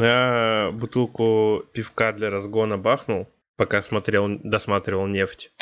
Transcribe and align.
Я 0.00 0.70
бутылку 0.72 1.64
пивка 1.72 2.12
для 2.12 2.30
разгона 2.30 2.78
бахнул, 2.78 3.28
пока 3.56 3.82
смотрел, 3.82 4.28
досматривал 4.42 5.06
нефть. 5.06 5.52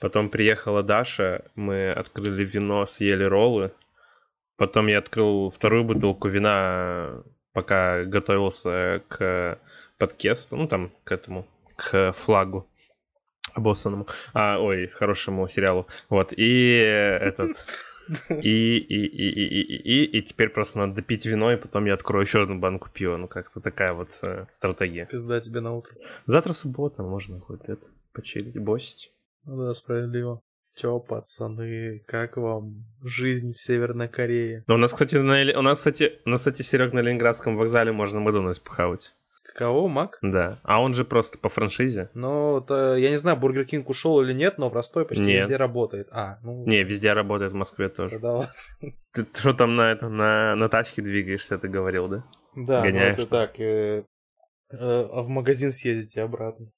Потом 0.00 0.30
приехала 0.30 0.82
Даша, 0.82 1.44
мы 1.54 1.90
открыли 1.90 2.44
вино, 2.44 2.86
съели 2.86 3.24
роллы. 3.24 3.72
Потом 4.56 4.86
я 4.88 4.98
открыл 4.98 5.50
вторую 5.50 5.84
бутылку 5.84 6.28
вина, 6.28 7.22
пока 7.52 8.04
готовился 8.04 9.02
к 9.08 9.58
подкесту, 9.98 10.56
ну 10.56 10.66
там, 10.66 10.92
к 11.04 11.12
этому, 11.12 11.46
к 11.76 12.12
флагу 12.12 12.66
обоссанному, 13.54 14.06
а, 14.32 14.58
ой, 14.58 14.86
хорошему 14.88 15.48
сериалу. 15.48 15.86
Вот, 16.08 16.32
и 16.36 16.76
этот... 17.20 17.56
И, 18.30 18.78
и, 18.78 19.06
и, 19.06 19.30
и, 19.30 19.46
и, 19.46 19.62
и, 19.62 20.04
и, 20.04 20.18
и 20.18 20.22
теперь 20.22 20.48
просто 20.48 20.78
надо 20.78 20.94
допить 20.94 21.26
вино, 21.26 21.52
и 21.52 21.56
потом 21.56 21.86
я 21.86 21.94
открою 21.94 22.24
еще 22.24 22.42
одну 22.42 22.58
банку 22.58 22.88
пива. 22.92 23.16
Ну, 23.16 23.28
как-то 23.28 23.60
такая 23.60 23.92
вот 23.92 24.08
э, 24.22 24.46
стратегия. 24.50 25.06
Пизда 25.06 25.40
тебе 25.40 25.60
на 25.60 25.74
утро. 25.74 25.94
Завтра 26.26 26.52
суббота, 26.52 27.02
можно 27.02 27.38
хоть 27.40 27.68
это 27.68 27.86
почилить, 28.12 28.58
босить. 28.58 29.12
Ну 29.44 29.56
да, 29.58 29.74
справедливо. 29.74 30.42
Чё, 30.76 30.98
пацаны, 30.98 32.02
как 32.06 32.36
вам 32.36 32.84
жизнь 33.02 33.52
в 33.52 33.60
Северной 33.60 34.08
Корее? 34.08 34.64
У 34.68 34.76
нас, 34.76 34.92
кстати, 34.92 35.16
на, 35.16 35.58
у 35.58 35.62
нас, 35.62 35.78
кстати, 35.78 36.20
у 36.24 36.30
нас, 36.30 36.40
кстати, 36.40 36.62
Серег, 36.62 36.92
на 36.92 37.00
Ленинградском 37.00 37.56
вокзале 37.56 37.92
можно 37.92 38.20
Макдональдс 38.20 38.60
похавать. 38.60 39.14
Кого, 39.60 39.88
Мак? 39.88 40.18
Да. 40.22 40.58
А 40.62 40.80
он 40.80 40.94
же 40.94 41.04
просто 41.04 41.36
по 41.36 41.50
франшизе. 41.50 42.08
Ну, 42.14 42.60
это, 42.60 42.94
я 42.94 43.10
не 43.10 43.18
знаю, 43.18 43.36
Бургер 43.36 43.66
Кинг 43.66 43.90
ушел 43.90 44.22
или 44.22 44.32
нет, 44.32 44.56
но 44.56 44.70
в 44.70 44.72
Ростове 44.72 45.04
почти 45.04 45.22
Нет. 45.22 45.42
везде 45.42 45.56
работает. 45.56 46.08
А, 46.12 46.38
ну... 46.42 46.64
Не, 46.64 46.82
везде 46.82 47.12
работает, 47.12 47.52
в 47.52 47.56
Москве 47.56 47.90
тоже. 47.90 48.12
Тогда 48.12 48.32
ладно. 48.32 48.52
Ты 49.12 49.26
что 49.34 49.52
там 49.52 49.76
на, 49.76 49.92
это, 49.92 50.08
на, 50.08 50.56
на 50.56 50.70
тачке 50.70 51.02
двигаешься, 51.02 51.58
ты 51.58 51.68
говорил, 51.68 52.08
да? 52.08 52.24
Да, 52.56 52.80
Гоняешь 52.80 53.18
ну 53.18 53.22
это 53.24 53.30
так. 53.30 53.60
э, 53.60 53.98
э, 53.98 54.04
а 54.78 55.20
в 55.20 55.28
магазин 55.28 55.72
съездить 55.72 56.16
и 56.16 56.20
обратно. 56.20 56.70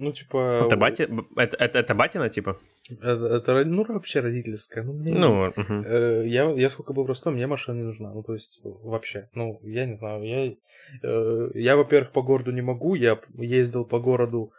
Ну, 0.00 0.12
типа... 0.12 0.64
Это, 0.66 0.76
бати... 0.76 1.08
это, 1.36 1.56
это, 1.58 1.78
это 1.78 1.94
батина, 1.94 2.30
типа? 2.30 2.58
Это, 2.90 3.26
это 3.26 3.64
ну, 3.66 3.84
вообще 3.84 4.20
родительская. 4.20 4.82
Ну, 4.82 4.94
мне... 4.94 5.12
Ну. 5.12 5.52
Э, 5.84 6.24
Я, 6.26 6.50
я 6.50 6.70
сколько 6.70 6.94
был 6.94 7.04
в 7.04 7.06
Ростове, 7.06 7.36
мне 7.36 7.46
машина 7.46 7.76
не 7.76 7.82
нужна. 7.82 8.10
Ну, 8.14 8.22
то 8.22 8.32
есть, 8.32 8.60
вообще. 8.64 9.28
Ну, 9.34 9.60
я 9.62 9.84
не 9.84 9.94
знаю. 9.94 10.22
Я, 10.24 10.54
э, 11.02 11.50
я 11.54 11.76
во-первых, 11.76 12.12
по 12.12 12.22
городу 12.22 12.50
не 12.50 12.62
могу. 12.62 12.94
Я 12.94 13.18
ездил 13.34 13.84
по 13.84 13.98
городу 14.00 14.52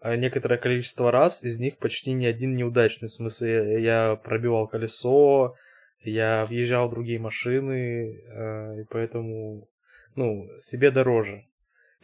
э, 0.00 0.14
некоторое 0.16 0.58
количество 0.58 1.10
раз. 1.10 1.42
Из 1.42 1.58
них 1.58 1.78
почти 1.78 2.12
ни 2.12 2.26
один 2.26 2.54
неудачный. 2.54 3.08
В 3.08 3.12
смысле, 3.12 3.82
я 3.82 4.14
пробивал 4.14 4.68
колесо, 4.68 5.56
я 6.04 6.46
въезжал 6.46 6.88
в 6.88 6.92
другие 6.92 7.18
машины. 7.18 8.22
э, 8.28 8.80
И 8.82 8.84
поэтому, 8.88 9.68
ну, 10.14 10.48
себе 10.58 10.92
дороже. 10.92 11.42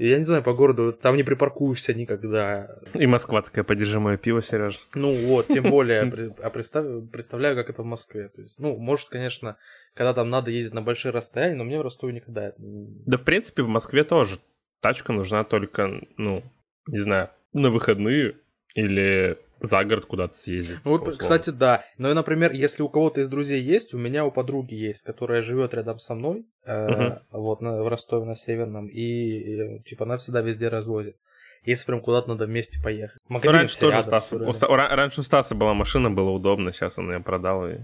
Я 0.02 0.16
не 0.16 0.24
знаю, 0.24 0.42
по 0.42 0.54
городу 0.54 0.94
там 0.94 1.14
не 1.16 1.22
припаркуешься 1.22 1.92
никогда. 1.92 2.78
И 2.94 3.06
Москва 3.06 3.42
такая, 3.42 3.64
подержи 3.64 4.00
мое 4.00 4.16
пиво, 4.16 4.40
Сереж. 4.40 4.80
Ну 4.94 5.12
вот, 5.26 5.48
тем 5.48 5.68
более, 5.68 6.34
а 6.42 6.48
представь- 6.48 7.10
представляю, 7.12 7.54
как 7.54 7.68
это 7.68 7.82
в 7.82 7.84
Москве. 7.84 8.30
То 8.30 8.40
есть, 8.40 8.58
ну, 8.58 8.78
может, 8.78 9.10
конечно, 9.10 9.58
когда 9.92 10.14
там 10.14 10.30
надо 10.30 10.50
ездить 10.50 10.72
на 10.72 10.80
большие 10.80 11.12
расстояния, 11.12 11.54
но 11.54 11.64
мне 11.64 11.78
в 11.78 11.82
Ростове 11.82 12.14
никогда 12.14 12.54
Да, 12.56 13.18
в 13.18 13.24
принципе, 13.24 13.62
в 13.62 13.68
Москве 13.68 14.02
тоже. 14.02 14.38
Тачка 14.80 15.12
нужна 15.12 15.44
только, 15.44 15.90
ну, 16.16 16.42
не 16.86 17.00
знаю, 17.00 17.28
на 17.52 17.68
выходные 17.68 18.36
или 18.74 19.36
за 19.60 19.84
город 19.84 20.06
куда-то 20.06 20.34
съездить. 20.36 20.78
Ну, 20.84 20.98
вот, 20.98 21.16
кстати, 21.16 21.50
да. 21.50 21.84
Но, 21.98 22.12
например, 22.14 22.52
если 22.52 22.82
у 22.82 22.88
кого-то 22.88 23.20
из 23.20 23.28
друзей 23.28 23.60
есть, 23.62 23.94
у 23.94 23.98
меня 23.98 24.24
у 24.24 24.30
подруги 24.30 24.74
есть, 24.74 25.02
которая 25.04 25.42
живет 25.42 25.74
рядом 25.74 25.98
со 25.98 26.14
мной, 26.14 26.46
э, 26.64 26.88
Мгм. 26.90 27.18
вот, 27.32 27.60
на- 27.60 27.82
в 27.82 27.88
Ростове 27.88 28.24
на 28.24 28.34
Северном, 28.36 28.88
и, 28.88 29.56
э, 29.56 29.82
типа, 29.84 30.04
она 30.04 30.16
всегда 30.16 30.40
везде 30.40 30.68
развозит. 30.68 31.16
Если 31.64 31.84
прям 31.86 32.00
куда-то 32.00 32.28
надо 32.30 32.46
вместе 32.46 32.80
поехать. 32.82 33.18
Ну, 33.28 33.34
Магазин 33.34 33.56
раньше 33.58 33.74
все 33.74 33.80
тоже 33.86 33.96
рядом, 33.98 34.08
Стаса, 34.20 34.26
всё 34.52 34.66
у 34.68 34.72
у 34.72 34.76
Ра- 34.76 34.94
раньше 34.96 35.20
у 35.20 35.24
Стаса 35.24 35.54
была 35.54 35.74
машина, 35.74 36.10
было 36.10 36.30
удобно, 36.30 36.72
сейчас 36.72 36.98
он 36.98 37.12
ее 37.12 37.20
продал. 37.20 37.68
И... 37.68 37.74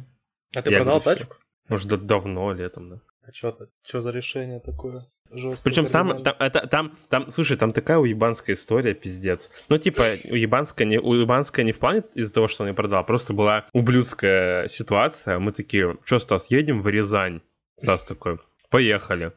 А 0.55 0.63
ты 0.63 0.71
я 0.71 0.79
продал 0.79 1.03
тачку? 1.03 1.37
Может, 1.69 1.89
да- 1.89 1.97
давно, 1.99 2.53
летом, 2.55 2.89
да. 2.89 3.01
А? 3.27 3.33
Что 3.33 4.01
за 4.01 4.11
решение 4.13 4.61
такое? 4.61 5.03
Жесткое, 5.31 5.71
Причем 5.71 5.87
сам, 5.87 6.23
там, 6.23 6.35
это, 6.39 6.67
там, 6.67 6.93
там, 7.09 7.31
слушай, 7.31 7.57
там 7.57 7.73
такая 7.73 7.99
уебанская 7.99 8.55
история, 8.55 8.95
пиздец. 8.95 9.51
Ну, 9.69 9.79
типа, 9.79 10.03
уебанская 10.31 10.87
не, 10.87 10.99
уебанская 10.99 11.65
не 11.65 11.73
в 11.73 11.79
плане 11.79 12.05
из-за 12.15 12.33
того, 12.33 12.49
что 12.49 12.63
он 12.63 12.71
ее 12.71 12.75
продал, 12.75 13.01
а 13.01 13.05
просто 13.05 13.35
была 13.35 13.67
ублюдская 13.73 14.69
ситуация. 14.69 15.39
Мы 15.39 15.53
такие, 15.53 15.97
что, 16.05 16.19
Стас, 16.19 16.51
едем 16.51 16.81
в 16.81 16.89
Рязань? 16.89 17.41
Стас 17.77 18.05
такой, 18.05 18.39
поехали. 18.71 19.33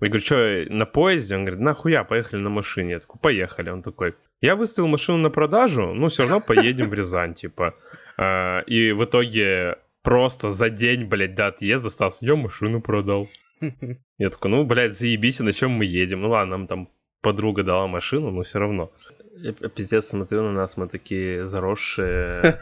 Я 0.00 0.08
говорю, 0.08 0.24
что, 0.24 0.64
на 0.68 0.86
поезде? 0.86 1.36
Он 1.36 1.44
говорит, 1.44 1.60
нахуя, 1.60 2.04
поехали 2.04 2.40
на 2.40 2.50
машине. 2.50 2.92
Я 2.92 3.00
такой, 3.00 3.20
поехали. 3.20 3.70
Он 3.70 3.82
такой, 3.82 4.14
я 4.40 4.56
выставил 4.56 4.88
машину 4.88 5.18
на 5.18 5.30
продажу, 5.30 5.92
но 5.92 6.08
все 6.08 6.22
равно 6.22 6.40
поедем 6.40 6.88
в 6.88 6.94
Рязань, 6.94 7.34
типа. 7.34 7.74
А, 8.16 8.60
И 8.60 8.92
в 8.92 9.04
итоге 9.04 9.76
просто 10.02 10.50
за 10.50 10.70
день, 10.70 11.04
блядь, 11.04 11.34
до 11.34 11.48
отъезда 11.48 11.90
Стас, 11.90 12.22
я 12.22 12.34
машину 12.36 12.80
продал. 12.80 13.28
Я 14.18 14.30
такой, 14.30 14.50
ну, 14.50 14.64
блядь, 14.64 14.94
заебись, 14.98 15.40
на 15.40 15.52
чем 15.52 15.72
мы 15.72 15.84
едем? 15.84 16.22
Ну 16.22 16.28
ладно, 16.28 16.56
нам 16.56 16.66
там 16.66 16.88
подруга 17.20 17.62
дала 17.62 17.86
машину, 17.86 18.30
но 18.30 18.42
все 18.42 18.58
равно. 18.58 18.90
Я 19.36 19.52
пиздец 19.52 20.06
смотрю 20.06 20.42
на 20.42 20.52
нас, 20.52 20.76
мы 20.76 20.88
такие 20.88 21.46
заросшие, 21.46 22.58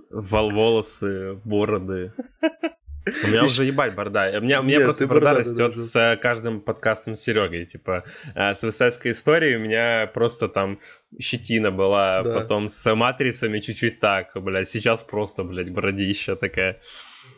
вол 0.10 0.50
волосы, 0.50 1.34
бороды. 1.44 2.12
У 3.24 3.28
меня 3.28 3.44
уже 3.44 3.64
ебать 3.64 3.94
борода. 3.94 4.30
У 4.38 4.42
меня, 4.42 4.60
у 4.60 4.62
меня 4.64 4.76
Нет, 4.78 4.84
просто 4.84 5.04
ты 5.04 5.08
борода 5.08 5.30
бородатый 5.30 5.50
растет 5.50 5.70
даже. 5.70 5.82
с 5.82 6.18
каждым 6.20 6.60
подкастом 6.60 7.14
с 7.14 7.20
Серегой. 7.20 7.64
Типа, 7.64 8.04
э, 8.34 8.52
с 8.52 8.62
высадской 8.62 9.12
историей 9.12 9.56
у 9.56 9.60
меня 9.60 10.10
просто 10.12 10.48
там 10.48 10.78
щетина 11.18 11.70
была, 11.70 12.22
Да. 12.22 12.40
потом 12.40 12.68
с 12.68 12.94
матрицами 12.94 13.60
чуть-чуть 13.60 14.00
так, 14.00 14.32
блядь. 14.34 14.68
Сейчас 14.68 15.02
просто, 15.02 15.42
блядь, 15.42 15.70
бородища 15.70 16.36
такая. 16.36 16.80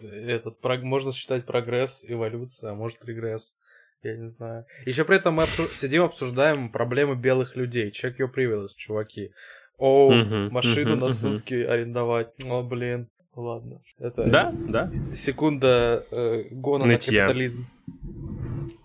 Этот 0.02 0.60
прог- 0.60 0.82
можно 0.82 1.12
считать 1.12 1.44
прогресс, 1.46 2.04
эволюция, 2.06 2.70
а 2.70 2.74
может 2.74 3.04
регресс. 3.04 3.54
Я 4.02 4.16
не 4.16 4.28
знаю. 4.28 4.64
Еще 4.86 5.04
при 5.04 5.16
этом 5.16 5.34
мы 5.34 5.42
обсу- 5.42 5.72
сидим, 5.74 6.02
обсуждаем 6.04 6.70
проблемы 6.72 7.16
белых 7.16 7.54
людей. 7.56 7.90
Check 7.90 8.14
your 8.18 8.32
privilege, 8.34 8.70
чуваки. 8.76 9.32
О, 9.76 10.10
Мгм, 10.12 10.52
машину 10.52 10.96
на 10.96 11.08
сутки 11.10 11.54
арендовать. 11.54 12.34
О, 12.46 12.62
блин. 12.62 13.08
Ладно. 13.34 13.80
Это 13.98 14.24
Да, 14.28 14.52
да, 14.68 14.90
секунда 15.14 16.04
э, 16.10 16.44
гона 16.50 16.84
на 16.86 16.92
Нытья. 16.92 17.24
капитализм. 17.26 17.64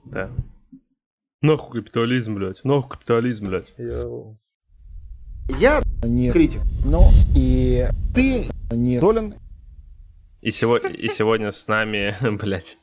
да. 0.06 0.30
Нахуй 1.42 1.82
капитализм, 1.82 2.36
блядь. 2.36 2.64
Нахуй 2.64 2.90
капитализм, 2.92 3.48
блядь. 3.48 3.74
Йоу. 3.78 4.38
Я 5.60 5.82
не 6.04 6.32
критик. 6.32 6.62
Ну 6.86 7.02
и 7.36 7.84
ты 8.14 8.46
не 8.72 9.00
Долин. 9.00 9.36
И, 10.46 10.52
сего- 10.52 10.78
и 10.78 11.08
сегодня 11.08 11.50
с 11.50 11.68
нами, 11.68 12.16
блядь. 12.38 12.78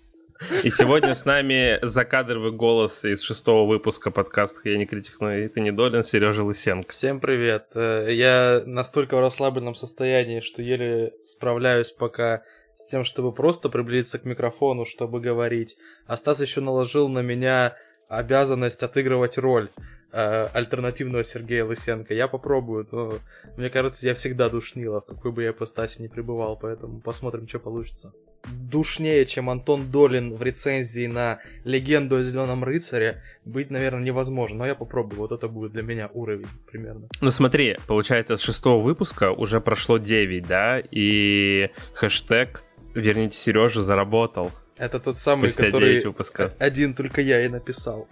И 0.65 0.71
сегодня 0.71 1.15
с 1.15 1.25
нами 1.25 1.79
закадровый 1.83 2.51
голос 2.51 3.05
из 3.05 3.23
шестого 3.23 3.69
выпуска 3.69 4.11
подкаста 4.11 4.69
«Я 4.69 4.77
не 4.79 4.87
критик, 4.87 5.21
но 5.21 5.33
и 5.33 5.47
ты 5.47 5.61
не 5.61 5.71
долен» 5.71 6.03
Сережа 6.03 6.43
Лысенко. 6.43 6.91
Всем 6.91 7.21
привет. 7.21 7.69
Э, 7.77 8.09
Я 8.11 8.65
настолько 8.67 9.17
в 9.17 9.21
расслабленном 9.21 9.77
состоянии, 9.77 10.41
что 10.41 10.61
еле 10.61 11.13
справляюсь 11.23 11.93
пока 11.93 12.43
с 12.75 12.85
тем, 12.85 13.05
чтобы 13.05 13.33
просто 13.33 13.69
приблизиться 13.69 14.19
к 14.19 14.25
микрофону, 14.25 14.85
чтобы 14.85 15.21
говорить. 15.21 15.77
А 16.09 16.17
Стас 16.17 16.41
еще 16.41 16.61
наложил 16.63 17.09
на 17.09 17.21
меня 17.21 17.77
обязанность 18.09 18.83
отыгрывать 18.83 19.39
роль 19.39 19.71
альтернативного 20.13 21.25
Сергея 21.25 21.65
Лысенко. 21.65 22.13
Я 22.13 22.29
попробую, 22.29 22.87
но 22.93 23.15
мне 23.57 23.71
кажется, 23.71 24.07
я 24.07 24.15
всегда 24.15 24.49
душнила, 24.49 25.01
в 25.01 25.07
какой 25.07 25.33
бы 25.33 25.43
я 25.43 25.51
ипостаси 25.51 26.03
не 26.03 26.09
пребывал, 26.09 26.59
поэтому 26.59 27.01
посмотрим, 27.01 27.49
что 27.49 27.59
получится. 27.59 28.13
Душнее, 28.45 29.25
чем 29.25 29.49
Антон 29.49 29.91
Долин 29.91 30.35
в 30.35 30.43
рецензии 30.43 31.07
на 31.07 31.39
«Легенду 31.65 32.17
о 32.17 32.23
Зеленом 32.23 32.65
рыцаре» 32.65 33.23
быть, 33.45 33.71
наверное, 33.71 34.03
невозможно, 34.03 34.59
но 34.59 34.67
я 34.67 34.75
попробую, 34.75 35.21
вот 35.21 35.33
это 35.33 35.49
будет 35.49 35.73
для 35.73 35.83
меня 35.83 36.11
уровень 36.13 36.49
примерно. 36.67 37.09
Ну 37.21 37.31
смотри, 37.31 37.79
получается, 37.87 38.37
с 38.37 38.41
шестого 38.41 38.81
выпуска 38.83 39.31
уже 39.31 39.61
прошло 39.61 39.99
9, 39.99 40.47
да? 40.47 40.83
И 40.91 41.71
хэштег 41.95 42.65
«Верните 42.95 43.39
Сережу» 43.39 43.81
заработал. 43.81 44.51
Это 44.77 44.99
тот 44.99 45.17
самый, 45.17 45.49
Спустя 45.49 45.67
который 45.67 45.93
9 45.93 46.07
выпусков. 46.07 46.53
один 46.59 46.95
только 46.95 47.21
я 47.21 47.45
и 47.45 47.49
написал. 47.49 48.09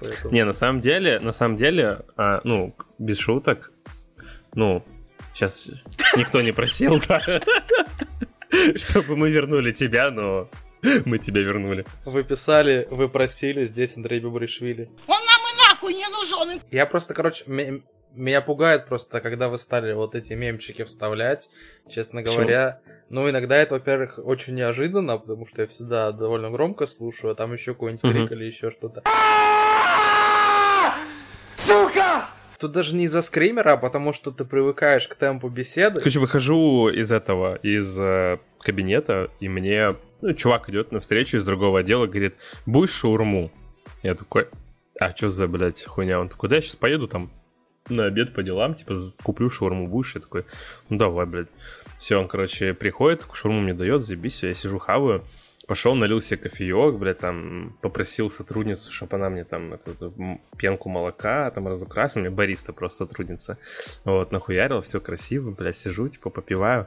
Поэтому- 0.00 0.32
Не, 0.34 0.44
на 0.44 0.52
самом 0.52 0.80
деле, 0.80 1.18
на 1.20 1.32
самом 1.32 1.56
деле, 1.56 2.00
а, 2.16 2.40
ну, 2.44 2.74
без 2.98 3.18
шуток, 3.18 3.70
ну, 4.54 4.84
сейчас 5.34 5.68
никто 6.16 6.40
не 6.42 6.52
просил, 6.52 7.00
да, 7.08 7.20
чтобы 8.76 9.16
мы 9.16 9.30
вернули 9.30 9.72
тебя, 9.72 10.10
но 10.10 10.48
мы 11.04 11.18
тебя 11.18 11.40
вернули. 11.42 11.84
Вы 12.04 12.22
писали, 12.24 12.86
вы 12.90 13.08
просили, 13.08 13.64
здесь 13.64 13.96
Андрей 13.96 14.20
Бабришвили. 14.20 14.90
Он 15.06 15.20
нам 15.24 15.40
и 15.52 15.56
нахуй 15.68 15.94
не 15.94 16.08
нужен. 16.08 16.62
Я 16.70 16.86
просто, 16.86 17.14
короче, 17.14 17.44
меня 18.14 18.40
пугает 18.40 18.86
просто, 18.86 19.20
когда 19.20 19.48
вы 19.48 19.58
стали 19.58 19.92
вот 19.92 20.14
эти 20.14 20.32
мемчики 20.32 20.84
вставлять, 20.84 21.48
честно 21.88 22.22
говоря. 22.22 22.80
Ну, 23.10 23.28
иногда 23.28 23.56
это, 23.56 23.74
во-первых, 23.74 24.18
очень 24.18 24.54
неожиданно, 24.54 25.18
потому 25.18 25.46
что 25.46 25.62
я 25.62 25.68
всегда 25.68 26.12
довольно 26.12 26.50
громко 26.50 26.86
слушаю, 26.86 27.32
а 27.32 27.34
там 27.34 27.52
еще 27.52 27.74
какой-нибудь 27.74 28.10
крик 28.10 28.32
или 28.32 28.44
еще 28.44 28.70
что-то. 28.70 29.02
Тут 32.58 32.72
даже 32.72 32.94
не 32.94 33.04
из-за 33.04 33.20
скримера, 33.20 33.72
а 33.72 33.76
потому 33.76 34.12
что 34.12 34.30
ты 34.30 34.44
привыкаешь 34.44 35.06
к 35.08 35.16
темпу 35.16 35.48
беседы. 35.48 36.00
Короче, 36.00 36.20
выхожу 36.20 36.88
из 36.88 37.12
этого, 37.12 37.56
из 37.56 38.00
э, 38.00 38.38
кабинета, 38.58 39.30
и 39.40 39.48
мне 39.48 39.96
ну, 40.22 40.32
чувак 40.32 40.70
идет 40.70 40.92
на 40.92 41.00
встречу 41.00 41.36
из 41.36 41.44
другого 41.44 41.80
отдела, 41.80 42.06
говорит, 42.06 42.36
будешь 42.64 42.92
шаурму? 42.92 43.50
Я 44.02 44.14
такой, 44.14 44.48
а 44.98 45.14
что 45.14 45.28
за, 45.28 45.46
блядь, 45.46 45.84
хуйня? 45.84 46.20
Он 46.20 46.28
такой, 46.28 46.48
да, 46.48 46.56
я 46.56 46.62
сейчас 46.62 46.76
поеду 46.76 47.08
там 47.08 47.30
на 47.88 48.06
обед 48.06 48.32
по 48.32 48.42
делам, 48.42 48.74
типа, 48.74 48.94
куплю 49.22 49.50
шаурму, 49.50 49.88
будешь? 49.88 50.14
Я 50.14 50.20
такой, 50.20 50.44
ну 50.88 50.96
давай, 50.96 51.26
блядь. 51.26 51.48
Все, 51.98 52.16
он, 52.16 52.28
короче, 52.28 52.74
приходит, 52.74 53.26
шаурму 53.32 53.60
мне 53.60 53.74
дает, 53.74 54.02
заебись, 54.02 54.42
я 54.42 54.54
сижу, 54.54 54.78
хаваю. 54.78 55.24
Пошел, 55.66 55.94
налил 55.94 56.20
себе 56.20 56.36
кофеек, 56.36 56.96
блядь, 56.96 57.20
там, 57.20 57.74
попросил 57.80 58.30
сотрудницу, 58.30 58.92
чтобы 58.92 59.16
она 59.16 59.30
мне 59.30 59.44
там 59.44 59.72
эту, 59.72 59.92
эту 59.92 60.40
пенку 60.58 60.90
молока 60.90 61.50
там 61.52 61.68
разукрасила, 61.68 62.20
мне 62.20 62.30
бариста 62.30 62.74
просто 62.74 63.06
сотрудница. 63.06 63.56
Вот, 64.04 64.30
нахуярил, 64.30 64.82
все 64.82 65.00
красиво, 65.00 65.52
блядь, 65.52 65.78
сижу, 65.78 66.08
типа, 66.08 66.28
попиваю. 66.28 66.86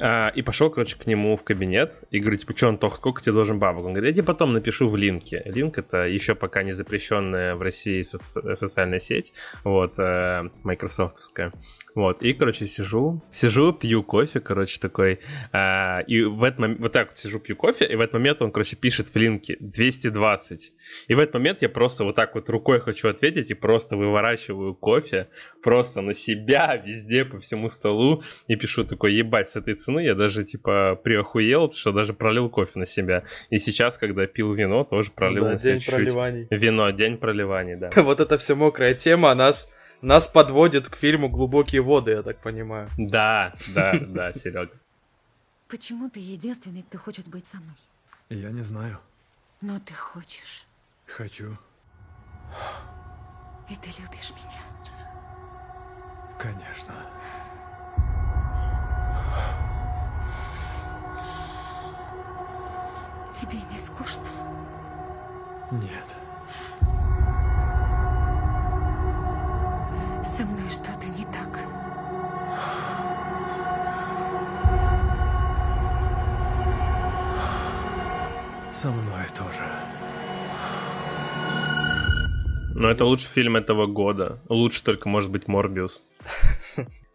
А, 0.00 0.28
и 0.28 0.42
пошел, 0.42 0.70
короче, 0.70 0.96
к 0.96 1.06
нему 1.06 1.36
в 1.36 1.44
кабинет 1.44 1.92
и 2.10 2.20
говорю, 2.20 2.36
типа, 2.36 2.56
что, 2.56 2.68
Антох, 2.68 2.96
сколько 2.96 3.22
тебе 3.22 3.32
должен 3.32 3.58
бабок? 3.58 3.84
Он 3.84 3.92
говорит, 3.92 4.10
я 4.10 4.22
тебе 4.22 4.26
потом 4.26 4.52
напишу 4.52 4.88
в 4.88 4.96
линке. 4.96 5.42
Линк— 5.44 5.78
это 5.78 6.06
еще 6.06 6.34
пока 6.34 6.62
не 6.62 6.72
запрещенная 6.72 7.54
в 7.54 7.62
России 7.62 8.02
соци- 8.02 8.54
социальная 8.54 8.98
сеть, 8.98 9.32
вот, 9.64 9.98
э, 9.98 10.48
майкрософтовская. 10.62 11.52
Вот, 11.94 12.22
и, 12.22 12.32
короче, 12.32 12.66
сижу, 12.66 13.20
сижу, 13.32 13.72
пью 13.72 14.04
кофе, 14.04 14.38
короче, 14.38 14.78
такой, 14.78 15.18
а, 15.52 16.00
и 16.06 16.22
в 16.22 16.44
этот 16.44 16.60
момент, 16.60 16.80
вот 16.80 16.92
так 16.92 17.08
вот 17.08 17.18
сижу, 17.18 17.40
пью 17.40 17.56
кофе, 17.56 17.86
и 17.86 17.96
в 17.96 18.00
этот 18.00 18.12
момент 18.12 18.40
он, 18.40 18.52
короче, 18.52 18.76
пишет 18.76 19.08
в 19.12 19.16
линке 19.16 19.56
220. 19.58 20.72
И 21.08 21.14
в 21.14 21.18
этот 21.18 21.34
момент 21.34 21.62
я 21.62 21.68
просто 21.68 22.04
вот 22.04 22.14
так 22.14 22.36
вот 22.36 22.48
рукой 22.50 22.78
хочу 22.78 23.08
ответить 23.08 23.50
и 23.50 23.54
просто 23.54 23.96
выворачиваю 23.96 24.74
кофе 24.74 25.28
просто 25.62 26.00
на 26.00 26.14
себя, 26.14 26.76
везде, 26.76 27.24
по 27.24 27.40
всему 27.40 27.68
столу, 27.68 28.22
и 28.46 28.54
пишу 28.54 28.84
такой, 28.84 29.14
ебать, 29.14 29.50
с 29.50 29.56
этой 29.56 29.74
цены 29.88 30.00
я 30.00 30.14
даже, 30.14 30.44
типа, 30.44 31.00
приохуел, 31.02 31.70
что 31.72 31.92
даже 31.92 32.12
пролил 32.12 32.50
кофе 32.50 32.78
на 32.78 32.86
себя. 32.86 33.22
И 33.50 33.58
сейчас, 33.58 33.96
когда 33.96 34.26
пил 34.26 34.52
вино, 34.52 34.84
тоже 34.84 35.10
пролил 35.10 35.44
Да, 35.44 35.52
на 35.52 35.58
себя 35.58 35.72
день 35.72 35.80
чуть-чуть. 35.80 35.94
проливаний. 35.94 36.46
Вино, 36.50 36.90
день 36.90 37.16
проливаний, 37.16 37.76
да. 37.76 37.90
Вот 38.02 38.20
эта 38.20 38.36
вся 38.36 38.54
мокрая 38.54 38.94
тема 38.94 39.34
нас, 39.34 39.72
нас 40.02 40.28
подводит 40.28 40.88
к 40.88 40.96
фильму 40.96 41.28
«Глубокие 41.30 41.80
воды», 41.80 42.10
я 42.12 42.22
так 42.22 42.38
понимаю. 42.42 42.88
Да, 42.98 43.54
да, 43.74 43.94
да, 43.98 44.32
Серега. 44.32 44.70
Почему 45.68 46.10
ты 46.10 46.20
единственный, 46.20 46.82
кто 46.82 46.98
хочет 46.98 47.28
быть 47.28 47.46
со 47.46 47.56
мной? 47.58 47.76
Я 48.28 48.50
не 48.50 48.62
знаю. 48.62 48.98
Но 49.62 49.78
ты 49.78 49.94
хочешь. 49.94 50.66
Хочу. 51.06 51.56
И 53.70 53.74
ты 53.74 53.88
любишь 54.00 54.30
меня. 54.36 54.62
Конечно. 56.38 56.94
Тебе 63.40 63.58
не 63.72 63.78
скучно? 63.78 64.24
Нет. 65.70 66.16
Со 70.26 70.44
мной 70.44 70.68
что-то 70.70 71.06
не 71.06 71.24
так. 71.26 71.58
Со 78.74 78.90
мной 78.90 79.24
тоже. 79.36 79.64
Но 82.74 82.88
это 82.88 83.04
лучший 83.04 83.28
фильм 83.28 83.56
этого 83.56 83.86
года. 83.86 84.40
Лучше 84.48 84.82
только, 84.82 85.08
может 85.08 85.30
быть, 85.30 85.46
Морбиус. 85.46 86.02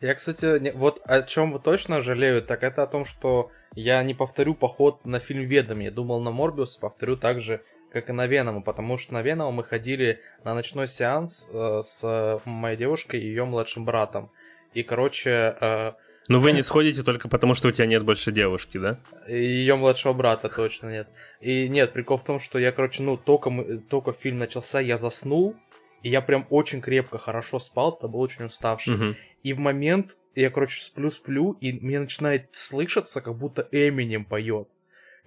Я, 0.04 0.16
кстати, 0.16 0.60
не- 0.60 0.74
вот 0.74 1.00
о 1.06 1.22
чем 1.22 1.58
точно 1.62 2.02
жалею, 2.02 2.42
так 2.42 2.64
это 2.64 2.84
о 2.84 2.88
том, 2.88 3.06
что 3.06 3.52
я 3.74 4.04
не 4.04 4.14
повторю 4.14 4.54
поход 4.54 5.06
на 5.06 5.20
фильм 5.20 5.48
«Ведом». 5.48 5.80
Я 5.80 5.92
думал 5.92 6.20
на 6.20 6.30
Морбиус, 6.30 6.76
повторю 6.76 7.16
так 7.16 7.40
же, 7.40 7.62
как 7.90 8.10
и 8.10 8.12
на 8.12 8.28
Венома, 8.28 8.62
потому 8.62 8.98
что 8.98 9.14
на 9.14 9.22
Венома 9.22 9.52
мы 9.52 9.64
ходили 9.64 10.20
на 10.44 10.56
ночной 10.56 10.90
сеанс 10.90 11.48
э, 11.50 11.80
с 11.82 12.42
моей 12.44 12.76
девушкой 12.76 13.22
и 13.22 13.28
ее 13.28 13.46
младшим 13.46 13.86
братом. 13.86 14.30
И, 14.74 14.84
короче, 14.84 15.56
э, 15.62 15.94
Но 16.28 16.42
вы 16.42 16.52
не 16.52 16.64
сходите 16.64 17.02
только 17.04 17.30
потому, 17.30 17.54
что 17.54 17.70
у 17.70 17.72
тебя 17.72 17.86
нет 17.86 18.04
больше 18.04 18.34
девушки, 18.34 18.78
да? 18.78 19.00
ее 19.30 19.78
младшего 19.78 20.12
брата 20.12 20.50
точно 20.50 20.90
нет. 20.90 21.08
И 21.40 21.70
нет, 21.70 21.94
прикол 21.94 22.18
в 22.18 22.26
том, 22.26 22.40
что 22.40 22.60
я, 22.60 22.74
короче, 22.74 23.04
ну, 23.04 23.16
только, 23.16 23.50
мы, 23.50 23.78
только 23.78 24.12
фильм 24.12 24.40
начался, 24.40 24.82
я 24.82 24.98
заснул, 24.98 25.56
и 26.02 26.10
я 26.10 26.20
прям 26.20 26.46
очень 26.50 26.82
крепко, 26.82 27.18
хорошо 27.18 27.58
спал, 27.58 27.96
это 27.98 28.10
был 28.10 28.20
очень 28.20 28.44
уставший. 28.44 28.96
Мгм. 28.96 29.16
И 29.44 29.54
в 29.54 29.60
момент 29.60 30.18
я, 30.36 30.50
короче, 30.50 30.82
сплю-сплю, 30.82 31.58
и 31.62 31.74
мне 31.74 32.00
начинает 32.00 32.48
слышаться, 32.54 33.22
как 33.22 33.38
будто 33.38 33.68
Эминем 33.72 34.26
поет. 34.26 34.68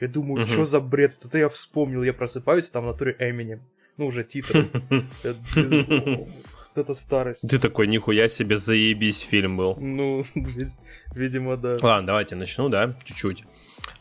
Я 0.01 0.09
думаю, 0.09 0.45
что 0.47 0.65
за 0.65 0.81
бред? 0.81 1.17
Вот 1.17 1.27
это 1.27 1.39
я 1.39 1.49
вспомнил, 1.49 2.03
я 2.03 2.13
просыпаюсь, 2.13 2.71
там 2.71 2.85
в 2.85 2.87
натуре 2.87 3.17
Эминем. 3.19 3.63
Ну, 3.97 4.07
уже 4.07 4.25
титры. 4.25 4.69
Это- 5.23 6.95
старость. 6.95 7.49
Ты 7.49 7.59
такой, 7.59 7.87
нихуя 7.87 8.29
себе, 8.29 8.59
заебись 8.59 9.21
фильм 9.21 9.57
был. 9.57 9.77
Ну, 9.77 10.27
вид- 10.35 10.77
видимо, 11.15 11.57
да. 11.57 11.79
Ладно, 11.81 12.07
давайте 12.07 12.37
начну, 12.37 12.69
да, 12.69 12.95
чуть-чуть. 13.05 13.45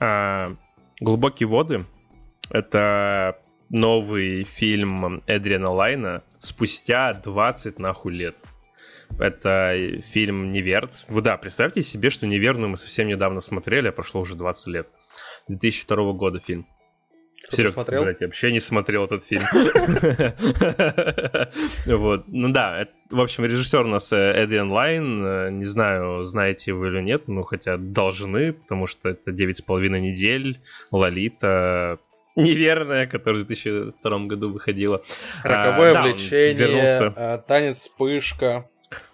А, 0.02 0.58
«Глубокие 1.00 1.48
воды»— 1.48 1.86
это 2.50 3.40
новый 3.70 4.44
фильм 4.44 5.24
Эдриана 5.26 5.72
Лайна 5.72 6.24
спустя 6.40 7.14
20 7.14 7.80
нахуй 7.80 8.14
лет. 8.14 8.38
Это 9.20 10.02
фильм 10.06 10.52
«Неверт». 10.52 11.06
Вы, 11.08 11.22
да, 11.22 11.38
представьте 11.38 11.82
себе, 11.82 12.10
что 12.10 12.28
«Неверную» 12.28 12.70
мы 12.70 12.78
совсем 12.78 13.08
недавно 13.08 13.42
смотрели, 13.42 13.88
а 13.88 13.92
прошло 13.92 14.22
уже 14.22 14.36
20 14.36 14.68
лет. 14.68 14.88
2002 15.48 16.14
года 16.14 16.40
фильм. 16.40 16.68
Кто-то 17.48 17.58
Серег, 17.58 17.72
смотрел? 17.74 18.04
блядь, 18.04 18.22
я 18.22 18.28
вообще 18.28 18.52
не 18.52 18.60
смотрел 18.60 19.06
этот 19.06 19.24
фильм. 19.24 19.44
Вот. 21.86 22.24
Ну 22.28 22.50
да, 22.50 22.88
в 23.10 23.20
общем, 23.22 23.46
режиссер 23.46 23.82
у 23.82 23.88
нас 23.88 24.12
э, 24.12 24.18
Эдриан 24.18 24.72
Лайн. 24.72 25.26
Э, 25.26 25.50
Не 25.52 25.66
знаю, 25.66 26.24
знаете 26.26 26.74
вы 26.74 26.88
или 26.88 27.02
нет, 27.02 27.28
ну 27.28 27.44
хотя 27.44 27.78
должны, 27.78 28.54
потому 28.54 28.88
что 28.88 29.10
это 29.10 29.32
9,5 29.32 29.88
недель, 30.00 30.60
Лолита, 30.92 32.00
неверная, 32.36 33.06
которая 33.06 33.44
в 33.44 33.48
2002 33.48 34.20
году 34.26 34.52
выходила. 34.52 35.02
Роковое 35.44 35.92
А, 35.92 35.94
да, 35.94 36.04
влечение, 36.04 36.54
вернулся. 36.56 37.44
танец 37.48 37.78
вспышка. 37.78 38.70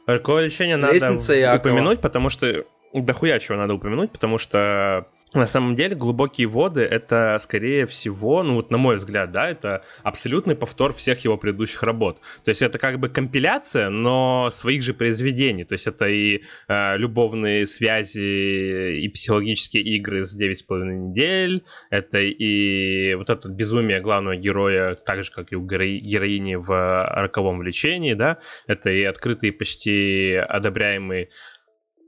Роковое 0.05 0.45
лечение 0.45 0.77
надо 0.77 0.93
Лестница 0.93 1.55
упомянуть, 1.55 2.01
потому 2.01 2.29
что... 2.29 2.65
Дохуя 2.93 3.39
чего 3.39 3.57
надо 3.57 3.73
упомянуть, 3.73 4.11
потому 4.11 4.37
что 4.37 5.07
на 5.33 5.47
самом 5.47 5.75
деле 5.75 5.95
глубокие 5.95 6.47
воды 6.47 6.81
это 6.81 7.37
скорее 7.39 7.85
всего, 7.85 8.43
ну 8.43 8.55
вот 8.55 8.69
на 8.69 8.77
мой 8.77 8.97
взгляд, 8.97 9.31
да, 9.31 9.49
это 9.49 9.83
абсолютный 10.03 10.55
повтор 10.55 10.93
всех 10.93 11.23
его 11.23 11.37
предыдущих 11.37 11.83
работ. 11.83 12.19
То 12.43 12.49
есть 12.49 12.61
это 12.61 12.77
как 12.79 12.99
бы 12.99 13.07
компиляция, 13.09 13.89
но 13.89 14.49
своих 14.51 14.83
же 14.83 14.93
произведений. 14.93 15.63
То 15.63 15.73
есть 15.73 15.87
это 15.87 16.05
и 16.05 16.41
э, 16.67 16.97
любовные 16.97 17.65
связи, 17.65 18.99
и 18.99 19.07
психологические 19.07 19.83
игры 19.83 20.23
с 20.23 20.39
9,5 20.39 20.83
недель, 20.83 21.63
это 21.89 22.19
и 22.19 23.13
вот 23.15 23.29
это 23.29 23.47
безумие 23.49 24.01
главного 24.01 24.35
героя, 24.35 24.95
так 24.95 25.23
же, 25.23 25.31
как 25.31 25.51
и 25.51 25.55
у 25.55 25.65
герои- 25.65 25.99
героини 25.99 26.55
в 26.55 26.67
роковом 27.15 27.59
влечении, 27.59 28.13
да, 28.13 28.39
это 28.67 28.89
и 28.89 29.03
открытый 29.03 29.51
почти 29.51 30.33
одобряемый 30.35 31.29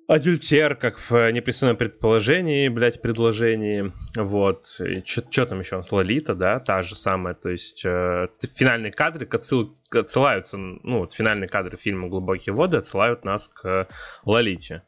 Адюльтер, 0.08 0.76
как 0.76 0.98
в 1.10 1.32
непристойном 1.32 1.78
предположении, 1.78 2.68
блядь, 2.68 3.02
предложении. 3.02 3.92
Вот. 4.16 4.66
Что 5.06 5.46
там 5.46 5.60
еще? 5.60 5.82
Лолита, 5.92 6.36
да, 6.36 6.60
та 6.60 6.82
же 6.82 6.96
самая. 6.96 7.34
То 7.36 7.50
есть 7.50 7.84
э, 7.86 8.28
финальные 8.56 8.92
кадры 8.92 9.26
отсыл- 9.26 9.74
отсылаются, 9.92 10.58
ну, 10.58 11.00
вот 11.00 11.14
финальные 11.14 11.48
кадры 11.48 11.78
фильма 11.78 12.10
«Глубокие 12.10 12.54
воды» 12.54 12.78
отсылают 12.78 13.24
нас 13.24 13.48
к 13.48 13.88
Лолите. 14.26 14.82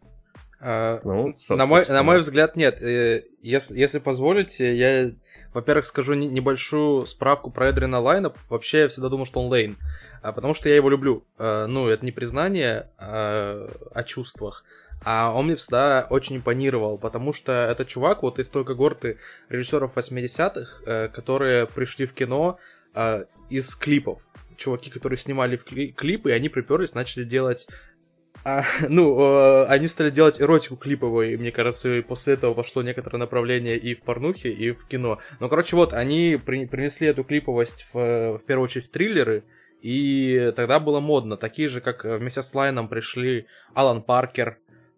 А, 0.59 0.99
Ну, 1.03 1.33
на, 1.49 1.65
мой, 1.65 1.85
на 1.87 2.03
мой 2.03 2.19
взгляд, 2.19 2.55
нет. 2.55 2.81
Э, 2.81 3.23
Если, 3.41 3.77
если 3.77 3.99
позволите, 3.99 4.73
я, 4.75 5.11
во-первых, 5.53 5.85
скажу 5.85 6.13
не- 6.15 6.27
небольшую 6.27 7.05
справку 7.05 7.51
про 7.51 7.69
Эдрина 7.69 7.99
Лайна. 7.99 8.33
Вообще, 8.49 8.79
я 8.81 8.87
всегда 8.87 9.09
думал, 9.09 9.25
что 9.25 9.39
он 9.41 9.49
Лейн. 9.51 9.77
А, 10.21 10.31
потому 10.33 10.53
что 10.55 10.67
я 10.67 10.75
его 10.75 10.89
люблю. 10.89 11.23
А, 11.37 11.67
ну, 11.67 11.87
это 11.87 12.03
не 12.03 12.11
признание 12.11 12.89
а, 12.97 13.69
о 13.93 14.03
чувствах. 14.03 14.63
А 15.03 15.31
он 15.33 15.45
мне 15.45 15.55
всегда 15.55 16.07
очень 16.09 16.37
импонировал, 16.37 16.97
потому 16.97 17.33
что 17.33 17.51
это 17.51 17.85
чувак 17.85 18.23
вот 18.23 18.39
из 18.39 18.49
той 18.49 18.65
когорты 18.65 19.19
режиссеров 19.49 19.95
80-х, 19.95 20.83
э, 20.85 21.07
которые 21.09 21.67
пришли 21.67 22.05
в 22.05 22.13
кино 22.13 22.57
э, 22.93 23.25
из 23.49 23.75
клипов. 23.75 24.21
Чуваки, 24.57 24.89
которые 24.89 25.17
снимали 25.17 25.57
клипы, 25.57 26.29
и 26.29 26.33
они 26.33 26.49
приперлись, 26.49 26.93
начали 26.93 27.23
делать 27.23 27.67
а, 28.45 28.63
ну, 28.89 29.19
э, 29.19 29.65
они 29.65 29.87
стали 29.87 30.11
делать 30.11 30.39
эротику 30.39 30.77
клиповую, 30.77 31.33
и 31.33 31.37
мне 31.37 31.51
кажется, 31.51 31.89
и 31.89 32.01
после 32.01 32.35
этого 32.35 32.53
пошло 32.53 32.83
некоторое 32.83 33.17
направление 33.17 33.77
и 33.77 33.95
в 33.95 34.01
порнухе, 34.01 34.51
и 34.51 34.71
в 34.71 34.87
кино. 34.87 35.19
Ну, 35.39 35.49
короче, 35.49 35.75
вот, 35.75 35.93
они 35.93 36.39
при- 36.45 36.67
принесли 36.67 37.07
эту 37.07 37.23
клиповость 37.23 37.87
в, 37.91 38.37
в 38.37 38.45
первую 38.45 38.65
очередь 38.65 38.85
в 38.85 38.91
триллеры, 38.91 39.43
И 39.81 40.53
тогда 40.55 40.79
было 40.79 40.99
модно. 40.99 41.37
Такие 41.37 41.69
же, 41.69 41.81
как 41.81 42.05
вместе 42.05 42.41
с 42.41 42.55
Лайном 42.55 42.87
пришли 42.87 43.47
Алан 43.73 44.01
Паркер, 44.03 44.57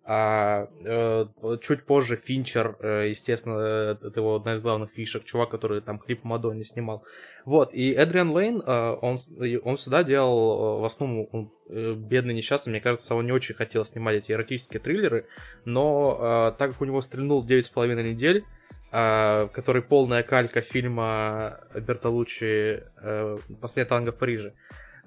а 0.10 0.70
э, 0.86 1.26
чуть 1.60 1.84
позже 1.84 2.16
Финчер, 2.16 2.78
э, 2.80 3.10
естественно, 3.10 3.98
это 4.02 4.22
его 4.22 4.38
одна 4.38 4.54
из 4.54 4.62
главных 4.62 4.92
фишек, 4.92 5.26
чувак, 5.26 5.50
который 5.50 5.82
там 5.82 6.00
клип 6.00 6.24
Мадонне 6.24 6.64
снимал. 6.64 7.04
Вот, 7.44 7.74
и 7.74 7.92
Эдриан 7.92 8.32
Лейн, 8.32 8.64
э, 8.66 8.98
он, 9.02 9.18
он 9.64 9.76
всегда 9.76 10.06
делал, 10.06 10.78
э, 10.78 10.82
в 10.82 10.86
основном, 10.86 11.28
он, 11.34 11.52
э, 11.68 11.94
бедный 11.94 12.34
несчастный, 12.34 12.72
мне 12.72 12.80
кажется, 12.80 13.16
он 13.16 13.26
не 13.26 13.34
очень 13.34 13.54
хотел 13.54 13.84
снимать 13.84 14.16
эти 14.16 14.32
эротические 14.32 14.80
триллеры, 14.80 15.28
но 15.66 16.18
э, 16.54 16.58
так 16.58 16.72
как 16.72 16.82
у 16.82 16.86
него 16.86 17.02
стрельнул 17.02 17.46
9,5 17.46 18.02
недель, 18.02 18.46
э, 18.94 19.50
который 19.52 19.82
полная 19.82 20.24
калька 20.24 20.62
фильма 20.62 21.60
Бертолуччи 21.76 22.82
э, 23.02 23.38
«Последний 23.60 23.90
танго 23.90 24.14
в 24.14 24.18
Париже», 24.18 24.54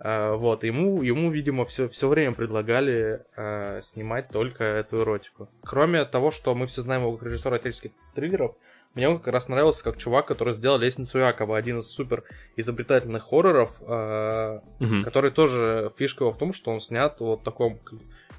вот, 0.02 0.64
ему, 0.64 1.02
ему, 1.02 1.30
видимо, 1.30 1.66
все, 1.66 1.87
все 1.87 2.09
время 2.09 2.33
предлагали 2.33 3.23
uh, 3.37 3.83
снимать 3.83 4.28
только 4.28 4.64
эту 4.64 5.02
эротику. 5.02 5.50
Кроме 5.62 6.04
того, 6.07 6.30
что 6.30 6.54
мы 6.54 6.66
все 6.66 6.80
знаем 6.80 7.02
его 7.02 7.16
как 7.16 7.26
режиссера 7.26 7.57
отеческих 7.57 7.90
триллеров, 8.14 8.57
мне 8.95 9.09
он 9.09 9.19
как 9.19 9.35
раз 9.35 9.49
нравился 9.49 9.85
как 9.85 9.99
чувак, 9.99 10.26
который 10.26 10.54
сделал 10.54 10.78
«Лестницу 10.78 11.19
Якова», 11.19 11.57
один 11.57 11.78
из 11.78 11.87
супер 11.87 12.25
изобретательных 12.57 13.25
хорроров, 13.25 13.80
uh, 13.83 14.62
mm-hmm. 14.80 15.02
который 15.04 15.33
тоже 15.33 15.90
фишка 15.99 16.25
его 16.25 16.33
в 16.33 16.38
том, 16.38 16.54
что 16.54 16.71
он 16.71 16.80
снят 16.80 17.21
вот 17.21 17.40
в 17.40 17.45
таком 17.45 17.78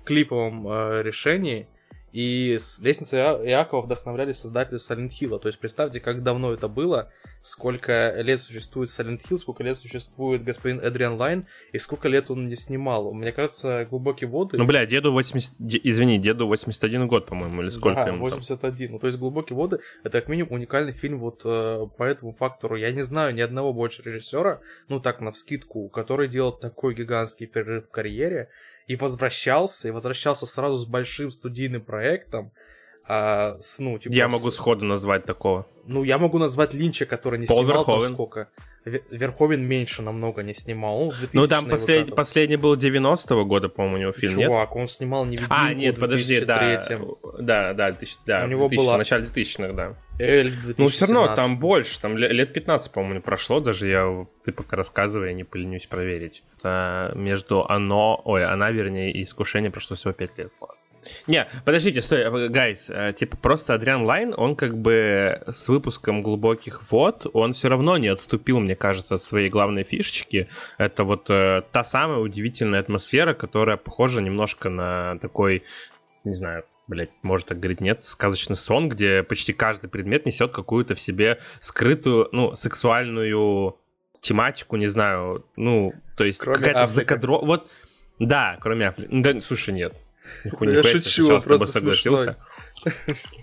клиповом 0.03 0.68
решении, 1.01 1.68
и 2.12 2.58
с 2.60 2.80
лестницы 2.80 3.18
Иакова 3.18 3.82
вдохновляли 3.82 4.34
создатели 4.34 4.77
Silent 4.77 5.10
Hill. 5.10 5.39
То 5.39 5.48
есть 5.48 5.60
представьте, 5.60 6.00
как 6.00 6.24
давно 6.24 6.51
это 6.51 6.68
было, 6.68 7.12
сколько 7.41 8.13
лет 8.22 8.39
существует 8.39 8.89
Silent 8.89 9.22
Hill, 9.30 9.38
сколько 9.38 9.63
лет 9.63 9.77
существует 9.77 10.44
господин 10.44 10.80
Эдриан 10.82 11.15
Лайн, 11.15 11.48
и 11.72 11.80
сколько 11.80 12.10
лет 12.10 12.30
он 12.30 12.48
не 12.48 12.56
снимал. 12.56 13.13
Мне 13.13 13.32
кажется, 13.32 13.86
глубокие 13.89 14.30
воды... 14.30 14.58
Ну, 14.58 14.65
бля, 14.65 14.86
деду 14.86 15.12
80... 15.12 15.53
Извини, 15.60 16.20
деду 16.20 16.48
81 16.48 17.08
год, 17.08 17.27
по-моему, 17.27 17.62
или 17.62 17.70
сколько 17.70 18.03
да, 18.03 18.08
ему 18.08 18.20
81. 18.20 18.88
Там? 18.88 18.94
Ну, 18.94 19.00
то 19.00 19.08
есть 19.08 19.20
глубокие 19.20 19.56
воды— 19.56 19.80
это 20.03 20.20
как 20.20 20.30
минимум 20.30 20.53
уникальный 20.53 20.94
фильм 20.94 21.20
вот 21.20 21.41
э, 21.46 21.88
по 21.98 22.03
этому 22.03 22.32
фактору. 22.32 22.75
Я 22.75 22.91
не 22.91 23.01
знаю 23.01 23.34
ни 23.34 23.41
одного 23.41 23.74
больше 23.74 24.01
режиссера, 24.03 24.60
ну 24.89 25.00
так, 25.00 25.22
на 25.22 25.32
вскидку, 25.32 25.88
который 25.89 26.27
делал 26.27 26.51
такой 26.51 26.94
гигантский 26.94 27.48
перерыв 27.48 27.88
в 27.88 27.91
карьере, 27.91 28.50
и 28.91 28.95
возвращался, 28.98 29.88
и 29.88 29.91
возвращался 29.91 30.45
сразу 30.45 30.75
с 30.75 30.86
большим 30.86 31.31
студийным 31.31 31.81
проектом. 31.81 32.51
А, 33.13 33.58
с, 33.60 33.80
ну, 33.80 34.00
типа, 34.00 34.13
я 34.13 34.30
с... 34.30 34.32
могу 34.32 34.51
сходу 34.51 34.86
назвать 34.86 35.25
такого. 35.25 35.68
Ну, 35.86 36.06
я 36.06 36.18
могу 36.18 36.38
назвать 36.38 36.74
Линча, 36.74 37.06
который 37.06 37.39
не 37.39 37.46
Пол 37.46 37.63
снимал 37.63 37.80
Верховен. 37.80 38.01
там 38.03 38.13
сколько. 38.13 38.50
Верховен 38.86 39.62
меньше 39.68 40.01
намного 40.01 40.44
не 40.44 40.53
снимал. 40.53 41.10
Он 41.10 41.13
ну, 41.34 41.46
там 41.46 41.65
послед... 41.65 42.08
вот 42.08 42.15
последний 42.15 42.56
был 42.56 42.77
90-го 42.77 43.44
года, 43.44 43.68
по-моему, 43.68 43.98
у 43.98 44.00
него 44.00 44.12
фильм, 44.13 44.36
Чувак, 44.36 44.70
нет? 44.70 44.82
он 44.82 44.88
снимал 44.88 45.25
невидимку 45.25 45.53
А, 45.53 45.74
нет, 45.74 46.00
подожди, 46.00 46.39
да. 46.46 46.82
Да, 47.38 47.74
да, 47.74 47.91
2000, 47.91 48.20
да, 48.25 48.46
у 48.46 48.48
него 48.48 48.70
2000, 48.70 48.77
была... 48.77 48.96
в 48.96 48.98
начале 49.00 49.25
2000-х, 49.25 49.74
да. 49.74 49.98
Эльф 50.18 50.53
2017. 50.63 50.77
Ну, 50.77 50.88
все 50.88 51.13
равно 51.13 51.36
там 51.36 51.60
больше, 51.60 52.00
там 52.00 52.18
лет 52.18 52.53
15, 52.53 52.94
по-моему, 52.94 53.22
прошло, 53.22 53.60
даже 53.60 53.89
я, 53.89 54.25
ты 54.46 54.53
пока 54.53 54.77
рассказывай, 54.77 55.27
я 55.27 55.34
не 55.34 55.44
поленюсь 55.44 55.86
проверить. 55.86 56.44
А, 56.63 57.13
между 57.13 57.65
оно, 57.68 58.22
ой, 58.24 58.46
она, 58.46 58.72
вернее, 58.72 59.12
и 59.12 59.24
искушение 59.24 59.70
прошло 59.70 59.98
всего 59.98 60.13
5 60.13 60.38
лет. 60.38 60.53
Не, 61.27 61.48
подождите, 61.65 62.01
стой, 62.01 62.50
guys, 62.50 62.91
типа 63.15 63.38
просто 63.38 63.74
Адриан 63.74 64.03
Лайн, 64.03 64.34
он 64.36 64.55
как 64.55 64.77
бы 64.77 65.41
с 65.48 65.67
выпуском 65.67 66.22
глубоких 66.24 66.91
вод, 66.91 67.25
он 67.34 67.53
все 67.53 67.70
равно 67.70 67.98
не 67.98 68.08
отступил, 68.08 68.60
мне 68.60 68.75
кажется, 68.75 69.15
от 69.15 69.22
своей 69.22 69.50
главной 69.50 69.84
фишечки. 69.84 70.48
Это 70.77 71.03
вот 71.03 71.29
э, 71.29 71.63
та 71.72 71.84
самая 71.84 72.20
удивительная 72.20 72.79
атмосфера, 72.79 73.34
которая 73.34 73.77
похожа 73.77 74.22
немножко 74.22 74.70
на 74.70 75.17
такой, 75.20 75.63
не 76.24 76.34
знаю, 76.34 76.65
блять, 76.88 77.12
может 77.22 77.48
так 77.48 77.60
говорить, 77.60 77.81
нет, 77.81 78.03
сказочный 78.03 78.55
сон, 78.55 78.89
где 78.89 79.24
почти 79.24 79.53
каждый 79.53 79.89
предмет 79.89 80.25
несет 80.25 80.51
какую-то 80.51 80.96
в 80.96 81.00
себе 81.00 81.39
скрытую, 81.60 82.29
ну, 82.31 82.55
сексуальную 82.55 83.77
тематику, 84.20 84.75
не 84.75 84.88
знаю, 84.88 85.46
ну, 85.55 85.93
то 86.17 86.24
есть 86.24 86.39
Кроме 86.39 86.58
какая-то 86.58 86.88
закадро... 86.88 87.39
Вот, 87.39 87.70
да, 88.20 88.58
кроме 88.62 88.88
Африки. 88.88 89.10
Да, 89.12 89.41
слушай, 89.41 89.74
нет. 89.74 89.96
Я 90.44 90.51
себе, 90.51 90.84
шучу, 90.84 91.00
сейчас 91.01 91.44
с 91.44 91.46
тобой 91.46 91.58
просто 91.58 91.80
согласился. 91.80 92.38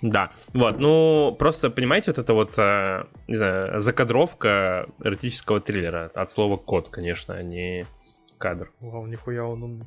Да, 0.02 0.30
вот, 0.52 0.78
ну, 0.78 1.34
просто, 1.38 1.70
понимаете, 1.70 2.10
вот 2.10 2.18
это 2.18 2.34
вот, 2.34 2.58
э, 2.58 3.04
не 3.28 3.36
знаю, 3.36 3.78
закадровка 3.80 4.88
эротического 5.02 5.60
триллера. 5.60 6.10
От 6.14 6.30
слова 6.32 6.56
код, 6.56 6.88
конечно, 6.88 7.34
а 7.34 7.42
не 7.42 7.86
кадр. 8.38 8.72
Вау, 8.80 9.06
нихуя 9.06 9.44
он 9.44 9.62
умный. 9.62 9.86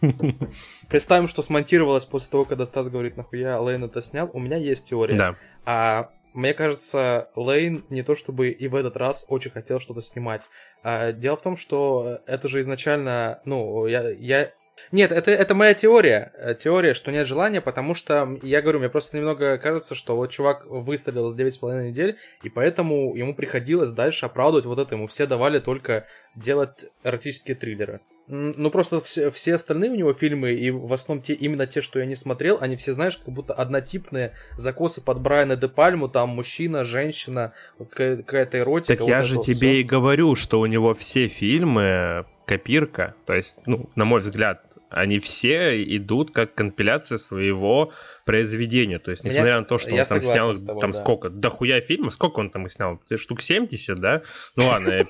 Представим, 0.88 1.28
что 1.28 1.42
смонтировалось 1.42 2.04
после 2.04 2.30
того, 2.30 2.44
когда 2.44 2.66
Стас 2.66 2.88
говорит, 2.88 3.16
нахуя 3.16 3.58
Лейн 3.60 3.84
это 3.84 4.00
снял. 4.02 4.30
У 4.32 4.40
меня 4.40 4.56
есть 4.56 4.86
теория. 4.86 5.14
Да. 5.14 5.34
А 5.64 6.10
мне 6.34 6.52
кажется, 6.52 7.30
Лейн 7.36 7.84
не 7.90 8.02
то 8.02 8.14
чтобы 8.14 8.50
и 8.50 8.68
в 8.68 8.74
этот 8.74 8.96
раз 8.96 9.24
очень 9.28 9.50
хотел 9.50 9.80
что-то 9.80 10.00
снимать. 10.00 10.48
А, 10.82 11.12
дело 11.12 11.36
в 11.36 11.42
том, 11.42 11.56
что 11.56 12.20
это 12.26 12.48
же 12.48 12.60
изначально, 12.60 13.40
ну, 13.44 13.86
я, 13.86 14.10
я 14.10 14.52
нет, 14.92 15.12
это, 15.12 15.30
это 15.30 15.54
моя 15.54 15.74
теория. 15.74 16.32
э, 16.36 16.54
Теория, 16.54 16.94
что 16.94 17.10
нет 17.12 17.26
желания, 17.26 17.60
потому 17.60 17.94
что, 17.94 18.38
я 18.42 18.60
говорю, 18.62 18.78
мне 18.80 18.88
просто 18.88 19.16
немного 19.16 19.58
кажется, 19.58 19.94
что 19.94 20.16
вот 20.16 20.30
чувак 20.30 20.66
выстрелил 20.66 21.28
с 21.28 21.34
9,5 21.36 21.88
недель, 21.88 22.16
и 22.42 22.48
поэтому 22.48 23.14
ему 23.14 23.34
приходилось 23.34 23.90
дальше 23.90 24.26
оправдывать 24.26 24.66
вот 24.66 24.78
это. 24.78 24.94
Ему 24.94 25.06
все 25.06 25.26
давали 25.26 25.58
только 25.58 26.06
делать 26.34 26.86
эротические 27.04 27.54
триллеры. 27.56 28.00
Ну, 28.26 28.70
просто 28.70 29.00
все, 29.00 29.30
все 29.30 29.52
остальные 29.54 29.90
у 29.90 29.94
него 29.96 30.14
фильмы, 30.14 30.52
и 30.52 30.70
в 30.70 30.90
основном 30.94 31.22
те, 31.22 31.34
именно 31.34 31.66
те, 31.66 31.82
что 31.82 31.98
я 31.98 32.06
не 32.06 32.14
смотрел, 32.14 32.56
они 32.58 32.74
все, 32.76 32.92
знаешь, 32.94 33.18
как 33.18 33.28
будто 33.28 33.52
однотипные 33.52 34.32
закосы 34.56 35.02
под 35.02 35.20
Брайана 35.20 35.56
де 35.56 35.68
Пальму, 35.68 36.08
там 36.08 36.30
мужчина, 36.30 36.84
женщина, 36.86 37.52
какая- 37.78 38.16
какая-то 38.16 38.58
эротика. 38.60 38.94
Так 38.94 39.00
вот 39.02 39.08
я 39.10 39.22
же 39.22 39.36
тебе 39.42 39.54
всё. 39.54 39.66
и 39.74 39.82
говорю, 39.82 40.36
что 40.36 40.58
у 40.60 40.64
него 40.64 40.94
все 40.94 41.28
фильмы 41.28 42.24
копирка. 42.46 43.14
То 43.26 43.34
есть, 43.34 43.58
ну, 43.66 43.90
на 43.94 44.04
мой 44.04 44.20
взгляд, 44.20 44.64
они 44.90 45.18
все 45.18 45.82
идут 45.96 46.30
как 46.30 46.54
компиляция 46.54 47.18
своего 47.18 47.92
произведения. 48.24 48.98
То 48.98 49.10
есть, 49.10 49.24
несмотря 49.24 49.58
на 49.58 49.64
то, 49.64 49.78
что 49.78 49.92
он 49.92 50.04
там 50.04 50.22
снял 50.22 50.54
тобой, 50.54 50.80
там 50.80 50.92
да. 50.92 50.98
сколько, 50.98 51.30
дохуя 51.30 51.80
фильмов, 51.80 52.14
сколько 52.14 52.40
он 52.40 52.50
там 52.50 52.66
их 52.66 52.72
снял? 52.72 53.00
Штук 53.16 53.40
70, 53.40 53.98
да? 53.98 54.22
Ну 54.56 54.66
ладно, 54.66 55.06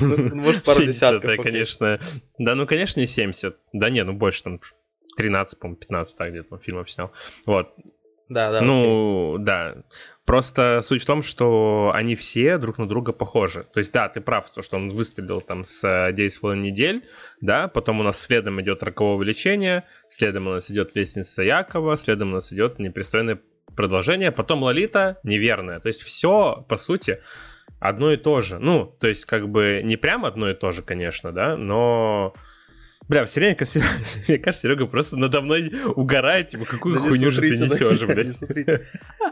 Ну, 0.00 0.34
может, 0.36 0.62
пару 0.62 0.80
70, 0.80 0.86
десятков. 0.86 1.42
конечно. 1.42 1.98
Да, 2.38 2.54
ну, 2.54 2.66
конечно, 2.66 3.00
не 3.00 3.06
70. 3.06 3.56
Да 3.72 3.90
не, 3.90 4.04
ну 4.04 4.12
больше 4.12 4.42
там 4.42 4.60
13, 5.16 5.58
по-моему, 5.58 5.76
15 5.78 6.16
так 6.18 6.30
где-то 6.30 6.54
он 6.54 6.60
фильмов 6.60 6.90
снял. 6.90 7.12
Вот. 7.46 7.74
Да, 8.28 8.52
да. 8.52 8.60
ну, 8.62 9.36
да. 9.38 9.76
Просто 10.26 10.80
суть 10.82 11.02
в 11.02 11.06
том, 11.06 11.22
что 11.22 11.90
они 11.94 12.14
все 12.14 12.56
друг 12.56 12.78
на 12.78 12.88
друга 12.88 13.12
похожи. 13.12 13.66
То 13.74 13.78
есть, 13.78 13.92
да, 13.92 14.08
ты 14.08 14.22
прав, 14.22 14.50
то, 14.50 14.62
что 14.62 14.76
он 14.76 14.88
выстрелил 14.88 15.42
там 15.42 15.64
с 15.66 15.84
э, 15.84 16.12
9,5 16.12 16.56
недель, 16.56 17.04
да, 17.42 17.68
потом 17.68 18.00
у 18.00 18.02
нас 18.02 18.18
следом 18.20 18.60
идет 18.62 18.82
роковое 18.82 19.26
лечение, 19.26 19.84
следом 20.08 20.46
у 20.46 20.50
нас 20.52 20.70
идет 20.70 20.96
лестница 20.96 21.42
Якова, 21.42 21.96
следом 21.96 22.30
у 22.30 22.34
нас 22.34 22.50
идет 22.52 22.78
непристойное 22.78 23.38
продолжение, 23.76 24.32
потом 24.32 24.62
Лолита 24.62 25.18
неверная. 25.24 25.78
То 25.80 25.88
есть 25.88 26.00
все, 26.00 26.64
по 26.68 26.78
сути, 26.78 27.20
одно 27.78 28.10
и 28.10 28.16
то 28.16 28.40
же. 28.40 28.58
Ну, 28.58 28.86
то 28.98 29.08
есть 29.08 29.26
как 29.26 29.50
бы 29.50 29.82
не 29.84 29.96
прям 29.96 30.24
одно 30.24 30.48
и 30.48 30.54
то 30.54 30.70
же, 30.72 30.82
конечно, 30.82 31.32
да, 31.32 31.56
но... 31.56 32.34
Бля, 33.08 33.24
все 33.26 33.40
время, 33.40 33.56
мне 34.28 34.38
кажется, 34.38 34.62
Серега 34.62 34.86
просто 34.86 35.16
надо 35.16 35.40
мной 35.42 35.70
угорает, 35.94 36.48
типа, 36.48 36.64
какую 36.64 36.94
Да 36.96 37.00
не 37.02 37.08
хуйню 37.08 37.30
же 37.30 37.40
ты 37.40 37.56
да, 37.58 37.64
несешь, 37.66 38.00
не 38.00 38.06
блядь. 38.06 38.78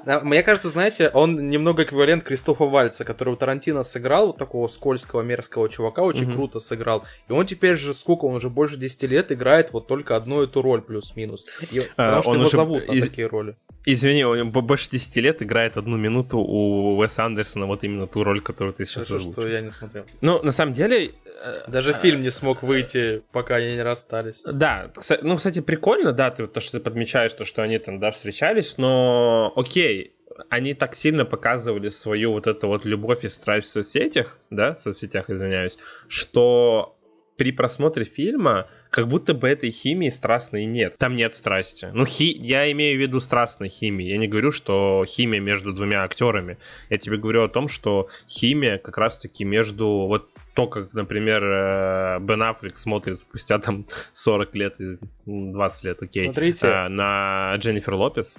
Да, 0.05 0.21
Мне 0.21 0.43
кажется, 0.43 0.69
знаете, 0.69 1.09
он 1.09 1.49
немного 1.49 1.85
эквивалент 1.85 2.25
Кристофа 2.25 2.65
Вальца, 2.65 3.05
которого 3.05 3.37
Тарантино 3.37 3.83
сыграл, 3.83 4.29
вот 4.29 4.37
такого 4.39 4.69
скользкого, 4.69 5.23
мерзкого 5.23 5.69
чувака, 5.69 6.03
очень 6.03 6.27
Мгм. 6.27 6.35
круто 6.35 6.59
сыграл. 6.59 7.05
И 7.29 7.33
он 7.33 7.47
теперь 7.47 7.77
же, 7.77 7.95
сколько, 7.95 8.27
он 8.27 8.35
уже 8.35 8.51
больше 8.51 8.77
10 8.77 9.05
лет 9.05 9.33
играет 9.33 9.73
вот 9.73 9.87
только 9.87 10.17
одну 10.17 10.43
эту 10.43 10.61
роль 10.63 10.83
плюс-минус. 10.83 11.47
И- 11.71 11.81
Потому 11.97 12.23
что 12.23 12.31
он 12.31 12.37
его 12.39 12.47
уже 12.49 12.57
зовут 12.57 12.89
на 12.89 12.93
из- 12.93 13.05
такие 13.09 13.27
роли. 13.27 13.57
Извини, 13.85 14.25
он 14.25 14.51
бо- 14.53 14.61
больше 14.61 14.89
10 14.91 15.17
лет 15.21 15.43
играет 15.43 15.77
одну 15.77 15.97
минуту 15.97 16.39
у 16.39 16.99
Уэса 16.99 17.25
Андерсона, 17.25 17.67
вот 17.67 17.83
именно 17.83 18.07
ту 18.07 18.23
роль, 18.23 18.41
которую 18.41 18.75
ты 18.75 18.85
сейчас 18.85 19.07
Хорошо, 19.09 19.17
озвучил. 19.17 19.43
что 19.43 19.51
я 19.51 19.61
не 19.61 19.71
смотрел. 19.71 20.05
Ну, 20.21 20.41
на 20.43 20.53
самом 20.53 20.73
деле... 20.73 21.11
э, 21.45 21.65
Даже 21.69 21.91
э, 21.91 21.95
фильм 22.01 22.23
не 22.23 22.31
смог 22.31 22.63
выйти, 22.63 23.23
пока 23.33 23.59
они 23.63 23.77
не 23.77 23.83
расстались. 23.83 24.43
Да, 24.45 24.91
ну, 25.23 25.37
кстати, 25.37 25.61
прикольно, 25.61 26.13
да, 26.13 26.31
ты, 26.31 26.47
то, 26.47 26.61
что 26.61 26.79
ты 26.79 26.85
подмечаешь, 26.85 27.33
то, 27.33 27.45
что 27.45 27.63
они 27.63 27.79
там, 27.79 27.99
да, 27.99 28.11
встречались, 28.11 28.79
но 28.79 29.53
окей, 29.57 30.15
они 30.49 30.75
так 30.75 30.95
сильно 30.95 31.25
показывали 31.25 31.89
свою 31.89 32.33
вот 32.33 32.47
эту 32.47 32.69
вот 32.69 32.85
любовь 32.85 33.25
и 33.25 33.29
страсть 33.29 33.69
в 33.69 33.73
соцсетях, 33.73 34.39
да, 34.51 34.75
в 34.75 34.81
соцсетях, 34.81 35.31
извиняюсь, 35.31 35.79
что 36.09 36.97
при 37.37 37.53
просмотре 37.53 38.05
фильма 38.05 38.69
как 38.93 39.09
будто 39.09 39.33
бы 39.33 39.49
этой 39.49 39.71
химии 39.71 40.11
страстной 40.11 40.67
нет. 40.67 40.99
Там 40.99 41.17
нет 41.17 41.35
страсти. 41.35 41.89
Ну, 41.95 42.05
хи... 42.05 42.25
я 42.25 42.71
имею 42.73 42.99
в 42.99 43.01
виду 43.01 43.21
страстной 43.21 43.71
химии. 43.71 44.07
Я 44.07 44.19
не 44.19 44.29
говорю, 44.29 44.53
что 44.53 45.05
химия 45.09 45.41
между 45.41 45.73
двумя 45.73 46.05
актерами. 46.05 46.59
Я 46.91 46.99
тебе 46.99 47.17
говорю 47.17 47.43
о 47.43 47.49
том, 47.49 47.69
что 47.69 48.11
химия 48.29 48.77
как 48.77 48.99
раз-таки 48.99 49.45
между... 49.45 49.87
Вот 50.07 50.29
то, 50.55 50.67
как, 50.67 50.93
например, 50.93 51.43
э, 51.43 52.19
Бен 52.21 52.43
Аффлек 52.43 52.77
смотрит 52.77 53.23
спустя 53.23 53.59
там 53.59 53.87
40 54.13 54.55
лет, 54.55 54.77
20 55.25 55.85
лет, 55.85 56.03
окей, 56.03 56.25
Смотрите. 56.25 56.67
э, 56.67 56.89
на 56.89 57.55
Дженнифер 57.57 57.95
Лопес. 57.95 58.39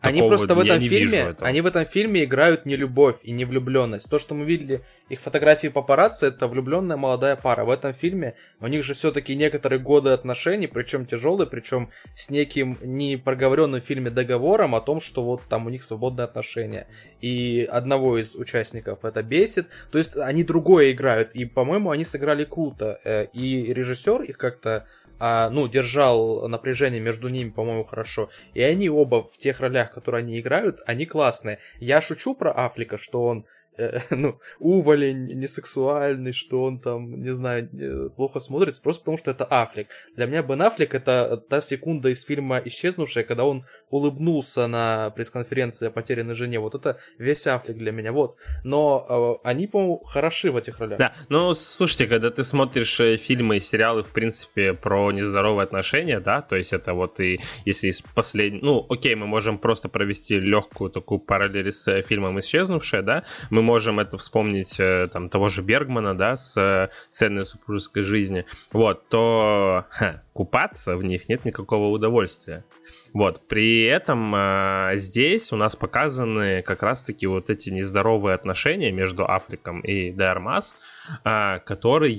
Они 0.00 0.20
просто 0.20 0.54
в 0.54 0.60
этом 0.60 0.80
фильме, 0.80 1.36
они 1.40 1.60
в 1.60 1.66
этом 1.66 1.86
фильме 1.86 2.24
играют 2.24 2.66
не 2.66 2.76
любовь 2.76 3.16
и 3.22 3.32
не 3.32 3.44
влюбленность. 3.44 4.08
То, 4.08 4.18
что 4.18 4.34
мы 4.34 4.44
видели 4.44 4.82
их 5.08 5.20
фотографии 5.20 5.68
папарацци, 5.68 6.26
это 6.28 6.48
влюбленная 6.48 6.96
молодая 6.96 7.36
пара. 7.36 7.64
В 7.64 7.70
этом 7.70 7.92
фильме 7.92 8.34
у 8.60 8.66
них 8.66 8.84
же 8.84 8.94
все-таки 8.94 9.34
некоторые 9.34 9.78
годы 9.78 10.10
отношений, 10.10 10.66
причем 10.66 11.06
тяжелые, 11.06 11.46
причем 11.46 11.90
с 12.14 12.30
неким 12.30 12.78
не 12.82 13.16
проговоренным 13.16 13.80
в 13.80 13.84
фильме 13.84 14.10
договором 14.10 14.74
о 14.74 14.80
том, 14.80 15.00
что 15.00 15.22
вот 15.24 15.42
там 15.48 15.66
у 15.66 15.70
них 15.70 15.82
свободные 15.82 16.24
отношения. 16.24 16.86
И 17.20 17.68
одного 17.70 18.18
из 18.18 18.34
участников 18.34 19.04
это 19.04 19.22
бесит. 19.22 19.66
То 19.90 19.98
есть 19.98 20.16
они 20.16 20.44
другое 20.44 20.92
играют. 20.92 21.32
И, 21.34 21.44
по-моему, 21.44 21.90
они 21.90 22.04
сыграли 22.04 22.44
круто. 22.44 23.00
Э, 23.04 23.26
И 23.32 23.72
режиссер 23.72 24.22
их 24.22 24.38
как-то 24.38 24.86
а, 25.18 25.50
ну, 25.50 25.68
держал 25.68 26.48
напряжение 26.48 27.00
между 27.00 27.28
ними, 27.28 27.50
по-моему, 27.50 27.84
хорошо. 27.84 28.30
И 28.54 28.62
они 28.62 28.88
оба 28.88 29.22
в 29.24 29.38
тех 29.38 29.60
ролях, 29.60 29.92
которые 29.92 30.20
они 30.20 30.40
играют, 30.40 30.80
они 30.86 31.06
классные. 31.06 31.58
Я 31.80 32.00
шучу 32.00 32.34
про 32.34 32.52
Афлика, 32.56 32.98
что 32.98 33.24
он 33.24 33.46
э, 33.76 34.00
ну, 34.10 34.38
уволень, 34.58 35.26
несексуальный, 35.38 36.32
что 36.32 36.62
он 36.62 36.78
там, 36.78 37.22
не 37.22 37.32
знаю, 37.32 37.68
плохо 38.16 38.40
смотрится, 38.40 38.82
просто 38.82 39.02
потому 39.02 39.18
что 39.18 39.30
это 39.30 39.44
Аффлек. 39.44 39.88
Для 40.16 40.26
меня 40.26 40.42
Бен 40.42 40.62
Аффлек 40.62 40.94
это 40.94 41.36
та 41.36 41.60
секунда 41.60 42.08
из 42.10 42.22
фильма 42.22 42.60
«Исчезнувшая», 42.64 43.24
когда 43.24 43.44
он 43.44 43.64
улыбнулся 43.90 44.66
на 44.66 45.10
пресс-конференции 45.10 45.88
о 45.88 45.90
потерянной 45.90 46.34
жене. 46.34 46.58
Вот 46.58 46.74
это 46.74 46.98
весь 47.18 47.46
Аффлек 47.46 47.76
для 47.76 47.92
меня, 47.92 48.12
вот. 48.12 48.36
Но 48.64 49.40
э, 49.42 49.48
они, 49.48 49.66
по-моему, 49.66 49.98
хороши 50.04 50.50
в 50.50 50.56
этих 50.56 50.78
ролях. 50.80 50.98
Да, 50.98 51.14
ну 51.28 51.52
слушайте, 51.54 52.06
когда 52.06 52.30
ты 52.30 52.44
смотришь 52.44 53.00
э, 53.00 53.16
фильмы 53.16 53.56
и 53.56 53.60
сериалы, 53.60 54.02
в 54.02 54.12
принципе, 54.12 54.74
про 54.74 55.12
нездоровые 55.12 55.64
отношения, 55.64 56.20
да, 56.20 56.42
то 56.42 56.56
есть 56.56 56.72
это 56.72 56.94
вот 56.94 57.20
и 57.20 57.40
если 57.64 57.88
из 57.88 58.02
последнего, 58.02 58.64
ну, 58.64 58.86
окей, 58.88 59.14
мы 59.14 59.26
можем 59.26 59.58
просто 59.58 59.88
провести 59.88 60.38
легкую 60.38 60.90
такую 60.90 61.20
параллель 61.20 61.72
с 61.72 61.88
э, 61.88 62.02
фильмом 62.02 62.38
«Исчезнувшая», 62.38 63.02
да, 63.02 63.24
мы 63.50 63.62
можем 63.64 63.98
это 63.98 64.16
вспомнить 64.16 64.78
э, 64.78 65.08
там 65.12 65.28
того 65.28 65.48
же 65.48 65.62
Бергмана, 65.62 66.16
да, 66.16 66.36
с 66.36 66.56
э, 66.56 66.90
«Ценной 67.10 67.44
супружеской 67.44 68.02
жизни», 68.02 68.44
вот, 68.70 69.08
то 69.08 69.86
ха, 69.90 70.22
купаться 70.32 70.96
в 70.96 71.02
них 71.02 71.28
нет 71.28 71.44
никакого 71.44 71.88
удовольствия. 71.88 72.64
Вот, 73.12 73.48
при 73.48 73.84
этом 73.84 74.34
э, 74.34 74.92
здесь 74.94 75.52
у 75.52 75.56
нас 75.56 75.74
показаны 75.74 76.62
как 76.62 76.82
раз-таки 76.82 77.26
вот 77.26 77.50
эти 77.50 77.70
нездоровые 77.70 78.34
отношения 78.34 78.92
между 78.92 79.24
Африком 79.24 79.80
и 79.80 80.12
Дайармас, 80.12 80.76
э, 81.24 81.58
которые... 81.64 82.14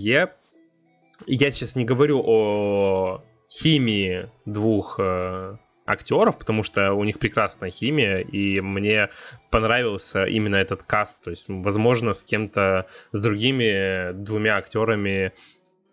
Я 1.27 1.51
сейчас 1.51 1.77
не 1.77 1.85
говорю 1.85 2.21
о 2.25 3.23
химии 3.49 4.29
двух 4.45 4.99
э, 4.99 5.57
актеров, 5.85 6.37
потому 6.37 6.63
что 6.63 6.93
у 6.93 7.03
них 7.03 7.19
прекрасная 7.19 7.69
химия, 7.69 8.19
и 8.19 8.59
мне 8.59 9.09
понравился 9.51 10.25
именно 10.25 10.55
этот 10.55 10.83
каст. 10.83 11.23
То 11.23 11.31
есть, 11.31 11.45
возможно, 11.47 12.13
с 12.13 12.23
кем-то, 12.23 12.87
с 13.11 13.21
другими 13.21 14.11
двумя 14.13 14.57
актерами 14.57 15.33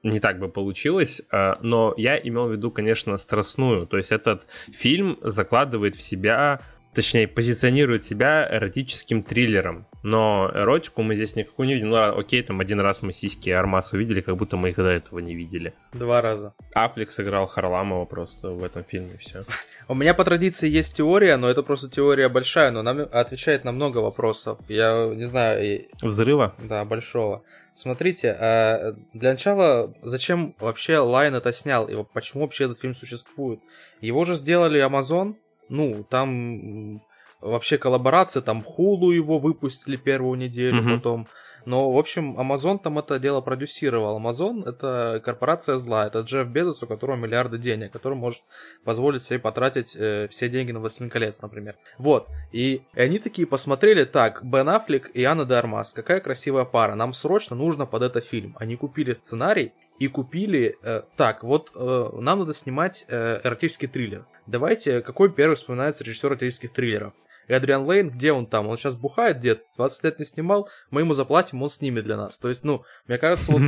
не 0.03 0.19
так 0.19 0.39
бы 0.39 0.49
получилось, 0.49 1.23
э, 1.31 1.55
но 1.61 1.95
я 1.97 2.19
имел 2.19 2.49
в 2.49 2.53
виду, 2.53 2.71
конечно, 2.71 3.17
страстную. 3.17 3.87
То 3.87 3.97
есть 3.97 4.11
этот 4.11 4.47
фильм 4.73 5.19
закладывает 5.23 5.95
в 5.95 6.03
себя, 6.03 6.61
точнее, 6.95 7.27
позиционирует 7.27 8.05
себя 8.05 8.49
эротическим 8.51 9.23
триллером. 9.23 9.87
Но 10.03 10.51
эротику 10.55 11.03
мы 11.03 11.15
здесь 11.15 11.37
никакую 11.37 11.69
не 11.69 11.75
видим. 11.75 11.91
Ну, 11.91 11.97
а, 11.97 12.11
окей, 12.11 12.43
там 12.43 12.61
один 12.61 12.81
раз 12.81 13.03
мы 13.03 13.13
сиськи 13.13 13.51
Армас 13.51 13.93
увидели, 13.93 14.21
как 14.21 14.37
будто 14.37 14.57
мы 14.57 14.71
их 14.71 14.77
до 14.77 14.89
этого 14.89 15.21
не 15.21 15.35
видели. 15.35 15.75
Два 15.93 16.21
раза. 16.21 16.55
Аффлек 16.75 17.11
сыграл 17.11 17.47
Харламова 17.47 18.05
просто 18.05 18.51
в 18.51 18.65
этом 18.65 18.85
фильме, 18.85 19.17
все. 19.19 19.45
У 19.89 19.95
меня 19.95 20.15
по 20.15 20.25
традиции 20.25 20.69
есть 20.69 20.97
теория, 20.97 21.37
но 21.37 21.49
это 21.49 21.63
просто 21.63 21.91
теория 21.91 22.29
большая, 22.29 22.71
но 22.71 22.81
она 22.81 23.05
отвечает 23.05 23.65
на 23.65 23.73
много 23.73 23.99
вопросов. 23.99 24.59
Я 24.69 25.07
не 25.15 25.25
знаю, 25.25 25.83
Взрыва? 26.03 26.55
да, 26.59 26.85
большого. 26.85 27.43
Смотрите, 27.75 28.37
а, 28.39 28.95
для 29.15 29.31
начала, 29.33 29.95
зачем 30.03 30.55
вообще 30.61 30.99
Лайн 30.99 31.35
это 31.35 31.53
снял, 31.53 31.89
и 31.89 32.05
почему 32.13 32.43
вообще 32.43 32.65
этот 32.65 32.79
фильм 32.79 32.95
существует? 32.95 33.61
Его 34.01 34.25
же 34.25 34.35
сделали 34.35 34.85
Amazon, 34.85 35.37
ну, 35.69 36.05
там 36.09 37.01
вообще 37.41 37.77
коллаборация, 37.79 38.43
там 38.43 38.63
Hulu 38.63 39.11
его 39.11 39.39
выпустили 39.39 39.97
первую 39.97 40.39
неделю, 40.39 40.83
Мгм. 40.83 40.97
потом... 40.97 41.27
Но, 41.65 41.93
в 41.93 41.97
общем, 41.97 42.37
Amazon 42.41 42.81
там 42.83 42.99
это 42.99 43.21
дело 43.21 43.41
продюсировал. 43.41 44.19
Amazon— 44.21 44.65
это 44.69 45.23
корпорация 45.25 45.77
зла, 45.77 46.09
это 46.09 46.23
Джефф 46.23 46.49
Безос, 46.49 46.83
у 46.83 46.89
которого 46.89 47.15
миллиарды 47.17 47.57
денег, 47.57 47.93
который 47.93 48.19
может 48.19 48.43
позволить 48.85 49.23
себе 49.23 49.39
потратить 49.39 49.95
э, 49.97 50.27
все 50.29 50.49
деньги 50.49 50.73
на 50.73 50.81
«Властелин 50.81 51.09
колец», 51.09 51.41
например. 51.41 51.77
Вот. 51.99 52.27
И, 52.51 52.83
и 52.95 53.01
они 53.01 53.21
такие 53.21 53.47
посмотрели, 53.47 54.03
так, 54.03 54.45
Бен 54.45 54.69
Аффлек 54.71 55.13
и 55.15 55.23
Анна 55.23 55.45
де 55.45 55.55
Армас, 55.55 55.93
какая 55.93 56.19
красивая 56.19 56.65
пара, 56.65 56.97
нам 56.97 57.13
срочно 57.13 57.55
нужно 57.55 57.87
под 57.87 58.03
это 58.03 58.21
фильм. 58.21 58.57
Они 58.59 58.75
купили 58.75 59.13
сценарий 59.13 59.73
и 60.03 60.09
купили, 60.09 60.79
э, 60.83 61.03
так, 61.17 61.45
вот 61.45 61.71
э, 61.77 62.11
нам 62.19 62.41
надо 62.41 62.53
снимать 62.53 63.05
э, 63.07 63.41
эротический 63.45 63.87
триллер. 63.87 64.27
Давайте, 64.49 65.01
какой 65.01 65.33
первый 65.33 65.55
вспоминается 65.55 66.03
режиссер 66.03 66.31
эротических 66.31 66.73
триллеров? 66.73 67.15
Эдриан 67.47 67.87
Лейн, 67.87 68.11
где 68.11 68.33
он 68.33 68.47
там? 68.47 68.67
Он 68.67 68.77
сейчас 68.77 68.97
бухает, 68.97 69.39
дед, 69.39 69.65
20 69.77 70.03
лет 70.03 70.19
не 70.19 70.25
снимал, 70.25 70.69
мы 70.91 71.03
ему 71.03 71.13
заплатим, 71.13 71.63
он 71.63 71.69
снимет 71.69 72.03
для 72.03 72.17
нас. 72.17 72.37
То 72.37 72.49
есть, 72.49 72.65
ну, 72.65 72.83
мне 73.07 73.17
кажется, 73.17 73.53
вот 73.53 73.63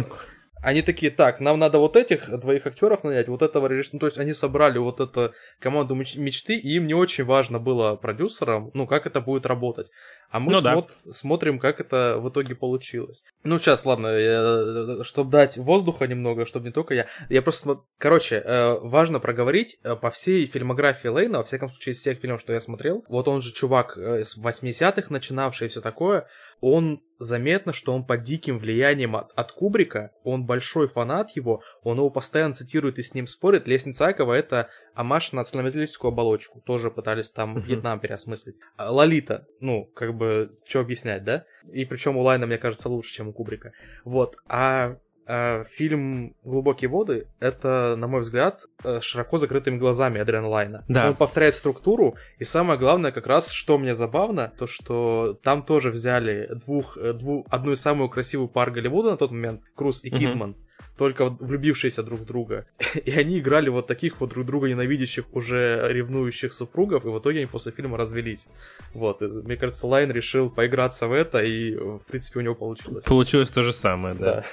они 0.64 0.83
такие, 0.83 1.12
так, 1.12 1.40
нам 1.40 1.59
надо 1.59 1.79
вот 1.79 1.96
этих 1.96 2.31
двоих 2.40 2.66
актеров 2.66 3.05
нанять, 3.05 3.29
вот 3.29 3.42
этого 3.42 3.66
режиссера. 3.66 3.90
Ну, 3.94 3.98
то 4.00 4.07
есть 4.07 4.18
они 4.18 4.33
собрали 4.33 4.79
вот 4.79 5.00
эту 5.00 5.33
команду 5.61 5.94
меч- 5.94 6.18
мечты, 6.18 6.57
и 6.57 6.77
им 6.77 6.87
не 6.87 6.94
очень 6.94 7.24
важно 7.24 7.59
было 7.59 7.96
продюсерам, 7.96 8.70
ну, 8.74 8.87
как 8.87 9.07
это 9.07 9.20
будет 9.20 9.46
работать. 9.46 9.90
А 10.31 10.40
мы 10.40 10.53
Ну 10.53 10.61
да. 10.62 10.74
смо- 10.74 10.88
смотрим, 11.12 11.59
как 11.59 11.81
это 11.81 12.16
в 12.18 12.29
итоге 12.29 12.55
получилось. 12.55 13.22
Ну, 13.44 13.59
сейчас, 13.59 13.85
ладно, 13.87 15.05
чтобы 15.05 15.31
дать 15.31 15.57
воздуха 15.59 16.07
немного, 16.07 16.46
чтобы 16.46 16.66
не 16.66 16.72
только 16.72 16.94
я. 16.94 17.07
Я 17.29 17.42
просто, 17.42 17.81
короче, 17.98 18.37
э, 18.37 18.79
важно 18.81 19.20
проговорить 19.20 19.79
э, 19.85 19.94
по 19.94 20.11
всей 20.11 20.46
фильмографии 20.46 21.09
Лейна, 21.09 21.38
во 21.38 21.44
всяком 21.44 21.68
случае, 21.68 21.92
из 21.92 22.00
всех 22.00 22.18
фильмов, 22.18 22.40
что 22.40 22.53
я 22.53 22.61
смотрел. 22.61 23.05
Вот 23.09 23.29
он 23.29 23.42
же 23.42 23.53
чувак 23.53 23.96
э, 23.98 24.24
с 24.24 24.37
80-х 24.37 25.09
начинавший 25.11 25.66
и 25.66 25.70
все 25.70 25.81
такое. 25.81 26.27
Он 26.66 27.03
заметно, 27.18 27.74
что 27.74 27.92
он 27.92 28.07
под 28.07 28.22
диким 28.22 28.59
влиянием 28.59 29.16
от, 29.16 29.31
от 29.33 29.53
Кубрика, 29.53 30.12
он 30.22 30.46
большой 30.46 30.88
фанат 30.88 31.37
его, 31.37 31.62
он 31.83 31.98
его 31.98 32.09
постоянно 32.09 32.55
цитирует 32.55 32.98
и 32.98 33.03
с 33.03 33.12
ним 33.12 33.27
спорит. 33.27 33.68
Лестница 33.68 34.07
Иакова 34.07 34.33
это 34.33 34.70
оммаж 34.94 35.33
на 35.33 35.44
цельнометаллическую 35.44 36.11
оболочку, 36.11 36.62
тоже 36.62 36.90
пытались 36.90 37.31
там. 37.31 37.59
Вьетнам 37.59 38.00
переосмыслить. 38.00 38.57
А 38.79 38.90
Лолита, 38.90 39.46
ну, 39.61 39.85
как 39.94 40.14
бы, 40.16 40.59
что 40.66 40.81
объяснять, 40.81 41.22
да? 41.22 41.44
И 41.70 41.85
причем 41.85 42.16
у 42.16 42.22
Лайна, 42.22 42.46
мне 42.46 42.57
кажется, 42.57 42.88
лучше, 42.88 43.12
чем 43.12 43.29
у 43.29 43.35
Кубрика. 43.35 43.72
Вот, 44.07 44.37
а, 44.48 44.96
фильм 45.68 46.34
«Глубокие 46.44 46.88
воды»— 46.88 47.26
это, 47.40 47.96
на 47.96 48.06
мой 48.06 48.20
взгляд, 48.20 48.62
э, 48.82 49.00
широко 49.00 49.38
закрытыми 49.38 49.78
глазами 49.78 50.20
Адриана 50.20 50.48
Лайна. 50.48 50.84
Да. 50.88 51.08
Он 51.08 51.16
повторяет 51.16 51.54
структуру, 51.54 52.16
и 52.38 52.44
самое 52.44 52.78
главное, 52.78 53.12
как 53.12 53.26
раз, 53.26 53.50
что 53.50 53.78
мне 53.78 53.94
забавно, 53.94 54.52
то, 54.58 54.66
что 54.66 55.38
там 55.42 55.62
тоже 55.62 55.90
взяли 55.90 56.50
двух, 56.54 56.96
э, 56.98 57.12
дву, 57.12 57.46
одну 57.50 57.72
из 57.72 57.80
самую 57.80 58.08
красивую 58.08 58.48
пар 58.48 58.70
Голливуда 58.70 59.12
на 59.12 59.16
тот 59.16 59.30
момент, 59.30 59.62
Круз 59.74 60.04
и 60.04 60.10
Мгм. 60.10 60.18
Кидман, 60.18 60.56
только 60.96 61.30
влюбившиеся 61.30 62.02
друг 62.02 62.20
в 62.20 62.24
друга. 62.24 62.66
И 63.04 63.10
они 63.10 63.38
играли 63.38 63.68
вот 63.68 63.87
таких 63.87 64.20
вот 64.20 64.30
друг 64.30 64.46
друга 64.46 64.68
ненавидящих, 64.68 65.24
уже 65.32 65.87
ревнующих 65.88 66.52
супругов, 66.52 67.04
и 67.04 67.08
в 67.08 67.18
итоге 67.18 67.38
они 67.38 67.46
после 67.46 67.72
фильма 67.72 67.96
развелись. 67.96 68.48
Вот, 68.92 69.22
и 69.22 69.26
мне 69.26 69.56
кажется, 69.56 69.87
Лайн 69.87 70.10
решил 70.10 70.50
поиграться 70.50 71.08
в 71.08 71.12
это, 71.12 71.42
и, 71.42 71.74
э, 71.74 71.78
в 71.78 72.06
принципе, 72.06 72.40
у 72.40 72.42
него 72.42 72.54
получилось. 72.54 73.04
Получилось 73.04 73.50
то 73.50 73.62
же 73.62 73.72
самое, 73.72 74.14
да. 74.14 74.24
Да. 74.24 74.44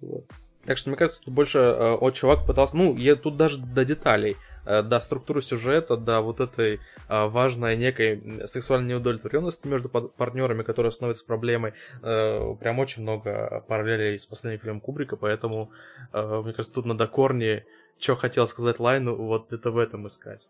Вот. 0.00 0.24
Так 0.64 0.76
что, 0.76 0.90
мне 0.90 0.98
кажется, 0.98 1.22
тут 1.22 1.32
больше 1.32 1.58
э, 1.58 1.94
от 1.94 2.14
чувак 2.14 2.44
пытался... 2.44 2.76
Ну, 2.76 2.94
я 2.96 3.16
тут 3.16 3.38
даже 3.38 3.58
до 3.58 3.86
деталей, 3.86 4.36
э, 4.66 4.82
до 4.82 5.00
структуры 5.00 5.40
сюжета, 5.40 5.96
до 5.96 6.20
вот 6.20 6.40
этой 6.40 6.74
э, 7.08 7.26
важной 7.26 7.76
некой 7.76 8.46
сексуальной 8.46 8.90
неудовлетворенности 8.90 9.66
между 9.66 9.88
под- 9.88 10.14
партнерами, 10.14 10.62
которая 10.62 10.92
становится 10.92 11.24
проблемой. 11.24 11.72
Э, 12.02 12.54
прям 12.60 12.78
очень 12.80 13.02
много 13.02 13.64
параллелей 13.66 14.18
с 14.18 14.26
последним 14.26 14.60
фильмом 14.60 14.80
Кубрика, 14.80 15.16
поэтому, 15.16 15.70
э, 16.12 16.42
мне 16.44 16.52
кажется, 16.52 16.74
тут 16.74 16.84
надо 16.84 17.06
корни, 17.06 17.64
что 17.98 18.14
хотел 18.14 18.46
сказать 18.46 18.78
Лайну, 18.78 19.16
вот 19.16 19.52
это 19.54 19.70
в 19.70 19.78
этом 19.78 20.06
искать. 20.06 20.48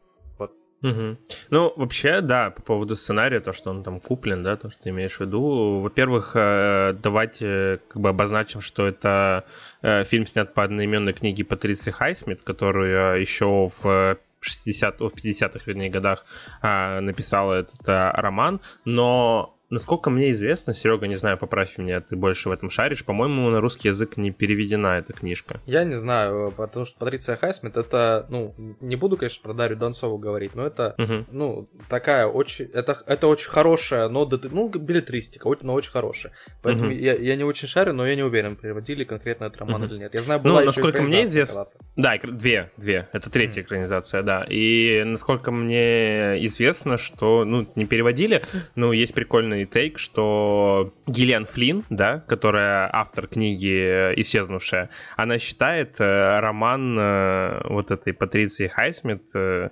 Мгм. 0.80 1.18
Ну, 1.50 1.72
вообще, 1.76 2.20
да, 2.20 2.50
по 2.50 2.62
поводу 2.62 2.94
сценария, 2.94 3.40
то, 3.40 3.52
что 3.52 3.70
он 3.70 3.82
там 3.82 3.98
куплен, 4.00 4.44
да, 4.44 4.56
то, 4.56 4.70
что 4.70 4.84
ты 4.84 4.90
имеешь 4.90 5.16
в 5.16 5.20
виду. 5.20 5.80
Во-первых, 5.80 6.32
э, 6.34 6.94
давайте 7.02 7.80
как 7.88 8.00
бы 8.00 8.08
обозначим, 8.10 8.60
что 8.60 8.86
это 8.86 9.44
э, 9.82 10.04
фильм 10.04 10.26
снят 10.26 10.54
по 10.54 10.62
одноименной 10.62 11.14
книге 11.14 11.44
Патриции 11.44 11.90
Хайсмит, 11.90 12.42
которую 12.42 13.20
еще 13.20 13.70
в 13.82 14.18
60 14.40 15.00
в 15.00 15.12
50-х, 15.14 15.60
вернее, 15.66 15.90
годах 15.90 16.24
написала 16.62 17.54
этот 17.54 17.80
роман, 17.84 18.60
но 18.84 19.57
Насколько 19.70 20.08
мне 20.08 20.30
известно, 20.30 20.72
Серега, 20.72 21.06
не 21.06 21.14
знаю, 21.16 21.36
поправь 21.36 21.76
меня, 21.76 22.00
ты 22.00 22.16
больше 22.16 22.48
в 22.48 22.52
этом 22.52 22.70
шаришь, 22.70 23.04
по-моему, 23.04 23.50
на 23.50 23.60
русский 23.60 23.88
язык 23.88 24.16
не 24.16 24.30
переведена 24.30 24.98
эта 24.98 25.12
книжка. 25.12 25.60
Я 25.66 25.84
не 25.84 25.98
знаю, 25.98 26.52
потому 26.56 26.86
что 26.86 26.98
Патриция 26.98 27.36
Хайсмит 27.36 27.76
это, 27.76 28.24
ну, 28.30 28.54
не 28.80 28.96
буду, 28.96 29.18
конечно, 29.18 29.42
про 29.42 29.52
Дарью 29.52 29.76
Донцову 29.76 30.16
говорить, 30.16 30.54
но 30.54 30.66
это, 30.66 30.94
Мгм. 30.96 31.26
ну, 31.30 31.68
такая 31.90 32.26
очень, 32.26 32.64
это, 32.72 32.96
это 33.06 33.26
очень 33.26 33.50
хорошая, 33.50 34.08
но, 34.08 34.26
ну, 34.50 34.70
билетристика, 34.70 35.50
но 35.60 35.74
очень 35.74 35.90
хорошая. 35.90 36.32
Поэтому 36.62 36.90
Мгм. 36.90 36.98
я, 36.98 37.14
я 37.14 37.36
не 37.36 37.44
очень 37.44 37.68
шарю, 37.68 37.92
но 37.92 38.06
я 38.06 38.14
не 38.16 38.22
уверен, 38.22 38.56
переводили 38.56 39.04
конкретно 39.04 39.44
этот 39.44 39.58
роман 39.60 39.82
Мгм. 39.82 39.90
или 39.92 39.98
нет. 39.98 40.14
Я 40.14 40.22
знаю, 40.22 40.40
Ну, 40.42 40.50
была 40.50 40.62
еще 40.62 40.68
насколько 40.68 41.02
мне 41.02 41.24
известно-. 41.24 41.66
Да, 41.96 42.16
две, 42.22 42.70
две. 42.78 43.08
Это 43.12 43.28
третья 43.28 43.60
экранизация, 43.60 44.22
да. 44.22 44.46
И 44.48 45.02
насколько 45.04 45.50
мне 45.50 46.42
известно, 46.46 46.96
что, 46.96 47.44
ну, 47.44 47.68
не 47.74 47.84
переводили, 47.84 48.42
но 48.76 48.92
есть 48.94 49.12
прикольный 49.58 49.66
тейк, 49.66 49.98
что 49.98 50.92
Гиллиан 51.06 51.44
Флинн, 51.44 51.84
да, 51.90 52.18
которая 52.20 52.88
автор 52.92 53.26
книги 53.26 54.14
«Исчезнувшая», 54.20 54.90
она 55.16 55.38
считает 55.38 56.00
э, 56.00 56.40
роман 56.40 56.98
э, 56.98 57.60
вот 57.68 57.90
этой 57.90 58.12
Патриции 58.12 58.68
Хайсмит 58.68 59.22
э, 59.34 59.70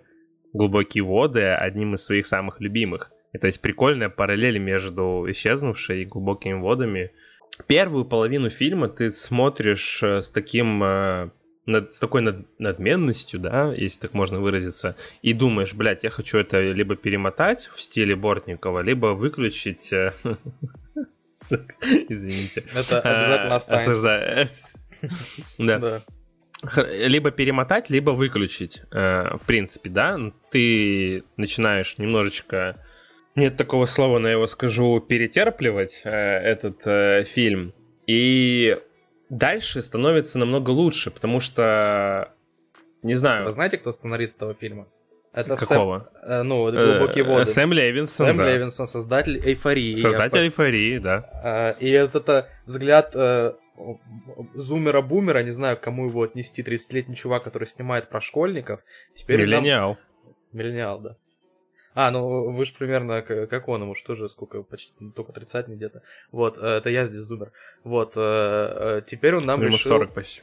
«Глубокие 0.53 1.05
воды» 1.05 1.43
одним 1.43 1.95
из 1.95 2.05
своих 2.05 2.27
самых 2.27 2.61
любимых. 2.61 3.11
И 3.33 3.39
то 3.39 3.47
есть 3.47 3.61
прикольная 3.61 4.09
параллель 4.09 4.59
между 4.59 5.27
«Исчезнувшей» 5.29 6.03
и 6.03 6.07
«Глубокими 6.07 6.55
водами». 6.55 7.11
Первую 7.67 8.05
половину 8.05 8.51
фильма 8.51 8.89
ты 8.89 9.11
смотришь 9.11 10.03
с 10.03 10.31
таким 10.31 10.83
над- 11.67 11.93
с 11.93 11.99
такой 12.01 12.23
над- 12.23 12.47
надменностью, 12.59 13.39
да, 13.41 13.73
если 13.75 14.01
так 14.01 14.15
можно 14.15 14.41
выразиться, 14.41 14.97
и 15.23 15.33
думаешь, 15.33 15.75
блядь, 15.75 16.05
я 16.05 16.11
хочу 16.11 16.39
это 16.39 16.61
либо 16.61 16.97
перемотать 16.97 17.69
в 17.75 17.81
стиле 17.83 18.15
Бортникова, 18.17 18.81
либо 18.81 19.09
выключить... 19.09 19.93
э, 19.93 20.13
Извините. 22.09 22.65
Это 22.75 23.01
обязательно 23.01 23.53
Э, 23.53 23.57
останется. 23.57 24.49
Да. 25.59 26.01
Либо 26.89 27.31
перемотать, 27.31 27.91
либо 27.91 28.11
выключить. 28.13 28.83
Э, 28.91 29.37
В 29.37 29.45
принципе, 29.47 29.91
да, 29.91 30.19
ты 30.51 31.23
начинаешь 31.37 31.99
немножечко, 31.99 32.83
нет 33.35 33.57
такого 33.59 33.85
слова, 33.87 34.19
но 34.19 34.29
я 34.29 34.35
его 34.35 34.47
скажу, 34.47 34.99
перетерпливать 35.01 36.01
э, 36.05 36.11
этот 36.11 37.29
фильм. 37.29 37.75
И 38.07 38.79
дальше 39.29 39.83
становится 39.83 40.39
намного 40.39 40.71
лучше, 40.71 41.11
потому 41.11 41.41
что, 41.41 42.33
не 43.03 43.15
знаю, 43.15 43.45
Вы 43.45 43.51
знаете, 43.53 43.79
кто 43.79 43.93
сценарист 43.93 44.37
этого 44.37 44.55
фильма? 44.55 44.87
Это 45.33 45.55
какого? 45.55 46.09
Сэм, 46.23 46.31
э, 46.31 46.43
ну, 46.45 46.63
«Глубокие 46.73 47.25
Э, 47.25 47.29
воды». 47.29 47.45
Сэм 47.51 47.73
Левинсон, 47.73 48.27
Сэм 48.29 48.37
да. 48.39 48.51
Левинсон, 48.51 48.87
создатель 48.87 49.39
«Эйфории». 49.45 49.95
Создатель 49.95 50.39
эйфории, 50.47 50.99
да. 50.99 51.29
А, 51.45 51.71
И 51.73 51.99
вот 52.01 52.15
это 52.15 52.49
взгляд 52.65 53.13
э, 53.15 53.53
зумера-бумера, 54.55 55.43
не 55.43 55.51
знаю, 55.51 55.77
кому 55.79 56.07
его 56.07 56.23
отнести, 56.23 56.63
30-летний 56.63 57.15
чувак, 57.17 57.45
который 57.45 57.67
снимает 57.67 58.09
про 58.09 58.21
школьников. 58.21 58.81
Теперь 59.15 59.41
нам- 59.41 59.61
Миллениал. 59.63 59.99
Миллениал, 60.53 61.01
да. 61.01 61.17
А, 61.97 62.11
ну 62.11 62.51
вы 62.53 62.65
же 62.67 62.75
примерно 62.79 63.23
как 63.23 63.69
он, 63.69 63.81
ему 63.83 63.95
что 63.95 64.15
же, 64.15 64.29
сколько, 64.29 64.63
почти, 64.63 64.95
ну, 65.01 65.11
только 65.13 65.33
30 65.33 65.67
где-то. 65.69 66.03
Вот, 66.31 66.59
э, 66.59 66.67
это 66.67 66.91
я 66.91 67.07
здесь 67.07 67.21
зумер. 67.23 67.53
Вот, 67.85 68.13
э, 68.17 68.21
э, 68.21 69.03
теперь 69.07 69.35
он 69.37 69.47
нам 69.47 69.61
Ему 69.63 69.73
решил... 69.73 69.93
40 69.93 70.13
почти. 70.13 70.43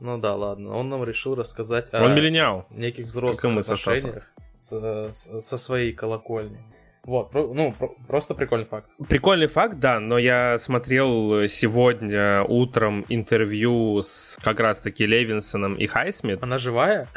Ну 0.00 0.18
да, 0.18 0.34
ладно, 0.34 0.76
он 0.76 0.88
нам 0.90 1.02
решил 1.04 1.34
рассказать 1.34 1.88
о 1.92 2.04
Он 2.04 2.14
миллениал. 2.14 2.66
неких 2.70 3.06
взрослых 3.06 3.54
мы 3.54 3.62
со 3.62 3.72
отношениях 3.74 4.30
с- 4.60 5.10
с- 5.12 5.40
со 5.40 5.56
своей 5.58 5.92
колокольни. 5.94 6.58
Вот, 7.04 7.32
ну, 7.34 7.72
про- 7.72 7.94
просто 8.06 8.34
прикольный 8.34 8.66
факт. 8.66 8.88
Прикольный 9.08 9.48
факт, 9.48 9.78
да, 9.80 9.98
но 9.98 10.18
я 10.18 10.56
смотрел 10.58 11.48
сегодня 11.48 12.44
утром 12.44 13.04
интервью 13.08 14.02
с 14.02 14.38
как 14.42 14.60
раз-таки 14.60 15.04
Левинсоном 15.06 15.74
и 15.74 15.86
Хайсмит. 15.86 16.42
Она 16.42 16.58
живая? 16.58 17.08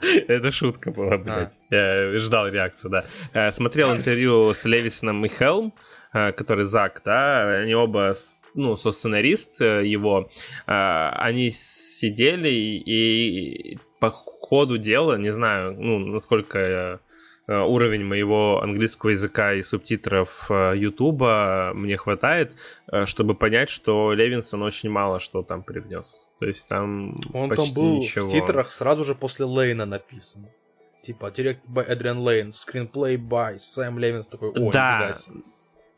Это 0.28 0.50
шутка 0.50 0.90
была, 0.90 1.18
блядь. 1.18 1.58
Я 1.70 2.18
ждал 2.18 2.48
реакцию, 2.48 2.90
да. 2.90 3.04
Э, 3.32 3.50
Смотрел 3.50 3.94
интервью 3.94 4.52
с 4.52 4.64
Левисоном 4.64 5.24
и 5.24 5.28
Хелм, 5.28 5.74
э, 6.12 6.32
который 6.32 6.64
Зак, 6.64 7.02
да, 7.04 7.60
они 7.60 7.74
оба, 7.74 8.14
ну, 8.54 8.76
со-сценарист 8.76 9.60
э, 9.60 9.86
его, 9.86 10.30
они 10.66 11.50
сидели 11.50 12.48
и 12.50 13.78
по 14.00 14.10
ходу 14.10 14.78
дела, 14.78 15.16
не 15.16 15.30
знаю, 15.30 15.74
ну, 15.78 15.98
насколько 15.98 17.00
уровень 17.54 18.04
моего 18.04 18.60
английского 18.62 19.10
языка 19.10 19.54
и 19.54 19.62
субтитров 19.62 20.46
э, 20.50 20.74
Ютуба 20.76 21.72
мне 21.74 21.96
хватает, 21.96 22.54
э, 22.92 23.06
чтобы 23.06 23.34
понять, 23.34 23.70
что 23.70 24.12
Левинсон 24.12 24.62
очень 24.62 24.90
мало 24.90 25.18
что 25.18 25.42
там 25.42 25.62
привнес. 25.62 26.26
То 26.40 26.46
есть 26.46 26.68
там 26.68 27.16
Он 27.32 27.48
почти 27.48 27.66
там 27.66 27.74
был 27.74 27.98
ничего. 27.98 28.28
в 28.28 28.30
титрах 28.30 28.70
сразу 28.70 29.04
же 29.04 29.14
после 29.14 29.46
Лейна 29.46 29.86
написано. 29.86 30.48
Типа, 31.02 31.26
directed 31.26 31.68
by 31.72 31.88
Adrian 31.88 32.18
Lane, 32.22 32.50
screenplay 32.50 33.16
by 33.16 33.56
Сэм 33.56 33.98
Левинс. 33.98 34.28
Такой, 34.28 34.50
о, 34.50 34.70
Да. 34.70 34.98
нифига 35.08 35.14
себе». 35.14 35.36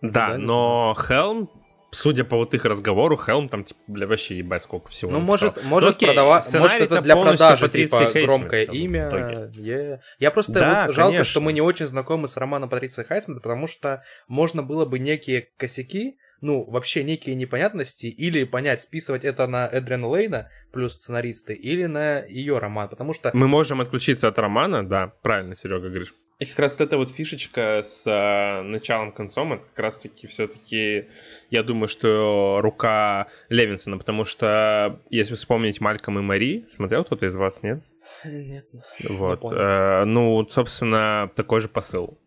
Да, 0.02 0.38
но 0.38 0.94
Хелм, 0.96 1.50
судя 1.90 2.24
по 2.24 2.36
вот 2.36 2.54
их 2.54 2.64
разговору, 2.64 3.16
Хелм 3.16 3.48
там, 3.48 3.64
типа, 3.64 3.80
бля, 3.86 4.06
вообще 4.06 4.38
ебать 4.38 4.62
сколько 4.62 4.88
всего 4.88 5.10
Ну, 5.12 5.20
написал. 5.20 5.48
может, 5.50 5.64
может, 5.64 5.90
окей, 5.96 6.08
продавать, 6.08 6.54
может, 6.54 6.80
это 6.80 7.00
для 7.00 7.16
продажи, 7.16 7.68
типа, 7.68 7.98
Хейсмит 7.98 8.24
громкое 8.24 8.66
там 8.66 8.74
имя. 8.74 9.50
е. 9.54 10.00
Я 10.18 10.30
просто 10.30 10.52
Да, 10.54 10.86
вот 10.86 10.94
жалко, 10.94 11.10
конечно. 11.12 11.30
что 11.30 11.40
мы 11.40 11.52
не 11.52 11.60
очень 11.60 11.86
знакомы 11.86 12.28
с 12.28 12.36
романом 12.36 12.68
Патриции 12.68 13.02
Хайсмит, 13.02 13.42
потому 13.42 13.66
что 13.66 14.02
можно 14.28 14.62
было 14.62 14.84
бы 14.84 14.98
некие 14.98 15.48
косяки, 15.56 16.16
ну, 16.40 16.64
вообще 16.70 17.04
некие 17.04 17.34
непонятности, 17.34 18.06
или 18.06 18.44
понять, 18.44 18.80
списывать 18.80 19.24
это 19.24 19.46
на 19.46 19.68
Эдриана 19.68 20.08
Лейна 20.08 20.48
плюс 20.72 20.94
сценаристы, 20.94 21.54
или 21.54 21.84
на 21.86 22.20
ее 22.24 22.58
роман, 22.58 22.88
потому 22.88 23.12
что 23.12 23.30
Мы 23.34 23.46
можем 23.46 23.80
отключиться 23.80 24.28
от 24.28 24.38
романа, 24.38 24.86
да, 24.88 25.12
правильно, 25.22 25.54
Серега 25.54 25.88
говоришь. 25.88 26.14
И 26.40 26.46
как 26.46 26.58
раз 26.58 26.78
вот 26.78 26.86
эта 26.86 26.96
вот 26.96 27.10
фишечка 27.10 27.82
с 27.84 28.06
э, 28.06 28.62
началом-концом, 28.62 29.52
это 29.52 29.62
как 29.66 29.78
раз-таки 29.78 30.26
все-таки, 30.26 31.06
я 31.50 31.62
думаю, 31.62 31.86
что 31.86 32.60
рука 32.62 33.26
Левинсона, 33.50 33.98
потому 33.98 34.24
что, 34.24 34.98
если 35.10 35.34
вспомнить 35.34 35.82
Мальком 35.82 36.18
и 36.18 36.22
Мари, 36.22 36.64
смотрел 36.66 37.04
кто-то 37.04 37.26
из 37.26 37.36
вас, 37.36 37.62
нет? 37.62 37.82
Нет, 38.24 38.64
Вот. 39.08 39.44
э, 39.52 40.04
ну, 40.06 40.46
собственно, 40.48 41.30
такой 41.36 41.60
же 41.60 41.68
посыл. 41.68 42.18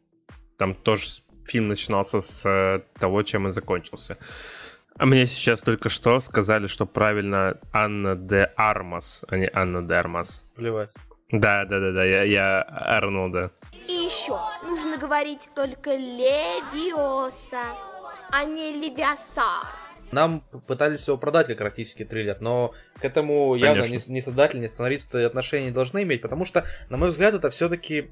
Там 0.60 0.76
тоже 0.76 1.08
фильм 1.48 1.68
начинался 1.68 2.22
с 2.22 2.48
э, 2.48 2.82
того, 3.00 3.24
чем 3.24 3.48
и 3.48 3.52
закончился. 3.52 4.18
А 4.96 5.08
мне 5.08 5.26
сейчас 5.26 5.64
только 5.64 5.90
что 5.90 6.20
сказали, 6.20 6.68
что 6.68 6.86
правильно 6.86 7.60
Анна 7.72 8.16
де 8.16 8.52
Армас, 8.56 9.26
а 9.28 9.38
не 9.38 9.50
Анна 9.52 9.82
де 9.82 9.96
Армас. 9.96 10.48
плевать. 10.56 10.92
Да, 11.32 11.66
да, 11.66 11.80
да, 11.80 11.92
да, 11.92 12.06
я, 12.06 12.24
я 12.24 12.62
Арнолда. 12.62 13.52
И 13.88 14.03
еще 14.24 14.40
нужно 14.64 14.98
говорить 14.98 15.50
только 15.54 15.96
левиоса, 15.96 17.62
а 18.32 18.44
не 18.46 18.72
левиасар. 18.72 19.68
Нам 20.12 20.42
пытались 20.68 21.08
его 21.08 21.18
продать 21.18 21.48
как 21.48 21.60
эротический 21.60 22.06
триллер, 22.06 22.38
но 22.40 22.74
к 23.00 23.04
этому 23.04 23.56
явно 23.56 23.82
ни, 23.82 23.86
Конечно. 23.86 24.14
ни 24.14 24.20
создатель, 24.20 24.62
ни 24.62 24.68
сценаристы 24.68 25.24
отношения 25.24 25.66
не 25.66 25.72
должны 25.72 26.04
иметь, 26.04 26.22
потому 26.22 26.46
что, 26.46 26.66
на 26.90 26.98
мой 26.98 27.10
взгляд, 27.10 27.34
это 27.34 27.50
все-таки 27.50 28.04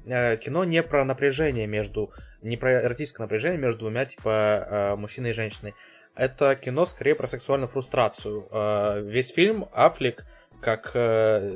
кино 0.42 0.64
не 0.64 0.82
про 0.82 1.04
напряжение 1.04 1.68
между, 1.68 2.12
не 2.42 2.56
про 2.56 2.82
эротическое 2.82 3.24
напряжение 3.24 3.58
между 3.58 3.80
двумя, 3.80 4.04
типа, 4.04 4.28
э, 4.28 4.96
мужчиной 4.96 5.30
и 5.30 5.34
женщиной. 5.34 5.74
Это 6.16 6.56
кино 6.56 6.86
скорее 6.86 7.14
про 7.14 7.28
сексуальную 7.28 7.68
фрустрацию. 7.68 8.48
Э, 8.50 9.00
весь 9.00 9.30
фильм 9.30 9.68
Аффлек, 9.72 10.26
как, 10.60 10.90
э, 10.94 11.52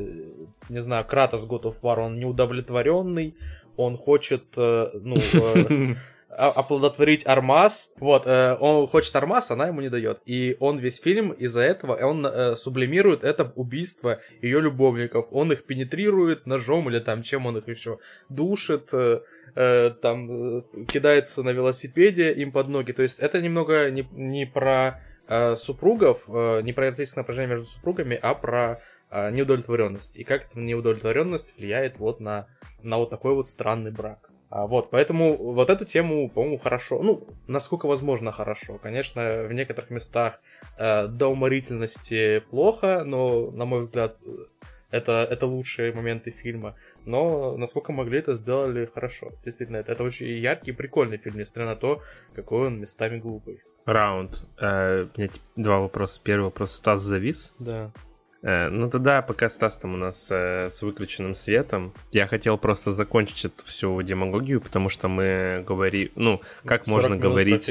не 0.69 0.79
знаю, 0.79 1.05
Кратос 1.05 1.49
God 1.49 1.63
of 1.63 1.75
War, 1.83 1.99
он 1.99 2.21
неудовлетворенный, 2.21 3.37
он 3.77 3.97
хочет, 3.97 4.45
э, 4.57 4.89
ну, 4.95 5.17
э, 5.17 5.95
оплодотворить 6.37 7.27
Армаз. 7.27 7.95
Вот, 7.99 8.27
э, 8.27 8.57
он 8.61 8.87
хочет 8.89 9.15
Армаз, 9.17 9.51
она 9.51 9.69
ему 9.69 9.81
не 9.81 9.89
дает. 9.89 10.21
И 10.27 10.57
он 10.61 10.79
весь 10.79 11.01
фильм 11.01 11.33
из-за 11.33 11.63
этого, 11.63 11.95
он 11.95 12.27
э, 12.27 12.55
сублимирует 12.55 13.25
это 13.25 13.45
в 13.45 13.53
убийство 13.57 14.21
ее 14.43 14.61
любовников. 14.61 15.27
Он 15.31 15.53
их 15.53 15.65
пенетрирует 15.65 16.47
ножом 16.47 16.89
или 16.91 16.99
там 16.99 17.23
чем 17.23 17.47
он 17.47 17.59
их 17.59 17.69
еще 17.69 17.99
душит, 18.29 18.91
э, 18.93 19.21
там 20.03 20.63
кидается 20.87 21.43
на 21.43 21.51
велосипеде 21.51 22.33
им 22.33 22.53
под 22.53 22.69
ноги. 22.69 22.93
То 22.93 23.03
есть 23.03 23.21
это 23.21 23.41
немного 23.41 23.91
не, 23.91 24.07
не 24.13 24.47
про 24.47 25.01
супругов, 25.57 26.29
не 26.29 26.73
про 26.73 26.87
эротическое 26.87 27.23
напряжение 27.25 27.51
между 27.51 27.67
супругами, 27.67 28.17
а 28.23 28.35
про 28.35 28.81
неудовлетворенность. 29.31 30.17
И 30.17 30.25
как 30.25 30.47
эта 30.51 30.59
неудовлетворенность 30.59 31.57
влияет 31.57 31.99
вот 31.99 32.21
на, 32.21 32.47
на 32.83 32.99
вот 32.99 33.11
такой 33.11 33.35
вот 33.35 33.49
странный 33.49 33.91
брак. 33.91 34.31
А, 34.49 34.67
вот, 34.67 34.91
поэтому 34.91 35.37
вот 35.37 35.71
эту 35.71 35.85
тему, 35.85 36.31
по-моему, 36.31 36.59
хорошо, 36.59 37.03
ну, 37.03 37.27
насколько 37.49 37.87
возможно 37.87 38.31
хорошо. 38.31 38.79
Конечно, 38.79 39.45
в 39.49 39.53
некоторых 39.53 39.91
местах 39.91 40.41
э, 40.79 41.09
до 41.09 41.29
уморительности 41.29 42.41
плохо, 42.51 43.03
но, 43.05 43.51
на 43.51 43.65
мой 43.65 43.81
взгляд, 43.81 44.17
это, 44.91 45.27
это 45.29 45.47
лучшие 45.47 45.93
моменты 45.93 46.31
фильма. 46.31 46.77
Но 47.05 47.57
насколько 47.57 47.93
могли, 47.93 48.21
это 48.21 48.35
сделали 48.35 48.87
хорошо. 48.87 49.33
Действительно, 49.45 49.79
это, 49.79 49.93
это 49.93 50.05
очень 50.05 50.27
яркий 50.27 50.71
и 50.71 50.75
прикольный 50.75 51.19
фильм, 51.19 51.39
несмотря 51.39 51.67
на 51.67 51.77
то, 51.77 52.03
какой 52.35 52.69
он 52.69 52.81
местами 52.81 53.19
глупый. 53.19 53.63
Раунд. 53.85 54.43
Э, 54.61 55.07
у 55.15 55.21
меня 55.21 55.31
два 55.57 55.81
вопроса. 55.81 56.21
Первый 56.23 56.47
вопрос. 56.47 56.73
Стас 56.73 57.03
завис? 57.03 57.53
Да. 57.59 57.93
Э, 58.47 58.69
ну 58.69 58.89
тогда, 58.89 59.23
пока 59.23 59.49
Стас 59.49 59.77
там 59.77 59.95
у 59.95 59.97
нас 59.97 60.29
э, 60.31 60.71
с 60.71 60.81
выключенным 60.83 61.35
светом, 61.35 61.93
я 62.13 62.29
хотел 62.29 62.57
просто 62.57 62.93
закончить 62.93 63.47
эту 63.47 63.65
всю 63.65 64.01
демагогию, 64.03 64.61
потому 64.61 64.89
что 64.89 65.09
мы 65.09 65.65
говорим, 65.67 66.13
ну, 66.15 66.41
как 66.65 66.87
можно 66.87 67.17
говорить, 67.17 67.69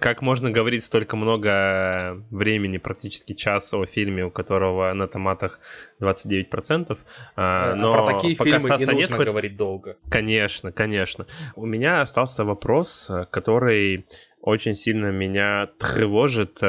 как 0.00 0.22
можно 0.22 0.52
говорить 0.52 0.84
столько 0.84 1.16
много 1.16 2.22
времени, 2.30 2.78
практически 2.78 3.32
час 3.32 3.74
о 3.74 3.84
фильме, 3.84 4.24
у 4.24 4.30
которого 4.30 4.92
на 4.92 5.08
томатах 5.08 5.58
29%, 6.00 6.96
а, 7.34 7.74
но 7.74 7.92
а 7.92 7.96
про 7.96 8.12
такие 8.14 8.36
пока 8.36 8.50
фильмы 8.50 8.66
Стаса 8.68 8.84
не 8.84 9.00
нужно 9.00 9.16
нет, 9.16 9.26
говорить 9.26 9.56
долго. 9.56 9.96
Конечно, 10.08 10.70
конечно. 10.70 11.26
У 11.56 11.66
меня 11.66 12.00
остался 12.00 12.44
вопрос, 12.44 13.10
который 13.32 14.06
очень 14.40 14.76
сильно 14.76 15.06
меня 15.06 15.68
тревожит 15.78 16.60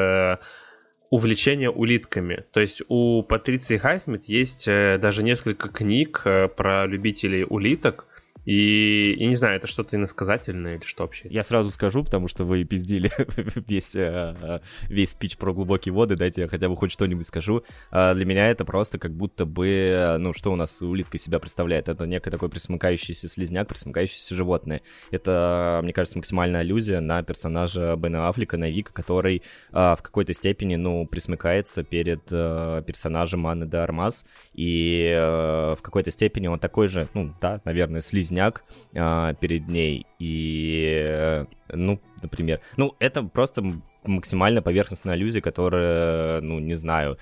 увлечение 1.13 1.69
улитками. 1.69 2.43
То 2.53 2.59
есть 2.59 2.81
у 2.87 3.21
Патриции 3.21 3.77
Хайсмит 3.77 4.25
есть 4.25 4.67
э, 4.67 4.97
даже 4.97 5.21
несколько 5.21 5.69
книг 5.69 6.23
э, 6.25 6.47
про 6.47 6.87
любителей 6.87 7.45
улиток, 7.47 8.07
и, 8.45 9.13
и 9.13 9.25
не 9.25 9.35
знаю, 9.35 9.55
это 9.55 9.67
что-то 9.67 9.95
иносказательное 9.95 10.75
или 10.75 10.83
что 10.83 11.03
вообще? 11.03 11.27
Я 11.29 11.43
сразу 11.43 11.71
скажу, 11.71 12.03
потому 12.03 12.27
что 12.27 12.43
вы 12.43 12.63
пиздили 12.65 13.11
весь, 13.67 13.95
э, 13.95 14.59
весь 14.89 15.11
спич 15.11 15.37
про 15.37 15.53
глубокие 15.53 15.93
воды, 15.93 16.15
дайте 16.15 16.41
я 16.41 16.47
хотя 16.47 16.67
бы 16.67 16.75
хоть 16.75 16.91
что-нибудь 16.91 17.25
скажу. 17.25 17.63
А 17.91 18.13
для 18.13 18.25
меня 18.25 18.49
это 18.49 18.65
просто 18.65 18.99
как 18.99 19.13
будто 19.13 19.45
бы, 19.45 20.17
ну, 20.19 20.33
что 20.33 20.51
у 20.51 20.55
нас 20.55 20.81
улитка 20.81 21.17
себя 21.17 21.39
представляет? 21.39 21.89
Это 21.89 22.05
некое 22.05 22.31
такой 22.31 22.49
присмыкающийся 22.49 23.29
слизняк, 23.29 23.67
присмыкающееся 23.67 24.35
животное. 24.35 24.81
Это, 25.11 25.79
мне 25.83 25.93
кажется, 25.93 26.17
максимальная 26.17 26.61
аллюзия 26.61 26.99
на 26.99 27.23
персонажа 27.23 27.95
Бена 27.95 28.27
Аффлека, 28.27 28.57
на 28.57 28.69
Вика, 28.69 28.91
который 28.93 29.43
а, 29.71 29.95
в 29.95 30.01
какой-то 30.01 30.33
степени, 30.33 30.75
ну, 30.75 31.05
присмыкается 31.07 31.83
перед 31.83 32.23
персонажем 32.25 33.47
Анны 33.47 33.65
де 33.65 33.77
Армаз, 33.77 34.25
и 34.53 35.13
в 35.15 35.79
какой-то 35.81 36.11
степени 36.11 36.47
он 36.47 36.59
такой 36.59 36.87
же, 36.87 37.07
ну, 37.13 37.33
да, 37.41 37.61
наверное, 37.65 38.01
слизняк, 38.01 38.32
слизняк 38.33 38.63
а, 38.95 39.33
перед 39.33 39.67
ней. 39.67 40.05
И, 40.19 41.45
ну, 41.69 41.99
например, 42.21 42.61
ну, 42.77 42.95
это 42.99 43.23
просто 43.23 43.63
максимально 44.05 44.61
поверхностная 44.61 45.13
аллюзия, 45.13 45.41
которая, 45.41 46.41
ну, 46.41 46.59
не 46.59 46.75
знаю, 46.75 47.17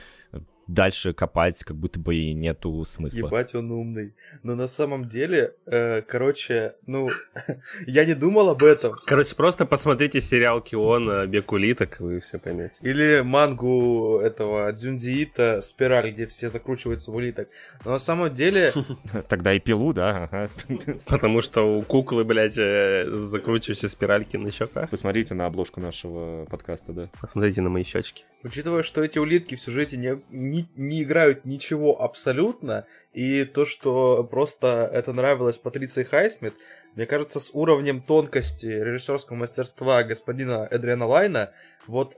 дальше 0.73 1.13
копать 1.13 1.63
как 1.63 1.77
будто 1.77 1.99
бы 1.99 2.15
и 2.15 2.33
нету 2.33 2.83
смысла. 2.85 3.27
Ебать, 3.27 3.55
он 3.55 3.71
умный. 3.71 4.13
Но 4.43 4.55
на 4.55 4.67
самом 4.67 5.07
деле, 5.07 5.55
э, 5.65 6.01
короче, 6.01 6.75
ну, 6.85 7.09
я 7.87 8.05
не 8.05 8.13
думал 8.13 8.49
об 8.49 8.63
этом. 8.63 8.95
Короче, 9.05 9.35
просто 9.35 9.65
посмотрите 9.65 10.21
сериал 10.21 10.61
Кион 10.61 11.29
«Бег 11.29 11.51
улиток», 11.51 11.99
вы 11.99 12.19
все 12.19 12.39
поймете. 12.39 12.75
Или 12.81 13.21
мангу 13.21 14.19
этого 14.19 14.71
Дзюнзиита 14.71 15.61
«Спираль», 15.61 16.11
где 16.11 16.27
все 16.27 16.49
закручиваются 16.49 17.11
в 17.11 17.15
улиток. 17.15 17.49
Но 17.85 17.91
на 17.91 17.99
самом 17.99 18.33
деле... 18.33 18.71
Тогда 19.27 19.53
и 19.53 19.59
пилу, 19.59 19.93
да? 19.93 20.49
Потому 21.05 21.41
что 21.41 21.77
у 21.77 21.81
куклы, 21.81 22.23
блядь, 22.23 22.57
э, 22.57 23.05
закручивающие 23.11 23.89
спиральки 23.89 24.37
на 24.37 24.51
щеках. 24.51 24.89
Посмотрите 24.89 25.33
на 25.33 25.45
обложку 25.45 25.79
нашего 25.79 26.45
подкаста, 26.45 26.93
да. 26.93 27.09
Посмотрите 27.19 27.61
на 27.61 27.69
мои 27.69 27.83
щечки. 27.83 28.23
Учитывая, 28.43 28.83
что 28.83 29.03
эти 29.03 29.19
улитки 29.19 29.55
в 29.55 29.61
сюжете 29.61 29.97
не, 29.97 30.21
не, 30.29 30.60
не 30.75 31.03
играют 31.03 31.45
ничего 31.45 32.01
абсолютно, 32.01 32.85
и 33.13 33.45
то, 33.45 33.65
что 33.65 34.23
просто 34.23 34.89
это 34.91 35.13
нравилось 35.13 35.57
Патриции 35.57 36.03
Хайсмит, 36.03 36.53
мне 36.95 37.05
кажется, 37.05 37.39
с 37.39 37.51
уровнем 37.53 38.01
тонкости 38.01 38.65
режиссерского 38.65 39.37
мастерства 39.37 40.03
господина 40.03 40.67
Эдриана 40.69 41.07
Лайна, 41.07 41.51
вот 41.87 42.15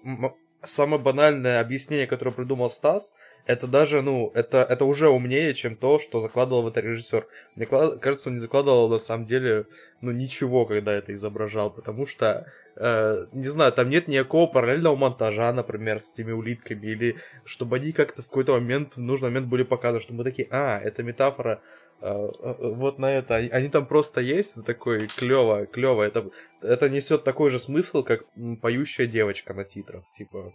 самое 0.63 1.01
банальное 1.01 1.59
объяснение, 1.59 2.07
которое 2.07 2.31
придумал 2.31 2.69
Стас, 2.69 3.15
это 3.45 3.67
даже, 3.67 4.01
ну, 4.01 4.31
это, 4.33 4.59
это 4.59 4.85
уже 4.85 5.09
умнее, 5.09 5.53
чем 5.53 5.75
то, 5.75 5.99
что 5.99 6.21
закладывал 6.21 6.63
в 6.63 6.67
это 6.67 6.79
режиссер. 6.79 7.27
Мне 7.55 7.65
кажется, 7.65 8.29
он 8.29 8.35
не 8.35 8.39
закладывал 8.41 8.87
на 8.87 8.99
самом 8.99 9.25
деле, 9.25 9.65
ну, 10.01 10.11
ничего, 10.11 10.65
когда 10.65 10.93
это 10.93 11.13
изображал, 11.13 11.69
потому 11.69 12.05
что, 12.05 12.47
э, 12.77 13.25
не 13.33 13.49
знаю, 13.49 13.73
там 13.73 13.89
нет 13.89 14.07
никакого 14.07 14.47
параллельного 14.47 14.95
монтажа, 14.95 15.51
например, 15.51 15.99
с 15.99 16.13
этими 16.13 16.31
улитками, 16.31 16.87
или 16.87 17.17
чтобы 17.43 17.75
они 17.75 17.91
как-то 17.91 18.21
в 18.21 18.27
какой-то 18.27 18.53
момент, 18.53 18.95
в 18.95 19.01
нужный 19.01 19.29
момент 19.29 19.47
были 19.47 19.63
показаны, 19.63 19.99
чтобы 19.99 20.19
мы 20.19 20.23
такие, 20.23 20.47
а, 20.49 20.79
это 20.79 21.03
метафора 21.03 21.61
э, 21.99 22.07
э, 22.07 22.55
вот 22.59 22.97
на 22.97 23.11
это. 23.11 23.35
Они 23.35 23.67
там 23.67 23.85
просто 23.87 24.21
есть, 24.21 24.53
это 24.53 24.65
такой 24.65 25.07
клево, 25.07 25.65
клево. 25.65 26.03
Это, 26.03 26.29
это 26.61 26.87
несет 26.87 27.25
такой 27.25 27.49
же 27.49 27.59
смысл, 27.59 28.03
как 28.03 28.23
поющая 28.61 29.05
девочка 29.05 29.53
на 29.53 29.65
титрах. 29.65 30.05
Типа, 30.15 30.53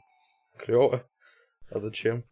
клево. 0.57 1.05
А 1.71 1.79
зачем? 1.79 2.25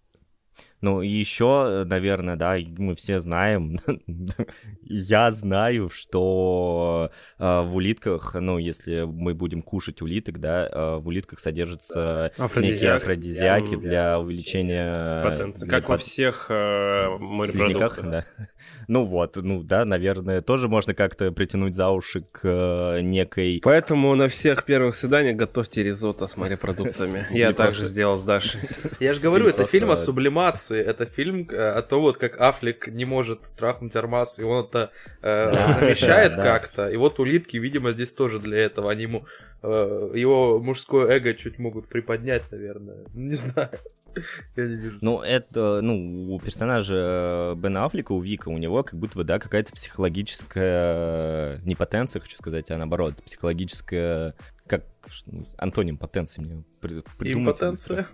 Ну, 0.83 1.01
еще, 1.01 1.85
наверное, 1.87 2.37
да, 2.37 2.57
мы 2.79 2.95
все 2.95 3.19
знаем, 3.19 3.79
я 4.83 5.31
знаю, 5.33 5.89
что 5.89 7.11
э, 7.39 7.61
в 7.63 7.77
улитках, 7.77 8.35
ну, 8.39 8.59
если 8.59 9.03
мы 9.03 9.35
будем 9.35 9.63
кушать 9.63 10.03
улиток, 10.03 10.39
да, 10.39 10.69
э, 10.71 10.97
в 10.99 11.09
улитках 11.09 11.41
содержатся 11.41 12.27
Афродизиак. 12.37 12.63
некие 12.63 12.93
афродизиаки 12.93 13.77
для 13.77 14.21
увеличения... 14.21 15.25
Потенции, 15.25 15.65
для 15.65 15.75
как 15.75 15.89
во 15.89 15.97
всех 15.97 16.47
э, 16.51 17.09
морепродуктах. 17.19 18.01
да. 18.03 18.25
Ну 18.89 19.05
вот, 19.05 19.37
ну 19.37 19.65
да, 19.65 19.85
наверное, 19.85 20.43
тоже 20.43 20.69
можно 20.69 20.95
как-то 20.95 21.33
притянуть 21.33 21.75
за 21.75 21.89
уши 21.89 22.21
к 22.31 22.41
э, 22.45 23.01
некой... 23.01 23.61
Поэтому 23.65 24.15
на 24.15 24.29
всех 24.29 24.65
первых 24.65 24.95
свиданиях 24.95 25.37
готовьте 25.37 25.83
ризотто 25.83 26.29
с 26.29 26.37
морепродуктами. 26.37 27.27
Я 27.37 27.53
также 27.53 27.85
сделал 27.85 28.17
с 28.17 28.23
Дашей. 28.23 28.61
Я 29.01 29.15
же 29.15 29.21
говорю, 29.21 29.49
это 29.49 29.67
фильм 29.67 29.91
о 29.91 29.97
сублимации 29.97 30.46
Армасы. 30.47 30.81
Это 30.81 31.07
фильм 31.07 31.49
э, 31.51 31.57
о 31.57 31.83
том, 31.83 32.03
вот 32.03 32.17
как 32.17 32.41
Аффлек 32.41 32.89
не 32.89 33.05
может 33.05 33.43
трахнуть 33.57 33.97
Армаз, 33.97 34.39
и 34.39 34.45
он 34.45 34.65
это 34.67 34.91
э, 35.23 35.55
замещает 35.81 36.35
как-то. 36.37 36.89
И 36.89 36.97
вот 36.97 37.19
улитки, 37.19 37.57
видимо, 37.57 37.93
здесь 37.93 38.13
тоже 38.13 38.39
для 38.39 38.59
этого. 38.59 38.91
Они 38.91 39.03
ему 39.03 39.27
э, 39.63 40.11
его 40.15 40.59
мужское 40.59 41.09
эго 41.09 41.35
чуть 41.35 41.59
могут 41.59 41.89
приподнять, 41.89 42.51
наверное. 42.51 43.05
Не 43.15 43.35
знаю. 43.35 43.71
Я 44.57 44.67
не 44.67 44.77
вижу. 44.77 44.99
Ну, 45.03 45.21
это, 45.21 45.83
ну, 45.83 46.35
у 46.35 46.41
персонажа 46.41 46.95
э, 46.97 47.55
Бена 47.55 47.85
Аффлека, 47.85 48.13
у 48.13 48.21
Вика, 48.21 48.49
у 48.49 48.57
него 48.57 48.83
как 48.83 48.99
будто 48.99 49.19
бы, 49.19 49.25
да, 49.25 49.39
какая-то 49.39 49.75
психологическая, 49.75 51.59
не 51.67 51.75
потенция, 51.75 52.21
хочу 52.21 52.39
сказать, 52.39 52.71
а 52.71 52.79
наоборот, 52.79 53.23
психологическая, 53.23 54.35
как, 54.67 54.87
ну, 55.27 55.47
антоним 55.59 55.99
потенции 55.99 56.41
мне 56.41 56.65
придумать. 56.81 57.57
Импотенция? 57.57 58.07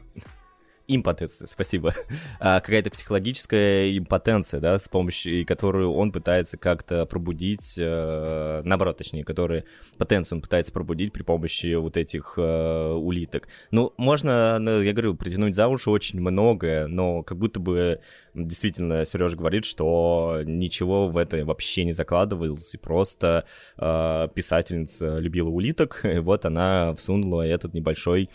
Импотенция, 0.89 1.47
спасибо, 1.47 1.95
а, 2.41 2.61
какая-то 2.61 2.91
психологическая 2.91 3.97
импотенция, 3.97 4.61
да, 4.61 4.79
с 4.79 4.89
помощью 4.89 5.47
которую 5.47 5.93
он 5.93 6.13
пытается 6.13 6.57
как-то 6.57 7.07
пробудить, 7.07 7.75
э, 7.79 8.63
наоборот, 8.65 8.97
точнее, 8.97 9.25
который 9.25 9.65
потенцию 9.99 10.39
он 10.39 10.43
пытается 10.43 10.73
пробудить 10.73 11.13
при 11.13 11.23
помощи 11.23 11.75
вот 11.75 11.97
этих 11.97 12.35
э, 12.37 12.93
улиток. 12.93 13.49
Ну, 13.71 13.93
можно, 13.97 14.59
ну, 14.59 14.81
я 14.83 14.93
говорю, 14.93 15.15
притянуть 15.15 15.55
за 15.55 15.69
уши 15.69 15.91
очень 15.91 16.21
многое, 16.21 16.87
но 16.87 17.23
как 17.23 17.39
будто 17.39 17.61
бы 17.61 18.01
действительно 18.35 19.05
Сережа 19.05 19.37
говорит, 19.37 19.65
что 19.65 20.41
ничего 20.45 21.09
в 21.09 21.17
это 21.17 21.45
вообще 21.45 21.85
не 21.85 21.93
закладывалось, 21.93 22.75
и 22.75 22.79
просто 22.79 23.45
э, 23.77 24.29
писательница 24.35 25.19
любила 25.19 25.49
улиток, 25.49 26.01
и 26.05 26.19
вот 26.19 26.45
она 26.45 26.95
всунула 26.95 27.43
этот 27.43 27.75
небольшой 27.75 28.31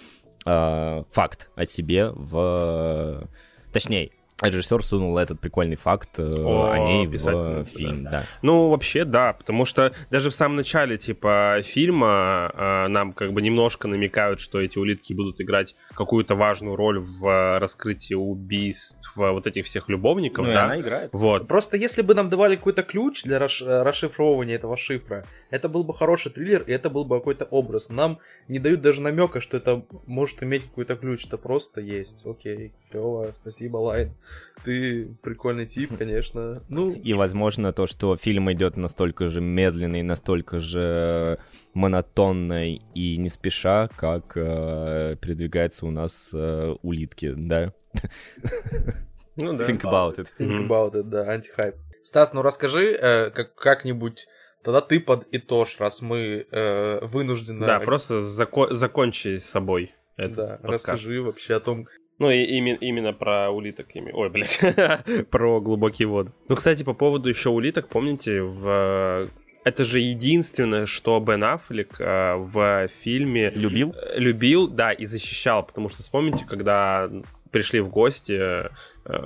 э, 0.47 1.03
факт 1.11 1.49
о 1.55 1.65
себе 1.65 2.09
в... 2.09 3.27
Точнее, 3.73 4.11
режиссер 4.41 4.83
сунул 4.83 5.17
этот 5.17 5.39
прикольный 5.39 5.75
факт 5.75 6.19
э, 6.19 6.29
о, 6.37 6.71
о 6.71 6.77
ней 6.77 7.07
в 7.07 7.65
фильм, 7.65 8.03
да. 8.03 8.11
да. 8.11 8.23
Ну, 8.43 8.69
вообще, 8.69 9.03
да, 9.03 9.33
потому 9.33 9.65
что 9.65 9.93
даже 10.11 10.29
в 10.29 10.35
самом 10.35 10.57
начале, 10.57 10.97
типа, 10.97 11.61
фильма 11.63 12.51
э, 12.53 12.87
нам 12.87 13.13
как 13.13 13.33
бы 13.33 13.41
немножко 13.41 13.87
намекают, 13.87 14.39
что 14.39 14.61
эти 14.61 14.77
улитки 14.77 15.13
будут 15.13 15.41
играть 15.41 15.75
какую-то 15.93 16.35
важную 16.35 16.75
роль 16.75 16.99
в 16.99 17.59
раскрытии 17.59 18.13
убийств 18.13 19.11
вот 19.15 19.47
этих 19.47 19.65
всех 19.65 19.89
любовников, 19.89 20.45
ну, 20.45 20.53
да? 20.53 20.65
она 20.65 20.79
играет. 20.79 21.09
Вот. 21.13 21.47
Просто 21.47 21.77
если 21.77 22.03
бы 22.03 22.13
нам 22.13 22.29
давали 22.29 22.55
какой-то 22.55 22.83
ключ 22.83 23.23
для 23.23 23.39
расш- 23.39 23.65
расшифровывания 23.65 24.55
этого 24.55 24.77
шифра, 24.77 25.25
это 25.49 25.67
был 25.67 25.83
бы 25.83 25.93
хороший 25.93 26.31
триллер, 26.31 26.61
и 26.61 26.71
это 26.71 26.91
был 26.91 27.05
бы 27.05 27.17
какой-то 27.17 27.45
образ. 27.45 27.89
Нам 27.89 28.19
не 28.47 28.59
дают 28.59 28.81
даже 28.81 29.01
намека, 29.01 29.41
что 29.41 29.57
это 29.57 29.83
может 30.05 30.43
иметь 30.43 30.65
какой-то 30.65 30.95
ключ, 30.95 31.25
это 31.25 31.37
просто 31.37 31.81
есть. 31.81 32.23
Окей, 32.25 32.73
клево, 32.91 33.31
спасибо, 33.31 33.77
Лайн. 33.77 34.13
Ты 34.63 35.15
прикольный 35.21 35.65
тип, 35.65 35.97
конечно. 35.97 36.61
Ну, 36.67 36.91
И, 36.91 37.13
возможно, 37.13 37.71
то, 37.71 37.85
что 37.87 38.17
фильм 38.17 38.51
идет 38.51 38.75
настолько 38.75 39.29
же 39.29 39.39
медленный, 39.39 40.01
настолько 40.03 40.59
же 40.59 41.37
монотонно 41.73 42.73
и 42.75 43.17
не 43.17 43.29
спеша, 43.29 43.87
как 43.95 44.33
э, 44.35 45.15
передвигаются 45.21 45.85
у 45.85 45.91
нас 45.91 46.31
э, 46.33 46.75
улитки, 46.81 47.33
да? 47.37 47.73
Ну 49.35 49.53
да. 49.55 49.63
Think 49.65 49.81
about 49.81 50.17
it. 50.17 50.27
think 50.39 50.67
about 50.67 50.93
it, 50.95 51.03
да, 51.03 51.21
антихайп. 51.29 51.75
Стас, 52.03 52.33
ну 52.33 52.41
расскажи 52.41 52.93
э, 52.99 53.29
как- 53.29 53.53
как-нибудь, 53.53 54.25
тогда 54.63 54.81
ты 54.81 54.99
подытожь, 54.99 55.77
раз 55.79 56.01
мы 56.01 56.47
э, 56.51 57.05
вынуждены... 57.05 57.65
Да, 57.65 57.79
просто 57.79 58.21
зако- 58.21 58.73
закончи 58.73 59.37
с 59.37 59.45
собой 59.45 59.93
этот 60.15 60.35
Да, 60.37 60.47
подкаст. 60.47 60.69
расскажи 60.73 61.21
вообще 61.21 61.53
о 61.55 61.59
том, 61.59 61.87
Ну, 62.19 62.31
и 62.31 62.59
име- 62.59 62.77
именно 62.81 63.13
про 63.13 63.49
улиток. 63.51 63.87
ими- 63.95 64.11
Ой, 64.13 64.29
блядь. 64.29 64.59
про 65.29 65.61
глубокие 65.61 66.07
воды. 66.07 66.31
Ну, 66.47 66.55
кстати, 66.55 66.83
по 66.83 66.93
поводу 66.93 67.29
еще 67.29 67.49
улиток, 67.49 67.89
помните, 67.89 68.41
в... 68.41 69.27
Это 69.63 69.83
же 69.83 69.99
единственное, 69.99 70.85
что 70.85 71.19
Бен 71.19 71.43
Аффлек 71.43 71.99
э, 71.99 72.35
в 72.35 72.87
фильме 73.03 73.49
Любил? 73.49 73.93
э, 73.93 74.17
любил, 74.17 74.67
да, 74.69 74.93
и 74.93 75.05
защищал. 75.05 75.63
Потому 75.65 75.89
что 75.89 76.01
вспомните, 76.03 76.45
когда 76.47 77.09
пришли 77.51 77.79
в 77.79 77.89
гости 77.89 78.33
э, 78.39 78.69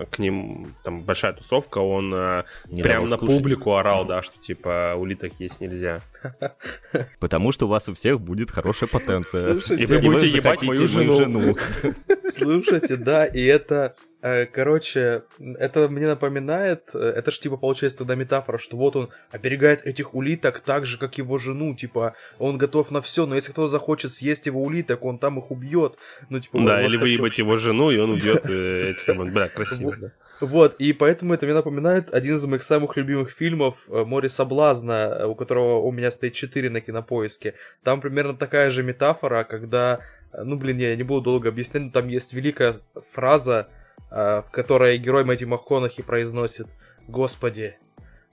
к 0.09 0.19
ним, 0.19 0.75
там 0.83 1.01
большая 1.01 1.33
тусовка, 1.33 1.79
он 1.79 2.13
э, 2.13 2.43
Не 2.67 2.83
прям 2.83 3.05
на 3.05 3.17
скушать. 3.17 3.35
публику 3.35 3.75
орал, 3.75 4.05
да, 4.05 4.21
что 4.21 4.39
типа 4.39 4.95
улиток 4.97 5.33
есть 5.39 5.61
нельзя. 5.61 6.01
Потому 7.19 7.51
что 7.51 7.65
у 7.65 7.69
вас 7.69 7.89
у 7.89 7.93
всех 7.93 8.19
будет 8.19 8.51
хорошая 8.51 8.89
потенция. 8.89 9.53
Слушайте, 9.53 9.83
И 9.83 9.85
вы 9.85 9.95
И 9.95 9.97
вы 9.99 10.13
будете 10.13 10.37
ебать 10.37 10.61
мою 10.61 10.87
мою 10.87 11.13
жену. 11.13 11.57
Слушайте, 12.29 12.95
да, 12.95 13.25
и 13.25 13.43
это, 13.43 13.95
короче, 14.21 15.23
это 15.39 15.89
мне 15.89 16.05
напоминает, 16.05 16.89
э, 16.93 16.99
это 16.99 17.31
ж 17.31 17.39
типа 17.39 17.57
получается 17.57 17.97
тогда 17.99 18.15
метафора, 18.15 18.59
что 18.59 18.77
вот 18.77 18.95
он 18.95 19.09
оберегает 19.31 19.85
этих 19.85 20.13
улиток 20.13 20.59
так 20.59 20.85
же, 20.85 20.99
как 20.99 21.17
его 21.17 21.39
жену, 21.39 21.75
типа 21.75 22.13
он 22.37 22.57
готов 22.57 22.91
на 22.91 23.01
все, 23.01 23.25
но 23.25 23.35
если 23.35 23.51
кто 23.51 23.67
захочет 23.67 24.13
съесть 24.13 24.45
его 24.45 24.61
улиток, 24.61 25.03
он 25.03 25.17
там 25.17 25.39
их 25.39 25.49
убьет, 25.49 25.95
ну 26.29 26.39
типа. 26.39 26.59
Да, 26.59 26.77
вот 26.77 26.85
или 26.85 26.97
такой- 26.97 27.09
выебать 27.09 27.37
его 27.39 27.57
жену, 27.57 27.89
и 27.89 27.97
он 27.97 28.11
уйдет 28.13 28.47
э, 28.47 28.91
этих, 28.91 29.07
вот, 29.15 29.29
бля, 29.29 29.49
красиво, 29.49 29.95
да. 29.97 30.11
Вот, 30.39 30.75
и 30.79 30.91
поэтому 30.93 31.33
это 31.33 31.45
мне 31.45 31.53
напоминает 31.53 32.11
один 32.13 32.33
из 32.35 32.45
моих 32.45 32.63
самых 32.63 32.97
любимых 32.97 33.29
фильмов 33.29 33.85
э, 33.87 34.03
«Море 34.03 34.29
соблазна», 34.29 35.17
э, 35.19 35.25
у 35.25 35.35
которого 35.35 35.77
у 35.77 35.91
меня 35.91 36.09
стоит 36.09 36.33
4 36.33 36.69
на 36.69 36.81
кинопоиске. 36.81 37.53
Там 37.83 38.01
примерно 38.01 38.35
такая 38.35 38.71
же 38.71 38.81
метафора, 38.81 39.43
когда, 39.43 40.01
э, 40.33 40.41
ну, 40.43 40.57
блин, 40.57 40.77
я 40.77 40.95
не 40.95 41.03
буду 41.03 41.21
долго 41.21 41.49
объяснять, 41.49 41.83
но 41.83 41.91
там 41.91 42.07
есть 42.07 42.33
великая 42.33 42.73
фраза, 43.11 43.67
э, 43.69 43.80
в 44.11 44.45
которой 44.51 44.97
герой 44.97 45.23
Мэтью 45.23 45.47
МакКонахи 45.47 46.03
произносит 46.03 46.67
«Господи, 47.07 47.77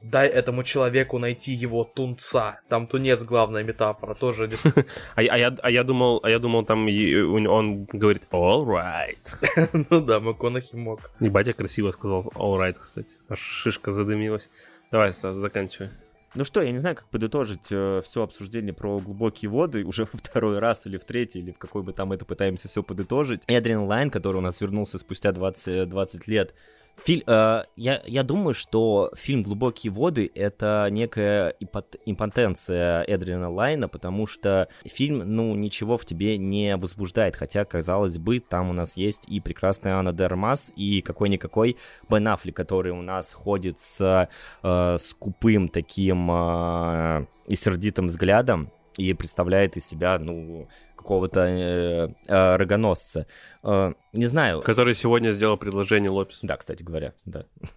дай 0.03 0.29
этому 0.29 0.63
человеку 0.65 1.19
найти 1.19 1.53
его 1.53 1.85
тунца». 1.85 2.61
Там 2.69 2.87
тунец 2.87 3.25
главная 3.25 3.63
метафора, 3.65 4.15
тоже 4.15 4.49
А, 5.15 5.23
я- 5.23 5.33
а 5.33 5.39
я, 5.39 5.57
а 5.63 5.71
я 5.71 5.85
думал, 5.85 6.21
а 6.23 6.31
я 6.31 6.39
думал, 6.39 6.65
там 6.65 6.87
он 6.87 7.85
говорит 7.85 8.27
all 8.33 8.65
right. 8.67 9.87
Ну 9.91 10.01
да, 10.01 10.21
МакКонахи 10.21 10.75
мог. 10.77 11.11
Ебать, 11.21 11.47
я 11.47 11.53
красиво 11.53 11.91
сказал 11.93 12.23
all 12.35 12.59
right, 12.59 12.77
кстати. 12.79 13.19
Аж 13.29 13.39
шишка 13.41 13.91
задымилась. 13.91 14.51
Давай, 14.91 15.13
Стас, 15.13 15.37
заканчивай. 15.37 15.91
Ну 16.35 16.45
что, 16.45 16.63
я 16.63 16.73
не 16.73 16.79
знаю, 16.79 16.97
как 16.97 17.07
подытожить 17.07 17.67
все 17.67 18.23
обсуждение 18.23 18.73
про 18.73 18.99
глубокие 18.99 19.51
воды 19.51 19.85
уже 19.85 20.05
во 20.13 20.19
второй 20.19 20.59
раз 20.59 20.87
или 20.87 20.97
в 20.99 21.05
третий, 21.05 21.41
или 21.41 21.53
в 21.53 21.59
какой 21.59 21.83
бы 21.83 21.93
там 21.93 22.13
это 22.13 22.25
пытаемся 22.25 22.69
все 22.69 22.83
подытожить. 22.83 23.43
Эдриан 23.47 23.85
Лайн, 23.85 24.11
который 24.11 24.39
у 24.39 24.43
нас 24.43 24.61
вернулся 24.61 24.99
спустя 24.99 25.33
20, 25.33 25.89
20 25.89 26.29
лет. 26.29 26.55
Филь, 27.05 27.23
э, 27.27 27.63
я, 27.77 28.03
я 28.05 28.23
думаю, 28.23 28.55
что 28.55 29.11
фильм 29.15 29.43
«Глубокие 29.43 29.93
воды»— 29.93 30.31
это 30.35 30.89
некая 30.91 31.55
ипот- 31.61 31.99
импотенция 32.05 33.03
Эдриана 33.05 33.51
Лайна, 33.51 33.89
потому 33.89 34.27
что 34.27 34.69
фильм, 34.85 35.19
ну, 35.25 35.55
ничего 35.55 35.97
в 35.97 36.05
тебе 36.05 36.37
не 36.37 36.77
возбуждает, 36.77 37.37
хотя, 37.37 37.65
казалось 37.65 38.19
бы, 38.19 38.41
там 38.41 38.71
у 38.71 38.73
нас 38.73 38.97
есть 38.97 39.23
и 39.29 39.41
прекрасная 39.41 39.95
Ана 39.95 40.13
де 40.13 40.28
Армас, 40.28 40.73
и 40.77 41.01
какой-никакой 41.01 41.77
Бен 42.11 42.29
Аффлек, 42.29 42.57
который 42.57 42.93
у 42.93 43.03
нас 43.03 43.33
ходит 43.33 43.81
с 43.81 44.29
э, 44.63 44.97
скупым 44.99 45.69
таким 45.69 46.31
э, 46.31 47.27
и 47.47 47.57
сердитым 47.57 48.07
взглядом 48.07 48.71
и 48.99 49.15
представляет 49.15 49.77
из 49.77 49.87
себя, 49.87 50.19
ну, 50.19 50.69
какого-то 51.09 51.41
э, 51.41 52.09
э, 52.27 52.57
рогоносца. 52.57 53.27
Э, 53.65 53.95
не 54.13 54.27
знаю. 54.27 54.61
Который 54.61 54.95
сегодня 54.95 55.31
сделал 55.33 55.57
предложение 55.57 56.11
Лопесу. 56.11 56.47
Да, 56.47 56.57
кстати 56.59 56.83
говоря, 56.83 57.15
да. 57.25 57.47
Ну, 57.61 57.69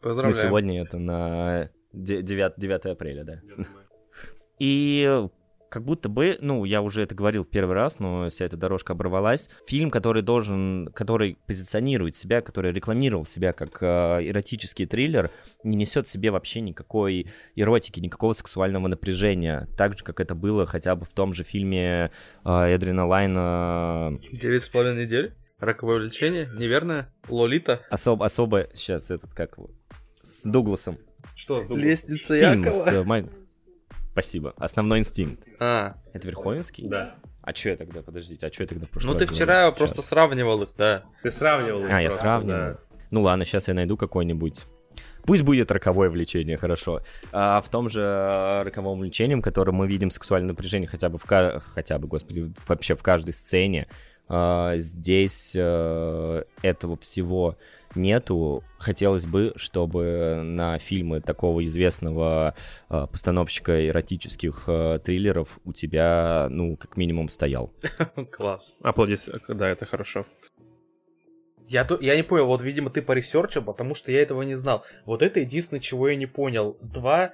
Поздравляю. 0.00 0.46
сегодня 0.46 0.82
это 0.82 0.98
на 0.98 1.68
де- 1.92 2.22
9, 2.22 2.54
9 2.56 2.86
апреля, 2.86 3.24
да. 3.24 3.40
И 4.58 5.26
как 5.68 5.84
будто 5.84 6.08
бы, 6.08 6.38
ну, 6.40 6.64
я 6.64 6.82
уже 6.82 7.02
это 7.02 7.14
говорил 7.14 7.42
в 7.42 7.48
первый 7.48 7.74
раз, 7.74 7.98
но 7.98 8.28
вся 8.30 8.44
эта 8.44 8.56
дорожка 8.56 8.92
оборвалась. 8.92 9.48
Фильм, 9.66 9.90
который 9.90 10.22
должен, 10.22 10.90
который 10.94 11.38
позиционирует 11.46 12.16
себя, 12.16 12.40
который 12.40 12.72
рекламировал 12.72 13.24
себя 13.24 13.52
как 13.52 13.82
э, 13.82 13.86
эротический 14.28 14.86
триллер, 14.86 15.30
не 15.64 15.76
несет 15.76 16.06
в 16.06 16.10
себе 16.10 16.30
вообще 16.30 16.60
никакой 16.60 17.30
эротики, 17.54 18.00
никакого 18.00 18.32
сексуального 18.32 18.88
напряжения. 18.88 19.68
Так 19.76 19.98
же, 19.98 20.04
как 20.04 20.20
это 20.20 20.34
было 20.34 20.66
хотя 20.66 20.94
бы 20.94 21.04
в 21.04 21.10
том 21.10 21.34
же 21.34 21.42
фильме 21.44 22.10
э, 22.44 22.48
Эдрина 22.74 23.06
Лайна 23.06 24.18
Девять 24.32 24.62
с 24.62 24.68
половиной 24.68 25.06
недель? 25.06 25.34
Роковое 25.58 25.98
влечение? 25.98 26.50
Неверное? 26.54 27.12
Лолита? 27.28 27.80
особо, 27.90 28.26
особо, 28.26 28.68
сейчас 28.74 29.10
этот, 29.10 29.32
как 29.34 29.56
его, 29.56 29.70
с 30.22 30.44
Дугласом. 30.44 30.98
Что 31.34 31.60
с 31.60 31.68
Лестница 31.70 32.38
Фильм 32.38 32.64
Якова? 32.64 32.74
с 32.74 32.86
э, 32.88 33.02
Май- 33.04 33.28
Спасибо. 34.16 34.54
Основной 34.56 35.00
инстинкт. 35.00 35.42
А, 35.60 35.96
Это 36.14 36.26
Верховенский? 36.28 36.88
Да. 36.88 37.16
А 37.42 37.54
что 37.54 37.68
я 37.68 37.76
тогда, 37.76 38.00
подождите, 38.02 38.46
а 38.46 38.52
что 38.52 38.62
я 38.62 38.66
тогда 38.66 38.86
в 38.86 38.90
прошлый 38.90 39.12
ну 39.12 39.18
ты 39.18 39.26
вчера 39.26 39.54
говорил? 39.64 39.72
просто 39.76 39.96
Щас. 39.96 40.06
сравнивал 40.06 40.62
их, 40.62 40.70
да. 40.78 41.02
Ты 41.22 41.30
сравнивал. 41.30 41.82
их 41.82 41.92
А, 41.92 42.00
я 42.00 42.08
просто, 42.08 42.22
сравнивал. 42.24 42.58
да. 42.58 42.78
Ну 43.10 43.22
ладно, 43.22 43.44
сейчас 43.44 43.68
я 43.68 43.74
найду 43.74 43.96
какой-нибудь. 43.98 44.64
Пусть 45.24 45.42
будет 45.42 45.70
роковое 45.70 46.08
влечение, 46.08 46.56
хорошо. 46.56 47.02
А 47.30 47.60
в 47.60 47.68
том 47.68 47.90
же 47.90 48.00
э, 48.00 48.62
роковом 48.62 49.00
влечении, 49.00 49.38
которым 49.40 49.74
мы 49.76 49.86
видим 49.86 50.10
сексуальное 50.10 50.48
напряжение 50.50 50.88
хотя 50.88 51.08
бы 51.10 51.18
в 51.18 51.24
ка- 51.24 51.60
хотя 51.74 51.98
бы, 51.98 52.08
господи, 52.08 52.52
вообще 52.66 52.94
в 52.96 53.02
каждой 53.02 53.34
сцене, 53.34 53.86
а, 54.28 54.76
здесь 54.78 55.52
э, 55.54 56.42
этого 56.62 56.96
всего 56.96 57.56
нету. 57.96 58.62
Хотелось 58.78 59.26
бы, 59.26 59.52
чтобы 59.56 60.40
на 60.44 60.78
фильмы 60.78 61.20
такого 61.20 61.64
известного 61.64 62.54
э, 62.88 63.06
постановщика 63.10 63.86
эротических 63.88 64.64
э, 64.66 64.98
триллеров 65.04 65.58
у 65.64 65.72
тебя, 65.72 66.48
ну, 66.50 66.76
как 66.76 66.96
минимум, 66.96 67.28
стоял. 67.28 67.72
Класс. 68.32 68.78
Аплодис, 68.82 69.30
да, 69.48 69.68
это 69.68 69.86
хорошо. 69.86 70.24
Я, 71.68 71.84
то- 71.84 71.98
я 72.00 72.14
не 72.16 72.22
понял, 72.22 72.46
вот, 72.46 72.62
видимо, 72.62 72.90
ты 72.90 73.02
поресерчил, 73.02 73.62
потому 73.62 73.94
что 73.94 74.12
я 74.12 74.22
этого 74.22 74.42
не 74.42 74.54
знал. 74.54 74.84
Вот 75.04 75.22
это 75.22 75.40
единственное, 75.40 75.80
чего 75.80 76.08
я 76.08 76.14
не 76.16 76.26
понял. 76.26 76.76
Два 76.80 77.32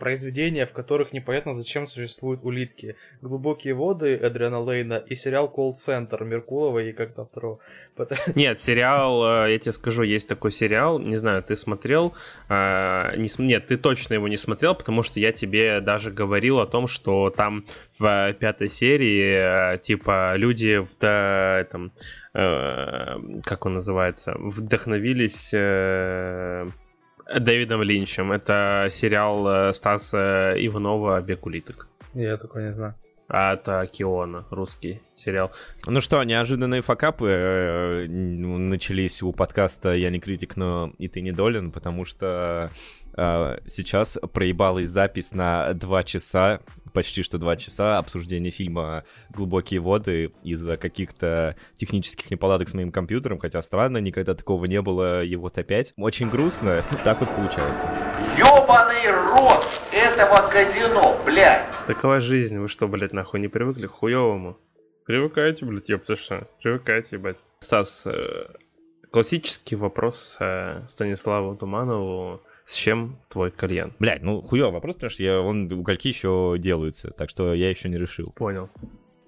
произведения, 0.00 0.66
в 0.66 0.72
которых 0.72 1.12
непонятно, 1.12 1.52
зачем 1.52 1.88
существуют 1.88 2.40
улитки. 2.44 2.96
«Глубокие 3.22 3.74
воды» 3.74 4.16
Эдриана 4.16 4.60
Лейна 4.60 4.94
и 4.94 5.14
сериал 5.16 5.48
«Колл-центр» 5.48 6.24
Меркулова 6.24 6.80
и 6.80 6.92
как 6.92 7.14
там 7.14 7.26
второго. 7.26 7.58
Нет, 8.34 8.60
сериал, 8.60 9.44
э, 9.44 9.52
я 9.52 9.58
тебе 9.58 9.72
скажу, 9.72 10.02
есть 10.02 10.28
такой 10.28 10.52
сериал, 10.52 10.98
не 10.98 11.16
знаю, 11.16 11.42
ты 11.42 11.56
смотрел? 11.56 12.14
э, 12.48 13.16
не 13.16 13.28
Нет, 13.38 13.66
ты 13.66 13.76
точно 13.76 14.14
его 14.14 14.28
не 14.28 14.36
смотрел, 14.36 14.74
потому 14.74 15.02
что 15.02 15.20
я 15.20 15.32
тебе 15.32 15.80
даже 15.80 16.10
говорил 16.10 16.60
о 16.60 16.66
том, 16.66 16.86
что 16.86 17.30
там 17.30 17.64
в 17.98 18.04
э, 18.04 18.34
пятой 18.34 18.68
серии, 18.68 19.74
э, 19.74 19.78
типа, 19.78 20.34
люди 20.36 20.78
в 20.78 20.96
этом, 21.04 21.92
э, 22.34 23.40
как 23.44 23.66
он 23.66 23.74
называется, 23.74 24.34
вдохновились 24.38 25.50
э, 25.52 26.68
Дэвидом 27.34 27.82
Линчем. 27.82 28.32
Это 28.32 28.88
сериал 28.90 29.48
э, 29.48 29.72
Стаса 29.72 30.54
Иванова 30.56 31.20
«Бег 31.20 31.46
улиток». 31.46 31.88
Я 32.14 32.36
такой 32.36 32.64
не 32.64 32.72
знаю. 32.72 32.94
А 33.28 33.54
это 33.54 33.84
Киона, 33.92 34.46
русский 34.50 35.02
сериал. 35.16 35.50
Ну 35.86 36.00
что, 36.00 36.22
неожиданные 36.22 36.80
факапы 36.80 37.26
э, 37.28 38.06
начались 38.06 39.22
у 39.22 39.32
подкаста 39.32 39.94
«Я 39.94 40.10
не 40.10 40.20
критик, 40.20 40.56
но 40.56 40.92
и 40.98 41.08
ты 41.08 41.20
недолен», 41.20 41.72
потому 41.72 42.04
что 42.04 42.70
сейчас 43.16 44.18
проебалась 44.32 44.88
запись 44.88 45.32
на 45.32 45.72
два 45.74 46.02
часа, 46.02 46.60
почти 46.92 47.22
что 47.22 47.38
два 47.38 47.56
часа 47.56 47.98
обсуждения 47.98 48.50
фильма 48.50 49.04
«Глубокие 49.30 49.80
воды» 49.80 50.32
из-за 50.42 50.76
каких-то 50.76 51.56
технических 51.74 52.30
неполадок 52.30 52.68
с 52.68 52.74
моим 52.74 52.92
компьютером, 52.92 53.38
хотя 53.38 53.62
странно, 53.62 53.98
никогда 53.98 54.34
такого 54.34 54.66
не 54.66 54.80
было, 54.80 55.22
и 55.22 55.34
вот 55.36 55.58
опять. 55.58 55.92
Очень 55.96 56.30
грустно, 56.30 56.84
так 57.04 57.20
вот 57.20 57.30
получается. 57.34 57.90
Ёбаный 58.38 59.10
рот 59.10 59.66
этого 59.92 60.48
казино, 60.50 61.20
блядь! 61.24 61.66
Такова 61.86 62.20
жизнь. 62.20 62.58
Вы 62.58 62.68
что, 62.68 62.88
блядь, 62.88 63.12
нахуй 63.12 63.40
не 63.40 63.48
привыкли 63.48 63.86
к 63.86 63.92
хуёвому? 63.92 64.58
Привыкайте, 65.04 65.64
блядь, 65.64 65.88
ёпта 65.88 66.16
что. 66.16 66.48
Привыкайте, 66.62 67.16
ебать. 67.16 67.36
Стас, 67.60 68.06
э, 68.06 68.48
классический 69.10 69.76
вопрос 69.76 70.36
э, 70.40 70.82
Станиславу 70.88 71.56
Туманову. 71.56 72.42
С 72.66 72.74
чем 72.74 73.18
твой 73.28 73.50
кальян? 73.52 73.94
Блядь, 74.00 74.22
ну 74.22 74.40
хуёвый 74.42 74.72
вопрос, 74.74 74.96
потому 74.96 75.10
что 75.10 75.22
я, 75.22 75.40
он, 75.40 75.72
угольки 75.72 76.08
еще 76.08 76.56
делаются, 76.58 77.10
так 77.10 77.30
что 77.30 77.54
я 77.54 77.70
еще 77.70 77.88
не 77.88 77.96
решил. 77.96 78.32
Понял. 78.32 78.68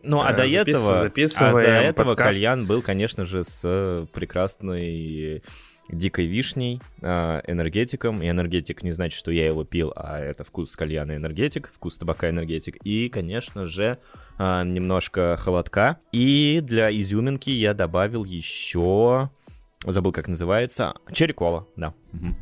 Ну, 0.05 0.22
а 0.22 0.32
Э, 0.32 0.36
до 0.36 0.43
запис- 0.45 0.68
этого, 0.68 1.01
а 1.01 1.53
до 1.53 1.61
этого 1.61 2.07
подкаст. 2.09 2.30
кальян 2.30 2.66
был, 2.66 2.82
конечно 2.82 3.24
же, 3.24 3.45
с 3.45 3.61
э, 3.64 4.07
прекрасной 4.12 5.43
дикой 5.89 6.26
вишней, 6.26 6.80
э, 7.01 7.41
энергетиком. 7.47 8.22
И 8.22 8.28
энергетик 8.28 8.82
не 8.82 8.93
значит, 8.93 9.18
что 9.18 9.30
я 9.30 9.47
его 9.47 9.64
пил, 9.64 9.93
а 9.97 10.18
это 10.20 10.45
вкус 10.45 10.74
кальяна 10.76 11.16
энергетик, 11.16 11.70
вкус 11.74 11.97
табака 11.97 12.28
энергетик. 12.30 12.76
И, 12.84 13.09
конечно 13.09 13.66
же, 13.66 13.99
немножко 14.39 15.36
холодка. 15.39 15.99
И 16.12 16.61
для 16.62 16.91
изюминки 16.97 17.51
я 17.51 17.72
добавил 17.74 18.24
еще... 18.24 19.30
Забыл, 19.84 20.12
как 20.12 20.28
называется. 20.28 20.95
Черри 21.12 21.32
кола, 21.32 21.66
да. 21.76 21.95
Мгм. 22.12 22.36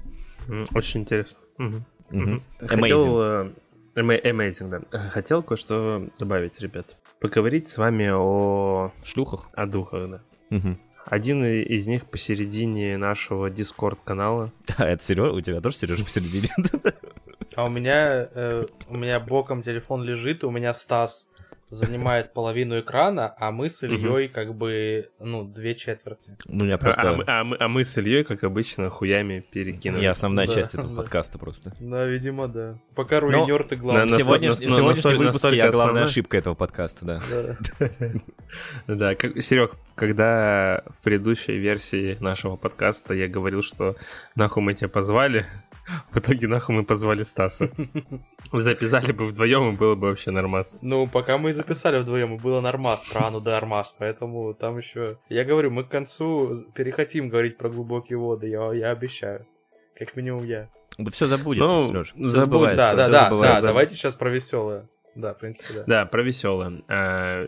Очень 0.74 1.00
интересно. 1.02 1.38
Мгм. 1.58 1.84
Мгм. 2.10 2.42
Хотел... 2.60 3.20
э, 3.20 3.50
ama- 3.96 4.22
Amazing, 4.22 4.68
да. 4.90 5.08
Хотел 5.10 5.42
кое-что 5.42 6.08
добавить, 6.18 6.60
ребят. 6.60 6.96
Поговорить 7.20 7.68
с 7.68 7.78
вами 7.78 8.08
о, 8.12 8.92
Шлюхах. 9.04 9.48
о 9.54 9.66
духах, 9.66 10.10
да. 10.10 10.20
Мгм. 10.50 10.78
Один 11.06 11.44
из 11.44 11.86
них 11.86 12.04
посередине 12.06 12.96
нашего 12.96 13.48
Дискорд-канала. 13.50 14.52
А 14.76 14.86
это 14.86 15.02
Сережа? 15.02 15.32
У 15.32 15.40
тебя 15.40 15.60
тоже 15.60 15.76
Сережа 15.76 16.04
посередине? 16.04 16.50
А 17.54 17.64
у 17.64 17.68
меня, 17.70 18.28
э, 18.34 18.66
у 18.88 18.96
меня 18.98 19.18
боком 19.18 19.62
телефон 19.62 20.02
лежит, 20.02 20.44
у 20.44 20.50
меня 20.50 20.74
Стас 20.74 21.28
занимает 21.68 22.32
половину 22.32 22.78
экрана, 22.80 23.34
а 23.38 23.50
мы 23.50 23.68
с 23.70 23.82
Ильей 23.82 24.28
как 24.28 24.54
бы, 24.54 25.08
ну, 25.18 25.44
две 25.44 25.74
четверти. 25.74 26.36
Ну, 26.46 26.64
я 26.66 26.76
А, 26.76 26.78
просто... 26.78 27.12
мы, 27.12 27.24
а 27.26 27.44
мы- 27.44 27.56
а 27.58 27.68
мы 27.68 27.84
с 27.84 27.98
Ильей, 27.98 28.22
как 28.24 28.44
обычно, 28.44 28.88
хуями 28.88 29.40
перекинули. 29.50 30.02
Я 30.02 30.12
основная 30.12 30.46
Да, 30.46 30.52
часть 30.54 30.74
этого 30.74 30.88
да. 30.90 30.96
подкаста 31.02 31.38
просто. 31.38 31.72
Да, 31.80 32.06
видимо, 32.06 32.46
да. 32.48 32.74
Пока 32.94 33.20
руинер 33.20 33.64
ты 33.64 33.76
на- 33.76 33.82
главный. 33.82 34.10
на- 34.12 34.16
Сегодня, 34.18 34.48
насто- 34.50 34.66
в 34.66 34.70
на- 34.70 34.76
сегодняшнем 34.76 34.86
настолько- 35.12 35.18
выпуске 35.24 35.56
я 35.56 35.70
главная 35.70 36.04
ошибка 36.04 36.36
этого 36.38 36.54
подкаста, 36.54 37.04
да. 37.04 37.20
Да. 38.86 39.14
Серег, 39.40 39.72
когда 39.94 40.82
в 40.98 41.02
предыдущей 41.02 41.58
версии 41.58 42.16
нашего 42.20 42.56
подкаста 42.56 43.14
я 43.14 43.28
говорил, 43.28 43.62
что 43.62 43.96
нахуй 44.34 44.62
мы 44.62 44.74
тебя 44.74 44.88
позвали, 44.88 45.46
в 46.10 46.18
итоге 46.18 46.48
нахуй 46.48 46.74
мы 46.74 46.84
позвали 46.84 47.22
Стаса. 47.22 47.70
Записали 48.52 49.12
бы 49.12 49.26
вдвоем, 49.26 49.70
и 49.70 49.76
было 49.76 49.94
бы 49.94 50.08
вообще 50.08 50.30
нормас. 50.30 50.78
Ну, 50.82 51.06
пока 51.06 51.38
мы 51.38 51.50
и 51.50 51.52
записали 51.52 51.98
вдвоем, 51.98 52.34
и 52.34 52.38
было 52.38 52.60
нормас, 52.60 53.04
про 53.04 53.26
Ану 53.26 53.40
да 53.40 53.56
Армаз, 53.56 53.94
поэтому 53.98 54.54
там 54.54 54.78
еще... 54.78 55.18
Я 55.28 55.44
говорю, 55.44 55.70
мы 55.70 55.84
к 55.84 55.88
концу 55.88 56.54
перехотим 56.74 57.28
говорить 57.28 57.56
про 57.56 57.68
глубокие 57.68 58.18
воды, 58.18 58.48
я, 58.48 58.72
я 58.72 58.90
обещаю. 58.90 59.46
Как 59.98 60.16
минимум 60.16 60.44
я. 60.44 60.68
Да 60.98 61.10
все 61.10 61.26
забудется, 61.26 61.68
Ну, 61.68 61.88
Сереж. 61.88 62.14
Забудется. 62.16 62.76
Да, 62.76 62.94
да, 62.94 63.08
да, 63.08 63.30
да, 63.30 63.60
давайте 63.60 63.94
сейчас 63.94 64.14
про 64.14 64.30
веселое. 64.30 64.88
Да, 65.16 65.34
в 65.34 65.38
принципе, 65.38 65.74
да. 65.74 65.84
Да, 65.86 66.06
про 66.06 66.22
веселое. 66.22 66.82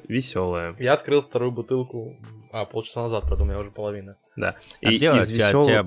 веселое. 0.09 0.75
Я 0.79 0.95
открыл 0.95 1.21
вторую 1.23 1.53
бутылку, 1.53 2.17
а, 2.51 2.65
полчаса 2.65 3.03
назад, 3.03 3.31
у 3.31 3.45
меня 3.45 3.59
уже 3.59 3.71
половина. 3.71 4.17
Да. 4.37 4.57
А 4.83 4.91
И 4.91 4.97
где, 4.97 5.09
из 5.09 5.29
тебя, 5.29 5.51
весёлого- 5.51 5.67
тебя, 5.67 5.83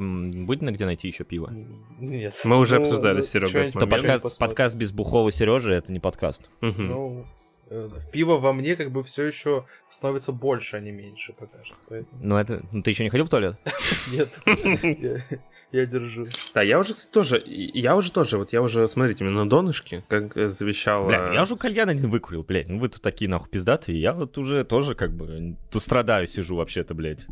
будет 0.45 0.61
на 0.61 0.71
где 0.71 0.85
найти 0.85 1.07
еще 1.07 1.23
пиво? 1.23 1.51
Нет. 1.99 2.35
Мы 2.43 2.57
уже 2.59 2.75
Ну, 2.75 2.81
обсуждали 2.81 3.15
ну, 3.17 3.21
с 3.21 3.29
Серёгой 3.29 3.51
чё-нибудь 3.51 3.75
этот 3.75 3.89
момент. 3.89 4.07
подкаст, 4.21 4.39
подкаст 4.39 4.75
без 4.75 4.91
бухого 4.91 5.31
Сережи 5.31 5.73
это 5.73 5.91
не 5.91 5.99
подкаст. 5.99 6.49
Мгм. 6.61 6.87
Ну, 6.87 7.25
э, 7.69 7.89
пиво 8.11 8.37
во 8.37 8.51
мне 8.53 8.75
как 8.75 8.91
бы 8.91 9.01
все 9.03 9.23
еще 9.23 9.65
становится 9.89 10.33
больше, 10.33 10.77
а 10.77 10.79
не 10.81 10.91
меньше 10.91 11.33
пока 11.33 11.63
что. 11.63 11.75
Поэтому... 11.89 12.21
Ну 12.23 12.37
это. 12.37 12.61
Ну 12.71 12.83
ты 12.83 12.91
еще 12.91 13.03
не 13.05 13.09
ходил 13.09 13.25
в 13.25 13.29
туалет? 13.29 13.55
Нет, 14.11 14.29
я, 15.71 15.85
держу. 15.85 16.27
Да, 16.53 16.61
я 16.61 16.79
уже, 16.79 16.93
кстати, 16.93 17.11
тоже, 17.11 17.43
я 17.45 17.95
уже 17.95 18.11
тоже, 18.11 18.37
вот 18.37 18.53
я 18.53 18.61
уже, 18.61 18.87
смотрите, 18.87 19.23
на 19.23 19.47
донышке, 19.49 20.03
как 20.07 20.35
э, 20.37 20.47
завещал... 20.47 21.05
Бля, 21.07 21.31
я 21.33 21.41
уже 21.43 21.55
кальян 21.55 21.89
один 21.89 22.09
выкурил, 22.09 22.43
блядь. 22.43 22.67
Ну 22.67 22.79
вы 22.79 22.89
тут 22.89 23.01
такие 23.01 23.29
нахуй 23.29 23.49
пиздатые. 23.49 23.99
Я 24.01 24.13
вот 24.13 24.37
уже 24.37 24.63
тоже 24.63 24.95
как 24.95 25.13
бы 25.13 25.55
тут 25.71 25.81
страдаю, 25.81 26.27
сижу 26.27 26.55
вообще-то, 26.55 26.93
блядь. 26.93 27.25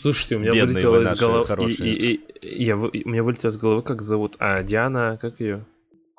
Слушайте, 0.00 0.36
у 0.36 0.38
меня 0.40 0.52
Бедные 0.52 0.88
вылетело 0.88 0.98
вы 0.98 1.04
из 1.04 1.18
головы... 1.48 1.70
И, 1.70 1.74
и- 1.92 2.14
и- 2.14 2.64
я, 2.64 2.76
у 2.76 2.90
меня 2.92 3.22
вылетело 3.22 3.50
из 3.50 3.56
головы, 3.56 3.82
как 3.82 4.02
зовут... 4.02 4.36
А, 4.38 4.62
Диана, 4.62 5.18
как 5.20 5.40
ее? 5.40 5.66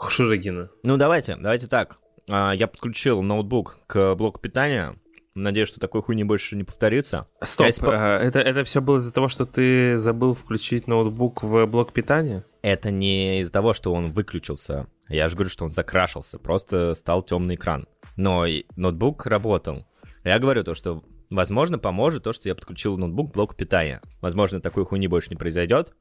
Шурыгина. 0.08 0.70
Ну 0.84 0.98
давайте, 0.98 1.36
давайте 1.36 1.68
так. 1.68 1.98
А, 2.30 2.54
Я 2.54 2.68
подключил 2.68 3.22
ноутбук 3.22 3.80
к 3.88 4.16
блоку 4.16 4.40
питания. 4.40 4.96
Надеюсь, 5.36 5.68
что 5.68 5.82
такой 5.82 6.02
хуйни 6.02 6.24
больше 6.24 6.56
не 6.56 6.64
повторится. 6.64 7.28
Стоп, 7.42 7.68
испо- 7.68 7.92
а, 7.92 8.20
это, 8.20 8.40
это 8.40 8.64
все 8.64 8.80
было 8.82 9.00
из-за 9.00 9.12
того, 9.12 9.28
что 9.28 9.46
ты 9.46 9.98
забыл 9.98 10.34
включить 10.34 10.88
ноутбук 10.88 11.44
в 11.44 11.66
блок 11.66 11.92
питания? 11.92 12.46
Это 12.62 12.90
не 12.90 13.42
из-за 13.42 13.52
того, 13.52 13.74
что 13.74 13.94
он 13.94 14.12
выключился. 14.12 14.88
Я 15.10 15.28
же 15.28 15.36
говорю, 15.36 15.50
что 15.50 15.66
он 15.66 15.72
закрашился, 15.72 16.40
просто 16.40 16.96
стал 16.96 17.22
темный 17.22 17.56
экран. 17.56 17.86
Но 18.16 18.46
ноутбук 18.78 19.26
работал. 19.26 19.86
Я 20.24 20.40
говорю 20.40 20.64
то, 20.64 20.74
что 20.74 21.04
возможно 21.30 21.78
поможет 21.78 22.24
то, 22.24 22.32
что 22.32 22.48
я 22.48 22.56
подключил 22.56 22.98
ноутбук 22.98 23.32
к 23.32 23.34
блоку 23.34 23.56
питания. 23.56 24.02
Возможно, 24.22 24.62
такой 24.62 24.86
хуйни 24.86 25.10
больше 25.10 25.32
не 25.32 25.36
произойдет. 25.36 25.94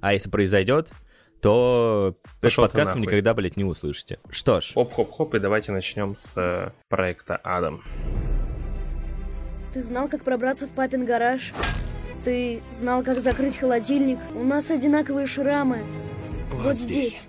А 0.00 0.14
если 0.14 0.30
произойдет, 0.30 0.90
то 1.40 2.16
этот 2.24 2.40
Пошёл 2.40 2.64
ты 2.66 2.72
подкаст 2.72 2.94
вы 2.96 3.02
никогда, 3.02 3.34
блядь, 3.34 3.56
не 3.56 3.64
услышите. 3.64 4.18
Что 4.30 4.60
ж, 4.60 4.72
Хоп-хоп-хоп, 4.74 5.36
и 5.36 5.38
давайте 5.38 5.70
начнем 5.70 6.16
с 6.16 6.36
э, 6.36 6.72
проекта 6.88 7.36
Адам. 7.36 7.82
Ты 9.72 9.82
знал, 9.82 10.08
как 10.08 10.24
пробраться 10.24 10.66
в 10.66 10.70
папин 10.70 11.04
гараж? 11.04 11.52
Ты 12.24 12.62
знал, 12.70 13.02
как 13.04 13.20
закрыть 13.20 13.56
холодильник? 13.56 14.18
У 14.34 14.42
нас 14.42 14.70
одинаковые 14.70 15.26
шрамы. 15.26 15.84
Вот, 16.50 16.76
здесь. 16.76 17.28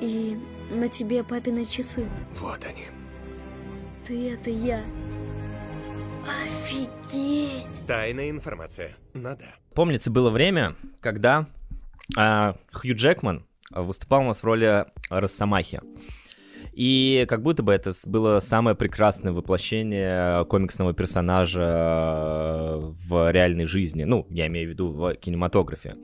И 0.00 0.38
на 0.70 0.88
тебе 0.88 1.22
папины 1.22 1.64
часы. 1.64 2.08
Вот 2.40 2.64
они. 2.64 2.86
Ты 4.06 4.30
это 4.30 4.50
я. 4.50 4.82
Офигеть! 6.26 7.86
Тайная 7.86 8.30
информация. 8.30 8.96
Надо. 9.12 9.44
помнится, 9.74 10.10
было 10.10 10.30
время, 10.30 10.74
когда 11.00 11.46
а, 12.16 12.56
Хью 12.72 12.96
Джекман 12.96 13.44
выступал 13.70 14.22
у 14.22 14.28
нас 14.28 14.40
в 14.40 14.44
роли 14.44 14.86
Росомахи. 15.10 15.80
И 16.72 17.26
как 17.28 17.42
будто 17.42 17.62
бы 17.62 17.72
это 17.72 17.92
было 18.06 18.40
самое 18.40 18.74
прекрасное 18.74 19.32
воплощение 19.32 20.44
комиксного 20.46 20.94
персонажа 20.94 21.60
э, 21.60 22.92
в 23.08 23.30
реальной 23.30 23.66
жизни. 23.66 24.04
Ну, 24.04 24.26
я 24.30 24.46
имею 24.46 24.68
в 24.68 24.70
виду 24.70 24.90
в 24.90 25.14
кинематографе. 25.14 25.96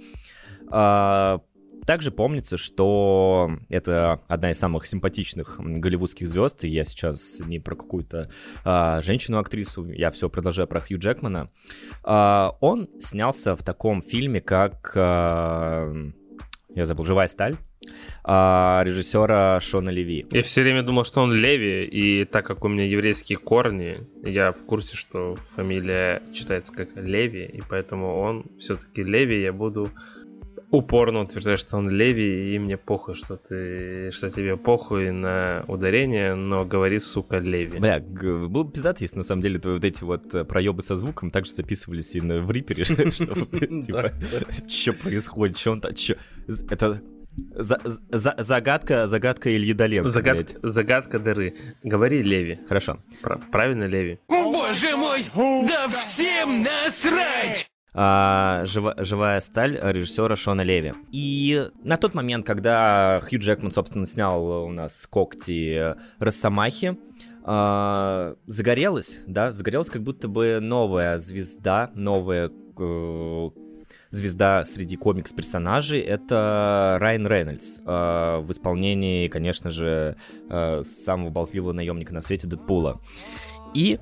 А, 0.71 1.41
Также 1.87 2.11
помнится, 2.11 2.59
что 2.59 3.51
это 3.71 4.21
одна 4.29 4.51
из 4.51 4.59
самых 4.59 4.87
симпатичных 4.87 5.59
голливудских 5.59 6.29
звезд, 6.29 6.65
и 6.65 6.69
я 6.69 6.85
сейчас 6.85 7.41
не 7.41 7.61
про 7.61 7.75
какую-то 7.75 8.31
а, 8.63 9.01
женщину-актрису, 9.01 9.87
я 9.93 10.11
все 10.11 10.29
продолжаю 10.29 10.69
про 10.69 10.81
Хью 10.81 10.99
Джекмана. 10.99 11.51
А, 12.05 12.57
он 12.61 12.89
снялся 13.01 13.57
в 13.57 13.63
таком 13.63 14.03
фильме, 14.03 14.43
как... 14.43 14.93
а, 14.97 16.11
я 16.79 16.87
забыл, 16.87 17.05
«Живая 17.05 17.27
сталь», 17.27 17.57
а, 18.25 18.83
режиссера 18.85 19.61
Шона 19.61 19.91
Леви. 19.91 20.27
Я 20.31 20.43
все 20.43 20.63
время 20.63 20.83
думал, 20.83 21.05
что 21.05 21.21
он 21.21 21.33
Леви, 21.33 21.85
и 21.85 22.25
так 22.25 22.47
как 22.47 22.65
у 22.65 22.69
меня 22.69 22.85
еврейские 22.85 23.39
корни, 23.39 24.07
я 24.25 24.53
в 24.53 24.65
курсе, 24.65 24.97
что 24.97 25.37
фамилия 25.55 26.23
читается 26.33 26.73
как 26.73 26.97
Леви, 26.97 27.45
и 27.45 27.63
поэтому 27.69 28.19
он 28.19 28.47
все-таки 28.59 29.03
Леви, 29.03 29.41
я 29.41 29.53
буду 29.53 29.91
упорно 30.71 31.21
утверждать, 31.23 31.59
что 31.61 31.77
он 31.77 31.89
Леви, 31.91 32.55
и 32.55 32.59
мне 32.59 32.77
похуй, 32.77 33.15
что 33.15 33.37
ты, 33.37 34.11
что 34.13 34.31
тебе 34.31 34.57
похуй 34.57 35.11
на 35.11 35.65
ударение, 35.69 36.35
но 36.35 36.65
говори, 36.65 36.99
сука, 36.99 37.39
Леви. 37.39 37.79
Бля, 37.79 38.01
был 38.01 38.65
бы 38.65 38.73
пиздат, 38.73 39.01
если 39.01 39.19
на 39.19 39.25
самом 39.25 39.43
деле 39.43 39.59
твои 39.59 39.75
вот 39.75 39.85
эти 39.85 40.05
вот 40.05 40.35
э, 40.35 40.45
проебы 40.45 40.83
со 40.83 40.97
звуком 40.97 41.31
также 41.31 41.53
записывались 41.53 42.15
и 42.17 42.21
на- 42.21 42.41
в 42.41 42.51
рипере, 42.51 42.85
чтобы, 43.11 43.83
типа, 43.83 44.11
что 44.69 44.93
происходит, 44.93 45.59
что 45.59 45.73
он 45.73 45.81
там? 45.81 45.93
З- 45.97 46.67
Это 46.71 47.01
за- 47.55 47.81
за- 48.11 48.35
загадка, 48.39 49.07
загадка 49.07 49.55
Ильи 49.55 49.73
Доленко, 49.73 50.09
Загад- 50.11 50.59
загадка 50.63 51.19
дыры. 51.19 51.55
Говори 51.83 52.23
Леви. 52.23 52.59
Хорошо. 52.69 52.99
Пра- 53.23 53.41
правильно 53.51 53.85
Леви. 53.85 54.19
Боже 54.29 54.97
мой! 54.97 55.25
Да 55.69 55.87
всем 55.89 56.63
насрать! 56.63 57.69
А, 57.95 58.65
«Жива- 58.65 59.03
«Живая 59.03 59.41
сталь» 59.41 59.79
режиссера 59.81 60.37
Шона 60.37 60.61
Леви. 60.63 60.93
И 61.11 61.69
на 61.83 61.97
тот 61.97 62.15
момент, 62.15 62.47
когда 62.47 63.21
Хью 63.23 63.41
Джекман, 63.41 63.73
собственно, 63.73 64.07
снял 64.07 64.65
у 64.65 64.71
нас 64.71 65.07
когти 65.11 65.95
Росомахи, 66.19 66.99
а, 67.45 68.35
загорелась, 68.47 69.25
да, 69.27 69.53
загорелась 69.53 69.89
как 69.89 70.03
будто 70.03 70.29
бы 70.29 70.59
новая 70.61 71.17
звезда, 71.19 71.91
новая 71.95 72.51
э, 72.79 73.51
звезда 74.11 74.65
среди 74.67 74.97
комикс-персонажей, 74.97 76.01
это 76.01 76.99
Райан 77.01 77.27
Рейнольдс 77.27 77.81
э, 77.81 78.39
в 78.41 78.51
исполнении, 78.51 79.29
конечно 79.29 79.71
же, 79.71 80.17
э, 80.51 80.83
самого 80.85 81.31
болтливого 81.31 81.73
наемника 81.73 82.13
на 82.13 82.21
свете 82.21 82.47
Дэдпула. 82.47 83.01
И 83.75 83.99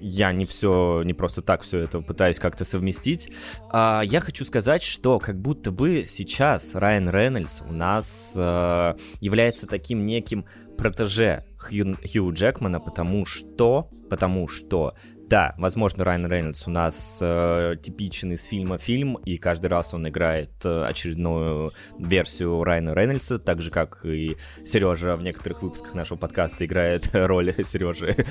я 0.00 0.32
не 0.32 0.46
все, 0.46 1.02
не 1.04 1.14
просто 1.14 1.42
так 1.42 1.62
все 1.62 1.78
это 1.80 2.00
пытаюсь 2.00 2.38
как-то 2.38 2.64
совместить. 2.64 3.30
А, 3.70 4.02
я 4.02 4.20
хочу 4.20 4.44
сказать, 4.44 4.82
что 4.82 5.18
как 5.18 5.40
будто 5.40 5.70
бы 5.70 6.04
сейчас 6.04 6.74
Райан 6.74 7.10
Рейнольдс 7.10 7.60
у 7.62 7.72
нас 7.72 8.32
э, 8.36 8.94
является 9.20 9.66
таким 9.66 10.06
неким 10.06 10.44
протеже 10.76 11.44
Хью, 11.58 11.96
Хью 12.10 12.32
Джекмана, 12.32 12.80
потому 12.80 13.26
что, 13.26 13.90
потому 14.08 14.48
что 14.48 14.94
да, 15.30 15.54
возможно, 15.58 16.04
Райан 16.04 16.26
Рейнольдс 16.26 16.66
у 16.66 16.70
нас 16.70 17.18
э, 17.20 17.76
типичный 17.80 18.34
из 18.34 18.42
фильма 18.42 18.78
фильм, 18.78 19.14
и 19.24 19.36
каждый 19.36 19.66
раз 19.66 19.94
он 19.94 20.08
играет 20.08 20.50
э, 20.64 20.84
очередную 20.84 21.72
версию 22.00 22.64
Райана 22.64 22.94
Рейнольдса, 22.94 23.38
так 23.38 23.62
же, 23.62 23.70
как 23.70 24.04
и 24.04 24.36
Сережа 24.66 25.14
в 25.14 25.22
некоторых 25.22 25.62
выпусках 25.62 25.94
нашего 25.94 26.18
подкаста 26.18 26.66
играет 26.66 27.10
роль 27.12 27.54
Сережи. 27.62 28.26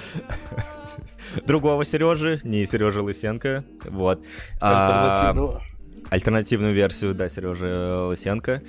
Другого 1.48 1.86
Сережи, 1.86 2.42
не 2.44 2.66
Сережи 2.66 3.02
Лысенко. 3.02 3.64
Вот. 3.86 4.26
А, 4.60 5.34
альтернативную 6.10 6.74
версию, 6.74 7.16
да, 7.16 7.30
Сережи 7.30 8.08
Лысенко. 8.10 8.62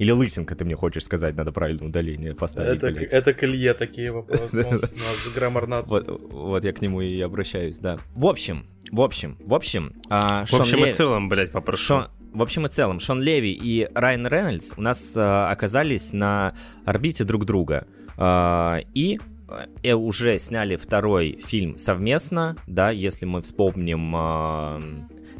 Или 0.00 0.12
лысинка, 0.12 0.54
ты 0.54 0.64
мне 0.64 0.76
хочешь 0.76 1.04
сказать, 1.04 1.36
надо 1.36 1.52
правильное 1.52 1.88
удаление 1.88 2.34
поставить. 2.34 2.82
Это, 2.82 2.88
это 2.88 3.34
к 3.34 3.44
Илье 3.44 3.74
такие 3.74 4.10
вопросы, 4.10 4.64
у 4.66 4.72
нас 4.72 5.34
граммар 5.34 5.66
нации. 5.66 5.92
Вот, 5.92 6.32
вот 6.32 6.64
я 6.64 6.72
к 6.72 6.80
нему 6.80 7.02
и 7.02 7.20
обращаюсь, 7.20 7.78
да. 7.78 7.98
В 8.14 8.24
общем, 8.26 8.64
в 8.90 9.02
общем, 9.02 9.36
в 9.44 9.52
общем... 9.52 9.92
А, 10.08 10.46
в 10.46 10.54
общем 10.54 10.86
и 10.86 10.94
целом, 10.94 11.28
блядь, 11.28 11.52
попрошу. 11.52 11.84
Шон... 11.84 12.08
В 12.32 12.40
общем 12.40 12.64
и 12.64 12.70
целом, 12.70 12.98
Шон 12.98 13.20
Леви 13.20 13.52
и 13.52 13.90
Райан 13.94 14.26
Рейнольдс 14.26 14.72
у 14.78 14.80
нас 14.80 15.12
а, 15.14 15.50
оказались 15.50 16.14
на 16.14 16.54
орбите 16.86 17.24
друг 17.24 17.44
друга. 17.44 17.86
А, 18.16 18.78
и 18.94 19.20
э, 19.82 19.92
уже 19.92 20.38
сняли 20.38 20.76
второй 20.76 21.42
фильм 21.44 21.76
совместно, 21.76 22.56
да, 22.66 22.90
если 22.90 23.26
мы 23.26 23.42
вспомним... 23.42 24.14
А, 24.16 24.80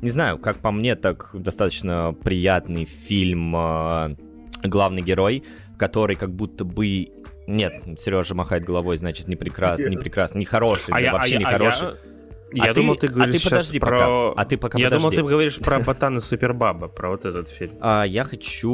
не 0.02 0.10
знаю, 0.10 0.36
как 0.36 0.58
по 0.58 0.70
мне, 0.70 0.96
так 0.96 1.30
достаточно 1.32 2.14
приятный 2.22 2.84
фильм... 2.84 3.56
А, 3.56 4.14
главный 4.62 5.02
герой, 5.02 5.44
который 5.78 6.16
как 6.16 6.34
будто 6.34 6.64
бы... 6.64 7.08
Нет, 7.46 7.82
Сережа 7.98 8.34
махает 8.34 8.64
головой, 8.64 8.96
значит, 8.98 9.28
не 9.28 9.36
прекрасно, 9.36 9.88
не 9.88 9.96
прекрасно, 9.96 10.38
не 10.38 10.44
хороший, 10.44 10.94
а 10.94 11.00
я, 11.00 11.12
вообще 11.12 11.36
а 11.36 11.38
не 11.38 11.44
хороший. 11.44 11.88
А 11.88 11.90
я... 11.90 12.19
Я 12.52 12.70
а 12.70 12.74
думал, 12.74 12.96
ты, 12.96 13.06
ты 13.06 13.12
говоришь 13.12 13.36
а 13.36 13.38
ты 13.38 13.44
подожди 13.50 13.78
про... 13.78 13.90
пока. 13.90 14.32
А 14.36 14.44
ты 14.44 14.56
пока 14.56 14.78
Я 14.78 14.86
подожди. 14.86 15.04
думал, 15.04 15.16
ты 15.16 15.22
говоришь 15.22 15.58
про 15.58 15.78
Ботана 15.80 16.20
Супербаба, 16.20 16.88
про 16.88 17.10
вот 17.10 17.24
этот 17.24 17.48
фильм. 17.48 17.76
А, 17.80 18.04
я 18.04 18.24
хочу... 18.24 18.68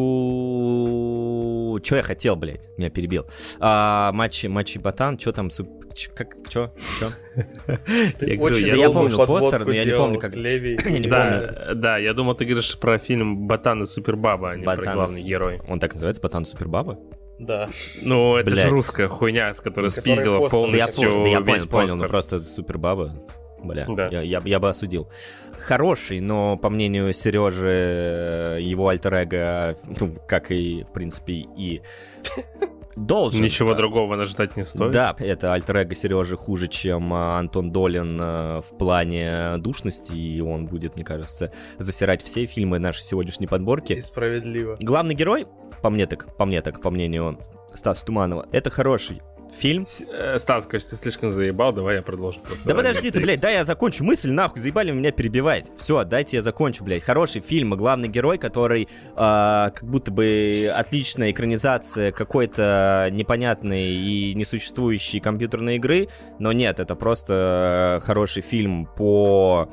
Что 1.84 1.96
я 1.96 2.02
хотел, 2.02 2.36
блядь? 2.36 2.70
Меня 2.78 2.90
перебил. 2.90 3.26
А, 3.60 4.12
матчи, 4.12 4.46
матчи 4.46 4.78
Ботан, 4.78 5.18
что 5.18 5.32
там, 5.32 5.50
суп... 5.50 5.68
Как, 6.14 6.36
чё, 6.48 6.74
чё? 7.00 7.08
Ты 8.18 8.38
очень 8.38 8.68
я 8.68 8.90
помню 8.90 9.16
постер, 9.16 9.64
но 9.64 9.72
я 9.72 9.84
не 9.84 9.96
помню, 9.96 10.18
как... 10.18 10.34
Леви. 10.34 10.78
я 10.84 10.98
не 10.98 11.08
помню. 11.08 11.54
Да, 11.74 11.96
я 11.98 12.12
думал, 12.14 12.34
ты 12.34 12.44
говоришь 12.44 12.78
про 12.78 12.98
фильм 12.98 13.46
Ботан 13.46 13.82
и 13.82 13.86
Супербаба, 13.86 14.50
а 14.52 14.56
не 14.56 14.64
про 14.64 14.76
главный 14.76 15.22
герой. 15.22 15.60
Он 15.68 15.80
так 15.80 15.94
называется, 15.94 16.22
Ботан 16.22 16.42
и 16.42 16.46
Супербаба? 16.46 16.98
Да. 17.38 17.68
Ну, 18.00 18.36
это 18.36 18.54
же 18.54 18.68
русская 18.68 19.08
хуйня, 19.08 19.52
с 19.52 19.60
которой 19.60 19.90
спиздила 19.90 20.48
полностью 20.48 21.22
Да 21.24 21.28
я 21.28 21.40
понял, 21.42 21.66
понял, 21.66 21.96
ну 21.96 22.08
просто 22.08 22.40
Супербаба. 22.40 23.14
Бля, 23.66 23.86
да. 23.88 24.08
я, 24.08 24.22
я, 24.22 24.40
я 24.44 24.60
бы 24.60 24.68
осудил. 24.68 25.08
Хороший, 25.58 26.20
но 26.20 26.56
по 26.56 26.70
мнению 26.70 27.12
Сережи, 27.12 28.60
его 28.60 28.88
альтер 28.88 29.76
ну, 30.00 30.16
как 30.28 30.50
и, 30.50 30.84
в 30.84 30.92
принципе, 30.92 31.34
и 31.34 31.82
должен. 32.96 33.42
Ничего 33.42 33.72
да. 33.72 33.76
другого 33.76 34.24
ждать 34.24 34.56
не 34.56 34.64
стоит. 34.64 34.92
Да, 34.92 35.14
это 35.18 35.52
альтер 35.52 35.94
Сережи 35.94 36.36
хуже, 36.36 36.68
чем 36.68 37.12
а, 37.12 37.38
Антон 37.38 37.70
Долин 37.70 38.18
а, 38.20 38.62
в 38.62 38.76
плане 38.76 39.56
душности, 39.58 40.12
и 40.12 40.40
он 40.40 40.66
будет, 40.66 40.96
мне 40.96 41.04
кажется, 41.04 41.52
засирать 41.78 42.22
все 42.22 42.46
фильмы 42.46 42.78
нашей 42.78 43.02
сегодняшней 43.02 43.46
подборки. 43.46 43.92
И 43.92 44.00
справедливо. 44.00 44.76
Главный 44.80 45.14
герой, 45.14 45.46
по 45.82 45.90
мне 45.90 46.06
так, 46.06 46.36
по 46.36 46.46
мне 46.46 46.62
так, 46.62 46.80
по 46.80 46.90
мнению 46.90 47.38
Стаса 47.74 48.04
Туманова, 48.04 48.46
это 48.52 48.70
хороший 48.70 49.20
фильм. 49.56 49.84
Э, 50.10 50.38
Стас, 50.38 50.66
кажется, 50.66 50.96
ты 50.96 51.02
слишком 51.02 51.30
заебал, 51.30 51.72
давай 51.72 51.96
я 51.96 52.02
продолжу 52.02 52.40
просто. 52.40 52.68
Да 52.68 52.74
подожди 52.74 53.10
ты, 53.10 53.20
блядь, 53.20 53.40
дай 53.40 53.54
я 53.54 53.64
закончу 53.64 54.04
мысль, 54.04 54.30
нахуй, 54.30 54.60
заебали 54.60 54.90
меня 54.90 55.12
перебивать. 55.12 55.70
Все, 55.78 56.04
дайте 56.04 56.36
я 56.36 56.42
закончу, 56.42 56.84
блядь. 56.84 57.02
Хороший 57.02 57.40
фильм, 57.40 57.74
главный 57.76 58.08
герой, 58.08 58.38
который 58.38 58.84
э, 58.84 59.16
как 59.16 59.84
будто 59.84 60.10
бы 60.10 60.70
отличная 60.74 61.30
экранизация 61.30 62.12
какой-то 62.12 63.08
непонятной 63.12 63.92
и 63.92 64.34
несуществующей 64.34 65.20
компьютерной 65.20 65.76
игры, 65.76 66.08
но 66.38 66.52
нет, 66.52 66.80
это 66.80 66.94
просто 66.94 68.00
хороший 68.04 68.42
фильм 68.42 68.86
по 68.96 69.46
а, 69.46 69.68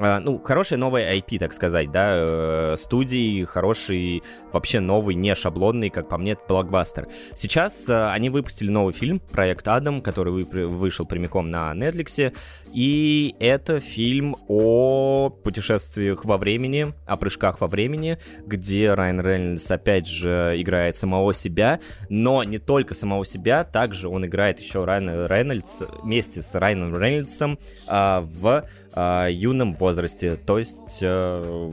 ну, 0.00 0.38
хорошая 0.38 0.78
новая 0.78 1.14
IP, 1.16 1.38
так 1.38 1.52
сказать, 1.52 1.90
да, 1.90 2.14
э, 2.14 2.74
студии, 2.78 3.44
хороший, 3.44 4.22
вообще 4.50 4.80
новый, 4.80 5.14
не 5.14 5.34
шаблонный, 5.34 5.90
как 5.90 6.08
по 6.08 6.16
мне, 6.16 6.38
блокбастер. 6.48 7.08
Сейчас 7.36 7.88
э, 7.88 8.10
они 8.10 8.30
выпустили 8.30 8.70
новый 8.70 8.94
фильм, 8.94 9.20
проект 9.20 9.68
Адам, 9.68 10.00
который 10.00 10.32
вышел 10.32 11.04
прямиком 11.04 11.50
на 11.50 11.74
Netflix, 11.74 12.34
и 12.72 13.34
это 13.40 13.78
фильм 13.78 14.36
о 14.48 15.28
путешествиях 15.28 16.24
во 16.24 16.38
времени, 16.38 16.94
о 17.06 17.16
прыжках 17.18 17.60
во 17.60 17.66
времени, 17.66 18.18
где 18.46 18.94
Райан 18.94 19.20
Рейнольдс 19.20 19.70
опять 19.70 20.06
же 20.06 20.52
играет 20.54 20.96
самого 20.96 21.34
себя, 21.34 21.80
но 22.08 22.42
не 22.42 22.58
только 22.58 22.94
самого 22.94 23.26
себя, 23.26 23.64
также 23.64 24.08
он 24.08 24.24
играет 24.24 24.60
еще 24.60 24.84
Райан 24.84 25.26
Рейнольдс 25.26 25.82
вместе 26.02 26.40
с 26.40 26.54
Райаном 26.54 26.96
Рейнольдсом 26.96 27.58
в 27.86 28.64
а, 28.94 29.28
юном 29.28 29.74
возрасте. 29.74 30.36
То 30.36 30.58
есть, 30.58 30.98
э, 31.02 31.70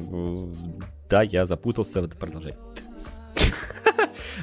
да, 1.10 1.22
я 1.24 1.46
запутался, 1.46 2.02
продолжай. 2.08 2.56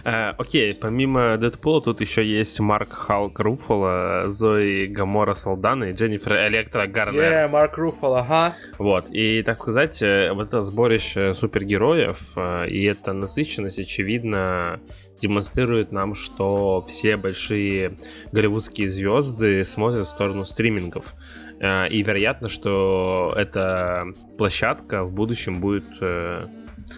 Uh, 0.05 0.31
окей, 0.39 0.75
помимо 0.75 1.37
Дэдпула 1.37 1.81
тут 1.81 2.01
еще 2.01 2.25
есть 2.25 2.61
Марк 2.61 2.93
Халк 2.93 3.41
Руффало, 3.41 4.25
Зои 4.29 4.87
Гамора 4.87 5.35
Салдана 5.35 5.85
и 5.85 5.93
Дженнифер 5.93 6.49
Электро 6.49 6.87
Гарнер. 6.87 7.23
Yeah, 7.23 7.49
Марк 7.49 7.77
Руффало, 7.77 8.21
ага. 8.21 8.55
Вот, 8.79 9.07
и, 9.11 9.43
так 9.43 9.57
сказать, 9.57 10.01
э, 10.03 10.33
вот 10.33 10.49
это 10.49 10.63
сборище 10.63 11.35
супергероев 11.35 12.33
э, 12.37 12.69
и 12.69 12.85
эта 12.85 13.13
насыщенность, 13.13 13.79
очевидно, 13.79 14.81
демонстрирует 15.21 15.93
нам, 15.93 16.15
что 16.15 16.85
все 16.87 17.17
большие 17.17 17.97
голливудские 18.33 18.89
звезды 18.89 19.65
смотрят 19.65 20.07
в 20.07 20.11
сторону 20.11 20.45
стримингов. 20.45 21.15
Э, 21.61 21.89
и 21.89 22.03
вероятно, 22.03 22.49
что 22.49 23.33
эта 23.37 24.07
площадка 24.39 25.05
в 25.05 25.13
будущем 25.13 25.61
будет 25.61 25.87
э, 26.01 26.41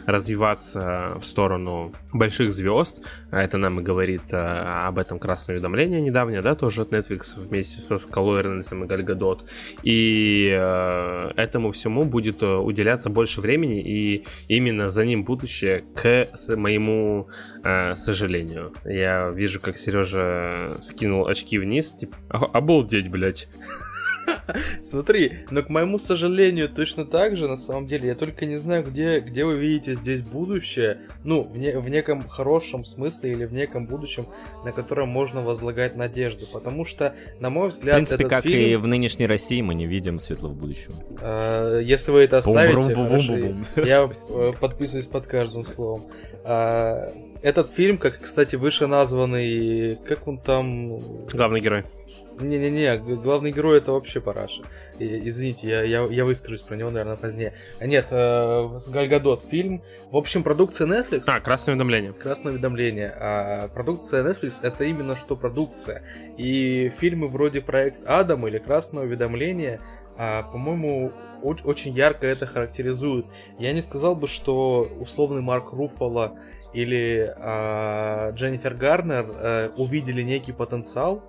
развиваться 0.07 1.17
в 1.21 1.25
сторону 1.25 1.93
больших 2.13 2.53
звезд. 2.53 3.03
А 3.31 3.43
это 3.43 3.59
нам 3.59 3.81
и 3.81 3.83
говорит 3.83 4.23
а, 4.33 4.89
об 4.89 4.99
этом 4.99 5.19
красное 5.19 5.57
уведомление 5.57 6.01
недавнее, 6.01 6.43
да, 6.43 6.55
тоже 6.55 6.83
от 6.83 6.93
Netflix 6.93 7.35
вместе 7.37 7.81
со 7.81 7.97
Скалой 7.97 8.41
Эрнесом 8.41 8.85
и 8.85 8.87
Гальгадот. 8.87 9.49
И 9.83 10.51
э, 10.51 11.31
этому 11.37 11.73
всему 11.73 12.05
будет 12.05 12.43
уделяться 12.43 13.11
больше 13.11 13.41
времени, 13.41 13.81
и 13.81 14.27
именно 14.49 14.89
за 14.89 15.05
ним 15.05 15.25
будущее, 15.25 15.85
к 15.95 16.29
моему 16.57 17.29
э, 17.63 17.95
сожалению. 17.95 18.73
Я 18.85 19.31
вижу, 19.31 19.61
как 19.61 19.79
Сережа 19.79 20.77
скинул 20.81 21.27
очки 21.27 21.59
вниз, 21.59 21.93
типа, 21.93 22.17
обалдеть, 22.29 23.09
блядь. 23.11 23.49
Смотри, 24.81 25.33
но 25.51 25.63
к 25.63 25.69
моему 25.69 25.99
сожалению, 25.99 26.69
точно 26.69 27.05
так 27.05 27.37
же, 27.37 27.49
на 27.49 27.57
самом 27.57 27.87
деле, 27.87 28.09
я 28.09 28.15
только 28.15 28.47
не 28.47 28.57
знаю, 28.57 28.85
где, 28.85 29.21
где 29.21 29.45
вы 29.45 29.57
видите 29.57 29.95
здесь 29.95 30.23
будущее, 30.23 30.99
ну, 31.25 31.43
в, 31.43 31.57
не, 31.57 31.79
в 31.79 31.89
неком 31.89 32.27
хорошем 32.27 32.85
смысле 32.85 33.33
или 33.33 33.45
в 33.45 33.53
неком 33.53 33.87
будущем, 33.87 34.27
на 34.65 34.73
котором 34.73 35.09
можно 35.09 35.43
возлагать 35.43 35.97
надежду, 35.97 36.47
потому 36.53 36.85
что, 36.85 37.15
на 37.41 37.51
мой 37.51 37.69
взгляд, 37.69 37.95
В 37.95 37.99
принципе, 37.99 38.25
этот 38.25 38.31
как 38.31 38.43
фильм... 38.45 38.61
и 38.61 38.77
в 38.77 38.87
нынешней 38.87 39.27
России, 39.27 39.61
мы 39.61 39.75
не 39.75 39.87
видим 39.87 40.19
светлого 40.19 40.53
будущего. 40.53 40.95
А, 41.21 41.81
если 41.81 42.11
вы 42.11 42.21
это 42.21 42.39
оставите, 42.39 42.95
хорошо, 42.95 43.37
я 43.77 44.11
э, 44.29 44.53
подписываюсь 44.59 45.07
под 45.07 45.27
каждым 45.27 45.65
словом. 45.65 46.05
А, 46.45 47.07
этот 47.43 47.71
фильм, 47.71 47.99
как, 47.99 48.21
кстати, 48.21 48.57
выше 48.57 48.87
названный, 48.87 49.97
как 50.07 50.27
он 50.27 50.39
там... 50.39 50.99
Главный 51.33 51.61
герой. 51.61 51.85
Не-не-не, 52.41 52.99
главный 52.99 53.51
герой 53.51 53.79
это 53.79 53.93
вообще 53.93 54.21
параша. 54.21 54.63
Извините, 54.99 55.69
я, 55.69 55.83
я, 55.83 56.05
я 56.05 56.25
выскажусь 56.25 56.63
про 56.63 56.77
него, 56.77 56.91
наверное, 56.91 57.17
позднее. 57.17 57.55
Нет, 57.81 58.09
э, 58.11 58.79
с 58.79 58.89
Гальгадот 58.89 59.43
фильм. 59.43 59.83
В 60.11 60.17
общем, 60.17 60.43
продукция 60.43 60.87
Netflix... 60.87 61.25
А, 61.29 61.41
красное 61.41 61.75
уведомление. 61.75 62.13
Красное 62.13 62.53
уведомление. 62.53 63.11
А 63.19 63.69
продукция 63.69 64.23
Netflix 64.23 64.59
это 64.63 64.85
именно 64.85 65.17
что 65.17 65.37
продукция. 65.37 66.03
И 66.37 66.93
фильмы 66.99 67.29
вроде 67.29 67.63
Проект 67.63 68.07
Адам 68.07 68.47
или 68.47 68.59
Красное 68.59 69.05
уведомление, 69.05 69.81
а, 70.19 70.43
по-моему, 70.43 71.13
очень 71.43 71.95
ярко 71.95 72.27
это 72.27 72.47
характеризуют. 72.47 73.27
Я 73.59 73.73
не 73.73 73.81
сказал 73.81 74.15
бы, 74.15 74.27
что 74.27 74.91
условный 74.99 75.43
Марк 75.43 75.73
Руффало 75.73 76.39
или 76.73 77.35
а, 77.39 78.33
Дженнифер 78.33 78.75
Гарнер 78.75 79.27
а, 79.29 79.73
увидели 79.77 80.23
некий 80.23 80.53
потенциал 80.53 81.23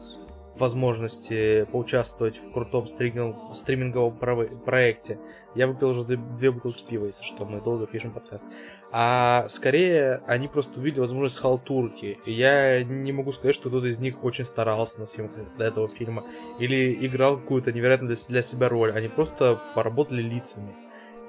возможности 0.59 1.65
поучаствовать 1.71 2.37
в 2.37 2.51
крутом 2.51 2.85
стриминг- 2.85 3.53
стриминговом 3.53 4.17
про- 4.17 4.47
проекте. 4.47 5.19
Я 5.55 5.67
выпил 5.67 5.89
уже 5.89 6.03
две, 6.03 6.51
бутылки 6.51 6.83
пива, 6.87 7.05
если 7.05 7.23
что, 7.23 7.45
мы 7.45 7.61
долго 7.61 7.87
пишем 7.87 8.11
подкаст. 8.11 8.45
А 8.91 9.45
скорее, 9.49 10.21
они 10.27 10.47
просто 10.47 10.79
увидели 10.79 10.99
возможность 10.99 11.39
халтурки. 11.39 12.19
Я 12.25 12.83
не 12.83 13.11
могу 13.11 13.31
сказать, 13.31 13.55
что 13.55 13.69
кто-то 13.69 13.87
из 13.87 13.99
них 13.99 14.23
очень 14.23 14.45
старался 14.45 14.99
на 14.99 15.05
съемках 15.05 15.45
этого 15.57 15.87
фильма. 15.87 16.25
Или 16.59 16.93
играл 17.05 17.37
какую-то 17.37 17.71
невероятную 17.71 18.15
для 18.27 18.41
себя 18.41 18.69
роль. 18.69 18.91
Они 18.91 19.07
просто 19.07 19.59
поработали 19.75 20.21
лицами. 20.21 20.75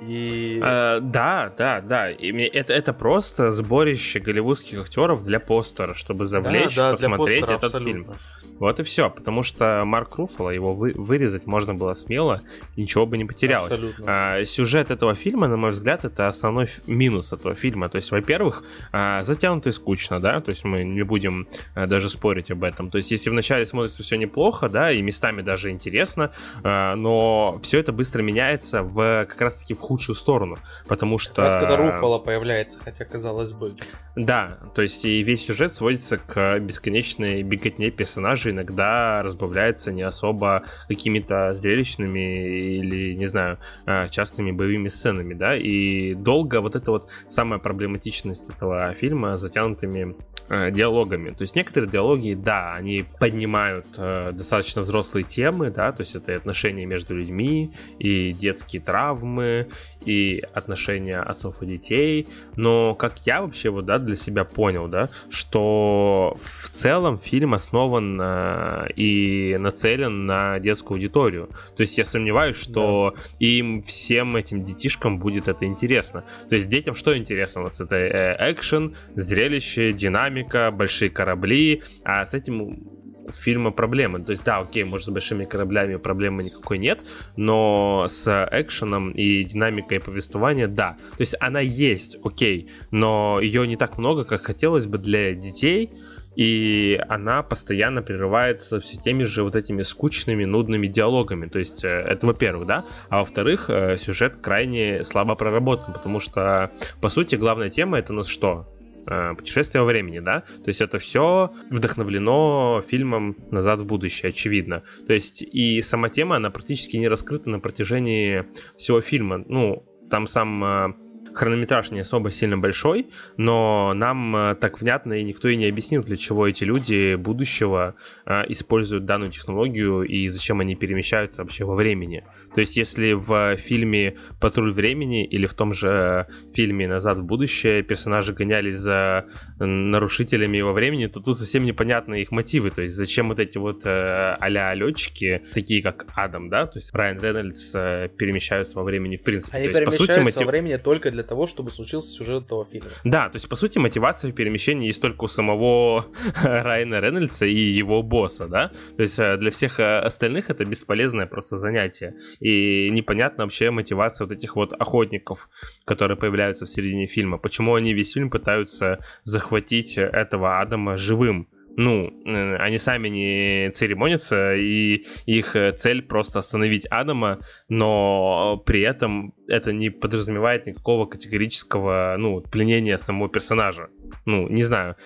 И... 0.01 0.61
Э, 0.63 1.01
да, 1.01 1.53
да, 1.57 1.81
да. 1.81 2.11
И 2.11 2.33
мне- 2.33 2.47
это, 2.47 2.73
это 2.73 2.93
просто 2.93 3.51
сборище 3.51 4.21
голливудских 4.21 4.81
актеров 4.81 5.25
для 5.25 5.41
постера, 5.41 5.95
чтобы 5.95 6.27
завлечь, 6.27 6.75
Да, 6.77 6.91
да, 6.91 6.97
посмотреть 6.97 7.41
постера 7.41 7.57
этот 7.57 7.65
абсолютно. 7.75 7.93
фильм. 8.15 8.19
Вот 8.61 8.81
и 8.81 8.83
все, 8.83 9.09
потому 9.09 9.45
что 9.45 9.85
Марк 9.87 10.17
Руффало, 10.17 10.51
его 10.51 10.75
вы- 10.75 10.93
вырезать 10.97 11.47
можно 11.47 11.75
было 11.75 11.93
смело, 11.95 12.43
ничего 12.77 13.07
бы 13.07 13.17
не 13.17 13.25
потерялось. 13.25 13.71
Абсолютно. 13.71 14.05
А, 14.09 14.45
сюжет 14.45 14.91
этого 14.91 15.15
фильма, 15.15 15.47
на 15.47 15.57
мой 15.57 15.71
взгляд, 15.71 16.05
это 16.05 16.27
основной 16.27 16.67
минус 16.89 17.33
этого 17.33 17.55
фильма. 17.55 17.89
То 17.89 17.97
есть, 17.97 18.11
во-первых, 18.11 18.65
а, 18.91 19.23
затянуто 19.23 19.69
и 19.69 19.73
скучно, 19.73 20.19
да, 20.19 20.41
то 20.41 20.49
есть 20.49 20.65
мы 20.65 20.83
не 20.83 21.03
будем 21.03 21.47
а, 21.77 21.87
даже 21.87 22.11
спорить 22.11 22.51
об 22.51 22.65
этом. 22.65 22.91
То 22.91 22.99
есть, 22.99 23.13
если 23.13 23.31
вначале 23.31 23.65
смотрится 23.65 24.03
все 24.03 24.17
неплохо, 24.17 24.69
да, 24.69 24.91
и 24.91 25.03
местами 25.03 25.43
даже 25.43 25.71
интересно, 25.71 26.33
а, 26.65 26.97
но 26.97 27.61
все 27.63 27.79
это 27.79 27.93
быстро 27.93 28.23
меняется 28.23 28.83
в 28.83 29.25
как 29.29 29.41
раз-таки 29.41 29.75
в 29.75 29.79
худшую 29.89 30.17
сторону, 30.17 30.59
потому 30.87 31.17
что... 31.19 31.43
Раз 31.43 31.57
когда 31.57 31.77
Руфало 31.77 32.19
появляется, 32.19 32.79
хотя 32.79 33.07
казалось 33.07 33.53
бы. 33.53 33.73
Да, 34.17 34.59
то 34.75 34.83
есть 34.83 35.05
и 35.05 35.23
весь 35.23 35.47
сюжет 35.47 35.73
сводится 35.73 36.19
к 36.19 36.59
бесконечной 36.59 37.43
беготне 37.43 37.91
персонажей, 37.91 38.53
иногда 38.53 39.23
разбавляется 39.23 39.93
не 39.93 40.03
особо 40.03 40.65
какими-то 40.89 41.53
зрелищными 41.53 42.79
или, 42.79 43.15
не 43.15 43.27
знаю, 43.27 43.59
а, 43.87 44.09
частыми 44.09 44.51
боевыми 44.53 44.89
сценами, 44.89 45.33
да, 45.35 45.57
и 45.57 46.15
долго 46.15 46.61
вот 46.61 46.77
это 46.77 46.91
вот 46.91 47.11
самая 47.27 47.59
проблематичность 47.59 48.51
этого 48.51 48.93
фильма 48.95 49.37
с 49.37 49.41
затянутыми 49.41 50.17
э, 50.51 50.71
диалогами. 50.71 51.31
То 51.31 51.43
есть 51.43 51.57
некоторые 51.57 51.91
диалоги, 51.91 52.35
да, 52.35 52.73
они 52.75 53.05
поднимают 53.19 53.87
э, 53.97 54.33
достаточно 54.33 54.83
взрослые 54.83 55.25
темы, 55.25 55.71
да, 55.71 55.93
то 55.93 56.03
есть 56.03 56.15
это 56.15 56.33
и 56.33 56.35
отношения 56.35 56.85
между 56.85 57.15
людьми, 57.15 57.73
и 57.99 58.33
детские 58.33 58.83
травмы, 58.83 59.69
и 60.05 60.43
отношения 60.55 61.21
отцов 61.21 61.63
и 61.63 61.67
детей, 61.67 62.27
но 62.57 62.95
как 62.95 63.27
я 63.27 63.43
вообще 63.43 63.71
вот, 63.71 63.85
да, 63.85 63.99
для 63.99 64.17
себя 64.17 64.45
понял, 64.45 64.89
да, 64.89 65.09
что 65.29 66.37
в 66.39 66.69
целом 66.69 67.19
фильм 67.19 67.55
основан 67.55 68.21
э, 68.21 68.89
и 68.97 69.57
нацелен 69.59 70.27
на 70.27 70.59
детскую 70.61 70.97
аудиторию. 70.97 71.51
То 71.77 71.83
есть 71.83 71.99
я 71.99 72.05
сомневаюсь, 72.05 72.57
что 72.57 73.15
им 73.39 73.83
всем 73.83 74.37
этим 74.37 74.63
детишкам 74.63 75.19
будет 75.19 75.49
это 75.49 75.67
интересно. 75.67 76.25
То 76.49 76.55
есть 76.55 76.69
детям 76.69 76.95
что 76.95 77.17
интересно? 77.17 77.63
У 77.63 77.65
нас 77.65 77.81
это 77.81 77.97
э, 77.97 78.53
экшен, 78.53 78.97
зрелище, 79.15 79.93
динамика, 79.93 80.71
большие 80.71 81.11
корабли, 81.11 81.83
а 82.05 82.25
с 82.25 82.35
этим 82.35 82.98
фильма 83.33 83.71
проблемы. 83.71 84.21
То 84.21 84.33
есть, 84.33 84.45
да, 84.45 84.59
окей, 84.59 84.85
может, 84.85 85.07
с 85.07 85.11
большими 85.11 85.45
кораблями 85.45 85.97
проблемы 85.97 86.45
никакой 86.45 86.79
нет, 86.79 87.01
но 87.37 88.07
с 88.09 88.49
экшеном 88.51 89.13
и 89.13 89.45
динамикой 89.45 90.01
повествования, 90.01 90.67
да. 90.69 90.97
То 91.17 91.21
есть 91.21 91.35
она 91.41 91.61
есть, 91.61 92.19
окей, 92.25 92.71
но 92.91 93.41
ее 93.41 93.67
не 93.67 93.77
так 93.77 93.99
много, 93.99 94.25
как 94.25 94.43
хотелось 94.43 94.87
бы 94.87 94.99
для 94.99 95.35
детей, 95.35 95.91
и 96.39 97.01
она 97.09 97.43
постоянно 97.43 98.01
прерывается 98.01 98.79
все 98.79 98.97
теми 98.97 99.25
же 99.25 99.43
вот 99.43 99.57
этими 99.57 99.83
скучными, 99.83 100.45
нудными 100.45 100.87
диалогами. 100.87 101.49
То 101.49 101.59
есть 101.59 101.85
э, 101.85 101.89
это 101.89 102.29
во-первых, 102.29 102.65
да? 102.69 102.85
А 103.09 103.19
во-вторых, 103.19 103.69
э, 103.69 103.97
сюжет 103.97 104.37
крайне 104.37 105.03
слабо 105.03 105.35
проработан, 105.35 105.95
потому 105.95 106.21
что, 106.21 106.71
по 107.01 107.09
сути, 107.09 107.35
главная 107.35 107.71
тема 107.71 107.99
это 107.99 108.13
у 108.13 108.17
нас 108.17 108.29
что? 108.29 108.69
Э, 109.11 109.35
Путешествие 109.35 109.83
во 109.83 109.87
времени, 109.87 110.19
да? 110.19 110.41
То 110.41 110.69
есть 110.69 110.81
это 110.81 110.99
все 110.99 111.53
вдохновлено 111.71 112.83
фильмом 112.87 113.37
«Назад 113.51 113.81
в 113.81 113.87
будущее», 113.87 114.29
очевидно. 114.31 114.83
То 115.07 115.15
есть 115.15 115.43
и 115.43 115.81
сама 115.81 116.09
тема, 116.09 116.37
она 116.37 116.51
практически 116.51 116.97
не 116.97 117.09
раскрыта 117.09 117.49
на 117.49 117.59
протяжении 117.61 118.45
всего 118.77 119.01
фильма. 119.01 119.45
Ну, 119.49 119.85
там 120.11 120.27
сам 120.27 120.65
э, 120.65 120.93
хронометраж 121.35 121.91
не 121.91 122.01
особо 122.01 122.31
сильно 122.31 122.59
большой, 122.59 123.09
но 123.37 123.93
нам 123.95 124.37
э, 124.37 124.55
так 124.57 124.81
внятно 124.81 125.15
и 125.15 125.25
никто 125.25 125.49
и 125.49 125.57
не 125.57 125.67
объяснил, 125.67 126.03
для 126.03 126.17
чего 126.17 126.47
эти 126.47 126.65
люди 126.65 127.15
будущего 127.15 127.95
э, 128.27 128.43
используют 128.49 129.05
данную 129.05 129.31
технологию 129.31 130.03
и 130.03 130.29
зачем 130.29 130.61
они 130.61 130.75
перемещаются 130.75 131.43
вообще 131.43 131.65
во 131.65 131.75
времени. 131.75 132.25
То 132.55 132.61
есть 132.61 132.77
если 132.77 133.13
в 133.13 133.57
фильме 133.57 134.17
«Патруль 134.41 134.73
времени» 134.73 135.25
или 135.25 135.47
в 135.47 135.55
том 135.55 135.73
же 135.73 136.27
фильме 136.55 136.89
«Назад 136.89 137.19
в 137.19 137.25
будущее» 137.25 137.83
персонажи 137.83 138.33
гонялись 138.33 138.77
за 138.77 139.27
нарушителями 139.59 140.61
во 140.61 140.73
времени, 140.73 141.07
то 141.07 141.21
тут 141.21 141.39
совсем 141.39 141.65
непонятны 141.65 142.23
их 142.23 142.31
мотивы. 142.31 142.71
То 142.71 142.83
есть 142.83 142.95
зачем 142.95 143.29
вот 143.29 143.39
эти 143.39 143.59
вот 143.59 143.87
э, 143.87 144.37
а-ля 144.41 144.75
летчики, 144.75 145.43
такие 145.53 145.83
как 145.83 146.07
Адам, 146.15 146.49
да, 146.49 146.67
то 146.67 146.79
есть 146.79 146.95
Райан 146.95 147.21
Рейнольдс 147.21 147.75
э, 147.75 148.09
перемещаются 148.17 148.77
во 148.77 148.85
времени 148.85 149.17
в 149.17 149.23
принципе. 149.23 149.57
Они 149.57 149.69
То 149.69 149.81
есть, 149.81 149.85
по 149.85 149.91
сути, 149.93 150.07
перемещаются 150.07 150.41
мотив- 150.41 150.47
во 150.47 150.51
времени 150.51 150.77
только 150.77 151.11
для 151.11 151.23
того, 151.23 151.47
чтобы 151.47 151.71
случился 151.71 152.11
сюжет 152.11 152.45
этого 152.45 152.65
фильма. 152.65 152.91
да, 153.05 153.29
то 153.29 153.37
есть, 153.37 153.49
по 153.49 153.57
сути, 153.57 153.79
мотивация 153.79 154.33
перемещения 154.33 154.87
есть 154.87 155.01
только 155.03 155.25
у 155.25 155.29
самого 155.29 156.07
Райана 156.43 157.01
Рейнольдса 157.01 157.47
и 157.47 157.55
его 157.55 158.03
босса, 158.03 158.49
да? 158.49 158.73
То 158.97 159.03
есть, 159.03 159.19
э, 159.19 159.37
для 159.37 159.51
всех 159.51 159.81
э, 159.81 159.99
остальных 159.99 160.51
это 160.51 160.65
бесполезное 160.65 161.27
просто 161.27 161.57
занятие. 161.57 162.15
И 162.41 162.91
непонятна 162.91 163.45
вообще 163.45 163.71
мотивация 163.71 164.27
вот 164.27 164.33
этих 164.33 164.57
вот 164.57 164.73
охотников, 164.73 165.49
которые 165.85 166.17
появляются 166.17 166.67
в 166.67 166.71
середине 166.71 167.07
фильма. 167.07 167.39
Почему 167.39 167.75
они 167.75 167.95
весь 167.95 168.13
фильм 168.13 168.31
пытаются 168.31 168.99
захватить 169.25 169.99
этого 169.99 170.61
Адама 170.61 170.97
живым? 170.97 171.49
Ну, 171.79 172.13
э, 172.27 172.57
они 172.57 172.77
сами 172.79 173.09
не 173.09 173.71
церемонятся, 173.71 174.57
и 174.57 175.05
их 175.27 175.55
э, 175.55 175.71
цель 175.71 176.03
просто 176.03 176.41
остановить 176.41 176.87
Адама, 176.87 177.39
но 177.69 178.61
при 178.67 178.81
этом 178.81 179.33
это 179.47 179.73
не 179.73 179.91
подразумевает 179.91 180.67
никакого 180.67 181.07
категорического, 181.07 182.17
ну, 182.19 182.41
пленения 182.41 182.97
самого 182.97 183.29
персонажа. 183.29 183.91
Ну, 184.27 184.49
не 184.49 184.65
знаю. 184.65 184.97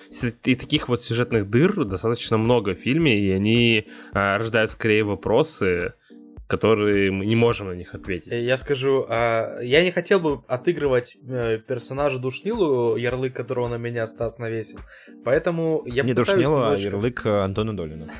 И 0.45 0.55
таких 0.55 0.89
вот 0.89 1.03
сюжетных 1.03 1.47
дыр 1.47 1.85
достаточно 1.85 2.39
много 2.39 2.73
в 2.73 2.79
фильме, 2.79 3.19
и 3.19 3.29
они 3.29 3.85
а, 4.11 4.39
рождают 4.39 4.71
скорее 4.71 5.03
вопросы, 5.03 5.93
которые 6.57 7.11
мы 7.11 7.25
не 7.25 7.35
можем 7.35 7.67
на 7.67 7.73
них 7.73 7.95
ответить. 7.95 8.31
Э, 8.31 8.41
Я 8.43 8.57
скажу, 8.57 9.05
а, 9.09 9.59
я 9.61 9.83
не 9.83 9.91
хотел 9.91 10.19
бы 10.19 10.41
отыгрывать 10.47 11.17
э, 11.27 11.57
персонажа 11.67 12.19
Душнилу, 12.19 12.95
ярлык 12.95 13.33
которого 13.35 13.67
на 13.69 13.77
меня 13.77 14.07
Стас 14.07 14.39
навесил. 14.39 14.79
Поэтому 15.25 15.83
я 15.85 16.03
Не 16.03 16.13
попытаюсь 16.13 16.43
душнило, 16.47 16.57
а 16.61 16.63
немножко- 16.65 16.87
ярлык 16.89 17.25
э, 17.25 17.29
Антона 17.43 17.75
Долина. 17.75 18.11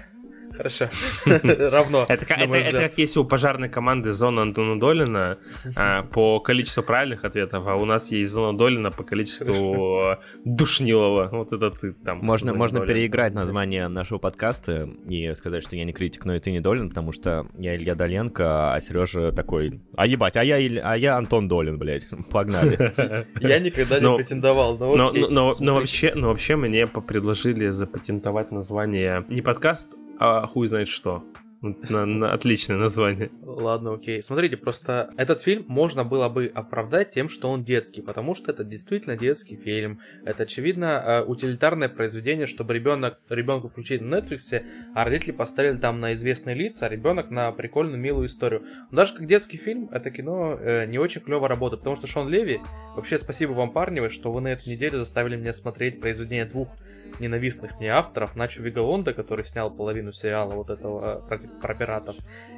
Хорошо. 0.55 0.89
Равно. 1.25 2.05
Это, 2.07 2.25
как- 2.25 2.37
это, 2.39 2.55
это 2.55 3.01
если 3.01 3.19
у 3.19 3.25
пожарной 3.25 3.69
команды 3.69 4.11
зона 4.11 4.41
Антона 4.43 4.79
Долина 4.79 5.37
а, 5.75 6.03
по 6.03 6.39
количеству 6.39 6.83
правильных 6.83 7.23
ответов, 7.25 7.67
а 7.67 7.75
у 7.75 7.85
нас 7.85 8.11
есть 8.11 8.31
зона 8.31 8.57
Долина 8.57 8.91
по 8.91 9.03
количеству 9.03 10.01
э, 10.11 10.17
Душнилова. 10.45 11.29
Вот 11.31 11.51
это 11.53 11.71
ты 11.71 11.93
там. 11.93 12.19
Можно, 12.19 12.53
можно 12.53 12.79
Долина. 12.79 12.93
переиграть 12.93 13.33
название 13.33 13.87
нашего 13.87 14.17
подкаста 14.19 14.89
и 15.07 15.33
сказать, 15.33 15.63
что 15.63 15.75
я 15.75 15.83
не 15.85 15.93
критик, 15.93 16.25
но 16.25 16.35
и 16.35 16.39
ты 16.39 16.51
не 16.51 16.59
Долин, 16.59 16.89
потому 16.89 17.11
что 17.11 17.47
я 17.57 17.75
Илья 17.75 17.95
Доленко, 17.95 18.73
а 18.73 18.79
Сережа 18.79 19.31
такой, 19.31 19.81
а 19.95 20.05
ебать, 20.05 20.37
а 20.37 20.43
я, 20.43 20.59
Иль- 20.59 20.79
а 20.83 20.95
я 20.97 21.17
Антон 21.17 21.47
Долин, 21.47 21.77
блядь, 21.77 22.07
погнали. 22.29 22.93
Я 23.41 23.59
никогда 23.59 23.99
не 23.99 24.15
претендовал, 24.17 24.77
но 24.77 25.51
вообще, 25.73 26.13
но 26.15 26.27
вообще 26.27 26.55
мне 26.55 26.87
предложили 26.87 27.69
запатентовать 27.69 28.51
название 28.51 29.25
не 29.29 29.41
подкаст, 29.41 29.95
а 30.23 30.47
хуй 30.47 30.67
знает 30.67 30.87
что. 30.87 31.23
На- 31.61 32.05
на- 32.05 32.33
отличное 32.33 32.75
название. 32.75 33.31
Ладно, 33.41 33.93
окей. 33.93 34.21
Смотрите, 34.21 34.57
просто 34.57 35.11
этот 35.15 35.39
фильм 35.39 35.63
можно 35.69 36.03
было 36.03 36.27
бы 36.27 36.51
оправдать 36.53 37.11
тем, 37.11 37.29
что 37.29 37.49
он 37.49 37.63
детский, 37.63 38.01
потому 38.01 38.35
что 38.35 38.51
это 38.51 38.65
действительно 38.65 39.15
детский 39.15 39.55
фильм. 39.55 39.99
Это, 40.25 40.43
очевидно, 40.43 41.01
э, 41.05 41.23
утилитарное 41.23 41.87
произведение, 41.87 42.47
чтобы 42.47 42.73
ребенок, 42.73 43.17
ребенку 43.29 43.69
включить 43.69 44.01
на 44.01 44.15
Netflix, 44.15 44.61
а 44.93 45.05
родители 45.05 45.31
поставили 45.31 45.77
там 45.77 46.01
на 46.01 46.13
известные 46.13 46.53
лица, 46.53 46.87
а 46.87 46.89
ребенок 46.89 47.29
на 47.29 47.49
прикольную, 47.53 47.97
милую 47.97 48.27
историю. 48.27 48.65
Но 48.91 48.97
даже 48.97 49.13
как 49.13 49.25
детский 49.25 49.57
фильм, 49.57 49.87
это 49.89 50.11
кино 50.11 50.57
э, 50.59 50.85
не 50.85 50.99
очень 50.99 51.21
клево 51.21 51.47
работает, 51.47 51.79
потому 51.79 51.95
что 51.95 52.07
Шон 52.07 52.27
Леви, 52.27 52.59
вообще 52.95 53.17
спасибо 53.17 53.53
вам, 53.53 53.71
парни, 53.71 54.05
что 54.09 54.33
вы 54.33 54.41
на 54.41 54.49
эту 54.49 54.69
неделю 54.69 54.97
заставили 54.97 55.37
меня 55.37 55.53
смотреть 55.53 56.01
произведение 56.01 56.43
двух 56.43 56.75
ненавистных 57.19 57.79
мне 57.79 57.89
авторов, 57.89 58.35
Начо 58.35 58.61
Вигалонда, 58.61 59.13
который 59.13 59.45
снял 59.45 59.71
половину 59.71 60.11
сериала 60.11 60.53
вот 60.53 60.69
этого 60.69 61.23
э, 61.23 61.27
про, 61.27 61.37
про 61.37 61.75
пиратов, 61.75 62.15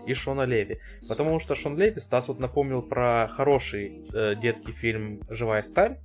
и 0.08 0.14
Шона 0.14 0.46
Леви. 0.46 0.80
Потому 1.08 1.40
что 1.40 1.56
Шон 1.56 1.78
Леви, 1.78 2.00
Стас 2.00 2.28
вот 2.28 2.40
напомнил 2.40 2.82
про 2.82 3.28
хороший 3.32 4.06
э, 4.14 4.36
детский 4.36 4.72
фильм 4.72 5.22
«Живая 5.30 5.62
сталь», 5.62 6.00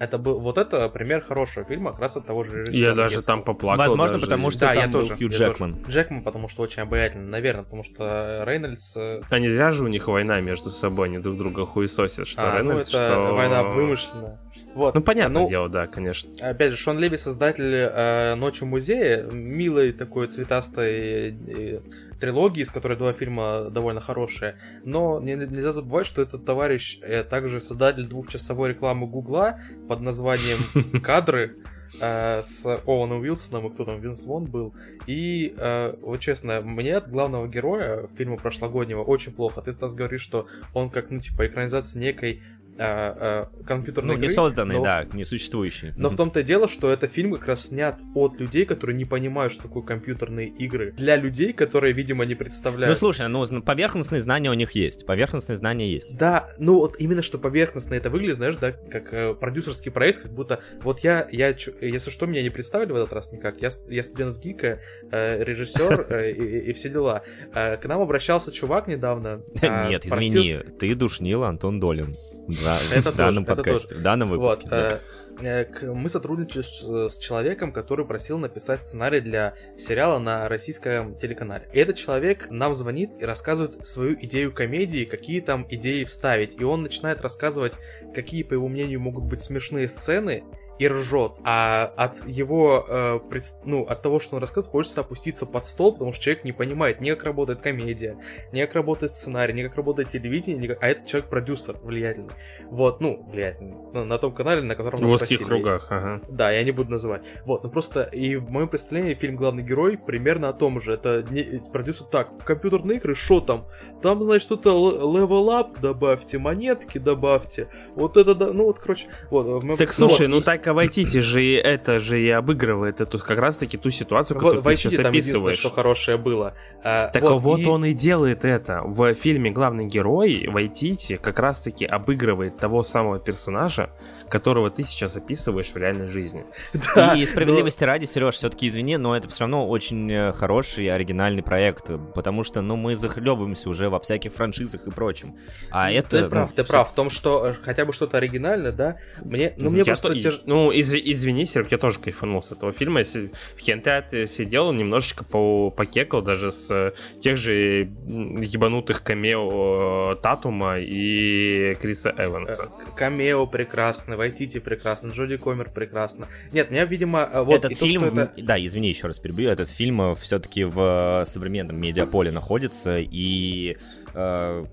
Это 0.00 0.16
был 0.16 0.40
вот 0.40 0.56
это 0.56 0.88
пример 0.88 1.20
хорошего 1.20 1.62
фильма, 1.66 1.90
как 1.90 2.00
раз 2.00 2.16
от 2.16 2.24
того 2.24 2.42
же 2.42 2.62
режиссера. 2.62 2.88
Я 2.88 2.94
даже 2.94 3.16
детского. 3.16 3.36
там 3.36 3.44
поплакал. 3.44 3.84
Возможно, 3.84 4.14
даже. 4.14 4.24
потому 4.24 4.50
что 4.50 4.60
Да, 4.60 4.68
там 4.68 4.78
я 4.78 4.88
был 4.88 5.00
тоже. 5.02 5.16
Хью 5.16 5.28
Джекман. 5.28 5.74
тоже. 5.76 5.90
Джекман, 5.90 6.22
потому 6.24 6.48
что 6.48 6.62
очень 6.62 6.82
обаятельный, 6.82 7.28
наверное, 7.28 7.64
потому 7.64 7.84
что 7.84 8.42
Рейнольдс... 8.46 8.96
А 8.96 9.38
не 9.38 9.48
зря 9.48 9.72
же 9.72 9.84
у 9.84 9.88
них 9.88 10.08
война 10.08 10.40
между 10.40 10.70
собой, 10.70 11.08
они 11.08 11.18
друг 11.18 11.36
друга 11.36 11.66
хуесосят, 11.66 12.28
что 12.28 12.40
а, 12.40 12.52
ну, 12.52 12.58
Рейнольдс, 12.58 12.88
это 12.88 13.12
что... 13.12 13.34
война 13.34 13.62
вымышленная. 13.62 14.40
Вот. 14.74 14.94
Ну, 14.94 15.02
понятное 15.02 15.42
Ну, 15.42 15.48
дело, 15.48 15.68
да, 15.68 15.86
конечно. 15.86 16.30
Опять 16.40 16.70
же, 16.70 16.76
Шон 16.78 16.98
Леви, 16.98 17.18
создатель 17.18 17.64
э, 17.64 18.36
«Ночи 18.36 18.62
в 18.64 18.66
музее», 18.68 19.28
милой 19.30 19.92
такой 19.92 20.28
цветастой 20.28 21.30
э, 21.30 21.80
трилогии, 22.20 22.62
из 22.62 22.70
которой 22.70 22.96
два 22.96 23.12
фильма 23.12 23.70
довольно 23.70 24.00
хорошие. 24.00 24.56
Но 24.84 25.20
не- 25.20 25.34
нельзя 25.34 25.72
забывать, 25.72 26.06
что 26.06 26.22
этот 26.22 26.44
товарищ 26.44 26.98
э, 27.02 27.24
также 27.24 27.60
создатель 27.60 28.06
двухчасовой 28.06 28.70
рекламы 28.70 29.06
Гугла 29.06 29.60
под 29.88 30.00
названием 30.00 31.00
«Кадры», 31.02 31.56
э, 32.00 32.42
с 32.42 32.66
Оуэном 32.86 33.20
Уилсоном, 33.20 33.66
и 33.66 33.70
кто 33.70 33.84
там, 33.84 34.00
Винс 34.00 34.24
Вон 34.24 34.44
был. 34.44 34.74
И, 35.06 35.54
э, 35.56 35.94
вот 36.02 36.20
честно, 36.20 36.60
мне 36.60 36.96
от 36.96 37.08
главного 37.10 37.48
героя 37.48 38.06
фильма 38.16 38.36
прошлогоднего 38.36 39.02
очень 39.02 39.32
плохо. 39.32 39.62
Ты, 39.62 39.72
Стас, 39.72 39.94
говоришь, 39.94 40.20
что 40.20 40.46
он 40.74 40.90
как, 40.90 41.10
ну, 41.10 41.20
типа, 41.20 41.46
экранизация 41.46 42.00
некой 42.00 42.42
э, 42.78 43.44
э, 43.56 43.64
компьютерной 43.66 44.14
Ну, 44.14 44.20
не 44.20 44.24
игры, 44.26 44.34
созданный, 44.34 44.76
но- 44.76 44.82
да, 44.84 45.06
не 45.12 45.24
существующий. 45.24 45.92
но 45.96 46.08
в 46.08 46.16
том-то 46.16 46.40
и 46.40 46.42
дело, 46.42 46.68
что 46.68 46.90
это 46.90 47.06
фильм 47.08 47.32
как 47.34 47.46
раз 47.46 47.66
снят 47.66 47.98
от 48.14 48.38
людей, 48.40 48.64
которые 48.64 48.96
не 48.96 49.04
понимают, 49.04 49.52
что 49.52 49.64
такое 49.64 49.82
компьютерные 49.82 50.48
игры. 50.48 50.92
Для 50.92 51.16
людей, 51.16 51.52
которые, 51.52 51.92
видимо, 51.92 52.24
не 52.24 52.34
Ну, 52.34 52.38
представляют. 52.38 52.96
слушай, 52.98 53.28
ну, 53.28 53.44
поверхностные 53.62 54.20
знания 54.20 54.50
у 54.50 54.54
них 54.54 54.72
есть. 54.72 55.06
Поверхностные 55.06 55.56
знания 55.56 55.90
есть. 55.92 56.14
Да, 56.16 56.50
ну 56.58 56.74
вот 56.80 56.96
именно 56.98 57.22
что 57.22 57.38
поверхностно 57.38 57.94
это 57.94 58.10
выглядит, 58.10 58.36
знаешь, 58.36 58.56
да, 58.56 58.72
как 58.72 59.12
э, 59.12 59.34
продюсерский 59.34 59.90
проект, 59.90 60.22
как 60.22 60.32
будто 60.32 60.60
вот 60.82 61.00
я, 61.00 61.28
я, 61.30 61.48
если 61.80 62.10
что, 62.10 62.26
меня 62.26 62.42
не 62.42 62.50
представили 62.50 62.92
в 62.92 62.96
этот 62.96 63.12
раз 63.12 63.32
никак, 63.32 63.60
я, 63.60 63.70
я 63.88 64.02
студент 64.02 64.38
ГИКа, 64.38 64.80
э, 65.12 65.44
режиссер 65.44 66.06
э, 66.10 66.30
и, 66.32 66.70
и- 66.70 66.72
все 66.72 66.88
дела. 66.88 67.22
Э, 67.54 67.76
к 67.76 67.84
нам 67.86 68.00
обращался 68.00 68.52
чувак 68.52 68.86
недавно. 68.88 69.42
Нет, 69.62 70.04
просил- 70.08 70.20
извини, 70.40 70.58
ты 70.78 70.94
душнил 70.94 71.44
Антон 71.44 71.80
Долин. 71.80 72.14
Да, 72.62 72.78
Это 72.94 73.10
в 73.10 73.16
данном 73.16 73.44
тоже, 73.44 73.56
подкасте, 73.56 73.94
в 73.94 74.02
данном 74.02 74.28
выпуске. 74.28 74.62
Вот, 74.62 74.70
да. 74.70 75.00
э, 75.42 75.66
э, 75.70 75.92
мы 75.92 76.08
сотрудничали 76.08 76.62
с, 76.62 77.08
с 77.08 77.18
человеком, 77.18 77.72
который 77.72 78.06
просил 78.06 78.38
написать 78.38 78.80
сценарий 78.80 79.20
для 79.20 79.54
сериала 79.76 80.18
на 80.18 80.48
российском 80.48 81.16
телеканале. 81.16 81.68
И 81.72 81.78
этот 81.78 81.96
человек 81.96 82.50
нам 82.50 82.74
звонит 82.74 83.10
и 83.20 83.24
рассказывает 83.24 83.86
свою 83.86 84.16
идею 84.22 84.52
комедии, 84.52 85.04
какие 85.04 85.40
там 85.40 85.66
идеи 85.70 86.04
вставить. 86.04 86.60
И 86.60 86.64
он 86.64 86.82
начинает 86.82 87.20
рассказывать, 87.20 87.78
какие, 88.14 88.42
по 88.42 88.54
его 88.54 88.68
мнению, 88.68 89.00
могут 89.00 89.24
быть 89.24 89.40
смешные 89.40 89.88
сцены, 89.88 90.44
и 90.80 90.88
ржет. 90.88 91.32
А 91.44 91.92
от 91.96 92.26
его, 92.26 92.84
э, 92.88 93.20
пред- 93.30 93.52
ну, 93.64 93.82
от 93.84 94.00
того, 94.02 94.18
что 94.18 94.36
он 94.36 94.40
рассказывает, 94.42 94.70
хочется 94.72 95.02
опуститься 95.02 95.44
под 95.46 95.64
стол, 95.66 95.92
потому 95.92 96.12
что 96.12 96.24
человек 96.24 96.44
не 96.44 96.52
понимает 96.52 97.00
ни 97.00 97.10
как 97.10 97.24
работает 97.24 97.60
комедия, 97.60 98.16
ни 98.52 98.60
как 98.62 98.74
работает 98.74 99.12
сценарий, 99.12 99.52
ни 99.52 99.62
как 99.62 99.76
работает 99.76 100.08
телевидение, 100.08 100.60
ни 100.62 100.66
как- 100.66 100.82
а 100.82 100.88
этот 100.88 101.06
человек 101.06 101.28
продюсер 101.28 101.76
влиятельный. 101.82 102.30
Вот, 102.70 103.00
ну, 103.00 103.22
влиятельный. 103.30 103.74
Ну, 103.92 104.04
на 104.06 104.16
том 104.18 104.32
канале, 104.32 104.62
на 104.62 104.74
котором 104.74 104.98
В 104.98 105.02
нас 105.02 105.12
узких 105.20 105.38
просили. 105.38 105.44
кругах, 105.44 105.86
ага. 105.90 106.22
Да, 106.28 106.50
я 106.50 106.64
не 106.64 106.70
буду 106.72 106.90
называть. 106.90 107.22
Вот, 107.44 107.62
ну 107.62 107.70
просто 107.70 108.02
и 108.04 108.36
в 108.36 108.50
моем 108.50 108.68
представлении 108.68 109.14
фильм 109.14 109.36
«Главный 109.36 109.62
герой» 109.62 109.98
примерно 109.98 110.48
о 110.48 110.52
том 110.54 110.80
же. 110.80 110.94
Это 110.94 111.22
не, 111.30 111.60
продюсер 111.72 112.06
так, 112.06 112.30
компьютерные 112.44 112.96
игры, 112.98 113.14
что 113.14 113.40
там? 113.40 113.66
Там, 114.02 114.22
значит, 114.22 114.44
что-то 114.44 114.70
л- 114.70 115.14
level 115.16 115.46
up 115.48 115.78
добавьте, 115.80 116.38
монетки 116.38 116.96
добавьте. 116.98 117.68
Вот 117.94 118.16
это, 118.16 118.34
да, 118.34 118.52
ну 118.52 118.64
вот, 118.64 118.78
короче, 118.78 119.08
вот. 119.30 119.76
Так 119.76 119.92
слушай, 119.92 120.22
вот, 120.26 120.28
ну 120.30 120.38
и- 120.40 120.42
Тайка 120.74 120.88
Вайтити 120.88 121.18
же 121.20 121.42
это 121.56 121.98
же 121.98 122.20
и 122.20 122.28
обыгрывает 122.30 123.00
эту 123.00 123.18
как 123.18 123.38
раз 123.38 123.56
таки 123.56 123.76
ту 123.76 123.90
ситуацию, 123.90 124.36
Вот, 124.36 124.40
которую 124.40 124.60
в 124.60 124.64
ты 124.64 124.66
Вайтити 124.68 124.82
сейчас 124.88 124.96
там 125.02 125.06
описываешь. 125.06 125.58
что 125.58 125.70
хорошее 125.70 126.16
было. 126.16 126.54
А, 126.84 127.08
Так 127.08 127.22
вот, 127.22 127.60
и- 127.60 127.66
он 127.66 127.84
и 127.84 127.92
делает 127.92 128.44
это. 128.44 128.82
В 128.84 129.12
фильме 129.14 129.50
главный 129.50 129.86
герой 129.86 130.46
Вайтити 130.48 131.16
как 131.16 131.38
раз 131.38 131.60
таки 131.60 131.84
обыгрывает 131.84 132.56
того 132.58 132.82
самого 132.82 133.18
персонажа, 133.18 133.90
которого 134.30 134.70
ты 134.70 134.84
сейчас 134.84 135.16
описываешь 135.16 135.68
в 135.68 135.76
реальной 135.76 136.06
жизни. 136.08 136.44
Да, 136.94 137.14
И 137.14 137.24
справедливости 137.26 137.84
ради, 137.84 138.06
Сереж, 138.06 138.34
все-таки 138.34 138.68
извини, 138.68 138.96
но 138.96 139.16
это 139.16 139.28
все 139.28 139.40
равно 139.40 139.68
очень 139.68 140.10
э, 140.10 140.32
хороший 140.32 140.86
оригинальный 140.88 141.42
проект, 141.42 141.90
потому 142.14 142.44
что, 142.44 142.60
ну, 142.62 142.76
мы 142.76 142.96
захлебываемся 142.96 143.68
уже 143.68 143.88
во 143.88 143.98
всяких 144.00 144.32
франшизах 144.32 144.86
и 144.86 144.90
прочем. 144.90 145.34
А 145.70 145.90
это... 145.90 146.08
Ты 146.10 146.20
ну, 146.24 146.30
прав, 146.30 146.52
ты 146.52 146.62
всё- 146.64 146.72
прав 146.72 146.90
в 146.90 146.94
том, 146.94 147.10
что 147.10 147.46
э, 147.48 147.54
хотя 147.62 147.84
бы 147.84 147.92
что-то 147.92 148.16
оригинальное, 148.18 148.72
да, 148.72 148.96
мне, 149.24 149.52
ну, 149.56 149.70
мне 149.70 149.78
Я 149.80 149.84
просто 149.84 150.08
то- 150.08 150.14
тяж- 150.14 150.42
Ну, 150.46 150.72
изв- 150.72 151.00
извини, 151.04 151.44
Серег, 151.44 151.70
я 151.72 151.78
тоже 151.78 151.98
кайфанул 151.98 152.40
с 152.42 152.52
этого 152.52 152.72
фильма. 152.72 153.00
Я 153.00 153.04
си- 153.04 153.30
в 153.56 153.60
кинотеатре 153.62 154.26
сидел, 154.26 154.72
немножечко 154.72 155.24
по 155.24 155.70
покекал 155.70 156.22
даже 156.22 156.50
с 156.52 156.70
э, 156.70 156.92
тех 157.20 157.36
же 157.36 157.90
ебанутых 158.06 159.02
камео 159.02 160.14
Татума 160.22 160.78
и 160.78 161.74
Криса 161.80 162.14
Эванса. 162.16 162.68
Камео 162.96 163.46
прекрасно, 163.46 164.16
Вайтити 164.20 164.60
прекрасно, 164.60 165.08
Джоди 165.08 165.38
Комер 165.38 165.70
прекрасно. 165.70 166.28
Нет, 166.52 166.70
меня, 166.70 166.84
видимо, 166.84 167.26
э, 167.32 167.42
вот 167.42 167.64
этот 167.64 167.78
то, 167.78 167.86
фильм, 167.86 168.02
что 168.02 168.20
это- 168.20 168.32
да, 168.42 168.62
извини, 168.62 168.88
еще 168.90 169.06
раз 169.06 169.18
перебью, 169.18 169.48
этот 169.48 169.70
фильм 169.70 170.14
все-таки 170.14 170.64
в 170.64 171.22
э, 171.22 171.24
современном 171.24 171.80
медиаполе 171.80 172.30
находится, 172.30 172.98
и 172.98 173.78
э, 174.12 174.64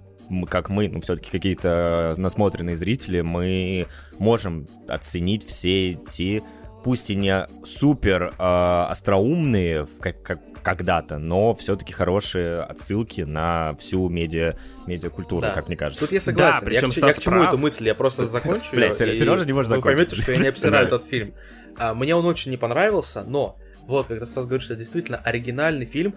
как 0.50 0.70
мы, 0.70 0.90
ну, 0.90 1.00
все-таки 1.00 1.32
какие-то 1.32 2.16
насмотренные 2.18 2.76
зрители, 2.76 3.22
мы 3.22 3.88
можем 4.20 4.68
оценить 4.90 5.48
все 5.48 5.92
эти, 5.94 6.44
пусть 6.88 7.10
и 7.10 7.16
не 7.16 7.46
супер 7.66 8.34
э, 8.40 8.86
остроумные 8.90 9.88
как, 10.00 10.22
как- 10.24 10.40
когда-то, 10.64 11.18
но 11.18 11.54
все-таки 11.56 11.92
хорошие 11.92 12.62
отсылки 12.62 13.22
на 13.22 13.76
всю 13.78 14.08
медиа, 14.08 14.56
медиакультуру, 14.86 15.42
Да. 15.42 15.52
как 15.52 15.68
мне 15.68 15.76
кажется. 15.76 16.00
Тут 16.00 16.14
я 16.14 16.22
согласен. 16.22 16.66
Да, 16.66 16.72
я, 16.72 16.80
причем 16.82 16.92
к, 17.02 17.06
я 17.08 17.14
к 17.14 17.20
чему 17.20 17.36
прав. 17.40 17.48
эту 17.50 17.58
мысль? 17.58 17.88
Я 17.88 17.94
просто 17.96 18.26
закончу. 18.26 18.70
Бля, 18.72 18.86
её, 18.86 18.94
Серё- 18.96 19.12
и 19.12 19.16
Серёжа 19.16 19.46
не 19.46 19.52
может 19.52 19.70
Вы 19.70 19.76
закончить. 19.78 19.98
поймете, 19.98 20.16
что 20.24 20.32
я 20.32 20.38
не 20.38 20.48
обсираю 20.48 20.88
этот 20.88 21.04
фильм. 21.04 21.34
А, 21.78 21.94
мне 21.94 22.16
он 22.16 22.26
очень 22.26 22.52
не 22.52 22.58
понравился, 22.58 23.24
но 23.28 23.58
вот, 23.86 24.08
когда 24.08 24.26
Стас 24.26 24.46
говорит, 24.46 24.64
что 24.64 24.74
это 24.74 24.80
действительно 24.80 25.18
оригинальный 25.18 25.86
фильм, 25.86 26.16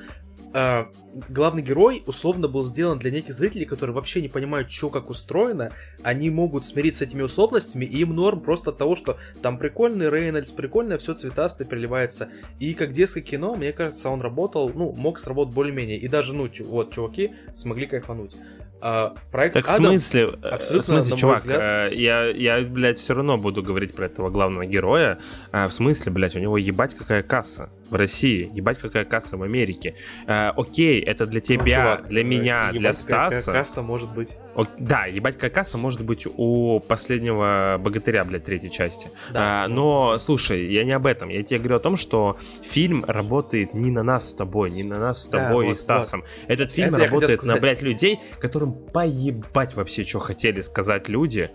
а, 0.52 0.88
главный 1.28 1.62
герой 1.62 2.02
условно 2.06 2.48
был 2.48 2.62
сделан 2.62 2.98
для 2.98 3.10
неких 3.10 3.34
зрителей, 3.34 3.64
которые 3.66 3.94
вообще 3.94 4.20
не 4.20 4.28
понимают, 4.28 4.70
что 4.70 4.90
как 4.90 5.10
устроено, 5.10 5.70
они 6.02 6.30
могут 6.30 6.64
смириться 6.64 7.04
с 7.04 7.08
этими 7.08 7.22
условностями, 7.22 7.84
и 7.84 7.98
им 8.00 8.14
норм 8.14 8.40
просто 8.40 8.70
от 8.70 8.78
того, 8.78 8.96
что 8.96 9.16
там 9.42 9.58
прикольный 9.58 10.10
Рейнольдс, 10.10 10.52
прикольное 10.52 10.98
все 10.98 11.14
цветастое 11.14 11.66
приливается. 11.66 12.28
И 12.58 12.74
как 12.74 12.92
детское 12.92 13.20
кино, 13.22 13.54
мне 13.54 13.72
кажется, 13.72 14.08
он 14.10 14.20
работал, 14.20 14.70
ну, 14.74 14.92
мог 14.96 15.18
сработать 15.18 15.54
более-менее. 15.54 15.98
И 15.98 16.08
даже, 16.08 16.34
ну, 16.34 16.48
чу- 16.48 16.64
вот, 16.66 16.92
чуваки 16.92 17.32
смогли 17.54 17.86
кайфануть. 17.86 18.36
А, 18.82 19.14
проект 19.30 19.54
Так 19.54 19.66
в 19.66 19.70
Адам- 19.74 19.92
смысле, 19.92 20.38
э, 20.42 20.48
абсолютно, 20.48 20.94
в 20.94 21.02
смысле, 21.02 21.16
чувак, 21.18 21.38
взгляд- 21.38 21.92
э, 21.92 21.94
я, 21.96 22.24
я, 22.28 22.60
блядь, 22.62 22.98
все 22.98 23.12
равно 23.14 23.36
буду 23.36 23.62
говорить 23.62 23.94
про 23.94 24.06
этого 24.06 24.30
главного 24.30 24.64
героя. 24.64 25.18
А, 25.52 25.68
в 25.68 25.74
смысле, 25.74 26.10
блядь, 26.12 26.34
у 26.34 26.38
него 26.38 26.56
ебать 26.56 26.94
какая 26.94 27.22
касса 27.22 27.68
в 27.90 27.94
России, 27.94 28.50
ебать 28.54 28.78
какая 28.78 29.04
касса 29.04 29.36
в 29.36 29.42
Америке. 29.42 29.94
А, 30.26 30.52
окей, 30.56 31.00
это 31.00 31.26
для 31.26 31.40
Ну, 31.40 31.44
тебя, 31.44 31.64
чувак, 31.76 32.08
для 32.08 32.20
э, 32.20 32.24
меня, 32.24 32.70
для 32.70 32.80
ебать, 32.90 33.04
какая 33.04 33.30
Стаса. 33.40 33.52
касса 33.52 33.82
может 33.82 34.14
быть. 34.14 34.36
О, 34.54 34.66
да, 34.78 35.06
ебать 35.06 35.34
какая 35.34 35.50
касса 35.50 35.78
может 35.78 36.04
быть 36.04 36.26
у 36.26 36.80
последнего 36.80 37.78
богатыря, 37.80 38.24
блядь, 38.24 38.44
третьей 38.44 38.70
части. 38.70 39.08
Да, 39.32 39.64
А, 39.64 39.68
ну. 39.68 39.74
но, 39.74 40.18
слушай, 40.18 40.72
я 40.72 40.84
не 40.84 40.92
об 40.92 41.06
этом. 41.06 41.28
Я 41.28 41.42
тебе 41.42 41.58
говорю 41.58 41.76
о 41.76 41.80
том, 41.80 41.96
что 41.96 42.38
фильм 42.62 43.04
работает 43.06 43.74
не 43.74 43.90
на 43.90 44.02
нас 44.02 44.30
с 44.30 44.34
тобой, 44.34 44.70
не 44.70 44.82
на 44.82 44.98
нас 44.98 45.24
с 45.24 45.28
Да, 45.28 45.48
тобой 45.48 45.66
вот, 45.66 45.72
и 45.72 45.74
Стасом. 45.76 46.24
Этот 46.48 46.70
фильм 46.70 46.94
Это 46.94 47.04
работает 47.04 47.42
на, 47.42 47.56
блядь, 47.56 47.82
людей, 47.82 48.20
которым 48.40 48.72
поебать 48.74 49.74
вообще, 49.74 50.04
что 50.04 50.18
хотели 50.20 50.60
сказать 50.60 51.08
люди. 51.08 51.50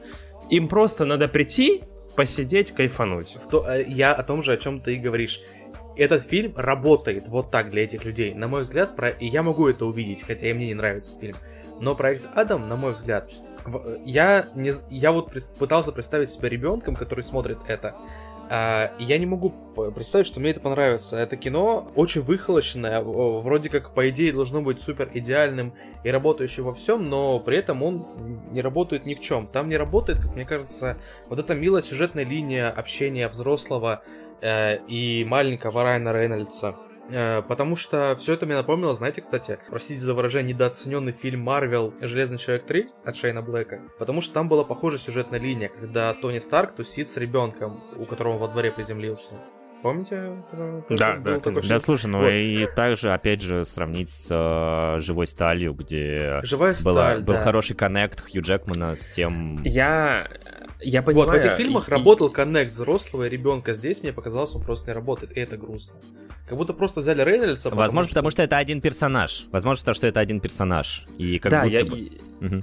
Им 0.49 0.67
просто 0.67 1.05
надо 1.05 1.27
прийти, 1.27 1.83
посидеть, 2.15 2.71
кайфануть. 2.71 3.35
В 3.35 3.49
то- 3.49 3.65
э, 3.67 3.83
я 3.87 4.13
о 4.13 4.23
том 4.23 4.41
же, 4.43 4.53
о 4.53 4.57
чем 4.57 4.79
ты 4.79 4.95
и 4.95 4.97
говоришь. 4.97 5.41
Этот 5.97 6.23
фильм 6.23 6.53
работает 6.55 7.27
вот 7.27 7.51
так 7.51 7.69
для 7.69 7.83
этих 7.83 8.03
людей. 8.03 8.33
На 8.33 8.47
мой 8.47 8.61
взгляд, 8.61 8.95
про... 8.95 9.09
и 9.09 9.27
я 9.27 9.43
могу 9.43 9.67
это 9.67 9.85
увидеть, 9.85 10.23
хотя 10.23 10.47
и 10.47 10.53
мне 10.53 10.67
не 10.67 10.73
нравится 10.73 11.17
фильм. 11.19 11.35
Но 11.79 11.95
проект 11.95 12.25
Адам, 12.35 12.67
на 12.67 12.75
мой 12.75 12.93
взгляд, 12.93 13.31
я, 14.03 14.47
не... 14.55 14.71
я 14.89 15.11
вот 15.11 15.31
пытался 15.57 15.91
представить 15.91 16.29
себя 16.29 16.49
ребенком, 16.49 16.95
который 16.95 17.23
смотрит 17.23 17.59
это. 17.67 17.95
А, 18.47 18.91
я 18.99 19.17
не 19.17 19.25
могу 19.25 19.53
представить, 19.95 20.27
что 20.27 20.39
мне 20.39 20.51
это 20.51 20.59
понравится. 20.59 21.17
Это 21.17 21.35
кино 21.35 21.89
очень 21.95 22.21
выхолощенное, 22.21 23.01
вроде 23.01 23.69
как, 23.69 23.93
по 23.93 24.07
идее, 24.09 24.33
должно 24.33 24.61
быть 24.61 24.79
супер 24.79 25.09
идеальным 25.13 25.73
и 26.03 26.09
работающим 26.09 26.65
во 26.65 26.73
всем, 26.73 27.09
но 27.09 27.39
при 27.39 27.57
этом 27.57 27.81
он 27.81 28.05
не 28.51 28.61
работает 28.61 29.05
ни 29.05 29.15
в 29.15 29.21
чем. 29.21 29.47
Там 29.47 29.69
не 29.69 29.77
работает, 29.77 30.19
как 30.19 30.35
мне 30.35 30.45
кажется, 30.45 30.97
вот 31.27 31.39
эта 31.39 31.55
милая 31.55 31.81
сюжетная 31.81 32.25
линия 32.25 32.69
общения 32.69 33.27
взрослого 33.27 34.03
э, 34.41 34.77
и 34.87 35.25
маленького 35.25 35.83
Райана 35.83 36.13
Рейнольдса. 36.13 36.75
Э, 37.09 37.41
потому 37.43 37.75
что 37.75 38.15
все 38.17 38.33
это 38.33 38.45
мне 38.45 38.55
напомнило, 38.55 38.93
знаете, 38.93 39.21
кстати, 39.21 39.59
простите 39.69 39.99
за 39.99 40.13
выражение, 40.13 40.53
недооцененный 40.53 41.11
фильм 41.11 41.41
Марвел 41.41 41.93
«Железный 42.01 42.37
человек 42.37 42.69
3» 42.69 42.89
от 43.03 43.15
Шейна 43.15 43.41
Блэка. 43.41 43.81
Потому 43.99 44.21
что 44.21 44.33
там 44.33 44.49
была 44.49 44.63
похожая 44.63 44.99
сюжетная 44.99 45.39
линия, 45.39 45.69
когда 45.69 46.13
Тони 46.13 46.39
Старк 46.39 46.75
тусит 46.75 47.07
с 47.07 47.17
ребенком, 47.17 47.83
у 47.97 48.05
которого 48.05 48.37
во 48.37 48.47
дворе 48.47 48.71
приземлился. 48.71 49.35
Помните? 49.85 50.31
Да, 50.89 51.17
да, 51.17 51.39
да, 51.39 51.77
слушай, 51.79 52.07
ну 52.07 52.21
вот. 52.21 52.31
и 52.31 52.65
также, 52.75 53.13
опять 53.13 53.43
же, 53.43 53.63
сравнить 53.65 54.09
с 54.09 54.31
uh, 54.31 54.99
«Живой 54.99 55.27
сталью», 55.27 55.75
где 55.75 56.39
Живая 56.41 56.73
была, 56.83 57.09
сталь, 57.09 57.21
был 57.21 57.35
да. 57.35 57.39
хороший 57.39 57.75
коннект 57.75 58.19
Хью 58.19 58.41
Джекмана 58.41 58.95
с 58.95 59.11
тем... 59.11 59.61
Я... 59.63 60.27
Я 60.81 61.03
понимаю... 61.03 61.27
Вот, 61.27 61.35
в 61.35 61.39
этих 61.39 61.51
фильмах 61.51 61.87
и, 61.87 61.91
работал 61.91 62.31
коннект 62.31 62.71
взрослого 62.71 63.25
и 63.25 63.29
ребенка. 63.29 63.75
Здесь 63.75 64.01
мне 64.01 64.11
показалось, 64.11 64.55
он 64.55 64.63
просто 64.63 64.89
не 64.89 64.95
работает, 64.95 65.37
и 65.37 65.39
это 65.39 65.55
грустно. 65.55 65.99
Как 66.49 66.57
будто 66.57 66.73
просто 66.73 67.01
взяли 67.01 67.21
Рейнольдса. 67.21 67.69
Возможно, 67.69 67.85
потому 67.87 68.05
что... 68.05 68.15
потому 68.15 68.31
что 68.31 68.41
это 68.41 68.57
один 68.57 68.81
персонаж. 68.81 69.45
Возможно, 69.51 69.81
потому 69.81 69.95
что 69.95 70.07
это 70.07 70.19
один 70.19 70.39
персонаж. 70.39 71.05
И 71.19 71.37
как 71.37 71.51
да, 71.51 71.61
будто 71.61 71.73
я, 71.75 71.85
бы... 71.85 72.09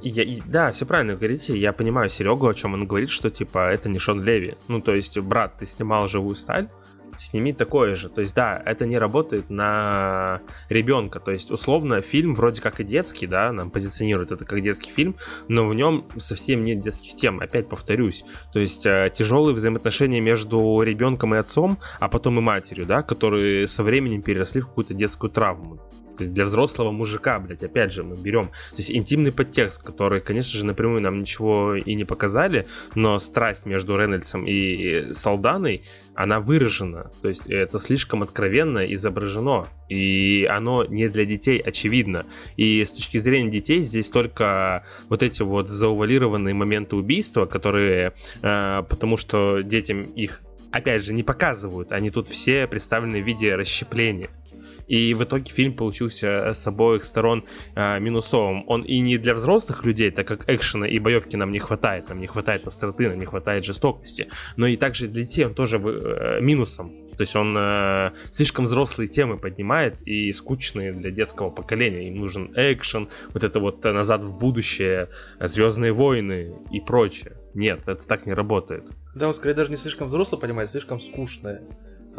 я, 0.03 0.23
и, 0.23 0.41
да, 0.47 0.70
все 0.73 0.87
правильно 0.87 1.14
говорите. 1.14 1.59
Я 1.59 1.73
понимаю 1.73 2.09
Серегу, 2.09 2.49
о 2.49 2.55
чем 2.55 2.75
он 2.75 2.87
говорит, 2.87 3.11
что 3.11 3.31
типа 3.31 3.70
это 3.70 3.89
не 3.89 3.99
Шон 3.99 4.23
Леви. 4.23 4.57
Ну, 4.68 4.81
то 4.81 4.95
есть, 4.95 5.18
брат, 5.18 5.59
ты 5.59 5.66
снимал 5.66 6.09
живую 6.09 6.37
сталь, 6.37 6.68
сними 7.16 7.53
такое 7.53 7.95
же. 7.95 8.09
То 8.09 8.20
есть, 8.20 8.35
да, 8.35 8.61
это 8.64 8.87
не 8.87 8.99
работает 8.99 9.51
на 9.51 10.41
ребенка. 10.68 11.20
То 11.20 11.31
есть, 11.31 11.51
условно, 11.51 12.01
фильм 12.01 12.35
вроде 12.35 12.61
как 12.61 12.81
и 12.81 12.85
детский, 12.85 13.27
да, 13.27 13.53
нам 13.53 13.70
позиционируют 13.70 14.33
это 14.33 14.45
как 14.45 14.61
детский 14.61 14.91
фильм, 14.91 15.16
но 15.49 15.66
в 15.66 15.75
нем 15.75 16.07
совсем 16.16 16.64
нет 16.64 16.81
детских 16.81 17.16
тем. 17.16 17.41
Опять 17.41 17.68
повторюсь. 17.68 18.25
То 18.53 18.61
есть, 18.61 18.87
э, 18.87 19.11
тяжелые 19.14 19.55
взаимоотношения 19.55 20.20
между 20.20 20.83
ребенком 20.83 21.35
и 21.35 21.39
отцом, 21.39 21.79
а 22.01 22.09
потом 22.09 22.39
и 22.39 22.43
матерью, 22.43 22.87
да, 22.87 23.03
которые 23.03 23.66
со 23.66 23.83
временем 23.83 24.23
переросли 24.23 24.61
в 24.61 24.68
какую-то 24.68 24.95
детскую 24.95 25.31
травму. 25.31 25.81
То 26.23 26.25
есть 26.25 26.35
для 26.35 26.45
взрослого 26.45 26.93
мужика, 26.93 27.41
блядь, 27.41 27.64
опять 27.64 27.93
же, 27.93 28.05
мы 28.05 28.14
берем. 28.14 28.45
То 28.45 28.77
есть 28.77 28.93
интимный 28.93 29.33
подтекст, 29.33 29.83
который, 29.83 30.20
конечно 30.20 30.57
же, 30.57 30.64
напрямую 30.64 31.01
нам 31.01 31.18
ничего 31.18 31.75
и 31.75 31.95
не 31.97 32.05
показали, 32.05 32.64
но 32.95 33.18
страсть 33.18 33.66
между 33.66 33.97
Рейнольдсом 33.97 34.47
и 34.47 35.12
Солданой, 35.12 35.83
она 36.14 36.39
выражена. 36.39 37.11
То 37.23 37.29
есть 37.29 37.49
это 37.49 37.81
слишком 37.81 38.23
откровенно 38.23 38.79
изображено. 38.95 39.66
И 39.89 40.47
оно 40.49 40.85
не 40.85 41.09
для 41.09 41.25
детей, 41.25 41.59
очевидно. 41.59 42.25
И 42.57 42.85
с 42.85 42.93
точки 42.93 43.18
зрения 43.18 43.51
детей 43.51 43.81
здесь 43.81 44.09
только 44.09 44.85
вот 45.09 45.25
эти 45.25 45.43
вот 45.43 45.68
заувалированные 45.70 46.55
моменты 46.55 46.95
убийства, 46.95 47.47
которые... 47.47 48.12
Э, 48.43 48.85
потому 48.89 49.16
что 49.16 49.62
детям 49.62 50.03
их 50.03 50.41
опять 50.70 51.05
же, 51.05 51.12
не 51.12 51.23
показывают. 51.23 51.93
Они 51.93 52.11
тут 52.11 52.29
все 52.29 52.66
представлены 52.66 53.20
в 53.23 53.27
виде 53.27 53.55
расщепления. 53.55 54.31
И 54.93 55.14
в 55.14 55.24
итоге 55.24 55.51
фильм 55.51 55.72
получился 55.72 56.53
с 56.53 56.66
обоих 56.66 57.05
сторон 57.05 57.47
э, 57.74 57.99
минусовым. 57.99 58.64
Он 58.66 58.82
и 58.82 59.01
не 59.01 59.16
для 59.16 59.32
взрослых 59.32 59.86
людей, 59.86 60.11
так 60.11 60.28
как 60.28 60.45
экшена 60.51 60.86
и 60.86 60.99
боевки 60.99 61.34
нам 61.34 61.51
не 61.51 61.61
хватает, 61.61 62.11
нам 62.11 62.20
не 62.20 62.26
хватает 62.26 62.66
остроты, 62.66 63.09
нам 63.09 63.18
не 63.18 63.24
хватает 63.24 63.64
жестокости, 63.64 64.28
но 64.57 64.66
и 64.66 64.76
также 64.76 65.09
для 65.09 65.22
детей 65.22 65.47
он 65.47 65.55
тоже 65.55 65.78
э, 65.78 66.43
минусом. 66.43 66.93
То 67.16 67.22
есть 67.22 67.34
он 67.34 67.57
э, 67.57 68.11
слишком 68.32 68.66
взрослые 68.66 69.09
темы 69.09 69.38
поднимает 69.38 70.03
и 70.07 70.30
скучные 70.32 70.93
для 70.93 71.11
детского 71.11 71.49
поколения. 71.49 72.09
Им 72.09 72.16
нужен 72.16 72.53
экшен, 72.55 73.09
вот 73.32 73.45
это 73.45 73.61
вот 73.61 73.82
назад 73.84 74.22
в 74.22 74.38
будущее, 74.38 75.09
Звездные 75.40 75.95
войны 75.95 76.55
и 76.70 76.80
прочее. 76.80 77.38
Нет, 77.55 77.88
это 77.88 78.07
так 78.07 78.26
не 78.26 78.34
работает. 78.34 78.84
Да, 79.14 79.28
он 79.28 79.32
скорее 79.32 79.55
даже 79.55 79.70
не 79.70 79.78
слишком 79.78 80.09
взрослый, 80.09 80.38
понимает, 80.38 80.68
слишком 80.68 81.01
скучное. 81.01 81.62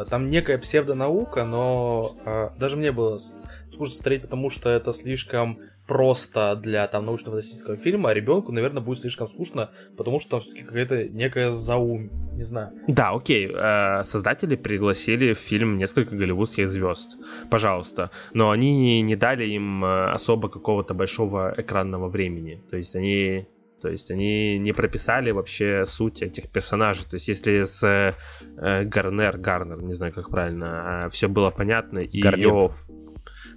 Там 0.10 0.30
некая 0.30 0.58
псевдонаука, 0.58 1.46
но 1.46 2.16
э, 2.26 2.50
даже 2.60 2.78
мне 2.78 2.92
было 2.92 3.18
скучно 3.18 3.96
смотреть, 3.96 4.24
потому 4.24 4.50
что 4.50 4.70
это 4.70 4.92
слишком 4.92 5.60
просто 5.88 6.56
для 6.56 6.88
там 6.88 7.06
научно-фантастического 7.06 7.78
фильма, 7.78 8.10
а 8.10 8.14
ребенку, 8.14 8.52
наверное, 8.52 8.82
будет 8.82 9.00
слишком 9.00 9.28
скучно, 9.28 9.72
потому 9.98 10.20
что 10.20 10.32
там 10.32 10.40
все-таки 10.40 10.64
какая-то 10.64 11.10
некая 11.10 11.52
заум, 11.52 12.10
не 12.34 12.44
знаю. 12.44 12.72
Да, 12.88 13.12
окей. 13.12 13.52
Э, 13.54 14.04
создатели 14.04 14.56
пригласили 14.56 15.34
в 15.34 15.40
фильм 15.40 15.78
несколько 15.78 16.16
голливудских 16.16 16.70
звезд, 16.70 17.18
пожалуйста, 17.50 18.12
но 18.34 18.52
они 18.52 19.02
не 19.02 19.16
дали 19.16 19.46
им 19.46 19.84
особо 19.84 20.50
какого-то 20.50 20.94
большого 20.94 21.54
экранного 21.58 22.10
времени. 22.10 22.64
То 22.70 22.78
есть 22.78 22.96
они 22.96 23.48
то 23.84 23.90
есть 23.90 24.12
они 24.12 24.58
не 24.60 24.72
прописали 24.72 25.32
вообще 25.32 25.84
суть 25.86 26.22
этих 26.22 26.50
персонажей. 26.50 27.04
То 27.04 27.16
есть 27.16 27.28
если 27.28 27.64
с 27.64 27.84
э, 27.84 28.84
Гарнер, 28.86 29.38
Гарнер, 29.38 29.82
не 29.84 29.92
знаю 29.92 30.14
как 30.14 30.30
правильно, 30.30 31.04
э, 31.06 31.10
все 31.10 31.28
было 31.28 31.50
понятно, 31.50 32.00
и 32.00 32.22
Гарнир. 32.22 32.48
ее 32.48 32.70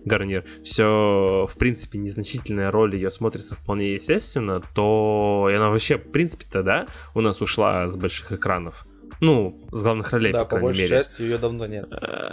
Гарнир, 0.04 0.44
все, 0.64 1.46
в 1.48 1.56
принципе, 1.56 2.00
незначительная 2.00 2.72
роль 2.72 2.96
ее 2.96 3.08
смотрится 3.10 3.54
вполне 3.54 3.94
естественно, 3.94 4.60
то 4.74 5.46
и 5.48 5.54
она 5.54 5.70
вообще, 5.70 5.96
в 5.96 6.10
принципе-то, 6.10 6.64
да, 6.64 6.86
у 7.14 7.20
нас 7.20 7.40
ушла 7.40 7.86
с 7.86 7.96
больших 7.96 8.32
экранов. 8.32 8.84
Ну, 9.20 9.66
с 9.72 9.82
главных 9.82 10.12
ролей, 10.12 10.32
да, 10.32 10.40
по, 10.40 10.44
по 10.44 10.50
крайней 10.50 10.66
большей 10.66 10.82
мере. 10.82 10.88
части 10.88 11.22
ее 11.22 11.38
давно 11.38 11.66
нет. 11.66 11.88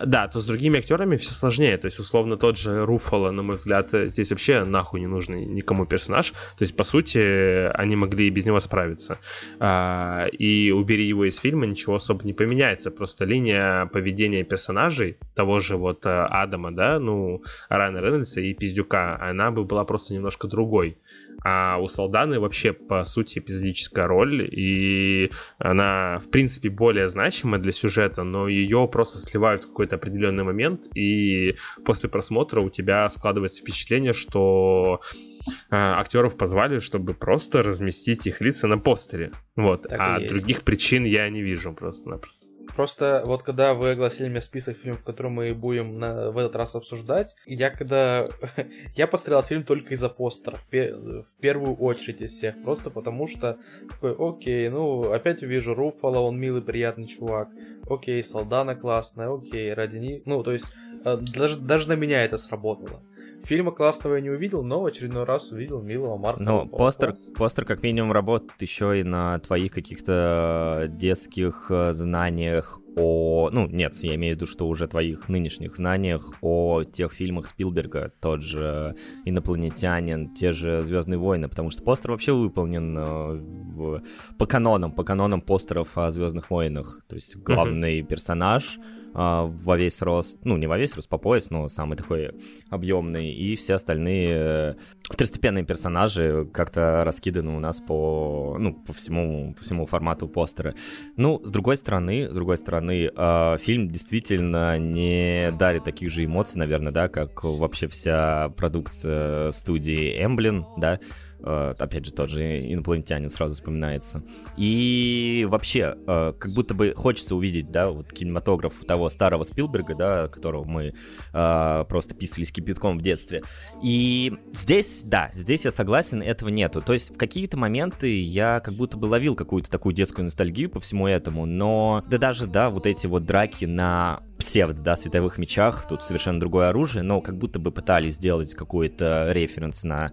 Да, 0.06 0.28
то 0.28 0.40
с 0.40 0.46
другими 0.46 0.80
актерами 0.80 1.16
все 1.18 1.32
сложнее. 1.32 1.78
То 1.78 1.86
есть, 1.86 2.00
условно, 2.00 2.38
тот 2.38 2.58
же 2.58 2.86
Руфало, 2.86 3.32
на 3.32 3.42
мой 3.44 3.56
взгляд, 3.56 3.90
здесь 3.92 4.32
вообще 4.32 4.64
нахуй 4.64 5.00
не 5.00 5.08
нужный 5.08 5.46
никому 5.46 5.86
персонаж. 5.86 6.32
То 6.32 6.62
есть, 6.62 6.76
по 6.76 6.84
сути, 6.84 7.68
они 7.78 7.96
могли 7.96 8.28
и 8.28 8.30
без 8.30 8.46
него 8.46 8.60
справиться. 8.60 9.18
И 9.60 10.74
убери 10.76 11.08
его 11.08 11.26
из 11.26 11.38
фильма, 11.38 11.66
ничего 11.66 11.96
особо 11.96 12.24
не 12.26 12.34
поменяется. 12.34 12.92
Просто 12.92 13.26
линия 13.26 13.86
поведения 13.88 14.44
персонажей, 14.44 15.18
того 15.36 15.60
же 15.60 15.78
вот 15.78 16.06
Адама, 16.06 16.72
да, 16.72 17.00
ну, 17.00 17.44
Райана 17.70 18.00
Рейнольдса 18.00 18.42
и 18.42 18.54
Пиздюка, 18.54 19.18
она 19.22 19.52
бы 19.52 19.64
была 19.64 19.86
просто 19.86 20.14
немножко 20.14 20.48
другой. 20.48 20.98
А 21.44 21.78
у 21.78 21.88
Солданы 21.88 22.40
вообще, 22.40 22.74
по 22.74 23.04
сути, 23.04 23.40
эпизодическая 23.40 24.08
роль, 24.08 24.48
и 24.52 25.32
она, 25.58 26.20
в 26.20 26.30
принципе, 26.30 26.70
более 26.70 27.08
значима 27.08 27.60
для 27.60 27.72
сюжета, 27.72 28.24
но 28.24 28.48
ее 28.48 28.88
просто 28.92 29.20
сливают 29.20 29.64
в 29.64 29.68
какой-то 29.68 29.96
определенный 29.96 30.44
момент, 30.44 30.84
и 30.96 31.56
после 31.86 32.10
просмотра 32.10 32.62
у 32.62 32.70
тебя 32.70 33.08
складывается 33.10 33.62
впечатление, 33.62 34.14
что 34.14 35.02
э, 35.46 35.76
актеров 35.76 36.38
позвали, 36.38 36.80
чтобы 36.80 37.14
просто 37.14 37.64
разместить 37.64 38.26
их 38.28 38.42
лица 38.42 38.68
на 38.68 38.78
постере. 38.78 39.32
Вот. 39.56 39.84
Так 39.84 40.00
а 40.00 40.20
других 40.20 40.64
причин 40.64 41.04
я 41.04 41.30
не 41.30 41.42
вижу 41.42 41.74
просто-напросто. 41.74 42.46
Просто 42.76 43.22
вот 43.26 43.44
когда 43.44 43.74
вы 43.74 43.92
огласили 43.92 44.30
мне 44.30 44.42
список 44.42 44.78
фильмов, 44.78 45.04
которые 45.04 45.32
мы 45.32 45.54
будем 45.54 46.00
на, 46.00 46.32
в 46.32 46.38
этот 46.38 46.56
раз 46.56 46.76
обсуждать, 46.76 47.36
я 47.46 47.70
когда... 47.70 48.28
я 48.96 49.08
посмотрел 49.08 49.44
фильм 49.44 49.64
только 49.64 49.94
из-за 49.94 50.10
постеров, 50.10 50.60
пе- 50.70 50.94
в 50.94 51.38
первую 51.40 51.76
очередь 51.76 52.22
из 52.22 52.32
всех, 52.32 52.60
просто 52.62 52.90
потому 52.90 53.28
что 53.28 53.60
такой, 53.90 54.16
окей, 54.18 54.70
ну, 54.70 55.12
опять 55.12 55.44
увижу 55.44 55.76
Руфала, 55.76 56.20
он 56.20 56.40
милый, 56.40 56.62
приятный 56.62 57.08
чувак, 57.08 57.50
окей, 57.88 58.24
Солдана 58.24 58.76
классная, 58.76 59.34
окей, 59.34 59.74
ради 59.74 59.98
них... 59.98 60.22
Ну, 60.26 60.44
то 60.44 60.52
есть, 60.52 60.72
э, 61.06 61.18
даже, 61.18 61.60
даже 61.60 61.88
на 61.90 61.96
меня 61.96 62.24
это 62.24 62.38
сработало. 62.38 63.04
Фильма 63.46 63.72
классного 63.72 64.16
я 64.16 64.22
не 64.22 64.30
увидел, 64.30 64.64
но 64.64 64.82
в 64.82 64.86
очередной 64.86 65.26
раз 65.26 65.52
увидел 65.52 65.82
милого 65.82 66.18
Марка. 66.18 66.42
Но 66.42 66.66
постер, 66.66 67.14
постер 67.36 67.66
как 67.66 67.84
минимум 67.84 68.14
работает 68.14 68.62
еще 68.62 69.02
и 69.02 69.04
на 69.04 69.38
твоих 69.40 69.74
каких-то 69.74 70.86
детских 70.90 71.68
э, 71.70 71.92
знаниях 71.92 72.80
о... 72.96 73.50
Ну, 73.52 73.68
нет, 73.68 73.96
я 74.02 74.16
имею 74.16 74.36
в 74.36 74.38
виду, 74.38 74.48
что 74.50 74.68
уже 74.68 74.88
твоих 74.88 75.28
нынешних 75.28 75.76
знаниях 75.76 76.34
о 76.42 76.84
тех 76.84 77.12
фильмах 77.12 77.48
Спилберга, 77.48 78.14
тот 78.22 78.44
же 78.44 78.96
«Инопланетянин», 79.26 80.34
те 80.34 80.54
же 80.54 80.82
«Звездные 80.82 81.18
войны», 81.18 81.50
потому 81.50 81.70
что 81.70 81.84
постер 81.84 82.12
вообще 82.12 82.32
выполнен 82.32 82.98
э, 82.98 83.04
в... 83.04 84.04
по 84.38 84.46
канонам, 84.46 84.94
по 84.94 85.04
канонам 85.04 85.42
постеров 85.42 85.98
о 85.98 86.12
«Звездных 86.12 86.50
войнах». 86.50 87.02
То 87.10 87.16
есть 87.16 87.36
главный 87.36 88.00
mm-hmm. 88.00 88.08
персонаж 88.08 88.80
во 89.14 89.78
весь 89.78 90.02
рост, 90.02 90.40
ну, 90.44 90.58
не 90.58 90.68
во 90.68 90.78
весь 90.78 90.96
рост, 90.96 91.08
по 91.10 91.18
пояс, 91.18 91.50
но 91.50 91.68
самый 91.68 91.98
такой 91.98 92.32
объемный, 92.70 93.32
и 93.32 93.56
все 93.56 93.76
остальные 93.76 94.30
э, 94.32 94.74
второстепенные 95.04 95.64
персонажи 95.66 96.50
как-то 96.54 97.04
раскиданы 97.06 97.56
у 97.56 97.60
нас 97.60 97.80
по, 97.80 98.58
ну, 98.60 98.74
по 98.74 98.94
всему, 98.94 99.54
по 99.54 99.64
всему 99.64 99.86
формату 99.86 100.28
постера. 100.28 100.74
Ну, 101.18 101.42
с 101.44 101.52
другой 101.52 101.78
стороны, 101.78 102.28
с 102.30 102.34
другой 102.34 102.58
стороны, 102.58 103.12
э, 103.16 103.58
фильм 103.60 103.90
действительно 103.90 104.78
не 104.80 105.52
дарит 105.52 105.84
таких 105.84 106.12
же 106.12 106.26
эмоций, 106.26 106.58
наверное, 106.60 106.92
да, 106.92 107.08
как 107.08 107.44
вообще 107.44 107.88
вся 107.88 108.50
продукция 108.58 109.52
студии 109.52 110.24
Эмблин, 110.24 110.66
да, 110.78 111.00
опять 111.44 112.06
же, 112.06 112.14
тот 112.14 112.30
же 112.30 112.72
инопланетянин 112.72 113.30
сразу 113.30 113.56
вспоминается. 113.56 114.24
И 114.58 115.46
вообще, 115.50 115.96
э, 116.08 116.34
как 116.38 116.52
будто 116.54 116.74
бы 116.74 116.94
хочется 116.96 117.36
увидеть, 117.36 117.72
да, 117.72 117.90
вот 117.90 118.12
кинематограф 118.12 118.74
того 118.86 119.10
старого 119.10 119.44
Спилберга, 119.44 119.96
да, 119.96 120.28
которого 120.28 120.64
мы 120.64 120.94
э, 121.34 121.86
просто 121.88 122.16
писали 122.16 122.46
с 122.46 122.52
кипятком 122.52 122.98
в 122.98 123.02
детстве. 123.02 123.44
И 123.82 124.34
здесь, 124.54 125.04
да, 125.04 125.30
здесь 125.34 125.66
я 125.66 125.72
согласен, 125.72 126.22
этого 126.22 126.50
нету. 126.50 126.82
То 126.82 126.94
есть 126.94 127.14
в 127.14 127.18
какие-то 127.18 127.58
моменты 127.58 128.22
я 128.22 128.60
как 128.60 128.76
будто 128.76 128.98
бы 128.98 129.06
ловил 129.06 129.36
какую-то 129.36 129.70
такую 129.70 129.94
детскую 129.94 130.26
ностальгию 130.26 130.70
по 130.70 130.80
всему 130.80 131.08
этому, 131.08 131.46
но 131.46 132.04
да 132.10 132.18
даже, 132.18 132.48
да, 132.48 132.70
вот 132.70 132.86
эти 132.86 133.08
вот 133.08 133.26
драки 133.26 133.66
на 133.66 134.22
псевдо, 134.38 134.82
да, 134.82 134.96
световых 134.96 135.38
мечах, 135.38 135.88
тут 135.88 136.04
совершенно 136.04 136.40
другое 136.40 136.70
оружие, 136.70 137.04
но 137.04 137.22
как 137.22 137.38
будто 137.38 137.60
бы 137.60 137.72
пытались 137.72 138.16
сделать 138.16 138.54
какой-то 138.54 139.32
референс 139.32 139.84
на 139.84 140.12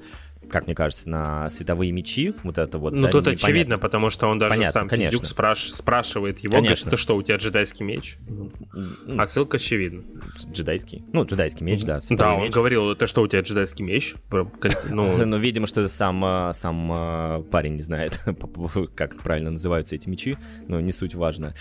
как 0.51 0.67
мне 0.67 0.75
кажется, 0.75 1.09
на 1.09 1.49
световые 1.51 1.93
мечи, 1.93 2.35
вот 2.43 2.59
это 2.59 2.79
вот. 2.79 2.93
Ну, 2.93 3.03
да, 3.03 3.09
тут 3.11 3.23
непонятно. 3.23 3.47
очевидно, 3.49 3.79
потому 3.79 4.11
что 4.11 4.27
он 4.29 4.39
даже 4.39 4.55
Понятно, 4.55 4.81
сам 4.81 4.89
конечно. 4.89 5.19
Пиздюк 5.19 5.39
спраш- 5.39 5.71
спрашивает 5.75 6.39
его, 6.41 6.55
Конечно. 6.55 6.85
говорит, 6.85 6.91
ты 6.91 6.97
что, 6.97 7.17
у 7.17 7.23
тебя 7.23 7.37
джедайский 7.37 7.85
меч? 7.85 8.19
Ну, 8.29 8.51
Отсылка 9.19 9.57
очевидна. 9.57 10.03
Джедайский. 10.53 11.05
Ну, 11.13 11.25
джедайский 11.25 11.65
меч, 11.65 11.83
да. 11.83 12.01
Да, 12.11 12.35
он 12.35 12.45
меч. 12.45 12.53
говорил, 12.53 12.91
это 12.91 13.07
что, 13.07 13.23
у 13.23 13.29
тебя 13.29 13.41
джедайский 13.43 13.85
меч? 13.85 14.15
Ну, 14.31 14.51
Ну, 15.31 15.39
видимо, 15.39 15.67
что 15.67 15.89
сам, 15.89 16.25
э, 16.25 16.53
сам 16.55 16.93
э, 16.93 17.43
парень 17.51 17.75
не 17.77 17.83
знает, 17.83 18.21
как 18.95 19.17
правильно 19.19 19.51
называются 19.51 19.95
эти 19.95 20.09
мечи, 20.09 20.37
но 20.69 20.81
не 20.81 20.93
суть 20.93 21.15
важно. 21.15 21.55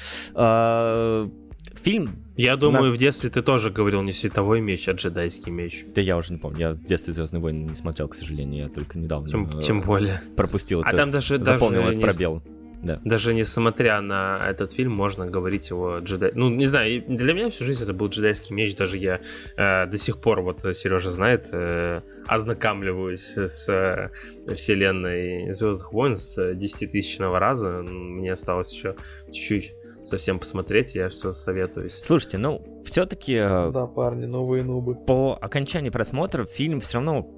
Фильм, 1.82 2.12
я 2.36 2.56
думаю, 2.58 2.92
в 2.94 2.98
детстве 2.98 3.30
ты 3.30 3.42
тоже 3.42 3.70
говорил 3.70 4.02
не 4.02 4.12
световой 4.12 4.62
меч, 4.62 4.88
а 4.88 4.92
джедайский 4.94 5.52
меч. 5.52 5.86
да 5.96 6.02
я 6.02 6.18
уже 6.18 6.34
не 6.34 6.40
помню, 6.40 6.60
я 6.60 6.72
в 6.72 6.84
детстве 6.84 7.14
«Звездные 7.14 7.42
войны» 7.42 7.70
не 7.70 7.76
смотрел, 7.76 8.08
к 8.08 8.16
сожалению, 8.16 8.64
я 8.64 8.70
только 8.70 8.98
недавно 8.98 9.30
Тем, 9.30 9.50
э, 9.50 9.62
тем 9.62 9.82
более. 9.82 10.22
пропустил 10.36 10.82
А 10.84 10.90
это, 10.90 10.98
там 10.98 11.12
даже, 11.12 11.42
заполнил 11.42 11.82
даже 11.82 11.92
этот 11.94 11.96
не- 11.96 12.02
пробел. 12.02 12.44
Да. 12.82 13.02
Даже 13.04 13.34
несмотря 13.34 14.00
на 14.00 14.40
этот 14.46 14.72
фильм, 14.72 14.94
можно 14.94 15.26
говорить 15.28 15.70
его 15.70 16.00
джедай... 16.00 16.32
Ну, 16.34 16.50
не 16.50 16.66
знаю, 16.66 17.04
для 17.10 17.34
меня 17.34 17.50
всю 17.50 17.66
жизнь 17.66 17.84
это 17.84 17.92
был 17.94 18.08
джедайский 18.08 18.56
меч, 18.56 18.74
даже 18.76 18.98
я 18.98 19.20
э, 19.58 19.86
до 19.86 19.98
сих 19.98 20.22
пор, 20.22 20.40
вот 20.42 20.62
Сережа 20.78 21.10
знает, 21.10 21.50
э, 21.52 22.02
ознакомливаюсь 22.26 23.36
с 23.38 23.68
э, 23.68 24.12
вселенной 24.54 25.52
Звездных 25.52 25.92
войн 25.92 26.16
с 26.16 26.54
10 26.56 26.92
тысячного 26.92 27.38
раза. 27.38 27.82
Мне 27.84 28.32
осталось 28.32 28.74
еще 28.74 28.96
чуть-чуть 29.26 29.74
совсем 30.10 30.40
посмотреть, 30.40 30.96
я 30.96 31.10
все 31.10 31.32
советуюсь. 31.32 32.02
Слушайте, 32.04 32.38
ну, 32.38 32.82
все-таки 32.86 33.38
Да, 33.38 33.88
парни, 33.88 34.26
новые 34.26 34.64
нубы. 34.64 34.96
по 34.96 35.38
окончании 35.40 35.90
просмотра 35.90 36.46
фильм 36.46 36.82
все 36.82 36.98
равно 37.00 37.30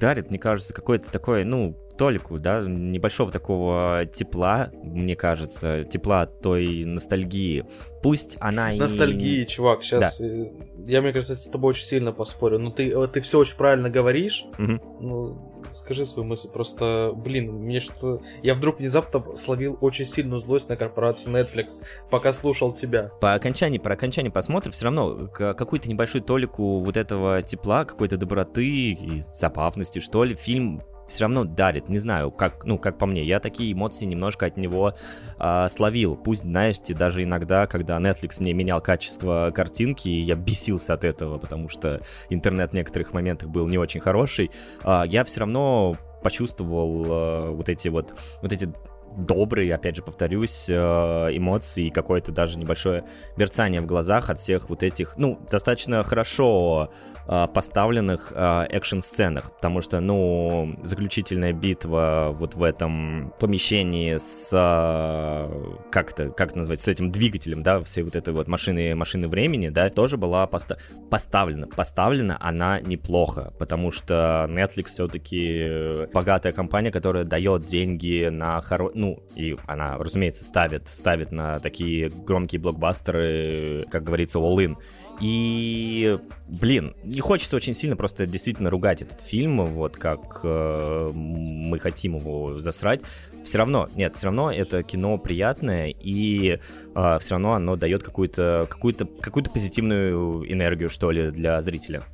дарит, 0.00 0.30
мне 0.30 0.38
кажется, 0.38 0.74
какой-то 0.74 1.10
такой, 1.10 1.44
ну, 1.44 1.76
толику, 1.98 2.38
да, 2.38 2.60
небольшого 2.60 3.32
такого 3.32 4.06
тепла, 4.06 4.70
мне 4.84 5.16
кажется, 5.16 5.84
тепла 5.84 6.22
от 6.22 6.40
той 6.40 6.84
ностальгии. 6.84 7.66
Пусть 8.02 8.36
она 8.40 8.72
и... 8.72 8.78
Ностальгии, 8.78 9.44
чувак, 9.44 9.82
сейчас... 9.82 10.20
Я, 10.20 11.02
мне 11.02 11.12
кажется, 11.12 11.34
с 11.34 11.48
тобой 11.48 11.70
очень 11.70 11.84
сильно 11.84 12.12
поспорю. 12.12 12.60
Ну, 12.60 12.70
ты, 12.70 12.88
э, 12.90 13.06
ты 13.08 13.20
все 13.20 13.40
очень 13.40 13.56
правильно 13.56 13.90
говоришь. 13.90 14.44
Мгм. 14.56 14.80
Ну, 15.00 15.47
скажи 15.72 16.04
свою 16.04 16.28
мысль. 16.28 16.48
Просто, 16.48 17.12
блин, 17.14 17.52
мне 17.52 17.80
что... 17.80 18.20
Я 18.42 18.54
вдруг 18.54 18.78
внезапно 18.78 19.34
словил 19.36 19.78
очень 19.80 20.04
сильную 20.04 20.38
злость 20.38 20.68
на 20.68 20.76
корпорацию 20.76 21.34
Netflix, 21.34 21.82
пока 22.10 22.32
слушал 22.32 22.72
тебя. 22.72 23.10
По 23.20 23.34
окончании, 23.34 23.78
по 23.78 23.92
окончании 23.92 24.30
просмотра 24.30 24.70
все 24.70 24.84
равно 24.86 25.28
какую-то 25.28 25.88
небольшую 25.88 26.22
толику 26.22 26.80
вот 26.80 26.96
этого 26.96 27.42
тепла, 27.42 27.84
какой-то 27.84 28.16
доброты 28.16 28.66
и 28.66 29.20
забавности, 29.20 29.98
что 29.98 30.24
ли, 30.24 30.34
фильм 30.34 30.82
все 31.08 31.22
равно 31.24 31.44
дарит, 31.44 31.88
не 31.88 31.98
знаю, 31.98 32.30
как, 32.30 32.64
ну, 32.64 32.78
как 32.78 32.98
по 32.98 33.06
мне, 33.06 33.22
я 33.22 33.40
такие 33.40 33.72
эмоции 33.72 34.04
немножко 34.04 34.46
от 34.46 34.56
него 34.56 34.94
а, 35.38 35.68
словил. 35.68 36.16
Пусть, 36.16 36.42
знаете, 36.42 36.94
даже 36.94 37.22
иногда, 37.22 37.66
когда 37.66 37.98
Netflix 37.98 38.36
мне 38.40 38.52
менял 38.52 38.80
качество 38.80 39.50
картинки, 39.54 40.08
я 40.08 40.34
бесился 40.34 40.94
от 40.94 41.04
этого, 41.04 41.38
потому 41.38 41.68
что 41.68 42.00
интернет 42.28 42.70
в 42.70 42.74
некоторых 42.74 43.12
моментах 43.12 43.48
был 43.48 43.66
не 43.66 43.78
очень 43.78 44.00
хороший, 44.00 44.50
а, 44.82 45.04
я 45.04 45.24
все 45.24 45.40
равно 45.40 45.96
почувствовал 46.22 47.04
а, 47.08 47.50
вот 47.52 47.68
эти 47.68 47.88
вот, 47.88 48.14
вот 48.42 48.52
эти 48.52 48.72
добрые, 49.16 49.74
опять 49.74 49.96
же, 49.96 50.02
повторюсь, 50.02 50.66
э, 50.68 50.74
эмоции 50.74 51.86
и 51.86 51.90
какое-то 51.90 52.32
даже 52.32 52.58
небольшое 52.58 53.04
мерцание 53.36 53.80
в 53.80 53.86
глазах 53.86 54.30
от 54.30 54.38
всех 54.38 54.68
вот 54.68 54.82
этих, 54.82 55.16
ну, 55.16 55.40
достаточно 55.50 56.02
хорошо 56.02 56.90
э, 56.92 57.17
поставленных 57.28 58.32
э, 58.34 58.66
экшн-сценах, 58.70 59.54
потому 59.54 59.82
что, 59.82 60.00
ну, 60.00 60.76
заключительная 60.82 61.52
битва 61.52 62.30
вот 62.32 62.54
в 62.54 62.62
этом 62.62 63.34
помещении 63.38 64.16
с, 64.16 64.50
э, 64.52 65.90
как 65.90 66.12
это, 66.12 66.30
как 66.30 66.50
это 66.50 66.58
назвать, 66.58 66.80
с 66.80 66.88
этим 66.88 67.10
двигателем, 67.10 67.62
да, 67.62 67.80
всей 67.80 68.02
вот 68.02 68.16
этой 68.16 68.32
вот 68.32 68.48
машины, 68.48 68.94
машины 68.94 69.28
времени, 69.28 69.68
да, 69.68 69.90
тоже 69.90 70.16
была 70.16 70.46
поста- 70.46 70.78
поставлена. 71.10 71.66
Поставлена 71.66 72.38
она 72.40 72.80
неплохо, 72.80 73.52
потому 73.58 73.92
что 73.92 74.46
Netflix 74.48 74.86
все-таки 74.86 76.06
богатая 76.12 76.52
компания, 76.52 76.90
которая 76.90 77.24
дает 77.24 77.66
деньги 77.66 78.28
на 78.30 78.60
хоро... 78.62 78.90
Ну, 78.94 79.22
и 79.36 79.56
она, 79.66 79.98
разумеется, 79.98 80.44
ставит, 80.44 80.88
ставит 80.88 81.30
на 81.30 81.60
такие 81.60 82.08
громкие 82.08 82.60
блокбастеры, 82.60 83.84
как 83.90 84.04
говорится, 84.04 84.38
all-in. 84.38 84.76
И, 85.20 86.18
блин, 86.46 86.94
не 87.02 87.20
хочется 87.20 87.56
очень 87.56 87.74
сильно 87.74 87.96
просто 87.96 88.26
действительно 88.26 88.70
ругать 88.70 89.02
этот 89.02 89.20
фильм, 89.20 89.64
вот 89.66 89.96
как 89.96 90.40
э, 90.44 91.08
мы 91.12 91.78
хотим 91.78 92.16
его 92.16 92.60
засрать. 92.60 93.00
Все 93.44 93.58
равно, 93.58 93.88
нет, 93.96 94.16
все 94.16 94.26
равно 94.26 94.52
это 94.52 94.82
кино 94.82 95.18
приятное, 95.18 95.88
и 95.88 96.60
э, 96.94 97.18
все 97.20 97.30
равно 97.30 97.52
оно 97.54 97.76
дает 97.76 98.02
какую-то 98.02 98.66
какую-то 98.68 99.06
какую-то 99.06 99.50
позитивную 99.50 100.50
энергию, 100.50 100.88
что 100.88 101.10
ли, 101.10 101.30
для 101.30 101.60
зрителя. 101.62 102.04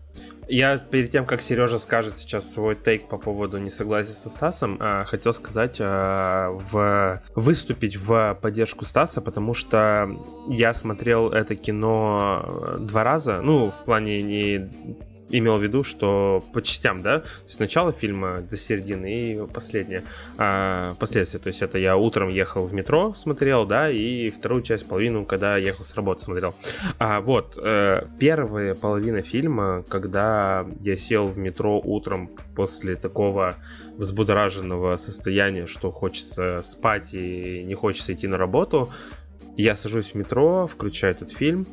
Я 0.48 0.78
перед 0.78 1.10
тем, 1.10 1.24
как 1.24 1.40
Сережа 1.40 1.78
скажет 1.78 2.18
сейчас 2.18 2.52
свой 2.52 2.76
тейк 2.76 3.08
по 3.08 3.16
поводу 3.16 3.58
несогласия 3.58 4.12
со 4.12 4.28
Стасом, 4.28 4.76
а, 4.78 5.04
хотел 5.04 5.32
сказать, 5.32 5.78
а, 5.80 6.50
в... 6.70 7.22
выступить 7.34 7.96
в 7.96 8.38
поддержку 8.40 8.84
Стаса, 8.84 9.20
потому 9.20 9.54
что 9.54 10.10
я 10.48 10.74
смотрел 10.74 11.30
это 11.30 11.54
кино 11.54 12.76
два 12.78 13.04
раза, 13.04 13.40
ну, 13.40 13.70
в 13.70 13.84
плане 13.84 14.22
не 14.22 14.70
имел 15.30 15.56
в 15.56 15.62
виду, 15.62 15.82
что 15.82 16.42
по 16.52 16.62
частям, 16.62 17.02
да, 17.02 17.20
то 17.20 17.28
есть 17.46 17.60
начало 17.60 17.92
фильма 17.92 18.42
до 18.42 18.56
середины 18.56 19.20
и 19.20 19.46
последнее, 19.46 20.04
а, 20.38 20.94
последствия, 20.94 21.40
то 21.40 21.48
есть 21.48 21.62
это 21.62 21.78
я 21.78 21.96
утром 21.96 22.28
ехал 22.28 22.66
в 22.66 22.74
метро, 22.74 23.14
смотрел, 23.14 23.66
да, 23.66 23.90
и 23.90 24.30
вторую 24.30 24.62
часть, 24.62 24.86
половину, 24.86 25.24
когда 25.24 25.56
ехал 25.56 25.84
с 25.84 25.94
работы, 25.94 26.22
смотрел. 26.22 26.54
А, 26.98 27.20
вот, 27.20 27.58
э, 27.62 28.06
первая 28.18 28.74
половина 28.74 29.22
фильма, 29.22 29.84
когда 29.88 30.66
я 30.80 30.96
сел 30.96 31.26
в 31.26 31.38
метро 31.38 31.80
утром 31.80 32.30
после 32.54 32.96
такого 32.96 33.56
взбудораженного 33.96 34.96
состояния, 34.96 35.66
что 35.66 35.90
хочется 35.90 36.60
спать 36.62 37.14
и 37.14 37.64
не 37.64 37.74
хочется 37.74 38.12
идти 38.12 38.28
на 38.28 38.36
работу, 38.36 38.90
я 39.56 39.74
сажусь 39.74 40.10
в 40.10 40.14
метро, 40.14 40.66
включаю 40.66 41.12
этот 41.12 41.30
фильм, 41.30 41.64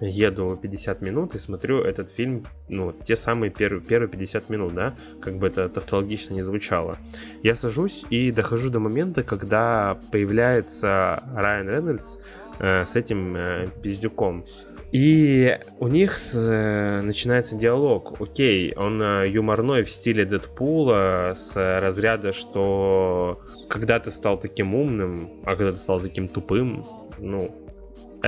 еду 0.00 0.58
50 0.60 1.00
минут 1.02 1.34
и 1.34 1.38
смотрю 1.38 1.80
этот 1.82 2.10
фильм, 2.10 2.44
ну, 2.68 2.92
те 3.04 3.16
самые 3.16 3.50
первые, 3.50 3.82
первые 3.82 4.08
50 4.08 4.50
минут, 4.50 4.74
да, 4.74 4.94
как 5.20 5.36
бы 5.38 5.46
это 5.46 5.68
тавтологично 5.68 6.34
не 6.34 6.42
звучало. 6.42 6.98
Я 7.42 7.54
сажусь 7.54 8.04
и 8.10 8.30
дохожу 8.30 8.70
до 8.70 8.78
момента, 8.80 9.22
когда 9.22 9.98
появляется 10.12 11.22
Райан 11.34 11.68
Рейнольдс 11.68 12.18
э, 12.58 12.84
с 12.84 12.96
этим 12.96 13.36
э, 13.36 13.66
пиздюком. 13.82 14.44
И 14.92 15.58
у 15.80 15.88
них 15.88 16.16
с- 16.16 16.34
э, 16.34 17.02
начинается 17.02 17.56
диалог. 17.56 18.20
Окей, 18.20 18.72
он 18.76 19.02
э, 19.02 19.28
юморной 19.28 19.82
в 19.82 19.90
стиле 19.90 20.24
Дэдпула 20.24 21.32
с 21.34 21.56
разряда, 21.56 22.32
что 22.32 23.42
когда 23.68 23.98
ты 23.98 24.10
стал 24.10 24.38
таким 24.38 24.74
умным, 24.74 25.42
а 25.44 25.56
когда 25.56 25.72
ты 25.72 25.78
стал 25.78 26.00
таким 26.00 26.28
тупым, 26.28 26.84
ну, 27.18 27.50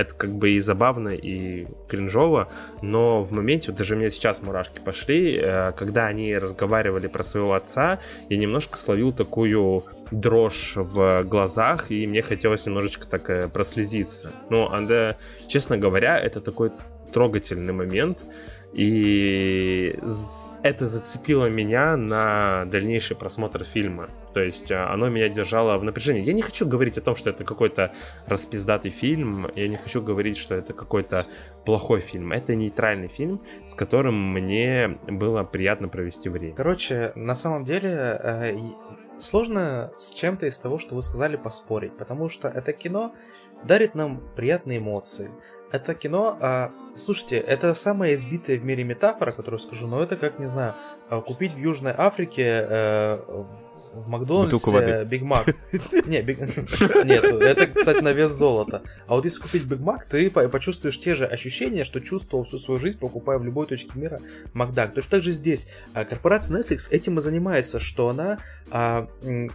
это 0.01 0.13
как 0.15 0.31
бы 0.31 0.51
и 0.51 0.59
забавно, 0.59 1.09
и 1.09 1.67
кринжово, 1.87 2.49
но 2.81 3.21
в 3.21 3.31
моменте, 3.31 3.71
вот 3.71 3.77
даже 3.77 3.95
меня 3.95 4.09
сейчас 4.09 4.41
мурашки 4.41 4.79
пошли, 4.79 5.37
э, 5.37 5.71
когда 5.73 6.07
они 6.07 6.35
разговаривали 6.35 7.07
про 7.07 7.23
своего 7.23 7.53
отца, 7.53 7.99
я 8.29 8.37
немножко 8.37 8.77
словил 8.77 9.11
такую 9.11 9.83
дрожь 10.11 10.73
в 10.75 11.23
глазах, 11.23 11.91
и 11.91 12.05
мне 12.07 12.21
хотелось 12.21 12.65
немножечко 12.65 13.07
так 13.07 13.29
э, 13.29 13.47
прослезиться. 13.47 14.31
Да, 14.49 15.17
честно 15.47 15.77
говоря, 15.77 16.19
это 16.19 16.41
такой 16.41 16.71
трогательный 17.13 17.73
момент, 17.73 18.23
И 18.73 19.97
это 20.61 20.87
зацепило 20.87 21.47
меня 21.47 21.97
на 21.97 22.65
дальнейший 22.65 23.15
просмотр 23.15 23.63
фильма. 23.63 24.09
То 24.33 24.41
есть 24.41 24.71
а, 24.71 24.93
оно 24.93 25.09
меня 25.09 25.29
держало 25.29 25.77
в 25.77 25.83
напряжении. 25.83 26.23
Я 26.23 26.33
не 26.33 26.41
хочу 26.41 26.67
говорить 26.67 26.97
о 26.97 27.01
том, 27.01 27.15
что 27.15 27.29
это 27.31 27.43
какой-то 27.43 27.93
распиздатый 28.27 28.91
фильм. 28.91 29.49
Я 29.55 29.67
не 29.67 29.77
хочу 29.77 30.01
говорить, 30.01 30.37
что 30.37 30.55
это 30.55 30.73
какой-то 30.73 31.25
плохой 31.65 32.01
фильм. 32.01 32.31
Это 32.31 32.55
нейтральный 32.55 33.07
фильм, 33.07 33.41
с 33.65 33.73
которым 33.73 34.33
мне 34.33 34.99
было 35.07 35.43
приятно 35.43 35.87
провести 35.87 36.29
время. 36.29 36.55
Короче, 36.55 37.11
на 37.15 37.35
самом 37.35 37.65
деле 37.65 37.89
э, 37.89 38.57
сложно 39.19 39.91
с 39.97 40.11
чем-то 40.11 40.45
из 40.45 40.57
того, 40.59 40.77
что 40.77 40.95
вы 40.95 41.01
сказали, 41.01 41.37
поспорить, 41.37 41.97
потому 41.97 42.29
что 42.29 42.47
это 42.47 42.73
кино 42.73 43.13
дарит 43.63 43.95
нам 43.95 44.21
приятные 44.35 44.79
эмоции. 44.79 45.31
Это 45.71 45.93
кино, 45.93 46.37
а, 46.41 46.71
слушайте, 46.95 47.37
это 47.37 47.75
самая 47.75 48.15
избитая 48.15 48.57
в 48.57 48.65
мире 48.65 48.83
метафора, 48.83 49.31
которую 49.31 49.59
скажу, 49.59 49.87
но 49.87 50.01
это 50.01 50.15
как, 50.17 50.39
не 50.39 50.47
знаю, 50.47 50.73
а, 51.09 51.21
купить 51.21 51.53
в 51.53 51.57
Южной 51.57 51.93
Африке 51.95 52.65
э, 52.67 53.17
в 53.93 54.07
Макдональдсе. 54.07 54.57
Биг 55.05 55.21
Мак. 55.23 55.47
Не, 56.07 56.21
Биг- 56.21 56.39
Нет, 57.05 57.23
это, 57.23 57.67
кстати, 57.67 58.01
на 58.01 58.11
вес 58.13 58.31
золота. 58.31 58.83
А 59.07 59.15
вот 59.15 59.25
если 59.25 59.41
купить 59.41 59.65
Биг 59.65 59.79
Мак, 59.79 60.05
ты 60.05 60.29
по- 60.29 60.47
почувствуешь 60.47 60.99
те 60.99 61.15
же 61.15 61.25
ощущения, 61.25 61.83
что 61.83 61.99
чувствовал 61.99 62.43
всю 62.43 62.57
свою 62.59 62.79
жизнь, 62.79 62.99
покупая 62.99 63.37
в 63.39 63.43
любой 63.45 63.65
точке 63.67 63.91
мира 63.95 64.19
Макдак. 64.53 64.93
Точно 64.93 65.11
так 65.11 65.23
же 65.23 65.31
здесь. 65.31 65.67
А, 65.93 66.05
Корпорация 66.05 66.59
Netflix 66.59 66.89
этим 66.91 67.17
и 67.17 67.21
занимается, 67.21 67.79
что 67.79 68.09
она 68.09 68.37
а, 68.71 69.07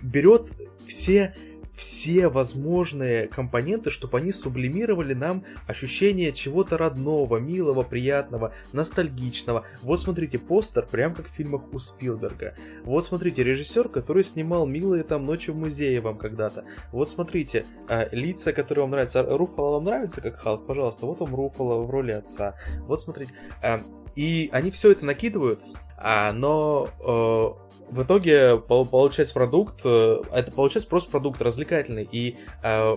берет 0.03 0.51
все 0.87 1.35
все 1.75 2.29
возможные 2.29 3.27
компоненты, 3.27 3.91
чтобы 3.91 4.18
они 4.18 4.33
сублимировали 4.33 5.14
нам 5.14 5.45
ощущение 5.66 6.33
чего-то 6.33 6.79
родного, 6.79 7.39
милого, 7.39 7.83
приятного, 7.83 8.55
ностальгичного. 8.72 9.66
Вот 9.83 10.01
смотрите, 10.01 10.39
постер, 10.39 10.87
прям 10.87 11.14
как 11.14 11.27
в 11.27 11.33
фильмах 11.33 11.72
у 11.72 11.79
Спилберга. 11.79 12.55
Вот 12.85 13.05
смотрите, 13.05 13.43
режиссер, 13.43 13.89
который 13.89 14.25
снимал 14.25 14.66
«Милые 14.66 15.03
там 15.03 15.27
ночи 15.27 15.51
в 15.51 15.57
музее» 15.57 16.01
вам 16.01 16.16
когда-то. 16.16 16.64
Вот 16.93 17.09
смотрите, 17.09 17.64
а, 17.89 18.09
лица, 18.12 18.53
которые 18.53 18.83
вам 18.85 18.93
нравятся. 18.93 19.22
Руфало 19.25 19.72
вам 19.75 19.85
нравится 19.85 20.20
как 20.20 20.41
Халк? 20.41 20.66
Пожалуйста, 20.66 21.07
вот 21.07 21.20
вам 21.20 21.35
Руфало 21.35 21.83
в 21.83 21.91
роли 21.91 22.12
отца. 22.12 22.55
Вот 22.87 23.01
смотрите. 23.01 23.33
а, 23.62 23.81
И 24.14 24.49
они 24.53 24.70
все 24.70 24.93
это 24.93 25.05
накидывают, 25.05 25.61
а, 25.97 26.32
но 26.32 26.88
э, 27.01 27.90
в 27.90 28.03
итоге 28.03 28.57
пол- 28.57 28.86
получается 28.86 29.34
продукт, 29.34 29.82
э, 29.84 30.22
это 30.32 30.53
получается 30.53 30.88
просто 30.88 31.11
продукт 31.11 31.40
развлекательный, 31.40 32.09
и 32.11 32.36
э, 32.62 32.97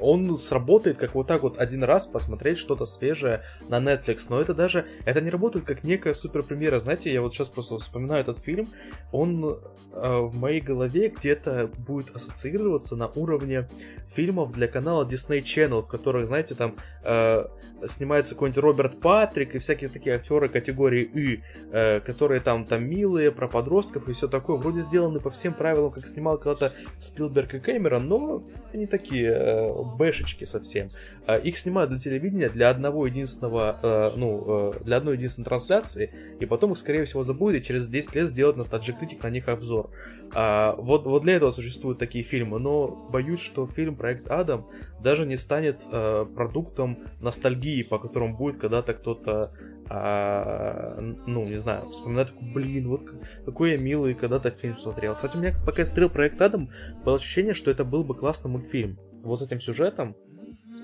он 0.00 0.36
сработает 0.36 0.98
как 0.98 1.14
вот 1.14 1.26
так 1.26 1.42
вот 1.42 1.58
один 1.58 1.84
раз 1.84 2.06
посмотреть 2.06 2.58
что-то 2.58 2.86
свежее 2.86 3.42
на 3.68 3.78
Netflix, 3.78 4.26
но 4.28 4.40
это 4.40 4.54
даже, 4.54 4.86
это 5.04 5.20
не 5.20 5.30
работает 5.30 5.64
как 5.64 5.84
некая 5.84 6.14
супер 6.14 6.42
премьера, 6.42 6.78
знаете, 6.78 7.12
я 7.12 7.22
вот 7.22 7.34
сейчас 7.34 7.48
просто 7.48 7.78
вспоминаю 7.78 8.22
этот 8.22 8.38
фильм, 8.38 8.68
он 9.12 9.44
э, 9.44 10.20
в 10.20 10.36
моей 10.36 10.60
голове 10.60 11.08
где-то 11.08 11.70
будет 11.78 12.14
ассоциироваться 12.14 12.96
на 12.96 13.08
уровне 13.08 13.68
фильмов 14.14 14.52
для 14.52 14.68
канала 14.68 15.04
Disney 15.04 15.40
Channel, 15.40 15.82
в 15.82 15.86
которых, 15.86 16.26
знаете, 16.26 16.54
там 16.54 16.74
э, 17.04 17.44
снимается 17.86 18.34
какой-нибудь 18.34 18.62
Роберт 18.62 19.00
Патрик 19.00 19.54
и 19.54 19.58
всякие 19.58 19.88
такие 19.88 20.16
актеры 20.16 20.48
категории 20.48 21.02
И, 21.02 21.40
э, 21.72 22.00
которые 22.00 22.40
там, 22.40 22.64
там 22.64 22.84
милые, 22.84 23.30
про 23.30 23.48
подростков 23.48 24.08
и 24.08 24.12
все 24.12 24.28
такое, 24.28 24.56
вроде 24.56 24.80
сделаны 24.80 25.20
по 25.20 25.30
всем 25.30 25.54
правилам, 25.54 25.92
как 25.92 26.06
снимал 26.06 26.38
когда-то 26.38 26.72
Спилберг 26.98 27.54
и 27.54 27.60
Кэмерон, 27.60 28.08
но 28.08 28.42
они 28.72 28.86
такие 28.86 29.30
э, 29.32 29.72
бэшечки 29.96 30.44
совсем. 30.44 30.90
Э, 31.26 31.40
их 31.40 31.58
снимают 31.58 31.90
для 31.90 31.98
телевидения, 31.98 32.48
для 32.48 32.70
одного 32.70 33.06
единственного, 33.06 33.78
э, 33.82 34.12
ну, 34.16 34.72
э, 34.74 34.84
для 34.84 34.96
одной 34.96 35.16
единственной 35.16 35.44
трансляции, 35.44 36.10
и 36.40 36.46
потом 36.46 36.72
их, 36.72 36.78
скорее 36.78 37.04
всего, 37.04 37.22
забудут, 37.22 37.60
и 37.60 37.62
через 37.62 37.88
10 37.88 38.14
лет 38.14 38.28
сделать 38.28 38.56
на 38.56 38.64
Стаджи 38.64 38.92
Критик 38.92 39.22
на 39.22 39.30
них 39.30 39.48
обзор. 39.48 39.90
А, 40.32 40.76
вот, 40.76 41.06
вот 41.06 41.22
для 41.22 41.34
этого 41.36 41.50
существуют 41.50 41.98
такие 41.98 42.24
фильмы, 42.24 42.58
но 42.60 42.88
боюсь, 43.10 43.40
что 43.40 43.66
фильм 43.66 43.96
«Проект 43.96 44.28
Адам» 44.28 44.68
даже 45.02 45.26
не 45.26 45.36
станет 45.36 45.82
э, 45.90 46.26
продуктом 46.36 46.98
ностальгии, 47.20 47.82
по 47.82 47.98
которому 47.98 48.36
будет 48.36 48.58
когда-то 48.58 48.94
кто-то, 48.94 49.52
а, 49.88 51.00
ну, 51.26 51.44
не 51.46 51.56
знаю, 51.56 51.88
вспоминать, 51.88 52.28
такой, 52.28 52.48
блин, 52.52 52.88
вот 52.88 53.04
как- 53.04 53.44
какой 53.44 53.72
я 53.72 53.78
милый 53.78 54.14
когда-то 54.14 54.50
фильм 54.50 54.78
смотрел. 54.78 55.14
Кстати, 55.14 55.36
у 55.36 55.40
меня, 55.40 55.54
пока 55.66 55.82
я 55.82 55.86
смотрел 55.86 56.10
«Проект 56.10 56.40
Адам», 56.40 56.70
было 57.04 57.16
ощущение, 57.16 57.54
что 57.54 57.70
это 57.70 57.84
был 57.84 58.04
бы 58.04 58.14
классный 58.14 58.50
мультфильм. 58.50 58.98
Вот 59.22 59.40
с 59.40 59.42
этим 59.46 59.60
сюжетом 59.60 60.14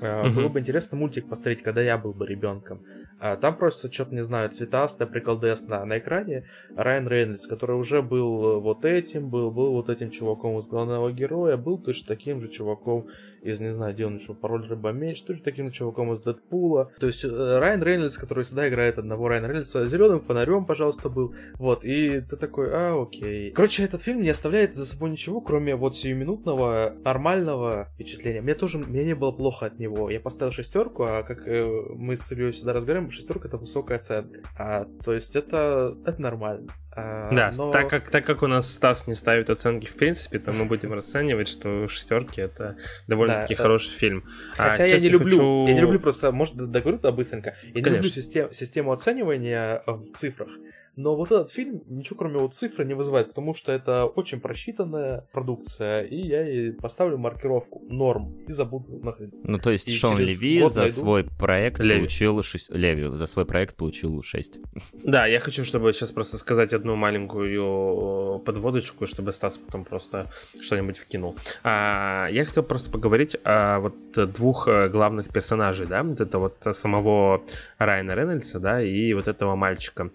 э, 0.00 0.24
Мгм. 0.24 0.34
было 0.34 0.48
бы 0.48 0.60
интересно 0.60 0.98
мультик 0.98 1.28
посмотреть, 1.28 1.62
когда 1.62 1.82
я 1.82 1.96
был 1.98 2.12
бы 2.12 2.26
ребенком. 2.26 2.82
А 3.18 3.36
там 3.36 3.56
просто 3.56 3.90
что-то, 3.90 4.14
не 4.14 4.22
знаю, 4.22 4.50
цветастое, 4.50 5.08
приколдесно. 5.08 5.82
На 5.86 5.98
экране 5.98 6.44
Райан 6.74 7.08
Рейнольдс, 7.08 7.46
который 7.46 7.76
уже 7.76 8.02
был 8.02 8.60
вот 8.60 8.84
этим, 8.84 9.30
был, 9.30 9.50
был 9.50 9.72
вот 9.72 9.88
этим 9.88 10.10
чуваком 10.10 10.58
из 10.58 10.66
главного 10.66 11.10
героя, 11.12 11.56
был 11.56 11.78
точно 11.78 12.08
таким 12.08 12.42
же 12.42 12.48
чуваком 12.48 13.06
из, 13.46 13.60
не 13.60 13.70
знаю, 13.70 13.94
где 13.94 14.06
он 14.06 14.16
еще, 14.16 14.34
пароль 14.34 14.66
рыба-меч, 14.66 15.22
точно 15.22 15.44
таким 15.44 15.70
чуваком 15.70 16.12
из 16.12 16.20
Дэдпула. 16.20 16.92
То 16.98 17.06
есть 17.06 17.24
э, 17.24 17.58
Райан 17.58 17.82
Рейнольдс, 17.82 18.16
который 18.16 18.44
всегда 18.44 18.68
играет 18.68 18.98
одного 18.98 19.28
Райана 19.28 19.46
Рейнольдса, 19.46 19.86
зеленым 19.86 20.20
фонарем, 20.20 20.66
пожалуйста, 20.66 21.08
был. 21.08 21.34
Вот, 21.54 21.84
и 21.84 22.20
ты 22.20 22.36
такой, 22.36 22.68
а, 22.72 23.00
окей. 23.00 23.50
Короче, 23.52 23.84
этот 23.84 24.02
фильм 24.02 24.22
не 24.22 24.30
оставляет 24.30 24.76
за 24.76 24.86
собой 24.86 25.10
ничего, 25.10 25.40
кроме 25.40 25.76
вот 25.76 25.96
сиюминутного, 25.96 26.94
нормального 27.04 27.88
впечатления. 27.94 28.40
Мне 28.40 28.54
тоже, 28.54 28.78
мне 28.78 29.04
не 29.04 29.14
было 29.14 29.32
плохо 29.32 29.66
от 29.66 29.78
него. 29.78 30.10
Я 30.10 30.20
поставил 30.20 30.52
шестерку, 30.52 31.04
а 31.04 31.22
как 31.22 31.46
э, 31.46 31.64
мы 31.94 32.16
с 32.16 32.30
Ильей 32.32 32.52
всегда 32.52 32.72
разговариваем, 32.72 33.10
шестерка 33.10 33.48
это 33.48 33.58
высокая 33.58 33.98
оценка. 33.98 34.40
А, 34.58 34.86
то 35.04 35.12
есть 35.12 35.36
это, 35.36 35.96
это 36.04 36.20
нормально. 36.20 36.68
А, 36.98 37.30
Да, 37.30 37.52
но- 37.56 37.70
так, 37.72 37.90
как, 37.90 38.08
так 38.10 38.24
как 38.24 38.42
у 38.42 38.46
нас 38.46 38.72
Стас 38.72 39.06
не 39.06 39.14
ставит 39.14 39.50
оценки 39.50 39.86
в 39.86 39.94
принципе, 39.96 40.38
то 40.38 40.52
мы 40.52 40.64
будем 40.64 40.94
расценивать, 40.94 41.46
что 41.46 41.88
шестерки 41.88 42.40
это 42.40 42.76
довольно-таки 43.06 43.54
Да, 43.54 43.62
хороший 43.62 43.92
фильм. 43.92 44.24
А 44.56 44.70
Хотя 44.70 44.84
я 44.84 44.92
сейчас 44.94 45.02
не 45.02 45.08
люблю, 45.10 45.36
хочу- 45.36 45.66
я 45.66 45.74
не 45.74 45.80
люблю 45.80 46.00
просто, 46.00 46.32
может, 46.32 46.56
договорю 46.56 46.96
туда 46.98 47.12
быстренько, 47.12 47.54
я 47.62 47.68
не 47.68 47.80
люблю 47.80 47.90
Конечно. 48.00 48.10
систем- 48.22 48.52
систему 48.52 48.92
оценивания 48.92 49.82
э, 49.86 49.90
в 49.92 50.06
цифрах. 50.12 50.48
Но 50.96 51.14
вот 51.14 51.30
этот 51.30 51.50
фильм 51.50 51.82
ничего 51.86 52.16
кроме 52.18 52.38
вот 52.38 52.54
цифры 52.54 52.84
не 52.86 52.94
вызывает, 52.94 53.28
потому 53.28 53.52
что 53.54 53.70
это 53.70 54.06
очень 54.06 54.40
просчитанная 54.40 55.26
продукция, 55.32 56.02
и 56.02 56.16
я 56.16 56.40
ей 56.46 56.72
поставлю 56.72 57.18
маркировку 57.18 57.82
норм 57.88 58.34
и 58.48 58.52
забуду 58.52 58.98
нахрен. 59.02 59.30
Ну, 59.44 59.58
то 59.58 59.70
есть 59.70 59.88
И 59.88 59.92
Шон 59.92 60.18
Леви 60.18 60.66
за 60.68 60.80
найду. 60.80 60.94
свой 60.94 61.24
проект 61.24 61.80
Леви. 61.80 62.00
получил... 62.00 62.42
шесть- 62.42 62.70
Леви 62.70 63.14
за 63.14 63.26
свой 63.26 63.44
проект 63.44 63.76
получил 63.76 64.22
6. 64.22 64.58
Да, 65.02 65.26
я 65.26 65.38
хочу, 65.40 65.64
чтобы 65.64 65.92
сейчас 65.92 66.12
просто 66.12 66.38
сказать 66.38 66.72
одну 66.72 66.96
маленькую 66.96 68.40
подводочку, 68.40 69.06
чтобы 69.06 69.32
Стас 69.32 69.58
потом 69.58 69.84
просто 69.84 70.30
что-нибудь 70.60 70.96
вкинул. 70.98 71.36
А, 71.62 72.28
я 72.30 72.44
хотел 72.44 72.62
просто 72.62 72.90
поговорить 72.90 73.36
о 73.44 73.80
вот 73.80 73.94
двух 74.32 74.66
э, 74.68 74.88
главных 74.88 75.28
персонажей, 75.28 75.86
да, 75.86 76.02
вот 76.02 76.20
это 76.20 76.38
вот 76.38 76.56
самого 76.72 77.42
Райана 77.78 78.14
Рейнольдса, 78.14 78.58
да, 78.60 78.80
и 78.82 79.12
вот 79.12 79.28
этого 79.28 79.56
мальчика. 79.56 80.10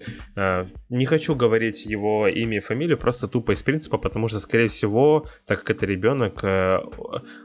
Не 0.89 1.05
хочу 1.05 1.36
говорить 1.36 1.86
его 1.86 2.28
имя 2.28 2.57
и 2.57 2.59
фамилию, 2.59 2.97
просто 2.97 3.28
тупо 3.28 3.53
из 3.53 3.63
принципа, 3.63 3.97
потому 3.97 4.28
что, 4.28 4.39
скорее 4.39 4.67
всего, 4.67 5.26
так 5.45 5.59
как 5.59 5.72
это 5.72 5.86
ребенок, 5.86 6.43
э, 6.43 6.80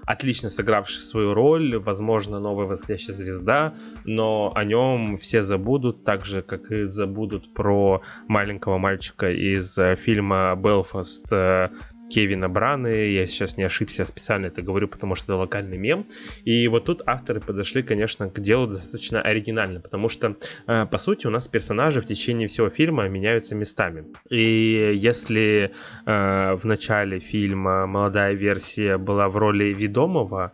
отлично 0.04 0.48
сыгравший 0.48 1.00
свою 1.00 1.34
роль, 1.34 1.78
возможно, 1.78 2.40
новая 2.40 2.66
восходящая 2.66 3.14
звезда, 3.14 3.74
но 4.04 4.52
о 4.54 4.64
нем 4.64 5.16
все 5.16 5.42
забудут, 5.42 6.04
так 6.04 6.24
же, 6.24 6.42
как 6.42 6.70
и 6.70 6.84
забудут 6.84 7.54
про 7.54 8.02
маленького 8.28 8.78
мальчика 8.78 9.30
из 9.30 9.78
э, 9.78 9.96
фильма 9.96 10.54
«Белфаст» 10.56 11.32
э, 11.32 11.70
Кевина 12.10 12.48
Браны, 12.48 13.10
я 13.10 13.26
сейчас 13.26 13.56
не 13.56 13.64
ошибся, 13.64 14.02
я 14.02 14.06
специально 14.06 14.46
это 14.46 14.62
говорю, 14.62 14.88
потому 14.88 15.14
что 15.14 15.32
это 15.32 15.36
локальный 15.36 15.78
мем. 15.78 16.06
И 16.44 16.68
вот 16.68 16.84
тут 16.84 17.02
авторы 17.06 17.40
подошли, 17.40 17.82
конечно, 17.82 18.30
к 18.30 18.40
делу 18.40 18.66
достаточно 18.66 19.20
оригинально, 19.20 19.80
потому 19.80 20.08
что, 20.08 20.36
э, 20.66 20.86
по 20.86 20.98
сути, 20.98 21.26
у 21.26 21.30
нас 21.30 21.48
персонажи 21.48 22.00
в 22.00 22.06
течение 22.06 22.48
всего 22.48 22.68
фильма 22.68 23.08
меняются 23.08 23.54
местами. 23.54 24.04
И 24.30 24.94
если 24.94 25.72
э, 26.06 26.54
в 26.54 26.64
начале 26.64 27.20
фильма 27.20 27.86
молодая 27.86 28.34
версия 28.34 28.98
была 28.98 29.28
в 29.28 29.36
роли 29.36 29.74
ведомого, 29.74 30.52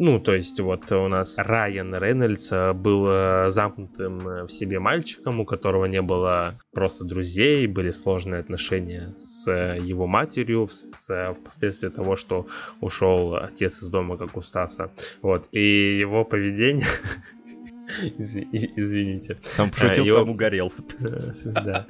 ну, 0.00 0.18
то 0.18 0.34
есть 0.34 0.58
вот 0.60 0.90
у 0.92 1.08
нас 1.08 1.36
Райан 1.36 1.94
Рейнольдс 1.94 2.50
э, 2.52 2.72
был 2.72 3.06
э, 3.06 3.50
замкнутым 3.50 4.26
э, 4.26 4.42
в 4.44 4.50
себе 4.50 4.78
мальчиком, 4.78 5.40
у 5.40 5.44
которого 5.44 5.84
не 5.84 6.00
было 6.00 6.58
просто 6.72 7.04
друзей, 7.04 7.66
были 7.66 7.90
сложные 7.90 8.40
отношения 8.40 9.12
с 9.18 9.50
его 9.50 10.06
матерью, 10.06 10.68
с, 10.70 11.34
впоследствии 11.38 11.90
того, 11.90 12.16
что 12.16 12.46
ушел 12.80 13.36
отец 13.36 13.82
из 13.82 13.88
дома, 13.88 14.16
как 14.16 14.38
у 14.38 14.40
Стаса. 14.40 14.90
Вот, 15.20 15.48
и 15.52 15.98
его 15.98 16.24
поведение 16.24 16.86
Извините. 18.18 19.36
Сам 19.42 19.70
пошутил, 19.70 20.04
А, 20.04 20.06
его- 20.06 20.18
сам 20.18 20.30
угорел. 20.30 20.72
Да. 21.44 21.86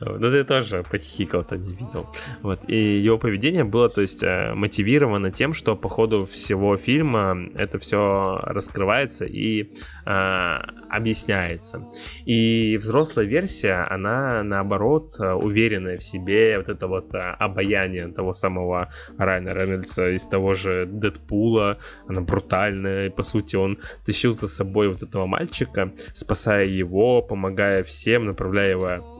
Ну, 0.00 0.18
ты 0.30 0.44
тоже 0.44 0.82
похихикал, 0.90 1.44
там 1.44 1.62
не 1.62 1.74
видел. 1.74 2.06
Вот. 2.42 2.60
И 2.68 2.98
его 2.98 3.18
поведение 3.18 3.64
было, 3.64 3.88
то 3.88 4.00
есть, 4.00 4.22
э, 4.22 4.54
мотивировано 4.54 5.30
тем, 5.30 5.54
что 5.54 5.76
по 5.76 5.88
ходу 5.88 6.24
всего 6.24 6.76
фильма 6.76 7.36
это 7.54 7.78
все 7.78 8.40
раскрывается 8.42 9.24
и 9.24 9.70
э, 10.06 10.56
объясняется. 10.90 11.82
И 12.24 12.76
взрослая 12.80 13.26
версия, 13.26 13.86
она, 13.90 14.42
наоборот, 14.42 15.16
уверенная 15.18 15.98
в 15.98 16.02
себе, 16.02 16.56
вот 16.58 16.68
это 16.68 16.86
вот 16.86 17.14
э, 17.14 17.18
обаяние 17.18 18.08
того 18.08 18.32
самого 18.32 18.88
Райана 19.18 19.52
Рейнольдса 19.54 20.10
из 20.10 20.24
того 20.26 20.54
же 20.54 20.86
Дэдпула, 20.86 21.78
она 22.08 22.20
брутальная, 22.20 23.06
и, 23.06 23.10
по 23.10 23.22
сути, 23.22 23.56
он 23.56 23.78
тащил 24.26 24.34
за 24.34 24.48
собой 24.48 24.88
вот 24.88 25.02
этого 25.02 25.26
мальчика, 25.26 25.92
спасая 26.14 26.66
его, 26.66 27.22
помогая 27.22 27.84
всем, 27.84 28.26
направляя 28.26 28.70
его 28.70 29.15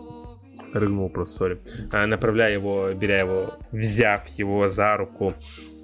рыгнул 0.78 1.08
просто, 1.10 1.36
сори, 1.36 1.58
А, 1.92 2.06
направляя 2.06 2.52
его, 2.52 2.92
беря 2.94 3.20
его, 3.20 3.54
взяв 3.72 4.26
его 4.38 4.66
за 4.68 4.96
руку, 4.96 5.34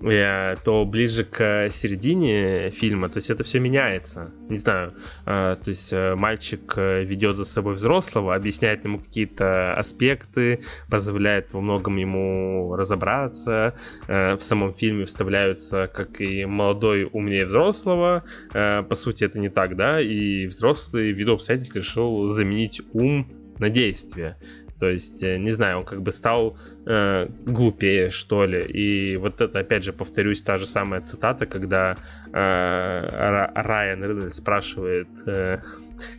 э, 0.03 0.57
то 0.65 0.85
ближе 0.85 1.25
к 1.25 1.69
середине 1.71 2.71
фильма, 2.71 3.09
то 3.09 3.19
есть 3.19 3.31
это 3.31 3.45
все 3.45 3.61
меняется. 3.61 4.33
Не 4.49 4.57
знаю, 4.57 4.95
э, 5.27 5.57
то 5.63 5.69
есть 5.71 5.93
э, 5.93 6.15
мальчик 6.17 6.75
э, 6.77 7.05
ведет 7.05 7.37
за 7.37 7.45
собой 7.45 7.75
взрослого, 7.75 8.35
объясняет 8.35 8.85
ему 8.85 8.99
какие-то 8.99 9.75
аспекты, 9.75 10.65
позволяет 10.91 11.53
во 11.53 11.61
многом 11.61 11.97
ему 11.99 12.75
разобраться. 12.77 13.75
Э, 14.09 14.35
В 14.37 14.43
самом 14.43 14.75
фильме 14.75 15.05
вставляются 15.05 15.89
как 15.93 16.21
и 16.21 16.45
молодой 16.47 17.09
умнее 17.13 17.47
взрослого. 17.47 18.25
Э, 18.55 18.83
По 18.83 18.95
сути, 18.97 19.25
это 19.25 19.39
не 19.39 19.51
так, 19.51 19.77
да, 19.77 20.01
и 20.01 20.47
взрослый 20.47 21.13
ввиду 21.13 21.35
обстоятельств 21.35 21.77
решил 21.77 22.27
заменить 22.27 22.83
ум 22.93 23.31
на 23.59 23.71
действие. 23.71 24.37
То 24.83 24.89
есть, 24.89 25.23
э, 25.23 25.39
не 25.39 25.51
знаю, 25.51 25.79
он 25.79 25.85
как 25.85 26.03
бы 26.03 26.11
стал 26.11 26.57
э, 26.87 27.29
глупее, 27.47 28.11
что 28.11 28.45
ли. 28.45 28.63
И 28.65 29.17
вот 29.17 29.41
это, 29.41 29.61
опять 29.61 29.85
же, 29.85 29.93
повторюсь, 29.93 30.43
та 30.43 30.57
же 30.57 30.67
самая 30.67 31.01
цитата, 31.03 31.47
когда 31.47 31.97
э, 32.33 32.37
Ра- 32.37 33.53
Райан 33.55 34.03
Рейнольдс 34.03 34.39
спрашивает, 34.39 35.07
э, 35.25 35.59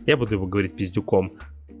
я 0.06 0.16
буду 0.16 0.36
его 0.36 0.46
говорить 0.46 0.74
пиздюком, 0.74 1.34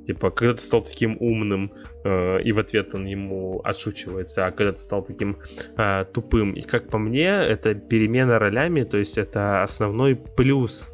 типа, 0.04 0.30
когда 0.30 0.52
ты 0.52 0.60
стал 0.60 0.82
таким 0.82 1.16
умным, 1.20 1.72
э, 2.04 2.42
и 2.42 2.52
в 2.52 2.58
ответ 2.58 2.94
он 2.94 3.06
ему 3.06 3.62
отшучивается, 3.64 4.44
а 4.44 4.50
когда 4.50 4.72
ты 4.72 4.78
стал 4.78 5.02
таким 5.02 5.38
э, 5.78 6.04
тупым. 6.12 6.52
И 6.52 6.60
как 6.60 6.90
по 6.90 6.98
мне, 6.98 7.28
это 7.28 7.74
перемена 7.74 8.38
ролями, 8.38 8.84
то 8.84 8.98
есть 8.98 9.16
это 9.16 9.62
основной 9.62 10.16
плюс 10.16 10.90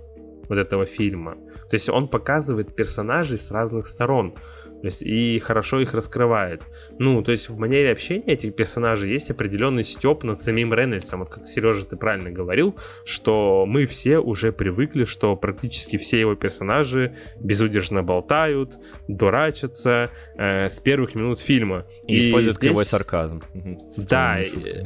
вот 0.48 0.56
этого 0.56 0.86
фильма. 0.86 1.34
То 1.68 1.74
есть 1.74 1.88
он 1.88 2.08
показывает 2.08 2.76
персонажей 2.76 3.38
с 3.38 3.50
разных 3.50 3.86
сторон. 3.86 4.34
То 4.80 4.86
есть, 4.86 5.02
и 5.02 5.38
хорошо 5.40 5.80
их 5.80 5.92
раскрывает. 5.94 6.62
Ну, 6.98 7.22
то 7.22 7.30
есть 7.32 7.48
в 7.50 7.58
манере 7.58 7.92
общения 7.92 8.24
этих 8.26 8.54
персонажей 8.56 9.10
есть 9.12 9.30
определенный 9.30 9.84
степ 9.84 10.24
над 10.24 10.40
самим 10.40 10.72
Рейнольдсом. 10.72 11.20
Вот 11.20 11.28
как 11.28 11.46
Сережа 11.46 11.84
ты 11.84 11.96
правильно 11.96 12.30
говорил, 12.30 12.76
что 13.04 13.66
мы 13.66 13.84
все 13.86 14.18
уже 14.18 14.52
привыкли, 14.52 15.04
что 15.04 15.36
практически 15.36 15.98
все 15.98 16.18
его 16.20 16.34
персонажи 16.34 17.14
безудержно 17.38 18.02
болтают, 18.02 18.72
дурачатся 19.08 20.10
э, 20.36 20.68
с 20.68 20.80
первых 20.80 21.14
минут 21.14 21.40
фильма. 21.40 21.86
И, 22.06 22.28
использует 22.28 22.54
здесь- 22.56 22.70
кривой 22.70 22.84
сарказм. 22.84 23.42
Да, 24.08 24.40
и- 24.40 24.84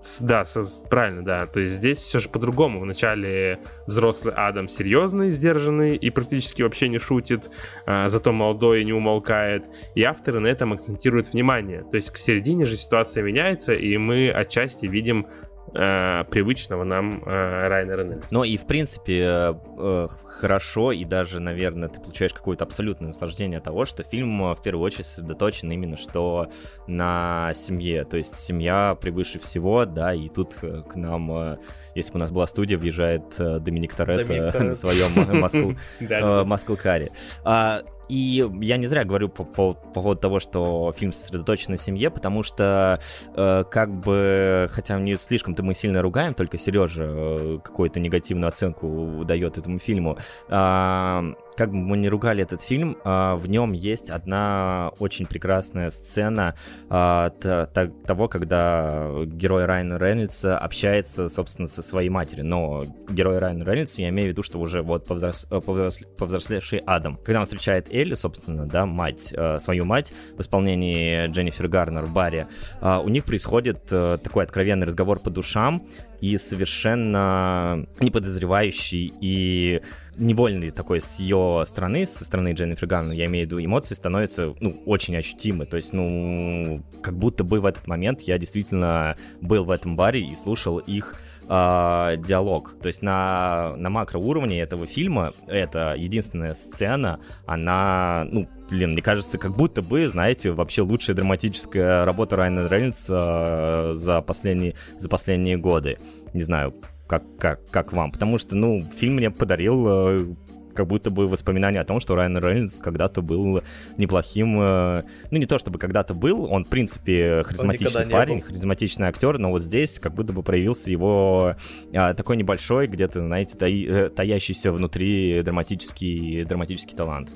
с- 0.00 0.20
Да, 0.20 0.44
со- 0.44 0.62
правильно, 0.88 1.24
да. 1.24 1.46
То 1.46 1.60
есть 1.60 1.74
здесь 1.74 1.98
все 1.98 2.18
же 2.20 2.28
по-другому. 2.28 2.80
Вначале 2.80 3.58
взрослый 3.86 4.34
Адам 4.34 4.68
серьезный, 4.68 5.30
сдержанный 5.30 5.96
и 5.96 6.10
практически 6.10 6.62
вообще 6.62 6.88
не 6.88 6.98
шутит, 6.98 7.50
а, 7.86 8.08
зато 8.08 8.32
молодой 8.32 8.84
не 8.84 8.92
умолкает. 8.92 9.66
И 9.94 10.02
авторы 10.02 10.40
на 10.40 10.46
этом 10.46 10.72
акцентируют 10.72 11.32
внимание. 11.32 11.84
То 11.90 11.96
есть 11.96 12.10
к 12.10 12.16
середине 12.16 12.66
же 12.66 12.76
ситуация 12.76 13.22
меняется, 13.22 13.72
и 13.72 13.96
мы 13.96 14.30
отчасти 14.30 14.86
видим 14.86 15.26
э, 15.74 16.24
привычного 16.24 16.84
нам 16.84 17.22
э, 17.24 17.68
Райана 17.68 17.96
Рейнольдса. 17.96 18.34
Ну 18.34 18.44
и 18.44 18.56
в 18.56 18.66
принципе 18.66 19.20
э, 19.20 19.54
э, 19.78 20.08
хорошо 20.24 20.92
и 20.92 21.04
даже, 21.04 21.40
наверное, 21.40 21.88
ты 21.88 22.00
получаешь 22.00 22.32
какое-то 22.32 22.64
абсолютное 22.64 23.08
наслаждение 23.08 23.58
от 23.58 23.64
того, 23.64 23.84
что 23.84 24.02
фильм 24.02 24.42
э, 24.42 24.54
в 24.54 24.62
первую 24.62 24.84
очередь 24.84 25.06
сосредоточен 25.06 25.70
именно 25.70 25.96
что 25.96 26.48
на 26.86 27.52
семье, 27.54 28.04
то 28.04 28.16
есть 28.16 28.36
семья 28.36 28.96
превыше 29.00 29.38
всего, 29.38 29.84
да, 29.84 30.14
и 30.14 30.28
тут 30.28 30.58
э, 30.62 30.82
к 30.82 30.96
нам, 30.96 31.32
э, 31.32 31.58
если 31.94 32.12
бы 32.12 32.16
у 32.16 32.20
нас 32.20 32.30
была 32.30 32.46
студия, 32.46 32.78
въезжает 32.78 33.22
э, 33.38 33.58
Доминик 33.58 33.94
Торетто 33.94 34.26
Доминик 34.26 34.54
на 34.60 34.74
своем 34.74 36.46
Маскалкаре. 36.46 37.12
А, 37.44 37.82
и 38.12 38.46
я 38.60 38.76
не 38.76 38.86
зря 38.86 39.04
говорю 39.04 39.30
по, 39.30 39.42
по- 39.42 39.72
по 39.72 40.00
поводу 40.02 40.20
того, 40.20 40.38
что 40.38 40.92
фильм 40.96 41.12
сосредоточен 41.12 41.72
на 41.72 41.78
семье, 41.78 42.10
потому 42.10 42.42
что 42.42 43.00
э, 43.34 43.64
как 43.70 43.90
бы, 43.90 44.68
хотя 44.70 44.98
не 44.98 45.16
слишком-то 45.16 45.62
мы 45.62 45.72
сильно 45.74 46.02
ругаем, 46.02 46.34
только 46.34 46.58
Сережа 46.58 47.04
э, 47.06 47.58
какую-то 47.64 48.00
негативную 48.00 48.48
оценку 48.48 49.24
дает 49.24 49.56
этому 49.56 49.78
фильму. 49.78 50.18
А, 50.50 51.24
как 51.56 51.70
бы 51.70 51.76
мы 51.76 51.96
не 51.96 52.08
ругали 52.08 52.42
этот 52.42 52.62
фильм, 52.62 52.96
а, 53.04 53.36
в 53.36 53.46
нем 53.48 53.72
есть 53.72 54.10
одна 54.10 54.90
очень 54.98 55.26
прекрасная 55.26 55.90
сцена 55.90 56.54
а, 56.88 57.30
того, 57.30 58.28
когда 58.28 59.10
герой 59.26 59.66
Райана 59.66 59.98
Рейнольдса 59.98 60.56
общается, 60.56 61.28
собственно, 61.28 61.68
со 61.68 61.82
своей 61.82 62.08
матерью. 62.08 62.46
Но 62.46 62.84
герой 63.08 63.38
Райана 63.38 63.64
Рейнольдса, 63.64 64.02
я 64.02 64.08
имею 64.08 64.28
в 64.28 64.32
виду, 64.32 64.42
что 64.42 64.58
уже 64.58 64.82
вот 64.82 65.08
повзрос- 65.08 65.46
повзросле- 65.50 66.06
повзрослевший 66.16 66.78
Адам. 66.86 67.18
Когда 67.24 67.40
он 67.40 67.44
встречает 67.44 67.92
Элли, 67.92 68.14
собственно, 68.14 68.66
да, 68.66 68.86
мать, 68.86 69.32
э, 69.36 69.58
свою 69.58 69.84
мать 69.84 70.12
в 70.36 70.40
исполнении 70.40 71.26
Дженнифер 71.28 71.68
Гарнер 71.68 72.04
в 72.04 72.12
баре, 72.12 72.48
а, 72.80 73.00
у 73.00 73.08
них 73.08 73.24
происходит 73.24 73.92
э, 73.92 74.18
такой 74.22 74.44
откровенный 74.44 74.86
разговор 74.86 75.18
по 75.18 75.30
душам, 75.30 75.82
и 76.22 76.38
совершенно 76.38 77.84
неподозревающий 78.00 79.12
и 79.20 79.82
невольный 80.16 80.70
такой 80.70 81.00
с 81.00 81.18
ее 81.18 81.64
стороны, 81.66 82.06
со 82.06 82.24
стороны 82.24 82.52
Дженнифер 82.52 82.86
Гарнер, 82.86 83.12
я 83.12 83.26
имею 83.26 83.46
в 83.46 83.50
виду, 83.50 83.64
эмоции 83.64 83.94
становятся, 83.94 84.54
ну, 84.60 84.82
очень 84.86 85.16
ощутимы. 85.16 85.66
То 85.66 85.76
есть, 85.76 85.92
ну, 85.92 86.82
как 87.02 87.16
будто 87.16 87.44
бы 87.44 87.60
в 87.60 87.66
этот 87.66 87.86
момент 87.86 88.22
я 88.22 88.38
действительно 88.38 89.16
был 89.40 89.64
в 89.64 89.70
этом 89.70 89.96
баре 89.96 90.20
и 90.20 90.34
слушал 90.34 90.78
их 90.78 91.16
а, 91.48 92.16
диалог. 92.16 92.74
То 92.80 92.86
есть 92.86 93.02
на, 93.02 93.74
на 93.76 93.90
макроуровне 93.90 94.60
этого 94.60 94.86
фильма 94.86 95.32
это 95.46 95.94
единственная 95.96 96.54
сцена, 96.54 97.20
она, 97.46 98.26
ну, 98.30 98.48
блин, 98.70 98.92
мне 98.92 99.02
кажется, 99.02 99.38
как 99.38 99.54
будто 99.56 99.82
бы, 99.82 100.08
знаете, 100.08 100.52
вообще 100.52 100.82
лучшая 100.82 101.16
драматическая 101.16 102.04
работа 102.04 102.36
Райана 102.36 102.68
Рейнольдса 102.68 103.90
э, 103.90 103.94
за 103.94 104.20
последние, 104.22 104.76
за 104.98 105.08
последние 105.08 105.56
годы. 105.56 105.98
Не 106.32 106.42
знаю, 106.42 106.74
как, 107.12 107.36
как, 107.36 107.70
как 107.70 107.92
вам. 107.92 108.10
Потому 108.10 108.38
что, 108.38 108.56
ну, 108.56 108.80
фильм 108.80 109.16
мне 109.16 109.30
подарил 109.30 109.86
э, 109.86 110.34
как 110.74 110.86
будто 110.86 111.10
бы 111.10 111.28
воспоминание 111.28 111.82
о 111.82 111.84
том, 111.84 112.00
что 112.00 112.14
Райан 112.14 112.38
Рейнольдс 112.38 112.78
когда-то 112.78 113.20
был 113.20 113.62
неплохим, 113.98 114.58
э, 114.58 115.02
ну 115.30 115.36
не 115.36 115.44
то 115.44 115.58
чтобы 115.58 115.78
когда-то 115.78 116.14
был, 116.14 116.50
он 116.50 116.64
в 116.64 116.70
принципе 116.70 117.42
харизматичный 117.42 118.06
парень, 118.06 118.38
был. 118.38 118.46
харизматичный 118.46 119.08
актер, 119.08 119.36
но 119.36 119.50
вот 119.50 119.62
здесь 119.62 119.98
как 119.98 120.14
будто 120.14 120.32
бы 120.32 120.42
проявился 120.42 120.90
его 120.90 121.54
а, 121.92 122.14
такой 122.14 122.38
небольшой, 122.38 122.86
где-то, 122.86 123.20
знаете, 123.20 123.58
таи- 123.58 124.08
таящийся 124.08 124.72
внутри 124.72 125.42
драматический, 125.42 126.44
драматический 126.44 126.96
талант. 126.96 127.30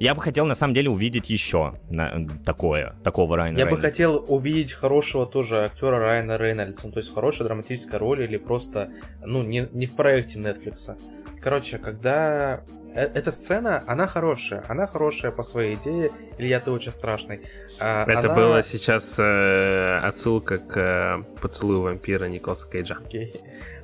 Я 0.00 0.14
бы 0.14 0.20
хотел, 0.20 0.44
на 0.46 0.54
самом 0.54 0.74
деле, 0.74 0.90
увидеть 0.90 1.30
еще 1.30 1.74
на- 1.88 2.28
такое, 2.44 2.94
такого 3.04 3.36
Райана 3.36 3.56
Я 3.58 3.64
бы 3.64 3.70
Рейнольдса. 3.72 3.88
хотел 3.88 4.24
увидеть 4.28 4.72
хорошего 4.72 5.24
тоже 5.26 5.64
актера 5.64 5.98
Райана 5.98 6.36
Рейнольдса, 6.36 6.90
то 6.90 6.98
есть 6.98 7.14
хорошая 7.14 7.46
драматическая 7.48 7.98
роль 8.00 8.22
или 8.22 8.36
просто, 8.36 8.90
ну, 9.24 9.42
не, 9.42 9.68
не 9.72 9.86
в 9.86 9.94
проекте 9.94 10.38
Netflix. 10.40 10.98
Короче, 11.40 11.78
когда 11.78 12.62
э- 12.94 13.10
эта 13.14 13.30
сцена, 13.30 13.82
она 13.86 14.06
хорошая, 14.06 14.64
она 14.68 14.86
хорошая 14.86 15.30
по 15.30 15.42
своей 15.42 15.74
идее, 15.76 16.10
Илья, 16.38 16.58
ты 16.60 16.70
очень 16.70 16.90
страшный. 16.92 17.42
А, 17.78 18.04
Это 18.04 18.20
она- 18.30 18.34
было 18.34 18.62
сейчас 18.62 19.16
э, 19.18 19.94
отсылка 19.96 20.58
к 20.58 20.76
э, 20.76 21.40
поцелую 21.40 21.82
вампира 21.82 22.24
Николаса 22.26 22.68
Кейджа. 22.70 22.96
Окей. 23.04 23.34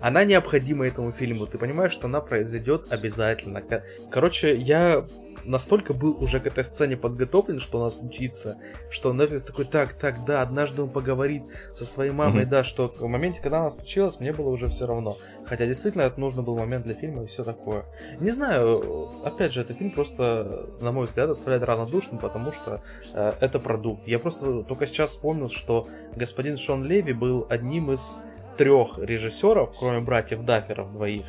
Она 0.00 0.24
необходима 0.24 0.86
этому 0.86 1.12
фильму, 1.12 1.46
ты 1.46 1.58
понимаешь, 1.58 1.92
что 1.92 2.06
она 2.06 2.20
произойдет 2.20 2.86
обязательно. 2.90 3.60
Ко- 3.60 3.84
Короче, 4.10 4.54
я 4.56 5.04
настолько 5.44 5.94
был 5.94 6.16
уже 6.22 6.40
к 6.40 6.46
этой 6.46 6.64
сцене 6.64 6.96
подготовлен, 6.96 7.58
что 7.58 7.80
она 7.80 7.90
случится, 7.90 8.58
что 8.90 9.12
Netflix 9.12 9.46
такой, 9.46 9.64
так, 9.64 9.94
так, 9.94 10.24
да, 10.24 10.42
однажды 10.42 10.82
он 10.82 10.90
поговорит 10.90 11.42
со 11.74 11.84
своей 11.84 12.10
мамой, 12.10 12.42
Мгм. 12.42 12.50
да, 12.50 12.64
что 12.64 12.92
в 12.96 13.06
моменте, 13.06 13.40
когда 13.40 13.60
она 13.60 13.70
случилась, 13.70 14.20
мне 14.20 14.32
было 14.32 14.48
уже 14.48 14.68
все 14.68 14.86
равно. 14.86 15.18
Хотя 15.44 15.66
действительно 15.66 16.02
это 16.02 16.20
нужно 16.20 16.42
был 16.42 16.56
момент 16.56 16.84
для 16.84 16.94
фильма 16.94 17.24
и 17.24 17.26
все 17.26 17.44
такое. 17.44 17.84
Не 18.20 18.30
знаю, 18.30 19.08
опять 19.24 19.52
же, 19.52 19.62
этот 19.62 19.78
фильм 19.78 19.90
просто, 19.90 20.66
на 20.80 20.92
мой 20.92 21.06
взгляд, 21.06 21.30
оставляет 21.30 21.62
равнодушным, 21.64 22.18
потому 22.18 22.52
что 22.52 22.82
э, 23.12 23.32
это 23.40 23.58
продукт. 23.60 24.06
Я 24.06 24.18
просто 24.18 24.62
только 24.62 24.86
сейчас 24.86 25.10
вспомнил, 25.10 25.48
что 25.48 25.86
господин 26.16 26.56
Шон 26.56 26.84
Леви 26.84 27.12
был 27.12 27.46
одним 27.48 27.90
из 27.92 28.20
трех 28.56 28.98
режиссеров, 28.98 29.72
кроме 29.78 30.00
братьев 30.00 30.44
Дафферов 30.44 30.92
двоих, 30.92 31.24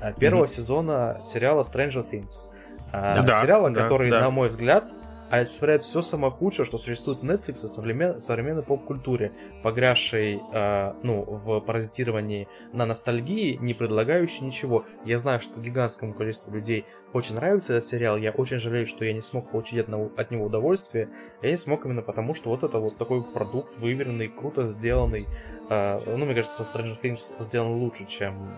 а, 0.00 0.12
первого 0.12 0.42
Мгм. 0.42 0.48
сезона 0.48 1.18
сериала 1.22 1.62
Stranger 1.62 2.04
Things. 2.10 2.50
А, 2.94 3.22
Да, 3.22 3.40
сериала, 3.42 3.70
да, 3.70 3.82
который, 3.82 4.10
да. 4.10 4.20
на 4.20 4.30
мой 4.30 4.48
взгляд, 4.48 4.90
олицетворяет 5.30 5.82
все 5.82 6.00
самое 6.02 6.30
худшее, 6.30 6.64
что 6.64 6.78
существует 6.78 7.20
в 7.20 7.24
Netflix 7.24 7.64
и 7.64 7.66
современ- 7.66 8.20
современной 8.20 8.62
поп-культуре, 8.62 9.32
погрязшей 9.64 10.40
а, 10.52 10.94
ну, 11.02 11.24
в 11.26 11.60
паразитировании 11.60 12.46
на 12.72 12.86
ностальгии, 12.86 13.56
не 13.60 13.74
предлагающей 13.74 14.44
ничего. 14.44 14.84
Я 15.04 15.18
знаю, 15.18 15.40
что 15.40 15.58
гигантскому 15.58 16.14
количеству 16.14 16.52
людей 16.52 16.84
очень 17.12 17.34
нравится 17.34 17.72
этот 17.72 17.88
сериал, 17.88 18.16
я 18.16 18.30
очень 18.30 18.58
жалею, 18.58 18.86
что 18.86 19.04
я 19.04 19.12
не 19.12 19.20
смог 19.22 19.50
получить 19.50 19.80
от, 19.80 19.88
него- 19.88 20.12
от 20.16 20.30
него 20.30 20.44
удовольствие. 20.44 21.08
Я 21.42 21.50
не 21.50 21.56
смог 21.56 21.84
именно 21.84 22.02
потому, 22.02 22.34
что 22.34 22.50
вот 22.50 22.62
это 22.62 22.78
вот 22.78 22.96
такой 22.98 23.24
продукт 23.24 23.76
выверенный, 23.78 24.28
круто 24.28 24.68
сделанный. 24.68 25.26
А, 25.68 26.00
ну, 26.06 26.24
мне 26.26 26.34
кажется, 26.34 26.62
Stranger 26.62 26.96
Things 27.02 27.34
сделан 27.40 27.72
лучше, 27.72 28.06
чем 28.06 28.54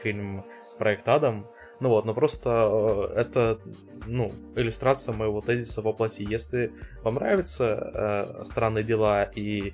фильм 0.00 0.44
Проект 0.78 1.08
Адам. 1.08 1.46
Ну 1.80 1.88
вот, 1.88 2.04
но 2.04 2.12
просто 2.12 3.10
э, 3.14 3.20
это, 3.20 3.58
ну, 4.06 4.30
иллюстрация 4.54 5.14
моего 5.14 5.40
тезиса 5.40 5.80
воплоти. 5.80 6.24
Если 6.24 6.72
вам 7.02 7.14
нравятся 7.14 8.36
э, 8.40 8.44
странные 8.44 8.84
дела, 8.84 9.24
и 9.24 9.72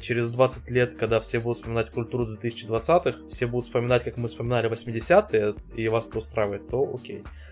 через 0.00 0.30
20 0.30 0.70
лет, 0.70 0.94
когда 0.94 1.18
все 1.18 1.40
будут 1.40 1.58
вспоминать 1.58 1.90
культуру 1.90 2.32
2020-х, 2.32 3.26
все 3.28 3.46
будут 3.46 3.64
вспоминать, 3.66 4.04
как 4.04 4.18
мы 4.18 4.28
вспоминали 4.28 4.70
80-е, 4.70 5.54
и 5.76 5.88
вас 5.88 6.06
это 6.06 6.18
устраивает, 6.18 6.68
то 6.68 6.94
окей. 6.94 7.24
А, 7.24 7.47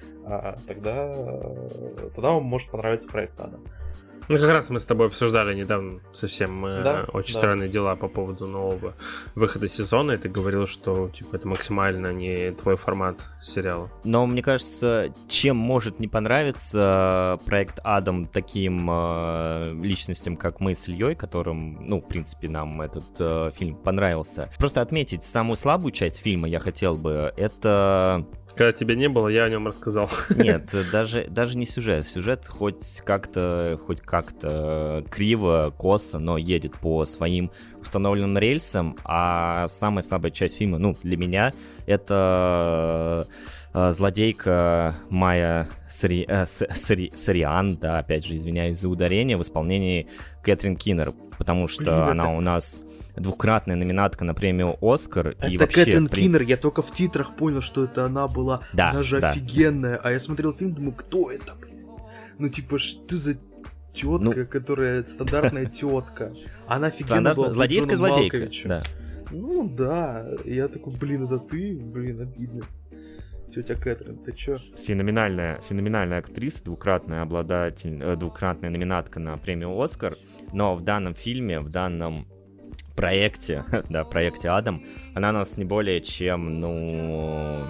тогда, 0.67 1.13
э, 1.15 2.11
тогда 2.15 2.31
вам 2.33 2.45
может 2.45 2.71
понравиться 2.71 3.09
проект 3.09 3.41
Адам. 3.41 3.65
Ну, 4.29 4.39
как 4.39 4.49
раз 4.49 4.71
мы 4.71 4.81
с 4.81 4.87
тобой 4.87 5.07
обсуждали 5.07 5.55
недавно 5.55 6.01
совсем 6.13 6.67
э, 6.67 6.83
Да, 6.83 7.05
очень 7.13 7.35
да. 7.35 7.39
странные 7.39 7.69
дела 7.69 7.95
по 7.95 8.09
поводу 8.09 8.49
нового 8.49 8.95
выхода 9.37 9.69
сезона, 9.69 10.13
и 10.13 10.17
ты 10.17 10.29
говорил, 10.29 10.67
что 10.67 11.09
типа 11.09 11.37
это 11.37 11.47
максимально 11.47 12.13
не 12.13 12.51
твой 12.53 12.77
формат 12.77 13.21
сериала. 13.41 13.89
Но 14.03 14.27
мне 14.27 14.43
кажется, 14.43 15.15
чем 15.29 15.57
может 15.57 16.01
не 16.01 16.09
понравиться 16.09 17.39
проект 17.47 17.79
Адам 17.85 18.27
таким 18.27 18.89
э, 18.91 19.73
личностям, 19.81 20.37
как 20.37 20.59
мы 20.59 20.75
с 20.75 20.89
Ильей, 20.89 21.15
которым, 21.15 21.87
ну, 21.87 22.01
в 22.01 22.09
принципе, 22.09 22.49
нам 22.49 22.81
этот 22.83 23.05
э, 23.21 23.51
фильм 23.55 23.77
понравился. 23.77 24.51
Просто 24.59 24.81
отметить 24.81 25.25
самую 25.25 25.57
слабую 25.57 25.93
часть 25.93 26.19
фильма 26.21 26.49
я 26.49 26.59
хотел 26.59 26.95
бы. 26.95 27.33
Это 27.37 28.27
Когда 28.57 28.73
тебя 28.73 28.95
не 28.95 29.09
было, 29.09 29.29
я 29.29 29.45
о 29.45 29.51
нем 29.51 29.67
рассказал. 29.67 30.09
Нет, 30.35 30.71
даже, 30.91 31.27
даже 31.29 31.59
не 31.59 31.67
сюжет. 31.67 32.07
Сюжет 32.09 32.47
хоть 32.47 33.03
как-то, 33.05 33.79
хоть 33.87 34.01
как-то 34.01 35.05
криво, 35.11 35.75
косо, 35.77 36.19
но 36.19 36.39
едет 36.39 36.73
по 36.79 37.05
своим 37.05 37.51
установленным 37.83 38.39
рельсам, 38.39 38.97
а 39.05 39.69
самая 39.69 40.03
слабая 40.03 40.31
часть 40.31 40.57
фильма, 40.57 40.79
ну, 40.79 40.95
для 41.03 41.17
меня, 41.19 41.53
это 41.87 43.27
э, 43.75 43.93
злодейка 43.93 44.95
Майя 45.11 45.69
Сари, 45.91 46.25
э, 46.27 46.47
С- 46.47 46.67
Сари- 46.75 47.13
Сариан, 47.15 47.77
да, 47.77 47.99
опять 47.99 48.25
же, 48.25 48.37
извиняюсь 48.37 48.81
за 48.81 48.89
ударение, 48.89 49.37
в 49.37 49.43
исполнении 49.43 50.09
Кэтрин 50.43 50.77
Киннер, 50.77 51.13
потому 51.39 51.69
что 51.69 51.83
Блин, 51.83 51.95
это- 51.95 52.11
она 52.13 52.31
у 52.31 52.41
нас 52.41 52.81
двукратная 53.17 53.77
номинатка 53.77 54.25
на 54.25 54.35
премию 54.35 54.77
Оскар. 54.81 55.29
и 55.31 55.55
Это 55.55 55.65
вообще, 55.65 55.85
Кэтрин 55.85 56.07
в 56.07 56.11
при- 56.11 56.23
Киннер, 56.23 56.43
я 56.43 56.57
только 56.57 56.83
в 56.83 56.93
титрах 56.93 57.37
понял, 57.37 57.61
что 57.61 57.85
это 57.85 58.05
она 58.05 58.29
была. 58.29 58.61
Да, 58.73 58.91
она 58.91 59.03
же 59.03 59.21
да. 59.21 59.31
офигенная. 59.31 59.97
А 59.97 60.11
я 60.13 60.21
смотрел 60.21 60.53
фильм, 60.53 60.75
думаю, 60.75 60.95
кто 60.95 61.31
это, 61.31 61.55
блин? 61.55 61.87
Ну, 62.39 62.49
типа, 62.49 62.79
что 62.79 63.17
за 63.17 63.35
тетка, 63.93 64.19
Ну. 64.21 64.47
которая 64.47 65.03
стандартная 65.07 65.67
тетка. 65.67 66.35
Она 66.67 66.89
офигенно 66.89 67.35
была. 67.35 67.53
злодейская 67.53 67.97
злодейка, 67.97 68.49
да. 68.67 68.83
Ну 69.31 69.69
да. 69.69 70.27
Я 70.45 70.69
такой, 70.69 70.95
блин, 70.95 71.25
это 71.25 71.39
ты? 71.39 71.79
Блин, 71.81 72.21
обидно. 72.21 72.63
Тетя 73.55 73.75
Кэтрин, 73.75 74.19
ты 74.19 74.33
чё? 74.33 74.59
феноменальная, 74.87 75.61
феноменальная 75.67 76.19
актриса, 76.19 76.63
двукратная 76.63 77.23
обладатель, 77.23 78.03
э, 78.03 78.15
двукратная 78.17 78.69
номинатка 78.69 79.19
на 79.19 79.35
премию 79.39 79.81
Оскар, 79.81 80.19
но 80.53 80.75
в 80.75 80.83
данном 80.83 81.15
фильме, 81.15 81.61
в 81.61 81.71
данном 81.71 82.27
проекте, 82.97 83.65
да, 83.91 84.05
проекте 84.05 84.49
Адам, 84.49 84.83
она 85.15 85.31
у 85.31 85.33
нас 85.33 85.57
не 85.57 85.65
более 85.65 86.01
чем, 86.01 86.61
ну, 86.61 87.65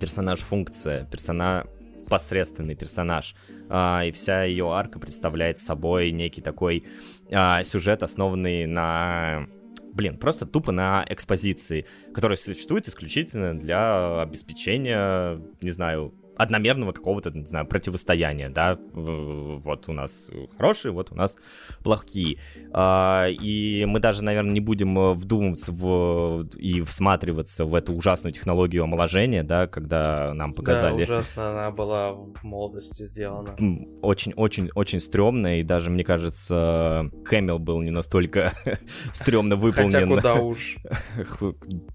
персонаж-функция, 0.00 1.04
персонаж 1.06 1.66
посредственный 2.08 2.76
персонаж. 2.76 3.34
А, 3.68 4.04
и 4.04 4.12
вся 4.12 4.44
ее 4.44 4.72
арка 4.72 4.98
представляет 4.98 5.58
собой 5.58 6.12
некий 6.12 6.40
такой 6.40 6.84
а, 7.32 7.62
сюжет, 7.64 8.02
основанный 8.02 8.66
на 8.66 9.48
блин, 9.92 10.18
просто 10.18 10.44
тупо 10.44 10.72
на 10.72 11.06
экспозиции, 11.08 11.86
которая 12.12 12.36
существует 12.36 12.86
исключительно 12.86 13.58
для 13.58 14.20
обеспечения, 14.20 15.40
не 15.62 15.70
знаю, 15.70 16.12
одномерного 16.36 16.92
какого-то, 16.92 17.30
не 17.30 17.46
знаю, 17.46 17.66
противостояния, 17.66 18.48
да, 18.48 18.78
вот 18.92 19.88
у 19.88 19.92
нас 19.92 20.30
хорошие, 20.56 20.92
вот 20.92 21.12
у 21.12 21.14
нас 21.14 21.36
плохие. 21.82 22.38
А, 22.72 23.26
И 23.28 23.84
мы 23.84 24.00
даже, 24.00 24.22
наверное, 24.22 24.52
не 24.52 24.60
будем 24.60 24.98
э, 24.98 25.14
вдумываться 25.14 25.72
в, 25.72 26.46
и 26.56 26.80
всматриваться 26.82 27.64
в 27.64 27.74
эту 27.74 27.94
ужасную 27.94 28.32
технологию 28.32 28.84
омоложения, 28.84 29.42
да, 29.42 29.66
когда 29.66 30.34
нам 30.34 30.52
показали... 30.52 30.98
Да, 30.98 31.02
ужасно 31.02 31.50
она 31.50 31.70
была 31.70 32.12
в 32.12 32.42
молодости 32.42 33.02
сделана. 33.04 33.56
Очень-очень-очень 34.02 35.00
стрёмно, 35.00 35.60
и 35.60 35.62
даже, 35.62 35.90
мне 35.90 36.04
кажется, 36.04 37.10
Хэмилл 37.24 37.58
был 37.58 37.80
не 37.80 37.90
настолько 37.90 38.52
стрёмно 39.12 39.56
выполнен. 39.56 39.90
Хотя 39.92 40.06
куда 40.06 40.34
уж. 40.42 40.76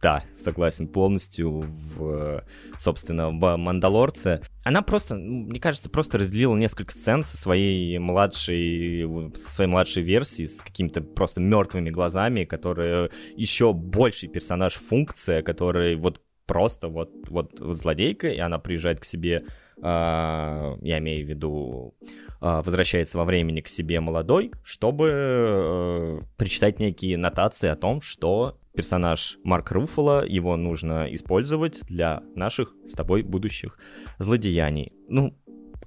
Да, 0.02 0.24
согласен 0.34 0.88
полностью 0.88 1.64
в, 1.96 2.44
собственно, 2.78 3.30
в 3.30 3.58
«Мандалорце». 3.58 4.31
Она 4.64 4.82
просто, 4.82 5.16
ну, 5.16 5.48
мне 5.48 5.60
кажется, 5.60 5.90
просто 5.90 6.18
разделила 6.18 6.56
несколько 6.56 6.94
сцен 6.94 7.24
со 7.24 7.38
своей 7.38 7.98
младшей, 7.98 9.32
со 9.36 9.56
своей 9.56 9.70
младшей 9.70 10.03
версией, 10.03 10.48
с 10.48 10.62
какими-то 10.62 11.02
просто 11.02 11.41
мертвыми 11.41 11.90
глазами, 11.90 12.45
которые 12.45 13.10
еще 13.36 13.74
больший 13.74 14.30
персонаж 14.30 14.74
функция, 14.74 15.41
который 15.41 15.95
вот 15.95 16.22
просто 16.45 16.90
вот, 16.90 17.12
вот 17.30 17.52
злодейка, 17.58 18.28
и 18.30 18.40
она 18.40 18.60
приезжает 18.60 18.99
к 18.99 19.06
себе, 19.06 19.45
а, 19.82 20.78
я 20.82 20.99
имею 20.99 21.26
в 21.26 21.30
виду, 21.30 21.95
а, 22.41 22.62
возвращается 22.62 23.18
во 23.18 23.24
времени 23.24 23.62
к 23.62 23.68
себе 23.68 23.99
молодой, 23.99 24.52
чтобы 24.64 25.10
э, 25.14 26.22
прочитать 26.38 26.80
некие 26.80 27.18
нотации 27.18 27.70
о 27.70 27.76
том, 27.76 28.02
что 28.02 28.58
персонаж 28.76 29.38
Марк 29.43 29.72
Руффало, 29.72 30.26
его 30.26 30.56
нужно 30.57 31.14
использовать 31.14 31.81
для 31.88 32.23
наших 32.35 32.73
с 32.88 32.93
тобой 32.93 33.22
будущих 33.23 33.77
злодеяний. 34.19 34.93
Ну, 35.07 35.35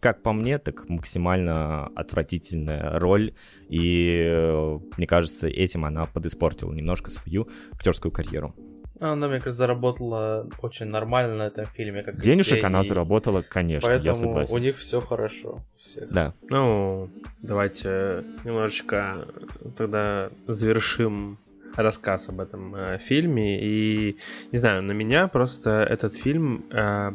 как 0.00 0.22
по 0.22 0.32
мне, 0.32 0.58
так 0.58 0.88
максимально 0.88 1.86
отвратительная 1.96 2.98
роль, 2.98 3.32
и 3.70 4.26
э, 4.26 4.78
мне 4.98 5.06
кажется, 5.06 5.48
этим 5.48 5.86
она 5.86 6.04
подиспортила 6.04 6.72
немножко 6.72 7.10
свою 7.10 7.48
актерскую 7.72 8.12
карьеру. 8.12 8.54
Она, 9.00 9.28
мне 9.28 9.38
кажется, 9.38 9.58
заработала 9.58 10.48
очень 10.62 10.86
нормально 10.86 11.36
на 11.36 11.46
этом 11.46 11.64
фильме. 11.66 12.02
Как 12.02 12.20
Денежек 12.20 12.58
все, 12.58 12.66
она 12.66 12.82
и 12.82 12.88
заработала, 12.88 13.42
конечно, 13.42 13.86
я 13.86 13.94
Поэтому 13.94 14.14
согласен. 14.14 14.54
у 14.54 14.58
них 14.58 14.76
все 14.76 15.00
хорошо. 15.00 15.64
всех. 15.78 16.10
Да. 16.10 16.34
Ну, 16.50 17.10
давайте 17.42 18.24
немножечко 18.44 19.26
тогда 19.76 20.30
завершим 20.46 21.38
рассказ 21.76 22.28
об 22.28 22.40
этом 22.40 22.74
э, 22.74 22.98
фильме. 22.98 23.60
И, 23.62 24.16
не 24.52 24.58
знаю, 24.58 24.82
на 24.82 24.92
меня 24.92 25.28
просто 25.28 25.70
этот 25.82 26.14
фильм 26.14 26.64
э, 26.70 27.12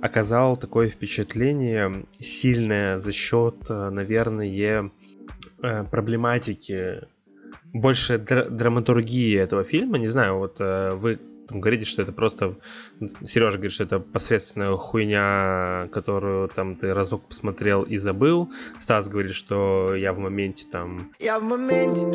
оказал 0.00 0.56
такое 0.56 0.88
впечатление 0.88 2.04
сильное 2.20 2.98
за 2.98 3.12
счет, 3.12 3.56
э, 3.68 3.90
наверное, 3.90 4.90
э, 5.62 5.84
проблематики, 5.84 7.02
больше 7.72 8.14
дра- 8.14 8.48
драматургии 8.48 9.36
этого 9.36 9.64
фильма. 9.64 9.98
Не 9.98 10.06
знаю, 10.06 10.38
вот 10.38 10.56
э, 10.60 10.90
вы 10.94 11.18
там 11.48 11.60
говорите, 11.60 11.84
что 11.86 12.02
это 12.02 12.12
просто... 12.12 12.56
Сережа 13.24 13.56
говорит, 13.56 13.72
что 13.72 13.84
это 13.84 13.98
посредственная 13.98 14.76
хуйня, 14.76 15.88
которую 15.92 16.48
там 16.48 16.76
ты 16.76 16.92
разок 16.92 17.26
посмотрел 17.26 17.82
и 17.82 17.96
забыл. 17.96 18.52
Стас 18.78 19.08
говорит, 19.08 19.34
что 19.34 19.94
я 19.94 20.12
в 20.12 20.18
моменте 20.18 20.66
там... 20.70 21.12
Я 21.18 21.38
в 21.38 21.44
моменте. 21.44 22.06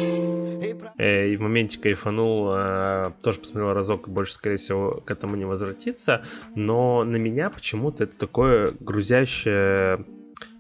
э, 0.98 1.30
и 1.30 1.38
в 1.38 1.42
моменте 1.42 1.80
кайфанул, 1.80 2.52
э, 2.54 3.12
тоже 3.24 3.40
посмотрел 3.40 3.74
разок 3.74 4.08
и 4.08 4.12
больше, 4.12 4.34
скорее 4.34 4.58
всего, 4.58 5.02
к 5.04 5.10
этому 5.10 5.36
не 5.36 5.46
возвратиться. 5.46 6.24
Но 6.56 7.04
на 7.04 7.16
меня 7.16 7.50
почему-то 7.50 8.04
это 8.04 8.16
такое 8.16 8.76
грузящее 8.80 10.06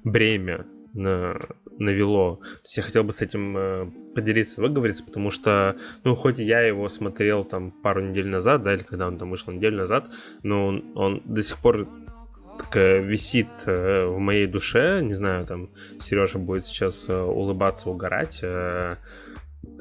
бремя 0.04 0.66
на, 0.94 1.40
навело. 1.78 2.36
То 2.36 2.62
есть 2.64 2.78
я 2.78 2.84
хотел 2.84 3.04
бы 3.04 3.12
с 3.12 3.22
этим 3.22 3.58
э, 3.58 3.92
поделиться, 4.16 4.62
выговориться, 4.62 5.04
потому 5.04 5.30
что, 5.30 5.76
ну, 6.04 6.16
хоть 6.16 6.40
я 6.40 6.62
его 6.62 6.88
смотрел 6.90 7.44
там 7.44 7.72
пару 7.72 8.02
недель 8.02 8.28
назад, 8.28 8.64
да, 8.64 8.74
или 8.74 8.84
когда 8.84 9.08
он 9.08 9.18
там 9.18 9.32
вышел 9.32 9.52
неделю 9.52 9.78
назад, 9.78 10.10
но 10.44 10.68
он, 10.68 10.92
он 10.96 11.22
до 11.26 11.42
сих 11.42 11.58
пор 11.58 11.88
так, 12.58 12.76
висит 12.76 13.48
э, 13.66 14.06
в 14.06 14.20
моей 14.20 14.48
душе. 14.48 15.02
Не 15.02 15.14
знаю, 15.14 15.46
там 15.46 15.70
Сережа 16.00 16.40
будет 16.40 16.66
сейчас 16.66 17.06
э, 17.08 17.20
улыбаться, 17.20 17.90
угорать. 17.90 18.40
э, 18.44 18.98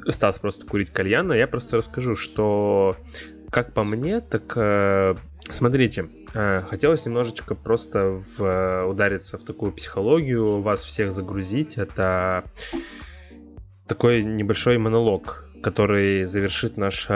Стас 0.09 0.39
просто 0.39 0.66
курить 0.66 0.90
кальян, 0.90 1.30
а 1.30 1.36
я 1.36 1.47
просто 1.47 1.76
расскажу, 1.76 2.16
что 2.16 2.97
как 3.51 3.74
по 3.74 3.84
мне, 3.84 4.20
так 4.20 4.52
э, 4.56 5.14
смотрите, 5.48 6.09
хотелось 6.33 7.05
немножечко 7.07 7.55
просто 7.55 8.23
в, 8.37 8.87
удариться 8.87 9.39
в 9.39 9.45
такую 9.45 9.73
психологию, 9.73 10.61
вас 10.61 10.85
всех 10.85 11.13
загрузить. 11.13 11.79
Это 11.79 12.45
такой 13.87 14.23
небольшой 14.23 14.79
монолог, 14.79 15.49
который 15.63 16.25
завершит 16.25 16.77
наш 16.77 17.09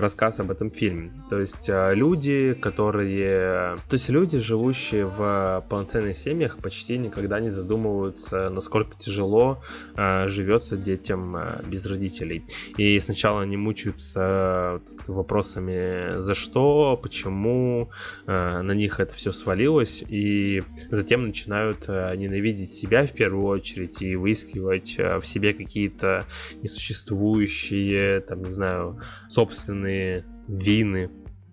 рассказ 0.00 0.40
об 0.40 0.50
этом 0.50 0.70
фильме. 0.70 1.12
То 1.30 1.40
есть 1.40 1.68
а, 1.70 1.92
люди, 1.92 2.54
которые... 2.54 3.76
То 3.88 3.94
есть 3.94 4.08
люди, 4.08 4.38
живущие 4.38 5.06
в 5.06 5.64
полноценных 5.68 6.16
семьях, 6.16 6.58
почти 6.58 6.98
никогда 6.98 7.40
не 7.40 7.50
задумываются, 7.50 8.48
насколько 8.50 8.96
тяжело 8.98 9.62
а, 9.94 10.28
живется 10.28 10.76
детям 10.76 11.36
а, 11.36 11.62
без 11.66 11.86
родителей. 11.86 12.44
И 12.76 12.98
сначала 13.00 13.42
они 13.42 13.56
мучаются 13.56 14.80
вопросами 15.06 16.18
за 16.18 16.34
что, 16.34 16.98
почему, 17.02 17.90
на 18.26 18.72
них 18.72 19.00
это 19.00 19.14
все 19.14 19.32
свалилось, 19.32 20.04
и 20.06 20.62
затем 20.90 21.26
начинают 21.26 21.88
ненавидеть 21.88 22.72
себя 22.72 23.06
в 23.06 23.12
первую 23.12 23.46
очередь 23.46 24.00
и 24.00 24.16
выискивать 24.16 24.96
в 24.96 25.22
себе 25.24 25.54
какие-то 25.54 26.24
несуществующие, 26.62 28.20
там, 28.20 28.42
не 28.42 28.50
знаю, 28.50 29.00
собственные 29.28 29.81
собственные 29.82 30.24
вины, 30.48 31.10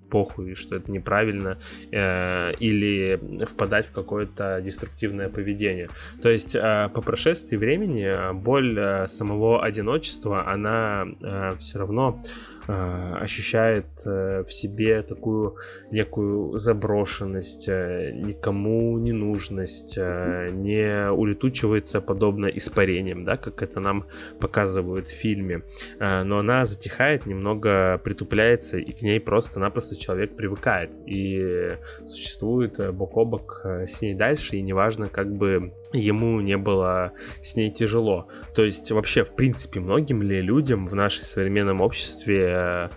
похуй, 0.10 0.56
что 0.56 0.76
это 0.76 0.92
неправильно, 0.92 1.58
э, 1.92 2.54
или 2.60 3.46
впадать 3.46 3.86
в 3.86 3.92
какое-то 3.92 4.60
деструктивное 4.62 5.30
поведение. 5.30 5.90
То 6.22 6.30
есть 6.30 6.56
э, 6.56 6.90
по 6.94 7.02
прошествии 7.02 7.58
времени 7.58 8.34
боль 8.34 8.78
э, 8.78 9.08
самого 9.08 9.64
одиночества, 9.64 10.48
она 10.52 11.06
э, 11.22 11.52
все 11.60 11.80
равно 11.80 12.20
Э, 12.22 12.59
ощущает 12.70 13.86
э, 14.06 14.44
в 14.48 14.54
себе 14.54 15.02
такую 15.02 15.56
некую 15.92 16.58
заброшенность, 16.58 17.68
э, 17.68 18.12
никому 18.14 18.98
не 19.00 19.12
нужность, 19.12 19.98
не 19.98 21.12
улетучивается 21.12 22.02
подобно 22.02 22.48
испарением, 22.48 23.26
да, 23.26 23.38
как 23.38 23.64
это 23.64 23.80
нам 23.80 24.06
показывают 24.40 25.08
в 25.08 25.16
фильме. 25.16 25.64
Но 26.00 26.40
она 26.40 26.66
затихает, 26.66 27.26
немного 27.26 28.00
притупляется, 28.04 28.78
и 28.78 28.92
к 28.92 29.02
ней 29.02 29.20
просто-напросто 29.20 29.96
человек 29.96 30.36
привыкает 30.36 30.92
и 31.06 31.70
существует 32.06 32.94
бок 32.94 33.18
о 33.18 33.26
бок 33.26 33.62
с 33.64 34.02
ней 34.02 34.14
дальше, 34.14 34.58
и 34.58 34.62
неважно, 34.62 35.08
как 35.08 35.32
бы 35.32 35.74
ему 35.94 36.40
не 36.42 36.58
было 36.58 37.14
с 37.42 37.56
ней 37.56 37.72
тяжело. 37.72 38.28
То 38.54 38.64
есть 38.64 38.92
вообще, 38.92 39.24
в 39.24 39.36
принципе, 39.36 39.80
многим 39.80 40.22
ли 40.22 40.42
людям 40.42 40.88
в 40.88 40.96
нашем 40.96 41.24
современном 41.24 41.82
обществе 41.82 42.90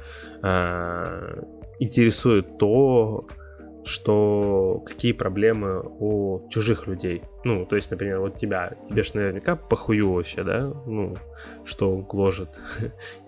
э, 0.42 1.42
интересует 1.78 2.58
то, 2.58 3.26
что 3.84 4.82
какие 4.86 5.12
проблемы 5.12 5.82
у 5.98 6.48
чужих 6.48 6.86
людей. 6.86 7.22
Ну, 7.44 7.66
то 7.66 7.76
есть, 7.76 7.90
например, 7.90 8.20
вот 8.20 8.36
тебя, 8.36 8.74
тебе 8.88 9.02
ж 9.02 9.14
наверняка 9.14 9.56
похую 9.56 10.12
вообще, 10.12 10.44
да? 10.44 10.72
Ну, 10.86 11.14
что 11.64 11.96
гложет 11.96 12.50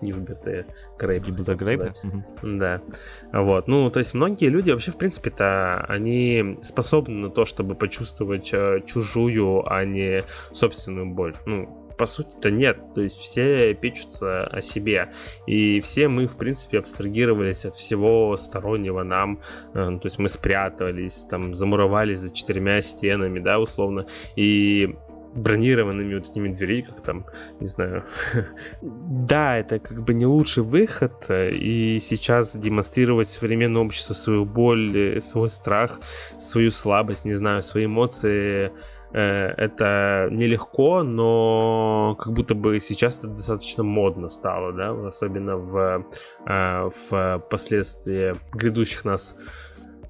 Гилберта 0.01 0.65
Грейпа. 0.97 1.25
Гилберта 1.25 1.55
Грейпа? 1.55 1.89
Да. 2.41 2.81
Вот. 3.33 3.67
Ну, 3.67 3.89
то 3.89 3.99
есть, 3.99 4.13
многие 4.13 4.47
люди 4.47 4.71
вообще, 4.71 4.91
в 4.91 4.97
принципе-то, 4.97 5.85
они 5.87 6.57
способны 6.63 7.15
на 7.15 7.29
то, 7.29 7.45
чтобы 7.45 7.75
почувствовать 7.75 8.53
э, 8.53 8.81
чужую, 8.85 9.69
а 9.69 9.83
не 9.83 10.23
собственную 10.53 11.07
боль. 11.07 11.35
Ну, 11.45 11.84
по 11.97 12.05
сути-то 12.05 12.51
нет. 12.51 12.77
То 12.93 13.01
есть 13.01 13.19
все 13.19 13.73
печутся 13.73 14.45
о 14.45 14.61
себе. 14.61 15.11
И 15.47 15.79
все 15.81 16.07
мы, 16.07 16.27
в 16.27 16.37
принципе, 16.37 16.79
абстрагировались 16.79 17.65
от 17.65 17.75
всего 17.75 18.35
стороннего 18.37 19.03
нам. 19.03 19.39
Э, 19.73 19.89
ну, 19.89 19.99
то 19.99 20.07
есть 20.07 20.19
мы 20.19 20.29
спрятались, 20.29 21.25
там, 21.29 21.53
замуровались 21.53 22.19
за 22.19 22.33
четырьмя 22.33 22.81
стенами, 22.81 23.39
да, 23.39 23.59
условно. 23.59 24.05
И 24.35 24.95
бронированными 25.35 26.15
вот 26.15 26.29
этими 26.29 26.47
дверей, 26.49 26.81
как 26.81 27.01
там, 27.01 27.25
не 27.59 27.67
знаю. 27.67 28.05
да, 28.81 29.57
это 29.57 29.79
как 29.79 30.01
бы 30.03 30.13
не 30.13 30.25
лучший 30.25 30.63
выход, 30.63 31.25
и 31.29 31.99
сейчас 32.01 32.55
демонстрировать 32.55 33.27
современному 33.27 33.85
обществу 33.85 34.15
свою 34.15 34.45
боль, 34.45 34.97
э, 34.97 35.21
свой 35.21 35.49
страх, 35.49 35.99
свою 36.39 36.71
слабость, 36.71 37.25
не 37.25 37.33
знаю, 37.33 37.61
свои 37.61 37.85
эмоции, 37.85 38.67
Э, 38.67 39.04
это 39.17 40.27
нелегко, 40.31 41.03
но 41.03 42.17
как 42.19 42.33
будто 42.33 42.53
бы 42.53 42.79
сейчас 42.79 43.19
это 43.19 43.29
достаточно 43.29 43.83
модно 43.83 44.27
стало, 44.27 44.73
да, 44.73 44.91
особенно 45.07 45.57
в, 45.57 46.05
э, 46.47 46.89
в 47.09 47.43
последствии 47.49 48.35
грядущих 48.53 49.05
нас 49.05 49.37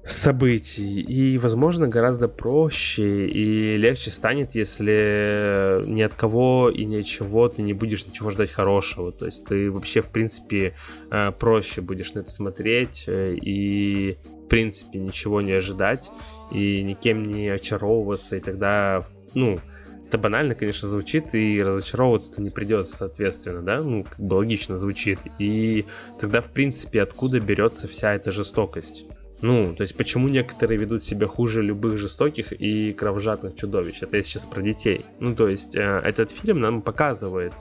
событий. 0.08 1.00
И, 1.00 1.38
возможно, 1.38 1.88
гораздо 1.88 2.28
проще 2.28 3.26
и 3.26 3.76
легче 3.76 4.10
станет, 4.10 4.54
если 4.54 5.82
ни 5.86 6.02
от 6.02 6.14
кого 6.14 6.70
и 6.70 6.84
ни 6.84 7.00
от 7.00 7.06
чего 7.06 7.48
ты 7.48 7.62
не 7.62 7.72
будешь 7.72 8.06
ничего 8.06 8.30
ждать 8.30 8.50
хорошего. 8.50 9.12
То 9.12 9.26
есть 9.26 9.44
ты 9.44 9.70
вообще, 9.70 10.00
в 10.00 10.08
принципе, 10.08 10.74
э, 11.10 11.32
проще 11.32 11.80
будешь 11.80 12.14
на 12.14 12.20
это 12.20 12.30
смотреть 12.30 13.06
и, 13.08 14.16
в 14.44 14.48
принципе, 14.48 14.98
ничего 14.98 15.40
не 15.40 15.52
ожидать 15.52 16.10
и 16.52 16.82
никем 16.82 17.22
не 17.24 17.48
очаровываться, 17.48 18.36
и 18.36 18.40
тогда, 18.40 19.04
ну, 19.34 19.58
это 20.06 20.18
банально, 20.18 20.54
конечно, 20.54 20.88
звучит, 20.88 21.34
и 21.34 21.60
разочаровываться-то 21.60 22.40
не 22.40 22.50
придется, 22.50 22.96
соответственно, 22.96 23.62
да, 23.62 23.82
ну, 23.82 24.04
как 24.04 24.20
бы 24.20 24.34
логично 24.34 24.76
звучит. 24.76 25.18
И 25.40 25.84
тогда, 26.20 26.40
в 26.40 26.52
принципе, 26.52 27.02
откуда 27.02 27.40
берется 27.40 27.88
вся 27.88 28.14
эта 28.14 28.30
жестокость? 28.30 29.04
Ну, 29.42 29.74
то 29.74 29.82
есть 29.82 29.96
почему 29.96 30.28
некоторые 30.28 30.78
ведут 30.78 31.04
себя 31.04 31.26
хуже 31.26 31.62
любых 31.62 31.98
жестоких 31.98 32.52
и 32.52 32.92
кровожадных 32.92 33.54
чудовищ? 33.54 34.02
Это 34.02 34.16
я 34.16 34.22
сейчас 34.22 34.46
про 34.46 34.62
детей. 34.62 35.04
Ну, 35.20 35.34
то 35.34 35.48
есть 35.48 35.76
э, 35.76 36.00
этот 36.04 36.30
фильм 36.30 36.60
нам 36.60 36.82
показывает 36.82 37.52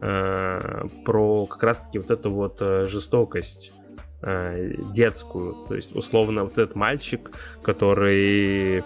э, 0.00 0.86
про 1.04 1.46
как 1.46 1.62
раз-таки 1.62 1.98
вот 1.98 2.10
эту 2.10 2.30
вот 2.30 2.58
э, 2.60 2.86
жестокость 2.88 3.72
Э, 4.26 4.72
детскую. 4.94 5.54
То 5.68 5.74
есть, 5.74 5.94
условно, 5.94 6.44
вот 6.44 6.52
этот 6.52 6.74
мальчик, 6.76 7.30
который 7.62 8.82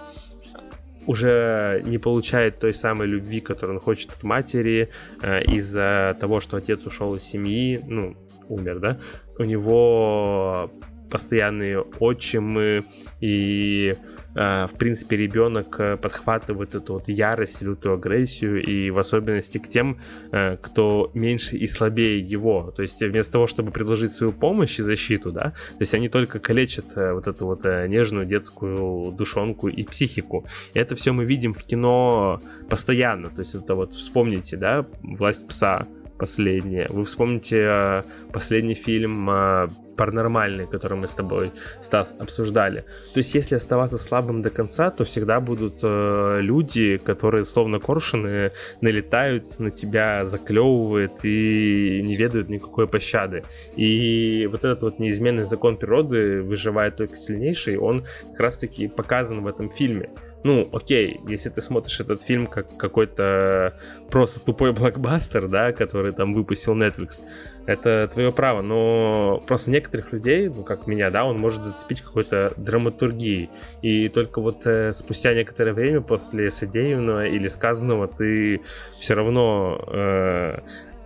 уже 1.06 1.80
не 1.86 1.98
получает 1.98 2.58
той 2.58 2.74
самой 2.74 3.06
любви, 3.06 3.40
которую 3.40 3.76
он 3.76 3.80
хочет 3.80 4.10
от 4.10 4.24
матери, 4.24 4.90
э, 5.22 5.44
из-за 5.44 6.16
того, 6.18 6.40
что 6.40 6.56
отец 6.56 6.84
ушел 6.86 7.14
из 7.14 7.22
семьи, 7.22 7.80
ну, 7.86 8.16
умер, 8.48 8.80
да, 8.80 8.98
у 9.38 9.44
него 9.44 10.72
постоянные 11.10 11.80
отчимы 11.80 12.84
и 13.20 13.94
Э, 14.38 14.66
в 14.66 14.74
принципе, 14.78 15.16
ребенок 15.16 15.80
э, 15.80 15.96
подхватывает 15.96 16.74
эту 16.74 16.94
вот 16.94 17.08
ярость, 17.08 17.60
лютую 17.62 17.94
агрессию, 17.94 18.62
и 18.62 18.90
в 18.90 18.98
особенности 18.98 19.58
к 19.58 19.68
тем, 19.68 20.00
э, 20.30 20.56
кто 20.60 21.10
меньше 21.14 21.56
и 21.56 21.66
слабее 21.66 22.20
его. 22.20 22.72
То 22.76 22.82
есть 22.82 23.02
вместо 23.02 23.32
того, 23.32 23.48
чтобы 23.48 23.72
предложить 23.72 24.12
свою 24.12 24.32
помощь 24.32 24.78
и 24.78 24.82
защиту, 24.82 25.32
да, 25.32 25.50
то 25.50 25.80
есть 25.80 25.94
они 25.94 26.08
только 26.08 26.38
калечат 26.38 26.84
вот 26.94 27.26
эту 27.26 27.46
вот 27.46 27.64
нежную 27.64 28.26
детскую 28.26 29.12
душонку 29.12 29.68
и 29.68 29.82
психику. 29.82 30.46
И 30.74 30.78
это 30.78 30.94
все 30.94 31.12
мы 31.12 31.24
видим 31.24 31.52
в 31.52 31.64
кино 31.64 32.40
постоянно. 32.68 33.30
То 33.30 33.40
есть 33.40 33.54
это 33.54 33.74
вот 33.74 33.94
вспомните, 33.94 34.56
да, 34.56 34.86
«Власть 35.02 35.48
пса», 35.48 35.86
последнее. 36.18 36.86
Вы 36.90 37.04
вспомните 37.04 37.58
э, 37.58 38.02
последний 38.32 38.74
фильм 38.74 39.30
э, 39.30 39.68
паранормальный, 39.96 40.66
который 40.66 40.96
мы 40.96 41.06
с 41.06 41.14
тобой, 41.14 41.52
Стас, 41.80 42.14
обсуждали. 42.18 42.84
То 43.14 43.18
есть, 43.18 43.34
если 43.34 43.56
оставаться 43.56 43.98
слабым 43.98 44.42
до 44.42 44.50
конца, 44.50 44.90
то 44.90 45.04
всегда 45.04 45.40
будут 45.40 45.80
э, 45.82 46.40
люди, 46.42 46.98
которые 46.98 47.44
словно 47.44 47.80
коршуны 47.80 48.52
налетают 48.80 49.58
на 49.58 49.70
тебя, 49.70 50.24
заклевывают 50.24 51.24
и 51.24 52.00
не 52.04 52.16
ведают 52.16 52.48
никакой 52.48 52.86
пощады. 52.86 53.42
И 53.76 54.48
вот 54.50 54.64
этот 54.64 54.82
вот 54.82 54.98
неизменный 54.98 55.44
закон 55.44 55.76
природы 55.76 56.42
выживает 56.42 56.96
только 56.96 57.16
сильнейший, 57.16 57.76
он 57.76 58.04
как 58.30 58.40
раз-таки 58.40 58.88
показан 58.88 59.42
в 59.42 59.46
этом 59.46 59.70
фильме 59.70 60.10
ну, 60.44 60.68
окей, 60.72 61.20
если 61.26 61.50
ты 61.50 61.60
смотришь 61.60 62.00
этот 62.00 62.22
фильм 62.22 62.46
как 62.46 62.76
какой-то 62.76 63.78
просто 64.10 64.40
тупой 64.40 64.72
блокбастер, 64.74 65.48
да, 65.48 65.72
который 65.72 66.12
там 66.12 66.32
выпустил 66.32 66.76
Netflix, 66.76 67.20
это 67.66 68.08
твое 68.12 68.32
право, 68.32 68.62
но 68.62 69.42
просто 69.46 69.70
некоторых 69.70 70.12
людей, 70.12 70.48
ну, 70.48 70.62
как 70.62 70.86
меня, 70.86 71.10
да, 71.10 71.24
он 71.24 71.38
может 71.38 71.64
зацепить 71.64 72.00
какой-то 72.00 72.52
драматургией, 72.56 73.50
и 73.82 74.08
только 74.08 74.40
вот 74.40 74.66
э, 74.66 74.92
спустя 74.92 75.34
некоторое 75.34 75.72
время 75.72 76.00
после 76.00 76.50
содеянного 76.50 77.26
или 77.26 77.48
сказанного 77.48 78.08
ты 78.08 78.62
все 78.98 79.14
равно 79.14 79.84
э, 79.86 80.58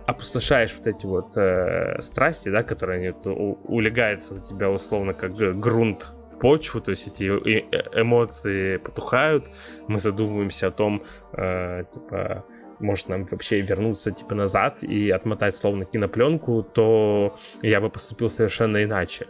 опустошаешь 0.05 0.75
вот 0.77 0.87
эти 0.87 1.05
вот 1.05 1.35
э, 1.37 2.01
страсти, 2.01 2.49
да, 2.49 2.63
которые 2.63 2.99
они, 2.99 3.31
у, 3.31 3.57
улегаются 3.63 4.35
у 4.35 4.39
тебя 4.39 4.69
условно 4.69 5.13
как 5.13 5.33
грунт 5.33 6.07
почву, 6.43 6.81
то 6.81 6.91
есть 6.91 7.07
эти 7.07 7.23
э, 7.23 8.01
эмоции 8.01 8.77
потухают, 8.77 9.45
мы 9.87 9.97
задумываемся 9.97 10.67
о 10.67 10.71
том, 10.71 11.01
э, 11.37 11.83
типа, 11.93 12.43
может 12.79 13.09
нам 13.09 13.23
вообще 13.23 13.61
вернуться 13.61 14.11
типа 14.11 14.35
назад 14.35 14.83
и 14.83 15.09
отмотать 15.09 15.55
словно 15.55 15.85
кинопленку, 15.85 16.61
то 16.63 17.37
я 17.61 17.79
бы 17.79 17.89
поступил 17.89 18.29
совершенно 18.29 18.83
иначе 18.83 19.25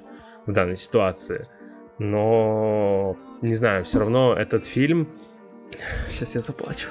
в 0.47 0.51
данной 0.51 0.75
ситуации. 0.75 1.47
но 1.99 3.15
не 3.43 3.55
знаю, 3.55 3.83
все 3.83 3.99
равно 3.99 4.33
этот 4.33 4.65
фильм 4.65 5.07
Сейчас 6.09 6.35
я 6.35 6.41
заплачу. 6.41 6.89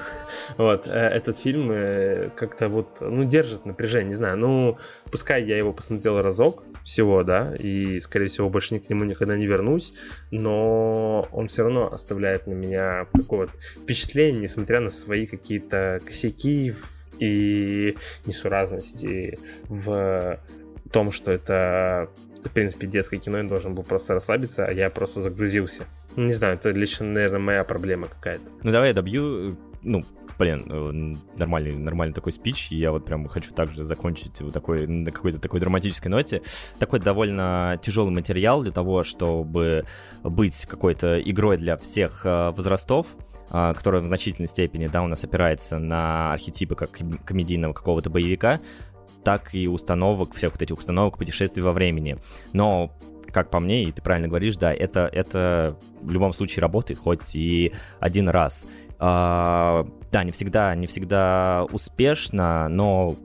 Вот, 0.57 0.87
э, 0.87 0.91
этот 0.91 1.37
фильм 1.37 1.71
э, 1.71 2.29
как-то 2.35 2.67
вот, 2.67 3.01
ну, 3.01 3.23
держит 3.23 3.65
напряжение, 3.65 4.09
не 4.09 4.13
знаю. 4.13 4.37
Ну, 4.37 4.77
пускай 5.11 5.43
я 5.43 5.57
его 5.57 5.73
посмотрел 5.73 6.21
разок 6.21 6.63
всего, 6.83 7.23
да, 7.23 7.55
и, 7.55 7.99
скорее 7.99 8.27
всего, 8.27 8.49
больше 8.49 8.79
к 8.79 8.89
нему 8.89 9.03
никогда 9.05 9.35
не 9.37 9.45
вернусь, 9.45 9.93
но 10.31 11.27
он 11.31 11.47
все 11.47 11.63
равно 11.63 11.91
оставляет 11.91 12.47
на 12.47 12.53
меня 12.53 13.07
такое 13.13 13.41
вот 13.41 13.49
впечатление, 13.83 14.41
несмотря 14.41 14.79
на 14.79 14.89
свои 14.89 15.25
какие-то 15.25 15.99
косяки 16.05 16.73
и 17.19 17.95
несуразности 18.25 19.37
в 19.69 20.39
том, 20.93 21.11
что 21.11 21.31
это, 21.31 22.09
в 22.45 22.49
принципе, 22.49 22.87
детское 22.87 23.17
кино, 23.17 23.39
я 23.39 23.43
должен 23.43 23.75
был 23.75 23.83
просто 23.83 24.13
расслабиться, 24.13 24.65
а 24.65 24.71
я 24.71 24.89
просто 24.89 25.21
загрузился. 25.21 25.83
Не 26.15 26.31
знаю, 26.31 26.55
это 26.55 26.69
лично, 26.69 27.05
наверное, 27.05 27.39
моя 27.39 27.63
проблема 27.63 28.07
какая-то. 28.07 28.43
Ну 28.61 28.71
давай 28.71 28.89
я 28.89 28.93
добью, 28.93 29.57
ну, 29.81 30.03
блин, 30.37 30.65
э, 30.69 31.37
нормальный, 31.37 31.75
нормальный 31.75 32.13
такой 32.13 32.31
спич, 32.31 32.71
и 32.71 32.77
я 32.77 32.91
вот 32.91 33.05
прям 33.05 33.27
хочу 33.27 33.53
также 33.53 33.83
закончить 33.83 34.39
вот 34.41 34.53
такой, 34.53 34.87
на 34.87 35.11
какой-то 35.11 35.39
такой 35.39 35.59
драматической 35.59 36.11
ноте. 36.11 36.41
Такой 36.79 36.99
довольно 36.99 37.79
тяжелый 37.81 38.11
материал 38.11 38.61
для 38.61 38.71
того, 38.71 39.03
чтобы 39.03 39.85
быть 40.23 40.65
какой-то 40.65 41.19
игрой 41.19 41.57
для 41.57 41.75
всех 41.77 42.25
э, 42.25 42.51
возрастов, 42.51 43.07
э, 43.51 43.73
которая 43.75 44.01
в 44.01 44.05
значительной 44.05 44.47
степени, 44.47 44.87
да, 44.87 45.01
у 45.01 45.07
нас 45.07 45.23
опирается 45.23 45.79
на 45.79 46.33
архетипы 46.33 46.75
как 46.75 46.91
комедийного 47.25 47.73
какого-то 47.73 48.11
боевика, 48.11 48.59
так 49.23 49.53
и 49.53 49.67
установок, 49.67 50.33
всех 50.35 50.51
вот 50.51 50.61
этих 50.61 50.77
установок 50.77 51.17
путешествий 51.17 51.63
во 51.63 51.71
времени. 51.73 52.17
Но 52.53 52.91
как 53.31 53.49
по 53.49 53.59
мне, 53.59 53.83
и 53.83 53.91
ты 53.91 54.01
правильно 54.01 54.27
говоришь, 54.27 54.55
да, 54.57 54.71
это, 54.71 55.09
это 55.11 55.77
в 56.01 56.11
любом 56.11 56.33
случае 56.33 56.61
работает, 56.61 56.99
хоть 56.99 57.35
и 57.35 57.73
один 57.99 58.29
раз. 58.29 58.67
А, 58.99 59.85
да, 60.11 60.23
не 60.23 60.31
всегда, 60.31 60.75
не 60.75 60.85
всегда 60.85 61.65
успешно, 61.71 62.67
но 62.69 63.15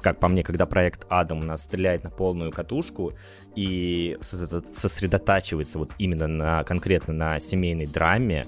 как 0.00 0.20
по 0.20 0.28
мне, 0.28 0.42
когда 0.42 0.64
проект 0.64 1.06
Адам 1.08 1.40
у 1.40 1.44
нас 1.44 1.62
стреляет 1.62 2.04
на 2.04 2.10
полную 2.10 2.50
катушку 2.50 3.12
и 3.54 4.16
сосредотачивается 4.20 5.78
вот 5.78 5.90
именно 5.98 6.26
на 6.26 6.64
конкретно 6.64 7.12
на 7.12 7.40
семейной 7.40 7.86
драме, 7.86 8.46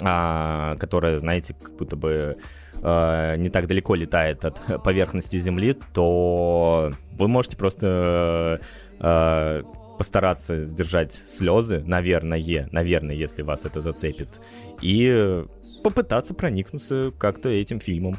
а, 0.00 0.76
которая, 0.76 1.18
знаете, 1.18 1.54
как 1.60 1.76
будто 1.76 1.96
бы 1.96 2.36
а, 2.82 3.36
не 3.36 3.48
так 3.48 3.66
далеко 3.68 3.94
летает 3.94 4.44
от 4.44 4.60
поверхности 4.82 5.38
Земли, 5.38 5.76
то 5.94 6.92
вы 7.12 7.28
можете 7.28 7.56
просто 7.56 8.60
а, 8.98 9.62
постараться 9.98 10.62
сдержать 10.62 11.14
слезы, 11.26 11.82
наверное, 11.86 12.68
наверное, 12.72 13.14
если 13.14 13.42
вас 13.42 13.64
это 13.64 13.80
зацепит, 13.80 14.40
и 14.80 15.44
попытаться 15.82 16.34
проникнуться 16.34 17.12
как-то 17.18 17.48
этим 17.48 17.80
фильмом. 17.80 18.18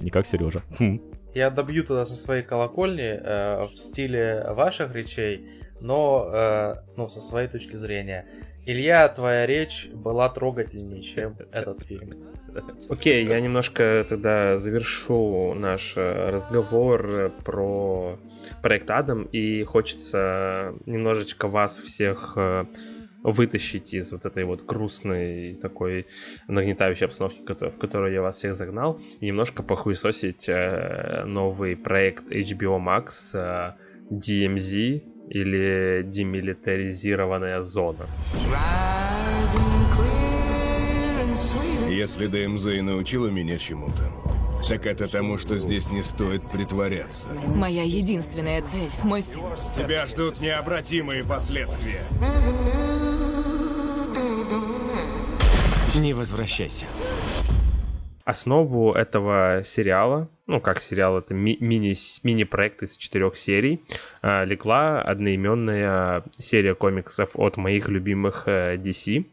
Не 0.00 0.10
как 0.10 0.26
Сережа. 0.26 0.62
Хм. 0.78 1.00
Я 1.34 1.50
добью 1.50 1.84
туда 1.84 2.04
со 2.04 2.14
своей 2.14 2.42
колокольни 2.42 3.18
э, 3.18 3.64
в 3.66 3.76
стиле 3.76 4.44
ваших 4.50 4.94
речей, 4.94 5.48
но 5.80 6.28
э, 6.30 6.74
ну, 6.96 7.08
со 7.08 7.20
своей 7.20 7.48
точки 7.48 7.76
зрения. 7.76 8.26
Илья, 8.64 9.08
твоя 9.08 9.44
речь 9.44 9.88
была 9.88 10.28
трогательнее, 10.28 11.02
чем 11.02 11.36
этот 11.50 11.80
фильм. 11.82 12.12
Окей, 12.88 13.26
я 13.26 13.40
немножко 13.40 14.06
тогда 14.08 14.56
завершу 14.56 15.54
наш 15.54 15.94
э, 15.96 16.30
разговор 16.30 17.32
про 17.44 18.18
проект 18.62 18.90
Адам, 18.90 19.24
и 19.24 19.64
хочется 19.64 20.74
немножечко 20.86 21.48
вас 21.48 21.78
всех 21.78 22.34
э, 22.36 22.66
вытащить 23.24 23.94
из 23.94 24.12
вот 24.12 24.26
этой 24.26 24.44
вот 24.44 24.64
грустной 24.64 25.54
такой 25.54 26.06
нагнетающей 26.46 27.06
обстановки, 27.06 27.42
в 27.42 27.78
которую 27.78 28.12
я 28.12 28.22
вас 28.22 28.36
всех 28.36 28.54
загнал, 28.54 29.00
и 29.20 29.26
немножко 29.26 29.64
похуесосить 29.64 30.48
э, 30.48 31.24
новый 31.26 31.76
проект 31.76 32.30
HBO 32.30 32.78
Max 32.78 33.74
DMZ 34.10 35.11
или 35.32 36.02
демилитаризированная 36.04 37.62
зона. 37.62 38.06
Если 41.88 42.26
ДМЗ 42.26 42.66
и 42.66 42.82
научила 42.82 43.28
меня 43.28 43.58
чему-то, 43.58 44.12
так 44.68 44.86
это 44.86 45.08
тому, 45.08 45.38
что 45.38 45.58
здесь 45.58 45.90
не 45.90 46.02
стоит 46.02 46.42
притворяться. 46.50 47.28
Моя 47.54 47.82
единственная 47.82 48.60
цель— 48.62 48.90
мой 49.02 49.22
сын. 49.22 49.42
Тебя 49.74 50.04
ждут 50.06 50.40
необратимые 50.40 51.24
последствия. 51.24 52.02
Не 55.94 56.14
возвращайся. 56.14 56.86
Основу 58.24 58.92
этого 58.92 59.62
сериала, 59.64 60.28
ну 60.46 60.60
как 60.60 60.80
сериал, 60.80 61.18
это 61.18 61.34
ми- 61.34 61.58
мини, 61.60 61.94
мини-проект 62.22 62.82
из 62.82 62.96
четырех 62.96 63.36
серий, 63.36 63.82
э, 64.22 64.44
легла 64.44 65.02
одноименная 65.02 66.22
серия 66.38 66.74
комиксов 66.74 67.30
от 67.34 67.56
моих 67.56 67.88
любимых 67.88 68.44
э, 68.46 68.76
DC, 68.76 69.24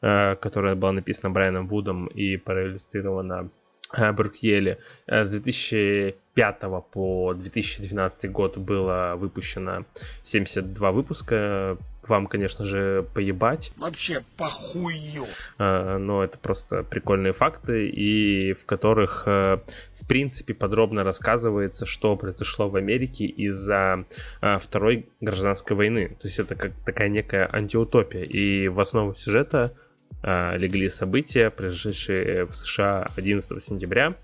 э, 0.00 0.36
которая 0.36 0.74
была 0.76 0.92
написана 0.92 1.30
Брайаном 1.30 1.68
Вудом 1.68 2.06
и 2.06 2.36
проиллюстрирована 2.36 3.50
э, 3.92 4.12
Брукьели. 4.12 4.78
Э, 5.06 5.24
с 5.24 5.30
2005 5.30 6.60
по 6.92 7.34
2012 7.34 8.30
год 8.30 8.56
было 8.56 9.14
выпущено 9.16 9.84
72 10.22 10.92
выпуска 10.92 11.76
вам, 12.08 12.26
конечно 12.26 12.64
же, 12.64 13.06
поебать. 13.14 13.72
Вообще 13.76 14.22
похую. 14.36 15.26
А, 15.58 15.98
но 15.98 16.24
это 16.24 16.38
просто 16.38 16.82
прикольные 16.82 17.32
факты, 17.32 17.88
и 17.88 18.52
в 18.52 18.64
которых, 18.64 19.24
э, 19.26 19.58
в 20.00 20.06
принципе, 20.06 20.54
подробно 20.54 21.04
рассказывается, 21.04 21.86
что 21.86 22.16
произошло 22.16 22.68
в 22.68 22.76
Америке 22.76 23.26
из-за 23.26 24.04
а, 24.40 24.58
Второй 24.58 25.08
гражданской 25.20 25.76
войны. 25.76 26.08
То 26.20 26.26
есть 26.26 26.38
это 26.38 26.54
как 26.54 26.72
такая 26.84 27.08
некая 27.08 27.48
антиутопия. 27.52 28.22
И 28.22 28.68
в 28.68 28.80
основу 28.80 29.14
сюжета 29.14 29.74
а, 30.22 30.56
легли 30.56 30.88
события, 30.88 31.50
произошедшие 31.50 32.46
в 32.46 32.54
США 32.54 33.08
11 33.16 33.62
сентября, 33.62 34.14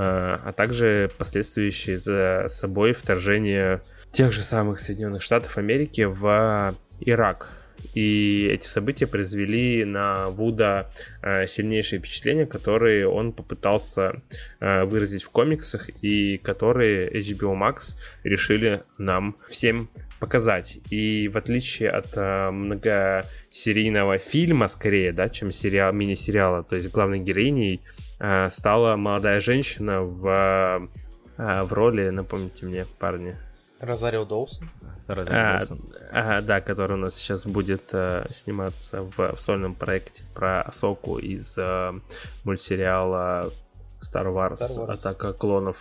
а 0.00 0.52
также 0.52 1.10
последствующие 1.18 1.98
за 1.98 2.46
собой 2.48 2.92
вторжение 2.92 3.82
тех 4.12 4.32
же 4.32 4.42
самых 4.42 4.80
Соединенных 4.80 5.22
Штатов 5.22 5.58
Америки 5.58 6.02
в 6.02 6.74
Ирак. 7.00 7.58
И 7.94 8.48
эти 8.50 8.66
события 8.66 9.06
произвели 9.06 9.84
на 9.84 10.30
Вуда 10.30 10.90
э, 11.22 11.46
сильнейшие 11.46 12.00
впечатления, 12.00 12.46
которые 12.46 13.08
он 13.08 13.32
попытался 13.32 14.22
э, 14.60 14.84
выразить 14.84 15.22
в 15.22 15.30
комиксах 15.30 15.88
и 16.02 16.38
которые 16.38 17.10
HBO 17.10 17.56
Max 17.58 17.96
решили 18.24 18.82
нам 18.98 19.36
всем 19.48 19.88
показать. 20.20 20.78
И 20.90 21.28
в 21.28 21.36
отличие 21.36 21.90
от 21.90 22.16
э, 22.16 22.50
многосерийного 22.50 24.18
фильма, 24.18 24.66
скорее, 24.68 25.12
да, 25.12 25.28
чем 25.28 25.52
сериал, 25.52 25.92
мини-сериала, 25.92 26.64
то 26.64 26.74
есть 26.76 26.90
главной 26.90 27.20
героиней 27.20 27.80
стала 28.48 28.96
молодая 28.96 29.38
женщина 29.38 30.02
в, 30.02 30.88
в 31.36 31.72
роли, 31.72 32.08
напомните 32.08 32.66
мне, 32.66 32.84
парни, 32.98 33.36
Розарио 33.80 34.24
Доусон? 34.24 35.78
А, 36.12 36.20
ага, 36.20 36.42
да, 36.42 36.60
который 36.60 36.94
у 36.94 37.00
нас 37.00 37.14
сейчас 37.14 37.46
будет 37.46 37.82
э, 37.92 38.26
сниматься 38.30 39.02
в, 39.02 39.36
в 39.36 39.40
сольном 39.40 39.74
проекте 39.74 40.22
про 40.34 40.62
Асоку 40.62 41.18
из 41.18 41.56
э, 41.56 41.92
мультсериала 42.44 43.50
Star 44.00 44.26
Wars, 44.26 44.58
Star 44.58 44.86
Wars. 44.86 44.92
Атака 44.92 45.32
клонов. 45.32 45.80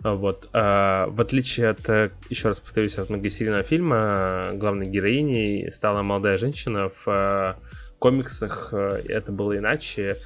Вот. 0.00 0.48
А, 0.52 1.06
в 1.08 1.20
отличие 1.20 1.70
от, 1.70 1.88
э, 1.88 2.10
еще 2.28 2.48
раз 2.48 2.60
повторюсь, 2.60 2.98
от 2.98 3.10
многосерийного 3.10 3.62
фильма, 3.62 4.50
главной 4.54 4.86
героиней 4.86 5.70
стала 5.70 6.02
молодая 6.02 6.38
женщина 6.38 6.90
в 6.90 7.08
э, 7.08 7.54
комиксах. 7.98 8.70
Э, 8.72 9.00
это 9.06 9.32
было 9.32 9.56
иначе. 9.56 10.18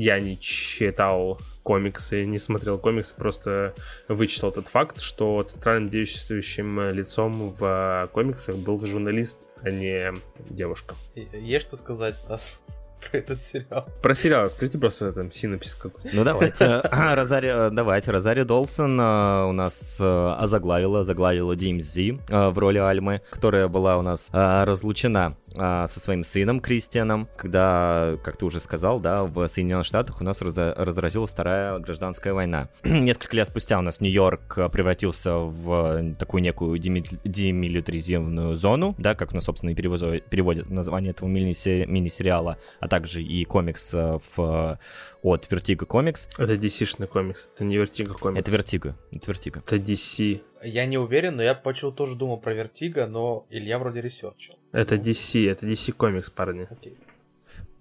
Я 0.00 0.18
не 0.18 0.40
читал 0.40 1.38
комиксы, 1.62 2.24
не 2.24 2.38
смотрел 2.38 2.78
комиксы, 2.78 3.14
просто 3.14 3.74
вычитал 4.08 4.48
этот 4.48 4.66
факт, 4.66 5.02
что 5.02 5.42
центральным 5.42 5.90
действующим 5.90 6.88
лицом 6.88 7.54
в 7.58 8.08
комиксах 8.10 8.56
был 8.56 8.80
журналист, 8.86 9.40
а 9.60 9.70
не 9.70 10.14
девушка. 10.48 10.94
Есть 11.34 11.66
что 11.68 11.76
сказать, 11.76 12.16
Стас? 12.16 12.62
про 13.10 13.18
этот 13.18 13.42
сериал. 13.42 13.86
Про 14.02 14.14
сериал 14.14 14.50
скажите 14.50 14.78
просто 14.78 15.12
там 15.12 15.32
синопсис 15.32 15.74
какой 15.74 16.10
Ну 16.12 16.24
давайте, 16.24 16.80
Розари, 16.90 17.70
давайте, 17.70 18.10
Розари 18.10 18.44
Долсон 18.44 18.98
а, 19.00 19.46
у 19.46 19.52
нас 19.52 19.98
а, 20.00 20.36
озаглавила, 20.36 21.00
озаглавила 21.00 21.54
DMZ 21.54 22.50
в 22.50 22.58
роли 22.58 22.78
Альмы, 22.78 23.22
которая 23.30 23.68
была 23.68 23.96
у 23.96 24.02
нас 24.02 24.30
разлучена 24.32 25.36
со 25.54 25.86
своим 26.00 26.22
сыном 26.24 26.60
Кристианом, 26.60 27.28
когда, 27.36 28.16
как 28.22 28.36
ты 28.36 28.44
уже 28.44 28.60
сказал, 28.60 29.00
да, 29.00 29.24
в 29.24 29.46
Соединенных 29.48 29.86
Штатах 29.86 30.20
у 30.20 30.24
нас 30.24 30.40
разо- 30.40 30.74
разразилась 30.76 31.32
вторая 31.32 31.78
гражданская 31.78 32.32
война. 32.32 32.68
Несколько 32.84 33.36
лет 33.36 33.48
спустя 33.48 33.78
у 33.78 33.82
нас 33.82 34.00
Нью-Йорк 34.00 34.70
превратился 34.72 35.36
в 35.36 36.14
такую 36.18 36.42
некую 36.42 36.78
деми- 36.78 37.18
демилитаризированную 37.24 38.56
зону, 38.56 38.94
да, 38.98 39.14
как 39.14 39.32
у 39.32 39.34
нас, 39.34 39.44
собственно, 39.44 39.70
и 39.70 39.74
переводят 39.74 40.70
название 40.70 41.10
этого 41.10 41.28
мини- 41.28 41.86
мини-сериала, 41.86 42.58
а 42.78 42.88
также 42.88 43.22
и 43.22 43.44
комикс 43.44 43.92
э, 43.94 44.18
в 44.36 44.78
от 45.22 45.46
Vertigo 45.50 45.86
Comics. 45.86 46.28
Это 46.38 46.54
DC-шный 46.54 47.06
комикс, 47.06 47.50
это 47.54 47.64
не 47.64 47.76
Vertigo 47.76 48.14
комикс. 48.14 48.40
Это 48.40 48.50
Vertigo, 48.56 48.94
это 49.12 49.32
Vertigo. 49.32 49.62
Это 49.66 49.76
DC. 49.76 50.42
Я 50.62 50.86
не 50.86 50.98
уверен, 50.98 51.36
но 51.36 51.42
я 51.42 51.54
почему 51.54 51.92
тоже 51.92 52.16
думал 52.16 52.38
про 52.38 52.52
Vertigo, 52.52 53.06
но 53.06 53.46
Илья 53.50 53.78
вроде 53.78 54.00
ресерчил. 54.00 54.58
Это 54.72 54.96
DC, 54.96 55.50
это 55.50 55.66
DC 55.66 55.92
комикс, 55.92 56.30
парни. 56.30 56.66
Окей. 56.70 56.96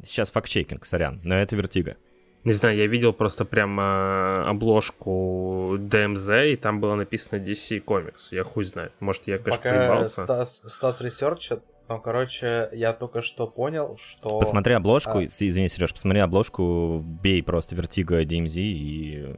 Сейчас 0.06 0.31
факт-чекинг, 0.31 0.85
сорян, 0.85 1.19
но 1.23 1.35
это 1.35 1.57
Vertigo. 1.57 1.97
Не 2.45 2.53
знаю, 2.53 2.77
я 2.77 2.88
видел 2.88 3.11
просто 3.11 3.43
прямо 3.43 4.49
обложку 4.49 5.76
DMZ, 5.77 6.53
и 6.53 6.56
там 6.56 6.80
было 6.80 6.95
написано 6.95 7.39
DC 7.39 7.84
Comics. 7.84 8.30
Я 8.31 8.45
хуй 8.45 8.64
знает. 8.64 8.93
Может, 9.01 9.27
я, 9.27 9.38
конечно, 9.39 9.57
Пока 9.57 9.76
проебался. 9.76 10.23
Стас, 10.23 10.64
Стас 10.65 11.01
ресерчит, 11.01 11.60
но, 11.89 11.99
короче, 11.99 12.69
я 12.72 12.93
только 12.93 13.22
что 13.22 13.45
понял, 13.45 13.97
что... 13.97 14.39
Посмотри 14.39 14.73
обложку, 14.73 15.19
А. 15.19 15.26
извини, 15.26 15.68
Сереж, 15.68 15.91
посмотри 15.91 16.22
обложку, 16.22 16.99
вбей 16.99 17.43
просто 17.43 17.76
Vertigo 17.76 18.23
DMZ 18.23 18.61
и... 18.61 19.35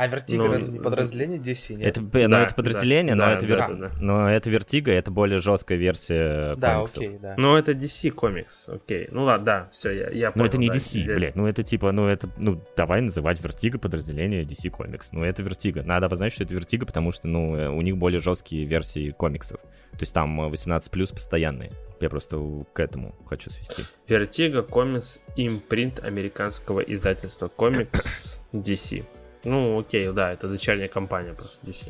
А 0.00 0.06
Вертиго 0.06 0.44
Ну, 0.44 0.52
разве 0.54 0.72
не 0.72 0.78
подразделение 0.78 1.38
DC, 1.38 1.74
нет? 1.74 1.88
Это, 1.88 2.00
ну, 2.00 2.28
Да, 2.30 2.42
это 2.44 2.54
подразделение, 2.54 3.14
да, 3.14 3.20
но, 3.20 3.26
да, 3.32 3.36
это 3.36 3.46
да, 3.46 3.52
вер- 3.52 3.58
да, 3.78 3.88
да. 3.88 3.90
но 4.00 4.30
это 4.30 4.48
Vertigo, 4.50 4.90
это 4.90 5.10
более 5.10 5.40
жесткая 5.40 5.76
версия 5.76 6.54
Да, 6.56 6.76
комиксов. 6.76 7.02
окей, 7.02 7.18
да. 7.20 7.34
Ну, 7.36 7.54
это 7.54 7.72
DC 7.72 8.10
комикс, 8.10 8.70
окей. 8.70 9.08
Ну 9.10 9.24
ладно, 9.24 9.44
да, 9.44 9.68
все, 9.72 9.90
я, 9.90 10.08
я 10.08 10.26
Но 10.28 10.32
понял. 10.32 10.46
это 10.46 10.56
не 10.58 10.68
да, 10.70 10.74
DC, 10.76 11.00
я- 11.00 11.14
блядь, 11.16 11.36
ну 11.36 11.46
это 11.46 11.62
типа, 11.62 11.92
ну 11.92 12.06
это, 12.06 12.30
ну 12.38 12.64
давай 12.78 13.02
называть 13.02 13.40
Vertigo 13.40 13.76
подразделение 13.76 14.42
DC 14.44 14.70
Comics. 14.70 15.08
Ну 15.12 15.22
это 15.22 15.42
Vertigo. 15.42 15.82
Надо 15.82 16.06
обозначить, 16.06 16.36
что 16.36 16.44
это 16.44 16.54
Vertigo, 16.54 16.86
потому 16.86 17.12
что, 17.12 17.28
ну, 17.28 17.54
э, 17.56 17.68
у 17.68 17.82
них 17.82 17.98
более 17.98 18.20
жесткие 18.20 18.64
версии 18.64 19.10
комиксов. 19.10 19.60
То 19.92 20.00
есть 20.00 20.14
там 20.14 20.40
э, 20.40 20.48
18 20.48 20.90
постоянные. 21.12 21.72
Я 22.00 22.08
просто 22.08 22.38
к 22.72 22.80
этому 22.80 23.14
хочу 23.28 23.50
свести. 23.50 23.82
Vertigo 24.08 24.62
комикс 24.62 25.20
импринт 25.36 26.02
американского 26.02 26.80
издательства 26.80 27.48
комикс 27.48 28.42
DC. 28.54 29.04
Ну, 29.44 29.80
окей, 29.80 30.10
да, 30.12 30.32
это 30.32 30.48
дочерняя 30.48 30.88
компания 30.88 31.32
просто 31.32 31.66
DC. 31.66 31.88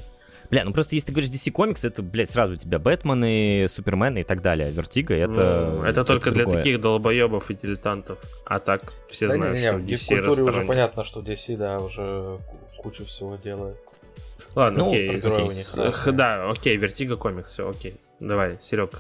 Бля, 0.51 0.65
ну 0.65 0.73
просто 0.73 0.97
если 0.97 1.09
ты 1.09 1.13
говоришь 1.13 1.31
DC 1.31 1.53
Comics, 1.53 1.87
это, 1.87 2.03
блядь, 2.03 2.31
сразу 2.31 2.55
у 2.55 2.57
тебя 2.57 2.81
Бэтмены, 2.81 3.69
Супермены 3.69 4.21
и 4.23 4.25
так 4.25 4.43
далее. 4.43 4.71
Vertigo 4.73 5.15
это... 5.15 5.75
Ну, 5.77 5.85
это 5.85 6.05
только 6.05 6.31
для 6.33 6.43
другое. 6.43 6.59
таких 6.59 6.81
долбоебов 6.81 7.51
и 7.51 7.55
дилетантов. 7.55 8.19
А 8.47 8.59
так 8.59 8.93
все 9.09 9.29
Да 9.29 9.35
знают, 9.35 9.55
не, 9.55 9.61
что 9.61 9.73
не, 9.73 9.79
в 9.79 9.85
DC 9.89 10.25
культуре 10.27 10.43
уже 10.43 10.67
понятно, 10.67 11.05
что 11.05 11.21
DC, 11.21 11.57
да, 11.57 11.79
уже 11.79 12.39
ку- 12.49 12.83
кучу 12.83 13.05
всего 13.05 13.37
делает. 13.37 13.77
Ладно, 14.57 14.81
Ну, 14.81 14.87
окей. 14.89 15.07
супергерои 15.21 15.49
у 15.49 15.53
них 15.53 15.75
разные. 15.77 16.13
Да, 16.17 16.51
окей, 16.51 16.77
Vertigo 16.79 17.17
комикс, 17.17 17.51
все, 17.53 17.71
окей. 17.71 18.01
Давай, 18.19 18.59
Серег, 18.61 18.99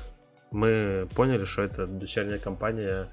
мы 0.52 1.08
поняли, 1.16 1.44
что 1.44 1.62
это 1.62 1.86
дочерняя 1.88 2.38
компания 2.38 3.08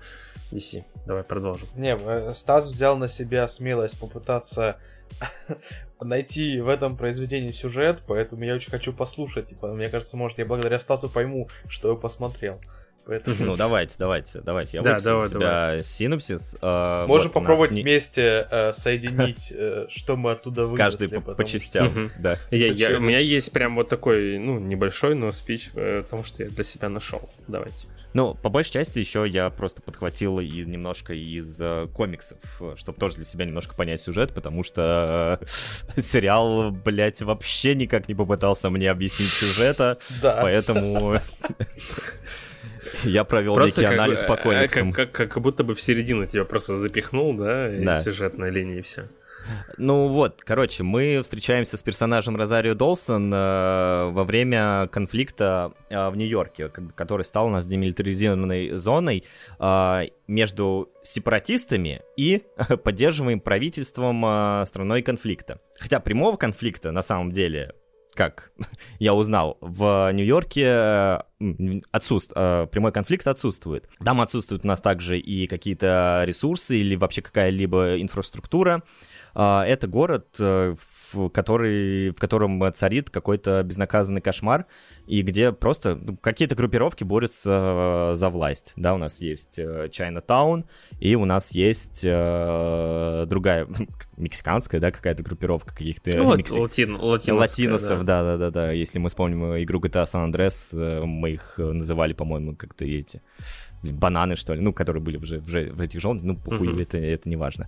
DC. 0.51 0.83
Давай 1.07 1.23
продолжим. 1.23 1.67
Не, 1.75 1.97
э, 1.97 2.33
Стас 2.35 2.67
взял 2.67 2.97
на 2.97 3.07
себя 3.07 3.47
смелость 3.47 3.99
попытаться 3.99 4.77
найти 6.01 6.59
в 6.61 6.67
этом 6.69 6.95
произведении 6.97 7.51
сюжет, 7.51 8.03
поэтому 8.07 8.43
я 8.43 8.55
очень 8.55 8.71
хочу 8.71 8.93
послушать. 8.93 9.49
Типа, 9.49 9.67
мне 9.73 9.89
кажется, 9.89 10.17
может, 10.17 10.37
я 10.39 10.45
благодаря 10.45 10.79
Стасу 10.79 11.09
пойму, 11.09 11.49
что 11.67 11.89
я 11.91 11.95
посмотрел. 11.95 12.59
Поэтому 13.05 13.37
Ну 13.39 13.55
давайте, 13.55 13.95
давайте, 13.97 14.41
давайте. 14.41 14.77
Я 14.77 14.83
Да, 14.83 14.91
выписал 14.95 15.11
давай, 15.11 15.29
себя 15.29 15.83
синопсис. 15.83 16.57
э, 16.61 17.05
можем 17.07 17.07
вот 17.07 17.23
нас 17.23 17.31
попробовать 17.31 17.71
не- 17.71 17.81
вместе 17.81 18.45
э, 18.51 18.73
соединить, 18.73 19.49
э, 19.55 19.85
что 19.87 20.17
мы 20.17 20.31
оттуда 20.31 20.65
вынесли. 20.65 20.77
Каждый 20.77 21.21
по, 21.21 21.33
по 21.33 21.43
что- 21.47 21.53
частям, 21.53 21.85
Мгм. 21.85 22.11
да. 22.19 22.35
Я, 22.51 22.67
я- 22.67 22.97
у 22.97 22.99
меня 22.99 23.19
есть 23.19 23.53
прям 23.53 23.75
вот 23.75 23.87
такой, 23.87 24.37
ну, 24.39 24.59
небольшой, 24.59 25.15
но 25.15 25.31
спич, 25.31 25.69
э, 25.75 26.03
потому 26.03 26.25
что 26.25 26.43
я 26.43 26.49
для 26.49 26.65
себя 26.65 26.89
нашел. 26.89 27.29
Давайте. 27.47 27.87
Ну, 28.17 28.33
по 28.33 28.49
большей 28.49 28.71
части 28.71 28.97
еще 28.97 29.27
я 29.27 29.51
просто 29.51 29.83
подхватил 29.83 30.39
и 30.39 30.49
немножко 30.65 31.13
из 31.13 31.61
э, 31.61 31.87
комиксов, 31.93 32.39
чтобы 32.75 32.97
тоже 32.97 33.17
для 33.17 33.25
себя 33.25 33.45
немножко 33.45 33.75
понять 33.75 34.01
сюжет, 34.01 34.33
потому 34.33 34.63
что 34.63 35.39
э, 35.95 36.01
сериал, 36.01 36.71
блядь, 36.71 37.21
вообще 37.21 37.75
никак 37.75 38.09
не 38.09 38.15
попытался 38.15 38.71
мне 38.71 38.89
объяснить 38.89 39.29
сюжета, 39.29 39.99
Да. 40.23 40.39
поэтому 40.41 41.13
я 43.03 43.23
провел 43.23 43.53
Просто 43.53 43.81
некий 43.81 43.91
как, 43.91 43.99
анализ 43.99 44.21
бы, 44.21 44.27
по 44.29 44.33
э, 44.33 44.41
комиксам. 44.41 44.93
Как, 44.93 45.11
как, 45.11 45.31
как 45.33 45.43
будто 45.43 45.63
бы 45.63 45.75
в 45.75 45.81
середину 45.81 46.25
тебя 46.25 46.43
просто 46.43 46.75
запихнул, 46.75 47.35
да, 47.37 47.69
Да. 47.69 47.97
сюжетной 47.97 48.49
линии 48.49 48.79
и 48.79 48.81
все. 48.81 49.09
Ну 49.77 50.07
вот, 50.07 50.41
короче, 50.43 50.83
мы 50.83 51.21
встречаемся 51.21 51.77
с 51.77 51.83
персонажем 51.83 52.35
Розарио 52.35 52.73
Долсон 52.73 53.33
э, 53.33 54.09
во 54.11 54.23
время 54.23 54.87
конфликта 54.87 55.73
э, 55.89 56.09
в 56.09 56.15
Нью-Йорке, 56.15 56.69
который 56.69 57.23
стал 57.23 57.47
у 57.47 57.49
нас 57.49 57.65
демилитаризированной 57.65 58.77
зоной 58.77 59.23
э, 59.59 60.01
между 60.27 60.89
сепаратистами 61.03 62.01
и 62.15 62.43
поддерживаемым 62.83 63.39
правительством 63.39 64.25
э, 64.25 64.65
страной 64.65 65.01
конфликта. 65.01 65.59
Хотя 65.79 65.99
прямого 65.99 66.37
конфликта 66.37 66.91
на 66.91 67.01
самом 67.01 67.31
деле 67.31 67.73
как 68.17 68.51
я 68.99 69.13
узнал, 69.13 69.57
в 69.61 70.11
Нью-Йорке 70.11 70.63
э, 70.65 71.19
отсутств- 71.93 72.33
э, 72.35 72.67
прямой 72.67 72.91
конфликт 72.91 73.27
отсутствует. 73.27 73.87
Там 74.03 74.19
отсутствуют 74.19 74.65
у 74.65 74.67
нас 74.67 74.81
также 74.81 75.19
и 75.19 75.47
какие-то 75.47 76.23
ресурсы 76.25 76.79
или 76.79 76.95
вообще 76.95 77.21
какая-либо 77.21 78.01
инфраструктура. 78.01 78.83
А, 79.39 79.63
Это 79.67 79.85
город, 79.85 80.35
э, 80.39 80.73
в, 81.13 81.29
который, 81.29 82.09
в 82.09 82.15
котором 82.15 82.73
царит 82.73 83.11
какой-то 83.11 83.61
безнаказанный 83.61 84.19
кошмар, 84.19 84.65
и 85.05 85.21
где 85.21 85.51
просто 85.51 85.93
ну, 85.95 86.17
какие-то 86.17 86.55
группировки 86.55 87.03
борются 87.03 87.51
э, 87.51 88.15
за 88.15 88.29
власть. 88.29 88.73
Да, 88.77 88.95
у 88.95 88.97
нас 88.97 89.21
есть 89.21 89.59
э, 89.59 89.89
Чайна-таун, 89.91 90.65
и 90.99 91.13
у 91.13 91.25
нас 91.25 91.51
есть 91.51 92.01
э, 92.03 93.25
другая, 93.29 93.67
мексиканская, 94.17 94.81
да, 94.81 94.89
какая-то 94.89 95.21
группировка 95.21 95.75
каких-то... 95.75 96.17
Ну, 96.17 96.35
мекси- 96.35 96.59
латин, 96.59 96.95
Латиносов, 96.95 98.05
да. 98.05 98.23
да, 98.23 98.37
да, 98.37 98.37
да, 98.37 98.49
да. 98.49 98.71
Если 98.71 98.97
мы 98.97 99.09
вспомним 99.09 99.51
э, 99.51 99.63
игру 99.63 99.79
GTA 99.79 100.05
San 100.05 100.31
Andreas, 100.31 100.69
э, 100.73 101.05
мы 101.05 101.33
их 101.33 101.59
э, 101.59 101.63
называли, 101.63 102.13
по-моему, 102.13 102.55
как-то 102.55 102.85
эти 102.85 103.21
бананы, 103.83 104.35
что 104.35 104.55
ли, 104.55 104.61
ну, 104.61 104.73
которые 104.73 105.03
были 105.03 105.17
уже, 105.17 105.37
уже 105.37 105.69
в 105.69 105.79
этих 105.79 106.01
желтых, 106.01 106.23
ну, 106.23 106.35
похуй, 106.35 106.69
Мгм. 106.69 106.79
это, 106.79 106.97
это 106.97 107.29
не 107.29 107.35
важно. 107.35 107.67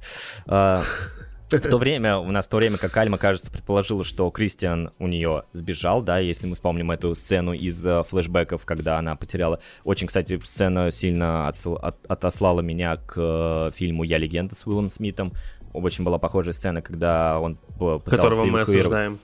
В 1.51 1.59
то 1.61 1.77
время, 1.77 2.17
у 2.17 2.31
нас 2.31 2.45
в 2.45 2.49
то 2.49 2.57
время, 2.57 2.77
как 2.77 2.95
Альма, 2.95 3.17
кажется, 3.17 3.51
предположила, 3.51 4.03
что 4.03 4.29
Кристиан 4.29 4.91
у 4.99 5.07
нее 5.07 5.43
сбежал, 5.53 6.01
да, 6.03 6.19
если 6.19 6.45
мы 6.45 6.53
вспомним 6.55 6.91
эту 6.91 7.15
сцену 7.15 7.53
из 7.53 7.83
э, 7.85 8.03
флешбеков, 8.03 8.65
когда 8.65 8.99
она 8.99 9.15
потеряла... 9.15 9.59
Очень, 9.83 10.07
кстати, 10.07 10.39
сцена 10.45 10.91
сильно 10.91 11.49
отсыл- 11.49 11.77
от- 11.79 12.05
отослала 12.07 12.61
меня 12.61 12.97
к 12.97 13.13
э, 13.17 13.71
фильму 13.73 14.03
«Я 14.03 14.19
легенда» 14.19 14.53
с 14.55 14.67
Уиллом 14.67 14.89
Смитом. 14.91 15.33
Очень 15.73 16.03
была 16.03 16.19
похожая 16.19 16.53
сцена, 16.53 16.81
когда 16.83 17.39
он 17.39 17.55
п- 17.55 17.97
пытался 17.97 18.05
Которого 18.05 18.45
мы 18.45 18.59
эвакуировать- 18.59 18.77
осуждаем. 18.79 19.19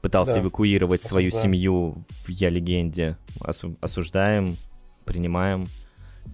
пытался 0.00 0.34
Да. 0.34 0.40
эвакуировать 0.42 1.02
свою 1.02 1.28
Осуждаем. 1.28 1.54
семью 1.54 2.04
в 2.24 2.28
Я 2.28 2.50
легенде. 2.50 3.16
Осу- 3.40 3.76
осуждаем, 3.80 4.56
принимаем. 5.04 5.66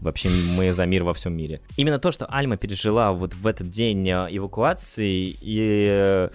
Вообще 0.00 0.28
мы 0.56 0.72
за 0.72 0.86
мир 0.86 1.04
во 1.04 1.12
всем 1.12 1.36
мире. 1.36 1.60
Именно 1.76 1.98
то, 1.98 2.12
что 2.12 2.26
Альма 2.26 2.56
пережила 2.56 3.12
вот 3.12 3.34
в 3.34 3.46
этот 3.46 3.70
день 3.70 4.08
э, 4.08 4.28
эвакуации 4.30 5.36
и 5.40 5.88
э, 5.90 6.28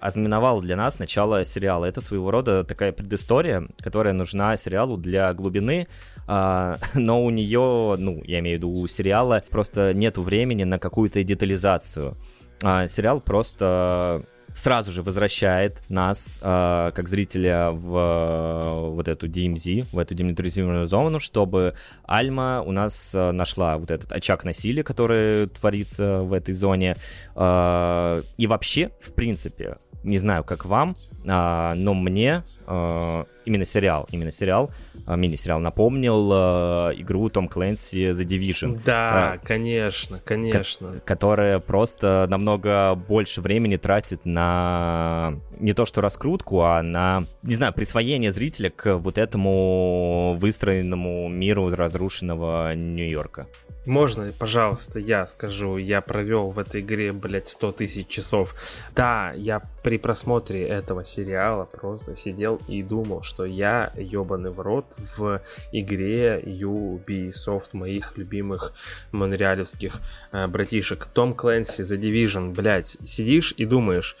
ознаменовало 0.00 0.62
для 0.62 0.76
нас 0.76 0.98
начало 0.98 1.44
сериала. 1.44 1.84
Это 1.84 2.00
своего 2.00 2.30
рода 2.30 2.64
такая 2.64 2.92
предыстория, 2.92 3.66
которая 3.78 4.12
нужна 4.12 4.56
сериалу 4.56 4.96
для 4.96 5.32
глубины, 5.34 5.88
а, 6.26 6.78
но 6.94 7.24
у 7.24 7.30
нее, 7.30 7.96
ну, 7.98 8.22
я 8.24 8.38
имею 8.40 8.56
в 8.56 8.58
виду 8.58 8.70
у 8.70 8.86
сериала, 8.86 9.42
просто 9.50 9.92
нету 9.94 10.22
времени 10.22 10.64
на 10.64 10.78
какую-то 10.78 11.22
детализацию. 11.22 12.16
А, 12.62 12.88
сериал 12.88 13.20
просто 13.20 14.24
сразу 14.58 14.90
же 14.90 15.02
возвращает 15.02 15.78
нас, 15.88 16.40
э, 16.42 16.90
как 16.94 17.08
зрителя, 17.08 17.70
в 17.70 17.96
э, 17.96 18.90
вот 18.90 19.08
эту 19.08 19.28
DMZ, 19.28 19.86
в 19.92 19.98
эту 19.98 20.14
демилитаризированную 20.14 20.88
зону, 20.88 21.20
чтобы 21.20 21.74
Альма 22.04 22.62
у 22.66 22.72
нас 22.72 23.14
э, 23.14 23.30
нашла 23.30 23.78
вот 23.78 23.90
этот 23.90 24.12
очаг 24.12 24.44
насилия, 24.44 24.82
который 24.82 25.46
творится 25.46 26.22
в 26.22 26.32
этой 26.32 26.54
зоне. 26.54 26.96
Э, 27.36 28.22
и 28.36 28.46
вообще, 28.46 28.90
в 29.00 29.12
принципе, 29.14 29.78
не 30.02 30.18
знаю, 30.18 30.44
как 30.44 30.64
вам, 30.64 30.96
а, 31.26 31.74
но 31.74 31.94
мне 31.94 32.42
э, 32.66 33.24
именно 33.48 33.64
сериал, 33.64 34.06
именно 34.12 34.30
сериал, 34.30 34.70
э, 35.06 35.16
мини-сериал 35.16 35.58
напомнил 35.60 36.30
э, 36.32 36.92
игру 36.98 37.28
Том 37.30 37.48
Клэнси 37.48 38.10
The 38.10 38.24
Division. 38.24 38.80
Да, 38.84 39.38
конечно, 39.42 40.20
конечно. 40.24 40.92
ко- 40.92 41.00
которая 41.00 41.58
просто 41.58 42.26
намного 42.28 42.94
больше 42.94 43.40
времени 43.40 43.76
тратит 43.76 44.24
на 44.24 45.34
не 45.58 45.72
то 45.72 45.86
что 45.86 46.00
раскрутку, 46.00 46.60
а 46.62 46.82
на, 46.82 47.24
не 47.42 47.54
знаю, 47.54 47.72
присвоение 47.72 48.30
зрителя 48.30 48.70
к 48.70 48.96
вот 48.98 49.18
этому 49.18 50.36
выстроенному 50.38 51.28
миру 51.28 51.70
разрушенного 51.70 52.74
Нью-Йорка. 52.74 53.46
Можно, 53.86 54.32
пожалуйста, 54.38 55.00
я 55.00 55.26
скажу, 55.26 55.78
я 55.78 56.02
провел 56.02 56.50
в 56.50 56.58
этой 56.58 56.82
игре, 56.82 57.10
блядь, 57.12 57.48
100 57.48 57.72
тысяч 57.72 58.06
часов. 58.08 58.54
Да, 58.94 59.32
я 59.34 59.62
при 59.82 59.96
просмотре 59.96 60.66
этого 60.68 61.06
сериала 61.06 61.64
просто 61.64 62.14
сидел 62.14 62.60
и 62.68 62.82
думал, 62.82 63.22
что 63.22 63.37
я 63.44 63.92
ебаный 63.96 64.50
в 64.50 64.60
рот 64.60 64.86
в 65.16 65.40
игре 65.72 66.42
Ubisoft 66.44 67.70
моих 67.72 68.16
любимых 68.16 68.72
монреалевских 69.12 70.00
э, 70.32 70.46
братишек. 70.46 71.06
Том 71.06 71.34
Клэнси, 71.34 71.82
The 71.82 71.98
Division, 71.98 72.54
блядь, 72.54 72.96
сидишь 73.04 73.54
и 73.56 73.64
думаешь, 73.64 74.16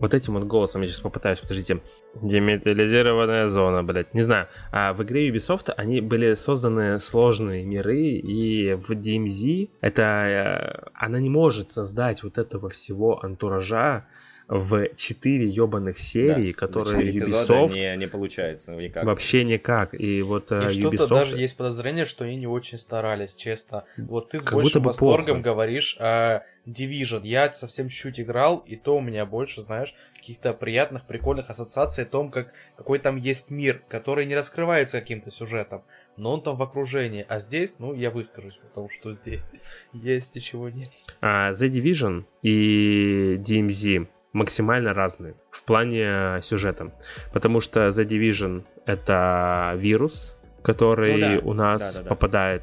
вот 0.00 0.12
этим 0.12 0.34
вот 0.34 0.44
голосом 0.44 0.82
я 0.82 0.88
сейчас 0.88 1.00
попытаюсь, 1.00 1.40
подождите. 1.40 1.80
Демилитаризированная 2.20 3.48
зона, 3.48 3.82
блядь. 3.82 4.12
Не 4.12 4.22
знаю. 4.22 4.48
А 4.72 4.92
в 4.92 5.02
игре 5.02 5.28
Ubisoft 5.30 5.72
они 5.76 6.00
были 6.00 6.34
созданы 6.34 6.98
сложные 6.98 7.64
миры, 7.64 7.98
и 8.00 8.74
в 8.74 8.90
DMZ 8.90 9.70
это... 9.80 10.02
э, 10.02 10.90
Она 10.94 11.20
не 11.20 11.30
может 11.30 11.72
создать 11.72 12.22
вот 12.22 12.38
этого 12.38 12.68
всего 12.68 13.24
антуража 13.24 14.06
в 14.48 14.88
4 14.94 15.48
ебаных 15.48 15.98
серии, 15.98 16.52
которые 16.52 16.92
Четыре 16.96 17.18
эпизода 17.18 17.52
Ubisoft 17.54 17.74
не, 17.74 17.96
не 17.96 18.06
получается 18.06 18.72
никак. 18.72 19.04
вообще 19.04 19.44
никак. 19.44 19.94
И 19.98 20.22
вот 20.22 20.52
э, 20.52 20.66
И 20.66 20.68
что-то 20.68 20.96
Ubisoft... 20.96 21.08
даже 21.08 21.38
есть 21.38 21.56
подозрение, 21.56 22.04
что 22.04 22.24
они 22.24 22.36
не 22.36 22.46
очень 22.46 22.78
старались, 22.78 23.34
честно. 23.34 23.84
Вот 23.96 24.30
ты 24.30 24.40
с 24.40 24.44
Как 24.44 24.54
большим 24.54 24.82
восторгом 24.82 25.42
плохо. 25.42 25.54
говоришь 25.54 25.96
о 25.98 26.42
Division. 26.66 27.20
Я 27.24 27.52
совсем 27.52 27.88
чуть-чуть 27.88 28.20
играл, 28.20 28.58
и 28.66 28.76
то 28.76 28.96
у 28.96 29.00
меня 29.00 29.26
больше, 29.26 29.60
знаешь, 29.60 29.94
каких-то 30.16 30.54
приятных, 30.54 31.06
прикольных 31.06 31.50
ассоциаций 31.50 32.04
о 32.04 32.06
том, 32.06 32.30
как, 32.30 32.52
какой 32.76 32.98
там 32.98 33.16
есть 33.16 33.50
мир, 33.50 33.82
который 33.88 34.26
не 34.26 34.34
раскрывается 34.34 35.00
каким-то 35.00 35.30
сюжетом, 35.30 35.84
но 36.16 36.32
он 36.32 36.42
там 36.42 36.56
в 36.56 36.62
окружении. 36.62 37.24
А 37.28 37.38
здесь, 37.38 37.78
ну, 37.78 37.92
я 37.94 38.10
выскажусь, 38.10 38.56
потому 38.56 38.88
что 38.88 39.12
здесь 39.12 39.54
есть 39.92 40.36
и 40.36 40.40
чего 40.40 40.68
нет. 40.70 40.90
А, 41.20 41.52
The 41.52 41.68
Division 41.68 42.24
и 42.42 43.36
DMZ 43.38 44.06
максимально 44.34 44.92
разные 44.92 45.34
в 45.50 45.62
плане 45.64 46.40
сюжета. 46.42 46.92
Потому 47.32 47.60
что 47.60 47.88
The 47.88 48.04
Division 48.06 48.64
это 48.84 49.72
вирус, 49.76 50.36
который 50.62 51.14
Ну 51.14 51.20
да, 51.40 51.48
у 51.48 51.52
нас 51.54 51.94
да-да-да. 51.94 52.08
попадает. 52.10 52.62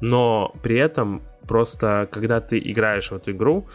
Но 0.00 0.54
при 0.62 0.78
этом 0.78 1.22
просто, 1.46 2.08
когда 2.10 2.40
ты 2.40 2.58
играешь 2.58 3.10
в 3.10 3.16
эту 3.16 3.32
игру, 3.32 3.66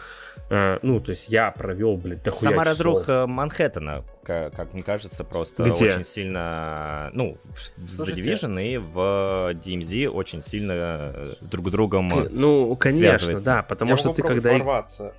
э, 0.48 0.78
ну, 0.82 1.00
то 1.00 1.10
есть 1.10 1.28
я 1.28 1.50
провел, 1.50 1.96
блядь, 1.96 2.22
дохуя 2.22 2.50
Сама 2.50 2.64
часов. 2.64 2.78
разруха 2.78 3.26
Манхэттена, 3.26 4.04
ка- 4.24 4.50
как, 4.56 4.72
мне 4.72 4.82
кажется, 4.82 5.22
просто 5.24 5.64
Где? 5.64 5.86
очень 5.86 6.04
сильно, 6.04 7.10
ну, 7.12 7.36
в- 7.42 7.78
в 7.78 7.84
The 7.84 7.88
Слушайте. 7.88 8.22
Division 8.22 8.62
и 8.64 8.76
в 8.78 8.96
DMZ 9.54 10.06
очень 10.08 10.40
сильно 10.40 10.72
э, 11.14 11.32
друг 11.42 11.68
с 11.68 11.72
другом 11.72 12.08
К- 12.08 12.28
Ну, 12.30 12.74
конечно, 12.76 13.18
связывается. 13.18 13.46
да, 13.46 13.62
потому 13.64 13.90
я 13.90 13.96
что 13.98 14.14
ты 14.14 14.22
когда... 14.22 14.52
ворваться 14.52 15.14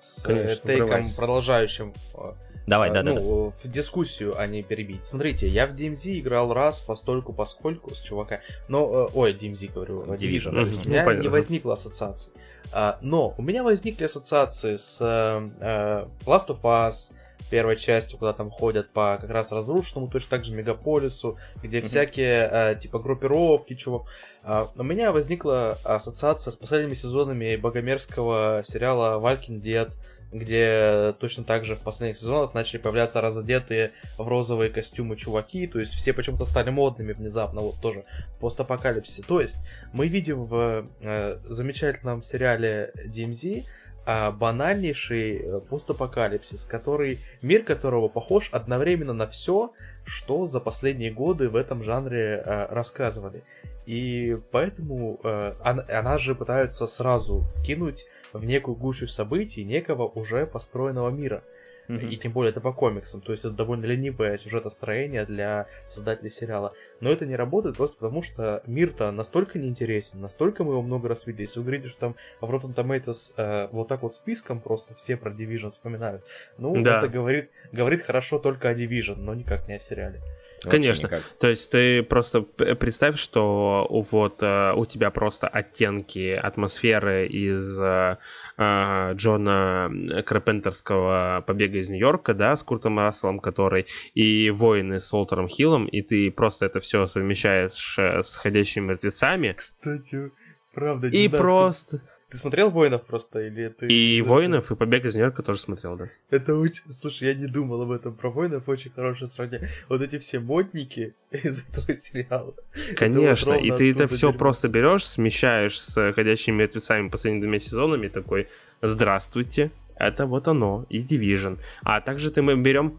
с 0.00 0.22
Конечно, 0.22 0.48
э, 0.48 0.66
тейком, 0.66 0.86
врывайся. 0.88 1.16
продолжающим 1.16 1.94
э, 2.14 2.32
Давай, 2.66 2.90
э, 2.90 2.92
да, 2.92 3.02
да, 3.02 3.12
да. 3.14 3.20
ну, 3.20 3.50
в 3.50 3.68
дискуссию, 3.68 4.38
а 4.38 4.46
не 4.46 4.62
перебить. 4.62 5.04
Смотрите, 5.04 5.48
я 5.48 5.66
в 5.66 5.74
DMZ 5.74 6.20
играл 6.20 6.52
раз 6.52 6.80
постольку 6.80 7.32
поскольку 7.32 7.94
с 7.94 8.00
чувака, 8.00 8.40
но, 8.68 9.10
ой, 9.14 9.32
DMZ 9.34 9.72
говорю, 9.72 10.02
э, 10.04 10.16
Division, 10.16 10.18
Division, 10.18 10.52
то 10.52 10.60
есть 10.60 10.78
мгм. 10.80 10.86
у 10.86 10.90
меня 10.90 11.00
Ну, 11.02 11.06
понятно. 11.06 11.22
не 11.22 11.28
возникло 11.28 11.72
ассоциаций. 11.74 12.32
А, 12.72 12.98
но 13.00 13.34
у 13.36 13.42
меня 13.42 13.62
возникли 13.64 14.04
ассоциации 14.04 14.76
с 14.76 15.00
Last 15.00 16.46
of 16.48 16.62
Us, 16.62 17.12
первой 17.50 17.76
частью, 17.76 18.18
куда 18.18 18.32
там 18.32 18.50
ходят 18.50 18.90
по 18.90 19.18
как 19.20 19.30
раз 19.30 19.52
разрушенному, 19.52 20.10
точно 20.10 20.30
так 20.30 20.44
же 20.44 20.52
мегаполису, 20.52 21.38
где 21.62 21.78
Мгм. 21.78 21.86
всякие 21.86 22.48
э, 22.50 22.76
типа 22.80 22.98
группировки, 22.98 23.74
чувак. 23.74 24.02
А, 24.42 24.68
у 24.76 24.82
меня 24.82 25.12
возникла 25.12 25.78
ассоциация 25.84 26.50
с 26.50 26.56
последними 26.56 26.94
сезонами 26.94 27.56
богомерзкого 27.56 28.62
сериала 28.64 29.18
Валькин 29.18 29.60
Дед, 29.60 29.94
где 30.32 31.12
точно 31.18 31.42
так 31.44 31.64
же 31.64 31.74
в 31.74 31.80
последних 31.80 32.16
сезонах 32.16 32.54
начали 32.54 32.78
появляться 32.78 33.20
разодетые 33.20 33.90
в 34.16 34.28
розовые 34.28 34.70
костюмы 34.70 35.16
чуваки, 35.16 35.66
то 35.66 35.80
есть 35.80 35.92
все 35.94 36.12
почему-то 36.12 36.44
стали 36.44 36.70
модными 36.70 37.12
внезапно, 37.12 37.60
вот 37.62 37.80
тоже 37.80 38.04
в 38.36 38.40
постапокалипсисе. 38.40 39.24
То 39.26 39.40
есть 39.40 39.58
мы 39.92 40.06
видим 40.06 40.44
в 40.44 40.86
э, 41.00 41.38
замечательном 41.44 42.22
сериале 42.22 42.92
DMZ 43.06 43.64
а, 44.12 44.32
банальнейший 44.32 45.36
э, 45.36 45.60
постапокалипсис, 45.60 46.64
который, 46.64 47.20
мир 47.42 47.62
которого 47.62 48.08
похож 48.08 48.48
одновременно 48.50 49.12
на 49.12 49.28
все, 49.28 49.70
что 50.04 50.46
за 50.46 50.58
последние 50.58 51.12
годы 51.12 51.48
в 51.48 51.54
этом 51.54 51.84
жанре 51.84 52.42
э, 52.44 52.66
рассказывали. 52.74 53.44
И 53.86 54.36
поэтому 54.50 55.20
она, 55.62 55.84
она 55.88 56.18
же 56.18 56.34
пытается 56.34 56.86
сразу 56.86 57.42
вкинуть 57.56 58.06
в 58.32 58.44
некую 58.44 58.76
гущу 58.76 59.06
событий 59.06 59.64
некого 59.64 60.06
уже 60.06 60.44
построенного 60.46 61.10
мира. 61.10 61.42
И 61.88 62.16
тем 62.16 62.32
более 62.32 62.50
это 62.50 62.60
по 62.60 62.72
комиксам, 62.72 63.20
то 63.20 63.32
есть 63.32 63.44
это 63.44 63.54
довольно 63.54 63.84
ленивое 63.84 64.36
сюжетостроение 64.38 65.24
для 65.24 65.66
создателей 65.88 66.30
сериала. 66.30 66.72
Но 67.00 67.10
это 67.10 67.26
не 67.26 67.34
работает 67.36 67.76
просто 67.76 67.98
потому, 67.98 68.22
что 68.22 68.62
мир-то 68.66 69.10
настолько 69.10 69.58
неинтересен, 69.58 70.20
настолько 70.20 70.62
мы 70.62 70.72
его 70.72 70.82
много 70.82 71.08
раз 71.08 71.26
видели. 71.26 71.42
Если 71.42 71.58
вы 71.58 71.64
говорите, 71.64 71.88
что 71.88 72.00
там 72.00 72.16
в 72.40 72.50
Rotten 72.50 72.74
Tomatoes 72.74 73.34
э, 73.36 73.68
вот 73.72 73.88
так 73.88 74.02
вот 74.02 74.14
списком 74.14 74.60
просто 74.60 74.94
все 74.94 75.16
про 75.16 75.30
Division 75.30 75.70
вспоминают, 75.70 76.22
ну, 76.58 76.80
Да. 76.82 76.98
это 76.98 77.08
говорит, 77.08 77.50
говорит 77.72 78.02
хорошо 78.02 78.38
только 78.38 78.68
о 78.68 78.74
Division, 78.74 79.16
но 79.16 79.34
никак 79.34 79.66
не 79.66 79.74
о 79.74 79.78
сериале. 79.78 80.20
Вообще 80.64 80.70
Конечно. 80.70 81.06
никак. 81.06 81.22
То 81.40 81.48
есть 81.48 81.70
ты 81.70 82.02
просто 82.02 82.42
представь, 82.42 83.18
что 83.18 83.86
у- 83.88 84.02
вот 84.02 84.42
э, 84.42 84.72
у 84.74 84.84
тебя 84.84 85.10
просто 85.10 85.48
оттенки 85.48 86.32
атмосферы 86.34 87.26
из 87.26 87.80
э, 87.80 88.18
э, 88.58 89.12
Джона 89.14 89.90
Карпентерского 90.26 91.42
«Побега 91.46 91.78
из 91.78 91.88
Нью-Йорка», 91.88 92.34
да, 92.34 92.56
с 92.56 92.62
Куртом 92.62 92.98
Расселом, 92.98 93.40
который, 93.40 93.86
и 94.14 94.50
«Воины» 94.50 95.00
с 95.00 95.12
Уолтером 95.12 95.48
Хиллом, 95.48 95.86
и 95.86 96.02
ты 96.02 96.30
просто 96.30 96.66
это 96.66 96.80
все 96.80 97.06
совмещаешь 97.06 97.98
с 97.98 98.36
«Ходящими 98.36 98.86
мертвецами», 98.88 99.54
Кстати, 99.56 100.30
правда, 100.74 101.08
и 101.08 101.28
просто... 101.28 102.02
Ты 102.30 102.36
смотрел 102.36 102.70
«Воинов» 102.70 103.02
просто, 103.06 103.40
или 103.40 103.68
ты... 103.68 103.88
И 103.88 104.22
«Воинов», 104.22 104.70
и 104.70 104.76
«Побег 104.76 105.04
из 105.04 105.16
Нью-Йорка» 105.16 105.42
тоже 105.42 105.58
смотрел, 105.58 105.96
да. 105.96 106.06
Это 106.30 106.54
очень... 106.54 106.84
Слушай, 106.88 107.28
я 107.28 107.34
не 107.34 107.48
думал 107.48 107.82
об 107.82 107.90
этом. 107.90 108.14
Про 108.14 108.30
воинов 108.30 108.68
очень 108.68 108.92
хорошее 108.92 109.26
сравнение. 109.26 109.68
Вот 109.88 110.00
эти 110.00 110.18
все 110.18 110.38
модники 110.38 111.14
из 111.32 111.66
этого 111.68 111.92
сериала. 111.92 112.54
Это 112.72 112.94
Конечно, 112.94 113.54
вот 113.54 113.64
и 113.64 113.72
ты 113.72 113.90
это 113.90 114.06
все 114.06 114.28
дерьмо. 114.28 114.38
просто 114.38 114.68
берешь, 114.68 115.04
смещаешь 115.04 115.80
с 115.80 116.12
ходящими 116.12 116.54
мертвецами 116.56 117.08
последними 117.08 117.42
двумя 117.42 117.58
сезонами, 117.58 118.06
такой, 118.06 118.48
здравствуйте, 118.80 119.72
это 119.96 120.26
вот 120.26 120.46
оно, 120.46 120.86
из 120.88 121.06
Division. 121.06 121.58
А 121.82 122.00
также 122.00 122.30
ты 122.30 122.42
мы 122.42 122.54
берем 122.54 122.96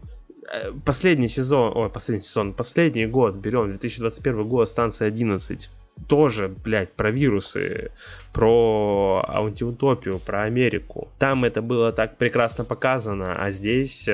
э, 0.52 0.72
последний 0.84 1.28
сезон, 1.28 1.72
ой, 1.74 1.88
последний 1.88 2.24
сезон, 2.24 2.52
последний 2.52 3.06
год 3.06 3.36
берем, 3.36 3.68
2021 3.68 4.46
год, 4.46 4.68
станция 4.68 5.08
11. 5.08 5.70
Тоже, 6.08 6.48
блядь, 6.48 6.92
про 6.92 7.10
вирусы, 7.10 7.90
про 8.32 9.24
антиутопию, 9.28 10.18
про 10.18 10.42
Америку. 10.42 11.08
Там 11.18 11.44
это 11.44 11.62
было 11.62 11.92
так 11.92 12.16
прекрасно 12.16 12.64
показано, 12.64 13.36
а 13.42 13.50
здесь 13.50 14.08
э, 14.08 14.12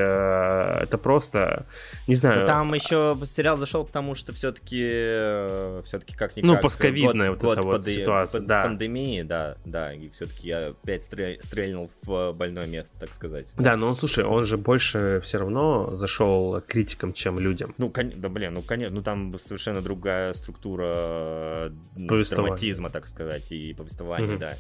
это 0.83 0.99
просто, 0.99 1.67
не 2.07 2.15
знаю... 2.15 2.41
Ну, 2.41 2.47
там 2.47 2.75
еще 2.75 3.17
сериал 3.25 3.57
зашел, 3.59 3.85
потому 3.85 4.15
что 4.15 4.33
все-таки 4.33 5.83
все-таки 5.85 6.15
как 6.17 6.37
никак 6.37 6.45
Ну, 6.51 6.61
постковидная 6.61 7.31
вот 7.31 7.45
эта 7.45 7.63
вот 7.63 7.77
поды- 7.81 7.95
ситуация, 7.95 8.41
под- 8.41 8.49
да. 8.49 8.63
пандемии, 8.65 9.23
да, 9.23 9.57
да, 9.65 9.93
и 9.95 10.09
все-таки 10.11 10.49
я 10.49 10.69
опять 10.69 11.05
стрель- 11.05 11.41
стрельнул 11.43 11.91
в 12.03 12.33
больное 12.33 12.67
место, 12.67 12.93
так 12.99 13.15
сказать. 13.15 13.47
Да, 13.57 13.77
но 13.77 13.89
он, 13.89 13.97
слушай, 13.97 14.25
он 14.25 14.45
же 14.45 14.59
больше 14.59 15.21
все 15.23 15.39
равно 15.39 15.95
зашел 15.95 16.61
критикам, 16.67 17.13
чем 17.13 17.39
людям. 17.39 17.75
Ну, 17.79 17.89
кон- 17.89 18.13
да, 18.17 18.29
блин, 18.29 18.55
ну, 18.55 18.63
конечно, 18.63 18.95
ну, 18.97 19.03
там 19.03 19.39
совершенно 19.39 19.81
другая 19.81 20.33
структура 20.35 20.93
э, 20.97 21.68
ну. 21.68 21.68
Драматизма, 21.97 22.91
так 22.91 23.07
сказать, 23.09 23.51
и 23.53 23.75
повествования, 23.75 24.27
Мгм. 24.29 24.39
да. 24.39 24.57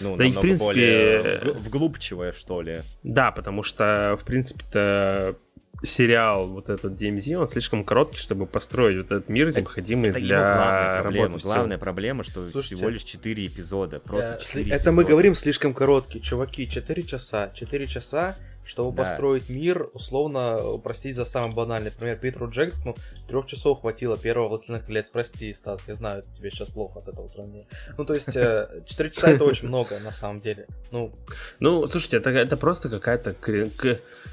Ну, 0.00 0.16
Да 0.16 0.24
и, 0.24 0.30
в 0.30 0.34
намного 0.34 0.40
принципе, 0.40 0.66
более 0.66 1.38
вг- 1.40 1.58
вглубчивое, 1.58 2.32
что 2.32 2.60
ли. 2.62 2.80
Да, 3.04 3.30
потому 3.30 3.62
что, 3.62 4.18
в 4.20 4.24
принципе-то, 4.24 5.36
сериал 5.84 6.48
вот 6.48 6.68
этот 6.70 7.00
DMZ, 7.00 7.34
он 7.36 7.46
слишком 7.46 7.84
короткий, 7.84 8.18
чтобы 8.18 8.46
построить 8.46 8.96
вот 8.96 9.06
этот 9.06 9.28
мир, 9.28 9.54
необходимый 9.54 10.10
Это 10.10 10.18
для 10.18 10.38
главная 10.56 11.00
проблема. 11.02 11.26
работы. 11.26 11.44
Главная 11.44 11.78
проблема, 11.78 12.24
что 12.24 12.46
Слушайте, 12.48 12.74
всего 12.76 12.88
лишь 12.88 13.02
4 13.04 13.46
эпизода. 13.46 14.00
Просто 14.00 14.38
Э, 14.40 14.44
4 14.44 14.70
Это 14.72 14.90
мы 14.90 15.02
эпизода. 15.02 15.10
говорим 15.12 15.34
слишком 15.34 15.72
короткий, 15.74 16.20
чуваки, 16.20 16.68
4 16.68 17.02
часа. 17.04 17.50
4 17.54 17.86
часа, 17.86 18.36
чтобы 18.68 18.94
Да. 18.94 19.02
построить 19.02 19.48
мир, 19.48 19.88
условно, 19.94 20.78
простить 20.84 21.16
за 21.16 21.24
самый 21.24 21.54
банальный. 21.54 21.90
Например, 21.90 22.16
Питеру 22.18 22.50
Джексону 22.50 22.94
трех 23.26 23.46
часов 23.46 23.80
хватило 23.80 24.18
первого 24.18 24.48
«Властелина 24.48 24.82
колец». 24.82 25.08
Прости, 25.08 25.52
Стас, 25.54 25.88
я 25.88 25.94
знаю, 25.94 26.22
тебе 26.36 26.50
сейчас 26.50 26.68
плохо 26.68 26.98
от 26.98 27.08
этого 27.08 27.26
сравнения. 27.28 27.66
Ну, 27.96 28.04
то 28.04 28.12
есть, 28.14 28.36
э, 28.36 28.82
4 28.86 29.10
часа 29.10 29.30
это 29.30 29.44
очень 29.44 29.68
много, 29.68 29.98
на 30.00 30.12
самом 30.12 30.40
деле. 30.40 30.66
Ну, 30.90 31.12
Ну, 31.60 31.86
слушайте, 31.86 32.18
это, 32.18 32.30
это 32.30 32.56
просто 32.56 32.88
какая-то 32.90 33.34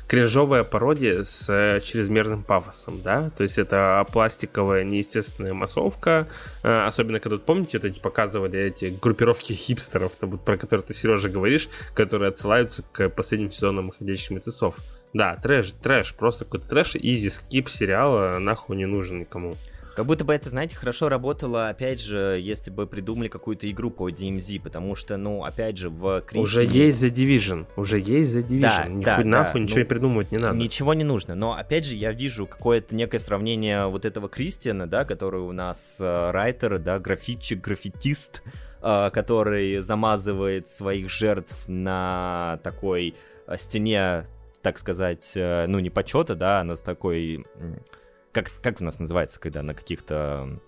кринжовая 0.08 0.64
пародия 0.64 1.24
с 1.24 1.50
э, 1.50 1.80
чрезмерным 1.82 2.44
пафосом, 2.44 3.02
да? 3.02 3.32
То 3.38 3.44
есть 3.44 3.58
это 3.58 4.06
пластиковая 4.12 4.84
неестественная 4.84 5.54
массовка, 5.54 6.28
э, 6.64 6.86
особенно 6.86 7.20
когда, 7.20 7.38
помните, 7.40 7.78
это 7.78 7.90
показывали 8.00 8.60
эти 8.60 8.86
группировки 9.02 9.54
хипстеров, 9.54 10.12
про 10.14 10.58
которые 10.58 10.86
ты, 10.86 10.94
Сережа, 10.94 11.30
говоришь, 11.30 11.70
которые 11.94 12.30
отсылаются 12.30 12.84
к 12.92 13.10
последним 13.10 13.52
сезонам 13.52 13.92
«Ходячих 13.92 14.25
мертвецов». 14.34 14.76
Да, 15.14 15.38
трэш, 15.38 15.72
трэш, 15.82 16.14
просто 16.14 16.44
какой-то 16.44 16.68
трэш, 16.68 16.96
изи 16.96 17.30
скип 17.30 17.70
сериала 17.70 18.38
нахуй 18.40 18.76
не 18.76 18.86
нужен 18.86 19.20
никому. 19.20 19.56
Как 19.96 20.06
будто 20.06 20.26
бы 20.26 20.34
это, 20.34 20.50
знаете, 20.50 20.76
хорошо 20.76 21.08
работало, 21.08 21.70
опять 21.70 22.02
же, 22.02 22.38
если 22.42 22.70
бы 22.70 22.86
придумали 22.86 23.30
какую-то 23.30 23.72
игру 23.72 23.90
по 23.90 24.10
DMZ, 24.10 24.62
потому 24.62 24.94
что, 24.96 25.16
ну, 25.16 25.46
опять 25.46 25.78
же, 25.78 25.90
в 25.90 26.20
Кристине... 26.20 26.44
Уже 26.44 26.66
есть 26.66 27.02
The 27.02 27.10
Division, 27.10 27.66
уже 27.78 28.00
есть 28.00 28.36
The 28.36 28.46
Division, 28.46 28.60
Да, 28.60 28.86
Нихуй- 28.90 29.04
да, 29.06 29.18
да, 29.18 29.24
нахуй 29.24 29.62
ничего 29.62 29.80
ну, 29.80 29.86
придумывать 29.86 30.32
не 30.34 30.38
надо. 30.38 30.58
Ничего 30.58 30.94
не 30.94 31.06
нужно, 31.06 31.36
но 31.36 31.54
опять 31.54 31.86
же 31.86 31.96
я 31.96 32.12
вижу 32.12 32.46
какое-то 32.46 32.94
некое 32.94 33.20
сравнение 33.20 33.88
вот 33.88 34.04
этого 34.04 34.28
Кристиана, 34.28 34.86
да, 34.86 35.06
который 35.06 35.40
у 35.40 35.54
нас 35.54 35.96
э, 36.02 36.32
райтер, 36.32 36.78
да, 36.80 37.00
графитчик, 37.00 37.62
граффитист, 37.62 38.44
э, 38.82 39.10
который 39.14 39.80
замазывает 39.80 40.70
своих 40.70 41.10
жертв 41.10 41.56
на 41.70 42.60
такой 42.64 43.16
стене, 43.58 44.28
так 44.62 44.78
сказать, 44.80 45.34
э, 45.36 45.66
ну 45.68 45.80
не 45.80 45.90
почета, 45.90 46.36
да, 46.36 46.62
а 46.62 46.64
на 46.64 46.76
такой, 46.76 47.46
как, 48.32 48.52
как 48.62 48.82
у 48.82 48.84
нас 48.84 49.00
называется, 49.00 49.40
когда 49.40 49.64
на 49.64 49.74
каких-то 49.74 50.60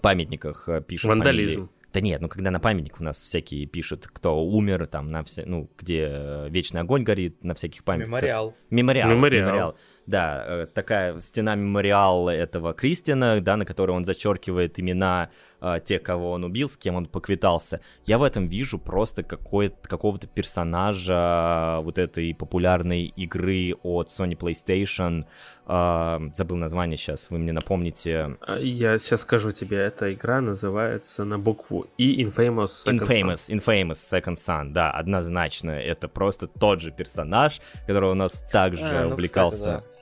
памятниках 0.00 0.68
э, 0.68 0.80
пишут 0.80 1.10
Вандализм. 1.10 1.54
фамилии? 1.54 1.76
Да 1.92 2.00
нет, 2.00 2.20
ну 2.20 2.28
когда 2.28 2.50
на 2.50 2.60
памятник 2.60 3.00
у 3.00 3.04
нас 3.04 3.16
всякие 3.16 3.64
пишут, 3.64 4.06
кто 4.06 4.44
умер, 4.44 4.86
там, 4.86 5.10
на 5.10 5.24
все, 5.24 5.46
ну, 5.46 5.70
где 5.78 6.06
э, 6.10 6.48
вечный 6.50 6.82
огонь 6.82 7.04
горит, 7.04 7.42
на 7.42 7.54
всяких 7.54 7.84
памятниках. 7.84 8.10
мемориал. 8.10 8.54
Мемориал. 8.68 9.10
Мемориал. 9.10 9.76
Да, 10.04 10.44
э, 10.46 10.66
такая 10.66 11.18
стена 11.20 11.54
мемориала 11.54 12.28
этого 12.28 12.74
Кристиана, 12.74 13.40
да, 13.40 13.56
на 13.56 13.64
которой 13.64 13.92
он 13.92 14.04
зачеркивает 14.04 14.78
имена 14.78 15.30
э, 15.60 15.80
тех, 15.84 16.02
кого 16.02 16.32
он 16.32 16.44
убил, 16.44 16.68
с 16.68 16.76
кем 16.76 16.96
он 16.96 17.06
поквитался. 17.06 17.80
Я 18.04 18.18
в 18.18 18.22
этом 18.22 18.48
вижу 18.48 18.78
просто 18.78 19.22
какого-то 19.22 20.26
персонажа 20.26 21.80
вот 21.82 21.98
этой 21.98 22.34
популярной 22.34 23.06
игры 23.06 23.74
от 23.82 24.08
Sony 24.08 24.36
PlayStation. 24.36 25.24
Э, 25.66 26.18
забыл 26.34 26.56
название 26.56 26.96
сейчас, 26.96 27.30
вы 27.30 27.38
мне 27.38 27.52
напомните. 27.52 28.36
А, 28.40 28.58
Я 28.58 28.98
сейчас 28.98 29.22
скажу 29.22 29.50
тебе, 29.50 29.78
эта 29.78 30.12
игра 30.12 30.40
называется 30.40 31.24
на 31.24 31.38
букву 31.38 31.86
И 31.98 32.24
Infamous 32.24 32.86
Second 32.86 33.00
Son. 33.00 33.08
Infamous, 33.08 33.50
Infamous 33.50 33.92
Second 33.94 34.36
Son, 34.36 34.72
да, 34.72 34.90
однозначно. 34.90 35.70
Это 35.70 36.08
просто 36.08 36.46
тот 36.46 36.80
же 36.80 36.90
персонаж, 36.90 37.60
который 37.86 38.10
у 38.10 38.14
нас 38.14 38.40
также 38.50 38.84
А, 38.84 39.04
ну, 39.04 39.10
увлекался 39.10 39.56
кстати, 39.56 39.84
э, 39.84 39.95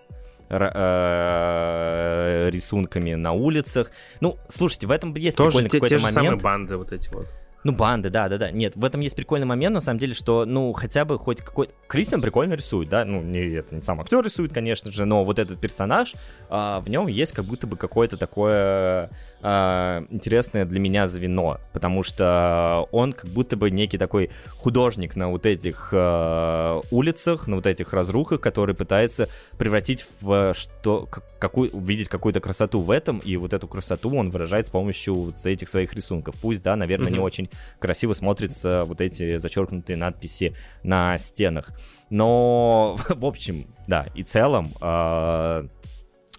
рисунками 2.51 3.15
на 3.15 3.33
улицах. 3.33 3.91
Ну, 4.21 4.39
слушайте, 4.49 4.87
в 4.87 4.91
этом 4.91 5.15
есть 5.16 5.37
Тоже 5.37 5.59
прикольный 5.59 5.71
те, 5.71 5.79
те 5.79 5.81
какой-то 5.81 5.99
же 5.99 6.12
самые 6.12 6.31
момент. 6.31 6.43
банды 6.43 6.77
вот 6.77 6.93
эти 6.93 7.09
вот. 7.12 7.27
Ну, 7.65 7.73
банды, 7.73 8.11
да, 8.11 8.28
да, 8.28 8.36
да. 8.36 8.51
Нет, 8.51 8.77
в 8.77 8.85
этом 8.85 9.01
есть 9.01 9.16
прикольный 9.16 9.47
момент, 9.47 9.74
на 9.74 9.81
самом 9.81 9.99
деле, 9.99 10.12
что, 10.12 10.45
ну, 10.45 10.73
хотя 10.74 11.07
бы 11.07 11.19
хоть 11.19 11.41
какой... 11.41 11.70
Кристиан 11.89 12.20
прикольно 12.20 12.53
рисует, 12.55 12.91
да, 12.91 13.07
ну, 13.07 13.23
не, 13.23 13.41
это 13.55 13.74
не 13.74 13.81
сам 13.81 14.01
актер 14.03 14.23
рисует, 14.23 14.53
конечно 14.53 14.93
же, 14.93 15.07
но 15.07 15.24
вот 15.24 15.39
этот 15.39 15.59
персонаж, 15.61 16.12
а, 16.51 16.81
в 16.81 16.89
нем 16.91 17.07
есть 17.07 17.32
как 17.32 17.47
будто 17.47 17.66
бы 17.66 17.78
какое-то 17.78 18.19
такое 18.19 19.09
а, 19.41 20.05
интересное 20.11 20.66
для 20.66 20.78
меня 20.78 21.07
звено, 21.07 21.59
потому 21.73 22.03
что 22.03 22.86
он 22.93 23.15
как 23.15 23.31
будто 23.31 23.57
бы 23.57 23.70
некий 23.70 23.97
такой 23.97 24.31
художник 24.51 25.16
на 25.16 25.31
вот 25.31 25.47
этих 25.47 25.89
а, 25.93 26.82
улицах, 26.91 27.47
на 27.49 27.57
вот 27.57 27.66
этих 27.66 27.95
разрухах, 27.95 28.41
который 28.43 28.74
пытается 28.74 29.28
превратить 29.59 30.07
в 30.20 30.53
что, 30.55 31.07
как- 31.07 31.24
какую, 31.39 31.70
увидеть 31.73 32.09
какую-то 32.09 32.41
красоту 32.41 32.81
в 32.81 32.91
этом, 32.91 33.19
и 33.19 33.36
вот 33.36 33.53
эту 33.53 33.69
красоту 33.69 34.15
он 34.16 34.31
выражает 34.31 34.66
с 34.66 34.70
помощью 34.70 35.15
вот 35.15 35.47
этих 35.47 35.69
своих 35.69 35.93
рисунков. 35.95 36.35
Пусть, 36.41 36.62
да, 36.62 36.77
наверное, 36.77 37.11
не 37.11 37.16
Мгм. 37.19 37.24
очень 37.24 37.51
красиво 37.78 38.12
смотрятся 38.14 38.85
вот 38.85 39.01
эти 39.01 39.36
зачеркнутые 39.36 39.97
надписи 39.97 40.55
на 40.82 41.18
стенах. 41.18 41.70
Но, 42.10 42.97
в 43.09 43.24
общем, 43.24 43.66
да, 43.86 44.06
и 44.14 44.22
целом, 44.22 44.70
а, 44.81 45.66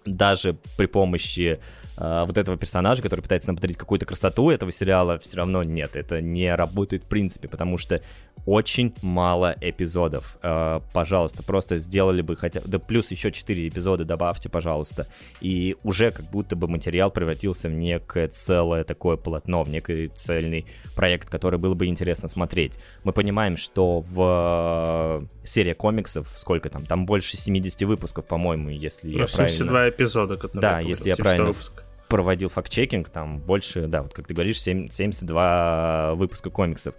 даже 0.04 0.54
при 0.76 0.86
помощи 0.86 1.60
вот 1.96 2.36
этого 2.36 2.56
персонажа, 2.56 3.02
который 3.02 3.20
пытается 3.20 3.48
нам 3.48 3.56
подарить 3.56 3.76
какую-то 3.76 4.06
красоту 4.06 4.50
этого 4.50 4.72
сериала, 4.72 5.18
все 5.18 5.38
равно 5.38 5.62
нет, 5.62 5.96
это 5.96 6.20
не 6.20 6.54
работает 6.54 7.04
в 7.04 7.06
принципе, 7.06 7.48
потому 7.48 7.78
что 7.78 8.00
очень 8.46 8.94
мало 9.02 9.56
эпизодов. 9.60 10.38
А, 10.42 10.80
пожалуйста, 10.92 11.42
просто 11.42 11.78
сделали 11.78 12.22
бы 12.22 12.36
хотя 12.36 12.60
да 12.64 12.78
плюс 12.78 13.10
еще 13.10 13.32
4 13.32 13.68
эпизода 13.68 14.04
добавьте, 14.04 14.48
пожалуйста. 14.48 15.06
И 15.40 15.76
уже 15.82 16.10
как 16.10 16.26
будто 16.30 16.54
бы 16.54 16.68
материал 16.68 17.10
превратился 17.10 17.68
в 17.68 17.72
некое 17.72 18.28
целое 18.28 18.84
такое 18.84 19.16
полотно, 19.16 19.64
в 19.64 19.68
некий 19.68 20.08
цельный 20.08 20.66
проект, 20.94 21.28
который 21.28 21.58
было 21.58 21.74
бы 21.74 21.86
интересно 21.86 22.28
смотреть. 22.28 22.78
Мы 23.02 23.12
понимаем, 23.12 23.56
что 23.56 24.00
в 24.00 25.26
э, 25.42 25.46
серии 25.46 25.72
комиксов, 25.72 26.28
сколько 26.36 26.70
там, 26.70 26.86
там 26.86 27.04
больше 27.04 27.36
70 27.36 27.82
выпусков, 27.82 28.26
по-моему, 28.26 28.70
если 28.70 29.08
Ну, 29.08 29.18
я 29.18 29.26
правильно... 29.26 29.56
72 29.56 29.88
эпизода, 29.88 30.36
которые 30.36 30.60
Да, 30.60 30.80
если 30.80 31.08
я 31.08 31.16
говорил, 31.16 31.16
72 31.16 31.24
правильно 31.24 31.46
выпуска. 31.48 31.85
Проводил 32.08 32.48
факт-чекинг, 32.48 33.08
там 33.08 33.38
больше, 33.38 33.86
да, 33.86 34.02
вот 34.02 34.14
как 34.14 34.26
ты 34.26 34.34
говоришь, 34.34 34.60
семь- 34.60 34.88
72 34.90 36.14
выпуска 36.14 36.50
комиксов. 36.50 36.94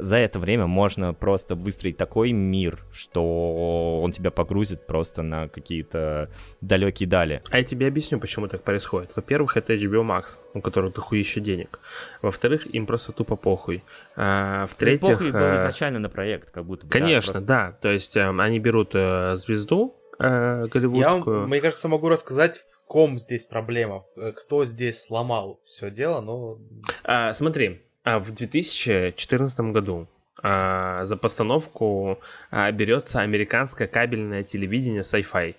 За 0.00 0.16
это 0.16 0.38
время 0.38 0.68
можно 0.68 1.12
просто 1.12 1.56
выстроить 1.56 1.96
такой 1.96 2.30
мир, 2.30 2.84
что 2.92 4.00
он 4.00 4.12
тебя 4.12 4.30
погрузит 4.30 4.86
просто 4.86 5.22
на 5.22 5.48
какие-то 5.48 6.30
далекие 6.60 7.08
дали. 7.08 7.42
А 7.50 7.58
я 7.58 7.64
тебе 7.64 7.88
объясню, 7.88 8.20
почему 8.20 8.46
так 8.46 8.62
происходит. 8.62 9.10
Во-первых, 9.16 9.56
это 9.56 9.74
HBO 9.74 10.04
Max, 10.06 10.38
у 10.54 10.60
которого 10.60 10.92
дохуища 10.92 11.40
денег. 11.40 11.80
Во-вторых, 12.22 12.72
им 12.72 12.86
просто 12.86 13.10
тупо 13.10 13.34
похуй. 13.34 13.82
А, 14.14 14.66
в-третьих... 14.68 15.14
Похуй 15.18 15.32
был 15.32 15.40
э, 15.40 15.56
изначально 15.56 15.98
на 15.98 16.08
проект, 16.08 16.52
как 16.52 16.64
будто 16.64 16.86
бы. 16.86 16.92
да, 16.92 16.98
Конечно, 17.00 17.32
просто- 17.32 17.48
да. 17.48 17.72
То 17.82 17.90
есть 17.90 18.16
эм, 18.16 18.40
они 18.40 18.60
берут 18.60 18.90
э, 18.94 19.34
звезду 19.34 19.96
э, 20.18 20.60
Я 20.62 20.66
голливудскую. 20.68 21.40
вам, 21.40 21.48
мне 21.48 21.60
кажется, 21.60 21.88
могу 21.88 22.08
рассказать, 22.08 22.58
в 22.58 22.86
ком 22.86 23.18
здесь 23.18 23.44
проблема, 23.44 24.02
э, 24.16 24.32
кто 24.32 24.64
здесь 24.64 25.02
сломал 25.02 25.60
все 25.64 25.90
дело, 25.90 26.20
но... 26.20 26.58
А, 27.04 27.32
смотри, 27.32 27.82
а, 28.04 28.18
в 28.18 28.32
2014 28.32 29.60
году 29.72 30.08
а, 30.42 31.04
за 31.04 31.16
постановку 31.16 32.18
а, 32.50 32.70
берется 32.72 33.20
американское 33.20 33.88
кабельное 33.88 34.44
телевидение 34.44 35.02
Sci-Fi. 35.02 35.56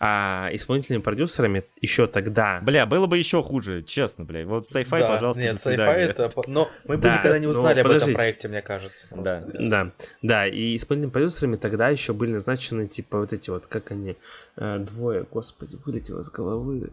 А 0.00 0.48
исполнительными 0.52 1.02
продюсерами 1.02 1.64
еще 1.80 2.06
тогда... 2.06 2.60
Бля, 2.62 2.86
было 2.86 3.06
бы 3.06 3.18
еще 3.18 3.42
хуже, 3.42 3.82
честно, 3.82 4.24
бля. 4.24 4.46
Вот 4.46 4.68
sci-fi, 4.68 5.00
Да, 5.00 5.08
пожалуйста, 5.08 5.42
Нет, 5.42 5.56
sci-fi 5.56 5.76
это... 5.76 6.30
Но 6.46 6.70
мы 6.84 6.96
бы 6.96 7.02
Да, 7.02 7.18
никогда 7.18 7.38
не 7.38 7.46
ну, 7.46 7.50
узнали 7.50 7.80
об 7.80 7.90
этом 7.90 8.14
проекте, 8.14 8.46
мне 8.46 8.62
кажется. 8.62 9.08
Да. 9.10 9.40
просто. 9.40 9.56
Да, 9.58 9.90
да, 10.22 10.46
и 10.46 10.76
исполнительными 10.76 11.12
продюсерами 11.12 11.56
тогда 11.56 11.88
еще 11.88 12.12
были 12.12 12.32
назначены, 12.32 12.86
типа, 12.86 13.18
вот 13.18 13.32
эти 13.32 13.50
вот, 13.50 13.66
как 13.66 13.90
они, 13.90 14.16
э, 14.56 14.78
двое, 14.78 15.26
господи, 15.28 15.76
вылетело 15.84 16.20
из 16.20 16.30
головы. 16.30 16.88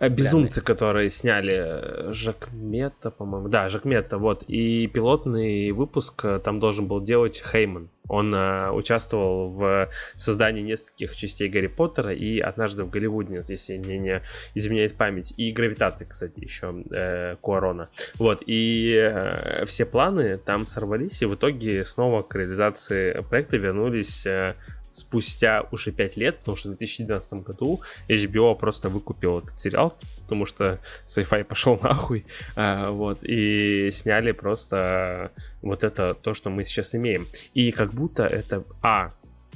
Э, 0.00 0.08
Безумцы, 0.08 0.62
которые 0.62 1.10
сняли 1.10 1.54
э, 1.56 2.12
Жакмета, 2.12 3.10
по-моему. 3.10 3.48
Да, 3.48 3.68
Жакмета, 3.68 4.16
вот. 4.16 4.44
И 4.48 4.86
пилотный 4.86 5.70
выпуск 5.72 6.24
э, 6.24 6.40
там 6.42 6.58
должен 6.58 6.86
был 6.86 7.02
делать 7.02 7.42
Хейман. 7.52 7.90
Он 8.08 8.34
э, 8.34 8.70
участвовал 8.70 9.50
в 9.50 9.90
создании 10.16 10.62
нескольких 10.62 11.14
частей 11.14 11.48
Гарри 11.48 11.66
Поттера 11.66 12.14
и 12.14 12.40
однажды 12.40 12.84
в 12.84 12.90
Голливуде, 12.90 13.40
если 13.46 13.76
мне 13.76 13.98
не 13.98 14.22
изменяет 14.54 14.96
память. 14.96 15.34
И 15.36 15.52
гравитации, 15.52 16.06
кстати, 16.06 16.40
еще 16.40 16.82
э, 16.90 17.36
Куарона. 17.42 17.90
Вот, 18.16 18.42
и 18.46 18.94
э, 18.94 19.66
все 19.66 19.84
планы 19.84 20.38
там 20.38 20.66
сорвались, 20.66 21.20
и 21.20 21.26
в 21.26 21.34
итоге 21.34 21.84
снова 21.84 22.22
к 22.22 22.34
реализации 22.34 23.20
проекта 23.28 23.58
вернулись 23.58 24.24
э, 24.24 24.54
спустя 24.90 25.66
уже 25.70 25.92
5 25.92 26.16
лет, 26.16 26.38
потому 26.38 26.56
что 26.56 26.68
в 26.68 26.76
2012 26.76 27.42
году 27.44 27.80
HBO 28.08 28.54
просто 28.56 28.88
выкупил 28.88 29.38
этот 29.38 29.54
сериал, 29.54 29.96
потому 30.22 30.46
что 30.46 30.78
sci-fi 31.06 31.44
пошел 31.44 31.78
нахуй, 31.82 32.26
а, 32.56 32.90
вот, 32.90 33.18
и 33.22 33.90
сняли 33.92 34.32
просто 34.32 35.32
вот 35.62 35.84
это 35.84 36.14
то, 36.14 36.34
что 36.34 36.50
мы 36.50 36.64
сейчас 36.64 36.94
имеем. 36.94 37.26
И 37.54 37.70
как 37.70 37.92
будто 37.92 38.24
это, 38.24 38.64
а, 38.82 39.10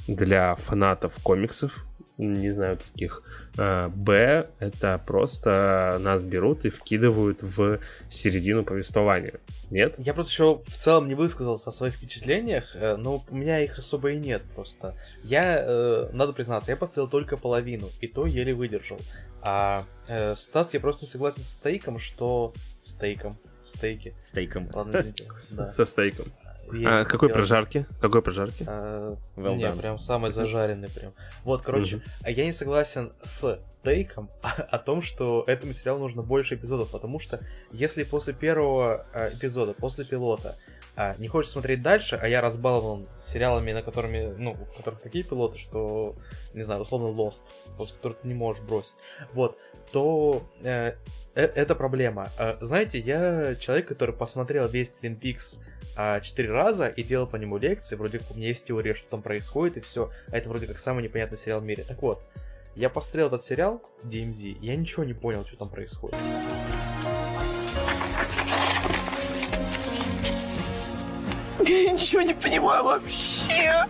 для 0.07 0.55
фанатов 0.55 1.15
комиксов, 1.23 1.85
не 2.17 2.51
знаю 2.51 2.77
каких. 2.77 3.23
А, 3.57 3.89
Б, 3.89 4.49
это 4.59 5.01
просто 5.05 5.97
нас 5.99 6.23
берут 6.23 6.65
и 6.65 6.69
вкидывают 6.69 7.41
в 7.41 7.79
середину 8.09 8.63
повествования. 8.63 9.39
Нет? 9.69 9.95
Я 9.97 10.13
просто 10.13 10.31
еще 10.31 10.61
в 10.65 10.77
целом 10.77 11.07
не 11.07 11.15
высказался 11.15 11.69
о 11.69 11.73
своих 11.73 11.95
впечатлениях, 11.95 12.75
э, 12.75 12.95
но 12.95 13.23
у 13.29 13.35
меня 13.35 13.61
их 13.61 13.77
особо 13.77 14.11
и 14.11 14.17
нет 14.17 14.43
просто. 14.53 14.95
Я, 15.23 15.59
э, 15.59 16.09
надо 16.13 16.33
признаться, 16.33 16.71
я 16.71 16.77
поставил 16.77 17.09
только 17.09 17.37
половину, 17.37 17.89
и 17.99 18.07
то 18.07 18.25
еле 18.25 18.53
выдержал. 18.53 18.99
А 19.41 19.85
э, 20.07 20.35
Стас, 20.35 20.73
я 20.73 20.79
просто 20.79 21.05
не 21.05 21.09
согласен 21.09 21.43
со 21.43 21.53
стейком, 21.53 21.99
что... 21.99 22.53
Стейком. 22.83 23.37
Стейки. 23.65 24.13
Стейком. 24.25 24.69
Ладно, 24.73 24.99
извините. 24.99 25.27
Да. 25.57 25.71
Со 25.71 25.85
стейком. 25.85 26.27
Есть 26.71 26.85
А, 26.85 27.03
какой 27.05 27.29
хотелось- 27.29 27.33
прожарки? 27.33 27.85
Какой 28.01 28.21
прожарки? 28.21 28.63
А, 28.67 29.15
Well 29.35 29.55
не, 29.55 29.63
done. 29.65 29.79
прям 29.79 29.99
самый 29.99 30.31
зажаренный 30.31 30.89
прям. 30.89 31.13
Вот, 31.43 31.61
короче, 31.61 32.01
а 32.23 32.29
я 32.31 32.45
не 32.45 32.53
согласен 32.53 33.13
с 33.23 33.59
тейком 33.83 34.29
о, 34.41 34.47
о 34.71 34.79
том, 34.79 35.01
что 35.01 35.43
этому 35.47 35.73
сериалу 35.73 35.99
нужно 35.99 36.23
больше 36.23 36.55
эпизодов, 36.55 36.89
потому 36.89 37.19
что 37.19 37.39
если 37.71 38.03
после 38.03 38.33
первого 38.33 39.05
а, 39.13 39.29
эпизода, 39.29 39.73
после 39.73 40.05
пилота, 40.05 40.57
а, 40.97 41.13
не 41.17 41.27
хочешь 41.27 41.51
смотреть 41.51 41.81
дальше, 41.81 42.17
а 42.21 42.27
я 42.27 42.41
разбалован 42.41 43.07
сериалами, 43.19 43.71
на 43.73 43.81
которыми, 43.81 44.33
ну, 44.37 44.53
в 44.53 44.77
которых 44.77 45.01
такие 45.01 45.23
пилоты, 45.23 45.57
что, 45.59 46.15
не 46.53 46.61
знаю, 46.63 46.81
условно 46.81 47.07
Lost, 47.07 47.43
после 47.77 47.95
которых 47.97 48.19
ты 48.19 48.27
не 48.27 48.33
можешь 48.33 48.63
бросить, 48.63 48.93
вот, 49.33 49.57
то 49.91 50.47
э, 50.63 50.93
э, 51.35 51.41
это 51.41 51.75
проблема. 51.75 52.31
А, 52.37 52.57
Знаете, 52.61 52.99
я 52.99 53.55
человек, 53.55 53.87
который 53.87 54.13
посмотрел 54.13 54.67
весь 54.67 54.91
Twin 54.91 55.19
Peaks 55.19 55.59
а, 55.97 56.19
четыре 56.19 56.51
раза 56.51 56.87
и 56.87 57.03
делал 57.03 57.27
по 57.27 57.37
нему 57.37 57.57
лекции. 57.57 57.95
Вроде 57.95 58.19
как 58.19 58.31
у 58.31 58.33
меня 58.35 58.49
есть 58.49 58.65
теория, 58.65 58.93
что 58.93 59.09
там 59.09 59.21
происходит, 59.21 59.77
и 59.77 59.81
все. 59.81 60.11
А 60.29 60.37
это 60.37 60.49
вроде 60.49 60.67
как 60.67 60.77
самый 60.77 61.03
непонятный 61.03 61.37
сериал 61.37 61.61
в 61.61 61.65
мире. 61.65 61.83
Так 61.83 62.01
вот, 62.01 62.21
я 62.75 62.89
посмотрел 62.89 63.27
этот 63.27 63.43
сериал 63.43 63.81
DMZ, 64.03 64.43
и 64.43 64.65
я 64.65 64.75
ничего 64.75 65.05
не 65.05 65.13
понял, 65.13 65.45
что 65.45 65.57
там 65.57 65.69
происходит. 65.69 66.17
Я 71.59 71.91
ничего 71.91 72.21
не 72.21 72.33
понимаю 72.33 72.83
вообще. 72.83 73.85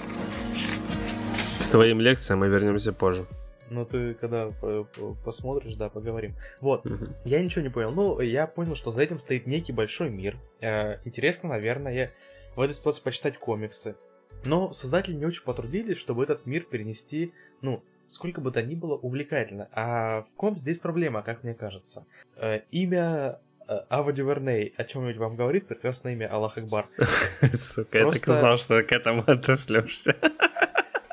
К 1.68 1.72
твоим 1.72 2.00
лекциям 2.00 2.40
мы 2.40 2.48
вернемся 2.48 2.94
позже. 2.94 3.26
Ну, 3.70 3.86
ты 3.86 4.14
когда 4.16 4.52
по- 4.52 4.84
по- 4.84 5.16
посмотришь, 5.26 5.76
да, 5.76 5.90
поговорим. 5.90 6.36
Вот, 6.62 6.86
Мгм. 6.86 7.16
я 7.26 7.44
ничего 7.44 7.62
не 7.64 7.70
понял. 7.70 7.92
Ну, 7.92 8.20
я 8.22 8.46
понял, 8.48 8.76
что 8.76 8.92
за 8.92 9.02
этим 9.02 9.18
стоит 9.20 9.48
некий 9.48 9.74
большой 9.74 10.10
мир. 10.10 10.38
Э, 10.62 11.00
интересно, 11.06 11.50
наверное, 11.50 12.12
в 12.56 12.62
этой 12.62 12.74
ситуации 12.74 13.04
почитать 13.04 13.38
комиксы. 13.38 13.96
Но 14.44 14.72
создатели 14.74 15.16
не 15.16 15.26
очень 15.26 15.44
потрудились, 15.44 15.98
чтобы 15.98 16.24
этот 16.24 16.46
мир 16.46 16.64
перенести, 16.64 17.34
ну, 17.62 17.84
сколько 18.08 18.40
бы 18.42 18.52
то 18.52 18.62
ни 18.62 18.76
было, 18.76 18.96
увлекательно. 18.96 19.68
А 19.72 20.22
в 20.24 20.36
ком 20.36 20.56
здесь 20.56 20.78
проблема, 20.78 21.24
как 21.24 21.44
мне 21.44 21.56
кажется? 21.56 22.06
Э, 22.36 22.60
имя 22.70 23.40
э, 23.68 23.80
Ава 23.90 24.14
Дюверней 24.14 24.74
о 24.78 24.84
чем-нибудь 24.84 25.18
вам 25.18 25.36
говорит? 25.36 25.68
Прекрасное 25.68 26.14
имя 26.14 26.32
Аллах 26.32 26.58
Акбар. 26.60 26.88
Сука, 27.54 27.98
я 27.98 28.06
так 28.12 28.16
и 28.28 28.32
знал, 28.32 28.58
что 28.60 28.84
к 28.84 28.92
этому 28.92 29.24
отошлешься. 29.28 30.16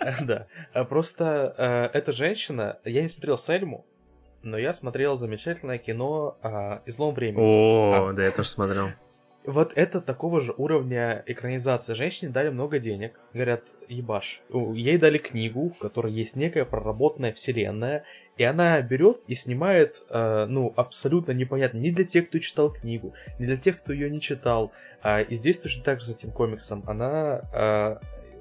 Да. 0.22 0.46
А 0.72 0.84
Просто 0.84 1.54
э, 1.56 1.98
эта 1.98 2.12
женщина, 2.12 2.78
я 2.84 3.02
не 3.02 3.08
смотрел 3.08 3.38
Сельму, 3.38 3.84
но 4.42 4.58
я 4.58 4.74
смотрел 4.74 5.16
замечательное 5.16 5.78
кино 5.78 6.36
а, 6.42 6.82
«Излом 6.86 7.14
времени». 7.14 7.42
О, 7.42 8.12
да, 8.12 8.24
я 8.24 8.30
тоже 8.30 8.48
смотрел. 8.48 8.90
Вот 9.44 9.72
это 9.74 10.00
такого 10.00 10.40
же 10.40 10.54
уровня 10.56 11.24
экранизации. 11.26 11.94
Женщине 11.94 12.30
дали 12.30 12.50
много 12.50 12.78
денег. 12.78 13.18
Говорят, 13.32 13.64
ебаш. 13.88 14.40
Ей 14.50 14.98
дали 14.98 15.18
книгу, 15.18 15.70
в 15.70 15.78
которой 15.78 16.12
есть 16.12 16.36
некая 16.36 16.64
проработанная 16.64 17.32
вселенная, 17.32 18.04
и 18.36 18.44
она 18.44 18.80
берет 18.80 19.20
и 19.26 19.34
снимает, 19.34 20.00
э, 20.10 20.46
ну, 20.48 20.72
абсолютно 20.76 21.32
непонятно 21.32 21.78
ни 21.78 21.90
для 21.90 22.04
тех, 22.04 22.28
кто 22.28 22.38
читал 22.38 22.72
книгу, 22.72 23.14
ни 23.40 23.46
для 23.46 23.56
тех, 23.56 23.78
кто 23.78 23.92
ее 23.92 24.10
не 24.10 24.20
читал. 24.20 24.70
А, 25.02 25.20
и 25.20 25.34
здесь 25.34 25.58
точно 25.58 25.82
так 25.82 26.00
же 26.00 26.06
с 26.06 26.16
этим 26.16 26.30
комиксом. 26.30 26.84
Она, 26.86 27.42
э, 27.52 27.96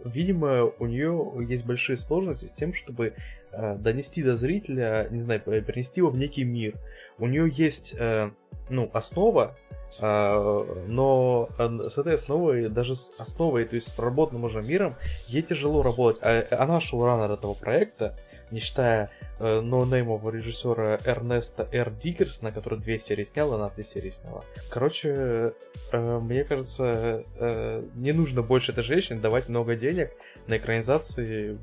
видимо, 0.06 0.72
у 0.80 0.86
нее 0.86 1.32
есть 1.48 1.66
большие 1.66 1.98
сложности 1.98 2.46
с 2.46 2.54
тем, 2.54 2.74
чтобы 2.74 3.14
э, 3.52 3.76
донести 3.76 4.24
до 4.24 4.36
зрителя, 4.36 5.08
не 5.10 5.20
знаю, 5.20 5.42
перенести 5.42 6.02
его 6.02 6.10
в 6.10 6.18
некий 6.18 6.44
мир. 6.44 6.76
У 7.18 7.28
нее 7.28 7.50
есть, 7.52 7.96
э, 7.98 8.32
ну, 8.70 8.90
основа, 8.94 9.58
а, 10.00 10.66
но 10.88 11.50
э, 11.58 11.90
с 11.90 11.98
этой 11.98 12.16
основой, 12.16 12.70
даже 12.70 12.96
с 12.96 13.14
основой, 13.18 13.66
то 13.66 13.76
есть 13.76 13.90
с 13.90 13.92
проработанным 13.92 14.46
уже 14.46 14.62
миром, 14.62 14.96
ей 15.28 15.42
тяжело 15.42 15.84
работать. 15.84 16.22
А 16.24 16.46
она 16.52 16.80
шоураннер 16.80 17.32
этого 17.32 17.54
проекта, 17.54 18.16
не 18.52 18.60
считая 18.60 19.10
э, 19.40 19.62
ноунеймового 19.62 20.30
режиссера 20.32 21.00
Эрнеста 21.06 21.68
Р. 21.72 21.92
Дикерсона, 21.92 22.52
который 22.52 22.80
две 22.80 23.00
серии 23.00 23.24
снял, 23.24 23.54
она 23.54 23.70
две 23.70 23.84
серии 23.84 24.10
сняла. 24.10 24.44
Короче, 24.70 25.54
э, 25.92 26.20
мне 26.20 26.44
кажется, 26.44 27.24
э, 27.38 27.84
не 27.96 28.12
нужно 28.12 28.42
больше 28.42 28.72
этой 28.72 28.84
женщине 28.84 29.20
давать 29.20 29.50
много 29.50 29.76
денег 29.76 30.12
на 30.48 30.58
экранизации 30.58 31.58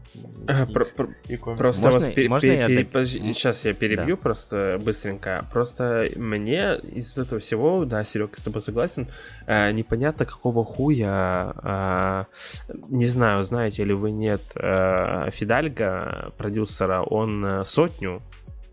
А, 0.47 0.65
и- 0.65 0.73
про- 0.73 0.85
про- 0.87 1.09
и 1.29 1.37
комиксов. 1.37 1.59
Просто 1.59 1.83
Можно- 1.83 2.01
вас 2.09 2.17
можно 2.29 2.47
я 2.53 2.67
так- 2.67 3.07
сейчас 3.07 3.65
я 3.65 3.75
перебью 3.75 4.17
просто 4.17 4.79
быстренько. 4.83 5.47
Просто 5.53 6.09
мне 6.17 6.77
из 6.77 7.17
этого 7.17 7.41
всего, 7.41 7.85
да, 7.85 8.03
Серега, 8.05 8.33
с 8.39 8.43
тобой 8.43 8.63
согласен, 8.63 9.09
э, 9.47 9.71
непонятно 9.73 10.27
какого 10.27 10.65
хуя, 10.65 12.27
э, 12.69 12.73
не 12.89 13.07
знаю, 13.07 13.45
знаете 13.45 13.85
ли 13.85 13.93
вы 13.95 14.11
нет, 14.11 14.41
э, 14.57 15.31
Фидальго, 15.33 16.33
продюсера, 16.79 17.03
он 17.03 17.45
э, 17.45 17.65
сотню 17.65 18.23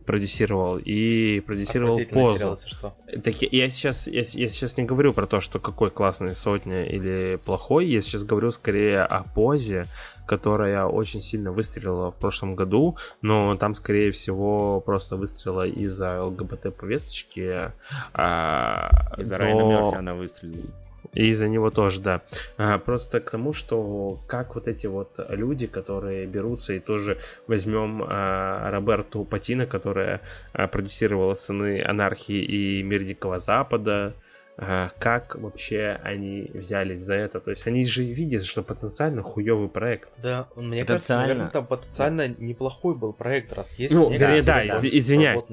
продюсировал 0.05 0.77
и 0.77 1.39
продюсировал 1.39 1.97
позу. 2.13 2.37
сериал, 2.37 2.57
что. 2.57 2.93
Так 3.23 3.41
я- 3.41 3.49
я 3.63 3.69
сейчас, 3.69 4.07
я, 4.07 4.19
я 4.21 4.47
сейчас 4.47 4.77
не 4.77 4.83
говорю 4.83 5.13
про 5.13 5.25
то, 5.25 5.41
что 5.41 5.59
какой 5.59 5.89
классный 5.89 6.35
сотня 6.35 6.85
или 6.85 7.39
плохой, 7.43 7.87
я 7.87 8.01
сейчас 8.01 8.23
говорю 8.23 8.51
скорее 8.51 9.01
о 9.01 9.23
позе, 9.23 9.85
которая 10.27 10.85
очень 10.85 11.21
сильно 11.21 11.51
выстрелила 11.51 12.11
в 12.11 12.15
прошлом 12.15 12.55
году, 12.55 12.97
но 13.21 13.55
там, 13.55 13.73
скорее 13.73 14.11
всего, 14.11 14.79
просто 14.79 15.15
выстрелила 15.17 15.65
из-за 15.67 16.23
ЛГБТ-повесточки. 16.23 17.71
а, 18.13 18.89
Из-за 19.17 19.37
но- 19.37 19.43
Райана 19.43 19.61
Мерфи 19.63 19.95
она 19.97 20.13
выстрелила. 20.13 20.65
И 21.13 21.27
из-за 21.29 21.47
него 21.47 21.69
тоже, 21.71 22.01
да. 22.01 22.21
А, 22.57 22.77
Просто 22.79 23.19
к 23.19 23.29
тому, 23.31 23.53
что 23.53 24.19
как 24.27 24.55
вот 24.55 24.67
эти 24.67 24.87
вот 24.87 25.19
люди, 25.29 25.67
которые 25.67 26.25
берутся 26.25 26.73
и 26.73 26.79
тоже 26.79 27.19
возьмем 27.47 28.03
а, 28.07 28.69
Роберту 28.71 29.23
Патино, 29.25 29.65
которая 29.65 30.21
а, 30.53 30.67
продюсировала 30.67 31.35
«Сыны 31.35 31.81
анархии» 31.83 32.41
и 32.43 32.83
«Мир 32.83 33.03
Дикого 33.03 33.39
Запада», 33.39 34.13
а, 34.57 34.91
как 34.99 35.35
вообще 35.35 35.99
они 36.01 36.49
взялись 36.53 36.99
за 36.99 37.15
это? 37.15 37.41
То 37.41 37.49
есть 37.51 37.67
они 37.67 37.85
же 37.85 38.03
видят, 38.05 38.45
что 38.45 38.63
потенциально 38.63 39.21
хуёвый 39.21 39.67
проект. 39.67 40.07
Да, 40.23 40.47
мне 40.55 40.85
кажется, 40.85 41.17
наверное, 41.17 41.49
там 41.49 41.65
потенциально 41.67 42.27
неплохой 42.29 42.95
был 42.95 43.11
проект, 43.11 43.51
раз 43.51 43.77
есть 43.77 43.93
Ну, 43.93 44.09
некая 44.09 44.27
вернее, 44.27 44.43
да, 44.43 44.61
серия 44.61 44.87
из- 44.87 44.97
извиняюсь. 44.97 45.43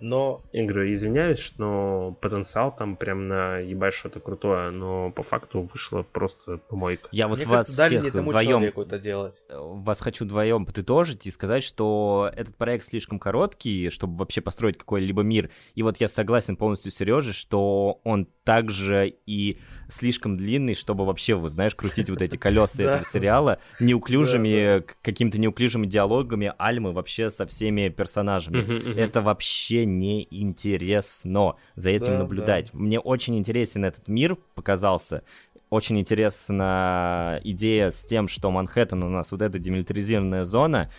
Но 0.00 0.42
Я 0.52 0.64
говорю, 0.64 0.92
извиняюсь, 0.92 1.52
но 1.58 2.16
потенциал 2.20 2.74
там 2.74 2.96
прям 2.96 3.28
на 3.28 3.58
ебать 3.58 3.94
что-то 3.94 4.20
крутое, 4.20 4.70
но 4.70 5.10
по 5.10 5.22
факту 5.22 5.68
вышло 5.72 6.02
просто 6.02 6.58
помойка. 6.58 7.08
Я 7.12 7.28
вот 7.28 7.38
мне 7.38 7.46
вас 7.46 7.74
кажется, 7.74 8.00
всех 8.00 8.14
вдвоем 8.14 8.62
это 8.62 8.98
делать. 8.98 9.34
вас 9.50 10.00
хочу 10.00 10.24
вдвоем 10.24 10.66
подытожить 10.66 11.26
и 11.26 11.30
сказать, 11.30 11.62
что 11.62 12.30
этот 12.34 12.56
проект 12.56 12.84
слишком 12.84 13.18
короткий, 13.18 13.90
чтобы 13.90 14.16
вообще 14.18 14.40
построить 14.40 14.78
какой-либо 14.78 15.22
мир. 15.22 15.50
И 15.74 15.82
вот 15.82 15.96
я 15.98 16.08
согласен 16.08 16.56
полностью 16.56 16.92
с 16.92 16.96
Сережей, 16.96 17.32
что 17.32 18.00
он 18.04 18.28
также 18.44 19.14
и 19.26 19.60
слишком 19.88 20.36
длинный, 20.36 20.74
чтобы 20.74 21.04
вообще, 21.04 21.34
вот 21.34 21.52
знаешь, 21.52 21.74
крутить 21.74 22.10
вот 22.10 22.22
эти 22.22 22.36
колеса 22.38 22.82
этого 22.82 23.04
сериала 23.04 23.58
неуклюжими, 23.80 24.84
какими-то 25.02 25.38
неуклюжими 25.38 25.86
диалогами 25.86 26.52
Альмы 26.58 26.92
вообще 26.92 27.30
со 27.30 27.46
всеми 27.46 27.88
персонажами. 27.88 28.94
Это 28.96 29.22
вообще 29.22 29.84
не 29.84 30.26
интересно 30.30 31.56
за 31.74 31.90
этим 31.90 32.12
Да, 32.12 32.18
наблюдать. 32.18 32.72
Мне 32.72 33.00
очень 33.00 33.36
интересен 33.38 33.84
этот 33.84 34.08
мир 34.08 34.36
показался. 34.54 35.22
Очень 35.68 35.98
интересна 35.98 37.40
идея 37.42 37.90
с 37.90 38.04
тем, 38.04 38.28
что 38.28 38.50
Манхэттен 38.52 39.02
у 39.02 39.08
нас 39.08 39.32
вот 39.32 39.42
эта 39.42 39.58
демилитаризированная 39.58 40.44
зона, 40.44 40.92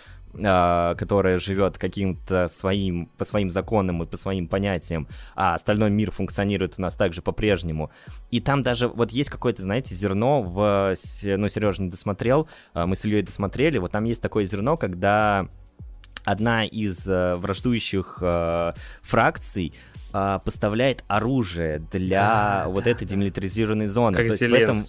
а, 0.44 0.96
которая 0.96 1.40
живет 1.40 1.78
каким-то 1.78 2.48
своим, 2.48 3.08
по 3.18 3.26
своим 3.26 3.50
законам 3.50 4.04
и 4.04 4.06
по 4.06 4.18
своим 4.18 4.48
понятиям, 4.48 5.08
а 5.36 5.54
остальной 5.54 5.90
мир 5.90 6.12
функционирует 6.12 6.76
у 6.78 6.82
нас 6.82 6.96
также 6.96 7.22
по-прежнему. 7.22 7.92
И 8.32 8.40
там 8.42 8.62
даже 8.62 8.88
вот 8.88 9.12
есть 9.12 9.30
какое-то, 9.30 9.64
знаете, 9.64 9.96
зерно 9.96 10.42
в... 10.42 10.96
Ну, 11.24 11.50
Сережа 11.50 11.82
не 11.82 11.90
досмотрел, 11.90 12.48
а, 12.74 12.86
мы 12.86 12.96
с 12.96 13.06
Ильей 13.06 13.22
досмотрели, 13.22 13.78
вот 13.78 13.92
там 13.92 14.04
есть 14.04 14.22
такое 14.22 14.46
зерно, 14.46 14.78
когда 14.78 15.48
одна 16.24 16.66
из 16.66 17.08
э, 17.08 17.36
враждующих 17.38 18.20
э, 18.22 18.74
фракций 19.02 19.74
э, 20.14 20.40
поставляет 20.44 21.06
оружие 21.08 21.80
для 21.92 22.20
Да, 22.20 22.66
вот 22.68 22.86
этой 22.86 23.08
демилитаризированной 23.08 23.88
зоны. 23.88 24.18
Как 24.18 24.28
То 24.28 24.34
есть 24.34 24.42
в 24.42 24.54
этом-. 24.54 24.86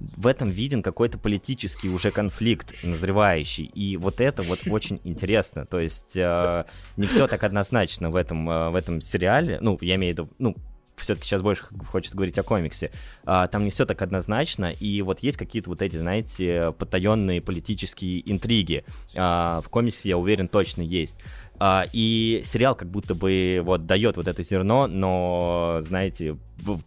В 0.00 0.26
этом 0.26 0.50
виден 0.50 0.82
какой-то 0.82 1.18
политический 1.18 1.88
уже 1.88 2.10
конфликт 2.10 2.74
назревающий. 2.84 3.64
И 3.64 3.96
вот 3.96 4.20
это 4.20 4.42
вот 4.42 4.60
очень 4.70 5.00
интересно. 5.04 5.66
То 5.66 5.80
есть 5.80 6.16
э, 6.16 6.64
не 6.96 7.06
все 7.06 7.26
так 7.26 7.42
однозначно 7.44 8.10
в 8.10 8.16
этом, 8.16 8.48
э, 8.48 8.70
в 8.70 8.74
этом 8.74 9.00
сериале. 9.00 9.58
Ну, 9.60 9.78
я 9.80 9.96
имею 9.96 10.14
в 10.14 10.18
виду, 10.18 10.30
ну, 10.38 10.56
все-таки 10.96 11.26
сейчас 11.26 11.42
больше 11.42 11.64
хочется 11.90 12.16
говорить 12.16 12.38
о 12.38 12.42
комиксе. 12.42 12.90
А, 13.24 13.48
там 13.48 13.64
не 13.64 13.70
все 13.70 13.84
так 13.84 14.00
однозначно, 14.02 14.70
и 14.70 15.02
вот 15.02 15.20
есть 15.20 15.36
какие-то 15.36 15.70
вот 15.70 15.82
эти, 15.82 15.96
знаете, 15.96 16.72
потаенные 16.78 17.40
политические 17.40 18.30
интриги. 18.30 18.84
А, 19.16 19.60
в 19.60 19.68
комиксе, 19.68 20.10
я 20.10 20.18
уверен, 20.18 20.48
точно 20.48 20.82
есть. 20.82 21.16
А, 21.58 21.84
и 21.92 22.42
сериал 22.44 22.74
как 22.74 22.88
будто 22.90 23.14
бы 23.14 23.60
вот 23.64 23.86
дает 23.86 24.16
вот 24.16 24.28
это 24.28 24.42
зерно, 24.42 24.86
но, 24.86 25.80
знаете, 25.82 26.36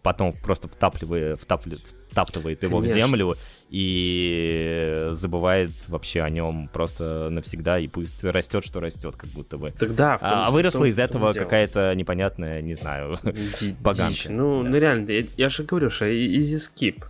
потом 0.02 0.32
просто 0.32 0.68
втапливает, 0.68 1.40
втапливает, 1.40 1.94
втаптывает 2.10 2.62
его 2.62 2.78
Конечно. 2.78 2.94
в 2.94 3.00
землю 3.00 3.36
и 3.70 5.08
забывает 5.10 5.70
вообще 5.88 6.22
о 6.22 6.30
нем 6.30 6.68
просто 6.72 7.28
навсегда, 7.30 7.78
и 7.78 7.86
пусть 7.86 8.24
растет, 8.24 8.64
что 8.64 8.80
растет, 8.80 9.14
как 9.16 9.30
будто 9.30 9.58
бы. 9.58 9.72
Тогда. 9.78 10.18
А, 10.20 10.46
а 10.46 10.50
выросла 10.50 10.86
из 10.86 10.98
этого 10.98 11.32
какая-то 11.32 11.94
непонятная, 11.94 12.62
не 12.62 12.74
знаю, 12.74 13.18
поганка. 13.82 14.30
Ну, 14.30 14.62
ну 14.62 14.76
реально, 14.76 15.10
я, 15.10 15.24
я 15.36 15.48
же 15.50 15.64
говорю, 15.64 15.90
что 15.90 16.06
easy 16.06 16.58
skip 16.58 17.04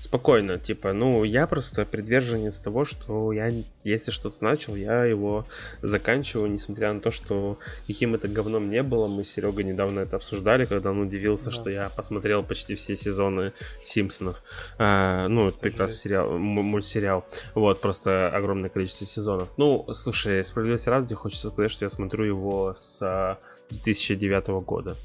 спокойно, 0.00 0.58
типа, 0.58 0.92
ну, 0.92 1.24
я 1.24 1.46
просто 1.46 1.84
приверженец 1.84 2.58
того, 2.58 2.84
что 2.84 3.32
я, 3.32 3.50
если 3.84 4.10
что-то 4.10 4.42
начал, 4.44 4.76
я 4.76 5.04
его 5.04 5.46
заканчиваю, 5.82 6.50
несмотря 6.50 6.92
на 6.92 7.00
то, 7.00 7.10
что 7.10 7.58
каким 7.86 8.14
это 8.14 8.28
говном 8.28 8.70
не 8.70 8.82
было. 8.82 9.06
Мы 9.06 9.24
с 9.24 9.30
Серегой 9.30 9.64
недавно 9.64 10.00
это 10.00 10.16
обсуждали, 10.16 10.64
когда 10.64 10.90
он 10.90 11.00
удивился, 11.00 11.46
да. 11.46 11.50
что 11.52 11.70
я 11.70 11.88
посмотрел 11.88 12.42
почти 12.42 12.74
все 12.74 12.96
сезоны 12.96 13.52
Симпсонов. 13.84 14.42
А, 14.78 15.28
ну, 15.28 15.48
это 15.48 15.58
прекрасный 15.58 15.96
сериал, 15.96 16.38
мультсериал. 16.38 17.24
Вот, 17.54 17.80
просто 17.80 18.28
огромное 18.28 18.70
количество 18.70 19.06
сезонов. 19.06 19.56
Ну, 19.56 19.86
слушай, 19.92 20.44
справедливости 20.44 20.88
ради, 20.88 21.14
хочется 21.14 21.48
сказать, 21.50 21.70
что 21.70 21.84
я 21.84 21.88
смотрю 21.88 22.24
его 22.24 22.74
с 22.78 23.38
2009 23.70 24.48
года. 24.64 24.96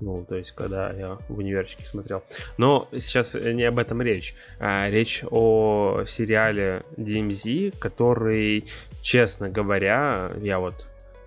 Ну, 0.00 0.24
то 0.24 0.36
есть, 0.36 0.52
когда 0.52 0.92
я 0.92 1.18
в 1.28 1.38
университете 1.38 1.88
смотрел. 1.88 2.22
Но 2.56 2.88
сейчас 2.92 3.34
не 3.34 3.64
об 3.64 3.78
этом 3.78 4.00
речь. 4.00 4.34
А 4.60 4.88
речь 4.88 5.24
о 5.28 6.04
сериале 6.06 6.82
DMZ, 6.96 7.76
который, 7.78 8.66
честно 9.02 9.48
говоря, 9.48 10.32
я 10.40 10.60
вот 10.60 10.86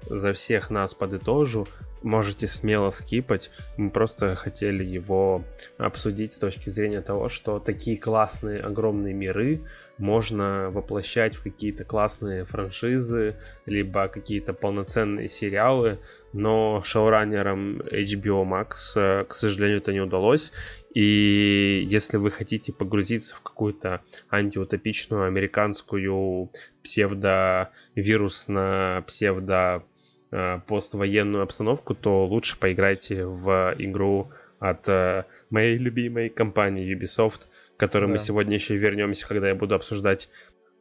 за 0.10 0.34
всех 0.34 0.70
нас 0.70 0.94
подытожу, 0.94 1.68
можете 2.04 2.48
смело 2.48 2.90
скипать. 2.90 3.52
Мы 3.78 3.90
просто 3.90 4.36
хотели 4.36 4.84
его 4.84 5.44
обсудить 5.78 6.34
с 6.34 6.38
точки 6.38 6.70
зрения 6.70 7.02
того, 7.02 7.30
что 7.30 7.60
такие 7.60 7.98
классные, 7.98 8.62
огромные 8.62 9.14
миры 9.14 9.62
можно 9.98 10.70
воплощать 10.72 11.36
в 11.36 11.44
какие-то 11.44 11.84
классные 11.84 12.44
франшизы, 12.46 13.36
либо 13.66 14.08
какие-то 14.08 14.54
полноценные 14.54 15.30
сериалы, 15.30 16.00
но 16.34 16.82
шоураннерам 16.84 17.82
HBO 17.82 18.44
Max, 18.44 18.96
э, 18.96 19.26
к 19.26 19.34
сожалению, 19.34 19.80
это 19.80 19.92
не 19.92 20.00
удалось. 20.00 20.54
И 20.94 21.84
если 21.88 22.18
вы 22.18 22.32
хотите 22.32 22.74
погрузиться 22.74 23.36
в 23.36 23.42
какую-то 23.42 24.02
антиутопичную 24.30 25.26
американскую 25.26 26.52
псевдовирусно 26.84 29.04
псевдо 29.08 29.84
э, 30.32 30.60
поствоенную 30.68 31.44
обстановку, 31.44 31.96
то 31.96 32.26
лучше 32.26 32.60
поиграйте 32.60 33.26
в 33.26 33.74
игру 33.78 34.32
от 34.60 34.88
э, 34.90 35.26
моей 35.50 35.78
любимой 35.78 36.30
компании 36.30 36.96
Ubisoft, 36.96 37.42
к 37.78 37.80
которой 37.80 38.06
да. 38.06 38.12
мы 38.14 38.20
сегодня 38.20 38.56
еще 38.56 38.76
вернемся, 38.76 39.28
когда 39.28 39.50
я 39.50 39.56
буду 39.56 39.76
обсуждать 39.76 40.30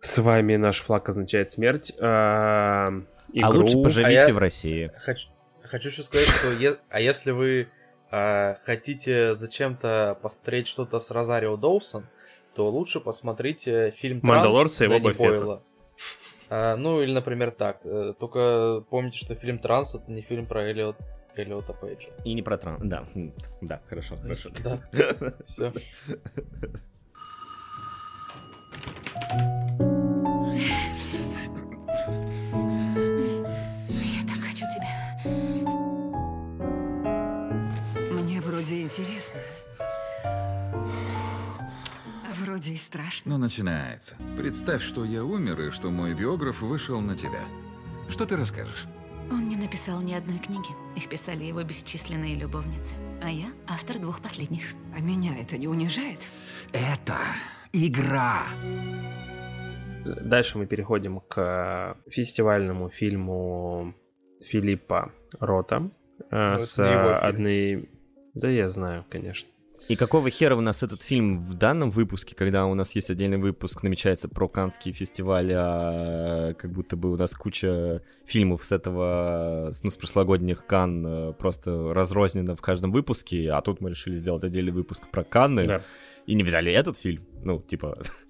с 0.03 0.19
вами 0.19 0.57
наш 0.57 0.81
флаг 0.81 1.11
означает 1.11 1.51
смерть. 1.51 1.93
Игру... 1.93 2.03
А 2.03 2.91
лучше 3.33 3.83
поживите 3.83 4.21
а 4.21 4.29
я... 4.29 4.35
в 4.35 4.39
России. 4.39 4.91
Хочу, 4.97 5.29
хочу 5.71 5.89
еще 5.89 6.03
сказать, 6.03 6.29
что 6.29 6.51
е... 6.53 6.77
а 6.89 7.01
если 7.01 7.31
вы 7.31 7.69
а, 8.11 8.57
хотите 8.65 9.35
зачем-то 9.35 10.19
посмотреть 10.21 10.67
что-то 10.67 11.01
с 11.01 11.11
Розарио 11.11 11.57
Доусон, 11.57 12.07
то 12.55 12.69
лучше 12.69 13.01
посмотрите 13.01 13.93
фильм 13.93 14.21
«Мандалорца» 14.23 14.85
и 14.85 14.89
Боба 14.89 15.15
Фетта. 15.15 15.63
А, 16.49 16.77
ну, 16.77 17.01
или, 17.01 17.13
например, 17.13 17.53
так. 17.53 17.79
Э, 17.85 18.13
только 18.19 18.85
помните, 18.91 19.19
что 19.19 19.37
фильм 19.37 19.61
«Транс»— 19.61 19.95
это 19.97 20.11
не 20.11 20.23
фильм 20.23 20.47
про 20.47 20.69
Эллиот 20.69 20.97
Эллиота 21.37 21.73
Пейджа. 21.73 22.11
И 22.25 22.35
не 22.35 22.43
про 22.43 22.59
Транс, 22.59 22.81
да. 22.83 23.07
Да, 23.61 23.81
хорошо, 23.87 24.17
хорошо. 24.17 24.51
Да, 24.65 24.83
все. 25.47 25.73
Интересно. 38.91 39.41
Вроде 42.41 42.73
и 42.73 42.77
страшно. 42.77 43.33
Ну, 43.33 43.39
начинается. 43.39 44.17
Представь, 44.37 44.83
что 44.83 45.05
я 45.05 45.23
умер, 45.25 45.61
и 45.61 45.71
что 45.71 45.91
мой 45.91 46.15
биограф 46.15 46.63
вышел 46.63 47.01
на 47.01 47.17
тебя. 47.17 47.45
Что 48.09 48.27
ты 48.27 48.37
расскажешь? 48.37 48.87
Он 49.31 49.47
не 49.47 49.57
написал 49.57 50.01
ни 50.01 50.15
одной 50.15 50.39
книги. 50.39 50.69
Их 50.97 51.09
писали 51.09 51.45
его 51.45 51.63
бесчисленные 51.63 52.35
любовницы. 52.35 52.97
А 53.23 53.31
я 53.31 53.53
автор 53.69 53.99
двух 53.99 54.21
последних. 54.21 54.65
А 54.97 55.01
меня 55.01 55.39
это 55.39 55.57
не 55.57 55.69
унижает? 55.69 56.29
Это 56.73 57.17
игра. 57.73 58.47
Дальше 60.05 60.59
мы 60.59 60.67
переходим 60.67 61.21
к 61.21 61.97
фестивальному 62.09 62.89
фильму 62.89 63.95
Филиппа 64.43 65.13
Рота 65.39 65.91
э, 66.31 66.55
ну, 66.55 66.61
с 66.61 66.79
одной... 66.79 67.89
Да, 68.35 68.49
я 68.49 68.69
знаю, 68.69 69.05
конечно. 69.09 69.49
И 69.89 69.97
какого 69.97 70.31
хера 70.31 70.55
у 70.57 70.61
нас 70.61 70.83
этот 70.83 71.03
фильм 71.03 71.43
в 71.43 71.55
данном 71.55 71.91
выпуске, 71.91 72.37
когда 72.37 72.67
у 72.67 72.75
нас 72.75 72.95
есть 72.95 73.11
отдельный 73.11 73.39
выпуск, 73.39 73.83
намечается 73.83 74.29
про 74.29 74.49
Каннский 74.49 74.93
фестиваль, 74.93 75.53
а 75.53 76.55
как 76.55 76.71
будто 76.71 76.97
бы 76.97 77.11
у 77.11 77.17
нас 77.17 77.35
куча 77.35 78.03
фильмов 78.25 78.65
с 78.65 78.73
этого, 78.73 79.73
ну, 79.83 79.91
с 79.91 79.97
прошлогодних 79.97 80.65
Кан 80.67 81.07
э, 81.07 81.33
просто 81.33 81.93
разрознено 81.93 82.55
в 82.55 82.61
каждом 82.61 82.93
выпуске, 82.93 83.51
а 83.51 83.61
тут 83.63 83.81
мы 83.81 83.91
решили 83.91 84.15
сделать 84.15 84.45
отдельный 84.45 84.73
выпуск 84.73 85.11
про 85.11 85.25
Канны, 85.25 85.67
да. 85.67 85.83
и 86.27 86.35
не 86.35 86.45
взяли 86.45 86.73
этот 86.73 86.97
фильм, 86.97 87.25
ну, 87.43 87.61
типа... 87.61 87.99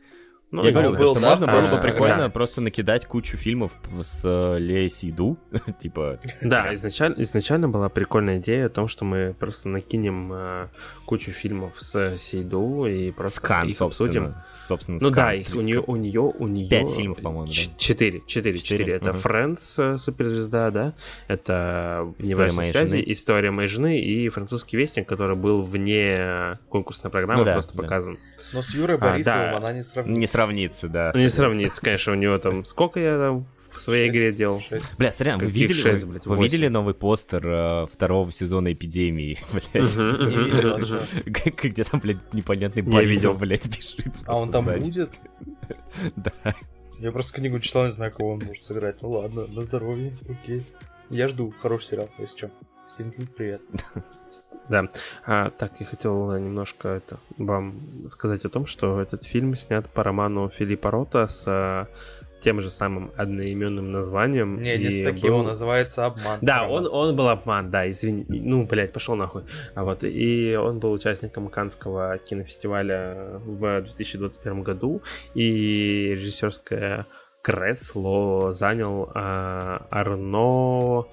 Ну, 0.52 0.64
я 0.64 0.72
говорю, 0.72 1.14
да? 1.14 1.20
можно 1.30 1.46
было 1.46 1.76
бы 1.76 1.80
прикольно 1.80 2.18
да. 2.18 2.28
просто 2.28 2.60
накидать 2.60 3.06
кучу 3.06 3.36
фильмов 3.36 3.72
с 4.02 4.22
э, 4.24 4.58
Леей 4.58 4.88
Сейду, 4.88 5.38
типа... 5.80 6.18
Да, 6.40 6.74
изначально, 6.74 7.22
изначально 7.22 7.68
была 7.68 7.88
прикольная 7.88 8.38
идея 8.38 8.66
о 8.66 8.68
том, 8.68 8.88
что 8.88 9.04
мы 9.04 9.32
просто 9.38 9.68
накинем 9.68 10.32
э, 10.32 10.68
кучу 11.06 11.30
фильмов 11.30 11.74
с 11.78 12.16
Сейду 12.16 12.86
и 12.86 13.12
просто 13.12 13.38
Скан, 13.38 13.68
их 13.68 13.80
обсудим. 13.80 14.34
Собственно, 14.52 14.98
ну 15.00 15.10
да, 15.10 15.34
их, 15.34 15.54
у 15.54 15.60
нее, 15.60 15.84
у 15.86 15.94
нее, 15.94 16.20
у 16.20 16.48
нее... 16.48 16.68
Пять 16.68 16.90
фильмов, 16.90 17.20
по-моему, 17.20 17.46
да? 17.46 17.52
Четыре, 17.52 18.22
четыре, 18.26 18.58
четыре. 18.58 18.94
Это 18.94 19.12
Фрэнс, 19.12 19.78
э, 19.78 19.98
суперзвезда, 19.98 20.70
да? 20.72 20.94
Это 21.28 22.12
История 22.18 22.52
моей 22.52 22.72
связи, 22.72 22.98
жены. 22.98 23.12
История 23.12 23.50
моей 23.52 23.68
жены 23.68 24.00
и 24.00 24.28
французский 24.28 24.76
вестник, 24.76 25.08
который 25.08 25.36
был 25.36 25.62
вне 25.62 26.58
конкурсной 26.68 27.12
программы, 27.12 27.40
ну, 27.40 27.44
да, 27.44 27.52
просто 27.52 27.76
да. 27.76 27.82
показан. 27.84 28.18
Но 28.52 28.62
с 28.62 28.74
Юрой 28.74 28.98
Борисовым 28.98 29.40
а, 29.40 29.50
да. 29.52 29.56
она 29.58 29.72
не 29.72 29.82
сравнится. 29.82 30.20
Сравнится, 30.40 30.88
да. 30.88 31.12
Не 31.14 31.28
сравнится, 31.28 31.82
конечно, 31.82 32.12
у 32.14 32.16
него 32.16 32.38
там... 32.38 32.64
Сколько 32.64 32.98
я 32.98 33.18
там 33.18 33.46
в 33.70 33.78
своей 33.78 34.06
6, 34.06 34.16
игре 34.16 34.32
делал. 34.32 34.60
6. 34.60 34.96
Бля, 34.96 35.12
смотри, 35.12 35.34
вы 35.34 35.50
видели, 35.50 35.72
6, 35.74 36.04
блядь, 36.06 36.26
вы 36.26 36.42
видели 36.42 36.68
новый 36.68 36.94
постер 36.94 37.46
э, 37.46 37.86
второго 37.92 38.32
сезона 38.32 38.72
Эпидемии, 38.72 39.38
блядь? 39.52 39.96
Где 41.62 41.84
там, 41.84 42.00
блядь, 42.00 42.32
непонятный 42.32 42.80
Борисов, 42.82 43.38
блядь, 43.38 43.66
бежит. 43.66 44.14
А 44.24 44.38
он 44.38 44.50
там 44.50 44.64
будет? 44.64 45.10
Да. 46.16 46.32
Я 46.98 47.12
просто 47.12 47.34
книгу 47.34 47.60
читал, 47.60 47.84
не 47.84 47.92
знаю, 47.92 48.12
кого 48.12 48.30
он 48.32 48.40
может 48.40 48.62
сыграть. 48.62 48.96
Ну 49.02 49.10
ладно, 49.10 49.46
на 49.46 49.62
здоровье, 49.62 50.16
окей. 50.28 50.66
Я 51.10 51.28
жду 51.28 51.54
хороший 51.60 51.84
сериал, 51.84 52.10
если 52.18 52.38
что. 52.38 52.50
Стивен 52.90 53.28
привет. 53.36 53.62
Да. 54.68 54.88
А, 55.26 55.50
так, 55.50 55.72
я 55.80 55.86
хотел 55.86 56.36
немножко 56.36 56.88
это, 56.88 57.18
вам 57.38 58.08
сказать 58.08 58.44
о 58.44 58.48
том, 58.48 58.66
что 58.66 59.00
этот 59.00 59.24
фильм 59.24 59.54
снят 59.56 59.88
по 59.88 60.02
роману 60.02 60.48
Филиппа 60.48 60.90
Рота 60.90 61.26
с 61.26 61.88
тем 62.40 62.60
же 62.60 62.70
самым 62.70 63.12
одноименным 63.16 63.92
названием. 63.92 64.56
Не, 64.58 64.76
не 64.78 64.90
с 64.90 65.04
таким, 65.04 65.30
был... 65.30 65.38
он 65.38 65.46
называется 65.46 66.06
«Обман». 66.06 66.38
Да, 66.40 66.68
он, 66.68 66.86
он 66.86 67.14
был 67.14 67.28
«Обман», 67.28 67.70
да, 67.70 67.88
извини. 67.88 68.24
Ну, 68.28 68.64
блядь, 68.64 68.92
пошел 68.92 69.14
нахуй. 69.14 69.42
А 69.74 69.84
вот, 69.84 70.04
и 70.04 70.56
он 70.56 70.78
был 70.78 70.92
участником 70.92 71.48
Канского 71.48 72.18
кинофестиваля 72.18 73.38
в 73.38 73.82
2021 73.82 74.62
году, 74.62 75.02
и 75.34 76.14
режиссерское 76.14 77.06
кресло 77.42 78.52
занял 78.52 79.10
а, 79.14 79.86
Арно... 79.90 81.06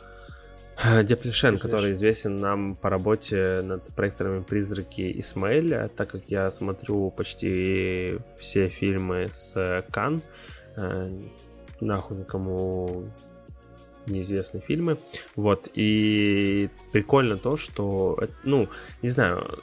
Деплешен, 1.03 1.57
который 1.57 1.93
известен 1.93 2.37
нам 2.37 2.75
по 2.75 2.89
работе 2.89 3.61
над 3.63 3.87
проекторами 3.95 4.43
«Призраки 4.43 5.19
Исмаэля», 5.19 5.89
так 5.95 6.09
как 6.09 6.25
я 6.27 6.51
смотрю 6.51 7.11
почти 7.11 8.19
все 8.39 8.69
фильмы 8.69 9.29
с 9.33 9.83
Кан, 9.91 10.21
нахуй 11.81 12.17
никому 12.17 13.05
неизвестные 14.05 14.61
фильмы. 14.61 14.97
Вот, 15.35 15.69
и 15.73 16.69
прикольно 16.91 17.37
то, 17.37 17.57
что, 17.57 18.19
ну, 18.43 18.69
не 19.01 19.09
знаю, 19.09 19.59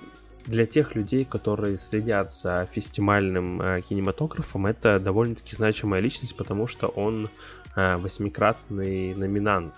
для 0.46 0.66
тех 0.66 0.94
людей, 0.94 1.24
которые 1.24 1.78
следят 1.78 2.30
за 2.30 2.68
фестивальным 2.72 3.62
э, 3.62 3.80
кинематографом, 3.80 4.66
это 4.66 5.00
довольно-таки 5.00 5.56
значимая 5.56 6.00
личность, 6.00 6.36
потому 6.36 6.66
что 6.66 6.88
он 6.88 7.30
э, 7.76 7.96
восьмикратный 7.96 9.14
номинант 9.14 9.74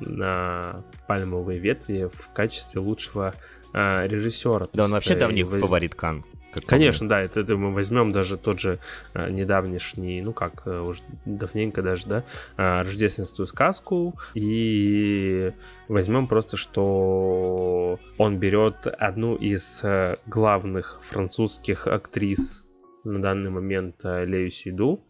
на 0.00 0.84
пальмовые 1.06 1.58
ветви 1.58 2.08
в 2.12 2.28
качестве 2.32 2.80
лучшего 2.80 3.34
э, 3.72 4.06
режиссера. 4.06 4.68
Да, 4.72 4.84
он 4.84 4.92
вообще 4.92 5.14
давний 5.14 5.42
вы... 5.42 5.58
фаворит 5.58 5.94
Кан. 5.94 6.24
Как 6.52 6.66
Конечно, 6.66 7.08
да, 7.08 7.22
это, 7.22 7.40
это 7.40 7.56
мы 7.56 7.72
возьмем 7.72 8.12
даже 8.12 8.36
тот 8.36 8.60
же 8.60 8.78
э, 9.14 9.30
недавнешний, 9.30 10.20
ну 10.20 10.34
как, 10.34 10.66
э, 10.66 10.80
уже 10.80 11.00
давненько 11.24 11.80
даже, 11.80 12.06
да, 12.06 12.24
э, 12.58 12.82
рождественскую 12.82 13.46
сказку, 13.46 14.18
и 14.34 15.52
возьмем 15.88 16.26
просто, 16.26 16.58
что 16.58 17.98
он 18.18 18.38
берет 18.38 18.86
одну 18.86 19.34
из 19.34 19.80
э, 19.82 20.16
главных 20.26 21.00
французских 21.02 21.86
актрис 21.86 22.64
на 23.04 23.22
данный 23.22 23.50
момент 23.50 23.96
э, 24.04 24.26
Лею 24.26 24.50
Сиду 24.50 25.02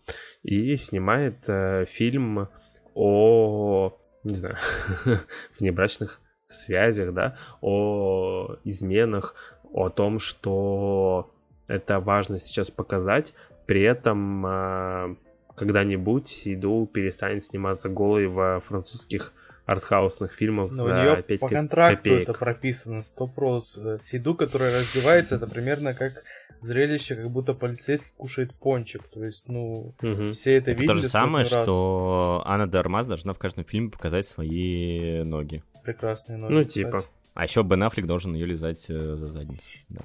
и 0.45 0.77
снимает 0.77 1.39
э, 1.49 1.87
фильм 1.89 2.49
о, 2.95 3.99
не 4.25 4.35
знаю, 4.35 4.57
внебрачных 5.59 6.21
связях, 6.49 7.13
да, 7.15 7.37
о 7.61 8.57
изменах, 8.65 9.35
о 9.73 9.89
том, 9.89 10.19
что 10.19 11.33
это 11.69 12.01
важно 12.01 12.39
сейчас 12.39 12.71
показать. 12.71 13.33
При 13.67 13.83
этом 13.83 14.45
а, 14.45 15.17
когда-нибудь 15.55 16.29
Сиду 16.29 16.89
перестанет 16.93 17.45
сниматься 17.45 17.89
голой 17.89 18.27
в 18.27 18.61
французских 18.61 19.33
артхаусных 19.67 20.33
фильмах 20.33 20.71
Но 20.71 20.75
за 20.75 20.91
у 20.91 20.95
нее 20.95 21.23
5 21.23 21.41
по 21.41 21.49
контракту 21.49 21.97
копеек. 21.97 22.29
это 22.29 22.39
прописано 22.39 23.01
100%. 23.01 23.99
Сиду, 23.99 24.35
которая 24.35 24.81
раздевается, 24.81 25.37
это 25.37 25.47
примерно 25.47 25.95
как 25.95 26.25
зрелище, 26.61 27.17
как 27.17 27.31
будто 27.31 27.55
полицейский 27.55 28.13
кушает 28.17 28.55
пончик. 28.55 29.03
То 29.09 29.25
есть, 29.25 29.49
ну, 29.49 29.95
угу. 30.01 30.33
все 30.33 30.57
это, 30.57 30.71
это 30.71 30.81
видели. 30.81 30.97
То 30.97 31.03
же 31.03 31.09
самое, 31.09 31.45
что 31.45 32.43
Анна 32.45 32.67
Дармаз 32.67 33.07
должна 33.07 33.35
в 33.35 33.39
каждом 33.39 33.65
фильме 33.65 33.91
показать 33.91 34.27
свои 34.27 35.23
ноги. 35.25 35.63
Прекрасные 35.83 36.39
ноги. 36.39 36.53
Ну, 36.53 36.65
кстати. 36.65 36.85
типа. 36.85 37.05
А 37.35 37.45
еще 37.45 37.63
Бен 37.63 37.83
Аффлек 37.83 38.07
должен 38.07 38.35
ее 38.35 38.45
лизать 38.45 38.85
э, 38.91 39.17
за 39.17 39.27
задницу. 39.27 39.65
Да. 39.89 40.03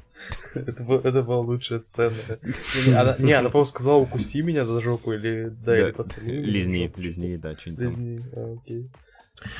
это, 0.62 0.82
был, 0.82 1.00
это 1.00 1.22
была 1.24 1.40
лучшая 1.40 1.80
сцена. 1.80 2.16
Она, 2.98 3.18
не, 3.20 3.34
она, 3.34 3.50
по-моему, 3.50 3.66
сказала, 3.66 3.98
укуси 3.98 4.42
меня 4.42 4.64
за 4.64 4.80
жопу, 4.80 5.12
или 5.12 5.50
да, 5.50 5.78
или 5.78 5.92
поцелуй. 5.92 6.32
Лизни, 6.38 6.92
лизни, 6.96 7.36
да, 7.36 7.54
что-нибудь 7.58 7.86
Лизни, 7.86 8.22
а, 8.34 8.54
окей. 8.54 8.90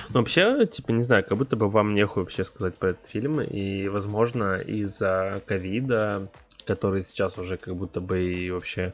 Ну, 0.10 0.20
вообще, 0.20 0.66
типа, 0.66 0.92
не 0.92 1.04
знаю, 1.04 1.24
как 1.24 1.38
будто 1.38 1.56
бы 1.56 1.70
вам 1.70 1.94
нехуй 1.94 2.24
вообще 2.24 2.44
сказать 2.44 2.76
про 2.76 2.90
этот 2.90 3.06
фильм, 3.06 3.42
и, 3.42 3.88
возможно, 3.88 4.58
из-за 4.58 5.42
ковида, 5.46 6.32
который 6.66 7.04
сейчас 7.04 7.38
уже 7.38 7.58
как 7.58 7.76
будто 7.76 8.02
бы 8.02 8.24
и 8.24 8.50
вообще 8.50 8.94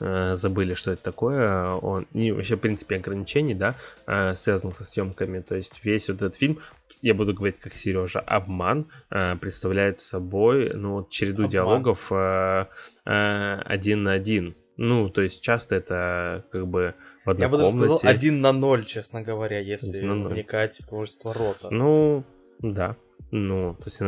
э, 0.00 0.34
забыли, 0.36 0.74
что 0.74 0.92
это 0.92 1.02
такое, 1.02 1.70
он, 1.70 2.06
не, 2.12 2.32
вообще, 2.32 2.56
в 2.56 2.60
принципе, 2.60 2.96
ограничений, 2.96 3.54
да, 3.54 3.74
э, 4.06 4.34
связан 4.34 4.72
со 4.72 4.84
съемками, 4.84 5.40
то 5.40 5.56
есть 5.56 5.84
весь 5.84 6.08
вот 6.08 6.16
этот 6.16 6.36
фильм 6.36 6.60
я 7.04 7.12
буду 7.12 7.34
говорить 7.34 7.60
как 7.60 7.74
Сережа, 7.74 8.20
обман 8.20 8.86
э, 9.10 9.36
представляет 9.36 10.00
собой 10.00 10.72
ну, 10.74 11.06
череду 11.10 11.42
обман. 11.42 11.50
диалогов 11.50 12.10
э, 12.10 12.66
э, 13.04 13.60
один 13.64 14.04
на 14.04 14.12
один. 14.12 14.56
Ну, 14.78 15.10
то 15.10 15.20
есть 15.20 15.42
часто 15.42 15.76
это 15.76 16.46
как 16.50 16.66
бы 16.66 16.94
Я 17.26 17.48
бы 17.48 17.58
даже 17.58 17.70
сказал 17.70 18.00
один 18.02 18.40
на 18.40 18.52
ноль, 18.52 18.84
честно 18.84 19.22
говоря, 19.22 19.58
если 19.58 20.06
вникать 20.06 20.78
в 20.78 20.86
творчество 20.86 21.32
рота. 21.32 21.70
Ну, 21.70 22.24
да. 22.60 22.96
Ну, 23.30 23.74
то 23.74 23.84
есть, 23.86 24.00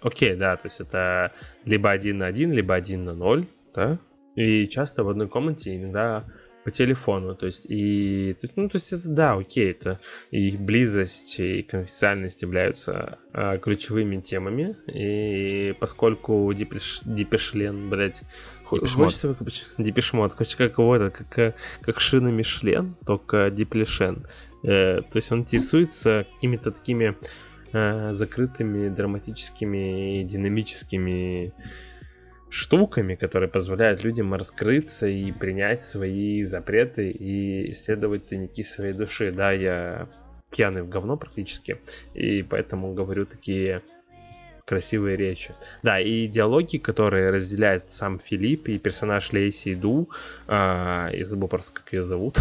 окей, 0.00 0.34
да, 0.34 0.56
то 0.56 0.66
есть 0.66 0.80
это 0.80 1.32
либо 1.64 1.90
один 1.90 2.18
на 2.18 2.26
один, 2.26 2.52
либо 2.52 2.74
один 2.74 3.04
на 3.04 3.14
ноль, 3.14 3.46
да, 3.74 3.98
и 4.34 4.66
часто 4.68 5.04
в 5.04 5.10
одной 5.10 5.28
комнате 5.28 5.76
иногда 5.76 6.24
по 6.64 6.72
телефону, 6.72 7.36
то 7.36 7.46
есть 7.46 7.66
и, 7.68 8.34
то 8.40 8.44
есть, 8.44 8.56
ну, 8.56 8.68
то 8.68 8.76
есть 8.76 8.92
это 8.92 9.08
да, 9.08 9.34
окей, 9.34 9.70
это 9.70 10.00
и 10.32 10.56
близость, 10.56 11.38
и 11.38 11.62
конфиденциальность 11.62 12.42
являются 12.42 13.18
а, 13.32 13.58
ключевыми 13.58 14.20
темами, 14.20 14.76
и 14.88 15.74
поскольку 15.78 16.52
Дипеш, 16.52 17.02
Дипешлен, 17.04 17.88
блядь, 17.88 18.22
хочется 18.66 19.28
выкупить 19.28 19.64
Дипешмот, 19.78 20.34
хочется 20.34 20.56
как 20.56 20.78
его 20.78 20.96
это, 20.96 21.10
как, 21.10 21.56
как 21.80 22.00
шина 22.00 22.28
Мишлен, 22.28 22.96
только 23.06 23.50
Диплешен, 23.50 24.26
э, 24.62 25.02
то 25.02 25.16
есть 25.16 25.32
он 25.32 25.40
интересуется 25.40 26.26
какими-то 26.34 26.72
такими 26.72 27.16
э, 27.72 28.12
закрытыми 28.12 28.88
драматическими 28.88 30.22
динамическими 30.24 31.52
штуками, 32.48 33.14
которые 33.16 33.50
позволяют 33.50 34.04
людям 34.04 34.32
раскрыться 34.34 35.06
и 35.06 35.32
принять 35.32 35.82
свои 35.82 36.42
запреты 36.44 37.10
и 37.10 37.72
исследовать 37.72 38.28
тайники 38.28 38.62
своей 38.62 38.92
души. 38.92 39.32
Да, 39.32 39.52
я 39.52 40.08
пьяный 40.50 40.82
в 40.82 40.88
говно 40.88 41.16
практически, 41.16 41.80
и 42.14 42.42
поэтому 42.42 42.94
говорю 42.94 43.26
такие 43.26 43.82
красивые 44.66 45.16
речи. 45.16 45.54
Да, 45.82 46.00
и 46.00 46.26
диалоги, 46.26 46.76
которые 46.76 47.30
разделяют 47.30 47.90
сам 47.90 48.18
Филипп 48.18 48.68
и 48.68 48.78
персонаж 48.78 49.32
Лейси 49.32 49.74
Ду, 49.74 50.10
э, 50.48 51.10
я 51.12 51.24
забыл 51.24 51.48
просто, 51.48 51.72
как 51.80 51.92
ее 51.92 52.02
зовут, 52.02 52.38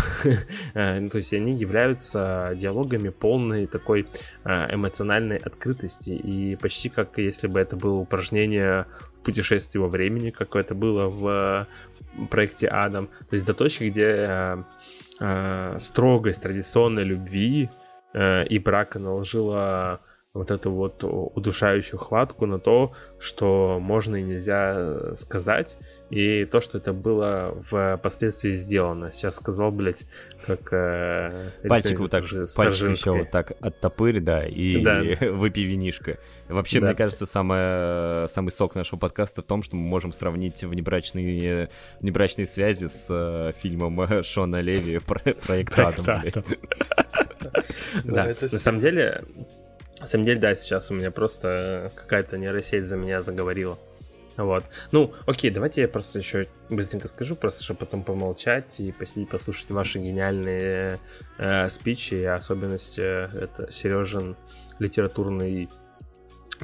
э, 0.74 1.08
то 1.10 1.18
есть 1.18 1.34
они 1.34 1.54
являются 1.54 2.54
диалогами 2.58 3.10
полной 3.10 3.68
такой 3.68 4.08
э, 4.44 4.74
эмоциональной 4.74 5.38
открытости, 5.38 6.10
и 6.10 6.56
почти 6.56 6.90
как 6.90 7.18
если 7.18 7.48
бы 7.48 7.60
это 7.60 7.78
было 7.78 7.96
упражнение 8.00 8.88
путешествие 9.24 9.82
во 9.82 9.88
времени, 9.88 10.32
как 10.32 10.56
это 10.56 10.76
было 10.76 11.08
в 11.08 11.68
проекте 12.30 12.68
Адам. 12.68 13.08
То 13.30 13.34
есть 13.34 13.46
до 13.46 13.54
точки, 13.54 13.86
где 13.86 14.06
э, 14.06 14.64
э, 15.20 15.78
строгость 15.80 16.42
традиционной 16.42 17.04
любви 17.04 17.70
э, 18.14 18.46
и 18.46 18.60
брака 18.60 19.00
наложила 19.00 20.02
вот 20.36 20.52
эту 20.52 20.70
вот 20.70 21.02
удушающую 21.02 21.98
хватку 21.98 22.46
на 22.46 22.60
то, 22.60 22.92
что 23.20 23.80
можно 23.82 24.18
и 24.18 24.22
нельзя 24.22 25.16
сказать, 25.16 25.78
и 26.10 26.44
то, 26.44 26.60
что 26.60 26.78
это 26.78 26.92
было 26.92 27.58
впоследствии 27.64 28.52
сделано. 28.52 29.14
Сейчас 29.14 29.38
сказал, 29.38 29.72
блядь, 29.72 30.04
как... 30.46 30.74
Э, 30.74 31.52
пальчик 31.68 32.00
вот 32.00 32.12
так, 32.12 32.26
пальчик 32.56 32.90
еще 32.90 33.12
вот 33.12 33.32
так 33.32 33.54
оттопырь, 33.62 34.20
да, 34.20 34.46
и 34.46 34.84
да. 34.84 35.02
выпей 35.32 35.64
винишко. 35.64 36.20
Вообще, 36.50 36.82
да. 36.82 36.88
мне 36.88 36.96
кажется, 36.96 37.26
самое, 37.26 38.28
самый 38.28 38.50
сок 38.50 38.76
нашего 38.76 39.00
подкаста 39.00 39.42
в 39.42 39.46
том, 39.46 39.64
что 39.64 39.78
мы 39.78 39.84
можем 39.84 40.12
сравнить 40.12 40.62
внебрачные, 40.64 41.70
внебрачные 42.02 42.46
связи 42.46 42.88
с 42.88 43.08
э, 43.10 43.54
фильмом 43.58 44.22
Шона 44.24 44.60
Леви 44.60 45.00
«Проект 45.48 45.80
Адам». 45.80 46.06
Да, 48.04 48.26
на 48.26 48.48
самом 48.48 48.80
деле, 48.80 49.24
на 50.00 50.08
самом 50.08 50.26
деле, 50.26 50.40
да, 50.40 50.56
сейчас 50.56 50.92
у 50.92 50.94
меня 50.94 51.12
просто 51.12 51.92
какая-то 51.96 52.38
нейросеть 52.38 52.86
за 52.86 52.98
меня 52.98 53.22
заговорила. 53.22 53.78
Вот. 54.38 54.66
Ну, 54.92 55.14
окей, 55.26 55.50
давайте 55.50 55.82
я 55.82 55.88
просто 55.88 56.20
еще 56.20 56.48
быстренько 56.70 57.08
скажу, 57.08 57.36
просто 57.36 57.64
чтобы 57.64 57.82
потом 57.82 58.04
помолчать 58.04 58.80
и 58.80 58.92
посидеть, 58.92 59.30
послушать 59.30 59.70
ваши 59.70 60.00
гениальные 60.00 61.00
э, 61.38 61.70
спичи, 61.70 62.16
и 62.16 62.24
особенности 62.26 63.02
это 63.02 63.72
Сережин 63.72 64.36
литературный 64.80 65.70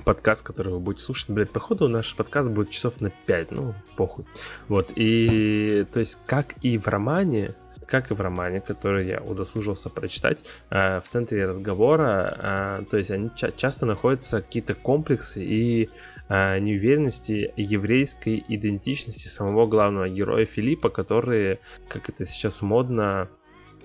подкаст, 0.04 0.44
который 0.44 0.74
вы 0.74 0.80
будете 0.80 1.06
слушать. 1.06 1.30
Блядь, 1.30 1.52
походу 1.52 1.88
наш 1.88 2.14
подкаст 2.16 2.52
будет 2.52 2.72
часов 2.72 3.00
на 3.00 3.10
5, 3.10 3.52
ну, 3.52 3.74
похуй. 3.96 4.26
Вот, 4.68 4.92
и 4.96 5.86
то 5.94 6.00
есть, 6.00 6.18
как 6.26 6.56
и 6.62 6.78
в 6.78 6.88
романе, 6.88 7.52
как 7.92 8.10
и 8.10 8.14
в 8.14 8.22
романе, 8.22 8.62
который 8.62 9.06
я 9.08 9.20
удосужился 9.20 9.90
прочитать, 9.90 10.40
э, 10.70 11.02
в 11.02 11.04
центре 11.04 11.46
разговора, 11.46 12.80
э, 12.82 12.86
то 12.90 12.98
есть 12.98 13.12
они 13.12 13.30
часто 13.58 13.86
находятся 13.86 14.42
какие-то 14.42 14.76
комплексы 14.76 15.44
и 15.44 15.90
э, 16.30 16.60
неуверенности 16.60 17.54
еврейской 17.58 18.46
идентичности 18.48 19.28
самого 19.28 19.68
главного 19.68 20.08
героя 20.08 20.46
Филиппа, 20.46 20.90
которые, 20.90 21.60
как 21.90 22.08
это 22.08 22.26
сейчас 22.26 22.62
модно, 22.62 23.28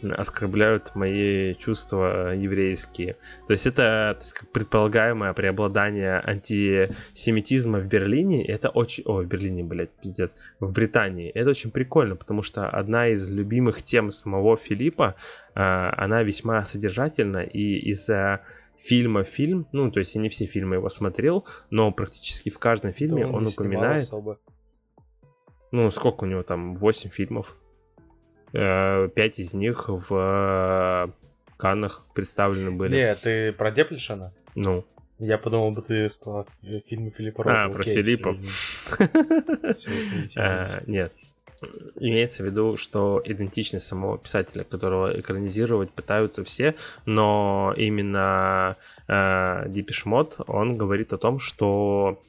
оскорбляют 0.02 0.94
мои 0.94 1.54
чувства 1.54 2.34
еврейские. 2.34 3.16
То 3.46 3.52
есть 3.52 3.66
это 3.66 4.16
то 4.18 4.18
есть, 4.20 4.32
как 4.32 4.48
предполагаемое 4.50 5.32
преобладание 5.32 6.20
антисемитизма 6.20 7.78
в 7.78 7.86
Берлине, 7.86 8.44
это 8.44 8.68
очень... 8.68 9.04
О, 9.06 9.22
в 9.22 9.26
Берлине, 9.26 9.62
блядь, 9.64 9.90
пиздец. 9.90 10.34
В 10.60 10.72
Британии. 10.72 11.30
Это 11.30 11.50
очень 11.50 11.70
прикольно, 11.70 12.16
потому 12.16 12.42
что 12.42 12.68
одна 12.68 13.08
из 13.08 13.28
любимых 13.30 13.82
тем 13.82 14.10
самого 14.10 14.56
Филиппа, 14.56 15.16
а, 15.54 15.92
она 15.96 16.22
весьма 16.22 16.64
содержательна, 16.64 17.38
и 17.38 17.90
из-за 17.90 18.42
фильма 18.78 19.24
фильм, 19.24 19.66
ну, 19.72 19.90
то 19.90 19.98
есть 19.98 20.14
я 20.14 20.20
не 20.20 20.28
все 20.28 20.46
фильмы 20.46 20.76
его 20.76 20.88
смотрел, 20.88 21.44
но 21.70 21.90
практически 21.90 22.50
в 22.50 22.58
каждом 22.58 22.92
фильме 22.92 23.22
Да 23.22 23.28
он 23.28 23.34
он, 23.36 23.46
упоминает... 23.46 24.02
особо. 24.02 24.38
Ну, 25.72 25.90
сколько 25.90 26.24
у 26.24 26.26
него 26.26 26.42
там? 26.42 26.76
8 26.76 27.10
фильмов. 27.10 27.56
Э, 28.58 29.08
Пять 29.14 29.38
из 29.38 29.52
них 29.54 29.88
в 29.88 30.06
э, 30.10 31.08
Каннах 31.58 32.04
представлены 32.14 32.70
были. 32.70 32.94
Не, 32.94 33.14
ты 33.14 33.52
про 33.52 33.70
Деплишена? 33.70 34.32
Ну. 34.54 34.84
Я 35.18 35.38
подумал 35.38 35.70
бы, 35.70 35.80
ты 35.82 36.08
сказал 36.10 36.46
фи- 36.62 36.84
фильмы 36.88 37.10
Филиппа. 37.10 37.42
А, 37.46 37.68
про 37.68 37.80
Окей, 37.80 37.94
Филиппа. 37.94 38.32
всё, 38.34 38.44
извините. 38.44 39.74
Всё, 39.74 39.90
извините, 39.90 40.40
А, 40.40 40.64
извините. 40.66 40.90
Нет. 40.90 41.12
Имеется 41.98 42.42
в 42.42 42.46
виду, 42.46 42.76
что 42.76 43.22
идентичность 43.24 43.86
самого 43.86 44.18
писателя, 44.18 44.62
которого 44.64 45.18
экранизировать 45.18 45.90
пытаются 45.90 46.44
все, 46.44 46.74
но 47.06 47.72
именно 47.78 48.76
э, 49.08 49.64
Дипиш 49.68 50.04
Мод, 50.04 50.36
он 50.46 50.76
говорит 50.76 51.14
о 51.14 51.18
том, 51.18 51.38
что 51.38 52.20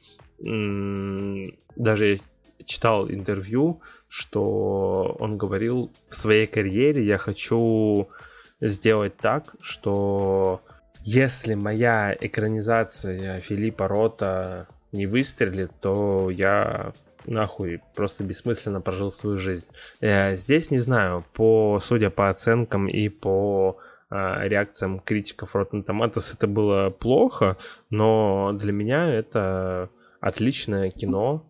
даже 1.76 2.20
читал 2.64 3.10
интервью, 3.10 3.80
что 4.08 5.16
он 5.18 5.36
говорил 5.36 5.92
в 6.08 6.14
своей 6.14 6.46
карьере 6.46 7.04
я 7.04 7.18
хочу 7.18 8.08
сделать 8.60 9.16
так, 9.16 9.54
что 9.60 10.62
если 11.02 11.54
моя 11.54 12.16
экранизация 12.18 13.40
Филиппа 13.40 13.88
Рота 13.88 14.68
не 14.92 15.06
выстрелит, 15.06 15.70
то 15.80 16.30
я 16.30 16.92
нахуй 17.26 17.80
просто 17.94 18.24
бессмысленно 18.24 18.80
прожил 18.80 19.12
свою 19.12 19.38
жизнь. 19.38 19.66
Э, 20.00 20.34
Здесь 20.34 20.70
не 20.70 20.78
знаю, 20.78 21.24
по 21.34 21.80
судя 21.82 22.10
по 22.10 22.30
оценкам 22.30 22.88
и 22.88 23.08
по 23.08 23.78
а, 24.10 24.42
реакциям 24.44 25.00
критиков 25.00 25.54
Rotten 25.54 25.84
Tomatoes 25.84 26.34
это 26.34 26.46
было 26.46 26.90
плохо, 26.90 27.58
но 27.90 28.52
для 28.54 28.72
меня 28.72 29.06
это 29.06 29.90
отличное 30.20 30.90
кино. 30.90 31.44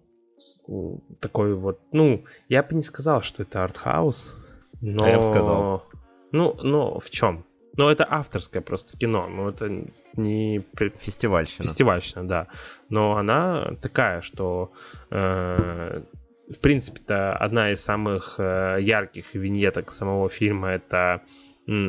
Такой 1.20 1.54
вот, 1.54 1.80
ну, 1.92 2.24
я 2.48 2.62
бы 2.62 2.74
не 2.74 2.82
сказал, 2.82 3.22
что 3.22 3.42
это 3.42 3.64
артхаус, 3.64 4.32
но... 4.80 5.04
А 5.04 5.08
я 5.08 5.16
бы 5.16 5.22
сказал. 5.22 5.84
Ну, 6.32 6.54
но 6.62 6.98
в 7.00 7.10
чем? 7.10 7.44
Ну, 7.76 7.88
это 7.88 8.06
авторское 8.08 8.60
просто 8.60 8.98
кино, 8.98 9.28
но 9.28 9.50
это 9.50 9.84
не... 10.16 10.64
Фестивальщина. 10.98 11.64
Фестивальщина, 11.64 12.26
да. 12.26 12.48
Но 12.88 13.16
она 13.16 13.76
такая, 13.80 14.20
что 14.20 14.72
э, 15.10 16.02
в 16.48 16.58
принципе-то 16.60 17.36
одна 17.36 17.70
из 17.70 17.80
самых 17.80 18.36
э, 18.38 18.78
ярких 18.80 19.34
виньеток 19.34 19.92
самого 19.92 20.28
фильма 20.28 20.70
это 20.70 21.22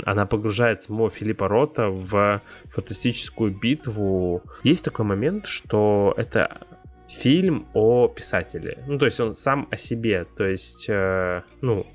она 0.06 0.26
погружает 0.26 0.84
самого 0.84 1.10
Филиппа 1.10 1.48
Рота 1.48 1.88
в 1.88 2.42
фантастическую 2.70 3.58
битву. 3.58 4.44
Есть 4.64 4.84
такой 4.84 5.06
момент, 5.06 5.48
что 5.48 6.14
это 6.18 6.68
фильм 7.10 7.68
о 7.74 8.08
писателе. 8.08 8.84
Ну, 8.88 8.98
то 8.98 9.06
есть 9.06 9.20
он 9.20 9.34
сам 9.34 9.68
о 9.72 9.78
себе. 9.78 10.26
То 10.38 10.46
есть, 10.46 10.86
э, 10.90 11.42
ну, 11.62 11.86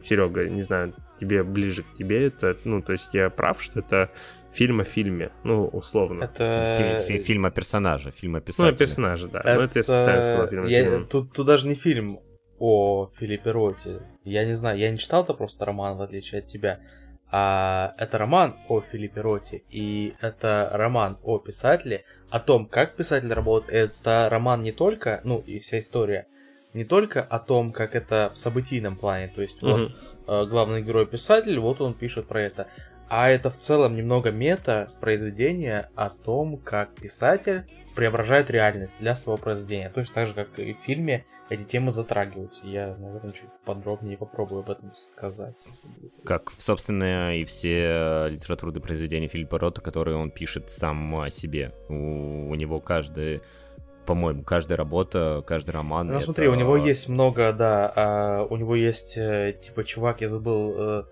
Серега, 0.00 0.48
не 0.48 0.62
знаю, 0.62 0.94
тебе 1.20 1.42
ближе 1.42 1.82
к 1.82 1.94
тебе 1.94 2.26
это, 2.26 2.56
ну, 2.64 2.80
то 2.82 2.92
есть 2.92 3.14
я 3.14 3.28
прав, 3.30 3.62
что 3.62 3.80
это 3.80 4.10
фильм 4.52 4.80
о 4.80 4.84
фильме, 4.84 5.30
ну, 5.44 5.66
условно. 5.66 6.24
Это... 6.24 7.02
Фи- 7.06 7.18
фи- 7.18 7.22
Фильм 7.22 7.46
о 7.46 7.50
персонаже, 7.50 8.10
фильм 8.10 8.34
о 8.36 8.38
Ну, 8.38 8.44
писателе. 8.44 8.74
о 8.74 8.76
персонаже, 8.78 9.28
да. 9.28 9.42
Ну, 9.44 9.62
это 9.62 9.78
я 9.78 9.82
специально 9.82 10.22
сказал 10.22 10.48
фильм 10.48 10.64
о 10.64 10.68
я- 10.68 10.84
фильме. 10.84 11.06
Тут, 11.06 11.32
тут 11.32 11.46
даже 11.46 11.68
не 11.68 11.74
фильм 11.74 12.20
о 12.58 13.10
Филиппе 13.18 13.50
Роте. 13.50 14.00
Я 14.24 14.44
не 14.44 14.52
знаю, 14.54 14.78
я 14.78 14.90
не 14.90 14.98
читал 14.98 15.24
это 15.24 15.34
просто 15.34 15.64
роман, 15.64 15.96
в 15.96 16.02
отличие 16.02 16.40
от 16.40 16.46
тебя. 16.46 16.80
А 17.34 17.94
это 17.96 18.18
роман 18.18 18.56
о 18.68 18.82
Филиппе 18.82 19.22
Роте. 19.22 19.62
И 19.70 20.14
это 20.20 20.68
роман 20.72 21.18
о 21.22 21.38
писателе, 21.38 22.04
о 22.30 22.38
том, 22.40 22.66
как 22.66 22.94
писатель 22.94 23.32
работает. 23.32 23.94
Это 24.00 24.28
роман 24.30 24.62
не 24.62 24.70
только, 24.72 25.22
ну 25.24 25.38
и 25.38 25.58
вся 25.58 25.80
история, 25.80 26.26
не 26.74 26.84
только 26.84 27.22
о 27.22 27.38
том, 27.38 27.70
как 27.70 27.94
это 27.94 28.30
в 28.34 28.36
событийном 28.36 28.96
плане. 28.96 29.28
То 29.28 29.40
есть 29.40 29.62
вот 29.62 29.80
Мгм. 29.80 29.94
э, 30.28 30.44
главный 30.46 30.82
герой 30.82 31.06
писатель, 31.06 31.58
вот 31.58 31.80
он 31.80 31.94
пишет 31.94 32.28
про 32.28 32.42
это. 32.42 32.68
А 33.08 33.30
это 33.30 33.50
в 33.50 33.56
целом 33.56 33.96
немного 33.96 34.30
мета 34.30 34.90
произведение 35.00 35.88
о 35.94 36.10
том, 36.10 36.58
как 36.58 36.94
писатель 36.94 37.64
преображает 37.94 38.50
реальность 38.50 39.00
для 39.00 39.14
своего 39.14 39.36
произведения. 39.42 39.90
Точно 39.90 40.14
так 40.14 40.28
же, 40.28 40.34
как 40.34 40.58
и 40.58 40.74
в 40.74 40.78
фильме 40.78 41.24
эти 41.52 41.64
темы 41.64 41.90
затрагиваются. 41.90 42.66
Я, 42.66 42.96
наверное, 42.98 43.32
чуть 43.32 43.50
подробнее 43.64 44.16
попробую 44.16 44.60
об 44.62 44.70
этом 44.70 44.92
сказать. 44.94 45.54
Как, 46.24 46.50
собственно, 46.58 47.36
и 47.36 47.44
все 47.44 48.28
литературные 48.28 48.80
произведения 48.82 49.28
Филиппа 49.28 49.58
Рота, 49.58 49.80
которые 49.80 50.16
он 50.16 50.30
пишет 50.30 50.70
сам 50.70 51.14
о 51.20 51.30
себе. 51.30 51.72
У, 51.88 52.50
у 52.50 52.54
него 52.54 52.80
каждый, 52.80 53.42
по-моему, 54.06 54.42
каждая 54.44 54.78
работа, 54.78 55.42
каждый 55.46 55.70
роман. 55.70 56.06
Ну, 56.08 56.14
это- 56.14 56.24
смотри, 56.24 56.48
у 56.48 56.54
него 56.54 56.76
есть 56.76 57.08
много, 57.08 57.52
да, 57.52 57.92
а, 57.94 58.46
у 58.48 58.56
него 58.56 58.74
есть, 58.74 59.18
э, 59.18 59.54
типа, 59.62 59.84
чувак, 59.84 60.20
я 60.22 60.28
забыл, 60.28 60.74
э, 60.76 61.04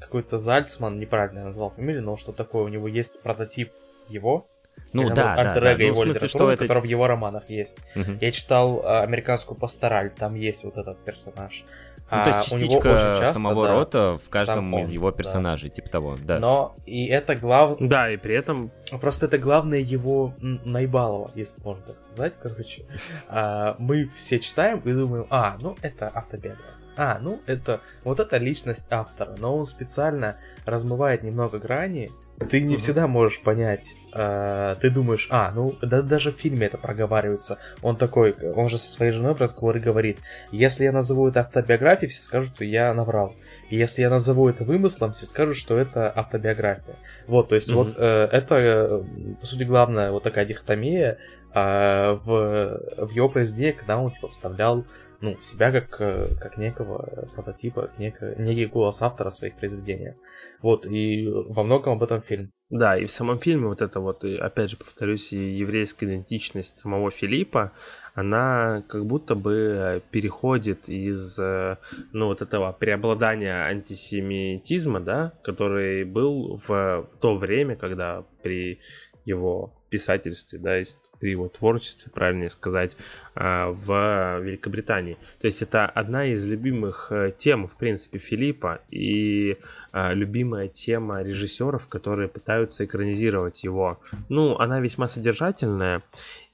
какой-то 0.00 0.38
Зальцман, 0.38 0.98
неправильно 0.98 1.40
я 1.40 1.44
назвал 1.44 1.70
фамилию, 1.70 2.02
но 2.02 2.16
что 2.16 2.32
такое, 2.32 2.62
у 2.64 2.68
него 2.68 2.88
есть 2.88 3.20
прототип 3.22 3.70
его, 4.08 4.48
Ну 4.92 5.06
Или, 5.06 5.14
да, 5.14 5.34
да, 5.36 5.50
альтер 5.52 5.62
да. 5.62 5.76
Ну, 5.78 5.92
в 5.94 5.98
смысле, 5.98 6.28
что 6.28 6.50
это... 6.50 6.64
который 6.64 6.82
в 6.82 6.84
его 6.84 7.06
романах 7.06 7.48
есть. 7.48 7.86
Мгм. 7.94 8.18
Я 8.20 8.30
читал 8.30 8.82
а, 8.84 9.02
американскую 9.02 9.58
пастораль, 9.58 10.10
там 10.10 10.34
есть 10.34 10.64
вот 10.64 10.76
этот 10.76 11.02
персонаж. 11.04 11.64
Ну, 12.10 12.24
то 12.24 12.28
есть 12.28 12.52
А, 12.52 12.54
у 12.54 12.58
него 12.58 12.68
частичка 12.68 12.86
очень 12.88 13.20
часто, 13.20 13.32
самого 13.34 13.66
да, 13.66 13.72
Рота 13.72 14.18
в 14.18 14.28
каждом 14.28 14.74
он, 14.74 14.82
из 14.82 14.90
его 14.90 15.10
да. 15.10 15.16
персонажей, 15.16 15.70
типа 15.70 15.88
того, 15.88 16.18
да. 16.22 16.38
Но 16.38 16.76
и 16.84 17.06
это 17.06 17.34
главное... 17.34 17.88
Да, 17.88 18.10
и 18.10 18.18
при 18.18 18.34
этом... 18.34 18.70
Просто 19.00 19.26
это 19.26 19.38
главное 19.38 19.78
его 19.78 20.34
наебалово, 20.40 21.30
если 21.34 21.62
можно 21.62 21.82
так 21.84 21.96
сказать, 22.06 22.34
короче. 22.42 22.84
А, 23.28 23.76
мы 23.78 24.10
все 24.14 24.38
читаем 24.40 24.80
и 24.80 24.92
думаем, 24.92 25.26
а, 25.30 25.56
ну 25.58 25.76
это 25.80 26.10
автобиография. 26.12 26.81
А, 26.96 27.18
ну 27.20 27.40
это 27.46 27.80
вот 28.04 28.20
это 28.20 28.36
личность 28.36 28.86
автора, 28.90 29.34
но 29.38 29.56
он 29.56 29.66
специально 29.66 30.36
размывает 30.66 31.22
немного 31.22 31.58
грани. 31.58 32.10
Ты 32.50 32.60
не 32.60 32.74
Мгм. 32.74 32.78
всегда 32.78 33.06
можешь 33.06 33.40
понять. 33.40 33.94
а, 34.14 34.74
ты 34.74 34.90
думаешь, 34.90 35.26
а, 35.30 35.50
ну 35.54 35.74
да, 35.80 36.02
даже 36.02 36.32
в 36.32 36.36
фильме 36.36 36.66
это 36.66 36.76
проговаривается. 36.76 37.58
Он 37.80 37.96
такой, 37.96 38.32
он 38.32 38.68
же 38.68 38.76
со 38.76 38.86
своей 38.88 39.12
женой 39.12 39.34
в 39.34 39.40
разговоре 39.40 39.80
говорит, 39.80 40.18
если 40.50 40.84
я 40.84 40.92
назову 40.92 41.28
это 41.28 41.40
автобиографией, 41.40 42.10
все 42.10 42.20
скажут, 42.22 42.54
что 42.54 42.64
я 42.64 42.92
наврал. 42.92 43.34
Если 43.70 44.02
я 44.02 44.10
назову 44.10 44.50
это 44.50 44.64
вымыслом, 44.64 45.12
все 45.12 45.24
скажут, 45.24 45.56
что 45.56 45.78
это 45.78 46.10
автобиография. 46.14 46.96
Вот, 47.26 47.48
то 47.48 47.54
есть 47.54 47.68
Мгм. 47.68 47.76
вот 47.78 47.94
э, 47.96 48.28
это, 48.30 48.54
э, 48.56 49.02
по 49.40 49.46
сути, 49.46 49.62
главная 49.62 50.10
вот 50.10 50.24
такая 50.24 50.44
дихотомия 50.44 51.16
а, 51.54 52.14
в, 52.14 53.06
в 53.06 53.10
его 53.12 53.28
произведении, 53.30 53.72
когда 53.72 53.96
он 53.98 54.10
типа 54.10 54.28
вставлял 54.28 54.84
ну, 55.22 55.40
себя 55.40 55.70
как, 55.70 56.00
э, 56.00 56.34
как 56.40 56.58
некого 56.58 57.28
прототипа, 57.34 57.82
как 57.82 57.98
неко- 57.98 58.34
некий 58.42 58.66
голос 58.66 59.00
автора 59.02 59.30
своих 59.30 59.54
произведений. 59.54 60.14
Вот, 60.60 60.84
и 60.84 61.28
во 61.28 61.62
многом 61.62 61.94
об 61.94 62.02
этом 62.02 62.22
фильм. 62.22 62.50
Да, 62.70 62.98
и 62.98 63.06
в 63.06 63.10
самом 63.10 63.38
фильме 63.38 63.68
вот 63.68 63.82
это 63.82 64.00
вот, 64.00 64.24
опять 64.24 64.70
же 64.70 64.76
повторюсь, 64.76 65.32
и 65.32 65.38
еврейская 65.38 66.06
идентичность 66.06 66.78
самого 66.78 67.10
Филиппа, 67.10 67.72
она 68.14 68.82
как 68.88 69.06
будто 69.06 69.34
бы 69.34 69.52
э, 69.54 70.00
переходит 70.10 70.88
из, 70.88 71.38
э, 71.38 71.76
ну, 72.12 72.26
вот 72.26 72.42
этого 72.42 72.72
преобладания 72.72 73.64
антисемитизма, 73.64 75.00
да, 75.00 75.32
который 75.44 76.04
был 76.04 76.60
в 76.66 77.08
то 77.20 77.36
время, 77.36 77.76
когда 77.76 78.24
при 78.42 78.80
его 79.24 79.72
писательстве, 79.88 80.58
да, 80.58 80.80
и 80.80 80.84
при 81.22 81.30
его 81.30 81.48
творчестве, 81.48 82.10
правильнее 82.12 82.50
сказать, 82.50 82.96
а, 83.36 83.70
в 83.70 84.40
Великобритании. 84.40 85.16
То 85.40 85.46
есть 85.46 85.62
это 85.62 85.86
одна 85.86 86.26
из 86.26 86.44
любимых 86.44 87.12
э, 87.12 87.32
тем, 87.38 87.68
в 87.68 87.76
принципе, 87.76 88.18
Филиппа 88.18 88.80
и 88.90 89.56
а, 89.92 90.14
любимая 90.14 90.66
тема 90.66 91.22
режиссеров, 91.22 91.86
которые 91.86 92.28
пытаются 92.28 92.84
экранизировать 92.84 93.62
его. 93.62 94.00
Ну, 94.28 94.58
она 94.58 94.80
весьма 94.80 95.06
содержательная, 95.06 96.02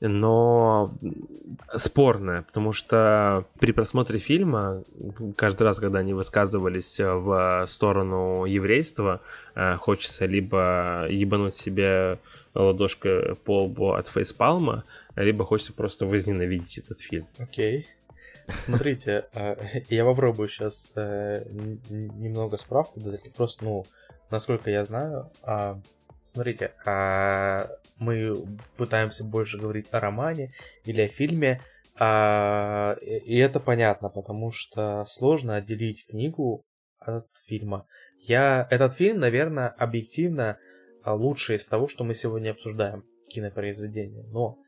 но 0.00 0.94
спорная, 1.74 2.42
потому 2.42 2.74
что 2.74 3.46
при 3.58 3.72
просмотре 3.72 4.18
фильма 4.18 4.84
каждый 5.36 5.62
раз, 5.62 5.80
когда 5.80 6.00
они 6.00 6.12
высказывались 6.12 7.00
в 7.00 7.64
сторону 7.68 8.44
еврейства, 8.44 9.22
э, 9.22 9.47
хочется 9.80 10.26
либо 10.26 11.06
ебануть 11.08 11.56
себе 11.56 12.18
ладошкой 12.54 13.34
по 13.34 13.64
лбу 13.64 13.92
от 13.92 14.08
фейспалма, 14.08 14.84
либо 15.16 15.44
хочется 15.44 15.72
просто 15.72 16.06
возненавидеть 16.06 16.78
этот 16.78 17.00
фильм. 17.00 17.26
Окей. 17.38 17.86
Смотрите, 18.58 19.26
э, 19.34 19.56
я 19.88 20.04
попробую 20.04 20.48
сейчас 20.48 20.92
немного 20.94 22.56
справку 22.56 23.00
дать, 23.00 23.32
просто, 23.34 23.64
ну, 23.64 23.84
насколько 24.30 24.70
я 24.70 24.84
знаю, 24.84 25.30
а, 25.42 25.80
смотрите, 26.24 26.72
а, 26.86 27.68
мы 27.96 28.34
пытаемся 28.76 29.24
больше 29.24 29.58
говорить 29.58 29.88
о 29.90 30.00
романе 30.00 30.52
или 30.84 31.02
о 31.02 31.08
фильме, 31.08 31.60
а, 31.98 32.96
и 33.00 33.36
это 33.38 33.60
понятно, 33.60 34.08
потому 34.08 34.50
что 34.50 35.04
сложно 35.06 35.56
отделить 35.56 36.06
книгу 36.06 36.64
от 37.00 37.26
фильма. 37.46 37.86
Я 38.28 38.68
этот 38.70 38.92
фильм, 38.94 39.20
наверное, 39.20 39.68
объективно 39.68 40.58
а, 41.02 41.14
лучшее 41.14 41.56
из 41.56 41.66
того, 41.66 41.88
что 41.88 42.04
мы 42.04 42.14
сегодня 42.14 42.50
обсуждаем, 42.50 43.04
кинопроизведение. 43.28 44.24
Но 44.30 44.58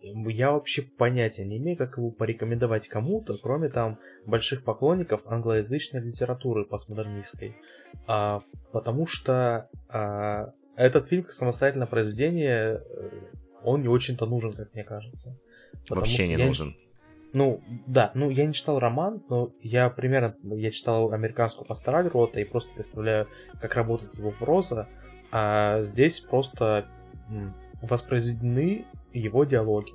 я 0.00 0.52
вообще 0.52 0.82
понятия 0.82 1.44
не 1.44 1.58
имею, 1.58 1.76
как 1.76 1.98
его 1.98 2.12
порекомендовать 2.12 2.86
кому-то, 2.86 3.36
кроме 3.36 3.70
там 3.70 3.98
больших 4.24 4.62
поклонников 4.62 5.26
англоязычной 5.26 6.00
литературы 6.00 6.64
постмодернистской. 6.64 7.56
А, 8.06 8.42
потому 8.72 9.06
что 9.06 9.68
а, 9.88 10.52
этот 10.76 11.04
фильм 11.06 11.24
как 11.24 11.32
самостоятельное 11.32 11.88
произведение, 11.88 12.80
э, 12.80 13.10
он 13.64 13.82
не 13.82 13.88
очень-то 13.88 14.26
нужен, 14.26 14.52
как 14.52 14.72
мне 14.74 14.84
кажется. 14.84 15.36
Вообще 15.88 16.28
не 16.28 16.36
нужен. 16.36 16.76
Ну, 17.32 17.62
да, 17.86 18.10
ну 18.14 18.30
я 18.30 18.46
не 18.46 18.54
читал 18.54 18.78
роман, 18.78 19.22
но 19.28 19.52
я 19.60 19.90
примерно, 19.90 20.34
я 20.56 20.70
читал 20.70 21.12
американскую 21.12 21.66
пастораль 21.66 22.08
Рота 22.08 22.40
и 22.40 22.44
просто 22.44 22.74
представляю, 22.74 23.28
как 23.60 23.74
работает 23.74 24.14
его 24.16 24.30
проза, 24.30 24.88
а 25.30 25.82
здесь 25.82 26.20
просто 26.20 26.86
воспроизведены 27.82 28.86
его 29.12 29.44
диалоги. 29.44 29.92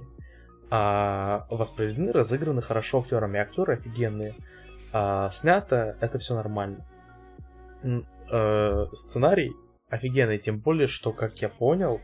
А 0.69 1.45
воспроизведены, 1.49 2.11
разыграны 2.11 2.61
хорошо 2.61 2.99
актерами, 2.99 3.39
актеры 3.39 3.73
офигенные. 3.73 4.35
А 4.91 5.29
снято 5.31 5.97
это 6.01 6.19
все 6.19 6.35
нормально. 6.35 6.85
Э, 8.31 8.85
сценарий 8.93 9.53
офигенный, 9.89 10.39
тем 10.39 10.59
более, 10.59 10.87
что, 10.87 11.11
как 11.11 11.39
я 11.41 11.49
понял, 11.49 11.99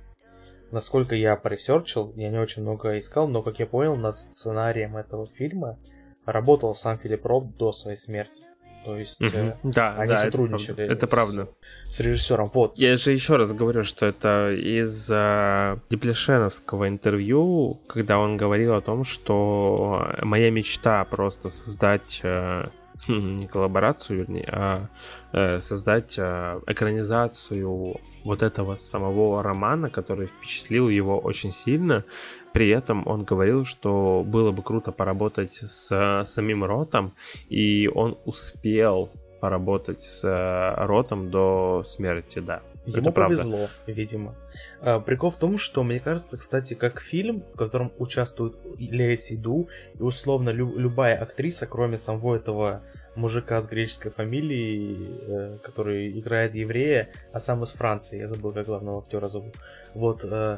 насколько 0.71 1.15
я 1.15 1.35
поресерчил, 1.35 2.13
я 2.15 2.29
не 2.29 2.39
очень 2.39 2.61
много 2.61 2.97
искал, 2.97 3.27
но, 3.27 3.41
как 3.41 3.59
я 3.59 3.65
понял, 3.65 3.95
над 3.95 4.17
сценарием 4.19 4.97
этого 4.97 5.27
фильма 5.27 5.77
работал 6.25 6.75
сам 6.75 6.97
Филипп 6.97 7.25
Рот 7.25 7.57
до 7.57 7.71
своей 7.71 7.97
смерти. 7.97 8.43
То 8.85 8.97
есть 8.97 9.21
угу. 9.21 9.57
да, 9.63 9.95
они 9.97 10.13
да, 10.13 10.17
сотрудничали. 10.17 10.85
Это, 10.85 10.93
это 10.93 11.07
правда. 11.07 11.49
С, 11.89 11.97
с 11.97 11.99
режиссером. 11.99 12.49
Вот. 12.53 12.77
Я 12.77 12.95
же 12.95 13.11
еще 13.11 13.35
раз 13.35 13.51
говорю, 13.53 13.83
что 13.83 14.05
это 14.05 14.51
из 14.51 15.09
э, 15.11 15.77
Деплешеновского 15.89 16.87
интервью, 16.87 17.81
когда 17.87 18.19
он 18.19 18.37
говорил 18.37 18.75
о 18.75 18.81
том, 18.81 19.03
что 19.03 20.15
моя 20.21 20.49
мечта 20.49 21.03
просто 21.03 21.49
создать 21.49 22.21
э, 22.23 22.67
не 23.07 23.47
коллаборацию, 23.47 24.19
вернее, 24.19 24.49
а 24.51 24.87
э, 25.31 25.59
создать 25.59 26.17
э, 26.17 26.59
экранизацию 26.67 27.95
вот 28.23 28.43
этого 28.43 28.75
самого 28.75 29.41
романа, 29.43 29.89
который 29.89 30.27
впечатлил 30.27 30.89
его 30.89 31.19
очень 31.19 31.51
сильно. 31.51 32.03
При 32.51 32.69
этом 32.69 33.07
он 33.07 33.23
говорил, 33.23 33.65
что 33.65 34.23
было 34.25 34.51
бы 34.51 34.63
круто 34.63 34.91
поработать 34.91 35.53
с 35.53 36.23
самим 36.25 36.63
Ротом, 36.63 37.13
и 37.49 37.87
он 37.87 38.17
успел 38.25 39.09
поработать 39.39 40.01
с 40.01 40.23
э, 40.23 40.85
Ротом 40.85 41.31
до 41.31 41.83
смерти, 41.85 42.39
да. 42.39 42.61
Ему 42.85 43.01
это 43.01 43.11
повезло, 43.11 43.57
правда. 43.57 43.91
видимо. 43.91 44.35
А, 44.81 44.99
прикол 44.99 45.31
в 45.31 45.37
том, 45.37 45.57
что, 45.57 45.83
мне 45.83 45.99
кажется, 45.99 46.37
кстати, 46.37 46.73
как 46.73 47.01
фильм, 47.01 47.43
в 47.43 47.57
котором 47.57 47.91
участвует 47.97 48.57
Лея 48.77 49.17
Сейду, 49.17 49.69
и 49.97 50.01
условно 50.01 50.49
лю- 50.49 50.77
любая 50.77 51.17
актриса, 51.17 51.67
кроме 51.67 51.97
самого 51.97 52.35
этого 52.35 52.83
мужика 53.15 53.59
с 53.59 53.67
греческой 53.67 54.11
фамилией, 54.11 55.19
э, 55.27 55.57
который 55.63 56.17
играет 56.19 56.55
еврея, 56.55 57.09
а 57.33 57.39
сам 57.39 57.63
из 57.63 57.73
Франции. 57.73 58.17
Я 58.17 58.27
забыл, 58.27 58.53
как 58.53 58.65
главного 58.65 58.99
актера 58.99 59.27
зовут. 59.27 59.55
Вот. 59.93 60.23
Э, 60.23 60.57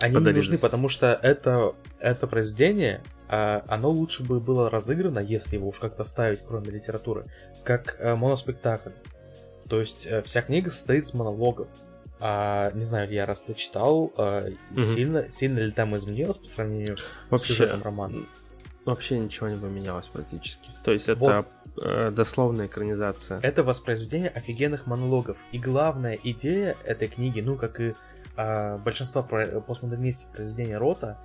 они 0.00 0.16
не 0.16 0.32
нужны, 0.32 0.58
потому 0.58 0.88
что 0.88 1.06
это, 1.22 1.74
это 1.98 2.26
произведение, 2.26 3.02
э, 3.28 3.60
оно 3.66 3.90
лучше 3.90 4.22
бы 4.22 4.40
было 4.40 4.70
разыграно, 4.70 5.18
если 5.18 5.56
его 5.56 5.68
уж 5.68 5.78
как-то 5.78 6.04
ставить, 6.04 6.40
кроме 6.46 6.70
литературы, 6.70 7.26
как 7.64 7.96
э, 7.98 8.14
моноспектакль. 8.14 8.90
То 9.68 9.80
есть 9.80 10.06
э, 10.06 10.22
вся 10.22 10.42
книга 10.42 10.70
состоит 10.70 11.04
из 11.04 11.14
монологов. 11.14 11.68
А, 12.20 12.70
не 12.72 12.82
знаю, 12.82 13.10
я 13.10 13.24
раз 13.26 13.40
ты 13.42 13.54
читал, 13.54 14.12
э, 14.16 14.52
угу. 14.70 14.80
сильно, 14.80 15.30
сильно 15.30 15.58
ли 15.60 15.70
там 15.70 15.96
изменилось 15.96 16.36
по 16.36 16.46
сравнению 16.46 16.96
Вообще, 17.30 17.46
с 17.46 17.48
сюжетом 17.48 17.82
романа? 17.82 18.26
Вообще 18.84 19.18
ничего 19.18 19.48
не 19.48 19.56
поменялось 19.56 20.08
практически. 20.08 20.70
То 20.84 20.92
есть 20.92 21.08
это 21.08 21.20
вот. 21.20 21.46
э, 21.82 22.10
дословная 22.10 22.66
экранизация. 22.66 23.40
Это 23.40 23.62
воспроизведение 23.62 24.28
офигенных 24.28 24.86
монологов. 24.86 25.38
И 25.52 25.58
главная 25.58 26.18
идея 26.22 26.76
этой 26.84 27.08
книги, 27.08 27.40
ну 27.40 27.56
как 27.56 27.80
и 27.80 27.94
э, 28.36 28.78
большинство 28.78 29.22
постмодернистских 29.22 30.28
произведений 30.28 30.76
Рота, 30.76 31.18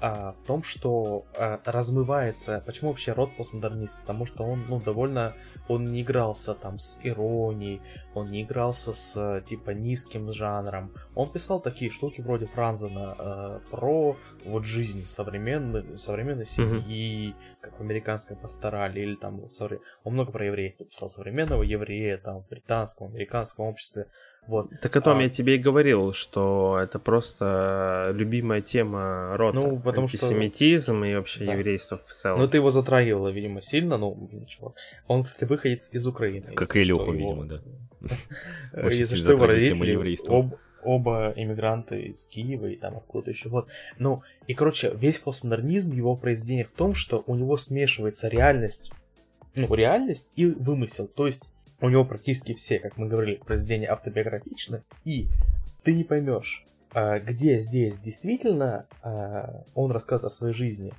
а, 0.00 0.32
в 0.32 0.46
том, 0.46 0.62
что 0.62 1.26
а, 1.34 1.60
размывается. 1.64 2.62
Почему 2.64 2.90
вообще 2.90 3.12
род 3.12 3.36
постмодернист? 3.36 4.00
Потому 4.00 4.24
что 4.24 4.44
он, 4.44 4.64
ну, 4.66 4.80
довольно, 4.80 5.34
он 5.70 5.86
не 5.86 6.02
игрался 6.02 6.54
там 6.54 6.80
с 6.80 6.98
иронией, 7.04 7.80
он 8.14 8.26
не 8.26 8.42
игрался 8.42 8.92
с 8.92 9.40
типа 9.46 9.70
низким 9.70 10.32
жанром. 10.32 10.92
Он 11.14 11.30
писал 11.30 11.60
такие 11.60 11.92
штуки 11.92 12.20
вроде 12.20 12.46
Франзена 12.46 13.14
а, 13.16 13.60
про 13.70 14.16
вот 14.44 14.64
жизнь 14.64 15.04
современной, 15.04 15.96
современной 15.96 16.46
семьи, 16.46 17.28
mm-hmm. 17.28 17.34
как 17.60 17.78
в 17.78 17.82
американской 17.82 18.36
пасторали, 18.36 19.00
или 19.00 19.14
там 19.14 19.40
он 20.02 20.12
много 20.12 20.32
про 20.32 20.46
еврейство 20.46 20.84
писал, 20.84 21.08
современного 21.08 21.62
еврея 21.62 22.18
там 22.18 22.42
в 22.42 22.48
британском, 22.48 23.06
американском 23.06 23.66
обществе. 23.66 24.08
Вот. 24.46 24.68
Так 24.80 24.96
о 24.96 25.00
том 25.00 25.18
а... 25.18 25.22
я 25.22 25.28
тебе 25.28 25.56
и 25.56 25.58
говорил, 25.58 26.12
что 26.12 26.78
это 26.82 26.98
просто 26.98 28.10
любимая 28.14 28.60
тема 28.60 29.36
рота. 29.36 29.60
Ну, 29.60 29.78
потому 29.78 30.06
Антисемитизм 30.06 30.96
что... 30.98 31.04
и 31.04 31.14
вообще 31.14 31.44
да. 31.44 31.54
еврейство 31.54 32.00
в 32.06 32.12
целом. 32.12 32.40
Ну, 32.40 32.48
ты 32.48 32.56
его 32.56 32.70
затрагивала, 32.70 33.28
видимо, 33.28 33.60
сильно, 33.60 33.96
но 33.96 34.16
ничего. 34.32 34.74
Он, 35.06 35.22
кстати, 35.22 35.48
выходец 35.48 35.90
из 35.92 36.06
Украины. 36.06 36.54
Как 36.54 36.74
и 36.76 36.80
Илюху, 36.80 37.12
видимо, 37.12 37.44
да. 37.44 37.60
Если 38.90 39.16
что, 39.16 39.32
его 39.32 39.46
родители 39.46 39.94
оба 40.82 41.32
иммигранты 41.36 42.02
из 42.02 42.26
Киева 42.26 42.66
и 42.66 42.76
там 42.76 42.96
откуда 42.96 43.30
еще. 43.30 43.48
Вот. 43.48 43.68
Ну, 43.98 44.22
и, 44.46 44.54
короче, 44.54 44.92
весь 44.94 45.18
постмодернизм, 45.18 45.92
его 45.92 46.16
произведение 46.16 46.64
в 46.64 46.72
том, 46.72 46.94
что 46.94 47.22
у 47.26 47.34
него 47.34 47.56
смешивается 47.56 48.28
реальность, 48.28 48.92
ну, 49.54 49.72
реальность 49.74 50.32
и 50.36 50.46
вымысел. 50.46 51.06
То 51.06 51.26
есть 51.26 51.52
у 51.80 51.88
него 51.88 52.04
практически 52.04 52.54
все, 52.54 52.78
как 52.78 52.96
мы 52.96 53.08
говорили, 53.08 53.36
произведения 53.36 53.88
автобиографичны, 53.88 54.82
и 55.04 55.28
ты 55.82 55.94
не 55.94 56.04
поймешь, 56.04 56.64
а, 56.92 57.18
где 57.18 57.56
здесь 57.58 57.98
действительно 57.98 58.86
а, 59.02 59.64
он 59.74 59.90
рассказывает 59.90 60.32
о 60.32 60.34
своей 60.34 60.54
жизни, 60.54 60.92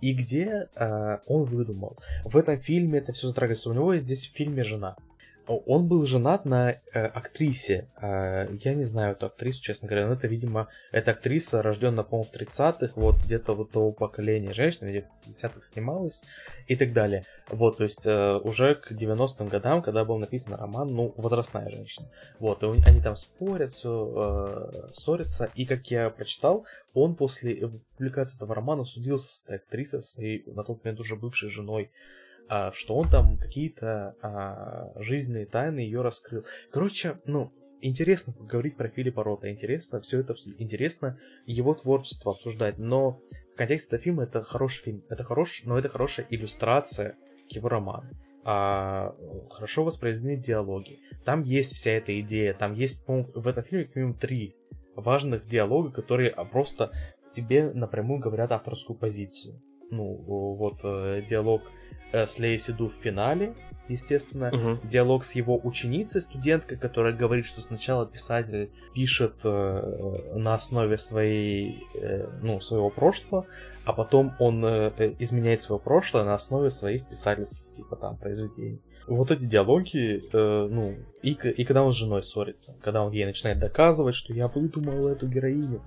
и 0.00 0.12
где 0.12 0.68
а, 0.76 1.20
он 1.26 1.44
выдумал. 1.44 1.96
В 2.24 2.36
этом 2.36 2.58
фильме 2.58 2.98
это 2.98 3.12
все 3.12 3.28
затрагивается. 3.28 3.70
У 3.70 3.72
него 3.72 3.96
здесь 3.96 4.26
в 4.26 4.34
фильме 4.34 4.62
жена. 4.62 4.96
Он 5.46 5.86
был 5.86 6.04
женат 6.06 6.44
на 6.44 6.70
э, 6.70 6.76
актрисе. 6.92 7.88
Э, 8.00 8.48
я 8.64 8.74
не 8.74 8.84
знаю 8.84 9.12
эту 9.12 9.26
актрису, 9.26 9.62
честно 9.62 9.86
говоря, 9.86 10.08
но 10.08 10.14
это, 10.14 10.26
видимо, 10.26 10.68
эта 10.90 11.12
актриса, 11.12 11.62
рожденная, 11.62 12.04
по-моему, 12.04 12.28
в 12.30 12.34
30-х, 12.34 12.92
вот 12.96 13.16
где-то 13.24 13.54
вот 13.54 13.70
того 13.70 13.92
поколения 13.92 14.52
женщин, 14.52 14.88
где 14.88 15.02
в 15.02 15.28
50-х 15.28 15.62
снималась 15.62 16.24
и 16.66 16.74
так 16.74 16.92
далее. 16.92 17.22
Вот, 17.48 17.76
то 17.76 17.84
есть 17.84 18.06
э, 18.06 18.36
уже 18.42 18.74
к 18.74 18.90
90-м 18.90 19.46
годам, 19.46 19.82
когда 19.82 20.04
был 20.04 20.18
написан 20.18 20.54
роман, 20.54 20.88
ну, 20.88 21.14
возрастная 21.16 21.70
женщина. 21.70 22.08
Вот, 22.40 22.62
и 22.62 22.66
они 22.86 23.00
там 23.00 23.14
спорят, 23.14 23.72
все 23.72 24.70
э, 24.72 24.92
ссорятся, 24.94 25.50
и 25.54 25.64
как 25.64 25.86
я 25.90 26.10
прочитал, 26.10 26.64
он 26.92 27.14
после 27.14 27.68
публикации 27.96 28.36
этого 28.36 28.54
романа 28.54 28.84
судился 28.84 29.30
с 29.30 29.42
этой 29.44 29.56
актрисой, 29.56 30.02
своей 30.02 30.42
на 30.46 30.64
тот 30.64 30.82
момент 30.82 30.98
уже 30.98 31.14
бывшей 31.14 31.50
женой 31.50 31.90
что 32.72 32.94
он 32.96 33.08
там 33.08 33.38
какие-то 33.38 34.14
а, 34.22 34.92
жизненные 34.96 35.46
тайны 35.46 35.80
ее 35.80 36.02
раскрыл. 36.02 36.44
Короче, 36.70 37.20
ну, 37.24 37.52
интересно 37.80 38.32
поговорить 38.32 38.76
про 38.76 38.88
Филиппа 38.88 39.24
Рота, 39.24 39.50
интересно 39.50 40.00
все 40.00 40.20
это, 40.20 40.34
интересно 40.58 41.18
его 41.44 41.74
творчество 41.74 42.32
обсуждать, 42.32 42.78
но 42.78 43.20
в 43.54 43.56
контексте 43.56 43.88
этого 43.88 44.02
фильма 44.02 44.22
это 44.24 44.42
хороший 44.42 44.82
фильм, 44.82 45.02
это 45.08 45.24
хорош, 45.24 45.62
но 45.64 45.78
это 45.78 45.88
хорошая 45.88 46.26
иллюстрация 46.30 47.16
к 47.48 47.52
его 47.52 47.68
роману. 47.68 48.08
А, 48.44 49.16
хорошо 49.50 49.82
воспроизведены 49.82 50.40
диалоги. 50.40 51.00
Там 51.24 51.42
есть 51.42 51.74
вся 51.74 51.92
эта 51.92 52.18
идея, 52.20 52.54
там 52.54 52.74
есть, 52.74 53.04
в 53.06 53.48
этом 53.48 53.64
фильме 53.64 53.86
как 53.86 53.96
минимум 53.96 54.14
три 54.14 54.54
важных 54.94 55.48
диалога, 55.48 55.90
которые 55.90 56.30
просто 56.52 56.92
тебе 57.32 57.72
напрямую 57.72 58.20
говорят 58.20 58.52
авторскую 58.52 58.96
позицию. 58.96 59.60
Ну, 59.90 60.04
вот 60.54 60.80
э, 60.84 61.22
диалог 61.28 61.62
Э, 61.62 61.95
с 62.12 62.38
Лейси 62.38 62.72
Ду 62.72 62.88
в 62.88 62.94
финале, 62.94 63.54
естественно. 63.88 64.48
Угу. 64.48 64.86
Диалог 64.86 65.24
с 65.24 65.34
его 65.34 65.60
ученицей, 65.62 66.22
студенткой, 66.22 66.78
которая 66.78 67.12
говорит, 67.12 67.46
что 67.46 67.60
сначала 67.60 68.06
писатель 68.06 68.70
пишет 68.94 69.34
э, 69.44 70.32
на 70.34 70.54
основе 70.54 70.96
своей, 70.98 71.84
э, 71.94 72.28
ну, 72.42 72.60
своего 72.60 72.90
прошлого, 72.90 73.46
а 73.84 73.92
потом 73.92 74.34
он 74.38 74.64
э, 74.64 74.92
э 74.98 75.14
изменяет 75.18 75.60
свое 75.60 75.80
прошлое 75.80 76.24
на 76.24 76.34
основе 76.34 76.70
своих 76.70 77.06
писательских, 77.08 77.64
типа, 77.74 77.96
там, 77.96 78.16
произведений 78.16 78.80
вот 79.06 79.30
эти 79.30 79.44
диалоги, 79.44 80.22
э, 80.32 80.68
ну, 80.70 80.96
и, 81.22 81.32
и 81.32 81.64
когда 81.64 81.82
он 81.82 81.92
с 81.92 81.96
женой 81.96 82.22
ссорится, 82.22 82.76
когда 82.82 83.02
он 83.02 83.12
ей 83.12 83.24
начинает 83.24 83.58
доказывать, 83.58 84.14
что 84.14 84.32
я 84.32 84.48
выдумал 84.48 85.08
эту 85.08 85.26
героиню. 85.26 85.82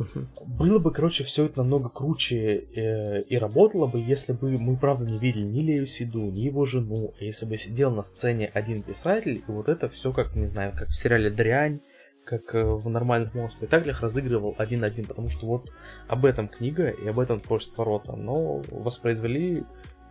Было 0.46 0.80
бы, 0.80 0.92
короче, 0.92 1.24
все 1.24 1.46
это 1.46 1.60
намного 1.60 1.90
круче 1.90 2.58
э, 2.58 3.22
и 3.24 3.38
работало 3.38 3.88
бы, 3.88 4.00
если 4.00 4.34
бы 4.34 4.58
мы, 4.58 4.78
правда, 4.78 5.06
не 5.06 5.18
видели 5.18 5.44
ни 5.44 5.62
Лею 5.62 5.86
Сиду, 5.86 6.30
ни 6.30 6.42
его 6.42 6.66
жену, 6.66 7.14
а 7.20 7.24
если 7.24 7.46
бы 7.46 7.58
сидел 7.58 7.92
на 7.92 8.04
сцене 8.04 8.52
один 8.54 8.84
писатель, 8.84 9.44
и 9.48 9.52
вот 9.52 9.70
это 9.70 9.90
все 9.90 10.12
как, 10.12 10.36
не 10.36 10.46
знаю, 10.46 10.74
как 10.76 10.90
в 10.90 10.96
сериале 10.96 11.30
«Дрянь», 11.30 11.82
как 12.30 12.54
э, 12.54 12.64
в 12.64 12.88
нормальных 12.90 13.34
моноспектаклях 13.34 14.02
разыгрывал 14.02 14.54
один-один, 14.58 15.06
потому 15.06 15.30
что 15.30 15.48
вот 15.48 15.72
об 16.08 16.26
этом 16.26 16.48
книга 16.48 16.90
и 16.90 17.08
об 17.08 17.20
этом 17.20 17.40
творчество 17.40 17.84
Рота, 17.84 18.16
но 18.16 18.62
воспроизвели 18.70 19.64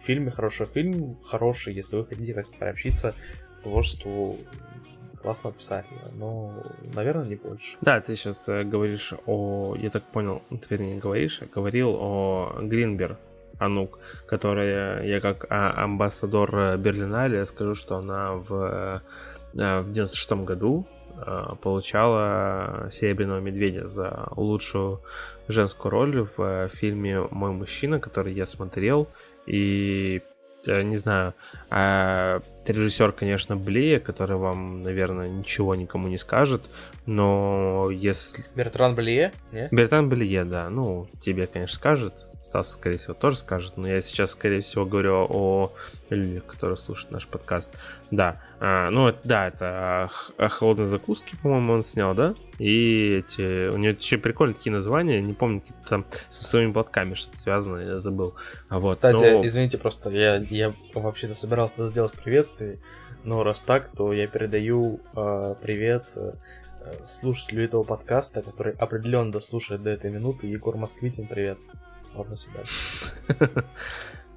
фильме 0.02 0.30
хороший 0.30 0.66
фильм, 0.66 1.18
хороший, 1.24 1.74
если 1.74 1.96
вы 1.96 2.06
хотите 2.06 2.34
как-то 2.34 2.56
приобщиться 2.58 3.14
к 3.58 3.62
творчеству 3.62 4.38
классного 5.20 5.54
писателя, 5.54 6.00
но, 6.14 6.52
наверное, 6.94 7.26
не 7.26 7.34
больше. 7.34 7.76
Да, 7.80 8.00
ты 8.00 8.14
сейчас 8.14 8.48
э, 8.48 8.64
говоришь 8.64 9.12
о, 9.26 9.76
я 9.78 9.90
так 9.90 10.04
понял, 10.04 10.42
ты 10.50 10.58
вернее 10.70 10.94
не 10.94 11.00
говоришь, 11.00 11.40
а 11.42 11.46
говорил 11.46 11.96
о 11.98 12.60
Гринбер, 12.62 13.18
Анук, 13.58 13.98
которая 14.26 15.04
я 15.04 15.20
как 15.20 15.46
а, 15.50 15.84
амбассадор 15.84 16.78
Берлинале 16.78 17.44
скажу, 17.46 17.74
что 17.74 17.96
она 17.96 18.34
в, 18.34 19.02
э, 19.54 19.80
в 19.82 19.90
96 19.90 20.32
году 20.44 20.86
э, 21.16 21.56
получала 21.60 22.88
Серебряного 22.92 23.40
медведя 23.40 23.86
за 23.86 24.28
лучшую 24.36 25.00
женскую 25.48 25.90
роль 25.90 26.28
в 26.36 26.68
фильме 26.68 27.20
«Мой 27.30 27.50
мужчина», 27.50 27.98
который 27.98 28.32
я 28.32 28.46
смотрел, 28.46 29.08
и 29.48 30.22
не 30.66 30.96
знаю, 30.96 31.34
а 31.70 32.40
режиссер, 32.66 33.12
конечно, 33.12 33.56
Блея, 33.56 34.00
который 34.00 34.36
вам, 34.36 34.82
наверное, 34.82 35.28
ничего 35.28 35.74
никому 35.74 36.08
не 36.08 36.18
скажет, 36.18 36.62
но 37.06 37.88
если... 37.90 38.44
Бертран 38.54 38.94
Блие? 38.94 39.32
Бертран 39.70 40.08
Блие, 40.08 40.44
да, 40.44 40.68
ну, 40.68 41.08
тебе, 41.20 41.46
конечно, 41.46 41.74
скажет, 41.74 42.12
Стас, 42.48 42.72
скорее 42.72 42.96
всего, 42.96 43.12
тоже 43.12 43.36
скажет, 43.36 43.76
но 43.76 43.86
я 43.86 44.00
сейчас, 44.00 44.30
скорее 44.30 44.62
всего, 44.62 44.86
говорю 44.86 45.26
о 45.28 45.72
людях, 46.08 46.46
которые 46.46 46.78
слушают 46.78 47.10
наш 47.10 47.28
подкаст. 47.28 47.76
Да, 48.10 48.40
а, 48.58 48.88
ну, 48.88 49.14
да, 49.22 49.48
это 49.48 50.10
о 50.38 50.48
холодной 50.48 50.86
закуске, 50.86 51.36
по-моему, 51.42 51.74
он 51.74 51.84
снял, 51.84 52.14
да? 52.14 52.34
И 52.58 53.18
эти, 53.18 53.68
у 53.68 53.76
него 53.76 53.92
еще 53.92 54.16
прикольные 54.16 54.54
такие 54.54 54.72
названия, 54.72 55.20
не 55.20 55.34
помню, 55.34 55.62
там 55.86 56.06
со 56.30 56.42
своими 56.42 56.72
платками 56.72 57.12
что-то 57.12 57.36
связано, 57.36 57.80
я 57.80 57.98
забыл. 57.98 58.34
А 58.70 58.78
вот, 58.78 58.94
Кстати, 58.94 59.30
но... 59.30 59.44
извините, 59.44 59.76
просто 59.76 60.08
я, 60.08 60.36
я 60.36 60.72
вообще-то 60.94 61.34
собирался 61.34 61.86
сделать 61.86 62.12
приветствие, 62.12 62.78
но 63.24 63.44
раз 63.44 63.62
так, 63.62 63.90
то 63.94 64.10
я 64.14 64.26
передаю 64.26 65.00
э, 65.14 65.54
привет 65.60 66.06
слушателю 67.04 67.62
этого 67.62 67.82
подкаста, 67.82 68.40
который 68.40 68.72
определенно 68.72 69.32
дослушает 69.32 69.82
до 69.82 69.90
этой 69.90 70.10
минуты, 70.10 70.46
Егор 70.46 70.78
Москвитин, 70.78 71.26
привет. 71.26 71.58
Ладно, 72.14 72.36
себя. 72.36 72.62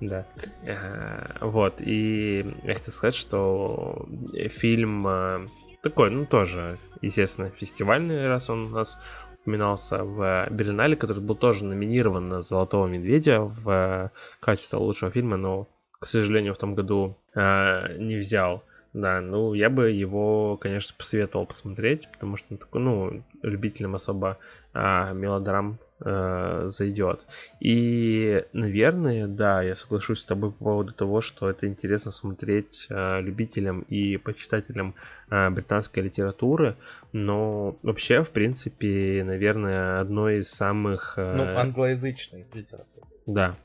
Да. 0.01 0.25
Э, 0.63 1.37
вот, 1.41 1.75
и 1.79 2.43
я 2.63 2.73
хотел 2.73 2.91
сказать, 2.91 3.13
что 3.13 4.07
фильм 4.49 5.07
э, 5.07 5.47
такой, 5.83 6.09
ну, 6.09 6.25
тоже, 6.25 6.79
естественно, 7.01 7.51
фестивальный, 7.51 8.27
раз 8.27 8.49
он 8.49 8.65
у 8.65 8.69
нас 8.69 8.97
упоминался 9.41 10.03
в 10.03 10.47
Бернале, 10.49 10.95
который 10.95 11.21
был 11.21 11.35
тоже 11.35 11.65
номинирован 11.65 12.29
на 12.29 12.41
«Золотого 12.41 12.87
медведя» 12.87 13.41
в 13.41 14.11
качестве 14.39 14.79
лучшего 14.79 15.11
фильма, 15.11 15.37
но, 15.37 15.67
к 15.91 16.05
сожалению, 16.05 16.55
в 16.55 16.57
том 16.57 16.73
году 16.73 17.15
э, 17.35 17.97
не 17.99 18.15
взял. 18.15 18.63
Да, 18.93 19.21
ну, 19.21 19.53
я 19.53 19.69
бы 19.69 19.91
его, 19.91 20.57
конечно, 20.57 20.95
посоветовал 20.97 21.45
посмотреть, 21.45 22.09
потому 22.11 22.37
что, 22.37 22.57
ну, 22.73 23.23
любителям 23.41 23.95
особо 23.95 24.37
мелодрам 24.73 25.79
э, 26.03 26.63
зайдет. 26.65 27.21
И, 27.59 28.43
наверное, 28.53 29.27
да, 29.27 29.61
я 29.61 29.75
соглашусь 29.75 30.19
с 30.19 30.25
тобой 30.25 30.51
по 30.51 30.63
поводу 30.63 30.93
того, 30.93 31.21
что 31.21 31.49
это 31.49 31.67
интересно 31.67 32.11
смотреть 32.11 32.87
э, 32.89 33.21
любителям 33.21 33.81
и 33.81 34.17
почитателям 34.17 34.95
э, 35.29 35.49
британской 35.49 36.03
литературы, 36.03 36.77
но 37.11 37.77
вообще, 37.83 38.23
в 38.23 38.29
принципе, 38.29 39.23
наверное, 39.25 39.99
одно 39.99 40.29
из 40.29 40.49
самых... 40.49 41.15
Э, 41.17 41.35
ну, 41.35 41.57
англоязычной 41.57 42.45
литературы. 42.53 43.07
Да, 43.25 43.55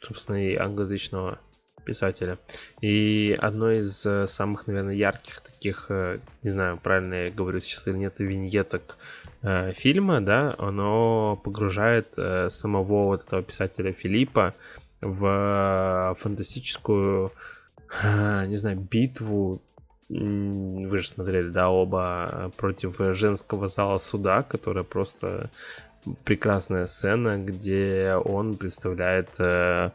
собственно, 0.00 0.44
и 0.44 0.56
англоязычного 0.56 1.38
писателя. 1.86 2.38
И 2.82 3.38
одно 3.40 3.70
из 3.70 4.04
э, 4.04 4.26
самых, 4.26 4.66
наверное, 4.66 4.94
ярких 4.94 5.40
таких, 5.40 5.86
э, 5.88 6.18
не 6.42 6.50
знаю, 6.50 6.78
правильно 6.82 7.26
я 7.26 7.30
говорю 7.30 7.60
сейчас 7.60 7.86
или 7.86 7.96
нет, 7.96 8.14
виньеток 8.18 8.96
э, 9.46 9.72
фильма, 9.72 10.20
да, 10.20 10.54
оно 10.58 11.40
погружает 11.42 12.08
э, 12.16 12.48
самого 12.50 13.04
вот 13.04 13.24
этого 13.24 13.42
писателя 13.42 13.92
Филиппа 13.92 14.54
в 15.00 16.16
фантастическую, 16.18 17.32
э, 18.02 18.46
не 18.46 18.56
знаю, 18.56 18.78
битву. 18.78 19.62
Вы 20.08 20.98
же 20.98 21.08
смотрели, 21.08 21.48
да, 21.50 21.68
оба 21.68 22.52
против 22.56 22.98
женского 23.14 23.68
зала 23.68 23.98
суда, 23.98 24.42
которая 24.42 24.84
просто 24.84 25.50
прекрасная 26.24 26.86
сцена, 26.86 27.38
где 27.38 28.14
он 28.24 28.54
представляет 28.54 29.28
э, 29.38 29.44
э, 29.44 29.90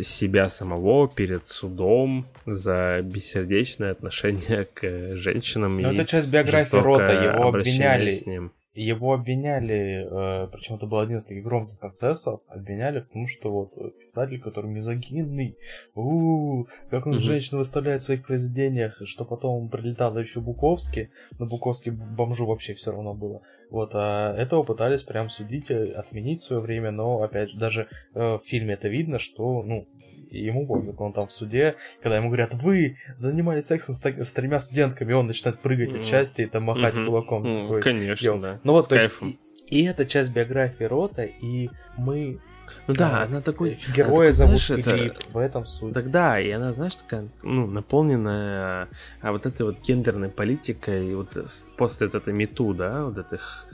себя 0.00 0.48
самого 0.48 1.08
перед 1.08 1.46
судом 1.46 2.26
за 2.44 3.00
бессердечное 3.02 3.92
отношение 3.92 4.64
к 4.74 5.16
женщинам. 5.16 5.78
И 5.78 5.84
это 5.84 6.04
часть 6.04 6.28
биографии 6.28 6.76
Рота, 6.76 7.12
его 7.12 7.48
обвиняли. 7.48 8.10
С 8.10 8.26
ним. 8.26 8.52
Его 8.74 9.12
обвиняли, 9.12 10.04
э, 10.04 10.48
причем 10.48 10.74
это 10.74 10.86
был 10.86 10.98
один 10.98 11.18
из 11.18 11.24
таких 11.24 11.44
громких 11.44 11.78
процессов, 11.78 12.40
обвиняли 12.48 12.98
в 12.98 13.06
том, 13.06 13.28
что 13.28 13.52
вот 13.52 14.00
писатель, 14.00 14.40
который 14.40 14.68
мизогинный, 14.68 15.56
у 15.94 16.64
как 16.90 17.06
он 17.06 17.14
mm 17.14 17.20
женщин 17.20 17.58
выставляет 17.58 18.02
в 18.02 18.04
своих 18.04 18.26
произведениях, 18.26 19.00
что 19.04 19.24
потом 19.24 19.68
прилетал 19.68 20.18
еще 20.18 20.40
Буковский, 20.40 21.10
но 21.38 21.46
Буковский 21.46 21.92
бомжу 21.92 22.46
вообще 22.46 22.74
все 22.74 22.90
равно 22.90 23.14
было. 23.14 23.42
Вот, 23.74 23.90
а 23.94 24.32
этого 24.36 24.62
пытались 24.62 25.02
прям 25.02 25.28
судить, 25.28 25.68
э, 25.68 25.90
отменить 25.90 26.38
в 26.38 26.44
свое 26.44 26.62
время, 26.62 26.92
но 26.92 27.24
опять 27.24 27.50
же, 27.50 27.58
даже 27.58 27.88
э, 28.14 28.38
в 28.38 28.42
фильме 28.46 28.74
это 28.74 28.86
видно, 28.86 29.18
что, 29.18 29.64
ну, 29.64 29.88
ему 30.30 30.64
пофиг, 30.64 31.00
он 31.00 31.12
там 31.12 31.26
в 31.26 31.32
суде, 31.32 31.74
когда 32.00 32.18
ему 32.18 32.28
говорят, 32.28 32.54
вы 32.54 32.98
занимались 33.16 33.66
сексом 33.66 33.96
с, 33.96 34.00
с 34.00 34.30
тремя 34.30 34.60
студентками, 34.60 35.12
он 35.12 35.26
начинает 35.26 35.58
прыгать 35.58 35.88
mm-hmm. 35.88 35.98
от 35.98 36.06
счастья 36.06 36.44
и 36.44 36.46
там 36.46 36.62
махать 36.62 36.94
mm-hmm. 36.94 37.06
кулаком. 37.06 37.44
Mm-hmm. 37.44 37.62
Такой, 37.62 37.82
Конечно, 37.82 38.24
Йо. 38.24 38.38
да. 38.38 38.60
Ну 38.62 38.74
вот, 38.74 38.84
с 38.84 38.86
то 38.86 38.94
кайфом. 38.94 39.26
есть, 39.30 39.40
и, 39.72 39.80
и 39.80 39.86
это 39.86 40.06
часть 40.06 40.32
биографии 40.32 40.84
Рота, 40.84 41.24
и 41.24 41.68
мы 41.98 42.38
ну 42.86 42.94
да, 42.94 43.22
она 43.22 43.40
такой... 43.40 43.78
Героя 43.94 44.32
зовут 44.32 44.60
знаешь, 44.60 44.84
Филипп, 44.84 45.16
это... 45.18 45.30
в 45.30 45.38
этом 45.38 45.66
суть. 45.66 45.94
Тогда, 45.94 46.40
и 46.40 46.50
она, 46.50 46.72
знаешь, 46.72 46.96
такая, 46.96 47.28
ну, 47.42 47.66
наполненная 47.66 48.88
а 49.20 49.32
вот 49.32 49.46
этой 49.46 49.62
вот 49.62 49.80
гендерной 49.80 50.28
политикой, 50.28 51.10
и 51.10 51.14
вот 51.14 51.36
после 51.76 52.06
вот 52.06 52.14
этой 52.14 52.32
мету, 52.32 52.74
да, 52.74 53.04
вот 53.04 53.18
этих 53.18 53.66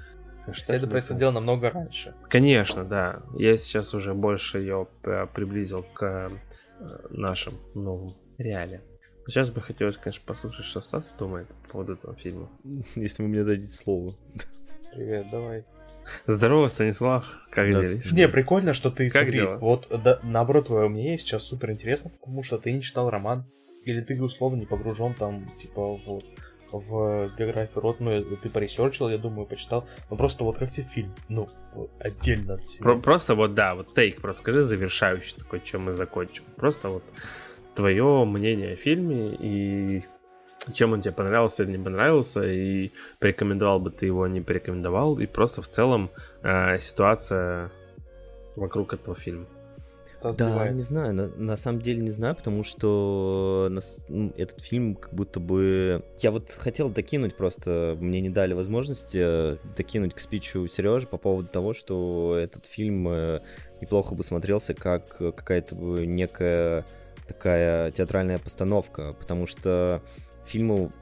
Хотя 0.46 0.74
это 0.74 0.86
происходило 0.86 1.30
намного 1.30 1.70
раньше. 1.70 2.14
Конечно, 2.28 2.84
да. 2.84 3.22
Я 3.36 3.56
сейчас 3.56 3.94
уже 3.94 4.14
больше 4.14 4.58
ее 4.58 4.88
приблизил 5.34 5.84
к 5.94 6.02
э, 6.02 6.28
нашим 7.10 7.54
новым 7.74 8.14
реалиям. 8.38 8.82
Сейчас 9.26 9.50
бы 9.50 9.60
хотелось, 9.60 9.96
конечно, 9.96 10.22
послушать, 10.26 10.64
что 10.64 10.80
Стас 10.80 11.14
думает 11.16 11.46
по 11.46 11.72
поводу 11.72 11.92
этого 11.92 12.14
фильма. 12.16 12.48
Если 12.94 13.22
вы 13.22 13.28
мне 13.28 13.44
дадите 13.44 13.72
слово. 13.72 14.14
Привет, 14.92 15.26
давай. 15.30 15.64
Здорово, 16.26 16.68
Станислав. 16.68 17.24
Как 17.50 17.72
да, 17.72 17.82
дела? 17.82 18.02
Не, 18.12 18.28
прикольно, 18.28 18.74
что 18.74 18.90
ты, 18.90 19.08
как 19.10 19.22
смотри, 19.22 19.40
дела? 19.40 19.56
вот 19.58 19.88
да, 20.02 20.20
наоборот, 20.22 20.66
твое 20.66 20.88
мнение 20.88 21.18
сейчас 21.18 21.44
супер 21.44 21.70
интересно, 21.70 22.10
потому 22.10 22.42
что 22.42 22.58
ты 22.58 22.72
не 22.72 22.82
читал 22.82 23.10
роман, 23.10 23.44
или 23.84 24.00
ты 24.00 24.20
условно 24.22 24.56
не 24.56 24.66
погружен 24.66 25.14
там, 25.14 25.50
типа, 25.60 25.96
в 25.96 26.22
в 26.72 27.30
биографию 27.36 27.82
Рот, 27.82 28.00
ну, 28.00 28.22
ты 28.36 28.48
поресерчил, 28.48 29.08
я 29.08 29.18
думаю, 29.18 29.46
почитал. 29.46 29.88
Ну, 30.08 30.16
просто 30.16 30.44
вот 30.44 30.58
как 30.58 30.70
тебе 30.70 30.86
фильм? 30.86 31.12
Ну, 31.28 31.48
отдельно 31.98 32.54
от 32.54 32.66
себя. 32.66 32.84
Про- 32.84 33.00
просто 33.00 33.34
вот, 33.34 33.54
да, 33.54 33.74
вот 33.74 33.94
take, 33.94 34.20
просто 34.20 34.42
скажи 34.42 34.62
завершающий 34.62 35.36
такой, 35.36 35.60
чем 35.60 35.84
мы 35.86 35.92
закончим. 35.92 36.44
Просто 36.56 36.88
вот 36.88 37.02
твое 37.74 38.24
мнение 38.24 38.74
о 38.74 38.76
фильме 38.76 39.34
и 39.34 40.02
чем 40.72 40.92
он 40.92 41.00
тебе 41.00 41.12
понравился 41.12 41.64
или 41.64 41.72
не 41.76 41.84
понравился, 41.84 42.42
и 42.42 42.92
порекомендовал 43.18 43.80
бы 43.80 43.90
ты 43.90 44.06
его, 44.06 44.26
не 44.26 44.40
порекомендовал, 44.40 45.18
и 45.18 45.26
просто 45.26 45.62
в 45.62 45.68
целом 45.68 46.10
э, 46.42 46.78
ситуация 46.78 47.70
вокруг 48.56 48.92
этого 48.92 49.16
фильма. 49.16 49.46
Стас 50.10 50.36
да, 50.36 50.50
зевает. 50.50 50.74
не 50.74 50.82
знаю, 50.82 51.14
на, 51.14 51.28
на 51.28 51.56
самом 51.56 51.80
деле 51.80 52.02
не 52.02 52.10
знаю, 52.10 52.34
потому 52.36 52.62
что 52.62 53.68
нас, 53.70 53.98
ну, 54.08 54.32
этот 54.36 54.60
фильм 54.60 54.96
как 54.96 55.14
будто 55.14 55.40
бы... 55.40 56.04
Я 56.18 56.30
вот 56.30 56.50
хотел 56.50 56.90
докинуть 56.90 57.36
просто, 57.36 57.96
мне 57.98 58.20
не 58.20 58.28
дали 58.28 58.52
возможности 58.52 59.18
э, 59.18 59.56
докинуть 59.76 60.14
к 60.14 60.20
спичу 60.20 60.66
Сережи 60.66 61.06
по 61.06 61.16
поводу 61.16 61.48
того, 61.48 61.72
что 61.72 62.36
этот 62.36 62.66
фильм 62.66 63.08
э, 63.08 63.40
неплохо 63.80 64.14
бы 64.14 64.22
смотрелся 64.22 64.74
как 64.74 65.16
какая-то 65.16 65.74
некая 65.74 66.84
такая 67.26 67.90
театральная 67.92 68.38
постановка, 68.38 69.14
потому 69.18 69.46
что 69.46 70.02
фильму 70.50 70.92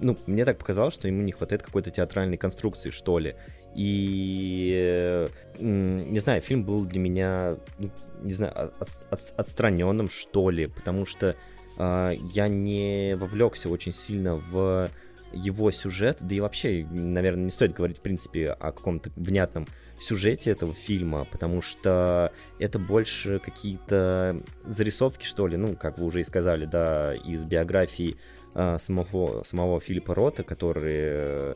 ну, 0.00 0.16
мне 0.26 0.44
так 0.44 0.58
показалось, 0.58 0.94
что 0.94 1.08
ему 1.08 1.22
не 1.22 1.32
хватает 1.32 1.62
какой-то 1.62 1.90
театральной 1.90 2.36
конструкции, 2.36 2.90
что 2.90 3.18
ли. 3.18 3.36
И, 3.74 5.28
не 5.58 6.18
знаю, 6.18 6.40
фильм 6.40 6.64
был 6.64 6.84
для 6.84 7.00
меня, 7.00 7.56
ну, 7.78 7.90
не 8.22 8.32
знаю, 8.32 8.72
от, 8.80 8.88
от, 9.10 9.34
отстраненным, 9.36 10.08
что 10.10 10.50
ли, 10.50 10.66
потому 10.66 11.06
что 11.06 11.36
э, 11.78 12.12
я 12.32 12.48
не 12.48 13.14
вовлекся 13.16 13.68
очень 13.68 13.92
сильно 13.92 14.36
в 14.36 14.90
его 15.32 15.70
сюжет, 15.70 16.16
да 16.20 16.34
и 16.34 16.40
вообще, 16.40 16.84
наверное, 16.90 17.44
не 17.44 17.50
стоит 17.50 17.72
говорить, 17.72 17.98
в 17.98 18.02
принципе, 18.02 18.50
о 18.50 18.72
каком-то 18.72 19.10
внятном 19.14 19.68
сюжете 20.00 20.50
этого 20.50 20.74
фильма, 20.74 21.26
потому 21.30 21.62
что 21.62 22.32
это 22.58 22.78
больше 22.78 23.38
какие-то 23.38 24.42
зарисовки, 24.64 25.24
что 25.24 25.46
ли, 25.46 25.56
ну, 25.56 25.76
как 25.76 25.98
вы 25.98 26.06
уже 26.06 26.22
и 26.22 26.24
сказали, 26.24 26.64
да, 26.64 27.14
из 27.14 27.44
биографии 27.44 28.16
э, 28.54 28.78
самого, 28.78 29.42
самого 29.44 29.80
Филиппа 29.80 30.14
Рота, 30.14 30.42
который, 30.42 30.98
э, 30.98 31.54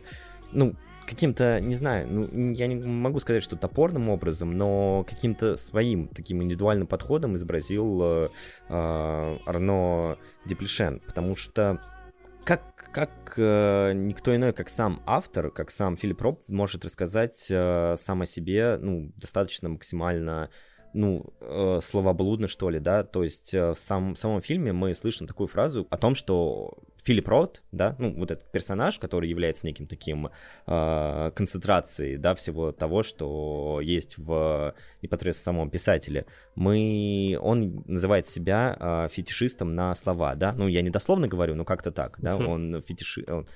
ну, 0.53 0.75
каким-то, 1.07 1.61
не 1.61 1.75
знаю, 1.75 2.09
ну, 2.09 2.53
я 2.53 2.67
не 2.67 2.77
могу 2.77 3.21
сказать, 3.21 3.43
что 3.43 3.57
топорным 3.57 4.09
образом, 4.09 4.57
но 4.57 5.05
каким-то 5.09 5.57
своим 5.57 6.09
таким 6.09 6.43
индивидуальным 6.43 6.87
подходом 6.87 7.37
изобразил 7.37 8.01
э, 8.03 8.29
э, 8.69 9.39
Арно 9.47 10.19
Деплешен, 10.47 11.01
потому 11.07 11.37
что 11.37 11.81
как, 12.45 12.91
как 12.93 13.35
э, 13.37 13.93
никто 13.95 14.35
иной, 14.35 14.53
как 14.53 14.69
сам 14.69 15.03
автор, 15.07 15.51
как 15.51 15.71
сам 15.71 15.97
Филипп 15.97 16.21
Роб 16.23 16.43
может 16.49 16.85
рассказать 16.85 17.47
э, 17.51 17.97
сам 17.97 18.23
о 18.23 18.27
себе, 18.27 18.79
ну, 18.81 19.13
достаточно 19.17 19.69
максимально 19.69 20.51
ну, 20.95 21.27
э, 21.41 21.81
словоблудно, 21.83 22.49
что 22.49 22.71
ли, 22.71 22.79
да, 22.79 23.03
то 23.03 23.25
есть 23.25 23.53
э, 23.53 23.75
в, 23.75 23.79
сам, 23.79 24.15
в 24.15 24.19
самом 24.19 24.41
фильме 24.41 24.73
мы 24.73 24.95
слышим 24.95 25.27
такую 25.27 25.49
фразу 25.49 25.87
о 25.91 25.97
том, 25.99 26.15
что 26.15 26.79
Филипп 27.03 27.29
Рот, 27.29 27.63
да, 27.73 27.97
ну, 27.99 28.15
вот 28.15 28.31
этот 28.31 28.51
персонаж, 28.51 28.99
который 28.99 29.29
является 29.29 29.67
неким 29.67 29.87
таким 29.87 30.31
э, 30.67 31.31
концентрацией, 31.35 32.17
да, 32.17 32.35
всего 32.35 32.73
того, 32.73 33.03
что 33.03 33.81
есть 33.83 34.17
в 34.17 34.75
непосредственно 35.03 35.57
самом 35.57 35.71
писателе, 35.71 36.27
мы, 36.55 37.37
он 37.43 37.83
называет 37.87 38.29
себя 38.29 38.77
э, 38.79 39.09
фетишистом 39.11 39.75
на 39.75 39.95
слова, 39.97 40.35
да, 40.37 40.53
ну, 40.53 40.69
я 40.69 40.81
не 40.81 40.91
дословно 40.91 41.29
говорю, 41.29 41.57
но 41.57 41.65
как-то 41.65 41.91
так, 41.91 42.17
да, 42.21 42.33
uh-huh. 42.33 42.47
он 42.47 42.83
фетиши... 42.87 43.25
Он, 43.29 43.47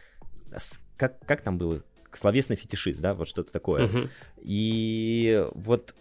как, 0.96 1.24
как 1.24 1.42
там 1.42 1.56
было? 1.56 1.82
Словесный 2.12 2.56
фетишист, 2.56 3.00
да, 3.00 3.14
вот 3.14 3.28
что-то 3.28 3.52
такое. 3.52 3.86
Uh-huh. 3.86 4.10
И 4.42 5.46
вот 5.54 5.94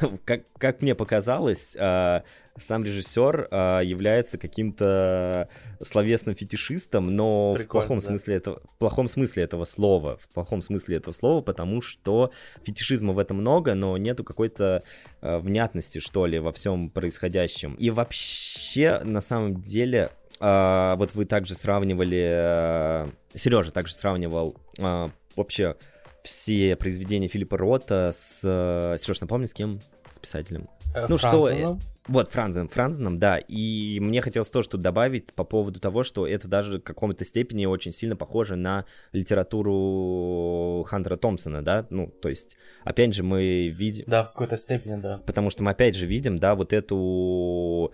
как, 0.24 0.42
как 0.58 0.82
мне 0.82 0.94
показалось, 0.94 1.76
э, 1.76 2.20
сам 2.58 2.84
режиссер 2.84 3.48
э, 3.50 3.80
является 3.84 4.38
каким-то 4.38 5.48
словесным 5.82 6.34
фетишистом, 6.34 7.14
но 7.14 7.54
Прикольно, 7.54 7.84
в 7.84 7.86
плохом 7.86 7.98
да. 7.98 8.06
смысле 8.06 8.34
этого, 8.36 8.60
в 8.60 8.78
плохом 8.78 9.08
смысле 9.08 9.44
этого 9.44 9.64
слова, 9.64 10.18
в 10.18 10.28
плохом 10.32 10.62
смысле 10.62 10.96
этого 10.96 11.14
слова, 11.14 11.40
потому 11.40 11.80
что 11.80 12.30
фетишизма 12.64 13.12
в 13.12 13.18
этом 13.18 13.38
много, 13.38 13.74
но 13.74 13.96
нету 13.96 14.24
какой-то 14.24 14.82
э, 15.20 15.38
внятности, 15.38 15.98
что 15.98 16.26
ли, 16.26 16.38
во 16.38 16.52
всем 16.52 16.90
происходящем. 16.90 17.74
И 17.74 17.90
вообще, 17.90 19.00
на 19.04 19.20
самом 19.20 19.62
деле, 19.62 20.10
э, 20.40 20.94
вот 20.96 21.14
вы 21.14 21.24
также 21.24 21.54
сравнивали, 21.54 22.30
э, 22.32 23.06
Сережа 23.34 23.70
также 23.70 23.94
сравнивал 23.94 24.56
э, 24.78 25.08
вообще 25.36 25.76
все 26.22 26.76
произведения 26.76 27.28
Филиппа 27.28 27.56
Рота 27.56 28.12
с... 28.14 28.40
Э, 28.44 28.96
Сереж, 28.98 29.20
напомни, 29.20 29.46
с 29.46 29.52
кем? 29.52 29.80
С 30.10 30.18
писателем. 30.18 30.68
Э, 30.94 31.06
ну 31.08 31.16
Франзеном? 31.16 31.80
что... 31.80 31.88
Вот, 32.08 32.32
Франзен, 32.32 32.68
Франзеном, 32.68 33.18
да. 33.18 33.38
И 33.38 33.98
мне 34.00 34.20
хотелось 34.20 34.50
тоже 34.50 34.68
тут 34.68 34.80
добавить 34.80 35.32
по 35.32 35.44
поводу 35.44 35.78
того, 35.78 36.02
что 36.02 36.26
это 36.26 36.48
даже 36.48 36.78
в 36.78 36.82
каком-то 36.82 37.24
степени 37.24 37.64
очень 37.64 37.92
сильно 37.92 38.16
похоже 38.16 38.56
на 38.56 38.86
литературу 39.12 40.84
Хантера 40.88 41.16
Томпсона, 41.16 41.62
да. 41.62 41.86
Ну, 41.90 42.08
то 42.08 42.28
есть, 42.28 42.56
опять 42.82 43.14
же, 43.14 43.22
мы 43.22 43.68
видим... 43.68 44.04
Да, 44.08 44.24
в 44.24 44.32
какой-то 44.32 44.56
степени, 44.56 45.00
да. 45.00 45.22
Потому 45.26 45.50
что 45.50 45.62
мы 45.62 45.70
опять 45.70 45.94
же 45.94 46.06
видим, 46.06 46.38
да, 46.38 46.56
вот 46.56 46.72
эту 46.72 47.92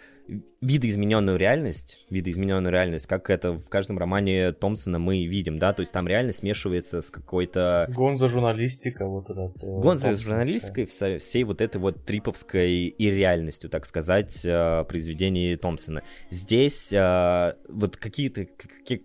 видоизмененную 0.60 1.38
реальность, 1.38 2.04
видоизмененную 2.10 2.72
реальность, 2.72 3.06
как 3.06 3.30
это 3.30 3.52
в 3.52 3.68
каждом 3.68 3.98
романе 3.98 4.52
Томпсона 4.52 4.98
мы 4.98 5.24
видим, 5.24 5.58
да, 5.58 5.72
то 5.72 5.80
есть 5.80 5.92
там 5.92 6.08
реальность 6.08 6.40
смешивается 6.40 7.00
с 7.00 7.10
какой-то... 7.10 7.86
Гонза 7.94 8.28
журналистика, 8.28 9.06
вот 9.06 9.30
это. 9.30 9.52
Э, 9.62 9.80
Гонза 9.80 10.14
журналистикой, 10.14 10.86
всей 10.86 11.44
вот 11.44 11.60
этой 11.60 11.80
вот 11.80 12.04
триповской 12.04 12.86
и 12.86 13.10
реальностью, 13.10 13.70
так 13.70 13.86
сказать, 13.86 14.44
э, 14.44 14.84
произведений 14.84 15.56
Томпсона. 15.56 16.02
Здесь 16.30 16.92
э, 16.92 17.54
вот 17.68 17.96
какие-то, 17.96 18.46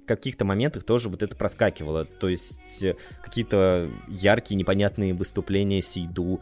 каких-то 0.06 0.45
моментах 0.45 0.84
тоже 0.84 1.10
вот 1.10 1.22
это 1.22 1.36
проскакивало, 1.36 2.06
то 2.06 2.30
есть 2.30 2.84
какие-то 3.22 3.90
яркие, 4.08 4.58
непонятные 4.58 5.14
выступления 5.14 5.82
Сейду, 5.82 6.41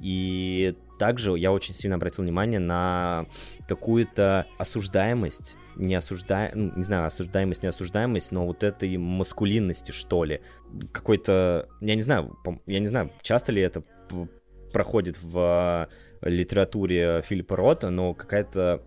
и 0.00 0.74
также 1.02 1.36
я 1.36 1.50
очень 1.50 1.74
сильно 1.74 1.96
обратил 1.96 2.22
внимание 2.22 2.60
на 2.60 3.26
какую-то 3.66 4.46
осуждаемость, 4.56 5.56
не 5.74 5.96
осужда... 5.96 6.52
ну, 6.54 6.72
не 6.76 6.84
знаю, 6.84 7.06
осуждаемость, 7.06 7.64
не 7.64 7.70
осуждаемость, 7.70 8.30
но 8.30 8.46
вот 8.46 8.62
этой 8.62 8.96
маскулинности, 8.98 9.90
что 9.90 10.22
ли. 10.22 10.42
Какой-то, 10.92 11.68
я 11.80 11.96
не 11.96 12.02
знаю, 12.02 12.38
я 12.66 12.78
не 12.78 12.86
знаю, 12.86 13.10
часто 13.20 13.50
ли 13.50 13.60
это 13.60 13.82
проходит 14.72 15.18
в 15.20 15.88
литературе 16.20 17.22
Филиппа 17.22 17.56
Рота, 17.56 17.90
но 17.90 18.14
какая-то 18.14 18.86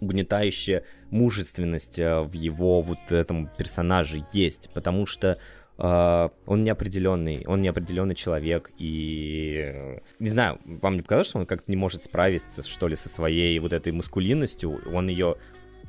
угнетающая 0.00 0.82
мужественность 1.10 2.00
э, 2.00 2.22
в 2.22 2.32
его 2.32 2.82
вот 2.82 3.12
этом 3.12 3.48
персонаже 3.56 4.24
есть, 4.32 4.68
потому 4.74 5.06
что 5.06 5.38
Uh, 5.78 6.32
он 6.46 6.62
неопределенный, 6.62 7.44
он 7.46 7.60
неопределенный 7.60 8.14
человек, 8.14 8.70
и 8.78 9.98
не 10.18 10.28
знаю, 10.30 10.58
вам 10.64 10.96
не 10.96 11.02
показалось, 11.02 11.28
что 11.28 11.38
он 11.38 11.44
как-то 11.44 11.70
не 11.70 11.76
может 11.76 12.02
справиться, 12.02 12.62
что 12.62 12.88
ли, 12.88 12.96
со 12.96 13.10
своей 13.10 13.58
вот 13.58 13.74
этой 13.74 13.92
маскулинностью, 13.92 14.80
он 14.90 15.08
ее 15.08 15.36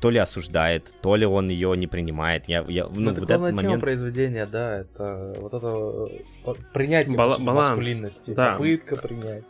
то 0.00 0.10
ли 0.10 0.18
осуждает, 0.18 0.92
то 1.00 1.16
ли 1.16 1.26
он 1.26 1.48
ее 1.48 1.76
не 1.76 1.86
принимает. 1.86 2.48
Я, 2.48 2.64
я, 2.68 2.86
ну, 2.86 3.10
это 3.10 3.20
вот 3.20 3.28
главная 3.28 3.52
тема 3.52 3.62
момент... 3.62 3.80
произведения, 3.82 4.46
да, 4.46 4.80
это 4.80 5.34
вот 5.38 5.54
это 5.54 6.08
э, 6.44 6.54
принятие 6.72 7.16
Бал- 7.16 7.38
маскулинности, 7.38 8.32
да. 8.32 8.52
попытка 8.52 8.96
принять. 8.96 9.44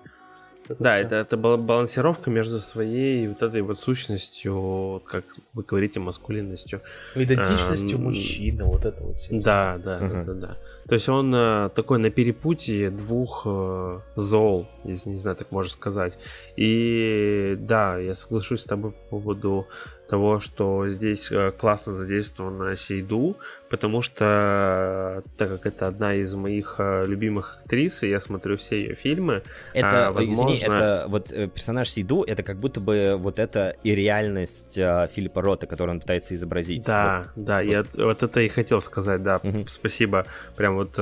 Да, 0.78 0.98
это, 0.98 1.16
это 1.16 1.36
балансировка 1.36 2.30
между 2.30 2.60
своей 2.60 3.28
вот 3.28 3.42
этой 3.42 3.62
вот 3.62 3.80
сущностью, 3.80 5.02
как 5.06 5.24
вы 5.54 5.62
говорите, 5.62 6.00
маскулинностью. 6.00 6.80
Идентичностью 7.14 7.98
а, 7.98 8.00
мужчины, 8.00 8.64
вот 8.64 8.84
это 8.84 9.02
вот 9.02 9.16
все. 9.16 9.40
Да, 9.40 9.78
да, 9.82 9.98
uh-huh. 9.98 10.24
да, 10.24 10.32
да. 10.34 10.56
То 10.88 10.94
есть 10.94 11.08
он 11.08 11.34
э, 11.34 11.68
такой 11.74 11.98
на 11.98 12.10
перепутье 12.10 12.90
двух 12.90 13.42
э, 13.44 14.00
зол, 14.16 14.66
если 14.84 15.10
не 15.10 15.18
знаю, 15.18 15.36
так 15.36 15.52
можно 15.52 15.70
сказать. 15.70 16.18
И 16.56 17.56
да, 17.60 17.98
я 17.98 18.14
соглашусь 18.14 18.62
с 18.62 18.64
тобой 18.64 18.92
по 18.92 19.18
поводу 19.18 19.66
того, 20.08 20.40
что 20.40 20.88
здесь 20.88 21.30
э, 21.30 21.52
классно 21.52 21.92
задействована 21.92 22.74
Сейду, 22.74 23.36
потому 23.70 24.02
что, 24.02 25.22
так 25.36 25.48
как 25.48 25.66
это 25.66 25.86
одна 25.86 26.14
из 26.14 26.34
моих 26.34 26.76
э, 26.78 27.06
любимых 27.06 27.58
актрис, 27.60 28.02
и 28.02 28.08
я 28.08 28.20
смотрю 28.20 28.56
все 28.56 28.80
ее 28.80 28.94
фильмы, 28.94 29.42
это, 29.74 30.08
а, 30.08 30.12
возможно... 30.12 30.54
извини, 30.54 30.74
это 30.74 31.06
вот 31.08 31.32
э, 31.32 31.48
персонаж 31.48 31.90
Сейду, 31.90 32.22
это 32.22 32.42
как 32.42 32.58
будто 32.58 32.80
бы 32.80 33.16
вот 33.18 33.38
это 33.38 33.76
и 33.82 33.94
реальность 33.94 34.74
Филиппа 34.74 35.42
Рота, 35.42 35.66
которую 35.66 35.96
он 35.96 36.00
пытается 36.00 36.34
изобразить. 36.34 36.86
Да, 36.86 37.24
вот. 37.34 37.44
да, 37.44 37.56
вот. 37.56 37.66
я 37.66 37.84
вот 37.94 38.22
это 38.22 38.40
и 38.40 38.48
хотел 38.48 38.80
сказать, 38.80 39.22
да, 39.22 39.40
угу. 39.42 39.66
спасибо, 39.68 40.26
прям 40.56 40.76
вот 40.76 40.98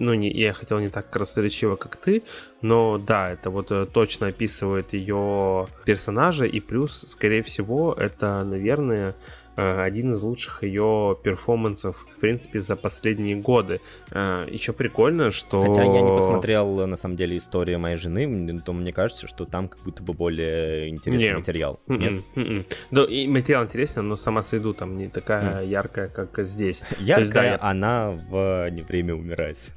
ну, 0.00 0.14
не, 0.14 0.30
я 0.30 0.52
хотел 0.52 0.78
не 0.78 0.88
так 0.88 1.10
красноречиво, 1.10 1.76
как 1.76 1.96
ты, 1.96 2.22
но 2.62 2.98
да, 2.98 3.30
это 3.32 3.50
вот 3.50 3.70
э, 3.70 3.86
точно 3.86 4.28
описывает 4.28 4.92
ее 4.92 5.68
персонажа, 5.84 6.46
и 6.46 6.60
плюс, 6.60 7.02
скорее 7.06 7.42
всего, 7.42 7.92
это, 7.92 8.42
наверное, 8.44 9.10
Э, 9.10 9.14
один 9.60 10.12
из 10.12 10.22
лучших 10.22 10.62
ее 10.62 11.16
перформансов, 11.22 12.06
в 12.16 12.20
принципе, 12.20 12.60
за 12.60 12.76
последние 12.76 13.36
годы. 13.36 13.80
Э, 14.10 14.46
Еще 14.50 14.72
прикольно, 14.72 15.30
что... 15.30 15.62
Хотя 15.62 15.82
я 15.82 16.00
не 16.00 16.16
посмотрел, 16.16 16.86
на 16.86 16.96
самом 16.96 17.16
деле, 17.16 17.36
историю 17.36 17.78
моей 17.78 17.96
жены, 17.96 18.60
то 18.60 18.72
мне 18.72 18.92
кажется, 18.92 19.28
что 19.28 19.44
там 19.44 19.68
как 19.68 19.80
будто 19.80 20.02
бы 20.02 20.12
более 20.12 20.88
интересный 20.88 21.30
не. 21.30 21.36
материал. 21.36 21.80
Mm-mm, 21.86 21.98
Нет? 21.98 22.24
Mm-mm. 22.34 22.66
Да, 22.90 23.04
и 23.04 23.26
материал 23.26 23.64
интересный, 23.64 24.02
но 24.02 24.16
сама 24.16 24.42
Сейду 24.42 24.74
там 24.74 24.96
не 24.96 25.08
такая 25.08 25.62
mm. 25.62 25.66
яркая, 25.66 26.08
как 26.08 26.38
здесь. 26.46 26.82
Яркая, 26.98 27.18
есть, 27.18 27.32
да, 27.32 27.44
я... 27.44 27.58
она 27.60 28.10
в 28.10 28.70
«Не 28.70 28.82
время 28.82 29.14
умирать». 29.14 29.70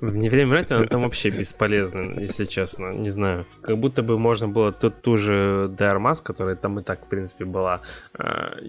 В 0.00 0.16
«Не 0.16 0.28
время 0.28 0.50
умирать» 0.50 0.70
она 0.70 0.84
там 0.84 1.02
вообще 1.02 1.30
бесполезна, 1.30 2.20
если 2.20 2.44
честно, 2.44 2.92
не 2.92 3.10
знаю. 3.10 3.46
Как 3.62 3.78
будто 3.78 4.02
бы 4.02 4.18
можно 4.18 4.48
было 4.48 4.72
ту, 4.72 4.90
ту 4.90 5.16
же 5.16 5.68
Дайармас, 5.68 6.20
которая 6.20 6.56
там 6.56 6.78
и 6.78 6.82
так, 6.82 7.04
в 7.06 7.08
принципе, 7.08 7.44
была, 7.44 7.80
э, 8.18 8.60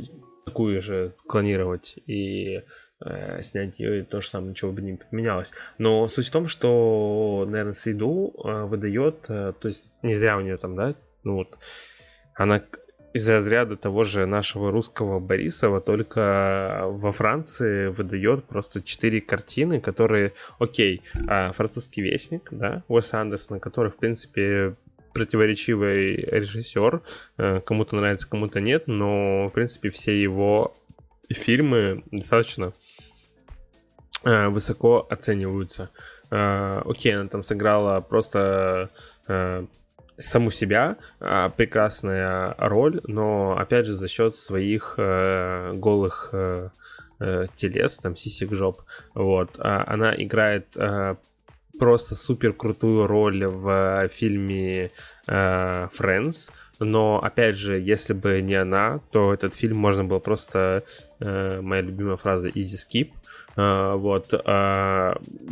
такую 0.45 0.81
же 0.81 1.13
клонировать 1.27 1.95
и 2.05 2.63
э, 3.03 3.41
снять 3.41 3.79
ее, 3.79 3.99
и 3.99 4.03
то 4.03 4.21
же 4.21 4.29
самое, 4.29 4.51
ничего 4.51 4.71
бы 4.71 4.81
не 4.81 4.93
поменялось. 4.93 5.51
Но 5.77 6.07
суть 6.07 6.27
в 6.27 6.31
том, 6.31 6.47
что, 6.47 7.45
наверное, 7.47 7.73
Сейду 7.73 8.33
э, 8.43 8.63
выдает, 8.65 9.25
э, 9.27 9.53
то 9.59 9.67
есть 9.67 9.93
не 10.03 10.13
зря 10.13 10.37
у 10.37 10.41
нее 10.41 10.57
там, 10.57 10.75
да, 10.75 10.95
ну 11.23 11.35
вот, 11.35 11.57
она 12.35 12.63
из 13.13 13.29
разряда 13.29 13.77
того 13.77 14.03
же 14.03 14.25
нашего 14.25 14.71
русского 14.71 15.21
Борисова, 15.21 15.79
только 15.79 16.83
во 16.85 17.13
Франции 17.13 17.87
выдает 17.87 18.43
просто 18.43 18.83
четыре 18.83 19.21
картины, 19.21 19.79
которые, 19.79 20.33
окей, 20.59 21.01
э, 21.27 21.53
французский 21.53 22.01
вестник, 22.01 22.49
да, 22.51 22.83
Уэс 22.89 23.13
Андерсона, 23.13 23.59
который, 23.61 23.89
в 23.89 23.95
принципе, 23.95 24.75
противоречивый 25.15 26.17
режиссер. 26.17 27.01
Э, 27.37 27.61
кому-то 27.61 27.95
нравится, 27.95 28.29
кому-то 28.29 28.59
нет, 28.59 28.83
но, 28.87 29.47
в 29.47 29.51
принципе, 29.51 29.89
все 29.89 30.21
его 30.21 30.75
фильмы 31.29 32.03
достаточно 32.11 32.73
э, 34.25 34.49
высоко 34.49 35.07
оцениваются. 35.09 35.89
Э, 36.29 36.81
окей, 36.85 37.15
она 37.15 37.29
там 37.29 37.41
сыграла 37.41 38.01
просто 38.01 38.91
саму 40.17 40.51
себя, 40.51 40.97
прекрасная 41.19 42.53
роль, 42.57 43.01
но 43.05 43.57
опять 43.57 43.87
же 43.87 43.93
за 43.93 44.07
счет 44.07 44.35
своих 44.35 44.93
голых 44.97 46.29
телес, 47.55 47.97
там 47.97 48.15
сисик 48.15 48.53
жоп, 48.53 48.81
вот, 49.15 49.55
а 49.57 49.83
она 49.87 50.13
играет 50.15 50.67
просто 51.79 52.15
супер 52.15 52.53
крутую 52.53 53.07
роль 53.07 53.45
в 53.45 54.09
фильме 54.09 54.91
э, 55.27 55.87
Friends. 55.97 56.51
Но, 56.79 57.19
опять 57.23 57.55
же, 57.55 57.79
если 57.79 58.13
бы 58.13 58.41
не 58.41 58.55
она, 58.55 58.99
то 59.11 59.33
этот 59.33 59.55
фильм 59.55 59.77
можно 59.77 60.03
было 60.03 60.19
просто, 60.19 60.83
э, 61.19 61.61
моя 61.61 61.81
любимая 61.81 62.17
фраза, 62.17 62.49
easy 62.49 62.77
skip. 62.77 63.11
Вот. 63.57 64.31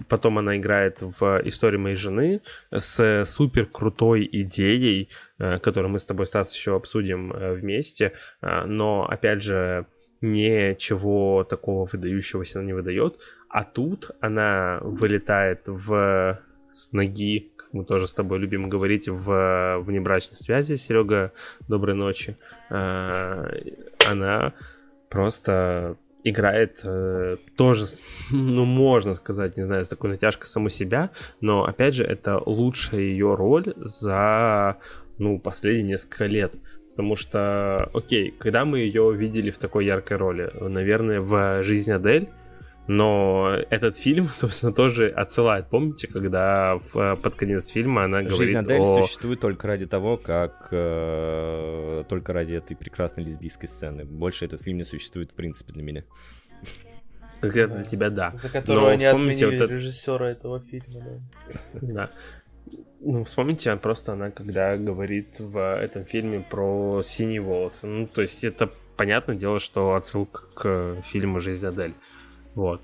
Потом 0.09 0.37
она 0.37 0.57
играет 0.57 0.97
в 0.99 1.41
истории 1.45 1.77
моей 1.77 1.95
жены 1.95 2.41
с 2.69 3.23
супер 3.25 3.65
крутой 3.65 4.27
идеей, 4.29 5.07
которую 5.37 5.89
мы 5.89 5.99
с 5.99 6.05
тобой, 6.05 6.27
Стас, 6.27 6.53
еще 6.53 6.75
обсудим 6.75 7.31
вместе. 7.31 8.11
Но, 8.41 9.07
опять 9.09 9.41
же, 9.41 9.85
ничего 10.23 11.43
такого 11.43 11.87
выдающегося 11.91 12.59
она 12.59 12.67
не 12.67 12.73
выдает. 12.73 13.19
А 13.49 13.63
тут 13.63 14.11
она 14.19 14.79
вылетает 14.81 15.63
в 15.67 16.39
с 16.73 16.91
ноги, 16.91 17.51
как 17.55 17.73
мы 17.73 17.85
тоже 17.85 18.07
с 18.07 18.13
тобой 18.13 18.39
любим 18.39 18.67
говорить, 18.67 19.07
в 19.07 19.79
внебрачной 19.85 20.37
связи. 20.37 20.75
Серега, 20.75 21.31
доброй 21.67 21.95
ночи. 21.95 22.35
А, 22.69 23.47
она 24.09 24.53
просто 25.09 25.97
играет 26.23 26.79
э, 26.83 27.37
тоже, 27.55 27.85
ну, 28.31 28.65
можно 28.65 29.13
сказать, 29.13 29.57
не 29.57 29.63
знаю, 29.63 29.83
с 29.83 29.89
такой 29.89 30.09
натяжкой 30.09 30.47
саму 30.47 30.69
себя, 30.69 31.11
но, 31.41 31.65
опять 31.65 31.95
же, 31.95 32.03
это 32.03 32.41
лучшая 32.43 33.01
ее 33.01 33.35
роль 33.35 33.73
за, 33.75 34.77
ну, 35.17 35.37
последние 35.39 35.83
несколько 35.83 36.25
лет. 36.25 36.55
Потому 36.95 37.15
что, 37.15 37.89
окей, 37.93 38.31
когда 38.37 38.65
мы 38.65 38.79
ее 38.79 39.11
видели 39.15 39.49
в 39.49 39.57
такой 39.57 39.85
яркой 39.85 40.17
роли? 40.17 40.51
Наверное, 40.59 41.21
в 41.21 41.63
«Жизнь 41.63 41.91
Адель», 41.91 42.29
но 42.87 43.55
этот 43.69 43.97
фильм, 43.97 44.27
собственно, 44.33 44.73
тоже 44.73 45.09
отсылает. 45.09 45.69
Помните, 45.69 46.07
когда 46.07 46.79
в, 46.93 47.15
под 47.15 47.35
конец 47.35 47.69
фильма 47.69 48.03
она 48.05 48.19
говорит 48.19 48.37
Жизнь 48.37 48.57
Адель 48.57 48.81
о... 48.81 49.01
существует 49.01 49.39
только 49.39 49.67
ради 49.67 49.87
того, 49.87 50.17
как... 50.17 50.67
Э, 50.71 52.03
только 52.07 52.33
ради 52.33 52.55
этой 52.55 52.75
прекрасной 52.75 53.23
лесбийской 53.23 53.67
сцены. 53.69 54.05
Больше 54.05 54.45
этот 54.45 54.61
фильм 54.61 54.77
не 54.77 54.83
существует, 54.83 55.31
в 55.31 55.35
принципе, 55.35 55.73
для 55.73 55.83
меня. 55.83 56.03
Конкретно 57.39 57.77
для 57.77 57.85
тебя, 57.85 58.09
да. 58.09 58.31
За 58.35 58.49
которого 58.49 58.91
они 58.91 59.05
отменили 59.05 59.59
вот 59.59 59.69
режиссера 59.69 60.29
этого 60.29 60.61
фильма, 60.61 61.21
да. 61.73 61.79
Да. 61.81 62.09
Ну, 62.99 63.25
вспомните 63.25 63.75
просто 63.75 64.13
она, 64.13 64.31
когда 64.31 64.77
говорит 64.77 65.39
в 65.39 65.57
этом 65.57 66.05
фильме 66.05 66.39
про 66.39 67.01
синие 67.03 67.41
волосы. 67.41 67.87
Ну, 67.87 68.07
то 68.07 68.21
есть 68.21 68.43
это 68.43 68.71
понятное 68.95 69.35
дело, 69.35 69.59
что 69.59 69.95
отсылка 69.95 70.43
к 70.53 71.01
фильму 71.07 71.39
«Жизнь 71.39 71.67
Адель». 71.67 71.95
Вот. 72.55 72.81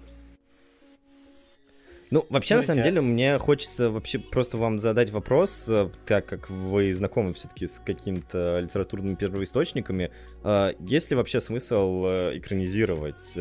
Ну, 2.11 2.25
вообще, 2.29 2.55
на 2.55 2.63
самом 2.63 2.83
деле, 2.83 3.01
мне 3.01 3.37
хочется 3.37 3.91
вообще 3.91 4.17
просто 4.17 4.57
вам 4.57 4.79
задать 4.79 5.11
вопрос, 5.11 5.65
э, 5.69 5.89
так 6.07 6.25
как 6.25 6.49
вы 6.49 6.91
знакомы 6.93 7.33
все-таки 7.33 7.67
с 7.67 7.79
какими-то 7.85 8.59
литературными 8.59 9.13
первоисточниками. 9.13 10.11
Э, 10.43 10.73
есть 10.79 11.11
ли 11.11 11.17
вообще 11.17 11.39
смысл 11.39 12.05
э, 12.07 12.37
экранизировать 12.37 13.33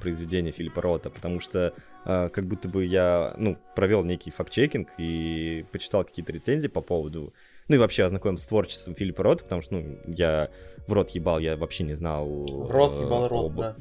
произведение 0.00 0.52
Филиппа 0.52 0.82
Рота? 0.82 1.10
Потому 1.10 1.40
что 1.40 1.74
как 2.02 2.46
будто 2.46 2.66
бы 2.66 2.86
я, 2.86 3.34
ну, 3.36 3.58
провел 3.76 4.02
некий 4.04 4.30
факт-чекинг 4.30 4.88
и 4.96 5.66
почитал 5.70 6.02
какие-то 6.02 6.32
рецензии 6.32 6.68
по 6.68 6.80
поводу 6.80 7.34
ну 7.68 7.76
и 7.76 7.78
вообще 7.78 8.02
ознакомился 8.02 8.46
с 8.46 8.48
творчеством 8.48 8.96
Филиппа 8.96 9.22
Рота, 9.22 9.44
потому 9.44 9.62
что, 9.62 9.74
ну, 9.74 9.98
я 10.06 10.50
в 10.88 10.92
рот 10.92 11.10
ебал, 11.10 11.38
я 11.38 11.56
вообще 11.56 11.84
не 11.84 11.94
знал... 11.94 12.26
Рот 12.68 13.00
ебал 13.00 13.28
рот, 13.28 13.52
об... 13.52 13.56
да. 13.58 13.76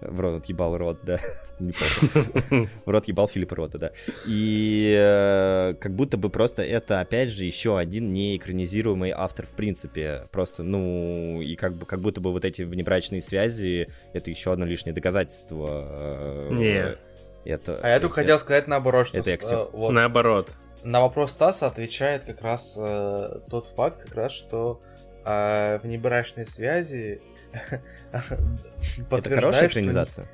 В 0.00 0.20
рот 0.20 0.46
ебал 0.46 0.76
рот, 0.76 0.98
да. 1.02 1.20
Не 1.58 1.72
помню. 1.72 2.68
В 2.84 2.90
рот 2.90 3.06
ебал 3.08 3.28
Филиппа 3.28 3.54
Рота, 3.56 3.78
да. 3.78 3.90
И 4.26 4.94
э, 4.96 5.74
как 5.74 5.94
будто 5.94 6.16
бы 6.16 6.30
просто 6.30 6.62
это, 6.62 7.00
опять 7.00 7.30
же, 7.30 7.44
еще 7.44 7.78
один 7.78 8.12
неэкранизируемый 8.12 9.10
автор 9.10 9.46
в 9.46 9.50
принципе. 9.50 10.26
Просто, 10.32 10.62
ну, 10.62 11.40
и 11.42 11.54
как, 11.56 11.74
бы, 11.74 11.84
как 11.84 12.00
будто 12.00 12.20
бы 12.20 12.32
вот 12.32 12.44
эти 12.44 12.62
внебрачные 12.62 13.20
связи, 13.20 13.88
это 14.12 14.30
еще 14.30 14.52
одно 14.52 14.64
лишнее 14.64 14.94
доказательство. 14.94 15.86
Э, 15.90 16.48
Не. 16.52 16.96
Это, 17.44 17.78
а 17.82 17.88
я 17.88 18.00
только 18.00 18.16
хотел 18.16 18.38
сказать 18.38 18.66
наоборот, 18.68 19.08
что... 19.08 19.18
Это 19.18 19.30
с, 19.30 19.68
вот, 19.72 19.92
наоборот. 19.92 20.50
На 20.82 21.00
вопрос 21.00 21.32
Стаса 21.32 21.66
отвечает 21.66 22.24
как 22.24 22.42
раз 22.42 22.76
э, 22.78 23.40
тот 23.50 23.66
факт, 23.68 24.02
как 24.02 24.14
раз, 24.14 24.32
что 24.32 24.80
э, 25.24 25.78
внебрачные 25.82 26.46
связи 26.46 27.22
Это 29.10 29.30
хорошая 29.30 29.68
экранизация? 29.68 30.26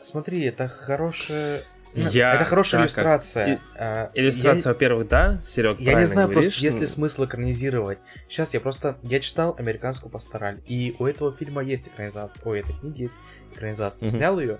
Смотри, 0.00 0.44
это 0.44 0.68
хорошая... 0.68 1.64
Ну, 1.94 2.08
я... 2.10 2.34
Это 2.34 2.44
хорошая 2.44 2.82
иллюстрация. 2.82 3.60
А, 3.74 4.10
иллюстрация, 4.14 4.70
я... 4.70 4.74
во-первых, 4.74 5.08
да, 5.08 5.40
Серег, 5.42 5.80
Я 5.80 5.94
не 5.94 6.04
знаю 6.04 6.28
говоришь, 6.28 6.46
просто, 6.46 6.64
есть 6.64 6.80
ли 6.80 6.86
смысл 6.86 7.24
экранизировать. 7.24 7.98
Сейчас 8.28 8.54
я 8.54 8.60
просто... 8.60 8.96
Я 9.02 9.20
читал 9.20 9.56
«Американскую 9.58 10.10
пастораль», 10.10 10.60
и 10.66 10.94
у 10.98 11.06
этого 11.06 11.32
фильма 11.32 11.62
есть 11.64 11.88
экранизация. 11.88 12.42
Ой, 12.44 12.60
этой 12.60 12.74
книги 12.74 13.02
есть 13.02 13.16
экранизация. 13.52 14.08
Снял 14.08 14.38
ее 14.38 14.58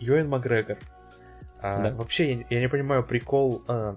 Йоэн 0.00 0.28
Макгрегор. 0.28 0.78
А, 1.60 1.82
да. 1.82 1.94
Вообще, 1.94 2.32
я, 2.32 2.44
я 2.50 2.60
не 2.60 2.68
понимаю 2.68 3.04
прикол 3.04 3.62
а, 3.66 3.96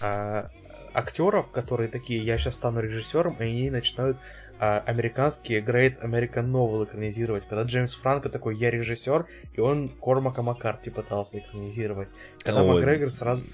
а, 0.00 0.50
актеров, 0.92 1.52
которые 1.52 1.88
такие, 1.88 2.24
я 2.24 2.36
сейчас 2.38 2.54
стану 2.54 2.80
режиссером, 2.80 3.36
и 3.38 3.44
они 3.44 3.70
начинают 3.70 4.16
а, 4.58 4.80
американские 4.80 5.60
Great 5.60 6.00
American 6.02 6.50
Novel 6.50 6.84
экранизировать. 6.84 7.44
Когда 7.48 7.62
Джеймс 7.64 7.94
Франко 7.94 8.28
такой, 8.28 8.56
я 8.56 8.70
режиссер, 8.70 9.26
и 9.52 9.60
он 9.60 9.88
Кормака 10.00 10.42
Маккарти 10.42 10.90
пытался 10.90 11.38
экранизировать. 11.38 12.10
Когда 12.42 12.62
Ой. 12.62 12.74
Макгрегор 12.74 13.10
сразу... 13.10 13.44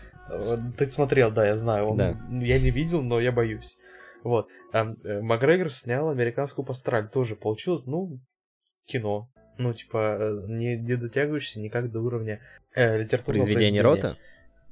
Ты 0.79 0.89
смотрел, 0.89 1.31
да, 1.31 1.47
я 1.47 1.57
знаю. 1.57 1.89
Он... 1.89 1.97
Да. 1.97 2.17
Я 2.31 2.59
не 2.61 2.71
видел, 2.71 3.03
но 3.03 3.21
я 3.21 3.33
боюсь. 3.33 3.79
Вот. 4.23 4.49
А, 4.73 4.95
Макгрегор 5.05 5.71
снял 5.71 6.09
американскую 6.09 6.65
пастораль. 6.65 7.09
Тоже 7.09 7.37
получилось, 7.37 7.87
ну, 7.87 8.21
кино. 8.87 9.29
Ну, 9.59 9.75
типа, 9.75 10.17
э, 10.19 10.47
не, 10.49 10.77
не 10.77 10.97
дотягиваешься 10.97 11.61
никак 11.61 11.91
до 11.91 12.01
уровня 12.01 12.41
э, 12.75 12.99
литературного 12.99 13.45
произведения. 13.45 13.83
Рота? 13.83 14.17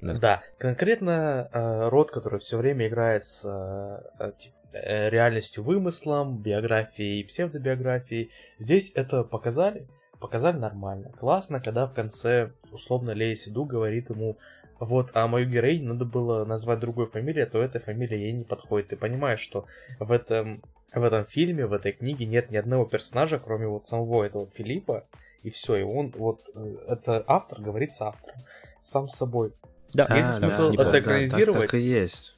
Да. 0.00 0.14
да. 0.14 0.42
Конкретно 0.58 1.48
э, 1.52 1.88
Рот, 1.88 2.10
который 2.10 2.40
все 2.40 2.56
время 2.56 2.88
играет 2.88 3.24
с 3.24 3.44
э, 3.44 4.32
типа, 4.38 4.56
реальностью 4.72 5.64
вымыслом, 5.64 6.38
биографией 6.38 7.20
и 7.20 7.24
псевдобиографией. 7.24 8.30
Здесь 8.58 8.92
это 8.94 9.24
показали, 9.24 9.86
показали 10.20 10.56
нормально. 10.56 11.10
Классно, 11.18 11.60
когда 11.60 11.86
в 11.86 11.94
конце 11.94 12.52
условно 12.70 13.10
Лея 13.10 13.34
Сиду 13.34 13.64
говорит 13.64 14.10
ему, 14.10 14.38
вот, 14.78 15.10
а 15.12 15.26
мою 15.26 15.46
героиню 15.46 15.92
надо 15.92 16.06
было 16.06 16.44
назвать 16.44 16.80
другой 16.80 17.06
фамилией, 17.06 17.44
а 17.44 17.50
то 17.50 17.62
эта 17.62 17.80
фамилия 17.80 18.18
ей 18.18 18.32
не 18.32 18.44
подходит. 18.44 18.88
Ты 18.88 18.96
понимаешь, 18.96 19.40
что 19.40 19.66
в 19.98 20.10
этом, 20.10 20.62
в 20.94 21.02
этом 21.02 21.26
фильме, 21.26 21.66
в 21.66 21.74
этой 21.74 21.92
книге 21.92 22.24
нет 22.24 22.50
ни 22.50 22.56
одного 22.56 22.86
персонажа, 22.86 23.38
кроме 23.38 23.66
вот 23.66 23.84
самого 23.84 24.24
этого 24.24 24.48
Филиппа, 24.50 25.06
и 25.42 25.50
все, 25.50 25.76
и 25.76 25.82
он, 25.82 26.12
вот, 26.16 26.40
э, 26.54 26.76
это 26.88 27.22
автор 27.26 27.60
говорит 27.60 27.92
с 27.92 28.00
автором, 28.00 28.38
сам 28.82 29.08
с 29.08 29.16
собой. 29.16 29.52
Да, 29.92 30.04
есть 30.16 30.28
а, 30.28 30.32
смысл 30.32 30.72
да, 30.72 30.88
это 30.88 31.00
экранизировать. 31.00 31.54
Да, 31.54 31.60
так, 31.62 31.70
так 31.72 31.80
и 31.80 31.84
есть. 31.84 32.36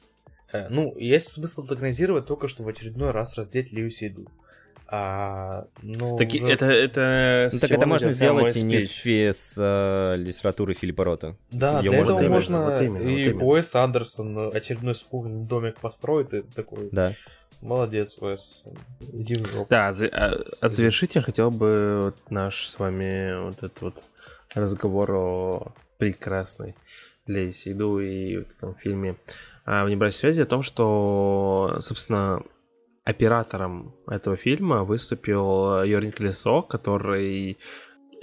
Э, 0.53 0.67
ну, 0.69 0.95
есть 0.97 1.31
смысл 1.33 1.65
организировать 1.67 2.25
только, 2.25 2.47
что 2.47 2.63
в 2.63 2.67
очередной 2.67 3.11
раз 3.11 3.35
раздеть 3.35 3.73
Лью 3.73 3.89
Сейду. 3.89 4.29
А, 4.87 5.65
ну, 5.81 6.17
так 6.17 6.27
уже... 6.27 6.47
это, 6.47 6.65
это, 6.67 7.49
ну, 7.51 7.59
так 7.59 7.71
это 7.71 7.87
можно 7.87 8.11
сделать 8.11 8.55
и 8.55 8.61
не 8.61 8.79
с, 8.79 9.01
с 9.01 9.55
э, 9.57 10.15
литературы 10.17 10.75
Филиппа 10.75 11.03
Рота. 11.03 11.35
Да, 11.49 11.79
Её 11.79 11.91
для 11.91 11.99
этого 12.01 12.21
можно 12.21 12.69
вот 12.69 12.81
именно, 12.81 13.01
и 13.01 13.33
вот 13.33 13.55
Уэс 13.55 13.73
Андерсон 13.73 14.55
очередной 14.55 14.93
спугненный 14.93 15.47
домик 15.47 15.79
построит 15.79 16.35
и 16.35 16.43
такой. 16.43 16.89
Да. 16.91 17.15
Молодец, 17.61 18.17
Уэс. 18.19 18.65
Иди 19.13 19.35
в 19.35 19.47
жопу. 19.47 19.67
Да, 19.69 19.87
а, 19.89 20.37
а 20.61 20.69
завершить 20.69 21.15
я 21.15 21.21
хотел 21.21 21.49
бы 21.49 22.01
вот 22.03 22.17
наш 22.29 22.67
с 22.67 22.77
вами 22.77 23.45
вот 23.45 23.57
этот 23.57 23.81
вот 23.81 24.03
разговор 24.53 25.11
о 25.15 25.73
прекрасной 25.97 26.75
Лейси 27.27 27.71
Иду 27.71 27.99
и 27.99 28.37
в 28.37 28.51
этом 28.51 28.75
фильме 28.75 29.17
а, 29.65 29.85
в 29.85 29.89
небольшой 29.89 30.19
связи 30.19 30.41
о 30.41 30.45
том, 30.45 30.61
что, 30.61 31.77
собственно, 31.79 32.43
оператором 33.03 33.95
этого 34.07 34.35
фильма 34.35 34.83
выступил 34.83 35.83
Йорин 35.83 36.11
Колесо, 36.11 36.61
который 36.61 37.57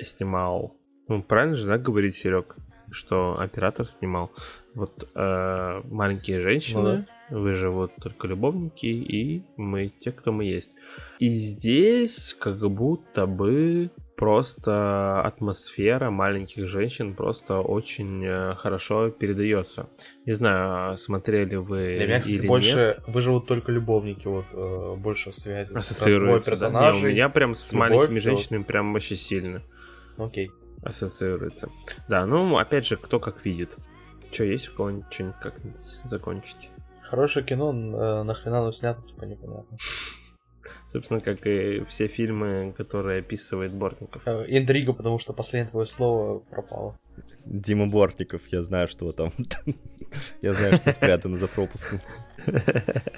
снимал... 0.01 0.77
Ну, 1.09 1.23
правильно 1.23 1.57
же, 1.57 1.67
да, 1.67 1.79
говорить, 1.79 2.15
Серег? 2.15 2.57
Что 2.93 3.39
оператор 3.39 3.89
снимал 3.89 4.33
вот 4.75 5.09
э, 5.15 5.81
«Маленькие 5.85 6.41
женщины», 6.41 7.07
выживут 7.31 7.93
только 8.03 8.27
любовники, 8.27 8.87
и 8.87 9.45
мы 9.57 9.89
те, 9.89 10.13
кто 10.13 10.33
мы 10.33 10.45
есть. 10.45 10.75
И 11.19 11.29
здесь 11.29 12.35
как 12.39 12.59
будто 12.71 13.27
бы 13.27 13.91
просто 14.21 15.23
атмосфера 15.23 16.11
маленьких 16.11 16.69
женщин 16.69 17.15
просто 17.15 17.61
очень 17.61 18.23
э, 18.23 18.55
хорошо 18.55 19.09
передается. 19.09 19.89
Не 20.27 20.35
знаю, 20.35 20.99
смотрели 20.99 21.57
вы 21.57 21.95
Для 21.95 22.07
меня, 22.07 22.19
кстати, 22.19 22.35
или 22.35 22.47
больше 22.47 22.97
нет. 22.99 23.09
выживут 23.09 23.47
только 23.47 23.73
любовники, 23.73 24.27
вот 24.27 24.45
э, 24.53 24.95
больше 24.99 25.33
связи. 25.33 25.75
Ассоциируется, 25.75 26.71
да? 26.71 26.93
Не, 26.93 26.99
у 26.99 27.07
меня 27.07 27.31
прям 27.31 27.55
с 27.55 27.73
любовь, 27.73 27.89
маленькими 27.89 28.19
женщинами 28.19 28.63
прям 28.63 28.93
вообще 28.93 29.17
сильно 29.17 29.63
Окей. 30.19 30.51
ассоциируется. 30.83 31.71
Да, 32.07 32.27
ну, 32.27 32.59
опять 32.59 32.87
же, 32.87 32.99
кто 32.99 33.21
как 33.21 33.47
видит. 33.47 33.75
Что, 34.31 34.45
есть 34.45 34.69
у 34.69 34.75
кого-нибудь 34.75 35.07
что-нибудь 35.11 35.37
как-нибудь 35.41 36.01
закончить? 36.05 36.69
Хорошее 37.01 37.47
кино, 37.47 37.71
э, 37.73 38.23
нахрена 38.23 38.59
оно 38.59 38.71
снято, 38.71 39.01
типа 39.01 39.25
непонятно. 39.25 39.79
Собственно, 40.87 41.21
как 41.21 41.47
и 41.47 41.85
все 41.89 42.09
фильмы, 42.09 42.75
которые 42.77 43.21
описывает 43.21 43.73
Бортников. 43.75 44.23
Э, 44.27 44.45
Интрига, 44.49 44.93
потому 44.93 45.19
что 45.19 45.33
последнее 45.33 45.71
твое 45.71 45.87
слово 45.87 46.41
пропало. 46.41 46.99
Дима 47.45 47.87
Бортников, 47.87 48.43
я 48.49 48.63
знаю, 48.63 48.89
что 48.89 49.13
там. 49.13 49.33
Я 50.43 50.55
знаю, 50.55 50.77
что 50.77 50.93
спрятано 50.93 51.37
за 51.37 51.47
пропуском. 51.47 52.01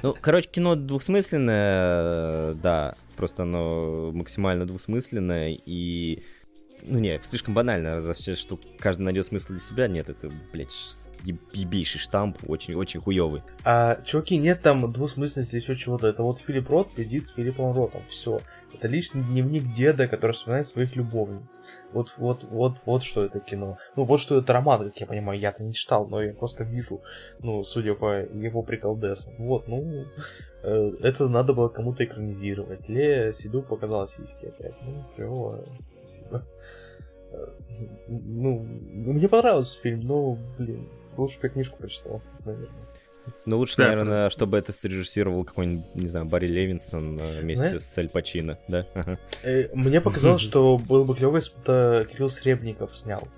Ну, 0.03 0.15
короче, 0.21 0.49
кино 0.49 0.75
двухсмысленное, 0.75 2.55
да, 2.55 2.97
просто 3.17 3.45
оно 3.45 4.11
максимально 4.13 4.67
двухсмысленное 4.67 5.59
и... 5.65 6.23
Ну, 6.83 6.99
не, 6.99 7.19
слишком 7.23 7.55
банально, 7.55 7.97
означает, 7.97 8.39
что 8.39 8.61
каждый 8.79 9.03
найдет 9.03 9.27
смысл 9.27 9.49
для 9.51 9.59
себя. 9.59 9.87
Нет, 9.87 10.11
это, 10.11 10.31
блядь, 10.53 10.75
ебейший 11.53 12.01
штамп, 12.01 12.39
очень-очень 12.47 13.01
хуёвый. 13.01 13.43
А, 13.65 14.01
чуваки, 14.05 14.37
нет 14.37 14.63
там 14.63 14.93
двусмысленности 14.93 15.57
еще 15.57 15.77
чего-то. 15.77 16.07
Это 16.07 16.23
вот 16.23 16.39
Филипп 16.41 16.69
Рот 16.69 16.93
пиздит 16.93 17.25
с 17.25 17.33
Филиппом 17.33 17.75
Ротом. 17.75 18.03
Все. 18.09 18.41
Это 18.75 18.89
личный 18.89 19.23
дневник 19.23 19.73
деда, 19.73 20.09
который 20.09 20.33
вспоминает 20.33 20.67
своих 20.67 20.97
любовниц. 20.97 21.61
Вот, 21.93 22.15
вот, 22.17 22.45
вот, 22.45 22.77
вот 22.87 23.05
что 23.05 23.25
это 23.25 23.39
кино. 23.39 23.77
Ну, 23.97 24.05
вот 24.05 24.21
что 24.21 24.39
это 24.39 24.53
роман, 24.55 24.85
как 24.91 25.01
я 25.01 25.07
понимаю. 25.07 25.39
Я-то 25.39 25.63
не 25.63 25.75
читал, 25.75 26.09
но 26.09 26.23
я 26.23 26.33
просто 26.33 26.65
вижу, 26.65 27.03
ну, 27.41 27.63
судя 27.65 27.95
по 27.95 28.21
его 28.23 28.63
приколдесам. 28.63 29.35
Вот, 29.39 29.69
ну, 29.69 30.07
э, 30.63 30.93
это 31.03 31.29
надо 31.29 31.53
было 31.53 31.69
кому-то 31.69 32.05
экранизировать. 32.05 32.89
Ле 32.89 33.33
Сиду 33.35 33.63
показала 33.63 34.09
сиськи 34.09 34.47
опять. 34.47 34.75
Ну, 34.83 35.05
клево, 35.17 35.65
спасибо. 35.99 36.47
Э, 37.31 37.47
Ну, 38.09 38.61
мне 38.61 39.29
понравился 39.29 39.79
фильм, 39.81 40.01
но, 40.01 40.39
блин, 40.59 40.89
лучше 41.17 41.39
бы 41.41 41.47
я 41.47 41.53
книжку 41.53 41.77
прочитал, 41.79 42.23
наверное. 42.45 42.69
Ну, 43.47 43.59
лучше, 43.59 43.77
Да. 43.77 43.85
наверное, 43.89 44.31
чтобы 44.31 44.59
это 44.59 44.73
срежиссировал 44.73 45.45
какой-нибудь, 45.45 45.95
не 45.95 46.09
знаю, 46.09 46.27
Барри 46.27 46.49
Левинсон 46.49 47.21
э, 47.21 47.41
вместе 47.41 47.67
Знаешь- 47.69 47.83
с 47.85 47.97
Аль 47.99 48.09
Пачино, 48.09 48.59
да? 48.67 48.85
Ага. 48.95 49.19
Э, 49.45 49.69
Мне 49.75 50.01
показалось, 50.01 50.43
что 50.43 50.77
было 50.77 51.05
бы 51.05 51.15
клево, 51.15 51.37
если 51.37 51.55
бы 51.55 51.61
это 51.63 52.09
Кирилл 52.11 52.29
Сребников 52.29 52.97
снял. 52.97 53.29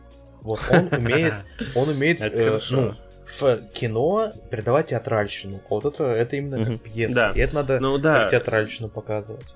Вот 0.40 0.60
он 0.70 0.88
умеет, 0.90 1.34
он 1.74 1.88
умеет 1.90 2.20
э, 2.22 2.60
ну, 2.70 2.94
в 3.26 3.56
кино 3.74 4.32
передавать 4.50 4.86
театральщину. 4.86 5.56
А 5.56 5.68
Вот 5.68 5.84
это, 5.84 6.04
это 6.04 6.36
именно 6.36 6.64
как 6.64 6.80
пьеса. 6.82 7.14
Да. 7.14 7.30
И 7.32 7.40
это 7.40 7.54
надо 7.56 7.80
Ну 7.80 7.98
да. 7.98 8.22
как 8.22 8.30
театральщину 8.30 8.88
показывать. 8.88 9.54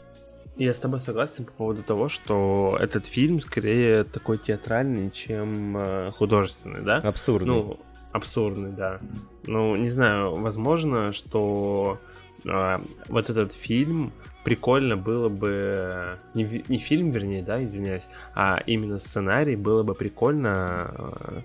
Я 0.56 0.74
с 0.74 0.78
тобой 0.78 0.98
согласен 0.98 1.44
по 1.44 1.52
поводу 1.52 1.82
того, 1.84 2.08
что 2.08 2.76
этот 2.80 3.06
фильм 3.06 3.38
скорее 3.38 4.02
такой 4.04 4.38
театральный, 4.38 5.10
чем 5.10 5.76
э, 5.78 6.10
художественный, 6.12 6.82
да? 6.82 6.96
Абсурдно. 6.98 7.46
Ну, 7.54 7.80
абсурдный, 8.12 8.72
да. 8.72 9.00
Ну, 9.44 9.76
не 9.76 9.88
знаю, 9.88 10.34
возможно, 10.34 11.12
что 11.12 11.98
э, 12.44 12.76
вот 13.08 13.30
этот 13.30 13.52
фильм 13.52 14.12
прикольно 14.44 14.96
было 14.96 15.28
бы... 15.28 16.18
Не, 16.34 16.64
не 16.68 16.78
фильм, 16.78 17.10
вернее, 17.10 17.42
да, 17.42 17.62
извиняюсь, 17.62 18.08
а 18.34 18.60
именно 18.66 18.98
сценарий 18.98 19.56
было 19.56 19.82
бы 19.82 19.94
прикольно 19.94 20.94
э, 20.96 21.40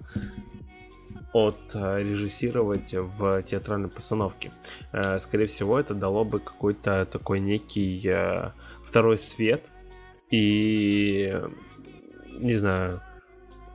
от 1.34 1.60
э, 1.74 2.04
режиссировать 2.04 2.94
в 2.94 3.44
театральной 3.44 3.90
постановке. 3.90 4.52
Э, 4.92 5.20
Скорее 5.20 5.48
всего, 5.48 5.80
это 5.80 5.94
дало 5.94 6.24
бы 6.24 6.40
какой-то 6.40 7.06
такой 7.06 7.40
некий 7.40 8.02
э, 8.06 8.52
второй 8.86 9.18
свет. 9.18 9.66
И 10.30 11.40
не 12.40 12.56
знаю, 12.56 13.02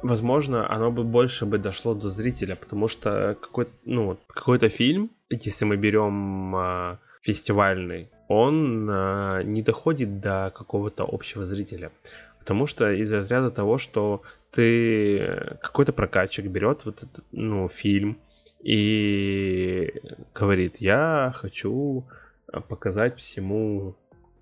возможно, 0.02 0.70
оно 0.70 0.90
бы 0.90 1.04
больше 1.04 1.46
бы 1.46 1.58
дошло 1.58 1.94
до 1.94 2.08
зрителя, 2.08 2.56
потому 2.56 2.88
что 2.88 3.36
какой-то, 3.40 3.72
ну, 3.84 4.18
какой-то 4.28 4.68
фильм, 4.68 5.10
если 5.30 5.64
мы 5.64 5.76
берем 5.76 6.54
а, 6.56 6.98
фестивальный, 7.22 8.10
он 8.28 8.88
а, 8.90 9.42
не 9.42 9.62
доходит 9.62 10.20
до 10.20 10.52
какого-то 10.54 11.04
общего 11.10 11.44
зрителя. 11.44 11.90
Потому 12.38 12.66
что 12.66 12.90
из 12.90 13.12
разряда 13.12 13.50
того, 13.50 13.78
что 13.78 14.22
ты 14.52 15.58
какой-то 15.60 15.92
прокатчик 15.92 16.46
берет 16.46 16.84
вот 16.84 17.02
этот, 17.02 17.24
ну, 17.32 17.68
фильм 17.68 18.18
и 18.60 19.92
говорит, 20.34 20.76
я 20.76 21.32
хочу 21.34 22.06
а, 22.52 22.60
показать 22.60 23.18
всему 23.18 23.96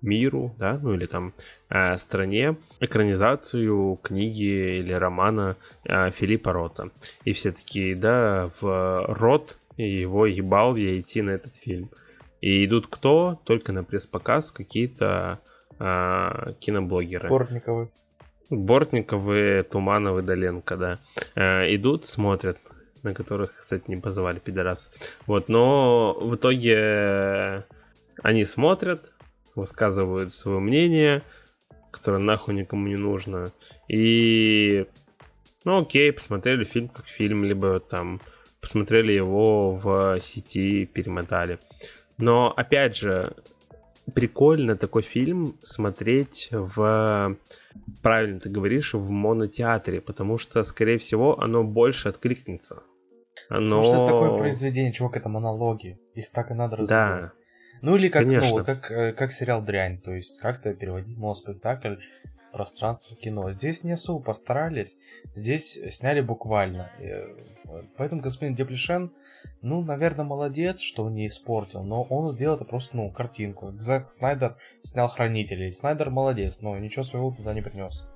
миру, 0.07 0.55
да, 0.57 0.79
ну 0.81 0.93
или 0.93 1.05
там 1.05 1.33
э, 1.69 1.97
стране 1.97 2.55
экранизацию 2.79 3.99
книги 4.01 4.79
или 4.79 4.93
романа 4.93 5.57
э, 5.83 6.09
Филиппа 6.11 6.53
Рота. 6.53 6.89
И 7.25 7.33
все 7.33 7.51
такие, 7.51 7.95
да, 7.95 8.49
в 8.59 9.05
Рот 9.07 9.57
его 9.77 10.25
ебал 10.25 10.75
я 10.75 10.99
идти 10.99 11.21
на 11.21 11.31
этот 11.31 11.53
фильм. 11.53 11.89
И 12.41 12.65
идут 12.65 12.87
кто? 12.87 13.39
Только 13.43 13.71
на 13.73 13.83
пресс-показ 13.83 14.51
какие-то 14.51 15.39
э, 15.79 16.53
киноблогеры. 16.59 17.29
Бортниковы. 17.29 17.89
Бортниковы, 18.49 19.65
Тумановы, 19.69 20.21
Доленко, 20.21 20.77
да. 20.77 20.99
Э, 21.35 21.73
идут, 21.75 22.07
смотрят, 22.07 22.57
на 23.03 23.13
которых, 23.13 23.55
кстати, 23.57 23.83
не 23.87 23.97
позывали 23.97 24.39
пидорас. 24.39 24.91
Вот, 25.25 25.49
но 25.49 26.13
в 26.13 26.35
итоге 26.35 26.75
э, 26.75 27.61
они 28.23 28.45
смотрят, 28.45 29.11
высказывают 29.57 30.31
свое 30.31 30.59
мнение, 30.59 31.21
которое 31.91 32.19
нахуй 32.19 32.53
никому 32.53 32.87
не 32.87 32.95
нужно. 32.95 33.51
И, 33.87 34.85
ну 35.65 35.81
окей, 35.81 36.11
посмотрели 36.11 36.63
фильм 36.63 36.87
как 36.89 37.05
фильм, 37.07 37.43
либо 37.43 37.79
там 37.79 38.19
посмотрели 38.61 39.11
его 39.11 39.71
в 39.75 40.19
сети, 40.21 40.85
перемотали. 40.85 41.59
Но, 42.17 42.51
опять 42.55 42.95
же, 42.95 43.33
прикольно 44.13 44.75
такой 44.75 45.03
фильм 45.03 45.57
смотреть 45.61 46.49
в, 46.51 47.37
правильно 48.01 48.39
ты 48.39 48.49
говоришь, 48.49 48.93
в 48.93 49.09
монотеатре, 49.09 50.01
потому 50.01 50.37
что, 50.37 50.63
скорее 50.63 50.97
всего, 50.97 51.39
оно 51.39 51.63
больше 51.63 52.09
откликнется. 52.09 52.83
Оно... 53.49 53.81
Потому 53.81 53.83
что 53.83 54.03
это 54.03 54.05
такое 54.05 54.39
произведение, 54.39 54.93
чувак, 54.93 55.17
это 55.17 55.29
монологи. 55.29 55.99
Их 56.15 56.31
так 56.31 56.51
и 56.51 56.53
надо 56.53 56.77
развивать. 56.77 57.21
Да, 57.21 57.31
Ну 57.81 57.95
или 57.95 58.09
как, 58.09 58.25
ну, 58.25 58.33
Конечно. 58.33 58.51
вот 58.51 58.65
как, 58.65 58.91
э, 58.91 59.13
как 59.13 59.31
сериал 59.31 59.61
Дрянь, 59.61 59.99
то 59.99 60.13
есть 60.13 60.39
как-то 60.39 60.73
переводить 60.73 61.17
моноспектакль 61.17 61.95
в 62.47 62.51
пространство 62.51 63.15
кино. 63.15 63.51
Здесь 63.51 63.83
не 63.83 63.91
особо 63.91 64.23
постарались, 64.23 64.99
здесь 65.35 65.79
сняли 65.89 66.21
буквально. 66.21 66.91
Э, 66.99 67.27
Поэтому 67.97 68.21
господин 68.21 68.55
Деплешен, 68.55 69.11
ну, 69.61 69.81
наверное, 69.81 70.25
молодец, 70.25 70.79
что 70.79 71.09
не 71.09 71.27
испортил, 71.27 71.83
но 71.83 72.03
он 72.03 72.29
сделал 72.29 72.55
это 72.55 72.65
просто, 72.65 72.97
ну, 72.97 73.11
картинку. 73.11 73.71
Зак 73.79 74.09
Снайдер 74.09 74.55
снял 74.83 75.07
Хранителей. 75.07 75.71
Снайдер 75.71 76.09
молодец, 76.09 76.61
но 76.61 76.77
ничего 76.77 77.03
своего 77.03 77.31
туда 77.31 77.53
не 77.53 77.61
принес. 77.61 78.07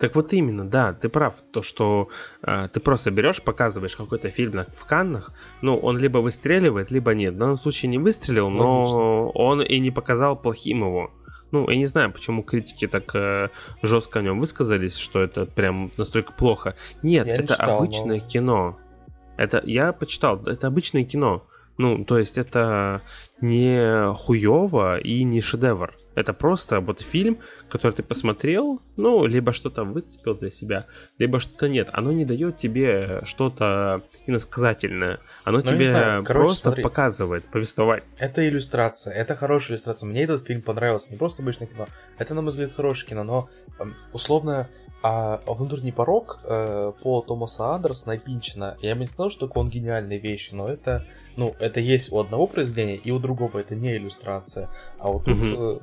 Так 0.00 0.16
вот 0.16 0.32
именно, 0.32 0.64
да, 0.68 0.94
ты 0.94 1.10
прав. 1.10 1.34
То, 1.52 1.60
что 1.62 2.08
э, 2.42 2.68
ты 2.72 2.80
просто 2.80 3.10
берешь, 3.10 3.42
показываешь 3.42 3.94
какой-то 3.96 4.30
фильм 4.30 4.52
на- 4.52 4.66
в 4.74 4.86
Каннах, 4.86 5.32
ну, 5.60 5.76
он 5.76 5.98
либо 5.98 6.18
выстреливает, 6.18 6.90
либо 6.90 7.14
нет. 7.14 7.34
В 7.34 7.36
данном 7.36 7.56
случае 7.58 7.90
не 7.90 7.98
выстрелил, 7.98 8.48
но 8.48 9.28
он 9.34 9.60
и 9.62 9.78
не 9.78 9.90
показал 9.90 10.36
плохим 10.36 10.80
его. 10.80 11.10
Ну, 11.52 11.68
я 11.68 11.76
не 11.76 11.84
знаю, 11.86 12.12
почему 12.12 12.42
критики 12.42 12.86
так 12.86 13.14
э, 13.14 13.48
жестко 13.82 14.20
о 14.20 14.22
нем 14.22 14.40
высказались, 14.40 14.96
что 14.96 15.20
это 15.20 15.44
прям 15.46 15.90
настолько 15.98 16.32
плохо. 16.32 16.76
Нет, 17.02 17.26
Я 17.26 17.36
не 17.36 17.42
это 17.44 17.54
читал, 17.54 17.78
обычное 17.78 18.20
но- 18.20 18.26
кино. 18.26 18.78
Это 19.36 19.60
я 19.64 19.92
почитал, 19.92 20.42
это 20.46 20.66
обычное 20.68 21.04
кино. 21.04 21.44
Ну, 21.80 22.04
то 22.04 22.18
есть 22.18 22.36
это 22.36 23.00
не 23.40 24.12
хуево 24.14 24.98
и 24.98 25.24
не 25.24 25.40
шедевр. 25.40 25.96
Это 26.14 26.34
просто 26.34 26.80
вот 26.80 27.00
фильм, 27.00 27.38
который 27.70 27.92
ты 27.92 28.02
посмотрел, 28.02 28.82
ну, 28.98 29.24
либо 29.24 29.54
что-то 29.54 29.84
выцепил 29.84 30.34
для 30.34 30.50
себя, 30.50 30.84
либо 31.18 31.40
что-то 31.40 31.70
нет. 31.70 31.88
Оно 31.94 32.12
не 32.12 32.26
дает 32.26 32.58
тебе 32.58 33.22
что-то 33.24 34.02
иносказательное. 34.26 35.20
Оно 35.44 35.58
Ну, 35.58 35.64
не 35.64 35.70
тебе 35.70 35.84
знаю, 35.84 36.22
короче, 36.24 36.46
просто 36.48 36.62
смотри. 36.68 36.82
показывает, 36.82 37.44
повествовать. 37.46 38.02
Это 38.18 38.46
иллюстрация, 38.46 39.14
это 39.14 39.34
хорошая 39.34 39.76
иллюстрация. 39.76 40.06
Мне 40.06 40.24
этот 40.24 40.46
фильм 40.46 40.60
понравился, 40.60 41.10
не 41.12 41.16
просто 41.16 41.40
обычное 41.42 41.66
кино. 41.66 41.86
Это, 42.18 42.34
на 42.34 42.42
мой 42.42 42.50
взгляд, 42.50 42.74
хорошее 42.74 43.08
кино, 43.08 43.24
но 43.24 43.48
эм, 43.78 43.94
условно 44.12 44.68
А 45.02 45.40
«Внутренний 45.46 45.92
порог» 45.92 46.40
э, 46.44 46.92
по 47.02 47.22
Томаса 47.22 47.74
Андерсона 47.74 48.12
и 48.12 48.18
Пинчина, 48.18 48.76
я 48.82 48.94
бы 48.94 49.00
не 49.00 49.06
сказал, 49.06 49.30
что 49.30 49.50
он 49.54 49.70
гениальные 49.70 50.18
вещи, 50.18 50.52
но 50.54 50.68
это, 50.68 51.06
ну, 51.36 51.54
это 51.58 51.80
есть 51.80 52.12
у 52.12 52.18
одного 52.18 52.46
произведения, 52.46 52.96
и 52.96 53.10
у 53.10 53.18
другого 53.18 53.58
это 53.58 53.74
не 53.74 53.96
иллюстрация. 53.96 54.68
А 54.98 55.08
вот 55.08 55.24
тут, 55.24 55.36
Мгм. 55.36 55.54
э, 55.54 55.78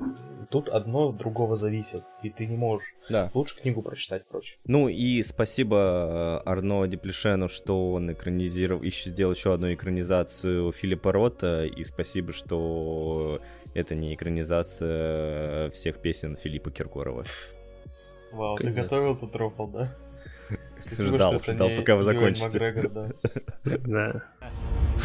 тут 0.50 0.68
одно 0.68 1.08
от 1.08 1.16
другого 1.16 1.56
зависит, 1.56 2.02
и 2.22 2.30
ты 2.30 2.46
не 2.46 2.56
можешь 2.56 2.86
Да. 3.08 3.30
лучше 3.34 3.56
книгу 3.56 3.82
прочитать 3.82 4.26
проще. 4.28 4.56
Ну 4.66 4.88
и 4.88 5.22
спасибо 5.22 6.40
э, 6.44 6.48
Арно 6.48 6.86
Деплешену, 6.86 7.48
что 7.48 7.92
он 7.92 8.12
экранизировал, 8.12 8.82
еще 8.82 9.10
сделал 9.10 9.32
еще 9.34 9.52
одну 9.54 9.72
экранизацию 9.72 10.72
Филиппа 10.72 11.12
Рота, 11.12 11.64
и 11.64 11.84
спасибо, 11.84 12.32
что 12.32 13.40
это 13.74 13.94
не 13.94 14.14
экранизация 14.14 15.70
всех 15.70 15.98
песен 16.00 16.36
Филиппа 16.36 16.70
Киркорова. 16.70 17.24
Вау, 18.32 18.56
Конец. 18.56 18.74
ты 18.74 18.82
готовил 18.82 19.16
тут 19.16 19.34
рофл, 19.36 19.66
да? 19.68 19.94
Спасибо, 20.80 21.16
Ждал, 21.16 21.40
что 21.40 21.52
ждал, 21.52 21.68
не 21.70 21.76
пока 21.76 21.96
вы 21.96 22.04
закончите. 22.04 22.60
Макгрегор, 22.60 22.90
да. 22.90 23.08
Да. 23.86 24.22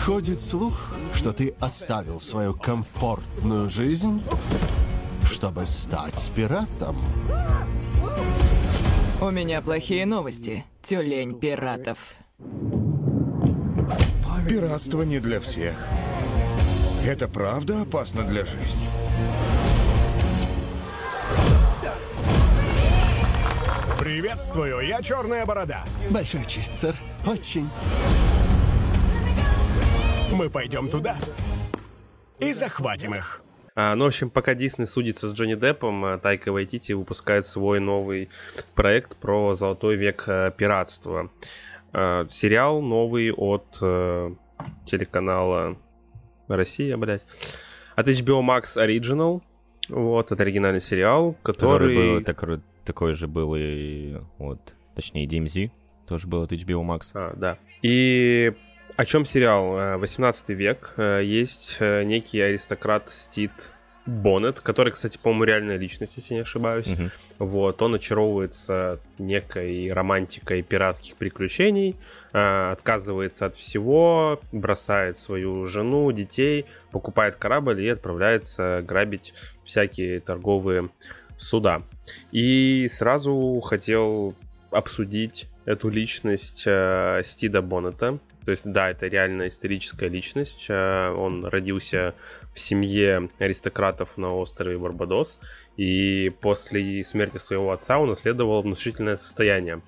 Ходит 0.05 0.41
слух, 0.41 0.95
что 1.13 1.33
ты 1.33 1.55
оставил 1.59 2.19
свою 2.19 2.53
комфортную 2.53 3.69
жизнь, 3.69 4.22
чтобы 5.25 5.65
стать 5.65 6.31
пиратом. 6.35 6.97
У 9.22 9.30
меня 9.30 9.61
плохие 9.61 10.05
новости. 10.05 10.65
Тюлень 10.83 11.39
пиратов. 11.39 11.97
Пиратство 14.47 15.03
не 15.03 15.19
для 15.19 15.39
всех. 15.39 15.75
Это 17.05 17.27
правда 17.27 17.81
опасно 17.81 18.23
для 18.23 18.45
жизни. 18.45 18.88
Приветствую, 24.14 24.82
я 24.82 25.01
Черная 25.01 25.43
Борода. 25.43 25.85
Большая 26.11 26.45
честь, 26.45 26.75
сэр. 26.75 26.93
Очень. 27.25 27.67
Мы 30.32 30.51
пойдем 30.51 30.88
туда 30.88 31.17
и 32.38 32.53
захватим 32.53 33.16
их. 33.16 33.42
А, 33.74 33.95
ну, 33.95 34.03
в 34.03 34.09
общем, 34.09 34.30
пока 34.30 34.53
Дисней 34.53 34.85
судится 34.85 35.27
с 35.27 35.33
Джонни 35.33 35.56
Деппом, 35.56 36.06
а, 36.06 36.19
Тайка 36.19 36.51
Вайтити 36.51 36.93
выпускает 36.93 37.48
свой 37.48 37.80
новый 37.80 38.30
проект 38.75 39.17
про 39.17 39.56
золотой 39.56 39.95
век 39.95 40.25
э, 40.27 40.51
пиратства. 40.56 41.32
А, 41.92 42.27
Сериал 42.30 42.83
новый 42.83 43.32
от 43.32 43.66
э, 43.82 44.30
телеканала 44.85 45.75
Россия, 46.48 46.98
блядь. 46.98 47.25
От 47.95 48.08
HBO 48.08 48.43
Max 48.48 48.77
Original. 48.77 49.42
Вот, 49.90 50.32
это 50.32 50.43
оригинальный 50.43 50.82
сериал, 50.82 51.35
который... 51.42 51.95
Который 51.95 52.17
был, 52.17 52.24
такой, 52.24 52.61
такой 52.86 53.14
же 53.14 53.28
был 53.28 53.56
и 53.56 54.18
вот, 54.38 54.74
точнее, 54.95 55.26
DMZ, 55.26 55.72
тоже 56.08 56.28
был 56.28 56.44
от 56.44 56.52
HBO 56.52 56.84
Max. 56.84 57.12
А, 57.14 57.34
да. 57.36 57.58
И 57.82 58.53
о 58.95 59.06
чем 59.06 59.26
сериал? 59.26 59.78
Э, 59.78 59.98
18 59.98 60.50
век. 60.50 60.94
Э, 60.98 61.22
Есть 61.24 61.78
э, 61.80 62.03
некий 62.03 62.40
аристократ 62.40 63.10
Стит 63.10 63.52
Боннет, 64.06 64.60
который, 64.60 64.92
кстати, 64.92 65.18
по-моему, 65.18 65.45
реальная 65.45 65.78
личность, 65.78 66.18
если 66.18 66.34
не 66.34 66.42
ошибаюсь. 66.42 66.88
Мгм. 66.88 67.12
Вот, 67.40 67.82
он 67.82 67.95
очаровывается 67.95 69.00
некой 69.18 69.92
романтикой 69.92 70.62
пиратских 70.62 71.16
приключений, 71.16 71.95
э, 72.34 72.72
отказывается 72.72 73.45
от 73.45 73.56
всего, 73.56 74.42
бросает 74.52 75.18
свою 75.18 75.66
жену, 75.66 76.12
детей, 76.12 76.66
покупает 76.92 77.38
корабль 77.38 77.82
и 77.82 77.88
отправляется 77.88 78.84
грабить 78.86 79.34
всякие 79.64 80.20
торговые 80.20 80.90
суда. 81.38 81.82
И 82.32 82.90
сразу 82.91 83.59
хотел 83.61 84.35
обсудить 84.72 85.48
эту 85.65 85.90
личность 85.90 86.64
э, 86.65 87.22
Стида 87.23 87.61
Боннета. 87.61 88.19
То 88.45 88.51
есть, 88.51 88.64
да, 88.65 88.90
это 88.90 89.07
реально 89.07 89.48
историческая 89.48 90.09
личность. 90.09 90.65
Э, 90.69 91.11
он 91.11 91.45
родился 91.45 92.15
в 92.53 92.59
семье 92.59 93.30
аристократов 93.40 94.17
на 94.17 94.33
острове 94.33 94.77
Барбадос. 94.77 95.40
И 95.77 96.32
после 96.41 97.03
смерти 97.03 97.38
своего 97.38 97.72
отца 97.72 97.98
он 97.98 98.09
наследовал 98.09 98.61
внушительное 98.61 99.15
состояние. 99.15 99.82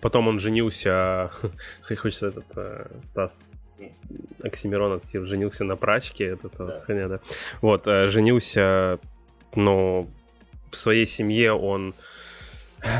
Потом 0.00 0.28
он 0.28 0.38
женился, 0.38 1.30
хочется 1.82 2.28
этот 2.28 2.44
э, 2.56 2.86
Стас 3.02 3.80
Оксимирон 4.42 4.92
отсил, 4.92 5.24
женился 5.24 5.64
на 5.64 5.76
прачке, 5.76 6.26
это 6.26 6.50
да. 6.58 6.80
Хуйня, 6.84 7.08
да. 7.08 7.20
Вот, 7.62 7.86
э, 7.86 8.08
женился, 8.08 8.98
но 9.54 10.06
в 10.74 10.76
своей 10.76 11.06
семье 11.06 11.52
он 11.52 11.94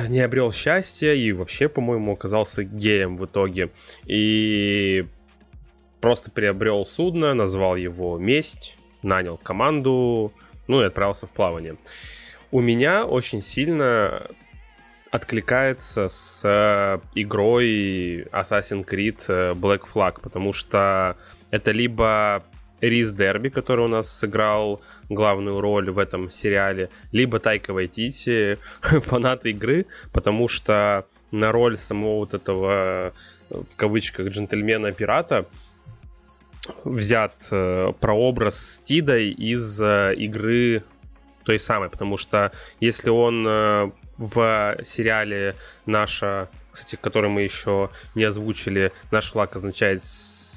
не 0.08 0.20
обрел 0.20 0.52
счастья 0.52 1.12
и 1.12 1.32
вообще, 1.32 1.68
по-моему, 1.68 2.12
оказался 2.12 2.64
геем 2.64 3.16
в 3.16 3.26
итоге. 3.26 3.70
И 4.06 5.06
просто 6.00 6.30
приобрел 6.30 6.86
судно, 6.86 7.34
назвал 7.34 7.76
его 7.76 8.18
«Месть», 8.18 8.76
нанял 9.02 9.36
команду, 9.36 10.32
ну 10.66 10.82
и 10.82 10.84
отправился 10.84 11.26
в 11.26 11.30
плавание. 11.30 11.76
У 12.50 12.60
меня 12.60 13.04
очень 13.04 13.40
сильно 13.40 14.28
откликается 15.10 16.08
с 16.08 16.40
э, 16.42 16.98
игрой 17.14 18.22
Assassin's 18.32 18.84
Creed 18.84 19.22
э, 19.28 19.52
Black 19.52 19.82
Flag, 19.92 20.20
потому 20.20 20.52
что 20.52 21.16
это 21.50 21.70
либо 21.70 22.44
Рис 22.80 23.12
Дерби, 23.12 23.48
который 23.48 23.84
у 23.84 23.88
нас 23.88 24.10
сыграл 24.10 24.80
главную 25.08 25.60
роль 25.60 25.90
в 25.90 25.98
этом 25.98 26.30
сериале, 26.30 26.90
либо 27.12 27.38
Тайка 27.38 27.72
Вайтити, 27.72 28.58
фанаты 28.80 29.50
игры, 29.50 29.86
потому 30.12 30.48
что 30.48 31.06
на 31.30 31.50
роль 31.52 31.76
самого 31.76 32.18
вот 32.18 32.34
этого, 32.34 33.12
в 33.50 33.76
кавычках, 33.76 34.28
джентльмена-пирата 34.28 35.46
взят 36.84 37.34
э, 37.50 37.92
прообраз 38.00 38.76
Стида 38.76 39.18
из 39.18 39.82
э, 39.82 40.14
игры 40.16 40.82
той 41.44 41.58
самой, 41.58 41.90
потому 41.90 42.16
что 42.16 42.52
если 42.80 43.10
он 43.10 43.46
э, 43.46 43.90
в 44.16 44.76
сериале 44.82 45.56
наша, 45.86 46.48
кстати, 46.70 46.96
который 47.00 47.30
мы 47.30 47.42
еще 47.42 47.90
не 48.14 48.24
озвучили, 48.24 48.92
наш 49.10 49.30
флаг 49.32 49.56
означает 49.56 50.02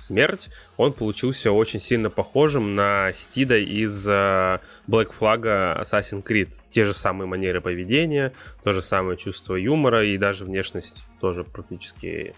смерть, 0.07 0.49
он 0.77 0.93
получился 0.93 1.51
очень 1.51 1.79
сильно 1.79 2.09
похожим 2.09 2.75
на 2.75 3.11
Стида 3.11 3.57
из 3.57 4.07
э, 4.07 4.59
Black 4.87 5.11
Flag 5.17 5.81
Assassin's 5.81 6.23
Creed. 6.23 6.49
Те 6.69 6.85
же 6.85 6.93
самые 6.93 7.27
манеры 7.27 7.61
поведения, 7.61 8.33
то 8.63 8.73
же 8.73 8.81
самое 8.81 9.17
чувство 9.17 9.55
юмора 9.55 10.05
и 10.05 10.17
даже 10.17 10.45
внешность 10.45 11.05
тоже 11.19 11.43
практически 11.43 12.33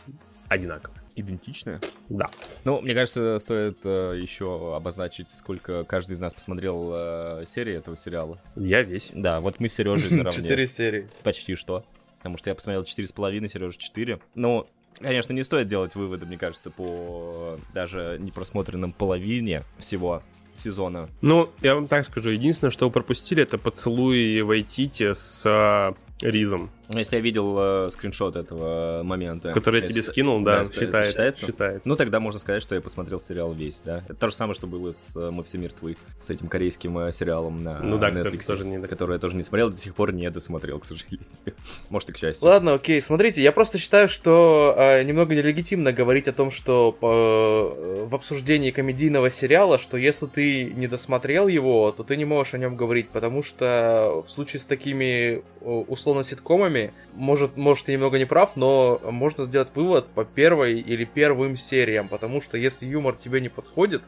одинаковая. 0.48 1.00
Идентичная? 1.16 1.82
Да. 2.08 2.28
Ну, 2.64 2.82
мне 2.82 2.94
кажется, 2.94 3.40
стоит 3.40 3.80
э, 3.84 4.18
еще 4.22 4.76
обозначить, 4.76 5.30
сколько 5.30 5.84
каждый 5.84 6.14
из 6.14 6.20
нас 6.20 6.34
посмотрел 6.34 6.92
э, 6.94 7.44
серии 7.46 7.76
этого 7.76 7.98
сериала. 7.98 8.40
Я 8.56 8.82
весь. 8.82 9.12
Да, 9.14 9.42
вот 9.42 9.60
мы 9.60 9.70
с 9.70 9.74
Сережей 9.74 10.16
наравне. 10.16 10.42
Четыре 10.44 10.68
серии. 10.68 11.10
Почти 11.24 11.56
что. 11.56 11.86
Потому 12.18 12.38
что 12.38 12.50
я 12.50 12.56
посмотрел 12.56 12.84
четыре 12.84 13.08
с 13.08 13.12
половиной, 13.12 13.50
Сережа 13.50 13.78
четыре. 13.78 14.20
Ну, 14.36 14.68
Конечно, 15.02 15.34
не 15.34 15.44
стоит 15.44 15.68
делать 15.68 15.96
выводы, 15.96 16.26
мне 16.26 16.38
кажется, 16.38 16.72
по 16.72 17.58
даже 17.74 18.18
непросмотренным 18.20 18.92
половине 18.92 19.64
всего 19.78 20.22
сезона. 20.54 21.10
Ну, 21.22 21.50
я 21.62 21.76
вам 21.76 21.88
так 21.88 22.06
скажу, 22.06 22.32
единственное, 22.32 22.72
что 22.72 22.86
вы 22.88 22.92
пропустили, 22.92 23.44
это 23.44 23.58
поцелуй 23.58 24.42
Вайтити 24.42 25.14
с 25.14 25.46
э, 25.46 25.94
Ризом. 26.22 26.70
Ну, 26.90 26.98
если 26.98 27.18
я 27.18 27.22
видел 27.22 27.56
э, 27.60 27.92
скриншот 27.92 28.36
этого 28.36 29.04
момента. 29.04 29.54
Который 29.54 29.82
я 29.82 29.88
тебе 29.88 30.02
скинул, 30.02 30.42
да, 30.42 30.64
да 30.64 30.66
считается, 30.66 31.12
считается? 31.12 31.46
считается. 31.46 31.88
Ну, 31.88 31.96
тогда 31.96 32.20
можно 32.20 32.40
сказать, 32.40 32.64
что 32.64 32.74
я 32.74 32.82
посмотрел 32.82 33.20
сериал 33.20 33.54
весь, 33.54 33.80
да. 33.86 34.04
Это 34.10 34.16
то 34.16 34.28
же 34.30 34.34
самое, 34.34 34.56
что 34.56 34.66
было 34.66 34.92
с 34.92 35.16
э, 35.16 35.30
«Мы 35.30 35.44
все 35.44 35.60
мертвы», 35.60 35.98
с 36.20 36.32
этим 36.32 36.48
корейским 36.48 36.98
э, 36.98 37.12
сериалом 37.12 37.64
на 37.64 37.80
ну, 37.84 38.00
да, 38.00 38.10
Netflix, 38.10 38.44
тоже 38.44 38.66
не... 38.66 38.82
который 38.88 39.14
я 39.14 39.20
тоже 39.20 39.36
не 39.36 39.44
смотрел, 39.44 39.70
до 39.70 39.78
сих 39.78 39.94
пор 39.94 40.14
не 40.14 40.28
досмотрел, 40.32 40.80
к 40.80 40.86
сожалению. 40.86 41.28
Может, 41.90 42.10
и 42.10 42.14
к 42.14 42.18
счастью. 42.18 42.48
Ладно, 42.48 42.74
окей, 42.74 43.00
смотрите, 43.04 43.44
я 43.44 43.52
просто 43.52 43.78
считаю, 43.78 44.10
что 44.10 44.74
э, 44.76 45.04
немного 45.04 45.36
нелегитимно 45.36 45.94
говорить 45.94 46.28
о 46.28 46.34
том, 46.34 46.50
что 46.50 46.98
э, 47.00 48.06
в 48.08 48.16
обсуждении 48.16 48.72
комедийного 48.72 49.30
сериала, 49.30 49.78
что 49.78 49.96
если 49.96 50.26
ты 50.26 50.66
не 50.66 50.88
досмотрел 50.88 51.48
его, 51.48 51.92
то 51.92 52.02
ты 52.02 52.18
не 52.18 52.26
можешь 52.26 52.56
о 52.56 52.58
нем 52.58 52.76
говорить, 52.76 53.10
потому 53.10 53.44
что 53.44 54.24
в 54.26 54.32
случае 54.32 54.60
с 54.60 54.66
такими 54.66 55.44
условно 55.62 56.24
ситкомами, 56.24 56.79
может, 57.14 57.58
может, 57.58 57.86
ты 57.86 57.94
немного 57.94 58.18
не 58.18 58.26
прав, 58.26 58.56
но 58.56 59.00
можно 59.04 59.44
сделать 59.44 59.70
вывод 59.76 60.10
по 60.10 60.26
первой 60.26 60.80
или 60.80 61.06
первым 61.06 61.58
сериям, 61.58 62.10
потому 62.10 62.42
что 62.42 62.58
если 62.58 62.86
юмор 62.86 63.16
тебе 63.16 63.42
не 63.42 63.50
подходит, 63.50 64.04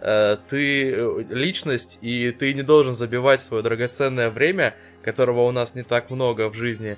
э, 0.00 0.36
ты 0.48 0.90
личность, 1.30 1.98
и 2.02 2.30
ты 2.30 2.54
не 2.54 2.62
должен 2.62 2.92
забивать 2.92 3.40
свое 3.40 3.62
драгоценное 3.62 4.30
время, 4.30 4.74
которого 5.02 5.42
у 5.42 5.52
нас 5.52 5.74
не 5.74 5.82
так 5.82 6.10
много 6.10 6.50
в 6.50 6.54
жизни, 6.54 6.96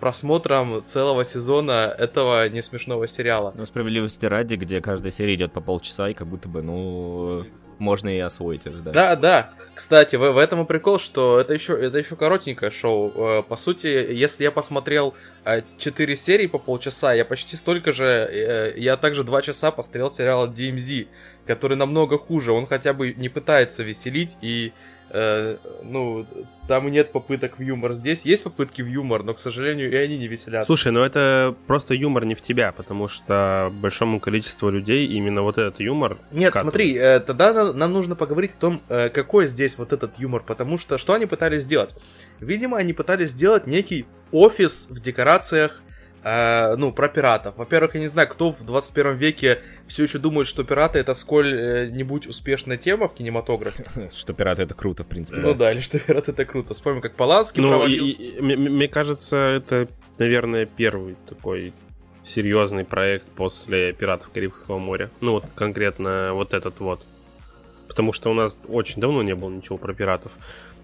просмотром 0.00 0.84
целого 0.84 1.24
сезона 1.24 1.94
этого 1.96 2.48
не 2.48 2.60
смешного 2.60 3.06
сериала. 3.06 3.52
Ну, 3.56 3.66
справедливости 3.66 4.26
ради, 4.26 4.56
где 4.56 4.80
каждая 4.80 5.12
серия 5.12 5.34
идет 5.34 5.52
по 5.52 5.60
полчаса, 5.60 6.08
и 6.08 6.14
как 6.14 6.26
будто 6.26 6.48
бы, 6.48 6.62
ну, 6.62 7.44
можно 7.78 8.08
и 8.08 8.18
освоить 8.18 8.66
уже, 8.66 8.78
да. 8.78 8.90
Да, 8.92 9.16
да. 9.16 9.50
Кстати, 9.74 10.16
в, 10.16 10.32
в 10.32 10.38
этом 10.38 10.62
и 10.62 10.64
прикол, 10.66 10.98
что 10.98 11.40
это 11.40 11.54
еще, 11.54 11.72
это 11.80 11.98
еще 11.98 12.16
коротенькое 12.16 12.70
шоу. 12.70 13.12
Э, 13.14 13.42
По 13.42 13.56
сути, 13.56 13.86
если 13.86 14.44
я 14.44 14.50
посмотрел 14.50 15.14
4 15.78 16.16
серии 16.16 16.46
по 16.46 16.58
полчаса, 16.58 17.14
я 17.14 17.24
почти 17.24 17.56
столько 17.56 17.92
же, 17.92 18.04
э, 18.04 18.74
я 18.76 18.96
также 18.96 19.24
2 19.24 19.42
часа 19.42 19.70
посмотрел 19.70 20.10
сериал 20.10 20.48
DMZ, 20.48 21.08
который 21.46 21.76
намного 21.76 22.18
хуже. 22.18 22.52
Он 22.52 22.66
хотя 22.66 22.92
бы 22.92 23.14
не 23.14 23.28
пытается 23.28 23.82
веселить 23.82 24.36
и 24.42 24.72
э, 25.10 25.56
ну, 25.82 26.26
там 26.68 26.90
нет 26.90 27.12
попыток 27.12 27.58
в 27.58 27.62
юмор. 27.62 27.92
Здесь 27.94 28.24
есть 28.24 28.42
попытки 28.44 28.82
в 28.82 28.86
юмор, 28.86 29.22
но, 29.22 29.34
к 29.34 29.40
сожалению, 29.40 29.90
и 29.92 29.96
они 29.96 30.18
не 30.18 30.28
веселят. 30.28 30.64
Слушай, 30.64 30.92
ну 30.92 31.00
это 31.02 31.54
просто 31.66 31.94
юмор 31.94 32.24
не 32.24 32.34
в 32.34 32.40
тебя, 32.40 32.72
потому 32.72 33.08
что 33.08 33.72
большому 33.80 34.20
количеству 34.20 34.70
людей 34.70 35.06
именно 35.06 35.42
вот 35.42 35.58
этот 35.58 35.80
юмор... 35.80 36.18
Нет, 36.30 36.50
вкатывает. 36.50 36.62
смотри, 36.62 36.94
э, 36.96 37.20
тогда 37.20 37.52
на- 37.52 37.72
нам 37.72 37.92
нужно 37.92 38.14
поговорить 38.16 38.52
о 38.56 38.60
том, 38.60 38.82
э, 38.88 39.08
какой 39.08 39.46
здесь 39.46 39.76
вот 39.78 39.92
этот 39.92 40.18
юмор, 40.18 40.42
потому 40.46 40.78
что 40.78 40.98
что 40.98 41.12
они 41.14 41.26
пытались 41.26 41.62
сделать? 41.62 41.90
Видимо, 42.38 42.76
они 42.78 42.92
пытались 42.92 43.30
сделать 43.30 43.66
некий 43.66 44.06
офис 44.32 44.86
в 44.90 45.00
декорациях, 45.00 45.82
э, 46.22 46.76
ну, 46.76 46.92
про 46.92 47.08
пиратов. 47.08 47.56
Во-первых, 47.56 47.94
я 47.94 48.00
не 48.00 48.06
знаю, 48.06 48.28
кто 48.28 48.52
в 48.52 48.64
21 48.64 49.16
веке 49.16 49.62
все 49.86 50.04
еще 50.04 50.18
думает, 50.18 50.46
что 50.46 50.64
пираты 50.64 50.98
это 50.98 51.14
сколь-нибудь 51.14 52.26
успешная 52.26 52.76
тема 52.76 53.08
в 53.08 53.14
кинематографе. 53.14 53.84
Что 54.14 54.32
пираты 54.32 54.62
это 54.62 54.74
круто, 54.74 55.04
в 55.04 55.06
принципе. 55.06 55.38
Ну 55.38 55.54
да, 55.54 55.72
или 55.72 55.80
что 55.80 55.98
пираты 55.98 56.32
это 56.32 56.44
круто. 56.44 56.74
Вспомним, 56.74 57.00
как 57.00 57.14
Поланский 57.14 57.62
Ну, 57.62 57.86
мне 58.40 58.88
кажется, 58.88 59.36
это, 59.36 59.88
наверное, 60.18 60.66
первый 60.66 61.16
такой 61.28 61.72
серьезный 62.24 62.84
проект 62.84 63.26
после 63.28 63.92
«Пиратов 63.92 64.30
Карибского 64.30 64.78
моря». 64.78 65.10
Ну, 65.20 65.32
вот 65.32 65.44
конкретно 65.54 66.32
вот 66.34 66.54
этот 66.54 66.80
вот. 66.80 67.04
Потому 67.88 68.12
что 68.12 68.30
у 68.30 68.34
нас 68.34 68.56
очень 68.68 69.00
давно 69.00 69.22
не 69.22 69.34
было 69.34 69.50
ничего 69.50 69.76
про 69.76 69.92
пиратов. 69.94 70.32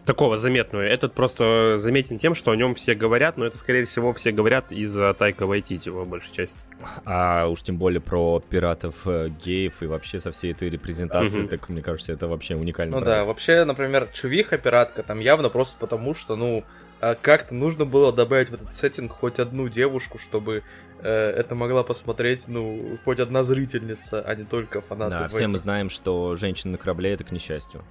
Такого 0.06 0.36
заметного. 0.36 0.82
Этот 0.82 1.14
просто 1.14 1.74
заметен 1.78 2.16
тем, 2.18 2.34
что 2.36 2.52
о 2.52 2.56
нем 2.56 2.76
все 2.76 2.94
говорят, 2.94 3.36
но 3.36 3.44
это, 3.44 3.58
скорее 3.58 3.84
всего, 3.86 4.12
все 4.12 4.30
говорят 4.30 4.70
из-за 4.70 5.12
Тайка 5.14 5.46
Вайтити, 5.46 5.90
по 5.90 6.04
большей 6.04 6.32
части. 6.32 6.60
А 7.04 7.46
уж 7.48 7.62
тем 7.62 7.76
более 7.76 8.00
про 8.00 8.38
пиратов, 8.40 8.94
э, 9.06 9.30
геев 9.44 9.82
и 9.82 9.86
вообще 9.86 10.20
со 10.20 10.30
всей 10.30 10.52
этой 10.52 10.70
репрезентацией, 10.70 11.40
Мгм. 11.40 11.48
так 11.48 11.68
мне 11.68 11.82
кажется, 11.82 12.12
это 12.12 12.28
вообще 12.28 12.54
уникальный 12.54 12.92
Ну 12.94 13.00
да, 13.00 13.06
проект. 13.06 13.26
вообще, 13.26 13.64
например, 13.64 14.08
Чувиха 14.12 14.58
пиратка 14.58 15.02
там 15.02 15.18
явно 15.18 15.48
просто 15.48 15.76
потому, 15.80 16.14
что, 16.14 16.36
ну, 16.36 16.62
а, 17.00 17.14
как-то 17.20 17.54
нужно 17.54 17.84
было 17.84 18.12
добавить 18.12 18.48
в 18.50 18.54
этот 18.54 18.72
сеттинг 18.74 19.10
хоть 19.12 19.38
одну 19.40 19.68
девушку, 19.68 20.18
чтобы 20.18 20.62
это 21.02 21.55
могла 21.55 21.83
посмотреть, 21.83 22.49
ну, 22.49 22.99
хоть 23.05 23.20
одна 23.20 23.42
зрительница, 23.42 24.20
а 24.20 24.34
не 24.34 24.44
только 24.44 24.81
фанаты. 24.81 25.10
Да, 25.10 25.28
все 25.28 25.47
мы 25.47 25.58
знаем, 25.58 25.91
что 25.91 26.36
женщины 26.36 26.73
на 26.73 26.78
корабле 26.78 27.12
это 27.12 27.25
к 27.25 27.33
несчастью. 27.33 27.84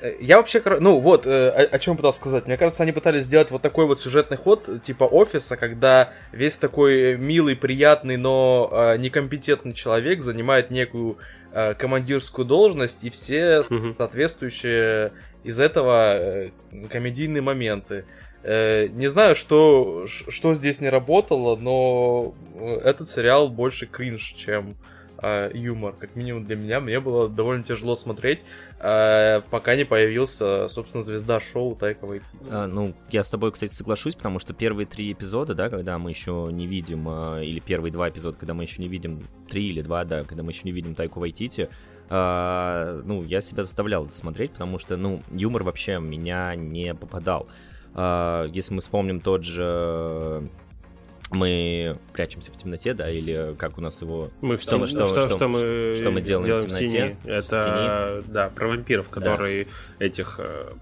Э, 0.00 0.14
Я 0.20 0.36
вообще, 0.38 0.62
ну 0.80 1.00
вот, 1.00 1.26
э, 1.26 1.48
о, 1.48 1.76
о 1.76 1.78
чем 1.78 1.96
пытался 1.96 2.18
сказать. 2.18 2.46
Мне 2.46 2.56
кажется, 2.56 2.82
они 2.82 2.92
пытались 2.92 3.24
сделать 3.24 3.50
вот 3.50 3.62
такой 3.62 3.86
вот 3.86 4.00
сюжетный 4.00 4.36
ход, 4.36 4.82
типа 4.82 5.04
офиса, 5.04 5.56
когда 5.56 6.12
весь 6.32 6.56
такой 6.56 7.16
милый, 7.16 7.56
приятный, 7.56 8.16
но 8.16 8.68
э, 8.72 8.96
некомпетентный 8.98 9.72
человек 9.72 10.22
занимает 10.22 10.70
некую 10.70 11.18
э, 11.52 11.74
командирскую 11.74 12.46
должность, 12.46 13.04
и 13.04 13.10
все 13.10 13.62
соответствующие 13.62 15.12
из 15.44 15.60
этого 15.60 16.14
э, 16.16 16.50
комедийные 16.90 17.42
моменты. 17.42 18.04
Э, 18.42 18.88
Не 18.88 19.08
знаю, 19.08 19.36
что, 19.36 20.06
что 20.06 20.54
здесь 20.54 20.80
не 20.80 20.88
работало, 20.88 21.56
но 21.56 22.34
э, 22.54 22.76
этот 22.84 23.08
сериал 23.08 23.48
больше 23.48 23.86
кринж, 23.86 24.32
чем 24.32 24.76
э, 25.22 25.50
юмор. 25.54 25.94
Как 25.98 26.16
минимум 26.16 26.44
для 26.44 26.56
меня. 26.56 26.80
Мне 26.80 27.00
было 27.00 27.28
довольно 27.28 27.62
тяжело 27.62 27.94
смотреть, 27.94 28.44
э, 28.80 29.40
пока 29.50 29.76
не 29.76 29.84
появился, 29.84 30.68
собственно, 30.68 31.02
звезда 31.02 31.40
шоу 31.40 31.76
Тайка 31.76 32.06
Вайтити. 32.06 32.36
А, 32.50 32.66
ну, 32.66 32.94
я 33.10 33.22
с 33.22 33.30
тобой, 33.30 33.52
кстати, 33.52 33.72
соглашусь, 33.72 34.16
потому 34.16 34.40
что 34.40 34.52
первые 34.52 34.86
три 34.86 35.12
эпизода, 35.12 35.54
да, 35.54 35.70
когда 35.70 35.98
мы 35.98 36.10
еще 36.10 36.48
не 36.50 36.66
видим, 36.66 37.06
а, 37.08 37.40
или 37.40 37.60
первые 37.60 37.92
два 37.92 38.08
эпизода, 38.10 38.36
когда 38.36 38.54
мы 38.54 38.64
еще 38.64 38.82
не 38.82 38.88
видим, 38.88 39.28
три 39.48 39.68
или 39.68 39.82
два, 39.82 40.04
да, 40.04 40.24
когда 40.24 40.42
мы 40.42 40.50
еще 40.50 40.62
не 40.64 40.72
видим 40.72 40.94
Тайку 40.94 41.20
Вайтити, 41.20 41.68
а, 42.10 43.00
ну, 43.04 43.22
я 43.22 43.40
себя 43.40 43.62
заставлял 43.62 44.06
это 44.06 44.16
смотреть, 44.16 44.52
потому 44.52 44.78
что, 44.78 44.96
ну, 44.96 45.22
юмор 45.30 45.62
вообще 45.62 45.98
меня 45.98 46.54
не 46.56 46.94
попадал. 46.94 47.48
А, 47.94 48.46
если 48.46 48.74
мы 48.74 48.80
вспомним 48.80 49.20
тот 49.20 49.44
же 49.44 50.42
мы 51.30 51.96
прячемся 52.12 52.52
в 52.52 52.56
темноте, 52.56 52.92
да, 52.94 53.10
или 53.10 53.54
как 53.58 53.78
у 53.78 53.80
нас 53.80 54.00
его... 54.02 54.28
Мы 54.42 54.56
в 54.56 54.60
тени- 54.60 54.84
что, 54.86 55.04
что 55.30 55.48
мы, 55.48 55.94
что 55.98 56.10
мы 56.10 56.20
делаем, 56.20 56.60
в 56.60 56.66
темноте? 56.66 56.88
тени. 56.88 57.16
В 57.22 57.26
Это, 57.26 58.22
да, 58.26 58.50
про 58.50 58.68
вампиров, 58.68 59.06
Да. 59.08 59.14
которые 59.20 59.68
этих 59.98 60.38
э, 60.38 60.72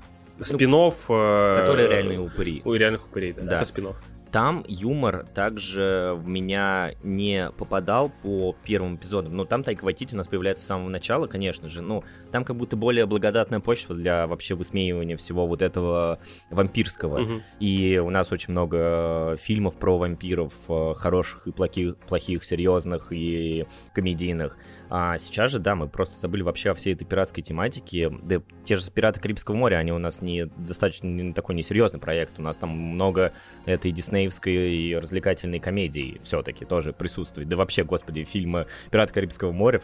спинов... 0.40 0.96
э, 1.08 1.56
которые 1.60 1.88
реальные 1.88 2.18
упыри. 2.20 2.62
У 2.64 2.74
реальных 2.74 3.04
упырей, 3.06 3.32
да. 3.32 3.42
Да. 3.42 3.56
Это 3.58 3.64
спинов. 3.64 3.96
Там 4.32 4.64
юмор 4.68 5.26
также 5.34 6.14
в 6.16 6.28
меня 6.28 6.92
не 7.02 7.50
попадал 7.58 8.12
по 8.22 8.54
первым 8.64 8.96
эпизодам. 8.96 9.36
Ну, 9.36 9.44
там 9.44 9.64
Тайка 9.64 9.84
Вайтити 9.84 10.14
у 10.14 10.16
нас 10.16 10.28
появляется 10.28 10.64
с 10.64 10.66
самого 10.68 10.88
начала, 10.88 11.26
конечно 11.26 11.68
же. 11.68 11.82
Ну, 11.82 12.04
там 12.30 12.44
как 12.44 12.56
будто 12.56 12.76
более 12.76 13.06
благодатная 13.06 13.60
почва 13.60 13.94
для 13.94 14.26
вообще 14.26 14.54
высмеивания 14.54 15.16
всего 15.16 15.46
вот 15.46 15.62
этого 15.62 16.20
вампирского. 16.50 17.18
Мгм. 17.18 17.42
И 17.58 17.98
у 17.98 18.10
нас 18.10 18.30
очень 18.30 18.52
много 18.52 19.36
фильмов 19.40 19.76
про 19.76 19.98
вампиров, 19.98 20.52
э, 20.68 20.94
хороших 20.96 21.46
и 21.48 21.52
плохих, 21.52 21.96
плохих, 21.96 22.44
серьезных 22.44 23.08
и 23.10 23.66
комедийных. 23.92 24.56
А 24.90 25.18
сейчас 25.18 25.52
же, 25.52 25.60
да, 25.60 25.76
мы 25.76 25.88
просто 25.88 26.18
забыли 26.18 26.42
вообще 26.42 26.70
о 26.70 26.74
всей 26.74 26.94
этой 26.94 27.04
пиратской 27.04 27.44
тематике. 27.44 28.10
Да, 28.10 28.42
те 28.64 28.74
же 28.74 28.90
«Пираты 28.90 29.20
Карибского 29.20 29.54
моря», 29.54 29.76
они 29.76 29.92
у 29.92 29.98
нас 29.98 30.20
не 30.20 30.46
достаточно 30.46 31.06
не 31.06 31.32
такой 31.32 31.54
несерьезный 31.54 32.00
проект. 32.00 32.38
У 32.38 32.42
нас 32.42 32.56
там 32.56 32.70
много 32.70 33.32
этой 33.66 33.92
диснеевской 33.92 34.52
и 34.52 34.96
развлекательной 34.96 35.60
комедии 35.60 36.20
все-таки 36.24 36.64
тоже 36.64 36.92
присутствует. 36.92 37.48
Да 37.48 37.56
вообще, 37.56 37.84
господи, 37.84 38.24
фильмы 38.24 38.66
«Пираты 38.90 39.12
Карибского 39.14 39.52
моря», 39.52 39.80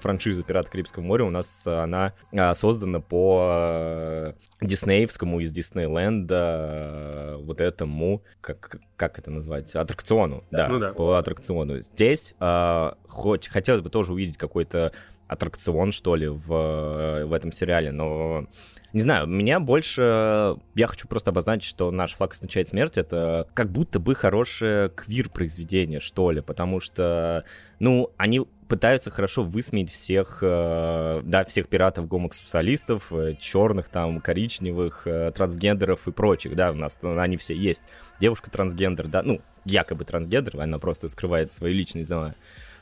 франшиза 0.00 0.44
«Пираты 0.44 0.70
Карибского 0.70 1.02
моря» 1.02 1.24
у 1.24 1.30
нас 1.30 1.66
она 1.66 2.12
а, 2.32 2.54
создана 2.54 3.00
по 3.00 3.48
э, 3.50 4.32
диснеевскому 4.60 5.40
из 5.40 5.50
Диснейленда 5.50 6.34
э, 6.34 7.36
вот 7.40 7.60
этому, 7.60 8.22
как, 8.40 8.76
как 8.96 9.18
это 9.18 9.30
назвать, 9.30 9.74
аттракциону, 9.74 10.44
да, 10.50 10.68
Ну 10.68 10.78
да. 10.78 10.92
по 10.92 11.14
аттракциону. 11.14 11.80
Здесь 11.80 12.34
а, 12.38 12.96
хоть 13.08 13.48
хотелось 13.48 13.82
бы 13.82 13.90
тоже 13.90 14.12
увидеть 14.12 14.36
какой-то 14.36 14.92
аттракцион, 15.26 15.92
что 15.92 16.16
ли, 16.16 16.28
в, 16.28 16.52
э, 16.52 17.24
в 17.24 17.32
этом 17.32 17.52
сериале, 17.52 17.92
но 17.92 18.46
не 18.92 19.00
знаю, 19.00 19.26
меня 19.26 19.58
больше... 19.58 20.56
Я 20.76 20.86
хочу 20.86 21.08
просто 21.08 21.30
обозначить, 21.30 21.68
что 21.68 21.90
наш 21.90 22.14
флаг 22.14 22.34
означает 22.34 22.68
смерть. 22.68 22.96
Это 22.96 23.48
как 23.52 23.72
будто 23.72 23.98
бы 23.98 24.14
хорошее 24.14 24.88
квир-произведение, 24.90 25.98
что 25.98 26.30
ли, 26.30 26.40
потому 26.40 26.78
что, 26.78 27.42
ну, 27.80 28.12
они 28.16 28.46
пытаются 28.68 29.10
хорошо 29.10 29.42
высмеять 29.42 29.90
всех, 29.90 30.38
э, 30.42 31.22
да, 31.24 31.44
всех 31.44 31.68
пиратов, 31.68 32.06
гомосексуалистов, 32.06 33.12
черных 33.40 33.88
там, 33.88 34.20
коричневых, 34.20 35.06
э, 35.06 35.32
трансгендеров 35.34 36.06
и 36.06 36.12
прочих, 36.12 36.54
да, 36.54 36.70
у 36.70 36.74
нас 36.74 36.98
они 37.02 37.36
все 37.36 37.54
есть. 37.56 37.84
Девушка 38.20 38.50
трансгендер, 38.50 39.08
да, 39.08 39.22
ну, 39.22 39.40
якобы 39.64 40.04
трансгендер, 40.04 40.60
она 40.60 40.78
просто 40.78 41.08
скрывает 41.08 41.52
свою 41.52 41.74
личность 41.74 42.08
за 42.08 42.34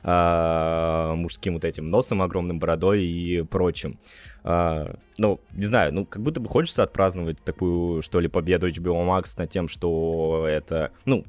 а, 0.02 1.14
мужским 1.14 1.54
вот 1.54 1.64
этим 1.64 1.88
носом 1.88 2.22
огромным, 2.22 2.58
бородой 2.58 3.04
и 3.04 3.42
прочим. 3.42 3.98
А, 4.44 4.94
ну, 5.18 5.40
не 5.52 5.64
знаю, 5.64 5.94
ну, 5.94 6.04
как 6.04 6.22
будто 6.22 6.40
бы 6.40 6.48
хочется 6.48 6.82
отпраздновать 6.82 7.42
такую, 7.42 8.02
что 8.02 8.20
ли, 8.20 8.28
победу 8.28 8.68
HBO 8.68 9.06
Max 9.06 9.34
над 9.36 9.50
тем, 9.50 9.68
что 9.68 10.46
это, 10.48 10.90
ну, 11.04 11.24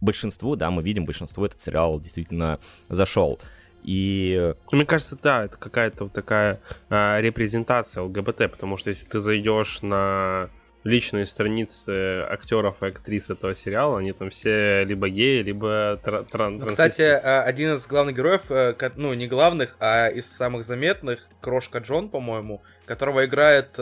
большинству, 0.00 0.56
да, 0.56 0.70
мы 0.70 0.82
видим, 0.82 1.04
большинству 1.04 1.44
этот 1.44 1.60
сериал 1.60 2.00
действительно 2.00 2.58
зашел. 2.88 3.38
И 3.82 4.52
Мне 4.72 4.84
кажется, 4.84 5.18
да, 5.22 5.44
это 5.44 5.56
какая-то 5.56 6.04
вот 6.04 6.12
такая 6.12 6.60
а, 6.90 7.18
репрезентация 7.20 8.02
ЛГБТ, 8.02 8.50
потому 8.50 8.76
что 8.76 8.90
если 8.90 9.06
ты 9.06 9.20
зайдешь 9.20 9.80
на 9.80 10.50
личные 10.84 11.26
страницы 11.26 12.22
актеров 12.22 12.82
и 12.82 12.86
актрис 12.86 13.30
этого 13.30 13.54
сериала, 13.54 13.98
они 13.98 14.12
там 14.12 14.30
все 14.30 14.84
либо 14.84 15.08
геи, 15.08 15.42
либо 15.42 16.00
тра- 16.02 16.24
тран- 16.24 16.58
Ну, 16.58 16.66
Кстати, 16.66 17.02
э, 17.02 17.42
один 17.42 17.74
из 17.74 17.86
главных 17.86 18.16
героев, 18.16 18.42
э, 18.50 18.74
ну, 18.96 19.12
не 19.14 19.26
главных, 19.26 19.76
а 19.78 20.08
из 20.08 20.26
самых 20.26 20.64
заметных, 20.64 21.26
Крошка 21.40 21.78
Джон, 21.78 22.08
по-моему, 22.08 22.62
которого 22.86 23.24
играет 23.24 23.78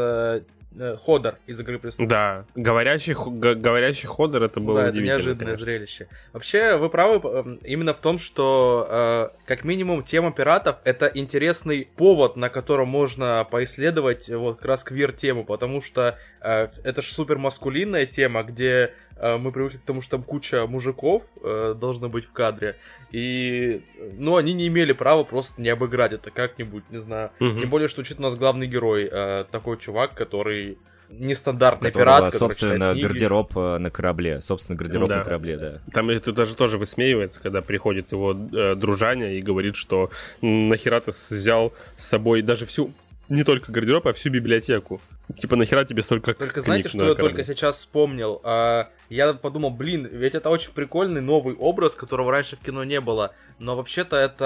э, 0.78 0.96
Ходор 0.96 1.36
из 1.46 1.60
«Игры 1.60 1.78
престолов». 1.78 2.08
Да, 2.08 2.44
говорящий, 2.54 3.14
г- 3.14 3.54
говорящий 3.54 4.06
ходер 4.06 4.42
это 4.42 4.60
было 4.60 4.82
да, 4.82 4.88
это 4.88 4.98
неожиданное 5.00 5.54
конечно. 5.54 5.64
зрелище. 5.64 6.08
Вообще, 6.32 6.76
вы 6.76 6.88
правы 6.90 7.20
э, 7.22 7.56
именно 7.64 7.94
в 7.94 8.00
том, 8.00 8.18
что 8.18 8.86
э, 8.88 9.28
как 9.46 9.64
минимум 9.64 10.02
тема 10.04 10.32
пиратов 10.32 10.76
это 10.84 11.10
интересный 11.12 11.88
повод, 11.96 12.36
на 12.36 12.48
котором 12.48 12.88
можно 12.88 13.46
поисследовать 13.50 14.28
вот 14.28 14.58
как 14.58 14.66
раз 14.66 14.84
квир-тему, 14.84 15.44
потому 15.44 15.82
что 15.82 16.18
э, 16.40 16.68
это 16.84 17.02
же 17.02 17.12
супер 17.12 17.38
маскулинная 17.38 18.06
тема, 18.06 18.42
где 18.42 18.94
мы 19.38 19.52
привыкли 19.52 19.78
к 19.78 19.82
тому, 19.82 20.00
что 20.00 20.12
там 20.12 20.22
куча 20.22 20.66
мужиков 20.66 21.24
э, 21.42 21.74
должны 21.78 22.08
быть 22.08 22.24
в 22.24 22.32
кадре, 22.32 22.76
и, 23.10 23.82
ну, 24.16 24.36
они 24.36 24.52
не 24.52 24.68
имели 24.68 24.92
права 24.92 25.24
просто 25.24 25.60
не 25.60 25.68
обыграть 25.70 26.12
это 26.12 26.30
как-нибудь, 26.30 26.84
не 26.90 26.98
знаю. 26.98 27.30
Мгм. 27.40 27.58
Тем 27.58 27.70
более, 27.70 27.88
что 27.88 28.00
учит 28.02 28.18
у 28.18 28.22
нас 28.22 28.36
главный 28.36 28.66
герой, 28.66 29.08
э, 29.10 29.44
такой 29.50 29.78
чувак, 29.78 30.14
который 30.14 30.78
нестандартный 31.10 31.90
Которого, 31.90 32.16
пират, 32.18 32.32
который 32.32 32.38
собственно, 32.50 32.92
книги. 32.92 33.06
гардероб 33.06 33.56
э, 33.56 33.78
на 33.78 33.90
корабле. 33.90 34.40
Собственно, 34.42 34.76
гардероб 34.78 35.08
Да. 35.08 35.16
на 35.18 35.24
корабле, 35.24 35.56
да. 35.56 35.76
Там 35.92 36.10
это 36.10 36.32
даже 36.32 36.54
тоже 36.54 36.76
высмеивается, 36.78 37.40
когда 37.40 37.62
приходит 37.62 38.12
его 38.12 38.32
э, 38.34 38.74
дружаня 38.74 39.32
и 39.32 39.40
говорит, 39.40 39.76
что 39.76 40.10
«М, 40.42 40.68
нахера 40.68 41.00
ты 41.00 41.10
взял 41.12 41.72
с 41.96 42.06
собой 42.06 42.42
даже 42.42 42.66
всю, 42.66 42.92
не 43.30 43.42
только 43.42 43.72
гардероб, 43.72 44.06
а 44.06 44.12
всю 44.12 44.30
библиотеку. 44.30 45.00
Типа 45.36 45.56
нахера 45.56 45.84
тебе 45.84 46.02
столько 46.02 46.32
Только 46.34 46.54
книг 46.54 46.64
знаете, 46.64 46.84
на 46.84 46.90
что 46.90 46.98
я 47.08 47.14
корабле?» 47.14 47.28
только 47.36 47.44
сейчас 47.44 47.76
вспомнил? 47.78 48.40
А, 48.44 48.88
я 49.10 49.34
подумал, 49.34 49.70
блин, 49.70 50.06
ведь 50.10 50.34
это 50.34 50.48
очень 50.48 50.72
прикольный 50.72 51.20
новый 51.20 51.54
образ, 51.54 51.94
которого 51.94 52.32
раньше 52.32 52.56
в 52.56 52.60
кино 52.60 52.82
не 52.84 53.00
было. 53.00 53.34
Но 53.58 53.76
вообще-то 53.76 54.16
это 54.16 54.44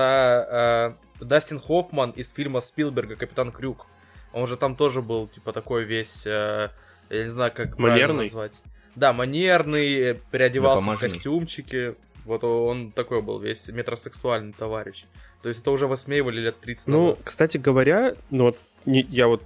а, 0.51 0.97
Дастин 1.25 1.61
Хоффман 1.61 2.11
из 2.11 2.33
фильма 2.33 2.61
Спилберга 2.61 3.15
«Капитан 3.17 3.52
Крюк». 3.52 3.86
Он 4.33 4.47
же 4.47 4.57
там 4.57 4.75
тоже 4.77 5.02
был, 5.02 5.28
типа, 5.28 5.52
такой 5.52 5.85
весь, 5.85 6.27
э, 6.27 6.70
я 7.11 7.23
не 7.23 7.28
знаю, 7.28 7.52
как 7.55 7.77
правильно 7.77 7.93
Манерный? 8.09 8.25
назвать. 8.25 8.61
Да, 8.97 9.12
манерный, 9.12 9.94
э, 10.01 10.15
переодевался 10.31 10.83
в 10.83 10.86
Напомаженный. 10.86 11.11
костюмчики. 11.15 11.94
Вот 12.25 12.43
он 12.43 12.93
такой 12.93 13.20
был 13.20 13.39
весь 13.39 13.69
метросексуальный 13.69 14.52
товарищ. 14.55 15.05
То 15.43 15.49
есть 15.51 15.61
это 15.61 15.70
уже 15.70 15.86
высмеивали 15.86 16.41
лет 16.41 16.59
30 16.61 16.89
Ну, 16.89 17.02
назад. 17.11 17.19
кстати 17.25 17.59
говоря, 17.59 18.15
ну 18.31 18.44
вот 18.44 18.59
не- 18.86 19.07
я 19.11 19.27
вот, 19.28 19.43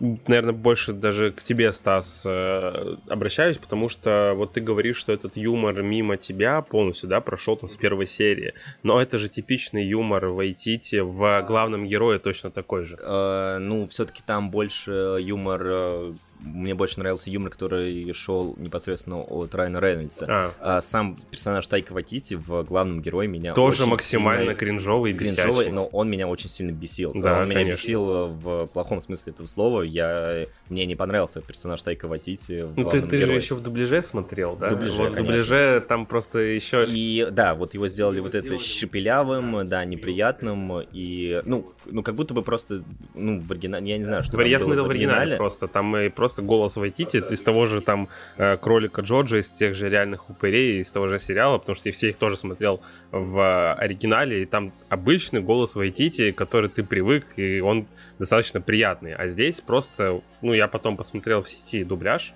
наверное, 0.00 0.52
больше 0.52 0.92
даже 0.92 1.32
к 1.32 1.42
тебе, 1.42 1.72
Стас, 1.72 2.22
э, 2.24 2.96
обращаюсь, 3.08 3.58
потому 3.58 3.88
что 3.88 4.32
вот 4.36 4.52
ты 4.52 4.60
говоришь, 4.60 4.96
что 4.96 5.12
этот 5.12 5.36
юмор 5.36 5.82
мимо 5.82 6.16
тебя 6.16 6.60
полностью, 6.62 7.08
да, 7.08 7.20
прошел 7.20 7.56
там 7.56 7.68
с 7.68 7.76
первой 7.76 8.06
серии. 8.06 8.54
Но 8.82 9.00
это 9.00 9.18
же 9.18 9.28
типичный 9.28 9.84
юмор 9.86 10.26
в 10.26 10.38
Айтите, 10.40 11.02
в 11.02 11.42
главном 11.42 11.86
герое 11.86 12.18
точно 12.18 12.50
такой 12.50 12.84
же. 12.84 12.96
Э, 13.00 13.58
ну, 13.58 13.88
все-таки 13.88 14.22
там 14.24 14.50
больше 14.50 15.18
юмор. 15.20 16.14
Э, 16.40 16.44
Мне 16.44 16.74
больше 16.74 16.98
нравился 16.98 17.30
юмор, 17.30 17.50
который 17.50 18.12
шел 18.12 18.54
непосредственно 18.58 19.18
от 19.22 19.54
Райана 19.54 19.80
Рейнольдса. 19.80 20.26
А. 20.28 20.54
А 20.60 20.80
сам 20.80 21.18
персонаж 21.30 21.66
Тайка 21.66 21.92
Ватити 21.92 22.34
в 22.34 22.62
главном 22.64 23.00
герое 23.02 23.26
меня 23.26 23.54
Тоже 23.54 23.86
максимально 23.86 24.42
сильно- 24.42 24.54
кринжовый 24.54 25.12
кринжовый, 25.12 25.64
бесячий. 25.66 25.72
но 25.72 25.86
он 25.86 26.10
меня 26.10 26.28
очень 26.28 26.50
сильно 26.50 26.72
бесил. 26.72 27.12
Да, 27.14 27.40
он 27.40 27.48
меня 27.48 27.60
конечно. 27.60 27.82
бесил 27.82 28.26
в 28.28 28.66
плохом 28.66 29.00
смысле 29.00 29.32
этого 29.32 29.46
слова. 29.46 29.82
Я 29.82 30.46
мне 30.68 30.86
не 30.86 30.94
понравился 30.96 31.40
персонаж 31.40 31.82
Тайка 31.82 32.08
Ватити 32.08 32.62
в 32.62 32.76
Ну, 32.76 32.88
ты, 32.88 33.00
ты 33.02 33.18
же 33.18 33.32
еще 33.32 33.54
в 33.54 33.62
дубляже 33.62 34.02
смотрел, 34.02 34.56
да? 34.56 34.68
В 34.68 34.70
дубляже, 34.72 34.96
вот 34.96 35.12
в 35.12 35.16
дубляже 35.16 35.84
там 35.88 36.06
просто 36.06 36.38
еще... 36.40 36.86
И 36.88 37.26
да, 37.30 37.54
вот 37.54 37.74
его 37.74 37.88
сделали 37.88 38.20
вот 38.20 38.34
это 38.34 38.58
шепелявым, 38.58 39.68
да, 39.68 39.84
неприятным, 39.84 40.80
и, 40.92 41.42
ну, 41.44 41.72
ну, 41.86 42.02
как 42.02 42.14
будто 42.14 42.34
бы 42.34 42.42
просто, 42.42 42.82
ну, 43.14 43.40
в 43.40 43.50
оригинале, 43.50 43.90
я 43.90 43.98
не 43.98 44.04
знаю, 44.04 44.22
что 44.22 44.40
Я 44.42 44.58
смотрел 44.58 44.86
в 44.86 44.90
оригинале 44.90 45.36
просто, 45.36 45.68
там 45.68 45.96
и 45.96 46.08
просто 46.08 46.27
голос 46.36 46.76
Вайтити, 46.76 47.22
из 47.30 47.42
того 47.42 47.66
же 47.66 47.80
там 47.80 48.08
э, 48.36 48.56
кролика 48.56 49.02
Джорджа, 49.02 49.38
из 49.38 49.50
тех 49.50 49.74
же 49.74 49.88
реальных 49.88 50.30
упырей, 50.30 50.80
из 50.80 50.90
того 50.90 51.08
же 51.08 51.18
сериала, 51.18 51.58
потому 51.58 51.76
что 51.76 51.88
я 51.88 51.92
все 51.92 52.10
их 52.10 52.16
тоже 52.16 52.36
смотрел 52.36 52.80
в 53.10 53.38
э, 53.38 53.72
оригинале, 53.74 54.42
и 54.42 54.46
там 54.46 54.72
обычный 54.88 55.40
голос 55.40 55.74
Вайтити, 55.76 56.32
который 56.32 56.68
ты 56.68 56.82
привык, 56.82 57.26
и 57.36 57.60
он 57.60 57.86
достаточно 58.18 58.60
приятный. 58.60 59.14
А 59.14 59.28
здесь 59.28 59.60
просто, 59.60 60.20
ну, 60.42 60.52
я 60.52 60.68
потом 60.68 60.96
посмотрел 60.96 61.42
в 61.42 61.48
сети 61.48 61.84
дубляж, 61.84 62.34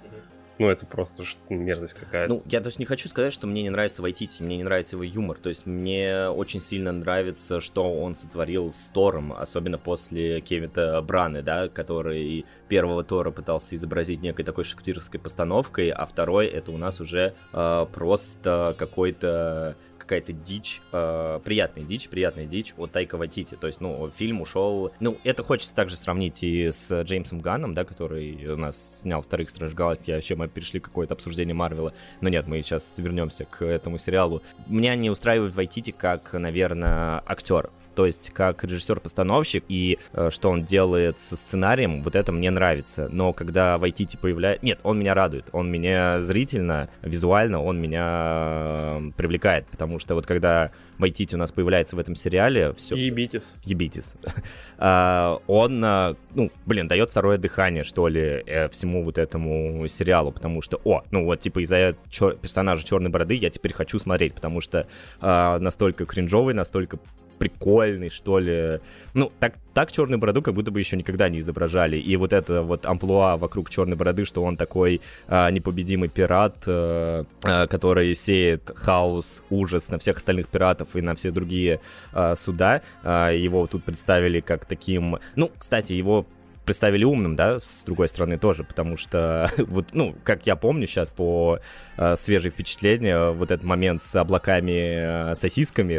ну, 0.62 0.70
это 0.70 0.86
просто 0.86 1.24
мерзость 1.49 1.94
какая-то. 1.94 2.32
Ну, 2.32 2.42
я 2.47 2.60
то 2.60 2.68
есть 2.68 2.78
не 2.78 2.84
хочу 2.84 3.08
сказать, 3.08 3.32
что 3.32 3.49
мне 3.49 3.62
не 3.62 3.70
нравится 3.70 4.00
Вайтити, 4.00 4.44
мне 4.44 4.58
не 4.58 4.62
нравится 4.62 4.94
его 4.94 5.02
юмор. 5.02 5.36
То 5.39 5.49
есть 5.49 5.66
мне 5.66 6.28
очень 6.28 6.60
сильно 6.60 6.92
нравится, 6.92 7.60
что 7.60 7.92
он 7.92 8.15
сотворил 8.15 8.70
с 8.70 8.89
Тором, 8.94 9.32
особенно 9.32 9.76
после 9.76 10.41
Кевита 10.41 11.02
Браны, 11.02 11.42
да, 11.42 11.68
который 11.68 12.47
первого 12.68 13.02
Тора 13.02 13.32
пытался 13.32 13.74
изобразить 13.74 14.23
некой 14.23 14.44
такой 14.44 14.62
шекспировской 14.62 15.18
постановкой, 15.18 15.91
а 15.91 16.07
второй 16.07 16.47
это 16.47 16.70
у 16.70 16.76
нас 16.76 17.00
уже 17.00 17.34
э, 17.52 17.86
просто 17.92 18.76
какой-то 18.78 19.74
какая-то 20.12 20.34
дичь, 20.34 20.82
э, 20.92 21.41
приятная 21.42 21.84
дичь, 21.84 22.08
приятная 22.10 22.44
дичь 22.44 22.74
от 22.76 22.92
Тайка 22.92 23.16
Ватити. 23.16 23.55
То 23.55 23.66
есть, 23.66 23.81
ну, 23.81 24.10
фильм 24.15 24.42
ушел... 24.42 24.92
Ну, 25.00 25.16
это 25.24 25.42
хочется 25.42 25.74
также 25.74 25.97
сравнить 25.97 26.42
и 26.42 26.70
с 26.70 27.02
Джеймсом 27.05 27.41
Ганном, 27.41 27.73
да, 27.73 27.84
который 27.84 28.47
у 28.49 28.58
нас 28.58 29.00
снял 29.00 29.23
вторых 29.23 29.49
Страж 29.49 29.73
Галактики, 29.73 30.10
вообще 30.10 30.34
мы 30.34 30.49
перешли 30.49 30.81
к 30.81 30.84
какое-то 30.84 31.15
обсуждение 31.15 31.55
Марвела. 31.55 31.94
Но 32.20 32.28
нет, 32.28 32.47
мы 32.47 32.60
сейчас 32.60 32.92
вернемся 32.99 33.47
к 33.47 33.65
этому 33.65 33.97
сериалу. 33.97 34.42
Меня 34.66 34.94
не 34.97 35.08
устраивает 35.08 35.55
Вайтити 35.55 35.92
как, 35.92 36.34
наверное, 36.34 37.23
актер. 37.26 37.70
То 37.95 38.07
есть, 38.07 38.31
как 38.31 38.65
режиссер-постановщик, 38.65 39.65
и 39.69 39.99
э, 40.12 40.31
что 40.31 40.51
он 40.51 40.65
делает 40.65 41.19
со 41.21 41.37
сценарием, 41.37 42.03
вот 42.03 42.17
это 42.17 42.33
мне 42.33 42.51
нравится. 42.51 43.09
Но 43.11 43.33
когда 43.33 43.79
Вайтити 43.79 44.17
появляется... 44.17 44.65
Нет, 44.65 44.81
он 44.83 44.99
меня 44.99 45.15
радует. 45.15 45.49
Он 45.53 45.71
меня 45.71 46.21
зрительно, 46.21 46.89
визуально, 47.03 47.62
он 47.62 47.81
меня 47.81 48.99
э, 48.99 49.11
привлекает. 49.17 49.67
Потому 49.67 49.99
что 49.99 50.15
вот 50.15 50.27
когда 50.27 50.71
Вайтити 50.99 51.35
у 51.35 51.39
нас 51.39 51.53
появляется 51.53 51.97
в 51.97 51.99
этом 51.99 52.15
сериале, 52.15 52.73
все... 52.75 52.95
Ебитесь. 52.97 53.57
Ебитесь. 53.65 54.15
А, 54.85 55.39
он, 55.47 55.81
а, 55.85 56.17
ну, 56.35 56.51
блин, 56.67 56.89
дает 56.89 57.11
второе 57.11 57.39
дыхание, 57.39 57.85
что 57.85 58.09
ли, 58.09 58.43
э, 58.45 58.69
всему 58.69 59.05
вот 59.05 59.17
этому 59.17 59.87
сериалу, 59.87 60.33
потому 60.33 60.61
что, 60.61 60.81
о, 60.83 61.03
ну 61.12 61.25
вот, 61.25 61.39
типа, 61.39 61.62
из-за 61.62 61.95
чер- 62.11 62.37
персонажа 62.37 62.85
Черной 62.85 63.09
Бороды 63.09 63.37
я 63.37 63.51
теперь 63.51 63.73
хочу 63.73 64.01
смотреть, 64.01 64.35
потому 64.35 64.61
что 64.61 64.89
а, 65.21 65.61
настолько 65.61 66.05
кринжовый, 66.05 66.55
настолько 66.55 66.99
прикольный, 67.43 68.09
что 68.09 68.39
ли. 68.39 68.79
Ну, 69.15 69.33
так, 69.41 69.55
так 69.75 69.91
Черную 69.91 70.21
Бороду 70.21 70.43
как 70.43 70.55
будто 70.55 70.71
бы 70.71 70.79
еще 70.79 70.97
никогда 70.97 71.29
не 71.29 71.41
изображали. 71.41 71.97
И 71.97 72.17
вот 72.17 72.33
это 72.33 72.62
вот 72.62 72.87
амплуа 72.87 73.37
вокруг 73.37 73.69
Черной 73.69 73.97
Бороды, 73.97 74.25
что 74.25 74.45
он 74.45 74.57
такой 74.57 75.01
а, 75.27 75.51
непобедимый 75.51 76.09
пират, 76.09 76.57
э, 76.67 77.25
а, 77.43 77.67
который 77.67 78.15
сеет 78.15 78.71
хаос, 78.77 79.43
ужас 79.51 79.91
на 79.91 79.99
всех 79.99 80.19
остальных 80.19 80.47
пиратов 80.47 80.95
и 80.95 81.01
на 81.01 81.17
все 81.17 81.33
другие 81.33 81.81
а, 82.12 82.37
суда. 82.37 82.83
А, 83.03 83.31
его 83.31 83.67
тут 83.67 83.83
представили 83.83 84.39
как 84.39 84.65
таким... 84.65 85.19
Ну, 85.35 85.51
кстати, 85.59 85.95
его 85.95 86.27
представили 86.65 87.05
умным, 87.05 87.36
да, 87.36 87.60
с 87.60 87.82
другой 87.84 88.08
стороны 88.08 88.39
тоже, 88.39 88.65
потому 88.65 88.97
что, 88.97 89.50
вот, 89.58 89.89
ну, 89.92 90.15
как 90.24 90.47
я 90.47 90.57
помню 90.57 90.86
сейчас 90.86 91.10
по 91.10 91.58
э, 91.97 92.16
свежие 92.16 92.50
впечатления, 92.50 93.31
вот 93.31 93.50
этот 93.50 93.65
момент 93.65 94.02
с 94.02 94.15
облаками, 94.16 95.31
э, 95.32 95.34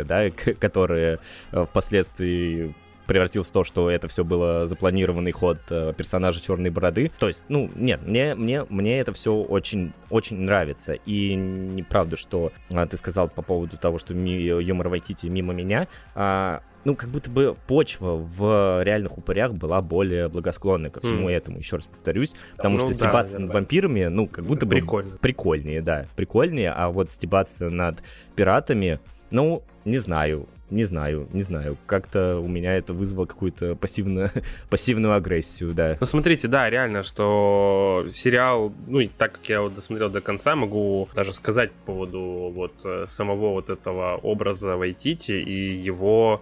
да, 0.04 0.30
которые 0.30 1.20
э, 1.52 1.66
впоследствии 1.66 2.74
превратился 3.06 3.52
в 3.52 3.54
то, 3.54 3.64
что 3.64 3.90
это 3.90 4.08
все 4.08 4.24
было 4.24 4.66
запланированный 4.66 5.32
ход 5.32 5.58
э, 5.70 5.94
персонажа 5.96 6.42
Черной 6.42 6.70
Бороды. 6.70 7.12
То 7.20 7.28
есть, 7.28 7.44
ну, 7.50 7.70
нет, 7.76 8.02
мне, 8.06 8.36
мне, 8.36 8.66
мне 8.70 9.00
это 9.00 9.14
все 9.14 9.34
очень, 9.36 9.94
очень 10.10 10.40
нравится. 10.40 10.94
И 10.94 11.36
неправда, 11.36 12.18
что 12.18 12.52
а, 12.74 12.86
ты 12.88 12.98
сказал 12.98 13.30
по 13.30 13.42
поводу 13.42 13.78
того, 13.78 14.00
что 14.00 14.14
ми- 14.14 14.44
юмор 14.44 14.90
Вайтити 14.90 15.28
мимо 15.28 15.54
меня. 15.54 15.88
А, 16.16 16.62
ну, 16.86 16.96
как 16.96 17.10
будто 17.10 17.30
бы 17.30 17.56
почва 17.68 18.16
в 18.18 18.84
реальных 18.84 19.18
упырях 19.18 19.54
была 19.54 19.82
более 19.82 20.28
благосклонной 20.28 20.90
ко 20.90 21.00
всему 21.00 21.22
Мгм. 21.24 21.28
этому, 21.30 21.58
еще 21.60 21.78
раз 21.78 21.86
повторюсь. 21.86 22.34
Потому 22.58 22.76
Ну 22.76 22.80
что 22.82 22.88
да, 22.90 22.94
стебаться 22.96 23.34
над 23.34 23.48
наверное. 23.50 23.62
вампирами, 23.62 24.06
ну, 24.06 24.28
как 24.28 24.46
будто 24.46 24.66
бы 24.66 24.72
Прикольно. 24.76 25.18
прикольнее, 25.18 25.82
да, 25.82 26.08
прикольнее, 26.16 26.72
а 26.72 26.90
вот 26.90 27.10
стебаться 27.10 27.70
над 27.70 28.04
пиратами, 28.36 29.00
ну, 29.32 29.64
не 29.86 29.98
знаю, 29.98 30.48
не 30.70 30.84
знаю, 30.84 31.28
не 31.34 31.44
знаю. 31.44 31.78
Как-то 31.86 32.40
у 32.40 32.48
меня 32.48 32.76
это 32.76 32.94
вызвало 32.94 33.26
какую-то 33.26 33.76
пассивную, 33.76 34.32
пассивную 34.70 35.14
агрессию, 35.14 35.74
да. 35.74 35.98
Ну, 36.00 36.06
смотрите, 36.06 36.48
да, 36.48 36.70
реально, 36.70 37.04
что 37.04 38.06
сериал, 38.10 38.74
ну, 38.88 39.00
и 39.00 39.08
так 39.08 39.34
как 39.34 39.50
я 39.50 39.62
вот 39.62 39.76
досмотрел 39.76 40.10
до 40.10 40.22
конца, 40.22 40.56
могу 40.56 41.08
даже 41.16 41.34
сказать 41.34 41.72
по 41.72 41.94
поводу 41.94 42.52
вот 42.54 42.74
э, 42.86 43.06
самого 43.08 43.52
вот 43.52 43.70
этого 43.70 44.16
образа 44.16 44.76
Вайтити 44.76 45.34
и 45.34 45.74
его 45.74 46.42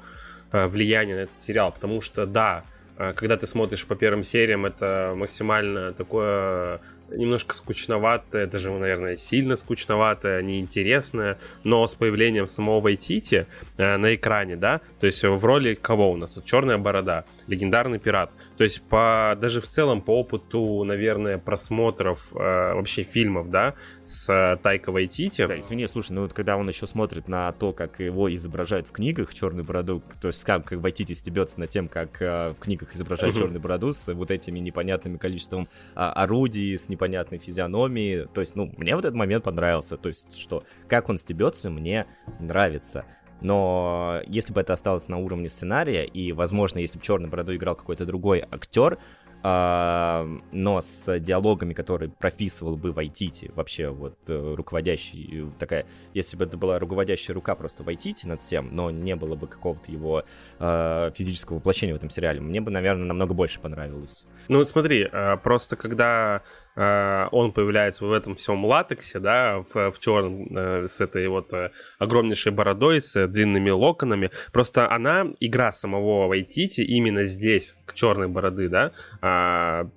э, 0.52 0.68
влияния 0.68 1.16
на 1.16 1.20
этот 1.22 1.38
сериал, 1.38 1.72
потому 1.72 2.02
что, 2.02 2.26
да, 2.26 2.64
э, 2.98 3.14
когда 3.14 3.38
ты 3.38 3.48
смотришь 3.48 3.86
по 3.86 3.96
первым 3.96 4.24
сериям, 4.24 4.66
это 4.66 5.14
максимально 5.16 5.94
такое 5.94 6.80
немножко 7.12 7.56
скучноватое, 7.56 8.48
даже, 8.48 8.72
наверное, 8.72 9.16
сильно 9.16 9.56
скучноватое, 9.56 10.42
неинтересное, 10.42 11.38
но 11.64 11.88
с 11.88 11.96
появлением 11.96 12.48
самого 12.48 12.82
Вайтити 12.82 13.48
э, 13.78 13.98
на 13.98 14.16
экране, 14.16 14.56
да, 14.56 14.82
то 15.00 15.06
есть 15.06 15.24
в 15.24 15.46
роли 15.46 15.76
кого 15.76 16.12
у 16.12 16.18
нас? 16.18 16.40
Черная 16.46 16.78
борода, 16.78 17.26
легендарный 17.52 18.00
пират. 18.00 18.34
То 18.58 18.64
есть 18.64 18.82
по 18.84 19.38
даже 19.40 19.62
в 19.62 19.66
целом 19.66 20.02
по 20.02 20.20
опыту, 20.20 20.84
наверное, 20.84 21.38
просмотров 21.38 22.32
э, 22.34 22.36
вообще 22.36 23.04
фильмов, 23.04 23.50
да, 23.50 23.76
с 24.04 24.30
э, 24.30 24.58
Тайка 24.62 24.92
Вайтити. 24.92 25.46
Да, 25.46 25.60
извини, 25.60 25.88
слушай, 25.88 26.12
ну 26.14 26.22
вот 26.22 26.34
когда 26.34 26.58
он 26.58 26.68
еще 26.68 26.88
смотрит 26.88 27.28
на 27.28 27.52
то, 27.52 27.74
как 27.74 28.00
его 28.00 28.34
изображают 28.34 28.88
в 28.88 28.92
книгах 28.92 29.34
Черную 29.34 29.66
бороду, 29.66 30.02
то 30.22 30.28
есть 30.30 30.44
как, 30.44 30.66
как 30.66 30.80
Вайтити 30.80 31.14
стебется 31.14 31.60
над 31.60 31.70
тем, 31.70 31.88
как 31.88 32.22
э, 32.22 32.54
в 32.58 32.60
книгах 32.60 32.96
изображают 32.96 33.36
Мгм. 33.36 33.44
Черную 33.44 33.62
бороду 33.62 33.92
с 33.92 34.14
вот 34.14 34.32
этими 34.32 34.60
непонятными 34.60 35.18
количеством 35.18 35.68
а, 35.96 36.12
орудий, 36.14 36.78
с 36.78 36.90
непонятной 36.90 37.38
физиономии. 37.38 38.28
То 38.34 38.42
есть, 38.42 38.56
ну, 38.56 38.72
мне 38.78 38.96
вот 38.96 39.06
этот 39.06 39.16
момент 39.16 39.44
понравился. 39.44 39.98
То 39.98 40.10
есть, 40.10 40.38
что 40.38 40.64
как 40.88 41.10
он 41.10 41.18
стебется, 41.18 41.70
мне 41.70 42.08
нравится. 42.40 43.06
Но 43.42 44.22
если 44.28 44.54
бы 44.54 44.62
это 44.62 44.74
осталось 44.74 45.08
на 45.08 45.18
уровне 45.18 45.50
сценария, 45.50 46.06
и, 46.06 46.32
возможно, 46.32 46.80
если 46.80 46.98
бы 46.98 47.04
Черный 47.04 47.30
Бороду 47.30 47.56
играл 47.56 47.76
какой-то 47.76 48.06
другой 48.06 48.44
актер, 48.50 48.98
а, 49.44 50.28
но 50.52 50.82
с 50.82 51.20
диалогами, 51.20 51.74
которые 51.74 52.10
прописывал 52.10 52.78
бы 52.78 52.92
Вайтити, 52.92 53.52
вообще 53.56 53.90
вот 53.90 54.16
э, 54.28 54.54
руководящий, 54.56 55.48
такая, 55.58 55.88
если 56.14 56.38
бы 56.38 56.46
это 56.46 56.58
была 56.58 56.78
руководящая 56.78 57.34
рука 57.34 57.56
просто 57.56 57.82
Вайтити 57.82 58.28
над 58.28 58.44
всем, 58.44 58.70
но 58.72 58.92
не 58.92 59.16
было 59.16 59.36
бы 59.36 59.48
какого-то 59.48 59.92
его 59.92 60.24
э, 60.60 61.12
физического 61.16 61.58
воплощения 61.58 61.94
в 61.94 61.98
этом 61.98 62.12
сериале, 62.12 62.40
мне 62.40 62.62
бы, 62.62 62.70
наверное, 62.70 63.06
намного 63.06 63.34
больше 63.34 63.60
понравилось. 63.60 64.28
Ну, 64.48 64.64
смотри, 64.66 65.10
э, 65.12 65.38
просто 65.38 65.76
когда 65.76 66.38
э, 66.38 66.61
он 66.76 67.52
появляется 67.52 68.06
в 68.06 68.14
этом 68.14 68.36
всем 68.36 68.64
латексе, 68.66 69.20
да, 69.20 69.60
в, 69.60 69.92
в 69.92 70.00
черном, 70.00 70.48
э, 70.56 70.88
с 70.88 71.02
этой 71.02 71.28
вот 71.28 71.52
огромнейшей 72.00 72.52
бородой, 72.52 73.02
с 73.02 73.28
длинными 73.28 73.70
локонами, 73.70 74.32
просто 74.54 74.90
она, 74.90 75.28
игра 75.40 75.72
самого 75.72 76.28
Вайтити 76.28 76.82
именно 76.82 77.24
здесь, 77.24 77.76
к 77.86 77.94
черной 77.94 78.28
бороды, 78.28 78.70
да, 78.70 78.92
а, 79.22 79.90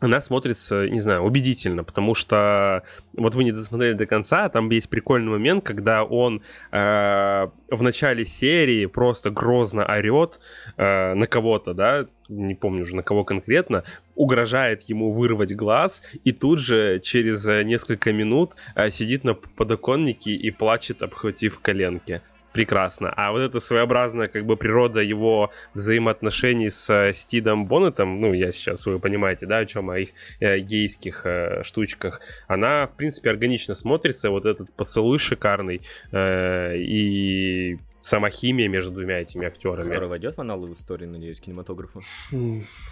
она 0.00 0.20
смотрится, 0.20 0.88
не 0.88 1.00
знаю, 1.00 1.22
убедительно, 1.22 1.82
потому 1.82 2.14
что 2.14 2.84
вот 3.14 3.34
вы 3.34 3.44
не 3.44 3.52
досмотрели 3.52 3.94
до 3.94 4.06
конца, 4.06 4.48
там 4.48 4.70
есть 4.70 4.88
прикольный 4.88 5.30
момент, 5.30 5.64
когда 5.64 6.04
он 6.04 6.42
э, 6.70 7.48
в 7.70 7.82
начале 7.82 8.24
серии 8.24 8.86
просто 8.86 9.30
грозно 9.30 9.84
орет 9.84 10.38
э, 10.76 11.14
на 11.14 11.26
кого-то, 11.26 11.74
да, 11.74 12.06
не 12.28 12.54
помню 12.54 12.82
уже 12.82 12.94
на 12.94 13.02
кого 13.02 13.24
конкретно, 13.24 13.84
угрожает 14.14 14.82
ему 14.82 15.10
вырвать 15.10 15.54
глаз, 15.54 16.02
и 16.24 16.32
тут 16.32 16.60
же 16.60 17.00
через 17.00 17.44
несколько 17.66 18.12
минут 18.12 18.52
э, 18.76 18.90
сидит 18.90 19.24
на 19.24 19.34
подоконнике 19.34 20.30
и 20.32 20.50
плачет, 20.50 21.02
обхватив 21.02 21.58
коленки 21.58 22.22
прекрасно. 22.58 23.12
А 23.16 23.30
вот 23.30 23.38
эта 23.38 23.60
своеобразная 23.60 24.26
как 24.26 24.44
бы 24.44 24.56
природа 24.56 25.00
его 25.00 25.52
взаимоотношений 25.74 26.70
с 26.70 26.90
э, 26.92 27.12
Стидом 27.12 27.66
Боннетом, 27.66 28.20
ну, 28.20 28.32
я 28.32 28.50
сейчас, 28.50 28.84
вы 28.84 28.98
понимаете, 28.98 29.46
да, 29.46 29.58
о 29.58 29.64
чем, 29.64 29.90
о 29.90 29.98
их 30.00 30.08
э, 30.40 30.58
гейских 30.58 31.22
э, 31.24 31.62
штучках, 31.62 32.20
она, 32.48 32.88
в 32.88 32.96
принципе, 32.96 33.30
органично 33.30 33.76
смотрится, 33.76 34.30
вот 34.30 34.44
этот 34.44 34.72
поцелуй 34.74 35.20
шикарный, 35.20 35.82
э, 36.10 36.76
и 36.78 37.78
сама 38.00 38.30
химия 38.30 38.68
между 38.68 38.90
двумя 38.90 39.20
этими 39.20 39.46
актерами. 39.46 39.88
Которая 39.88 40.08
войдет 40.08 40.36
в 40.36 40.40
аналы 40.40 40.68
в 40.68 40.72
истории, 40.72 41.06
надеюсь, 41.06 41.40
кинематографа. 41.40 42.00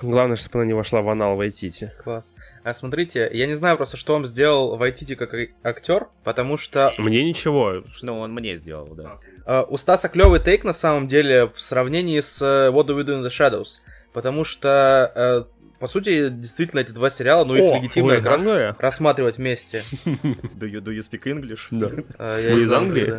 Главное, 0.02 0.36
чтобы 0.36 0.59
она 0.59 0.67
не 0.67 0.75
вошла 0.75 1.02
в 1.02 1.09
анал 1.09 1.36
Вайтити. 1.36 1.93
Класс. 2.02 2.33
А 2.65 2.75
смотрите, 2.75 3.31
я 3.33 3.47
не 3.47 3.55
знаю 3.55 3.76
просто, 3.76 3.97
что 3.97 4.15
он 4.15 4.26
сделал 4.26 4.76
Вайтити 4.76 5.15
как 5.15 5.35
актер, 5.62 6.09
потому 6.25 6.57
что... 6.57 6.93
Мне 6.99 7.25
ничего. 7.25 7.85
Ну, 8.02 8.18
он 8.18 8.33
мне 8.35 8.57
сделал, 8.57 8.93
да. 8.97 9.17
Uh, 9.47 9.65
у 9.68 9.76
Стаса 9.76 10.09
клевый 10.09 10.41
тейк, 10.41 10.65
на 10.65 10.73
самом 10.73 11.07
деле, 11.07 11.47
в 11.47 11.60
сравнении 11.60 12.18
с 12.18 12.43
uh, 12.43 12.73
What 12.73 12.86
Do 12.86 12.99
We 12.99 13.05
Do 13.05 13.20
in 13.20 13.25
the 13.25 13.31
Shadows. 13.31 13.83
Потому 14.12 14.44
что 14.44 15.12
uh, 15.15 15.47
по 15.86 15.92
сути, 15.92 16.31
действительно, 16.31 16.81
эти 16.81 16.90
два 16.90 17.10
сериала, 17.10 17.44
ну, 17.44 17.55
их 17.55 17.74
легитимно 17.76 18.16
как 18.16 18.26
раз 18.26 18.76
рассматривать 18.81 19.36
вместе. 19.36 19.84
Do 20.05 20.68
you, 20.68 20.81
do 20.81 20.92
you 20.92 20.98
speak 20.98 21.23
English? 21.26 21.68
Да. 21.70 21.89
А, 22.18 22.40
я 22.40 22.58
из 22.58 22.73
Англии. 22.73 23.15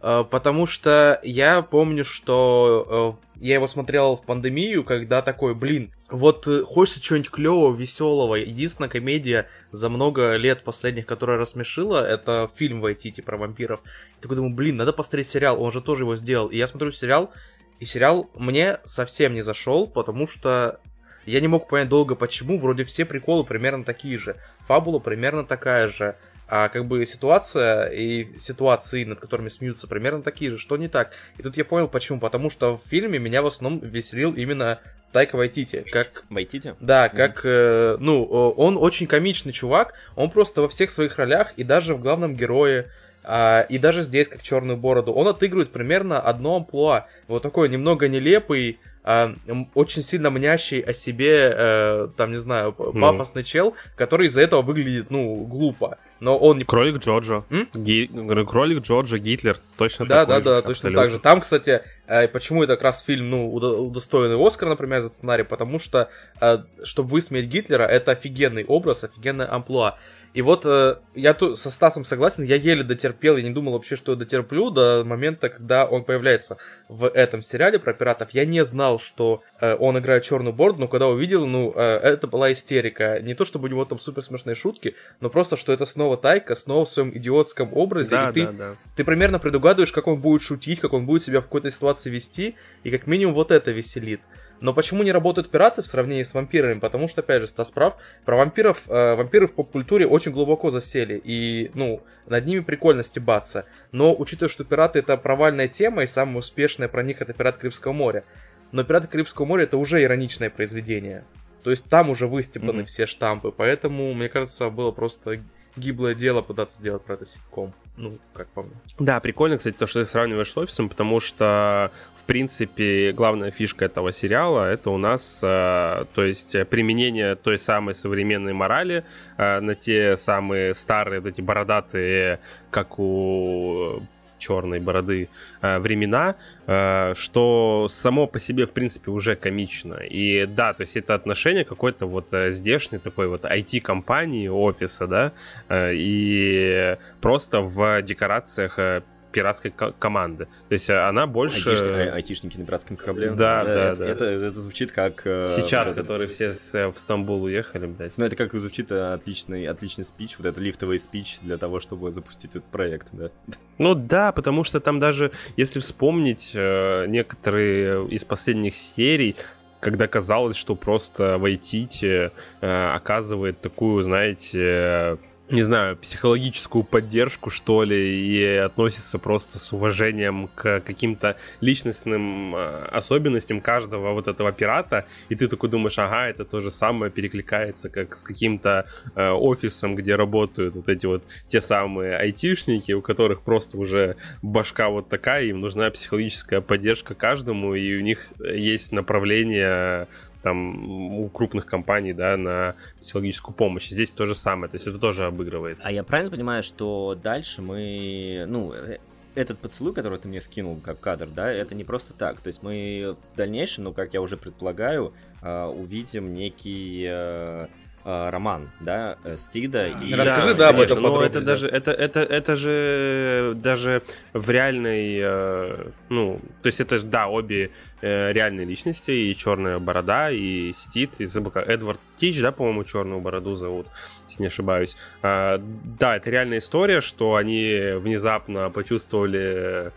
А, 0.00 0.22
потому 0.22 0.66
что 0.66 1.18
я 1.24 1.62
помню, 1.62 2.04
что 2.04 3.18
э, 3.34 3.44
я 3.44 3.54
его 3.54 3.66
смотрел 3.66 4.16
в 4.16 4.24
пандемию, 4.24 4.84
когда 4.84 5.22
такой, 5.22 5.56
блин, 5.56 5.92
вот 6.08 6.46
э, 6.46 6.62
хочется 6.62 7.00
чего-нибудь 7.00 7.30
клевого, 7.30 7.74
веселого. 7.74 8.36
Единственная 8.36 8.88
комедия 8.88 9.48
за 9.72 9.88
много 9.88 10.36
лет 10.36 10.62
последних, 10.62 11.06
которая 11.06 11.36
рассмешила, 11.36 12.06
это 12.06 12.48
фильм 12.54 12.80
«Вайтити» 12.80 13.22
про 13.22 13.36
вампиров. 13.38 13.80
Я 13.84 14.22
такой 14.22 14.36
думаю, 14.36 14.54
блин, 14.54 14.76
надо 14.76 14.92
посмотреть 14.92 15.28
сериал, 15.28 15.60
он 15.60 15.72
же 15.72 15.80
тоже 15.80 16.04
его 16.04 16.14
сделал. 16.14 16.46
И 16.46 16.56
я 16.56 16.68
смотрю 16.68 16.92
сериал, 16.92 17.32
и 17.80 17.86
сериал 17.86 18.30
мне 18.34 18.78
совсем 18.84 19.34
не 19.34 19.42
зашел, 19.42 19.88
потому 19.88 20.28
что 20.28 20.80
я 21.26 21.40
не 21.40 21.48
мог 21.48 21.68
понять 21.68 21.88
долго, 21.88 22.14
почему. 22.14 22.58
Вроде 22.58 22.84
все 22.84 23.04
приколы 23.04 23.44
примерно 23.44 23.84
такие 23.84 24.18
же. 24.18 24.36
Фабула 24.66 24.98
примерно 24.98 25.44
такая 25.44 25.88
же. 25.88 26.16
А 26.46 26.68
как 26.68 26.86
бы 26.86 27.06
ситуация 27.06 27.86
и 27.86 28.38
ситуации, 28.38 29.04
над 29.04 29.18
которыми 29.18 29.48
смеются, 29.48 29.88
примерно 29.88 30.22
такие 30.22 30.50
же. 30.50 30.58
Что 30.58 30.76
не 30.76 30.88
так? 30.88 31.12
И 31.38 31.42
тут 31.42 31.56
я 31.56 31.64
понял, 31.64 31.88
почему. 31.88 32.20
Потому 32.20 32.50
что 32.50 32.76
в 32.76 32.82
фильме 32.82 33.18
меня 33.18 33.42
в 33.42 33.46
основном 33.46 33.80
веселил 33.80 34.32
именно 34.34 34.80
Тайка 35.12 35.36
Вайтити. 35.36 35.84
Как... 35.90 36.24
Вайтити? 36.28 36.74
Да, 36.80 37.08
как, 37.08 37.40
э, 37.44 37.96
ну, 37.98 38.24
он 38.24 38.76
очень 38.76 39.06
комичный 39.06 39.52
чувак. 39.52 39.94
Он 40.16 40.30
просто 40.30 40.60
во 40.60 40.68
всех 40.68 40.90
своих 40.90 41.16
ролях 41.18 41.54
и 41.56 41.64
даже 41.64 41.94
в 41.94 42.00
главном 42.00 42.36
герое 42.36 42.90
а, 43.24 43.62
и 43.62 43.78
даже 43.78 44.02
здесь, 44.02 44.28
как 44.28 44.42
черную 44.42 44.76
бороду, 44.76 45.12
он 45.12 45.26
отыгрывает 45.28 45.72
примерно 45.72 46.20
одно 46.20 46.56
амплуа. 46.56 47.06
Вот 47.26 47.42
такой 47.42 47.70
немного 47.70 48.06
нелепый, 48.06 48.78
э, 49.04 49.34
очень 49.74 50.02
сильно 50.02 50.30
мнящий 50.30 50.80
о 50.80 50.92
себе, 50.92 51.52
э, 51.54 52.08
там, 52.16 52.32
не 52.32 52.38
знаю, 52.38 52.74
ну. 52.78 52.92
пафосный 52.92 53.42
ну. 53.42 53.46
чел, 53.46 53.74
который 53.96 54.26
из-за 54.26 54.42
этого 54.42 54.62
выглядит, 54.62 55.10
ну, 55.10 55.44
глупо. 55.44 55.98
Но 56.20 56.38
он 56.38 56.58
не... 56.58 56.64
Кролик 56.64 56.98
Джорджо. 56.98 57.44
Ги... 57.74 58.06
Кролик 58.44 58.82
Джорджо, 58.82 59.18
Гитлер, 59.18 59.58
точно 59.76 60.06
да, 60.06 60.24
такой 60.24 60.34
Да, 60.36 60.40
да, 60.40 60.62
да, 60.62 60.66
точно 60.66 60.92
так 60.92 61.10
же. 61.10 61.18
Там, 61.18 61.40
кстати, 61.40 61.82
э, 62.06 62.28
почему 62.28 62.62
это 62.62 62.74
как 62.74 62.84
раз 62.84 63.02
фильм, 63.02 63.30
ну, 63.30 63.52
удостоенный 63.52 64.42
Оскара, 64.44 64.70
например, 64.70 65.02
за 65.02 65.08
сценарий, 65.08 65.44
потому 65.44 65.78
что, 65.78 66.08
э, 66.40 66.58
чтобы 66.82 67.10
высмеять 67.10 67.46
Гитлера, 67.46 67.82
это 67.82 68.12
офигенный 68.12 68.64
образ, 68.64 69.04
офигенная 69.04 69.52
амплуа. 69.52 69.98
И 70.34 70.42
вот 70.42 70.66
э, 70.66 70.96
я 71.14 71.32
тут 71.32 71.56
со 71.56 71.70
Стасом 71.70 72.04
согласен, 72.04 72.42
я 72.42 72.56
еле 72.56 72.82
дотерпел, 72.82 73.36
я 73.36 73.44
не 73.44 73.54
думал 73.54 73.74
вообще, 73.74 73.94
что 73.94 74.12
я 74.12 74.18
дотерплю 74.18 74.70
до 74.70 75.04
момента, 75.04 75.48
когда 75.48 75.86
он 75.86 76.02
появляется 76.02 76.58
в 76.88 77.06
этом 77.06 77.40
сериале 77.40 77.78
про 77.78 77.94
пиратов. 77.94 78.30
Я 78.32 78.44
не 78.44 78.64
знал, 78.64 78.98
что 78.98 79.44
э, 79.60 79.76
он 79.76 79.96
играет 79.96 80.24
черную 80.24 80.52
борду, 80.52 80.80
но 80.80 80.88
когда 80.88 81.06
увидел, 81.06 81.46
ну, 81.46 81.72
э, 81.76 81.80
это 81.80 82.26
была 82.26 82.52
истерика. 82.52 83.20
Не 83.20 83.34
то, 83.34 83.44
чтобы 83.44 83.68
у 83.68 83.70
него 83.70 83.84
там 83.84 84.00
супер 84.00 84.22
смешные 84.22 84.56
шутки, 84.56 84.96
но 85.20 85.30
просто, 85.30 85.56
что 85.56 85.72
это 85.72 85.84
снова 85.84 86.16
Тайка, 86.16 86.56
снова 86.56 86.84
в 86.84 86.88
своем 86.88 87.16
идиотском 87.16 87.72
образе, 87.72 88.10
да, 88.10 88.30
и 88.30 88.32
ты, 88.32 88.46
да, 88.46 88.52
да. 88.52 88.76
ты 88.96 89.04
примерно 89.04 89.38
предугадываешь, 89.38 89.92
как 89.92 90.08
он 90.08 90.20
будет 90.20 90.42
шутить, 90.42 90.80
как 90.80 90.94
он 90.94 91.06
будет 91.06 91.22
себя 91.22 91.42
в 91.42 91.44
какой-то 91.44 91.70
ситуации 91.70 92.10
вести, 92.10 92.56
и 92.82 92.90
как 92.90 93.06
минимум 93.06 93.34
вот 93.34 93.52
это 93.52 93.70
веселит. 93.70 94.20
Но 94.60 94.72
почему 94.72 95.02
не 95.02 95.12
работают 95.12 95.50
пираты 95.50 95.82
в 95.82 95.86
сравнении 95.86 96.22
с 96.22 96.34
вампирами? 96.34 96.78
Потому 96.78 97.08
что, 97.08 97.20
опять 97.20 97.42
же, 97.42 97.48
Стас 97.48 97.70
прав, 97.70 97.96
про 98.24 98.36
вампиров, 98.36 98.88
э, 98.88 99.14
вампиры 99.14 99.46
в 99.46 99.54
поп-культуре 99.54 100.06
очень 100.06 100.32
глубоко 100.32 100.70
засели, 100.70 101.20
и, 101.22 101.70
ну, 101.74 102.02
над 102.26 102.46
ними 102.46 102.60
прикольно 102.60 103.02
стебаться. 103.02 103.66
Но, 103.92 104.14
учитывая, 104.14 104.48
что 104.48 104.64
пираты 104.64 105.00
это 105.00 105.16
провальная 105.16 105.68
тема, 105.68 106.02
и 106.02 106.06
самая 106.06 106.38
успешная 106.38 106.88
про 106.88 107.02
них 107.02 107.20
это 107.20 107.32
«Пираты 107.32 107.60
Карибского 107.60 107.92
моря», 107.92 108.24
но 108.72 108.84
«Пираты 108.84 109.08
Карибского 109.08 109.44
моря» 109.44 109.64
это 109.64 109.76
уже 109.76 110.02
ироничное 110.02 110.50
произведение. 110.50 111.24
То 111.62 111.70
есть 111.70 111.84
там 111.84 112.10
уже 112.10 112.26
выстебаны 112.26 112.80
mm-hmm. 112.80 112.84
все 112.84 113.06
штампы, 113.06 113.50
поэтому, 113.50 114.12
мне 114.12 114.28
кажется, 114.28 114.68
было 114.70 114.90
просто 114.90 115.40
гиблое 115.76 116.14
дело 116.14 116.42
пытаться 116.42 116.78
сделать 116.78 117.02
про 117.02 117.14
это 117.14 117.24
ситком. 117.24 117.72
Ну, 117.96 118.18
как 118.32 118.48
по 118.48 118.62
мне. 118.62 118.72
Да, 118.98 119.20
прикольно, 119.20 119.56
кстати, 119.56 119.76
то, 119.76 119.86
что 119.86 120.02
ты 120.02 120.10
сравниваешь 120.10 120.50
с 120.50 120.56
офисом, 120.56 120.88
потому 120.88 121.20
что 121.20 121.92
принципе, 122.24 123.12
главная 123.12 123.50
фишка 123.50 123.84
этого 123.86 124.12
сериала 124.12 124.70
это 124.70 124.90
у 124.90 124.98
нас, 124.98 125.40
э, 125.42 126.04
то 126.14 126.24
есть 126.24 126.56
применение 126.68 127.34
той 127.34 127.58
самой 127.58 127.94
современной 127.94 128.52
морали 128.52 129.04
э, 129.36 129.60
на 129.60 129.74
те 129.74 130.16
самые 130.16 130.74
старые, 130.74 131.20
вот 131.20 131.30
эти 131.30 131.40
бородатые, 131.40 132.40
как 132.70 132.98
у 132.98 134.02
черной 134.44 134.80
бороды 134.80 135.28
э, 135.62 135.78
времена, 135.78 136.36
э, 136.66 137.14
что 137.16 137.86
само 137.88 138.26
по 138.26 138.38
себе, 138.38 138.66
в 138.66 138.72
принципе, 138.72 139.10
уже 139.10 139.36
комично. 139.36 139.94
И 139.94 140.46
да, 140.46 140.72
то 140.72 140.82
есть 140.82 140.96
это 140.96 141.14
отношение 141.14 141.64
какой-то 141.64 142.06
вот 142.06 142.32
э, 142.32 142.50
здешней 142.50 142.98
такой 142.98 143.28
вот 143.28 143.44
IT-компании, 143.44 144.48
офиса, 144.48 145.06
да, 145.06 145.32
э, 145.68 145.92
и 145.94 146.96
просто 147.20 147.60
в 147.60 148.02
декорациях 148.02 148.78
э, 148.78 149.02
пиратской 149.34 149.72
команды. 149.98 150.46
То 150.68 150.72
есть 150.72 150.88
э, 150.88 150.96
она 150.96 151.26
больше... 151.26 151.68
Айтишники, 151.68 151.92
а, 151.92 152.14
айтишники 152.14 152.56
на 152.56 152.64
пиратском 152.64 152.96
корабле. 152.96 153.30
Да, 153.30 153.64
да, 153.64 153.74
да. 153.74 153.94
да. 153.96 154.08
Это, 154.08 154.24
это 154.26 154.60
звучит 154.60 154.92
как... 154.92 155.26
Э, 155.26 155.48
Сейчас, 155.48 155.90
это... 155.90 156.02
которые 156.02 156.28
все 156.28 156.52
с, 156.52 156.72
э, 156.74 156.86
в 156.86 156.96
Стамбул 156.96 157.42
уехали, 157.42 157.86
блядь. 157.86 158.12
Ну, 158.16 158.24
это 158.24 158.36
как 158.36 158.54
звучит 158.54 158.92
отличный, 158.92 159.66
отличный 159.66 160.04
спич, 160.04 160.36
вот 160.38 160.46
это 160.46 160.60
лифтовый 160.60 161.00
спич 161.00 161.38
для 161.42 161.58
того, 161.58 161.80
чтобы 161.80 162.12
запустить 162.12 162.52
этот 162.52 162.64
проект, 162.64 163.08
да. 163.10 163.30
Ну 163.78 163.96
да, 163.96 164.30
потому 164.30 164.62
что 164.62 164.78
там 164.78 165.00
даже, 165.00 165.32
если 165.56 165.80
вспомнить 165.80 166.52
некоторые 166.54 168.06
из 168.06 168.24
последних 168.24 168.76
серий, 168.76 169.34
когда 169.80 170.06
казалось, 170.06 170.56
что 170.56 170.76
просто 170.76 171.36
Вайтити 171.38 172.30
э, 172.60 172.94
оказывает 172.94 173.60
такую, 173.60 174.02
знаете, 174.02 175.18
не 175.50 175.62
знаю, 175.62 175.96
психологическую 175.96 176.84
поддержку, 176.84 177.50
что 177.50 177.82
ли, 177.82 178.26
и 178.26 178.42
относится 178.56 179.18
просто 179.18 179.58
с 179.58 179.72
уважением 179.74 180.48
к 180.48 180.80
каким-то 180.80 181.36
личностным 181.60 182.56
э, 182.56 182.84
особенностям 182.86 183.60
каждого 183.60 184.12
вот 184.14 184.26
этого 184.26 184.52
пирата, 184.52 185.06
и 185.28 185.34
ты 185.34 185.48
такой 185.48 185.68
думаешь, 185.68 185.98
ага, 185.98 186.28
это 186.28 186.46
то 186.46 186.60
же 186.60 186.70
самое 186.70 187.12
перекликается, 187.12 187.90
как 187.90 188.16
с 188.16 188.22
каким-то 188.22 188.86
э, 189.14 189.30
офисом, 189.30 189.96
где 189.96 190.16
работают 190.16 190.76
вот 190.76 190.88
эти 190.88 191.04
вот 191.04 191.24
те 191.46 191.60
самые 191.60 192.16
айтишники, 192.16 192.92
у 192.92 193.02
которых 193.02 193.42
просто 193.42 193.76
уже 193.76 194.16
башка 194.40 194.88
вот 194.88 195.10
такая, 195.10 195.44
им 195.44 195.60
нужна 195.60 195.90
психологическая 195.90 196.62
поддержка 196.62 197.14
каждому, 197.14 197.74
и 197.74 197.96
у 197.96 198.00
них 198.00 198.28
есть 198.38 198.92
направление 198.92 200.08
там 200.44 201.18
у 201.18 201.28
крупных 201.30 201.66
компаний, 201.66 202.12
да, 202.12 202.36
на 202.36 202.74
психологическую 203.00 203.54
помощь. 203.54 203.88
Здесь 203.88 204.12
то 204.12 204.26
же 204.26 204.34
самое, 204.34 204.70
то 204.70 204.76
есть 204.76 204.86
это 204.86 204.98
тоже 204.98 205.24
обыгрывается. 205.24 205.88
А 205.88 205.90
я 205.90 206.04
правильно 206.04 206.30
понимаю, 206.30 206.62
что 206.62 207.18
дальше 207.20 207.62
мы, 207.62 208.44
ну, 208.46 208.72
э, 208.74 208.98
этот 209.34 209.58
поцелуй, 209.58 209.94
который 209.94 210.18
ты 210.18 210.28
мне 210.28 210.42
скинул 210.42 210.78
как 210.84 211.00
кадр, 211.00 211.28
да, 211.28 211.50
это 211.50 211.74
не 211.74 211.82
просто 211.82 212.12
так. 212.12 212.40
То 212.40 212.48
есть 212.48 212.62
мы 212.62 213.16
в 213.32 213.36
дальнейшем, 213.36 213.84
ну, 213.84 213.92
как 213.92 214.14
я 214.14 214.20
уже 214.20 214.36
предполагаю, 214.36 215.12
а, 215.40 215.68
увидим 215.68 216.34
некий 216.34 217.06
э, 217.08 217.66
роман, 218.04 218.70
да, 218.80 219.16
Стида 219.36 219.88
и... 219.88 220.12
Расскажи, 220.12 220.54
да, 220.54 220.68
об 220.68 220.80
этом 220.80 221.00
но 221.00 221.08
подробнее, 221.08 221.30
это 221.30 221.40
да. 221.40 221.46
даже, 221.46 221.68
это, 221.68 221.90
это, 221.90 222.20
это 222.20 222.54
же 222.54 223.54
даже 223.54 224.02
в 224.32 224.50
реальной, 224.50 225.18
э, 225.22 225.86
ну, 226.10 226.40
то 226.62 226.66
есть 226.66 226.80
это 226.80 226.98
же, 226.98 227.06
да, 227.06 227.28
обе 227.28 227.70
э, 228.02 228.32
реальные 228.32 228.66
личности, 228.66 229.10
и 229.10 229.34
Черная 229.34 229.78
Борода, 229.78 230.30
и 230.30 230.72
Стид, 230.72 231.12
и 231.18 231.24
забыл, 231.24 231.52
Эдвард 231.54 232.00
Тич, 232.16 232.40
да, 232.40 232.52
по-моему, 232.52 232.84
Черную 232.84 233.20
Бороду 233.20 233.56
зовут, 233.56 233.86
если 234.28 234.42
не 234.42 234.46
ошибаюсь. 234.48 234.96
А, 235.22 235.58
да, 235.98 236.16
это 236.16 236.30
реальная 236.30 236.58
история, 236.58 237.00
что 237.00 237.36
они 237.36 237.92
внезапно 237.96 238.70
почувствовали 238.70 239.92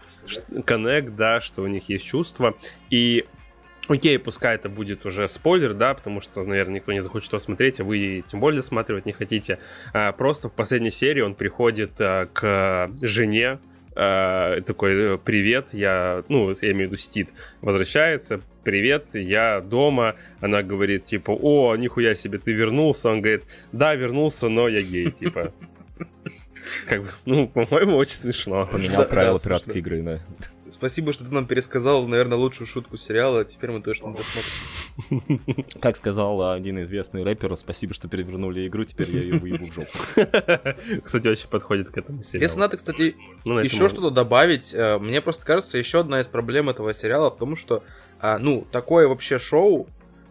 коннект, 0.66 1.16
да, 1.16 1.42
что 1.42 1.62
у 1.62 1.68
них 1.68 1.90
есть 1.90 2.06
чувства, 2.06 2.56
и 2.90 3.26
Окей, 3.88 4.20
пускай 4.20 4.56
это 4.56 4.70
будет 4.70 5.06
уже 5.06 5.28
спойлер, 5.28 5.74
да, 5.74 5.94
потому 5.94 6.20
что, 6.20 6.44
наверное, 6.44 6.76
никто 6.76 6.92
не 6.92 7.00
захочет 7.00 7.30
его 7.32 7.40
смотреть, 7.40 7.80
а 7.80 7.84
вы 7.84 8.24
тем 8.28 8.40
более 8.40 8.62
смотреть 8.62 9.06
не 9.06 9.14
хотите. 9.14 9.60
А, 9.94 10.12
просто 10.12 10.50
в 10.50 10.54
последней 10.54 10.90
серии 10.90 11.22
он 11.22 11.36
приходит 11.36 11.92
а, 12.00 12.26
к 12.26 12.92
жене, 13.02 13.60
а, 13.96 14.62
такой, 14.62 15.16
э, 15.16 15.18
привет, 15.18 15.70
я, 15.74 16.24
ну, 16.28 16.52
я 16.62 16.72
имею 16.72 16.90
в 16.90 16.92
виду 16.92 16.98
Стит, 16.98 17.30
возвращается, 17.62 18.42
привет, 18.64 19.08
я 19.14 19.62
дома, 19.62 20.16
она 20.40 20.62
говорит, 20.62 21.06
типа, 21.06 21.32
о, 21.32 21.76
нихуя 21.76 22.14
себе, 22.14 22.38
ты 22.38 22.52
вернулся, 22.52 23.10
он 23.10 23.22
говорит, 23.22 23.46
да, 23.72 23.96
вернулся, 23.96 24.50
но 24.50 24.68
я 24.68 24.84
гей, 24.84 25.10
типа. 25.10 25.54
Как 26.88 27.04
бы, 27.04 27.10
ну, 27.26 27.48
по-моему, 27.48 27.96
очень 27.96 28.18
смешно. 28.18 28.68
Поменял 28.72 29.06
правила 29.06 29.40
пиратской 29.40 29.80
игры, 29.80 30.02
да. 30.02 30.20
Спасибо, 30.78 31.12
что 31.12 31.26
ты 31.26 31.34
нам 31.34 31.48
пересказал, 31.48 32.06
наверное, 32.06 32.38
лучшую 32.38 32.68
шутку 32.68 32.98
сериала. 32.98 33.44
Теперь 33.44 33.72
мы 33.72 33.82
точно 33.82 34.14
досмотрим. 34.14 35.66
Как 35.82 35.98
сказал 35.98 36.52
один 36.52 36.84
известный 36.84 37.24
рэпер, 37.24 37.56
спасибо, 37.58 37.96
что 37.96 38.08
перевернули 38.08 38.68
игру, 38.68 38.86
теперь 38.86 39.10
я 39.10 39.22
ее 39.24 39.40
выебу 39.40 39.66
в 39.66 39.74
жопу. 39.74 39.90
Кстати, 41.04 41.28
очень 41.28 41.50
подходит 41.50 41.90
к 41.90 41.98
этому 41.98 42.22
сериалу. 42.22 42.44
Если 42.44 42.60
надо, 42.60 42.78
кстати, 42.78 43.16
Ну, 43.46 43.58
еще 43.60 43.82
можно. 43.82 43.90
что-то 43.90 44.12
добавить, 44.12 44.72
э, 44.76 45.00
мне 45.00 45.20
просто 45.20 45.48
кажется, 45.48 45.80
еще 45.80 46.02
одна 46.02 46.20
из 46.20 46.28
проблем 46.28 46.70
этого 46.70 46.94
сериала 46.94 47.32
в 47.32 47.38
том, 47.38 47.56
что, 47.56 47.84
а, 48.20 48.38
ну, 48.38 48.68
такое 48.72 49.08
вообще 49.08 49.40
шоу 49.40 49.88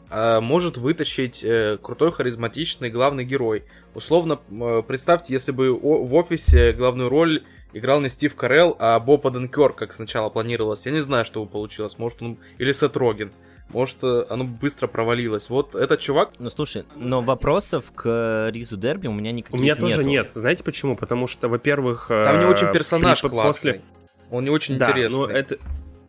а, 0.08 0.40
может 0.40 0.78
вытащить 0.78 1.42
э, 1.42 1.78
крутой 1.82 2.12
харизматичный 2.12 2.90
главный 2.90 3.24
герой. 3.24 3.64
Условно, 3.94 4.38
э, 4.48 4.82
представьте, 4.86 5.32
если 5.32 5.50
бы 5.50 5.72
в 5.74 6.14
офисе 6.14 6.72
главную 6.72 7.08
роль 7.08 7.42
играл 7.78 8.00
не 8.00 8.08
Стив 8.08 8.34
Карелл, 8.34 8.76
а 8.78 8.98
Боб 9.00 9.26
Оденкер, 9.26 9.72
как 9.72 9.92
сначала 9.92 10.28
планировалось. 10.30 10.86
Я 10.86 10.92
не 10.92 11.00
знаю, 11.00 11.24
что 11.24 11.44
бы 11.44 11.50
получилось. 11.50 11.98
Может, 11.98 12.22
он... 12.22 12.38
Или 12.58 12.72
Сет 12.72 12.96
Роген. 12.96 13.32
Может, 13.70 13.96
э, 14.02 14.26
оно 14.30 14.44
быстро 14.44 14.86
провалилось. 14.86 15.50
Вот 15.50 15.74
этот 15.74 15.98
чувак... 16.00 16.30
Ну, 16.38 16.50
слушай, 16.50 16.84
но 16.94 17.20
вопросов 17.20 17.86
к 17.94 18.48
Ризу 18.52 18.76
Дерби 18.76 19.08
у 19.08 19.12
меня 19.12 19.32
никаких 19.32 19.58
У 19.58 19.62
меня 19.62 19.74
тоже 19.74 19.98
нету. 20.04 20.08
нет. 20.08 20.30
Знаете 20.34 20.62
почему? 20.62 20.96
Потому 20.96 21.26
что, 21.26 21.48
во-первых... 21.48 22.06
Там 22.08 22.38
не 22.38 22.44
э, 22.44 22.48
очень 22.48 22.70
персонаж 22.72 23.20
при- 23.20 23.28
классный. 23.28 23.72
после- 23.74 23.82
Он 24.30 24.44
не 24.44 24.50
очень 24.50 24.78
Да, 24.78 24.86
интересный. 24.90 25.18
ну 25.18 25.26
это, 25.26 25.58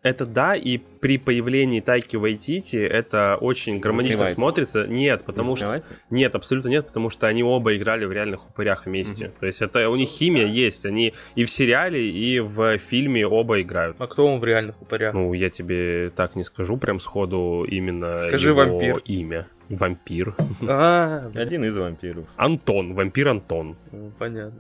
это 0.08 0.26
да, 0.26 0.56
и 0.56 0.78
при 0.78 1.18
появлении 1.18 1.80
Тайки 1.82 2.16
Вайтити 2.16 2.78
это 2.78 3.38
очень 3.40 3.80
гармонично 3.80 4.26
смотрится. 4.28 4.88
Нет, 4.88 5.24
потому 5.24 5.56
что... 5.56 5.82
Нет, 6.10 6.36
абсолютно 6.36 6.70
нет, 6.70 6.88
потому 6.88 7.10
что 7.10 7.28
они 7.28 7.44
оба 7.44 7.76
играли 7.76 8.06
в 8.06 8.12
реальных 8.12 8.50
упырях 8.50 8.86
вместе. 8.86 9.32
То 9.40 9.46
есть 9.46 9.62
это 9.62 9.90
у 9.90 9.96
них 9.96 10.10
химия 10.10 10.46
есть. 10.46 10.86
Они 10.86 11.14
и 11.36 11.44
в 11.44 11.52
сериале, 11.52 12.10
и 12.10 12.40
в 12.40 12.78
фильме 12.78 13.28
оба 13.28 13.62
играют. 13.62 13.98
А 14.00 14.08
кто 14.08 14.26
он 14.26 14.40
в 14.40 14.46
реальных 14.46 14.82
упырях? 14.82 15.14
Ну, 15.14 15.34
я 15.34 15.50
тебе 15.50 16.12
так 16.16 16.36
не 16.36 16.44
скажу 16.44 16.78
прям 16.78 17.00
сходу 17.00 17.66
именно 17.68 18.18
Скажи 18.18 18.50
его 18.50 18.60
вампир. 18.60 18.98
имя. 19.06 19.48
Вампир. 19.70 20.34
А, 20.68 21.30
Один 21.36 21.66
из 21.66 21.76
вампиров. 21.76 22.26
Антон, 22.38 22.94
вампир 22.94 23.28
Антон. 23.28 23.76
ну, 23.92 24.12
понятно. 24.18 24.54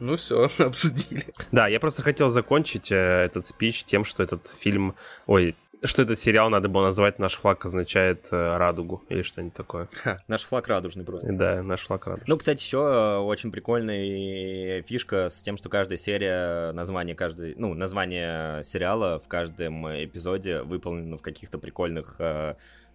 Ну 0.00 0.16
все, 0.16 0.48
обсудили. 0.58 1.24
Да, 1.52 1.68
я 1.68 1.78
просто 1.78 2.02
хотел 2.02 2.28
закончить 2.28 2.90
э, 2.90 2.96
этот 2.96 3.46
спич 3.46 3.84
тем, 3.84 4.04
что 4.04 4.22
этот 4.22 4.48
фильм, 4.48 4.94
ой, 5.26 5.54
что 5.82 6.02
этот 6.02 6.18
сериал 6.18 6.50
надо 6.50 6.68
было 6.68 6.84
назвать 6.84 7.18
«Наш 7.18 7.34
флаг 7.34 7.64
означает 7.64 8.28
э, 8.30 8.56
радугу» 8.56 9.02
или 9.08 9.22
что-нибудь 9.22 9.54
такое. 9.54 9.88
Наш 10.28 10.42
флаг 10.42 10.68
радужный 10.68 11.04
просто. 11.04 11.32
Да, 11.32 11.62
«Наш 11.62 11.82
флаг 11.82 12.06
радугу». 12.06 12.24
Ну, 12.26 12.36
кстати, 12.36 12.62
еще 12.62 13.18
очень 13.18 13.50
прикольная 13.50 14.82
фишка 14.82 15.28
с 15.30 15.40
тем, 15.42 15.56
что 15.56 15.68
каждая 15.68 15.98
серия, 15.98 16.72
название 16.72 17.14
каждой, 17.14 17.54
ну, 17.56 17.74
название 17.74 18.62
сериала 18.64 19.20
в 19.20 19.28
каждом 19.28 19.86
эпизоде 20.04 20.62
выполнено 20.62 21.16
в 21.16 21.22
каких-то 21.22 21.58
прикольных 21.58 22.16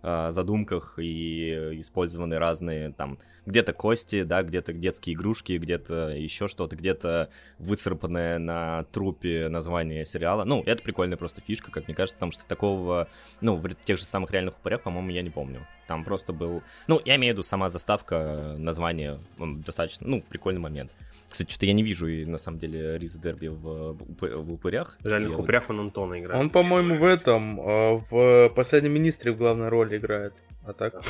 э, 0.06 0.28
э, 0.28 0.32
задумках 0.32 1.00
и 1.00 1.80
использованы 1.80 2.38
разные 2.38 2.92
там 2.92 3.18
где-то 3.46 3.74
кости, 3.74 4.24
да, 4.24 4.44
где-то 4.44 4.74
детские 4.74 5.16
игрушки, 5.16 5.58
где-то 5.58 6.10
еще 6.10 6.48
что-то, 6.48 6.76
где-то 6.76 7.30
выцарапанное 7.60 8.40
на 8.40 8.84
трупе 8.92 9.50
название 9.50 10.06
сериала. 10.06 10.44
Ну, 10.44 10.64
это 10.66 10.82
прикольная 10.82 11.18
просто 11.18 11.42
фишка, 11.42 11.72
как 11.72 11.88
мне 11.88 11.96
кажется, 11.96 12.18
потому 12.18 12.32
что 12.32 12.46
такого, 12.46 13.08
ну, 13.42 13.56
в 13.56 13.76
тех 13.86 13.98
же 13.98 14.04
самых 14.04 14.32
реальных 14.32 14.58
упырях, 14.58 14.82
по-моему, 14.82 15.10
я 15.10 15.22
не 15.22 15.30
помню. 15.30 15.68
Там 15.88 16.04
просто 16.04 16.34
был, 16.34 16.64
ну, 16.88 17.02
я 17.06 17.16
имею 17.18 17.34
в 17.34 17.38
виду 17.38 17.44
сама 17.44 17.70
заставка, 17.70 18.56
название, 18.58 19.20
м, 19.38 19.62
достаточно, 19.62 20.08
ну, 20.08 20.22
прикольный 20.22 20.62
момент. 20.62 20.92
Кстати, 21.30 21.50
что-то 21.52 21.66
я 21.66 21.74
не 21.74 21.84
вижу, 21.84 22.08
и 22.08 22.26
на 22.26 22.38
самом 22.38 22.60
деле, 22.60 22.98
Риза 22.98 23.20
Дерби 23.20 23.48
в, 23.48 23.98
в 24.20 24.52
упырях. 24.54 24.98
В 25.02 25.08
Что 25.08 25.18
я- 25.20 25.38
упырях 25.38 25.70
он 25.70 25.80
Антона 25.82 26.20
играет. 26.20 26.42
Он, 26.42 26.50
по-моему, 26.50 26.98
в 26.98 27.04
этом, 27.04 27.60
э, 27.60 28.02
в 28.10 28.50
«Последнем 28.56 28.94
министре» 28.94 29.32
в 29.34 29.38
главной 29.38 29.70
роли 29.70 29.98
играет. 29.98 30.34
А 30.66 30.74
так? 30.74 31.02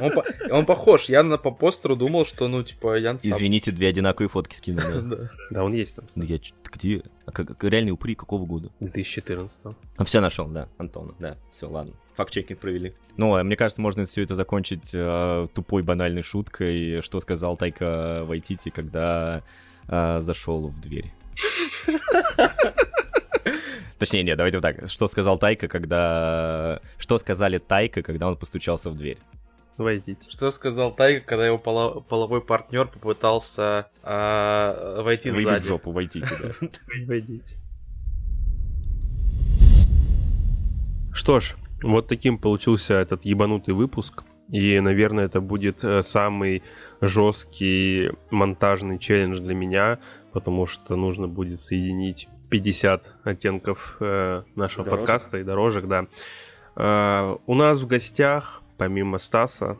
Он, 0.00 0.12
по- 0.12 0.24
он 0.52 0.64
похож. 0.66 1.08
Я 1.08 1.22
на, 1.24 1.38
по 1.38 1.50
постеру 1.50 1.96
думал, 1.96 2.24
что, 2.24 2.46
ну, 2.46 2.62
типа, 2.62 2.96
Ян 2.98 3.18
сам. 3.18 3.32
Извините, 3.32 3.72
две 3.72 3.88
одинаковые 3.88 4.28
фотки 4.28 4.54
скинул. 4.54 4.82
да. 5.50 5.64
Он 5.64 5.72
есть 5.72 5.96
там. 5.96 6.04
Да 6.14 6.24
я 6.24 6.38
где? 6.72 7.02
А 7.26 7.32
реальные 7.66 7.92
упыри 7.92 8.14
какого 8.14 8.46
года? 8.46 8.70
2014 8.78 9.74
А 9.96 10.04
все 10.04 10.20
нашел, 10.20 10.46
да, 10.46 10.68
Антона, 10.78 11.14
да, 11.18 11.36
все, 11.50 11.68
ладно. 11.68 11.94
Факт-чекинг 12.18 12.58
провели. 12.58 12.94
Ну, 13.16 13.36
а 13.36 13.44
мне 13.44 13.54
кажется, 13.54 13.80
можно 13.80 14.04
все 14.04 14.24
это 14.24 14.34
закончить 14.34 14.90
э, 14.92 15.46
тупой 15.54 15.84
банальной 15.84 16.22
шуткой, 16.22 17.00
что 17.02 17.20
сказал 17.20 17.56
Тайка 17.56 18.24
Вайтити, 18.24 18.70
когда 18.70 19.44
э, 19.86 20.18
зашел 20.18 20.66
в 20.66 20.80
дверь. 20.80 21.12
Точнее, 24.00 24.24
нет, 24.24 24.36
давайте 24.36 24.58
вот 24.58 24.62
так. 24.62 24.88
Что 24.88 25.06
сказал 25.06 25.38
Тайка, 25.38 25.68
когда... 25.68 26.80
Что 26.98 27.18
сказали 27.18 27.58
Тайка, 27.58 28.02
когда 28.02 28.26
он 28.26 28.36
постучался 28.36 28.90
в 28.90 28.96
дверь? 28.96 29.18
Войдите. 29.76 30.28
Что 30.28 30.50
сказал 30.50 30.92
Тайга, 30.92 31.20
когда 31.24 31.46
его 31.46 31.56
поло- 31.56 32.00
половой 32.00 32.42
партнер 32.42 32.88
попытался 32.88 33.86
а, 34.02 35.02
войти 35.02 35.30
Выебать 35.30 35.52
сзади? 35.54 35.64
в 35.64 35.68
жопу, 35.68 35.92
войти 35.92 36.20
туда. 36.20 36.52
Войдите. 37.06 37.54
Что 41.12 41.38
ж, 41.38 41.54
вот 41.82 42.08
таким 42.08 42.38
получился 42.38 42.94
этот 42.94 43.24
ебанутый 43.24 43.74
выпуск. 43.74 44.22
И, 44.50 44.80
наверное, 44.80 45.26
это 45.26 45.40
будет 45.40 45.84
э, 45.84 46.02
самый 46.02 46.62
жесткий 47.02 48.10
монтажный 48.30 48.98
челлендж 48.98 49.40
для 49.40 49.54
меня, 49.54 49.98
потому 50.32 50.66
что 50.66 50.96
нужно 50.96 51.28
будет 51.28 51.60
соединить 51.60 52.28
50 52.48 53.12
оттенков 53.24 53.98
э, 54.00 54.42
нашего 54.54 54.84
Дорожек. 54.84 55.06
подкаста 55.06 55.38
и 55.38 55.44
дорожек, 55.44 55.86
да. 55.86 56.06
Э, 56.76 57.36
у 57.46 57.54
нас 57.54 57.82
в 57.82 57.86
гостях, 57.86 58.62
помимо 58.78 59.18
Стаса, 59.18 59.76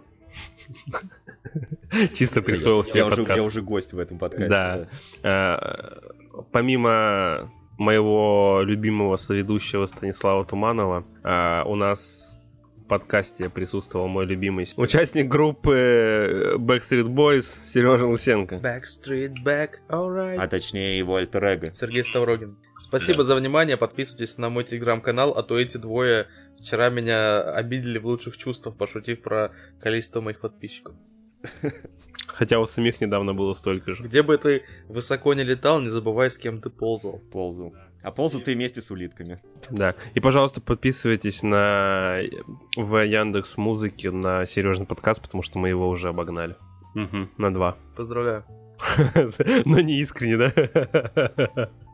чисто 2.12 2.42
присвоил 2.42 2.84
себе 2.84 3.00
я, 3.00 3.06
уже, 3.06 3.16
подкаст. 3.16 3.40
я 3.40 3.46
уже 3.46 3.62
гость 3.62 3.94
в 3.94 3.98
этом 3.98 4.18
подкасте. 4.18 4.86
Да. 5.22 5.98
Помимо 6.52 7.50
моего 7.78 8.60
любимого 8.62 9.16
соведущего 9.16 9.86
Станислава 9.86 10.44
Туманова, 10.44 11.04
э, 11.24 11.62
у 11.64 11.76
нас 11.76 12.36
в 12.76 12.86
подкасте 12.86 13.48
присутствовал 13.48 14.08
мой 14.08 14.26
любимый 14.26 14.68
участник 14.76 15.28
группы 15.28 15.74
э, 15.74 16.56
Backstreet 16.56 17.06
Boys 17.06 17.42
Сережа 17.64 18.06
Лысенко. 18.06 18.56
Backstreet 18.56 19.34
Back, 19.44 19.70
alright. 19.88 20.36
А 20.36 20.48
точнее 20.48 20.98
его 20.98 21.16
альтер 21.16 21.44
эго. 21.44 21.74
Сергей 21.74 22.04
Ставрогин. 22.04 22.58
Спасибо 22.80 23.24
за 23.24 23.34
внимание, 23.34 23.76
подписывайтесь 23.76 24.38
на 24.38 24.50
мой 24.50 24.64
телеграм-канал, 24.64 25.32
а 25.32 25.42
то 25.42 25.58
эти 25.58 25.76
двое 25.76 26.26
вчера 26.60 26.90
меня 26.90 27.40
обидели 27.40 27.98
в 27.98 28.06
лучших 28.06 28.36
чувствах, 28.36 28.76
пошутив 28.76 29.22
про 29.22 29.52
количество 29.80 30.20
моих 30.20 30.40
подписчиков. 30.40 30.94
Хотя 32.26 32.60
у 32.60 32.66
самих 32.66 33.00
недавно 33.00 33.34
было 33.34 33.52
столько 33.52 33.94
же. 33.94 34.04
Где 34.04 34.22
бы 34.22 34.38
ты 34.38 34.62
высоко 34.88 35.34
не 35.34 35.42
летал, 35.42 35.80
не 35.80 35.88
забывай, 35.88 36.30
с 36.30 36.38
кем 36.38 36.60
ты 36.60 36.70
ползал. 36.70 37.20
Ползал. 37.32 37.74
А 38.02 38.12
ползал 38.12 38.40
ты 38.40 38.54
вместе 38.54 38.80
с 38.80 38.90
улитками. 38.90 39.42
Да. 39.70 39.96
И, 40.14 40.20
пожалуйста, 40.20 40.60
подписывайтесь 40.60 41.42
на 41.42 42.20
в 42.76 43.04
Яндекс 43.04 43.56
Музыке 43.56 44.10
на 44.10 44.46
Сережный 44.46 44.86
подкаст, 44.86 45.20
потому 45.20 45.42
что 45.42 45.58
мы 45.58 45.68
его 45.68 45.88
уже 45.88 46.10
обогнали. 46.10 46.56
Угу, 46.94 47.28
на 47.38 47.52
два. 47.52 47.76
Поздравляю. 47.96 48.44
Но 49.64 49.80
не 49.80 50.00
искренне, 50.00 50.36
да? 50.36 50.50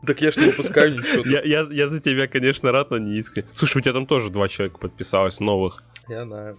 Так 0.05 0.21
я 0.21 0.31
ж 0.31 0.37
не 0.37 0.45
выпускаю 0.51 0.95
ничего. 0.95 1.23
Я, 1.25 1.41
я, 1.41 1.67
я 1.71 1.87
за 1.87 1.99
тебя, 1.99 2.27
конечно, 2.27 2.71
рад, 2.71 2.91
но 2.91 2.99
не 2.99 3.15
искренне. 3.15 3.47
Слушай, 3.55 3.79
у 3.79 3.81
тебя 3.81 3.93
там 3.93 4.05
тоже 4.05 4.29
два 4.29 4.47
человека 4.47 4.77
подписалось, 4.77 5.39
новых. 5.39 5.83
Я 6.07 6.25
знаю. 6.25 6.57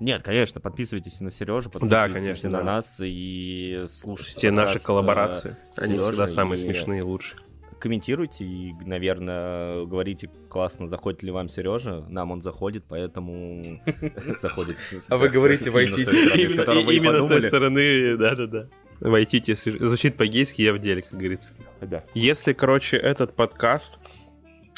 Нет, 0.00 0.22
конечно, 0.22 0.60
подписывайтесь 0.60 1.20
на 1.20 1.30
Сережу, 1.30 1.68
подписывайтесь 1.70 1.90
да, 1.90 2.08
конечно, 2.08 2.50
на 2.50 2.58
да. 2.58 2.64
нас 2.64 3.00
и 3.04 3.84
слушайте. 3.88 4.50
Наши 4.50 4.74
подкаст, 4.74 4.86
коллаборации. 4.86 5.56
э, 5.76 5.82
Они 5.84 5.98
всегда 5.98 6.26
самые 6.26 6.58
и 6.58 6.62
смешные 6.62 7.00
и 7.00 7.02
лучшие. 7.02 7.38
Комментируйте 7.78 8.44
и, 8.44 8.72
наверное, 8.84 9.84
говорите, 9.84 10.30
классно, 10.48 10.86
заходит 10.86 11.22
ли 11.22 11.30
вам 11.30 11.48
Сережа. 11.48 12.04
Нам 12.08 12.30
он 12.30 12.42
заходит, 12.42 12.84
поэтому 12.88 13.80
заходит. 14.40 14.76
А 15.08 15.16
вы 15.16 15.28
говорите, 15.28 15.70
войдите. 15.70 16.10
Именно 16.10 17.22
с 17.22 17.26
той 17.28 17.42
стороны, 17.42 18.16
да-да-да. 18.16 18.68
Войдите, 19.00 19.54
звучит 19.54 20.16
по-гейски, 20.16 20.60
я 20.62 20.74
в 20.74 20.78
деле, 20.78 21.02
как 21.02 21.12
говорится. 21.12 21.54
Да. 21.80 22.04
Если, 22.14 22.52
короче, 22.52 22.98
этот 22.98 23.34
подкаст 23.34 23.98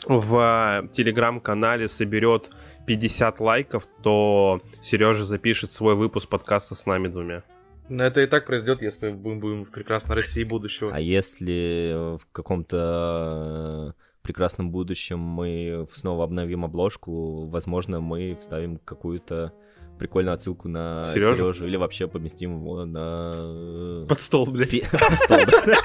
в 0.07 0.89
телеграм-канале 0.93 1.89
соберет 1.89 2.51
50 2.87 3.41
лайков, 3.41 3.87
то 4.03 4.61
Сережа 4.83 5.25
запишет 5.25 5.71
свой 5.71 5.95
выпуск 5.95 6.29
подкаста 6.29 6.75
с 6.75 6.87
нами 6.87 7.09
двумя. 7.09 7.43
Но 7.89 8.05
это 8.05 8.21
и 8.21 8.27
так 8.27 8.47
произойдет, 8.47 8.83
если 8.83 9.11
мы 9.11 9.37
будем 9.37 9.65
в 9.65 9.71
прекрасной 9.71 10.17
России 10.17 10.45
будущего. 10.45 10.93
А 10.95 11.01
если 11.01 12.17
в 12.17 12.27
каком-то 12.33 13.95
э, 13.99 14.23
прекрасном 14.23 14.71
будущем 14.71 15.19
мы 15.19 15.87
снова 15.93 16.25
обновим 16.25 16.65
обложку, 16.65 17.47
возможно, 17.47 18.01
мы 18.01 18.37
вставим 18.41 18.79
какую-то 18.79 19.53
прикольную 19.99 20.35
отсылку 20.35 20.69
на 20.69 21.05
Сережу? 21.05 21.37
Сережу 21.37 21.67
или 21.67 21.77
вообще 21.77 22.09
поместим 22.09 22.61
его 22.61 22.85
на... 22.85 24.07
Под 24.09 24.21
стол, 24.21 24.47
блядь. 24.47 24.91
Под 24.91 25.15
стол, 25.15 25.41
да. 25.47 25.77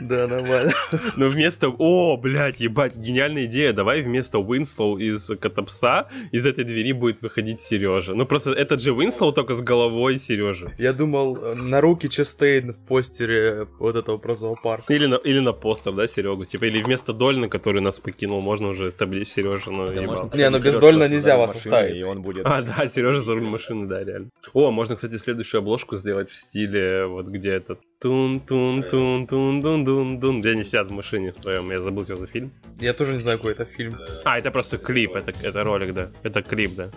Да, 0.00 0.26
нормально. 0.26 0.72
Но 1.16 1.28
вместо... 1.28 1.68
О, 1.68 2.16
блядь, 2.16 2.60
ебать, 2.60 2.96
гениальная 2.96 3.44
идея. 3.44 3.72
Давай 3.72 4.02
вместо 4.02 4.38
Уинслоу 4.38 4.98
из 4.98 5.30
Котопса 5.38 6.08
из 6.32 6.46
этой 6.46 6.64
двери 6.64 6.92
будет 6.92 7.22
выходить 7.22 7.60
Сережа. 7.60 8.14
Ну 8.14 8.26
просто 8.26 8.52
этот 8.52 8.80
же 8.80 8.92
Уинслоу 8.92 9.32
только 9.32 9.54
с 9.54 9.60
головой 9.60 10.18
Сережи. 10.18 10.74
Я 10.78 10.92
думал, 10.92 11.36
на 11.54 11.80
руки 11.80 12.08
Честейн 12.08 12.72
в 12.72 12.86
постере 12.86 13.66
вот 13.78 13.96
этого 13.96 14.18
про 14.18 14.34
зоопарк. 14.34 14.90
Или 14.90 15.06
на, 15.06 15.16
или 15.16 15.40
на 15.40 15.52
постер, 15.52 15.92
да, 15.92 16.08
Серегу. 16.08 16.44
Типа, 16.44 16.64
или 16.64 16.82
вместо 16.82 17.12
Дольна, 17.12 17.48
который 17.48 17.82
нас 17.82 18.00
покинул, 18.00 18.40
можно 18.40 18.68
уже 18.68 18.90
табличь 18.90 19.28
Сережа, 19.28 19.70
ну, 19.70 19.92
Да, 19.92 20.02
можно, 20.02 20.36
Не, 20.36 20.50
ну 20.50 20.58
без 20.58 20.76
Дольна 20.76 21.08
нельзя 21.08 21.36
вас 21.36 21.54
оставить. 21.54 21.96
И 21.96 22.02
он 22.02 22.22
будет... 22.22 22.46
А, 22.46 22.62
да, 22.62 22.86
Сережа 22.86 23.20
за 23.20 23.34
руль 23.34 23.44
машины, 23.44 23.86
да, 23.86 24.02
реально. 24.02 24.30
О, 24.52 24.70
можно, 24.70 24.96
кстати, 24.96 25.16
следующую 25.16 25.60
обложку 25.60 25.96
сделать 25.96 26.30
в 26.30 26.36
стиле, 26.36 27.06
вот 27.06 27.26
где 27.26 27.50
этот 27.50 27.80
тун 28.00 28.40
тун 28.40 28.82
тун 28.82 29.26
тун 29.26 29.60
тун 29.60 29.84
тун 29.84 30.20
тун 30.20 30.40
где 30.40 30.50
они 30.52 30.64
сидят 30.64 30.86
в 30.86 30.92
машине 30.92 31.32
вдвоем. 31.32 31.70
Я 31.70 31.78
забыл, 31.78 32.04
что 32.04 32.16
за 32.16 32.26
фильм. 32.26 32.50
Я 32.78 32.94
тоже 32.94 33.12
не 33.12 33.18
знаю, 33.18 33.38
какой 33.38 33.52
это 33.52 33.66
фильм. 33.66 33.98
А, 34.24 34.38
это 34.38 34.50
просто 34.50 34.78
клип, 34.78 35.14
это, 35.14 35.32
это 35.46 35.64
ролик, 35.64 35.94
да. 35.94 36.10
Это 36.22 36.42
клип, 36.42 36.74
да. 36.76 36.90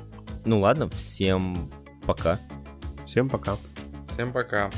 Ну 0.45 0.61
ладно, 0.61 0.89
всем 0.89 1.69
пока. 2.05 2.39
Всем 3.05 3.29
пока. 3.29 3.57
Всем 4.13 4.31
пока. 4.31 4.71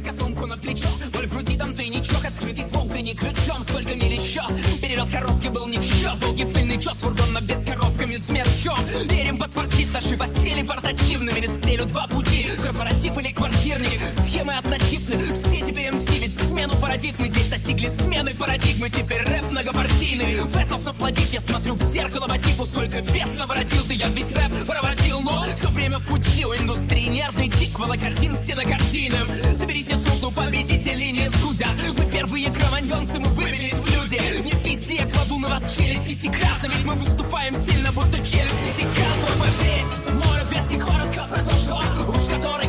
Котомку 0.00 0.46
на 0.46 0.56
плечо. 0.56 0.88
Боль 1.12 1.26
в 1.26 1.30
груди, 1.30 1.56
там 1.56 1.74
тайничок, 1.74 2.24
открытый 2.24 2.64
фонк 2.64 2.96
и 2.96 3.02
не 3.02 3.14
ключом 3.14 3.62
Сколько 3.62 3.94
миль 3.94 4.14
еще, 4.14 4.42
перелет 4.82 5.10
коробки 5.10 5.48
был 5.48 5.66
не 5.66 5.78
в 5.78 5.82
счет. 5.82 6.18
Долгий 6.20 6.44
пыльный 6.44 6.80
час, 6.80 6.98
фургон 6.98 7.32
набит 7.32 7.58
коробками 7.66 8.16
с 8.16 8.28
мерчом. 8.28 8.78
Верим, 9.08 9.38
подтвердит 9.38 9.92
наши 9.92 10.16
постели 10.16 10.66
портативными. 10.66 11.44
Не 11.44 11.48
стрелю 11.48 11.84
два 11.84 12.06
пути, 12.06 12.48
корпоратив 12.62 13.18
или 13.18 13.32
квартирник 13.32 14.00
Схемы 14.26 14.54
однотипны, 14.54 15.18
все 15.18 15.60
теперь 15.60 15.90
МС 15.90 16.08
Ведь 16.08 16.34
смену 16.34 16.74
парадигмы 16.80 17.28
здесь 17.28 17.48
достигли 17.48 17.88
смены 17.88 18.34
парадигмы 18.34 18.88
Теперь 18.88 19.22
рэп 19.24 19.50
многопартийный, 19.50 20.42
бэтлов 20.54 20.86
наплодить 20.86 21.34
Я 21.34 21.42
смотрю 21.42 21.74
в 21.74 21.82
зеркало 21.82 22.26
по 22.26 22.38
типу, 22.38 22.64
сколько 22.64 23.02
бед 23.02 23.38
наворотил. 23.38 23.82
Ты 23.86 23.92
я 23.92 24.08
весь 24.08 24.32
рэп 24.32 24.66
проводил, 24.66 25.20
но 25.20 25.44
все 25.54 25.68
время 25.68 25.98
в 25.98 26.06
пути. 26.06 26.46
У 26.46 26.54
индустрии 26.54 27.08
нервный 27.08 27.50
тик, 27.50 27.78
волокартин, 27.78 28.34
стена 28.38 28.64
картинам 28.64 29.28
Заберите 29.54 29.83
суд, 29.92 30.18
ну 30.22 30.30
победители 30.30 31.10
не 31.10 31.30
судят 31.30 31.68
Мы 31.98 32.04
первые 32.10 32.50
кроманьонцы, 32.50 33.18
мы 33.18 33.28
выбились 33.28 33.74
в 33.74 33.86
люди. 33.86 34.20
Не 34.44 34.52
пизди, 34.62 34.94
я 34.94 35.06
кладу 35.06 35.38
на 35.38 35.48
вас 35.48 35.74
челюсть 35.74 36.04
пятикратно 36.04 36.66
Ведь 36.66 36.84
мы 36.84 36.94
выступаем 36.94 37.54
сильно, 37.56 37.92
будто 37.92 38.18
челюсть 38.18 38.60
пятикратно 38.66 39.28
Мы 39.38 39.46
весь 39.64 40.24
море 40.24 40.44
песни 40.50 40.78
коротко 40.78 41.26
про 41.30 41.44
то, 41.44 41.56
что 41.56 41.74
Уж 42.08 42.24
который 42.34 42.63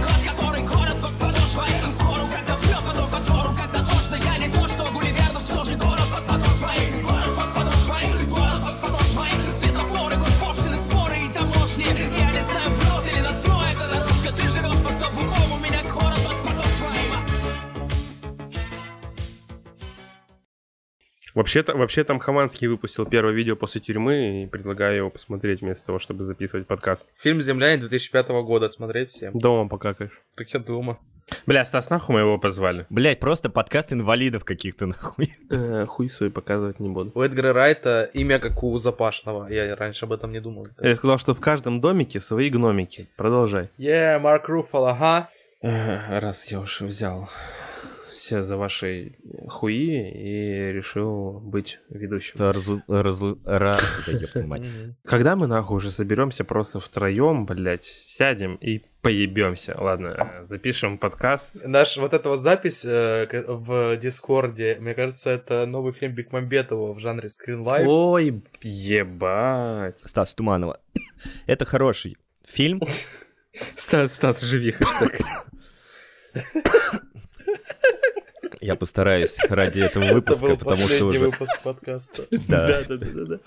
Вообще-то, 21.36 21.76
вообще 21.76 22.06
там 22.06 22.20
Хованский 22.20 22.68
выпустил 22.68 23.06
первое 23.06 23.34
видео 23.34 23.58
после 23.58 23.82
тюрьмы 23.82 24.44
и 24.44 24.48
предлагаю 24.48 24.96
его 24.96 25.10
посмотреть 25.10 25.60
вместо 25.60 25.86
того, 25.86 26.00
чтобы 26.00 26.24
записывать 26.24 26.66
подкаст. 26.66 27.10
Фильм 27.18 27.42
«Земляне» 27.42 27.78
2005 27.78 28.30
года. 28.30 28.70
Смотреть 28.70 29.12
всем. 29.12 29.38
Дома 29.38 29.68
покакаешь. 29.68 30.22
Так 30.38 30.50
я 30.52 30.62
дома. 30.62 30.98
Бля, 31.46 31.66
Стас, 31.66 31.90
нахуй 31.90 32.16
мы 32.16 32.22
его 32.22 32.38
позвали? 32.38 32.86
Блять, 32.90 33.20
просто 33.20 33.50
подкаст 33.50 33.92
инвалидов 33.92 34.46
каких-то 34.46 34.86
нахуй. 34.86 35.34
Э, 35.50 35.86
хуй 35.86 36.10
свой 36.10 36.32
показывать 36.32 36.80
не 36.80 36.88
буду. 36.88 37.12
У 37.14 37.22
Эдгара 37.22 37.52
Райта 37.52 38.10
имя 38.14 38.40
как 38.40 38.64
у 38.64 38.78
Запашного. 38.78 39.48
Я 39.50 39.76
раньше 39.76 40.06
об 40.06 40.14
этом 40.14 40.32
не 40.32 40.40
думал. 40.40 40.70
Я 40.80 40.96
сказал, 40.96 41.18
что 41.18 41.34
в 41.34 41.42
каждом 41.42 41.82
домике 41.82 42.22
свои 42.22 42.50
гномики. 42.50 43.10
Продолжай. 43.18 43.70
Yeah, 43.78 44.20
Марк 44.20 44.48
Руффало, 44.48 44.92
ага. 44.92 45.30
Э, 45.62 46.20
Раз 46.20 46.50
я 46.50 46.62
уж 46.62 46.80
взял 46.80 47.30
все 48.26 48.42
за 48.42 48.58
ваши 48.58 49.14
хуи 49.48 50.10
и 50.10 50.72
решил 50.72 51.40
быть 51.40 51.80
ведущим. 51.90 52.34
Разу... 52.40 52.82
Разу... 52.88 53.40
Ра... 53.46 53.78
Когда 55.06 55.36
мы 55.36 55.46
нахуй 55.46 55.78
уже 55.78 55.92
соберемся 55.92 56.44
просто 56.44 56.80
втроем, 56.80 57.46
блядь, 57.46 57.84
сядем 57.84 58.56
и 58.56 58.82
поебемся. 59.04 59.76
Ладно, 59.80 60.40
запишем 60.42 60.98
подкаст. 60.98 61.68
Наш 61.68 61.98
вот 61.98 62.16
эта 62.16 62.30
вот 62.30 62.40
запись 62.40 62.84
э, 62.84 63.28
в 63.48 63.96
Дискорде, 63.98 64.78
мне 64.80 64.96
кажется, 64.96 65.30
это 65.30 65.68
новый 65.68 65.94
фильм 65.94 66.16
Бекмамбетова 66.16 66.94
в 66.94 67.00
жанре 67.00 67.30
скринлайф. 67.30 67.88
Ой, 67.88 68.42
ебать. 68.62 70.00
Стас 70.04 70.34
Туманова. 70.34 70.82
Это 71.46 71.66
хороший 71.66 72.18
фильм. 72.44 72.82
Стас, 73.76 74.16
Стас, 74.16 74.42
живи 74.42 74.72
хэштег. 74.72 75.22
Я 78.66 78.76
постараюсь 78.76 79.38
ради 79.48 79.82
этого 79.82 80.12
выпуска, 80.12 80.48
это 80.48 80.56
был 80.56 80.72
потому 80.72 80.88
что 80.88 81.06
уже... 81.06 81.20
выпуск 81.20 81.62
подкаста. 81.62 82.24
Да. 82.48 82.68
Да, 82.68 82.84
да, 82.88 82.98
да, 82.98 83.26
да. 83.26 83.40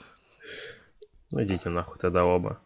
Ну 1.32 1.42
идите 1.42 1.70
нахуй 1.70 1.98
тогда 1.98 2.24
оба. 2.24 2.60